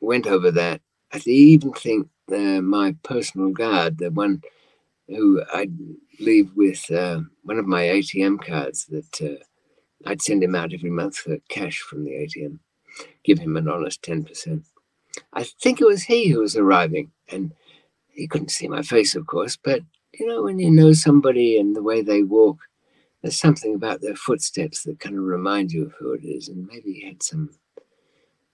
went 0.00 0.26
over 0.26 0.50
that. 0.52 0.80
I 1.12 1.20
even 1.26 1.72
think 1.72 2.08
uh, 2.32 2.60
my 2.60 2.94
personal 3.02 3.50
guard, 3.50 3.98
the 3.98 4.10
one 4.10 4.42
who 5.08 5.42
I'd 5.52 5.72
leave 6.20 6.50
with 6.54 6.90
uh, 6.90 7.20
one 7.42 7.58
of 7.58 7.66
my 7.66 7.82
ATM 7.82 8.44
cards 8.44 8.86
that 8.86 9.22
uh, 9.22 9.44
I'd 10.06 10.22
send 10.22 10.42
him 10.42 10.54
out 10.54 10.72
every 10.72 10.90
month 10.90 11.16
for 11.16 11.38
cash 11.48 11.80
from 11.80 12.04
the 12.04 12.12
ATM, 12.12 12.58
give 13.24 13.38
him 13.38 13.56
an 13.56 13.68
honest 13.68 14.02
10%. 14.02 14.62
I 15.32 15.44
think 15.44 15.80
it 15.80 15.86
was 15.86 16.02
he 16.02 16.28
who 16.28 16.40
was 16.40 16.56
arriving, 16.56 17.10
and 17.30 17.52
he 18.08 18.28
couldn't 18.28 18.50
see 18.50 18.68
my 18.68 18.82
face, 18.82 19.14
of 19.14 19.26
course, 19.26 19.56
but 19.56 19.82
you 20.14 20.26
know, 20.26 20.42
when 20.42 20.58
you 20.58 20.70
know 20.70 20.92
somebody 20.92 21.58
and 21.58 21.74
the 21.74 21.82
way 21.82 22.02
they 22.02 22.22
walk, 22.22 22.58
there's 23.22 23.38
something 23.38 23.74
about 23.74 24.00
their 24.00 24.14
footsteps 24.14 24.82
that 24.84 25.00
kind 25.00 25.16
of 25.16 25.24
remind 25.24 25.72
you 25.72 25.86
of 25.86 25.92
who 25.98 26.12
it 26.12 26.24
is. 26.24 26.48
And 26.48 26.66
maybe 26.66 26.92
he 26.92 27.06
had 27.06 27.22
some, 27.22 27.50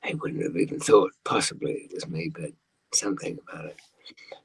I 0.02 0.15
wouldn't 0.15 0.42
have 0.42 0.57
even 0.57 0.81
thought 0.81 1.12
possibly 1.24 1.73
it 1.73 1.94
was 1.94 2.08
me, 2.08 2.31
but 2.34 2.50
something 2.92 3.39
about 3.49 3.66
it. 3.66 3.76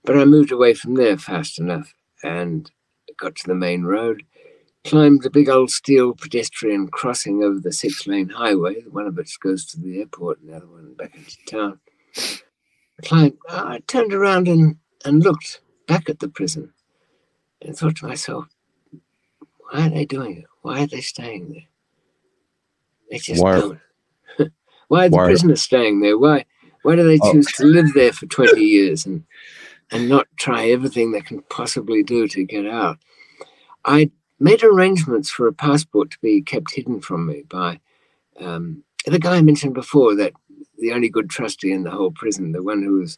But 0.04 0.18
I 0.18 0.26
moved 0.26 0.52
away 0.52 0.74
from 0.74 0.96
there 0.96 1.18
fast 1.18 1.60
enough 1.60 1.94
and 2.24 2.72
got 3.18 3.36
to 3.36 3.48
the 3.48 3.56
main 3.56 3.84
road, 3.84 4.24
climbed 4.86 5.24
the 5.24 5.30
big 5.30 5.50
old 5.50 5.72
steel 5.72 6.14
pedestrian 6.14 6.88
crossing 6.88 7.44
over 7.44 7.60
the 7.60 7.74
six 7.74 8.08
lane 8.08 8.30
highway, 8.30 8.82
one 8.90 9.08
of 9.08 9.18
which 9.18 9.40
goes 9.40 9.66
to 9.66 9.80
the 9.80 10.00
airport 10.00 10.40
and 10.40 10.50
the 10.50 10.56
other 10.56 10.68
one 10.68 10.94
back 10.94 11.16
into 11.16 11.38
town. 11.46 11.80
I 12.18 13.06
climbed, 13.06 13.38
I 13.50 13.80
turned 13.88 14.14
around 14.14 14.48
and, 14.48 14.78
and 15.06 15.24
looked 15.24 15.62
back 15.88 16.10
at 16.10 16.20
the 16.20 16.30
prison 16.30 16.74
and 17.62 17.78
thought 17.78 17.98
to 17.98 18.08
myself, 18.08 18.46
why 19.60 19.88
are 19.88 19.90
they 19.90 20.06
doing 20.06 20.38
it? 20.38 20.46
Why 20.62 20.84
are 20.84 20.88
they 20.88 21.02
staying 21.02 21.52
there? 21.52 21.68
They 23.12 23.18
just 23.18 23.42
why, 23.42 23.60
don't. 23.60 23.80
why 24.88 25.06
are 25.06 25.10
the 25.10 25.18
why 25.18 25.26
prisoners 25.26 25.62
staying 25.62 26.02
there? 26.02 26.18
Why 26.18 26.46
why 26.84 26.96
do 26.96 27.08
they 27.08 27.20
oh. 27.22 27.34
choose 27.34 27.48
oh. 27.60 27.64
to 27.64 27.70
live 27.70 27.94
there 27.94 28.14
for 28.14 28.26
20 28.26 28.62
years 28.62 29.06
and 29.06 29.24
and 29.92 30.10
not 30.10 30.28
try 30.38 30.70
everything 30.70 31.12
they 31.12 31.22
can 31.22 31.42
possibly 31.50 32.04
do 32.04 32.28
to 32.28 32.44
get 32.44 32.66
out? 32.66 32.98
I 33.86 34.12
made 34.40 34.64
arrangements 34.64 35.30
for 35.30 35.48
a 35.48 35.54
passport 35.54 36.12
to 36.12 36.18
be 36.22 36.42
kept 36.42 36.74
hidden 36.74 37.02
from 37.02 37.26
me 37.26 37.44
by 37.50 37.80
um, 38.40 38.84
the 39.06 39.20
guy 39.20 39.38
I 39.38 39.42
mentioned 39.42 39.74
before, 39.74 40.16
that 40.16 40.34
the 40.78 40.94
only 40.94 41.10
good 41.10 41.30
trustee 41.30 41.72
in 41.72 41.84
the 41.84 41.92
whole 41.92 42.12
prison, 42.12 42.52
the 42.52 42.64
one 42.64 42.84
who 42.84 43.00
was 43.00 43.18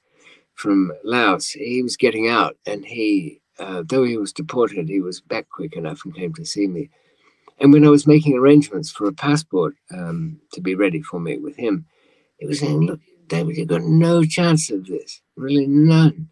from 0.56 0.92
Laos, 1.04 1.50
he 1.50 1.82
was 1.82 1.98
getting 1.98 2.28
out 2.28 2.58
and 2.66 2.86
he 2.86 3.42
uh, 3.62 3.84
though 3.88 4.04
he 4.04 4.18
was 4.18 4.34
deported, 4.34 4.90
he 4.90 5.02
was 5.02 5.22
back 5.22 5.48
quick 5.50 5.76
enough 5.76 6.04
and 6.04 6.16
came 6.16 6.34
to 6.34 6.46
see 6.46 6.68
me. 6.68 6.90
And 7.60 7.72
when 7.72 7.86
I 7.86 7.90
was 7.90 8.08
making 8.08 8.38
arrangements 8.38 8.90
for 8.90 9.08
a 9.08 9.14
passport 9.14 9.76
um, 9.94 10.40
to 10.54 10.62
be 10.62 10.74
ready 10.74 11.02
for 11.02 11.20
me 11.20 11.38
with 11.38 11.56
him, 11.58 11.86
he 12.40 12.48
was 12.48 12.60
saying, 12.60 12.82
Look, 12.82 13.00
David, 13.28 13.58
you've 13.58 13.68
got 13.68 13.84
no 13.84 14.24
chance 14.24 14.72
of 14.72 14.88
this, 14.88 15.22
really 15.36 15.68
none. 15.68 16.30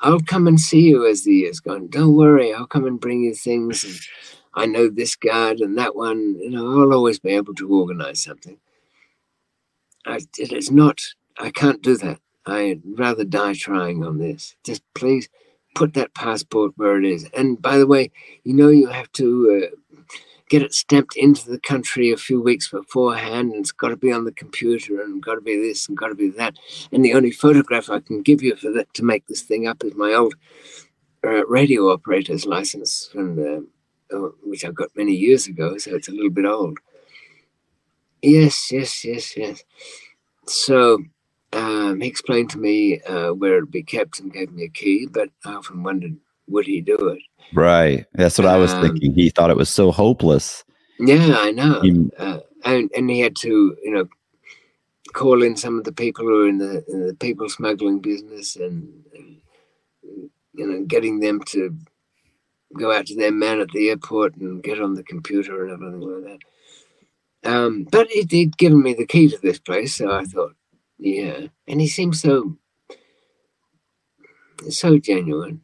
I'll 0.00 0.20
come 0.20 0.46
and 0.46 0.58
see 0.58 0.80
you 0.80 1.06
as 1.06 1.24
the 1.24 1.34
years 1.34 1.60
go 1.60 1.74
on. 1.74 1.88
Don't 1.88 2.14
worry, 2.14 2.54
I'll 2.54 2.66
come 2.66 2.86
and 2.86 3.00
bring 3.00 3.22
you 3.22 3.34
things. 3.34 3.84
And 3.84 4.00
I 4.54 4.66
know 4.66 4.88
this 4.88 5.14
guard 5.14 5.60
and 5.60 5.76
that 5.78 5.94
one. 5.94 6.36
You 6.40 6.50
know, 6.50 6.80
I'll 6.80 6.92
always 6.92 7.18
be 7.18 7.30
able 7.30 7.54
to 7.54 7.68
organize 7.68 8.22
something. 8.22 8.58
I, 10.06 10.20
it 10.38 10.52
is 10.52 10.70
not, 10.70 11.02
I 11.38 11.50
can't 11.50 11.82
do 11.82 11.96
that. 11.98 12.20
I'd 12.46 12.80
rather 12.84 13.24
die 13.24 13.54
trying 13.54 14.02
on 14.02 14.18
this. 14.18 14.56
Just 14.64 14.82
please 14.94 15.28
put 15.74 15.94
that 15.94 16.14
passport 16.14 16.72
where 16.76 16.98
it 16.98 17.04
is. 17.04 17.28
And 17.34 17.60
by 17.60 17.76
the 17.78 17.86
way, 17.86 18.10
you 18.44 18.54
know 18.54 18.68
you 18.68 18.88
have 18.88 19.12
to 19.12 19.70
uh, 19.70 19.76
get 20.50 20.62
it 20.62 20.74
stamped 20.74 21.16
into 21.16 21.48
the 21.48 21.60
country 21.60 22.12
a 22.12 22.16
few 22.18 22.42
weeks 22.42 22.68
beforehand, 22.68 23.52
and 23.52 23.60
it's 23.60 23.72
got 23.72 23.88
to 23.88 23.96
be 23.96 24.12
on 24.12 24.24
the 24.24 24.32
computer, 24.32 25.00
and 25.00 25.22
got 25.22 25.36
to 25.36 25.40
be 25.40 25.56
this, 25.56 25.88
and 25.88 25.96
got 25.96 26.08
to 26.08 26.14
be 26.14 26.28
that. 26.28 26.58
And 26.92 27.02
the 27.02 27.14
only 27.14 27.30
photograph 27.30 27.88
I 27.88 28.00
can 28.00 28.20
give 28.20 28.42
you 28.42 28.56
for 28.56 28.70
that 28.72 28.92
to 28.94 29.04
make 29.04 29.26
this 29.26 29.40
thing 29.40 29.66
up 29.66 29.82
is 29.82 29.94
my 29.94 30.12
old 30.12 30.34
uh, 31.24 31.46
radio 31.46 31.90
operator's 31.92 32.44
license, 32.44 33.08
from 33.12 33.36
the, 33.36 33.66
uh, 34.12 34.28
which 34.42 34.64
I 34.64 34.70
got 34.70 34.96
many 34.96 35.12
years 35.12 35.46
ago, 35.46 35.78
so 35.78 35.94
it's 35.94 36.08
a 36.08 36.12
little 36.12 36.30
bit 36.30 36.44
old. 36.44 36.78
Yes, 38.20 38.70
yes, 38.70 39.04
yes, 39.04 39.36
yes. 39.36 39.64
So 40.46 40.98
um, 41.52 42.00
he 42.00 42.08
explained 42.08 42.50
to 42.50 42.58
me 42.58 43.00
uh, 43.02 43.30
where 43.32 43.56
it'd 43.56 43.70
be 43.70 43.82
kept 43.82 44.20
and 44.20 44.32
gave 44.32 44.50
me 44.52 44.64
a 44.64 44.68
key, 44.68 45.06
but 45.10 45.30
I 45.44 45.54
often 45.54 45.82
wondered, 45.82 46.16
would 46.50 46.66
he 46.66 46.82
do 46.82 46.96
it? 47.10 47.22
Right. 47.52 48.06
That's 48.14 48.38
what 48.38 48.46
I 48.48 48.58
was 48.58 48.74
um, 48.74 48.82
thinking. 48.82 49.14
He 49.14 49.30
thought 49.30 49.50
it 49.50 49.56
was 49.58 49.70
so 49.70 49.92
hopeless. 49.92 50.64
Yeah, 50.98 51.36
I 51.38 51.52
know. 51.52 51.82
He, 51.82 52.10
uh, 52.18 52.40
and 52.64 52.90
and 52.96 53.10
he 53.10 53.20
had 53.20 53.36
to, 53.38 53.76
you 53.84 53.92
know, 53.92 54.06
call 55.14 55.42
in 55.42 55.56
some 55.56 55.78
of 55.78 55.84
the 55.84 55.92
people 55.92 56.26
who 56.26 56.44
are 56.44 56.48
in 56.48 56.58
the 56.58 56.84
in 56.88 57.06
the 57.08 57.14
people 57.14 57.48
smuggling 57.48 58.00
business 58.00 58.56
and, 58.56 59.04
and 59.14 59.38
you 60.54 60.66
know 60.66 60.84
getting 60.86 61.20
them 61.20 61.40
to 61.48 61.76
go 62.78 62.92
out 62.92 63.06
to 63.06 63.16
their 63.16 63.32
man 63.32 63.60
at 63.60 63.70
the 63.70 63.90
airport 63.90 64.36
and 64.36 64.62
get 64.62 64.80
on 64.80 64.94
the 64.94 65.04
computer 65.04 65.64
and 65.64 65.72
everything 65.72 66.00
like 66.00 66.24
that. 66.24 67.50
Um, 67.50 67.84
but 67.90 68.08
it, 68.10 68.30
he'd 68.32 68.58
given 68.58 68.82
me 68.82 68.94
the 68.94 69.06
key 69.06 69.28
to 69.30 69.38
this 69.38 69.58
place, 69.60 69.96
so 69.96 70.12
I 70.12 70.24
thought, 70.24 70.54
yeah, 70.98 71.48
and 71.68 71.80
he 71.80 71.88
seems 71.88 72.20
so 72.22 72.56
so 74.70 74.98
genuine. 74.98 75.62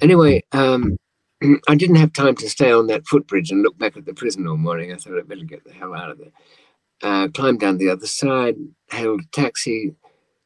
Anyway, 0.00 0.42
um, 0.52 0.96
I 1.68 1.74
didn't 1.74 1.96
have 1.96 2.12
time 2.12 2.36
to 2.36 2.48
stay 2.48 2.72
on 2.72 2.86
that 2.88 3.06
footbridge 3.06 3.50
and 3.50 3.62
look 3.62 3.78
back 3.78 3.96
at 3.96 4.06
the 4.06 4.14
prison 4.14 4.46
all 4.46 4.56
morning. 4.56 4.92
I 4.92 4.96
thought 4.96 5.18
I'd 5.18 5.28
better 5.28 5.44
get 5.44 5.64
the 5.64 5.72
hell 5.72 5.94
out 5.94 6.10
of 6.10 6.18
there. 6.18 6.32
Uh, 7.02 7.28
climbed 7.28 7.60
down 7.60 7.78
the 7.78 7.90
other 7.90 8.06
side, 8.06 8.56
hailed 8.90 9.20
a 9.20 9.26
taxi, 9.32 9.94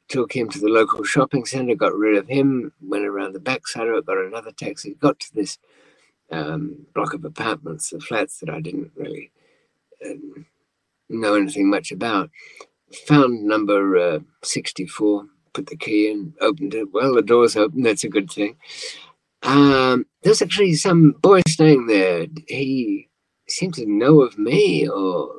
took 0.08 0.34
him 0.34 0.50
to 0.50 0.58
the 0.58 0.68
local 0.68 1.02
shopping 1.02 1.46
center, 1.46 1.74
got 1.74 1.94
rid 1.96 2.16
of 2.16 2.28
him, 2.28 2.72
went 2.82 3.06
around 3.06 3.32
the 3.32 3.40
back 3.40 3.66
side 3.66 3.88
of 3.88 3.94
it, 3.96 4.06
got 4.06 4.18
another 4.18 4.52
taxi, 4.52 4.94
got 5.00 5.18
to 5.20 5.34
this 5.34 5.58
um, 6.30 6.86
block 6.94 7.14
of 7.14 7.24
apartments, 7.24 7.90
the 7.90 8.00
flats 8.00 8.38
that 8.40 8.50
I 8.50 8.60
didn't 8.60 8.92
really 8.96 9.30
uh, 10.04 10.42
know 11.08 11.34
anything 11.34 11.70
much 11.70 11.90
about 11.90 12.30
found 13.06 13.44
number 13.44 13.96
uh, 13.96 14.18
64, 14.42 15.26
put 15.52 15.66
the 15.66 15.76
key 15.76 16.10
in, 16.10 16.34
opened 16.40 16.74
it. 16.74 16.92
Well, 16.92 17.14
the 17.14 17.22
door's 17.22 17.56
open. 17.56 17.82
That's 17.82 18.04
a 18.04 18.08
good 18.08 18.30
thing. 18.30 18.56
Um, 19.42 20.06
there's 20.22 20.42
actually 20.42 20.74
some 20.74 21.12
boy 21.12 21.40
staying 21.48 21.86
there. 21.86 22.26
He 22.48 23.08
seemed 23.48 23.74
to 23.74 23.86
know 23.86 24.20
of 24.20 24.38
me 24.38 24.88
or 24.88 25.34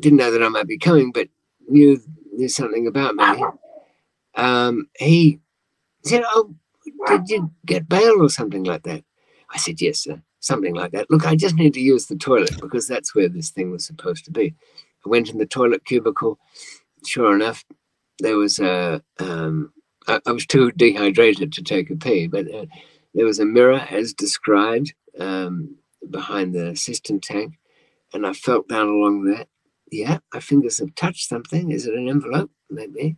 didn't 0.00 0.18
know 0.18 0.30
that 0.30 0.42
I 0.42 0.48
might 0.48 0.66
be 0.66 0.78
coming, 0.78 1.12
but 1.12 1.28
knew, 1.68 2.00
knew 2.32 2.48
something 2.48 2.86
about 2.86 3.14
me. 3.16 3.44
Um, 4.34 4.88
he 4.98 5.40
said, 6.04 6.22
Oh, 6.26 6.54
did 7.06 7.28
you 7.28 7.50
get 7.66 7.88
bail 7.88 8.22
or 8.22 8.30
something 8.30 8.64
like 8.64 8.82
that? 8.84 9.04
I 9.50 9.58
said, 9.58 9.80
Yes, 9.80 10.00
sir. 10.00 10.22
Something 10.42 10.74
like 10.74 10.92
that. 10.92 11.10
Look, 11.10 11.26
I 11.26 11.36
just 11.36 11.56
need 11.56 11.74
to 11.74 11.80
use 11.80 12.06
the 12.06 12.16
toilet 12.16 12.58
because 12.62 12.88
that's 12.88 13.14
where 13.14 13.28
this 13.28 13.50
thing 13.50 13.70
was 13.70 13.84
supposed 13.84 14.24
to 14.24 14.30
be. 14.30 14.54
I 15.04 15.08
went 15.08 15.28
in 15.28 15.36
the 15.36 15.44
toilet 15.44 15.84
cubicle. 15.84 16.38
Sure 17.04 17.34
enough, 17.34 17.62
there 18.20 18.38
was 18.38 18.58
a. 18.58 19.02
Um, 19.18 19.72
I, 20.06 20.32
was 20.32 20.46
too 20.46 20.72
dehydrated 20.72 21.52
to 21.52 21.62
take 21.62 21.90
a 21.90 21.96
pee, 21.96 22.26
but 22.26 22.52
uh, 22.52 22.66
there 23.14 23.26
was 23.26 23.38
a 23.38 23.44
mirror 23.44 23.86
as 23.90 24.12
described 24.12 24.94
um, 25.18 25.76
behind 26.08 26.54
the 26.54 26.74
cistern 26.76 27.20
tank, 27.20 27.58
and 28.12 28.26
I 28.26 28.32
felt 28.32 28.68
down 28.68 28.88
along 28.88 29.24
there. 29.24 29.46
Yeah, 29.90 30.18
my 30.32 30.40
fingers 30.40 30.78
have 30.78 30.94
touched 30.94 31.28
something. 31.28 31.70
Is 31.70 31.86
it 31.86 31.94
an 31.94 32.08
envelope? 32.08 32.50
Maybe. 32.70 33.16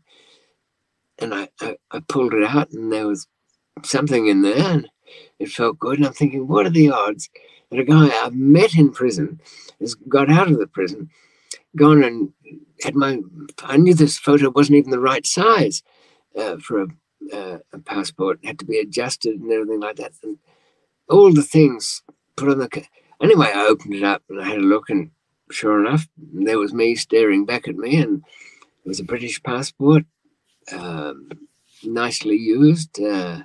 And 1.18 1.34
I, 1.34 1.48
I, 1.60 1.76
I 1.90 2.00
pulled 2.08 2.34
it 2.34 2.44
out, 2.44 2.70
and 2.72 2.92
there 2.92 3.06
was 3.06 3.26
something 3.84 4.26
in 4.26 4.42
there, 4.42 4.58
and 4.58 4.88
it 5.38 5.50
felt 5.50 5.78
good. 5.78 5.98
And 5.98 6.06
I'm 6.06 6.14
thinking, 6.14 6.48
what 6.48 6.66
are 6.66 6.70
the 6.70 6.90
odds 6.90 7.28
that 7.70 7.80
a 7.80 7.84
guy 7.84 8.08
I've 8.08 8.34
met 8.34 8.74
in 8.74 8.90
prison 8.90 9.40
has 9.80 9.94
got 9.94 10.30
out 10.30 10.50
of 10.50 10.58
the 10.58 10.66
prison 10.66 11.10
gone 11.76 12.04
and 12.04 12.32
had 12.82 12.94
my. 12.94 13.20
I 13.62 13.76
knew 13.76 13.94
this 13.94 14.18
photo 14.18 14.50
wasn't 14.50 14.78
even 14.78 14.90
the 14.90 15.00
right 15.00 15.26
size 15.26 15.82
uh, 16.36 16.56
for 16.58 16.82
a, 16.82 16.86
uh, 17.32 17.58
a, 17.72 17.78
passport. 17.78 18.40
Had 18.44 18.58
to 18.60 18.64
be 18.64 18.78
adjusted 18.78 19.40
and 19.40 19.50
everything 19.50 19.80
like 19.80 19.96
that. 19.96 20.12
And 20.22 20.38
all 21.08 21.32
the 21.32 21.42
things 21.42 22.02
put 22.36 22.48
on 22.48 22.58
the. 22.58 22.84
Anyway, 23.22 23.50
I 23.54 23.66
opened 23.66 23.94
it 23.94 24.02
up 24.02 24.22
and 24.28 24.40
I 24.40 24.48
had 24.48 24.58
a 24.58 24.62
look, 24.62 24.90
and 24.90 25.10
sure 25.50 25.80
enough, 25.84 26.08
there 26.16 26.58
was 26.58 26.72
me 26.72 26.94
staring 26.94 27.44
back 27.44 27.68
at 27.68 27.76
me, 27.76 28.00
and 28.00 28.22
it 28.84 28.88
was 28.88 29.00
a 29.00 29.04
British 29.04 29.42
passport, 29.42 30.04
um, 30.72 31.28
nicely 31.84 32.36
used. 32.36 33.00
Uh, 33.00 33.42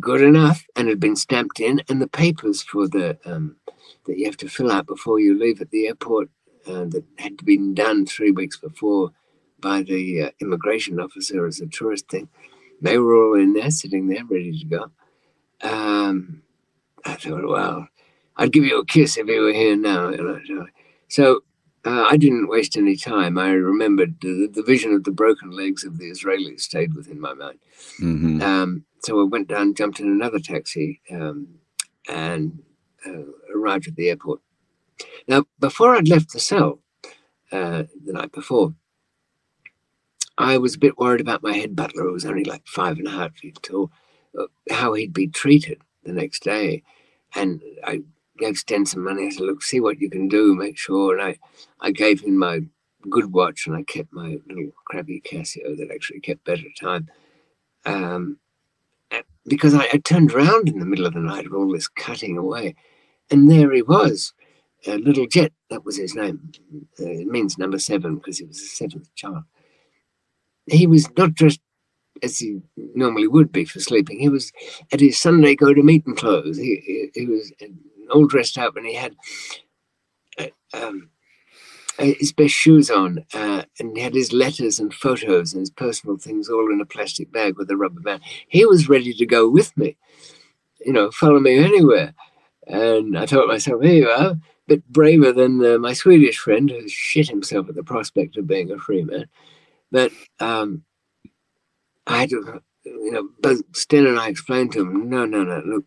good 0.00 0.20
enough 0.20 0.64
and 0.74 0.88
had 0.88 1.00
been 1.00 1.16
stamped 1.16 1.60
in 1.60 1.80
and 1.88 2.00
the 2.00 2.08
papers 2.08 2.62
for 2.62 2.88
the 2.88 3.18
um, 3.24 3.56
that 4.06 4.18
you 4.18 4.24
have 4.24 4.36
to 4.36 4.48
fill 4.48 4.70
out 4.70 4.86
before 4.86 5.20
you 5.20 5.38
leave 5.38 5.60
at 5.60 5.70
the 5.70 5.86
airport 5.86 6.28
uh, 6.66 6.84
that 6.86 7.04
had 7.18 7.36
been 7.44 7.74
done 7.74 8.06
three 8.06 8.30
weeks 8.30 8.56
before 8.56 9.12
by 9.60 9.82
the 9.82 10.22
uh, 10.22 10.30
immigration 10.40 11.00
officer 11.00 11.46
as 11.46 11.60
a 11.60 11.66
tourist 11.66 12.08
thing. 12.08 12.28
They 12.80 12.98
were 12.98 13.16
all 13.16 13.40
in 13.40 13.54
there, 13.54 13.70
sitting 13.70 14.08
there, 14.08 14.24
ready 14.24 14.58
to 14.58 14.64
go. 14.66 14.90
Um, 15.62 16.42
I 17.04 17.14
thought, 17.14 17.48
well, 17.48 17.88
I'd 18.36 18.52
give 18.52 18.64
you 18.64 18.78
a 18.78 18.84
kiss 18.84 19.16
if 19.16 19.26
you 19.26 19.40
were 19.40 19.52
here 19.52 19.76
now. 19.76 20.12
So 21.08 21.40
uh, 21.84 22.06
I 22.10 22.16
didn't 22.16 22.48
waste 22.48 22.76
any 22.76 22.96
time. 22.96 23.38
I 23.38 23.50
remembered 23.50 24.16
the, 24.20 24.50
the, 24.52 24.62
vision 24.62 24.92
of 24.92 25.04
the 25.04 25.12
broken 25.12 25.50
legs 25.50 25.84
of 25.84 25.98
the 25.98 26.10
Israelis 26.10 26.60
stayed 26.60 26.94
within 26.94 27.20
my 27.20 27.32
mind. 27.32 27.58
Mm-hmm. 28.02 28.42
Um, 28.42 28.84
so 29.02 29.20
I 29.20 29.24
went 29.24 29.48
down, 29.48 29.74
jumped 29.74 30.00
in 30.00 30.08
another 30.08 30.40
taxi, 30.40 31.00
um, 31.10 31.46
and 32.08 32.60
uh, 33.06 33.22
arrived 33.54 33.86
at 33.86 33.94
the 33.94 34.08
airport. 34.08 34.40
Now, 35.28 35.44
before 35.60 35.94
I'd 35.94 36.08
left 36.08 36.32
the 36.32 36.40
cell 36.40 36.80
uh, 37.52 37.84
the 38.04 38.12
night 38.12 38.32
before, 38.32 38.74
I 40.38 40.58
was 40.58 40.74
a 40.74 40.78
bit 40.78 40.98
worried 40.98 41.20
about 41.20 41.42
my 41.42 41.54
head 41.54 41.74
butler, 41.74 42.04
who 42.04 42.12
was 42.12 42.26
only 42.26 42.44
like 42.44 42.66
five 42.66 42.98
and 42.98 43.06
a 43.06 43.10
half 43.10 43.36
feet 43.36 43.58
tall, 43.62 43.90
uh, 44.38 44.46
how 44.70 44.92
he'd 44.92 45.12
be 45.12 45.28
treated 45.28 45.80
the 46.04 46.12
next 46.12 46.42
day. 46.42 46.82
And 47.34 47.62
I 47.84 48.02
gave 48.38 48.58
Sten 48.58 48.84
some 48.86 49.04
money. 49.04 49.26
I 49.26 49.30
said, 49.30 49.46
look, 49.46 49.62
see 49.62 49.80
what 49.80 50.00
you 50.00 50.10
can 50.10 50.28
do, 50.28 50.54
make 50.54 50.76
sure. 50.76 51.16
And 51.16 51.22
I, 51.22 51.38
I 51.80 51.90
gave 51.90 52.20
him 52.20 52.38
my 52.38 52.60
good 53.08 53.32
watch 53.32 53.66
and 53.66 53.76
I 53.76 53.82
kept 53.82 54.12
my 54.12 54.38
little 54.48 54.72
crappy 54.84 55.22
Casio 55.22 55.76
that 55.76 55.90
actually 55.92 56.20
kept 56.20 56.44
better 56.44 56.64
time. 56.78 57.08
Um, 57.84 58.38
because 59.46 59.74
I, 59.74 59.88
I, 59.92 59.98
turned 59.98 60.32
around 60.32 60.68
in 60.68 60.80
the 60.80 60.84
middle 60.84 61.06
of 61.06 61.14
the 61.14 61.20
night 61.20 61.46
of 61.46 61.54
all 61.54 61.70
this 61.70 61.86
cutting 61.86 62.36
away, 62.36 62.74
and 63.30 63.48
there 63.48 63.72
he 63.72 63.82
was, 63.82 64.32
uh, 64.88 64.94
Little 64.94 65.28
Jet, 65.28 65.52
that 65.70 65.84
was 65.84 65.96
his 65.96 66.16
name. 66.16 66.50
Uh, 67.00 67.04
it 67.04 67.28
means 67.28 67.56
number 67.56 67.78
seven 67.78 68.16
because 68.16 68.38
he 68.38 68.44
was 68.44 68.58
the 68.58 68.66
seventh 68.66 69.14
child. 69.14 69.44
He 70.66 70.86
was 70.86 71.08
not 71.16 71.34
dressed 71.34 71.60
as 72.22 72.38
he 72.38 72.60
normally 72.94 73.28
would 73.28 73.52
be 73.52 73.64
for 73.64 73.80
sleeping. 73.80 74.18
He 74.18 74.28
was 74.28 74.52
at 74.92 75.00
his 75.00 75.18
Sunday 75.18 75.54
go 75.54 75.74
to 75.74 75.82
meeting 75.82 76.16
clothes. 76.16 76.56
He, 76.56 77.10
he, 77.14 77.20
he 77.20 77.26
was 77.26 77.52
all 78.10 78.26
dressed 78.26 78.58
up 78.58 78.76
and 78.76 78.86
he 78.86 78.94
had 78.94 79.14
uh, 80.38 80.46
um, 80.72 81.10
uh, 81.98 82.12
his 82.18 82.32
best 82.32 82.54
shoes 82.54 82.90
on 82.90 83.24
uh, 83.34 83.62
and 83.78 83.96
he 83.96 84.02
had 84.02 84.14
his 84.14 84.32
letters 84.32 84.78
and 84.78 84.92
photos 84.92 85.52
and 85.52 85.60
his 85.60 85.70
personal 85.70 86.16
things 86.16 86.48
all 86.48 86.70
in 86.72 86.80
a 86.80 86.86
plastic 86.86 87.32
bag 87.32 87.56
with 87.56 87.70
a 87.70 87.76
rubber 87.76 88.00
band. 88.00 88.22
He 88.48 88.64
was 88.64 88.88
ready 88.88 89.12
to 89.14 89.26
go 89.26 89.48
with 89.48 89.76
me, 89.76 89.96
you 90.84 90.92
know, 90.92 91.10
follow 91.10 91.40
me 91.40 91.58
anywhere. 91.58 92.14
And 92.66 93.16
I 93.16 93.26
thought 93.26 93.48
myself, 93.48 93.82
here 93.82 93.94
you 93.94 94.08
are, 94.08 94.30
a 94.30 94.40
bit 94.66 94.86
braver 94.88 95.32
than 95.32 95.64
uh, 95.64 95.78
my 95.78 95.92
Swedish 95.92 96.38
friend 96.38 96.68
who 96.68 96.88
shit 96.88 97.28
himself 97.28 97.68
at 97.68 97.76
the 97.76 97.84
prospect 97.84 98.36
of 98.36 98.46
being 98.46 98.70
a 98.72 98.78
free 98.78 99.04
man. 99.04 99.26
But 99.90 100.12
um, 100.40 100.84
I 102.06 102.20
had 102.20 102.30
to, 102.30 102.62
you 102.84 103.10
know, 103.12 103.28
both 103.40 103.62
Sten 103.74 104.06
and 104.06 104.18
I 104.18 104.28
explained 104.28 104.72
to 104.72 104.80
him, 104.80 105.08
no, 105.08 105.24
no, 105.24 105.42
no, 105.44 105.62
look, 105.64 105.84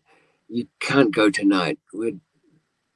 you 0.48 0.66
can't 0.80 1.14
go 1.14 1.30
tonight. 1.30 1.78
We're, 1.92 2.18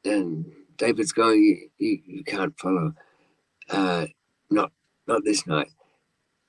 and 0.04 0.52
David's 0.76 1.12
going, 1.12 1.42
you, 1.42 1.68
you, 1.78 1.98
you 2.06 2.24
can't 2.24 2.58
follow. 2.58 2.94
Uh, 3.70 4.06
not 4.50 4.72
not 5.06 5.24
this 5.24 5.46
night. 5.46 5.68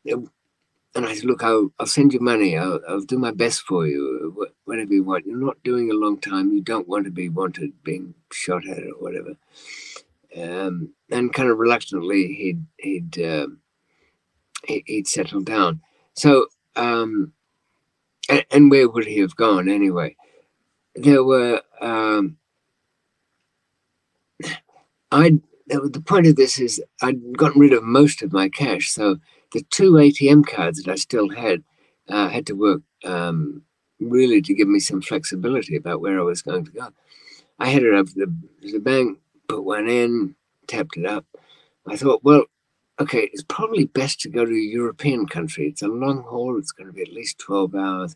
And 0.06 1.06
I 1.06 1.14
said, 1.14 1.26
look, 1.26 1.44
I'll, 1.44 1.72
I'll 1.78 1.88
send 1.88 2.14
you 2.14 2.22
money. 2.22 2.58
I'll, 2.58 2.80
I'll 2.88 3.02
do 3.02 3.18
my 3.18 3.32
best 3.32 3.62
for 3.62 3.86
you, 3.86 4.48
whatever 4.64 4.94
you 4.94 5.04
want. 5.04 5.26
You're 5.26 5.38
not 5.38 5.62
doing 5.64 5.92
a 5.92 5.94
long 5.94 6.20
time. 6.20 6.54
You 6.54 6.62
don't 6.62 6.88
want 6.88 7.04
to 7.06 7.12
be 7.12 7.28
wanted 7.28 7.84
being 7.84 8.14
shot 8.32 8.66
at 8.66 8.80
or 8.84 8.92
whatever. 9.00 9.36
Um, 10.38 10.94
and 11.12 11.34
kind 11.34 11.50
of 11.50 11.58
reluctantly, 11.58 12.34
he'd 12.34 12.66
he'd 12.78 13.22
uh, 13.22 13.48
he'd 14.68 15.08
settled 15.08 15.46
down. 15.46 15.82
So, 16.14 16.48
um, 16.76 17.34
and, 18.30 18.46
and, 18.52 18.72
where 18.72 18.90
would 18.90 19.06
he 19.06 19.20
have 19.20 19.36
gone 19.36 19.70
anyway? 19.70 20.16
There 20.96 21.24
were 21.24 21.62
um, 21.82 22.38
I 25.12 25.40
the 25.68 26.04
point 26.06 26.28
of 26.28 26.36
this 26.36 26.60
is 26.60 26.84
I'd 27.02 27.38
gotten 27.38 27.62
rid 27.62 27.74
of 27.74 27.84
most 27.84 28.22
of 28.22 28.34
my 28.34 28.50
cash, 28.50 28.90
so 28.90 29.18
the 29.52 29.64
two 29.72 29.94
ATM 29.94 30.46
cards 30.46 30.84
that 30.84 30.92
I 30.92 30.96
still 30.96 31.30
had 31.30 31.64
uh, 32.10 32.30
had 32.30 32.46
to 32.48 32.54
work 32.54 32.82
um, 33.04 33.64
really 34.00 34.42
to 34.42 34.54
give 34.54 34.68
me 34.68 34.80
some 34.80 35.02
flexibility 35.02 35.76
about 35.76 36.02
where 36.02 36.20
I 36.20 36.24
was 36.24 36.42
going 36.42 36.66
to 36.66 36.72
go. 36.72 36.90
I 37.60 37.70
headed 37.70 37.96
up 37.96 38.08
the 38.08 38.34
the 38.62 38.80
bank, 38.80 39.20
put 39.48 39.64
one 39.64 39.88
in, 39.88 40.36
tapped 40.68 40.98
it 40.98 41.06
up. 41.06 41.26
I 41.88 41.96
thought, 41.96 42.24
well, 42.24 42.46
okay, 43.00 43.30
it's 43.34 43.44
probably 43.44 43.86
best 43.86 44.22
to 44.22 44.30
go 44.30 44.46
to 44.46 44.52
a 44.52 44.56
European 44.56 45.28
country. 45.28 45.68
It's 45.68 45.82
a 45.82 45.88
long 45.88 46.24
haul. 46.24 46.58
It's 46.58 46.72
going 46.72 46.88
to 46.88 46.94
be 46.94 47.02
at 47.02 47.14
least 47.14 47.40
twelve 47.40 47.76
hours, 47.76 48.16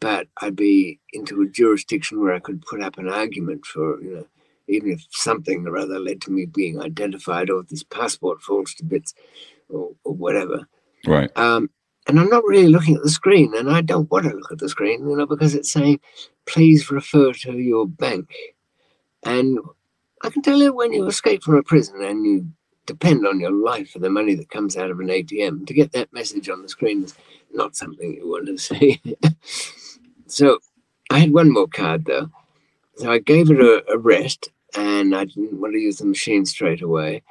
but 0.00 0.28
I'd 0.40 0.56
be 0.56 1.00
into 1.12 1.42
a 1.42 1.48
jurisdiction 1.48 2.20
where 2.20 2.34
I 2.34 2.40
could 2.40 2.62
put 2.62 2.82
up 2.82 2.98
an 2.98 3.08
argument 3.08 3.66
for 3.66 4.00
you 4.02 4.14
know 4.16 4.26
even 4.68 4.90
if 4.90 5.06
something 5.10 5.66
or 5.66 5.76
other 5.76 5.98
led 5.98 6.20
to 6.22 6.30
me 6.30 6.46
being 6.46 6.80
identified 6.80 7.50
or 7.50 7.62
this 7.62 7.82
passport 7.84 8.42
falls 8.42 8.74
to 8.74 8.84
bits 8.84 9.14
or, 9.68 9.92
or 10.04 10.14
whatever. 10.14 10.66
Right. 11.06 11.30
Um, 11.36 11.70
and 12.08 12.20
I'm 12.20 12.28
not 12.28 12.44
really 12.44 12.68
looking 12.68 12.96
at 12.96 13.02
the 13.02 13.10
screen, 13.10 13.52
and 13.56 13.70
I 13.70 13.80
don't 13.80 14.10
want 14.10 14.26
to 14.26 14.36
look 14.36 14.52
at 14.52 14.58
the 14.58 14.68
screen, 14.68 15.08
you 15.08 15.16
know, 15.16 15.26
because 15.26 15.54
it's 15.54 15.70
saying, 15.70 16.00
please 16.46 16.90
refer 16.90 17.32
to 17.32 17.52
your 17.52 17.86
bank. 17.86 18.30
And 19.24 19.58
I 20.22 20.30
can 20.30 20.42
tell 20.42 20.58
you 20.58 20.72
when 20.72 20.92
you 20.92 21.04
escape 21.06 21.42
from 21.42 21.56
a 21.56 21.62
prison 21.64 22.02
and 22.02 22.24
you 22.24 22.46
depend 22.86 23.26
on 23.26 23.40
your 23.40 23.52
life 23.52 23.90
for 23.90 23.98
the 23.98 24.10
money 24.10 24.34
that 24.34 24.50
comes 24.50 24.76
out 24.76 24.90
of 24.90 25.00
an 25.00 25.08
ATM, 25.08 25.66
to 25.66 25.74
get 25.74 25.92
that 25.92 26.12
message 26.12 26.48
on 26.48 26.62
the 26.62 26.68
screen 26.68 27.04
is 27.04 27.14
not 27.52 27.76
something 27.76 28.14
you 28.14 28.28
want 28.28 28.46
to 28.46 28.58
see. 28.58 29.02
so 30.26 30.58
I 31.10 31.18
had 31.18 31.32
one 31.32 31.52
more 31.52 31.68
card 31.68 32.04
though. 32.06 32.30
So 32.96 33.10
I 33.10 33.18
gave 33.18 33.50
it 33.50 33.60
a, 33.60 33.84
a 33.92 33.98
rest 33.98 34.48
and 34.76 35.14
I 35.14 35.26
didn't 35.26 35.60
want 35.60 35.74
to 35.74 35.78
use 35.80 35.98
the 35.98 36.06
machine 36.06 36.46
straight 36.46 36.82
away. 36.82 37.22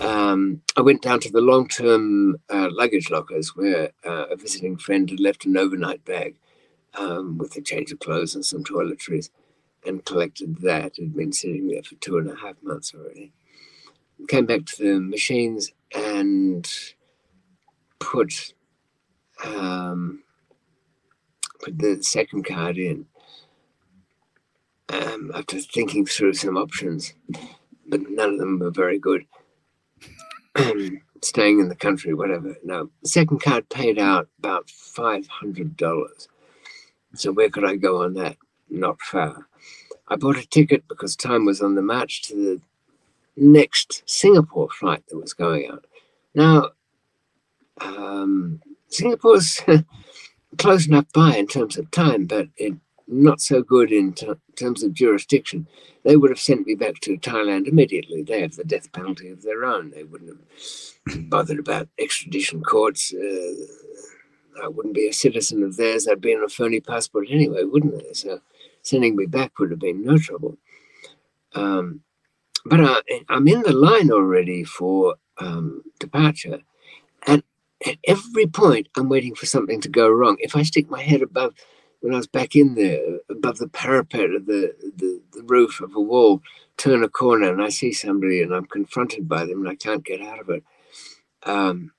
Um, 0.00 0.62
I 0.76 0.80
went 0.80 1.02
down 1.02 1.20
to 1.20 1.30
the 1.30 1.40
long 1.40 1.68
term 1.68 2.36
uh, 2.48 2.68
luggage 2.70 3.10
lockers 3.10 3.54
where 3.56 3.90
uh, 4.04 4.26
a 4.30 4.36
visiting 4.36 4.76
friend 4.76 5.08
had 5.10 5.20
left 5.20 5.44
an 5.44 5.56
overnight 5.56 6.04
bag 6.04 6.36
um, 6.94 7.38
with 7.38 7.56
a 7.56 7.60
change 7.60 7.92
of 7.92 7.98
clothes 7.98 8.34
and 8.34 8.44
some 8.44 8.64
toiletries 8.64 9.30
and 9.86 10.04
collected 10.04 10.58
that. 10.62 10.98
It 10.98 11.02
had 11.02 11.16
been 11.16 11.32
sitting 11.32 11.68
there 11.68 11.82
for 11.82 11.94
two 11.96 12.18
and 12.18 12.30
a 12.30 12.36
half 12.36 12.56
months 12.62 12.94
already. 12.94 13.32
Came 14.28 14.46
back 14.46 14.64
to 14.66 14.84
the 14.84 15.00
machines 15.00 15.72
and 15.94 16.68
put 18.00 18.54
um, 19.44 20.22
put 21.62 21.78
the 21.78 22.02
second 22.02 22.44
card 22.46 22.78
in 22.78 23.06
um, 24.90 25.32
after 25.34 25.60
thinking 25.60 26.06
through 26.06 26.34
some 26.34 26.56
options, 26.56 27.14
but 27.88 28.02
none 28.10 28.34
of 28.34 28.38
them 28.38 28.58
were 28.58 28.70
very 28.70 28.98
good. 28.98 29.26
Staying 31.22 31.60
in 31.60 31.68
the 31.68 31.76
country, 31.76 32.14
whatever. 32.14 32.56
No, 32.64 32.90
the 33.02 33.08
second 33.08 33.40
card 33.42 33.68
paid 33.70 33.98
out 33.98 34.28
about 34.38 34.70
five 34.70 35.26
hundred 35.28 35.76
dollars. 35.76 36.28
So 37.14 37.32
where 37.32 37.50
could 37.50 37.64
I 37.64 37.76
go 37.76 38.02
on 38.04 38.14
that? 38.14 38.36
Not 38.70 39.00
far. 39.00 39.48
I 40.08 40.16
bought 40.16 40.38
a 40.38 40.46
ticket 40.46 40.84
because 40.88 41.16
time 41.16 41.46
was 41.46 41.62
on 41.62 41.74
the 41.76 41.82
march 41.82 42.22
to 42.24 42.34
the 42.36 42.60
next 43.36 44.02
Singapore 44.06 44.68
flight 44.70 45.02
that 45.08 45.16
was 45.16 45.34
going 45.34 45.70
out. 45.70 45.86
Now, 46.34 46.70
um, 47.80 48.60
Singapore's 48.88 49.60
close 50.58 50.86
enough 50.86 51.06
by 51.12 51.36
in 51.36 51.46
terms 51.46 51.78
of 51.78 51.90
time, 51.90 52.26
but 52.26 52.48
it 52.56 52.74
not 53.08 53.40
so 53.40 53.62
good 53.62 53.92
in 53.92 54.12
t- 54.12 54.32
terms 54.56 54.82
of 54.82 54.94
jurisdiction. 54.94 55.66
They 56.04 56.16
would 56.16 56.30
have 56.30 56.40
sent 56.40 56.66
me 56.66 56.74
back 56.74 57.00
to 57.00 57.18
Thailand 57.18 57.66
immediately. 57.66 58.22
They 58.22 58.40
have 58.40 58.56
the 58.56 58.64
death 58.64 58.90
penalty 58.92 59.28
of 59.28 59.42
their 59.42 59.64
own. 59.64 59.90
They 59.90 60.04
wouldn't 60.04 60.38
have 61.08 61.30
bothered 61.30 61.58
about 61.58 61.88
extradition 61.98 62.62
courts. 62.62 63.12
Uh, 63.12 64.62
I 64.62 64.68
wouldn't 64.68 64.94
be 64.94 65.08
a 65.08 65.12
citizen 65.12 65.62
of 65.62 65.76
theirs. 65.76 66.06
I'd 66.08 66.20
be 66.20 66.34
on 66.34 66.44
a 66.44 66.48
phony 66.48 66.80
passport 66.80 67.26
anyway, 67.30 67.64
wouldn't 67.64 67.98
they? 68.02 68.12
So 68.12 68.40
sending 68.82 69.16
me 69.16 69.26
back 69.26 69.58
would 69.58 69.70
have 69.70 69.80
been 69.80 70.04
no 70.04 70.18
trouble. 70.18 70.58
Um, 71.54 72.00
but 72.64 72.80
I, 72.80 73.00
am 73.28 73.48
in 73.48 73.62
the 73.62 73.72
line 73.72 74.10
already 74.10 74.64
for 74.64 75.16
um, 75.38 75.82
departure. 75.98 76.60
And 77.26 77.42
at 77.86 77.98
every 78.04 78.46
point, 78.46 78.88
I'm 78.96 79.08
waiting 79.08 79.34
for 79.34 79.46
something 79.46 79.80
to 79.80 79.88
go 79.88 80.08
wrong. 80.08 80.36
If 80.40 80.54
I 80.54 80.62
stick 80.62 80.90
my 80.90 81.02
head 81.02 81.22
above 81.22 81.54
when 82.00 82.14
I 82.14 82.16
was 82.16 82.26
back 82.26 82.56
in 82.56 82.74
there 82.74 83.18
above 83.30 83.58
the 83.58 83.68
parapet 83.68 84.30
of 84.34 84.46
the, 84.46 84.74
the, 84.96 85.22
the, 85.32 85.42
roof 85.44 85.80
of 85.80 85.94
a 85.94 86.00
wall, 86.00 86.42
turn 86.76 87.04
a 87.04 87.08
corner 87.08 87.52
and 87.52 87.62
I 87.62 87.68
see 87.68 87.92
somebody 87.92 88.42
and 88.42 88.52
I'm 88.52 88.66
confronted 88.66 89.28
by 89.28 89.44
them 89.44 89.60
and 89.60 89.68
I 89.68 89.76
can't 89.76 90.04
get 90.04 90.20
out 90.20 90.40
of 90.40 90.50
it. 90.50 90.64
Um, 91.44 91.92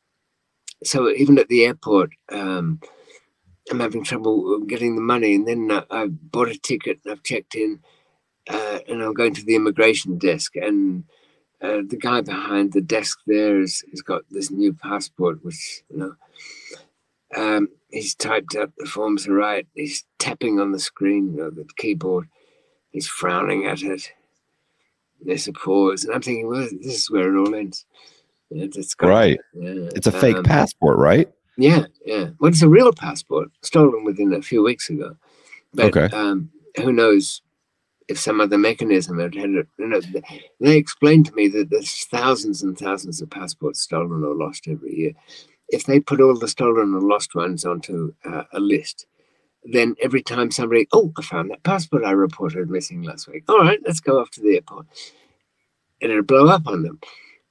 so 0.84 1.10
even 1.10 1.40
at 1.40 1.48
the 1.48 1.66
airport, 1.66 2.12
um, 2.30 2.82
I'm 3.72 3.80
having 3.80 4.04
trouble 4.04 4.60
getting 4.60 4.96
the 4.96 5.02
money. 5.02 5.36
And 5.36 5.48
then 5.48 5.72
I, 5.72 5.84
I 5.90 6.08
bought 6.08 6.50
a 6.50 6.58
ticket 6.58 7.00
and 7.04 7.14
I've 7.14 7.24
checked 7.24 7.56
in 7.56 7.80
uh, 8.50 8.80
and 8.88 9.02
I'm 9.02 9.14
going 9.14 9.34
to 9.36 9.46
the 9.46 9.56
immigration 9.56 10.18
desk. 10.18 10.56
And 10.56 11.04
uh, 11.62 11.82
the 11.88 11.98
guy 12.00 12.22
behind 12.22 12.74
the 12.74 12.82
desk 12.82 13.20
there 13.26 13.60
has, 13.60 13.84
has 13.92 14.02
got 14.02 14.24
this 14.30 14.52
new 14.52 14.74
passport, 14.74 15.44
which, 15.44 15.84
you 15.90 15.98
know, 15.98 16.16
um, 17.36 17.70
he's 17.90 18.16
typed 18.16 18.56
up 18.56 18.72
the 18.78 18.86
forms 18.86 19.28
are 19.28 19.34
right. 19.34 19.68
He's 19.74 20.04
tapping 20.20 20.60
on 20.60 20.72
the 20.72 20.80
screen 20.80 21.40
of 21.40 21.56
the 21.56 21.66
keyboard. 21.78 22.28
He's 22.92 23.08
frowning 23.08 23.66
at 23.66 23.82
it. 23.82 24.12
There's 25.26 25.48
a 25.48 25.54
pause, 25.54 26.04
and 26.04 26.14
I'm 26.14 26.22
thinking, 26.22 26.48
well, 26.48 26.68
this 26.82 26.96
is 26.96 27.10
where 27.10 27.34
it 27.34 27.40
all 27.40 27.56
ends. 27.56 27.86
It's 28.52 28.94
got, 28.94 29.08
right. 29.08 29.40
Yeah. 29.54 29.90
It's 29.96 30.06
a 30.06 30.12
fake 30.12 30.36
um, 30.38 30.44
passport, 30.44 31.00
right? 31.00 31.32
Yeah, 31.58 31.86
yeah. 32.06 32.30
Well, 32.40 32.50
it's 32.50 32.62
a 32.62 32.70
real 32.70 32.92
passport 32.92 33.50
stolen 33.62 34.04
within 34.04 34.34
a 34.34 34.42
few 34.42 34.62
weeks 34.64 34.90
ago. 34.90 35.16
But 35.74 35.96
okay. 35.96 36.16
um, 36.16 36.52
who 36.76 36.92
knows 36.92 37.42
if 38.08 38.20
some 38.20 38.42
other 38.42 38.58
mechanism 38.58 39.20
had 39.20 39.36
had 39.36 39.52
it. 39.52 39.68
You 39.78 39.88
know, 39.88 40.02
they 40.60 40.78
explained 40.78 41.26
to 41.28 41.34
me 41.34 41.48
that 41.50 41.70
there's 41.70 42.06
thousands 42.06 42.62
and 42.64 42.78
thousands 42.78 43.22
of 43.22 43.30
passports 43.30 43.82
stolen 43.82 44.24
or 44.24 44.36
lost 44.36 44.68
every 44.68 44.96
year 44.96 45.14
if 45.74 45.86
they 45.86 46.00
put 46.00 46.22
all 46.22 46.38
the 46.38 46.48
stolen 46.48 46.94
and 46.94 47.04
lost 47.04 47.36
ones 47.36 47.66
onto 47.66 48.14
uh, 48.26 48.44
a 48.54 48.60
list, 48.60 49.08
then 49.64 49.96
every 50.02 50.22
time 50.22 50.52
somebody, 50.52 50.88
oh, 50.94 51.12
I 51.18 51.24
found 51.24 51.50
that 51.50 51.64
passport 51.64 52.04
I 52.04 52.12
reported 52.12 52.70
missing 52.70 53.02
last 53.02 53.28
week. 53.28 53.44
All 53.50 53.60
right, 53.60 53.80
let's 53.86 54.00
go 54.00 54.20
off 54.20 54.30
to 54.32 54.42
the 54.42 54.56
airport. 54.56 54.86
And 56.02 56.12
it'll 56.12 56.24
blow 56.24 56.48
up 56.48 56.68
on 56.68 56.84
them. 56.84 57.00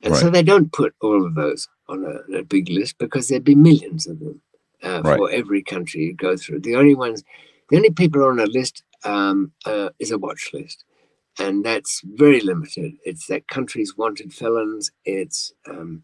And 0.03 0.13
right. 0.13 0.21
so 0.21 0.31
they 0.31 0.43
don't 0.43 0.73
put 0.73 0.95
all 1.01 1.25
of 1.25 1.35
those 1.35 1.69
on 1.89 2.05
a, 2.05 2.39
a 2.39 2.45
big 2.45 2.69
list 2.69 2.99
because 2.99 3.29
there'd 3.29 3.45
be 3.45 3.55
millions 3.55 4.07
of 4.07 4.21
them 4.21 4.41
uh, 4.83 5.03
right. 5.03 5.17
for 5.17 5.31
every 5.31 5.63
country 5.63 6.05
you 6.05 6.15
go 6.15 6.37
through. 6.37 6.61
The 6.61 6.77
only 6.77 6.95
ones, 6.95 7.25
the 7.71 7.77
only 7.77 7.91
people 7.91 8.25
on 8.25 8.39
a 8.39 8.47
list 8.47 8.85
um, 9.05 9.53
uh, 9.67 9.91
is 9.99 10.11
a 10.11 10.19
watch 10.19 10.51
list. 10.53 10.85
And 11.39 11.65
that's 11.65 12.03
very 12.05 12.41
limited. 12.41 12.95
It's 13.05 13.27
that 13.29 13.49
country's 13.49 13.97
wanted 13.97 14.35
felons. 14.35 14.91
It's 15.05 15.53
um, 15.69 16.03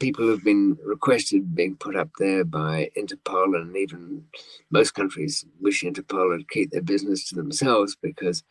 people 0.00 0.28
have 0.28 0.42
been 0.42 0.76
requested 0.84 1.54
being 1.54 1.76
put 1.76 1.94
up 1.94 2.08
there 2.18 2.44
by 2.44 2.90
Interpol, 2.96 3.56
and 3.56 3.76
even 3.76 4.24
most 4.70 4.94
countries 4.94 5.44
wish 5.60 5.82
Interpol 5.82 6.36
to 6.36 6.44
keep 6.50 6.70
their 6.70 6.82
business 6.82 7.28
to 7.28 7.36
themselves 7.36 7.96
because 8.02 8.42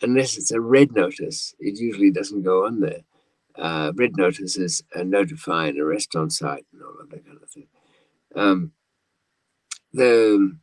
unless 0.00 0.38
it's 0.38 0.52
a 0.52 0.60
red 0.60 0.92
notice, 0.92 1.54
it 1.58 1.78
usually 1.78 2.10
doesn't 2.10 2.42
go 2.42 2.64
on 2.66 2.80
there. 2.80 3.00
Uh, 3.56 3.92
red 3.96 4.16
notice 4.16 4.56
is 4.56 4.82
a 4.94 5.04
notify 5.04 5.66
and 5.66 5.80
arrest 5.80 6.14
on 6.14 6.30
sight 6.30 6.64
and 6.72 6.82
all 6.82 7.00
of 7.00 7.10
that 7.10 7.24
kind 7.26 7.38
of 7.42 7.50
thing. 7.50 7.66
Um, 8.34 8.72
the 9.92 10.56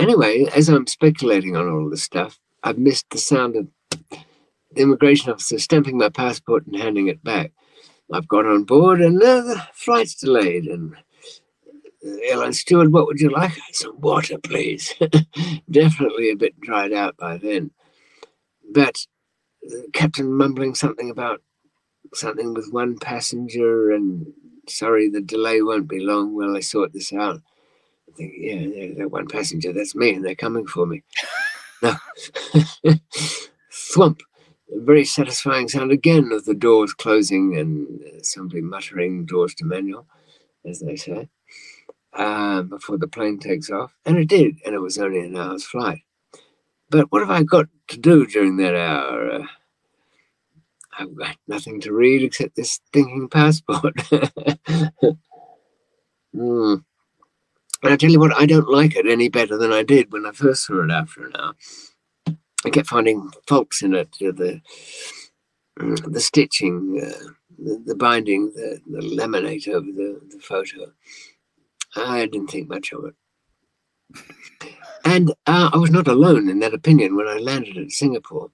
anyway, 0.00 0.46
as 0.54 0.68
I'm 0.68 0.86
speculating 0.86 1.56
on 1.56 1.68
all 1.68 1.88
this 1.88 2.02
stuff, 2.02 2.38
I've 2.62 2.78
missed 2.78 3.10
the 3.10 3.18
sound 3.18 3.56
of 3.56 3.68
the 4.00 4.82
immigration 4.82 5.32
officer 5.32 5.58
stamping 5.58 5.98
my 5.98 6.08
passport 6.08 6.66
and 6.66 6.76
handing 6.76 7.08
it 7.08 7.22
back. 7.22 7.52
I've 8.12 8.28
got 8.28 8.46
on 8.46 8.64
board 8.64 9.00
and 9.00 9.22
uh, 9.22 9.40
the 9.40 9.66
flight's 9.72 10.14
delayed. 10.14 10.66
And 10.66 10.94
the 12.02 12.20
airline 12.24 12.52
steward, 12.52 12.92
what 12.92 13.06
would 13.06 13.20
you 13.20 13.30
like? 13.30 13.52
Some 13.72 14.00
water, 14.00 14.38
please. 14.38 14.94
Definitely 15.70 16.30
a 16.30 16.36
bit 16.36 16.60
dried 16.60 16.92
out 16.92 17.16
by 17.16 17.38
then. 17.38 17.70
But 18.70 19.06
the 19.62 19.86
captain 19.92 20.32
mumbling 20.32 20.74
something 20.74 21.10
about 21.10 21.42
something 22.14 22.52
with 22.54 22.72
one 22.72 22.98
passenger 22.98 23.92
and 23.92 24.26
sorry, 24.68 25.08
the 25.08 25.20
delay 25.20 25.62
won't 25.62 25.88
be 25.88 26.00
long 26.00 26.34
while 26.34 26.56
I 26.56 26.60
sort 26.60 26.92
this 26.92 27.12
out. 27.12 27.40
I 28.12 28.16
think, 28.16 28.34
yeah, 28.36 28.94
that 28.98 29.10
one 29.10 29.26
passenger, 29.26 29.72
that's 29.72 29.94
me, 29.94 30.14
and 30.14 30.24
they're 30.24 30.34
coming 30.34 30.66
for 30.66 30.86
me. 30.86 31.02
no. 31.82 31.94
Thwump 33.72 34.20
very 34.74 35.04
satisfying 35.04 35.68
sound 35.68 35.92
again 35.92 36.32
of 36.32 36.44
the 36.44 36.54
doors 36.54 36.94
closing 36.94 37.56
and 37.56 38.24
somebody 38.24 38.60
muttering 38.60 39.24
doors 39.24 39.54
to 39.56 39.64
manual, 39.64 40.06
as 40.64 40.80
they 40.80 40.96
say, 40.96 41.28
uh, 42.14 42.62
before 42.62 42.98
the 42.98 43.08
plane 43.08 43.38
takes 43.38 43.70
off. 43.70 43.94
And 44.04 44.18
it 44.18 44.28
did, 44.28 44.56
and 44.64 44.74
it 44.74 44.80
was 44.80 44.98
only 44.98 45.20
an 45.20 45.36
hour's 45.36 45.64
flight. 45.64 46.02
But 46.90 47.10
what 47.10 47.20
have 47.20 47.30
I 47.30 47.42
got 47.42 47.68
to 47.88 47.98
do 47.98 48.26
during 48.26 48.56
that 48.58 48.74
hour? 48.74 49.32
Uh, 49.32 49.46
I've 50.98 51.16
got 51.16 51.36
nothing 51.48 51.80
to 51.82 51.92
read 51.92 52.22
except 52.22 52.54
this 52.56 52.72
stinking 52.72 53.30
passport. 53.30 53.94
mm. 56.36 56.84
And 57.82 57.92
I 57.92 57.96
tell 57.96 58.10
you 58.10 58.20
what, 58.20 58.36
I 58.36 58.46
don't 58.46 58.68
like 58.68 58.96
it 58.96 59.06
any 59.06 59.28
better 59.28 59.58
than 59.58 59.72
I 59.72 59.82
did 59.82 60.12
when 60.12 60.24
I 60.24 60.32
first 60.32 60.66
saw 60.66 60.84
it 60.84 60.90
after 60.90 61.26
an 61.26 61.32
hour. 61.36 61.54
I 62.64 62.70
kept 62.70 62.88
finding 62.88 63.30
faults 63.46 63.82
in 63.82 63.94
it, 63.94 64.10
the 64.20 64.60
the 65.76 66.20
stitching, 66.20 67.00
uh, 67.02 67.32
the, 67.58 67.82
the, 67.86 67.94
binding, 67.94 68.52
the, 68.54 68.80
the 68.86 69.00
laminate 69.00 69.68
over 69.68 69.86
the, 69.86 70.20
the 70.30 70.38
photo. 70.38 70.92
I 71.96 72.26
didn't 72.26 72.48
think 72.48 72.68
much 72.68 72.92
of 72.92 73.06
it. 73.06 73.14
And 75.04 75.30
uh, 75.46 75.70
I 75.72 75.78
was 75.78 75.90
not 75.90 76.08
alone 76.08 76.48
in 76.48 76.60
that 76.60 76.74
opinion 76.74 77.16
when 77.16 77.26
I 77.26 77.38
landed 77.38 77.76
at 77.76 77.90
Singapore 77.90 78.50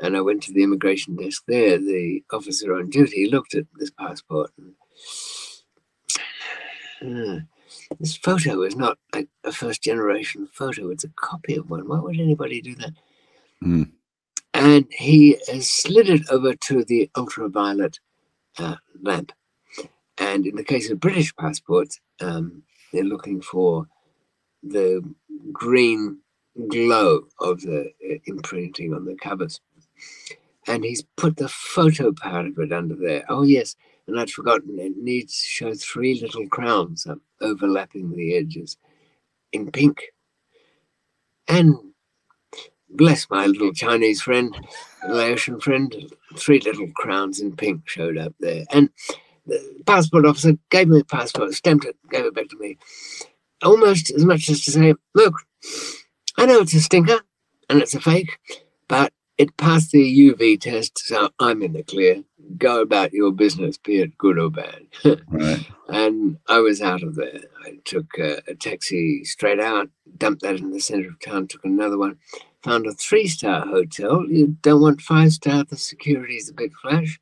and 0.00 0.16
I 0.16 0.20
went 0.20 0.42
to 0.44 0.52
the 0.52 0.62
immigration 0.62 1.16
desk 1.16 1.44
there. 1.46 1.78
The 1.78 2.22
officer 2.32 2.74
on 2.74 2.90
duty 2.90 3.30
looked 3.30 3.54
at 3.54 3.66
this 3.78 3.90
passport. 3.90 4.50
And, 7.00 7.38
uh, 7.40 7.44
this 8.00 8.16
photo 8.16 8.62
is 8.62 8.76
not 8.76 8.98
like 9.14 9.28
a 9.44 9.52
first 9.52 9.82
generation 9.82 10.48
photo, 10.52 10.90
it's 10.90 11.04
a 11.04 11.10
copy 11.16 11.56
of 11.56 11.70
one. 11.70 11.88
Why 11.88 11.98
would 11.98 12.18
anybody 12.18 12.60
do 12.60 12.74
that? 12.76 12.92
Mm. 13.64 13.90
And 14.54 14.86
he 14.90 15.38
has 15.48 15.70
slid 15.70 16.08
it 16.08 16.28
over 16.30 16.54
to 16.54 16.84
the 16.84 17.10
ultraviolet 17.16 18.00
uh, 18.58 18.76
lamp. 19.02 19.32
And 20.18 20.46
in 20.46 20.56
the 20.56 20.64
case 20.64 20.90
of 20.90 21.00
British 21.00 21.34
passports, 21.36 22.00
um, 22.20 22.62
they're 22.92 23.04
looking 23.04 23.42
for 23.42 23.86
the 24.62 25.02
green 25.52 26.18
glow 26.68 27.26
of 27.40 27.60
the 27.60 27.92
uh, 28.10 28.14
imprinting 28.24 28.94
on 28.94 29.04
the 29.04 29.14
covers. 29.16 29.60
And 30.66 30.84
he's 30.84 31.04
put 31.16 31.36
the 31.36 31.48
photo 31.48 32.12
part 32.12 32.46
of 32.46 32.58
it 32.58 32.72
under 32.72 32.96
there. 32.96 33.24
Oh, 33.28 33.42
yes. 33.42 33.76
And 34.06 34.18
I'd 34.18 34.30
forgotten 34.30 34.78
it 34.78 34.96
needs 34.96 35.40
to 35.42 35.46
show 35.46 35.74
three 35.74 36.20
little 36.20 36.48
crowns 36.48 37.06
overlapping 37.40 38.14
the 38.16 38.36
edges 38.36 38.76
in 39.52 39.70
pink. 39.70 40.02
And 41.48 41.76
bless 42.90 43.28
my 43.30 43.46
little 43.46 43.72
Chinese 43.72 44.22
friend, 44.22 44.56
Laotian 45.08 45.60
friend, 45.60 45.94
three 46.36 46.60
little 46.60 46.90
crowns 46.94 47.40
in 47.40 47.54
pink 47.56 47.88
showed 47.88 48.18
up 48.18 48.34
there. 48.40 48.64
And 48.70 48.90
the 49.46 49.82
passport 49.86 50.26
officer 50.26 50.52
gave 50.70 50.88
me 50.88 51.00
a 51.00 51.04
passport, 51.04 51.54
stamped 51.54 51.84
it, 51.84 51.96
gave 52.10 52.24
it 52.24 52.34
back 52.34 52.48
to 52.48 52.58
me. 52.58 52.78
Almost 53.62 54.10
as 54.10 54.24
much 54.24 54.48
as 54.48 54.64
to 54.64 54.72
say, 54.72 54.94
look, 55.14 55.34
I 56.36 56.46
know 56.46 56.60
it's 56.60 56.74
a 56.74 56.80
stinker 56.80 57.20
and 57.70 57.80
it's 57.80 57.94
a 57.94 58.00
fake, 58.00 58.38
but 58.88 59.12
it 59.38 59.56
passed 59.56 59.90
the 59.90 60.30
UV 60.30 60.60
test, 60.60 60.98
so 60.98 61.30
I'm 61.38 61.62
in 61.62 61.74
the 61.74 61.82
clear. 61.82 62.22
Go 62.56 62.80
about 62.80 63.12
your 63.12 63.32
business, 63.32 63.76
be 63.76 64.00
it 64.00 64.16
good 64.16 64.38
or 64.38 64.50
bad. 64.50 64.86
right. 65.28 65.66
And 65.88 66.38
I 66.48 66.60
was 66.60 66.80
out 66.80 67.02
of 67.02 67.16
there. 67.16 67.40
I 67.64 67.78
took 67.84 68.06
a, 68.18 68.40
a 68.48 68.54
taxi 68.54 69.24
straight 69.24 69.60
out, 69.60 69.90
dumped 70.16 70.42
that 70.42 70.56
in 70.56 70.70
the 70.70 70.80
center 70.80 71.08
of 71.08 71.20
town, 71.20 71.48
took 71.48 71.64
another 71.64 71.98
one, 71.98 72.18
found 72.62 72.86
a 72.86 72.92
three 72.92 73.26
star 73.28 73.66
hotel. 73.66 74.24
You 74.26 74.56
don't 74.62 74.80
want 74.80 75.02
five 75.02 75.32
star, 75.32 75.64
the 75.64 75.76
security's 75.76 76.48
a 76.48 76.54
bit 76.54 76.72
flash. 76.80 77.20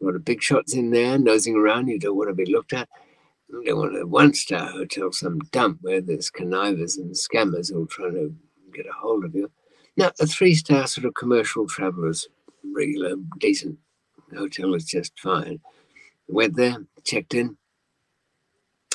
A 0.00 0.04
lot 0.04 0.16
of 0.16 0.24
big 0.24 0.42
shots 0.42 0.74
in 0.74 0.90
there, 0.90 1.18
nosing 1.18 1.56
around. 1.56 1.88
You 1.88 1.98
don't 1.98 2.16
want 2.16 2.28
to 2.28 2.34
be 2.34 2.50
looked 2.50 2.72
at. 2.72 2.88
You 3.48 3.64
don't 3.64 3.78
want 3.78 3.98
a 3.98 4.06
one 4.06 4.34
star 4.34 4.66
hotel, 4.66 5.12
some 5.12 5.38
dump 5.50 5.78
where 5.82 6.00
there's 6.00 6.30
connivers 6.30 6.96
and 6.96 7.14
scammers 7.14 7.72
all 7.72 7.86
trying 7.86 8.14
to 8.14 8.34
get 8.74 8.86
a 8.86 8.92
hold 8.92 9.24
of 9.24 9.34
you. 9.34 9.50
Now, 9.96 10.10
a 10.20 10.26
three 10.26 10.54
star 10.54 10.86
sort 10.86 11.06
of 11.06 11.14
commercial 11.14 11.66
travelers, 11.66 12.26
regular, 12.64 13.14
decent 13.38 13.78
hotel 14.36 14.74
is 14.74 14.84
just 14.84 15.18
fine. 15.18 15.60
Went 16.28 16.56
there, 16.56 16.76
checked 17.04 17.34
in. 17.34 17.56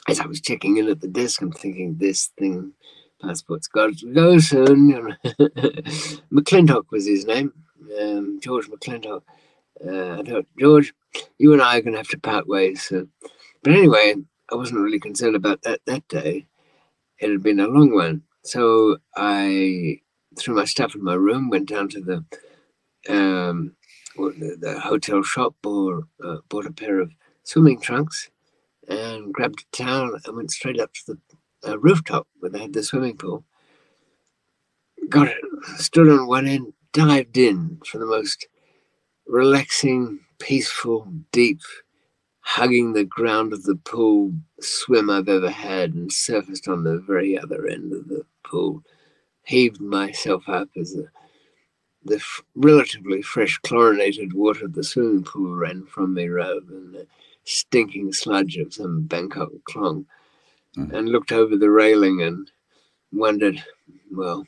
As 0.09 0.19
I 0.19 0.25
was 0.25 0.41
checking 0.41 0.77
in 0.77 0.89
at 0.89 1.01
the 1.01 1.07
desk, 1.07 1.41
I'm 1.41 1.51
thinking 1.51 1.97
this 1.97 2.27
thing 2.39 2.73
passport's 3.21 3.67
got 3.67 3.97
to 3.97 4.13
go 4.13 4.39
soon. 4.39 5.15
McClintock 6.31 6.85
was 6.91 7.05
his 7.05 7.25
name, 7.25 7.51
um, 7.99 8.39
George 8.41 8.67
McClintock. 8.67 9.21
Uh, 9.85 10.19
I 10.19 10.23
thought, 10.23 10.45
George, 10.59 10.93
you 11.37 11.53
and 11.53 11.61
I 11.61 11.77
are 11.77 11.81
going 11.81 11.93
to 11.93 11.99
have 11.99 12.07
to 12.09 12.19
part 12.19 12.47
ways. 12.47 12.83
So. 12.83 13.07
But 13.63 13.73
anyway, 13.73 14.15
I 14.51 14.55
wasn't 14.55 14.81
really 14.81 14.99
concerned 14.99 15.35
about 15.35 15.61
that 15.63 15.81
that 15.85 16.07
day. 16.07 16.47
It 17.19 17.29
had 17.29 17.43
been 17.43 17.59
a 17.59 17.67
long 17.67 17.93
one. 17.93 18.23
So 18.43 18.97
I 19.15 19.99
threw 20.37 20.55
my 20.55 20.65
stuff 20.65 20.95
in 20.95 21.03
my 21.03 21.15
room, 21.15 21.49
went 21.49 21.69
down 21.69 21.89
to 21.89 22.01
the 22.01 22.25
um, 23.09 23.75
the, 24.15 24.57
the, 24.59 24.79
hotel 24.79 25.21
shop, 25.21 25.55
or 25.63 26.03
uh, 26.23 26.37
bought 26.49 26.65
a 26.65 26.71
pair 26.71 26.99
of 26.99 27.11
swimming 27.43 27.79
trunks, 27.79 28.29
and 28.87 29.33
grabbed 29.33 29.61
a 29.61 29.77
towel 29.77 30.17
and 30.25 30.35
went 30.35 30.51
straight 30.51 30.79
up 30.79 30.93
to 30.93 31.01
the 31.07 31.19
a 31.63 31.77
rooftop 31.77 32.27
where 32.39 32.51
they 32.51 32.59
had 32.59 32.73
the 32.73 32.83
swimming 32.83 33.17
pool. 33.17 33.43
Got 35.09 35.27
it, 35.27 35.43
stood 35.77 36.09
on 36.09 36.27
one 36.27 36.47
end, 36.47 36.73
dived 36.93 37.37
in 37.37 37.79
for 37.85 37.97
the 37.97 38.05
most 38.05 38.47
relaxing, 39.25 40.19
peaceful, 40.39 41.11
deep, 41.31 41.61
hugging 42.39 42.93
the 42.93 43.05
ground 43.05 43.53
of 43.53 43.63
the 43.63 43.75
pool 43.75 44.33
swim 44.59 45.09
I've 45.09 45.29
ever 45.29 45.49
had, 45.49 45.93
and 45.93 46.11
surfaced 46.11 46.67
on 46.67 46.83
the 46.83 46.99
very 46.99 47.37
other 47.37 47.67
end 47.67 47.93
of 47.93 48.07
the 48.07 48.25
pool. 48.45 48.83
Heaved 49.47 49.79
myself 49.79 50.49
up 50.49 50.69
as 50.75 50.93
the, 50.93 51.07
the 52.03 52.15
f- 52.15 52.41
relatively 52.55 53.21
fresh 53.21 53.57
chlorinated 53.59 54.33
water 54.33 54.65
of 54.65 54.73
the 54.73 54.83
swimming 54.83 55.23
pool 55.23 55.55
ran 55.55 55.85
from 55.85 56.13
me 56.13 56.27
rather 56.27 56.59
than 56.59 56.91
the 56.91 57.07
stinking 57.45 58.11
sludge 58.11 58.57
of 58.57 58.73
some 58.73 59.03
Bangkok 59.03 59.49
klong 59.69 60.05
mm. 60.77 60.91
and 60.93 61.07
looked 61.07 61.31
over 61.31 61.55
the 61.55 61.69
railing 61.69 62.21
and 62.21 62.51
wondered, 63.13 63.63
well, 64.11 64.45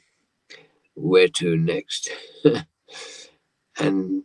where 0.96 1.30
to 1.30 1.56
next? 1.56 2.10
and 3.80 4.24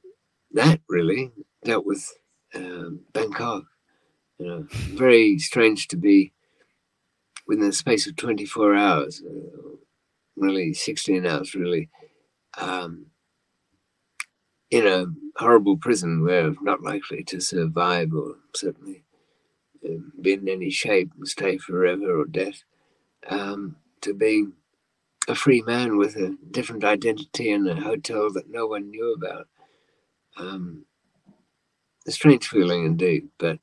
that 0.52 0.80
really 0.88 1.30
dealt 1.62 1.86
with 1.86 2.12
uh, 2.54 2.90
Bangkok. 3.12 3.64
You 4.38 4.46
know, 4.46 4.66
very 4.70 5.38
strange 5.38 5.86
to 5.88 5.96
be 5.96 6.32
within 7.46 7.66
the 7.66 7.72
space 7.72 8.06
of 8.08 8.16
24 8.16 8.74
hours, 8.74 9.22
uh, 9.24 9.73
really 10.36 10.74
16 10.74 11.26
hours, 11.26 11.54
really, 11.54 11.90
um, 12.58 13.06
in 14.70 14.86
a 14.86 15.06
horrible 15.38 15.76
prison 15.76 16.22
where 16.24 16.54
not 16.62 16.82
likely 16.82 17.24
to 17.24 17.40
survive 17.40 18.12
or 18.14 18.36
certainly 18.54 19.04
be 20.20 20.34
in 20.34 20.48
any 20.48 20.70
shape 20.70 21.10
and 21.16 21.28
stay 21.28 21.58
forever 21.58 22.20
or 22.20 22.24
death, 22.26 22.64
um, 23.28 23.76
to 24.00 24.14
being 24.14 24.54
a 25.28 25.34
free 25.34 25.62
man 25.62 25.96
with 25.98 26.16
a 26.16 26.36
different 26.50 26.84
identity 26.84 27.50
in 27.50 27.66
a 27.68 27.80
hotel 27.80 28.30
that 28.32 28.50
no 28.50 28.66
one 28.66 28.90
knew 28.90 29.14
about. 29.14 29.48
Um, 30.36 30.86
a 32.06 32.10
strange 32.12 32.48
feeling 32.48 32.84
indeed, 32.86 33.28
but 33.38 33.58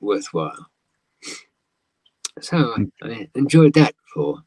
worthwhile. 0.00 0.68
So 2.40 2.74
I, 3.02 3.06
I 3.08 3.28
enjoyed 3.34 3.74
that 3.74 3.94
for. 4.14 4.42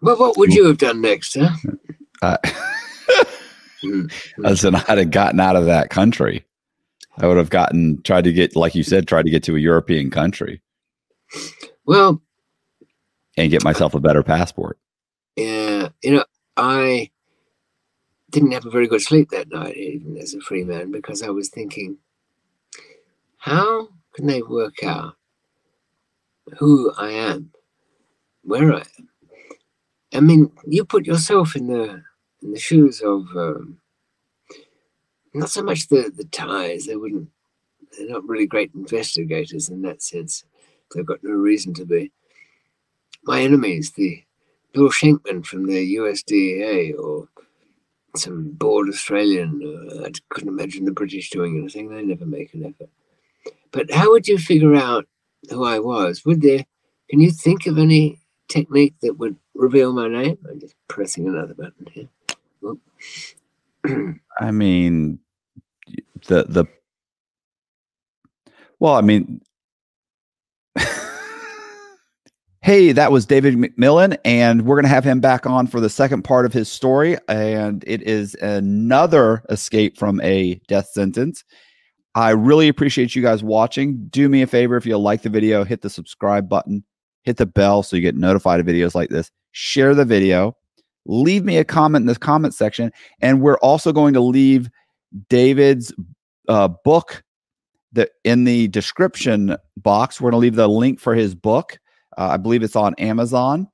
Well, 0.00 0.16
what 0.16 0.36
would 0.36 0.52
you 0.52 0.66
have 0.66 0.78
done 0.78 1.00
next, 1.00 1.36
huh? 1.38 1.50
Uh, 2.22 2.36
Listen, 4.38 4.74
I'd 4.74 4.98
have 4.98 5.10
gotten 5.10 5.40
out 5.40 5.56
of 5.56 5.66
that 5.66 5.90
country. 5.90 6.44
I 7.18 7.26
would 7.26 7.36
have 7.36 7.50
gotten 7.50 8.02
tried 8.02 8.24
to 8.24 8.32
get, 8.32 8.56
like 8.56 8.74
you 8.74 8.82
said, 8.82 9.06
tried 9.06 9.24
to 9.24 9.30
get 9.30 9.42
to 9.44 9.56
a 9.56 9.60
European 9.60 10.10
country. 10.10 10.60
Well, 11.86 12.20
and 13.36 13.50
get 13.50 13.64
myself 13.64 13.94
a 13.94 14.00
better 14.00 14.22
passport. 14.22 14.78
Yeah, 15.36 15.88
you 16.02 16.12
know, 16.12 16.24
I 16.56 17.10
didn't 18.30 18.52
have 18.52 18.66
a 18.66 18.70
very 18.70 18.88
good 18.88 19.02
sleep 19.02 19.30
that 19.30 19.50
night, 19.50 19.76
even 19.76 20.16
as 20.16 20.34
a 20.34 20.40
free 20.40 20.64
man, 20.64 20.90
because 20.90 21.22
I 21.22 21.30
was 21.30 21.48
thinking, 21.48 21.98
how 23.38 23.88
can 24.14 24.26
they 24.26 24.42
work 24.42 24.82
out 24.82 25.14
who 26.58 26.92
I 26.96 27.10
am, 27.10 27.52
where 28.42 28.72
I 28.72 28.84
am? 28.98 29.08
I 30.14 30.20
mean, 30.20 30.52
you 30.66 30.84
put 30.84 31.06
yourself 31.06 31.56
in 31.56 31.66
the 31.66 32.02
in 32.42 32.52
the 32.52 32.58
shoes 32.58 33.00
of 33.00 33.26
um, 33.36 33.78
not 35.32 35.50
so 35.50 35.62
much 35.62 35.88
the 35.88 36.12
the 36.14 36.24
Thais. 36.24 36.86
They 36.86 36.96
wouldn't. 36.96 37.28
They're 37.98 38.08
not 38.08 38.26
really 38.28 38.46
great 38.46 38.70
investigators 38.74 39.68
in 39.68 39.82
that 39.82 40.02
sense. 40.02 40.44
They've 40.94 41.06
got 41.06 41.22
no 41.22 41.32
reason 41.32 41.74
to 41.74 41.84
be. 41.84 42.12
My 43.24 43.40
enemies, 43.40 43.92
the 43.92 44.22
Bill 44.72 44.90
Shankman 44.90 45.44
from 45.46 45.66
the 45.66 45.82
US 45.98 46.22
DEA 46.22 46.92
or 46.92 47.28
some 48.16 48.50
bored 48.52 48.88
Australian. 48.88 49.60
Uh, 49.62 50.06
I 50.06 50.12
couldn't 50.28 50.48
imagine 50.48 50.84
the 50.84 50.92
British 50.92 51.30
doing 51.30 51.58
anything. 51.58 51.88
They 51.88 52.02
never 52.02 52.26
make 52.26 52.54
an 52.54 52.64
effort. 52.64 52.90
But 53.72 53.90
how 53.90 54.10
would 54.10 54.28
you 54.28 54.38
figure 54.38 54.74
out 54.74 55.06
who 55.50 55.64
I 55.64 55.78
was? 55.78 56.24
Would 56.24 56.42
there? 56.42 56.64
Can 57.10 57.20
you 57.20 57.30
think 57.30 57.66
of 57.66 57.78
any 57.78 58.20
technique 58.48 58.94
that 59.02 59.18
would 59.18 59.36
reveal 59.54 59.92
my 59.92 60.08
name? 60.08 60.38
I'm 60.48 60.60
just 60.60 60.74
pressing 60.88 61.28
another 61.28 61.54
button 61.54 61.86
here. 61.92 62.08
I 64.40 64.50
mean, 64.50 65.18
the 66.26 66.44
the 66.48 66.66
well, 68.80 68.94
I 68.94 69.00
mean, 69.00 69.40
hey, 72.62 72.92
that 72.92 73.12
was 73.12 73.26
David 73.26 73.54
McMillan, 73.54 74.18
and 74.24 74.66
we're 74.66 74.76
going 74.76 74.84
to 74.84 74.88
have 74.88 75.04
him 75.04 75.20
back 75.20 75.46
on 75.46 75.66
for 75.66 75.80
the 75.80 75.90
second 75.90 76.22
part 76.22 76.44
of 76.44 76.52
his 76.52 76.70
story. 76.70 77.16
And 77.28 77.84
it 77.86 78.02
is 78.02 78.34
another 78.36 79.42
escape 79.48 79.96
from 79.96 80.20
a 80.22 80.56
death 80.68 80.88
sentence. 80.88 81.44
I 82.14 82.30
really 82.30 82.68
appreciate 82.68 83.14
you 83.14 83.22
guys 83.22 83.42
watching. 83.42 84.06
Do 84.08 84.28
me 84.28 84.42
a 84.42 84.46
favor 84.46 84.76
if 84.76 84.86
you 84.86 84.96
like 84.98 85.22
the 85.22 85.30
video, 85.30 85.64
hit 85.64 85.82
the 85.82 85.90
subscribe 85.90 86.48
button, 86.48 86.84
hit 87.24 87.38
the 87.38 87.46
bell 87.46 87.82
so 87.82 87.96
you 87.96 88.02
get 88.02 88.16
notified 88.16 88.60
of 88.60 88.66
videos 88.66 88.94
like 88.94 89.10
this, 89.10 89.30
share 89.52 89.94
the 89.94 90.04
video, 90.04 90.56
leave 91.06 91.44
me 91.44 91.58
a 91.58 91.64
comment 91.64 92.02
in 92.02 92.06
the 92.06 92.16
comment 92.16 92.54
section. 92.54 92.92
And 93.20 93.40
we're 93.40 93.58
also 93.58 93.92
going 93.92 94.14
to 94.14 94.20
leave 94.20 94.70
David's 95.28 95.92
uh, 96.48 96.68
book 96.68 97.24
that 97.92 98.10
in 98.24 98.44
the 98.44 98.68
description 98.68 99.56
box. 99.76 100.20
We're 100.20 100.30
going 100.30 100.40
to 100.40 100.44
leave 100.44 100.56
the 100.56 100.68
link 100.68 101.00
for 101.00 101.14
his 101.14 101.34
book. 101.34 101.78
Uh, 102.16 102.30
I 102.32 102.36
believe 102.36 102.62
it's 102.62 102.76
on 102.76 102.94
Amazon. 102.96 103.68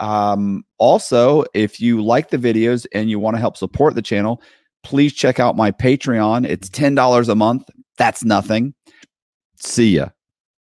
Um, 0.00 0.64
also, 0.78 1.44
if 1.54 1.80
you 1.80 2.02
like 2.02 2.30
the 2.30 2.38
videos 2.38 2.86
and 2.92 3.08
you 3.08 3.18
want 3.18 3.36
to 3.36 3.40
help 3.40 3.56
support 3.56 3.94
the 3.94 4.02
channel, 4.02 4.42
please 4.82 5.12
check 5.12 5.38
out 5.38 5.56
my 5.56 5.70
Patreon. 5.70 6.46
It's 6.46 6.68
$10 6.68 7.28
a 7.28 7.34
month. 7.34 7.68
That's 7.98 8.24
nothing. 8.24 8.74
See 9.56 9.96
ya. 9.96 10.08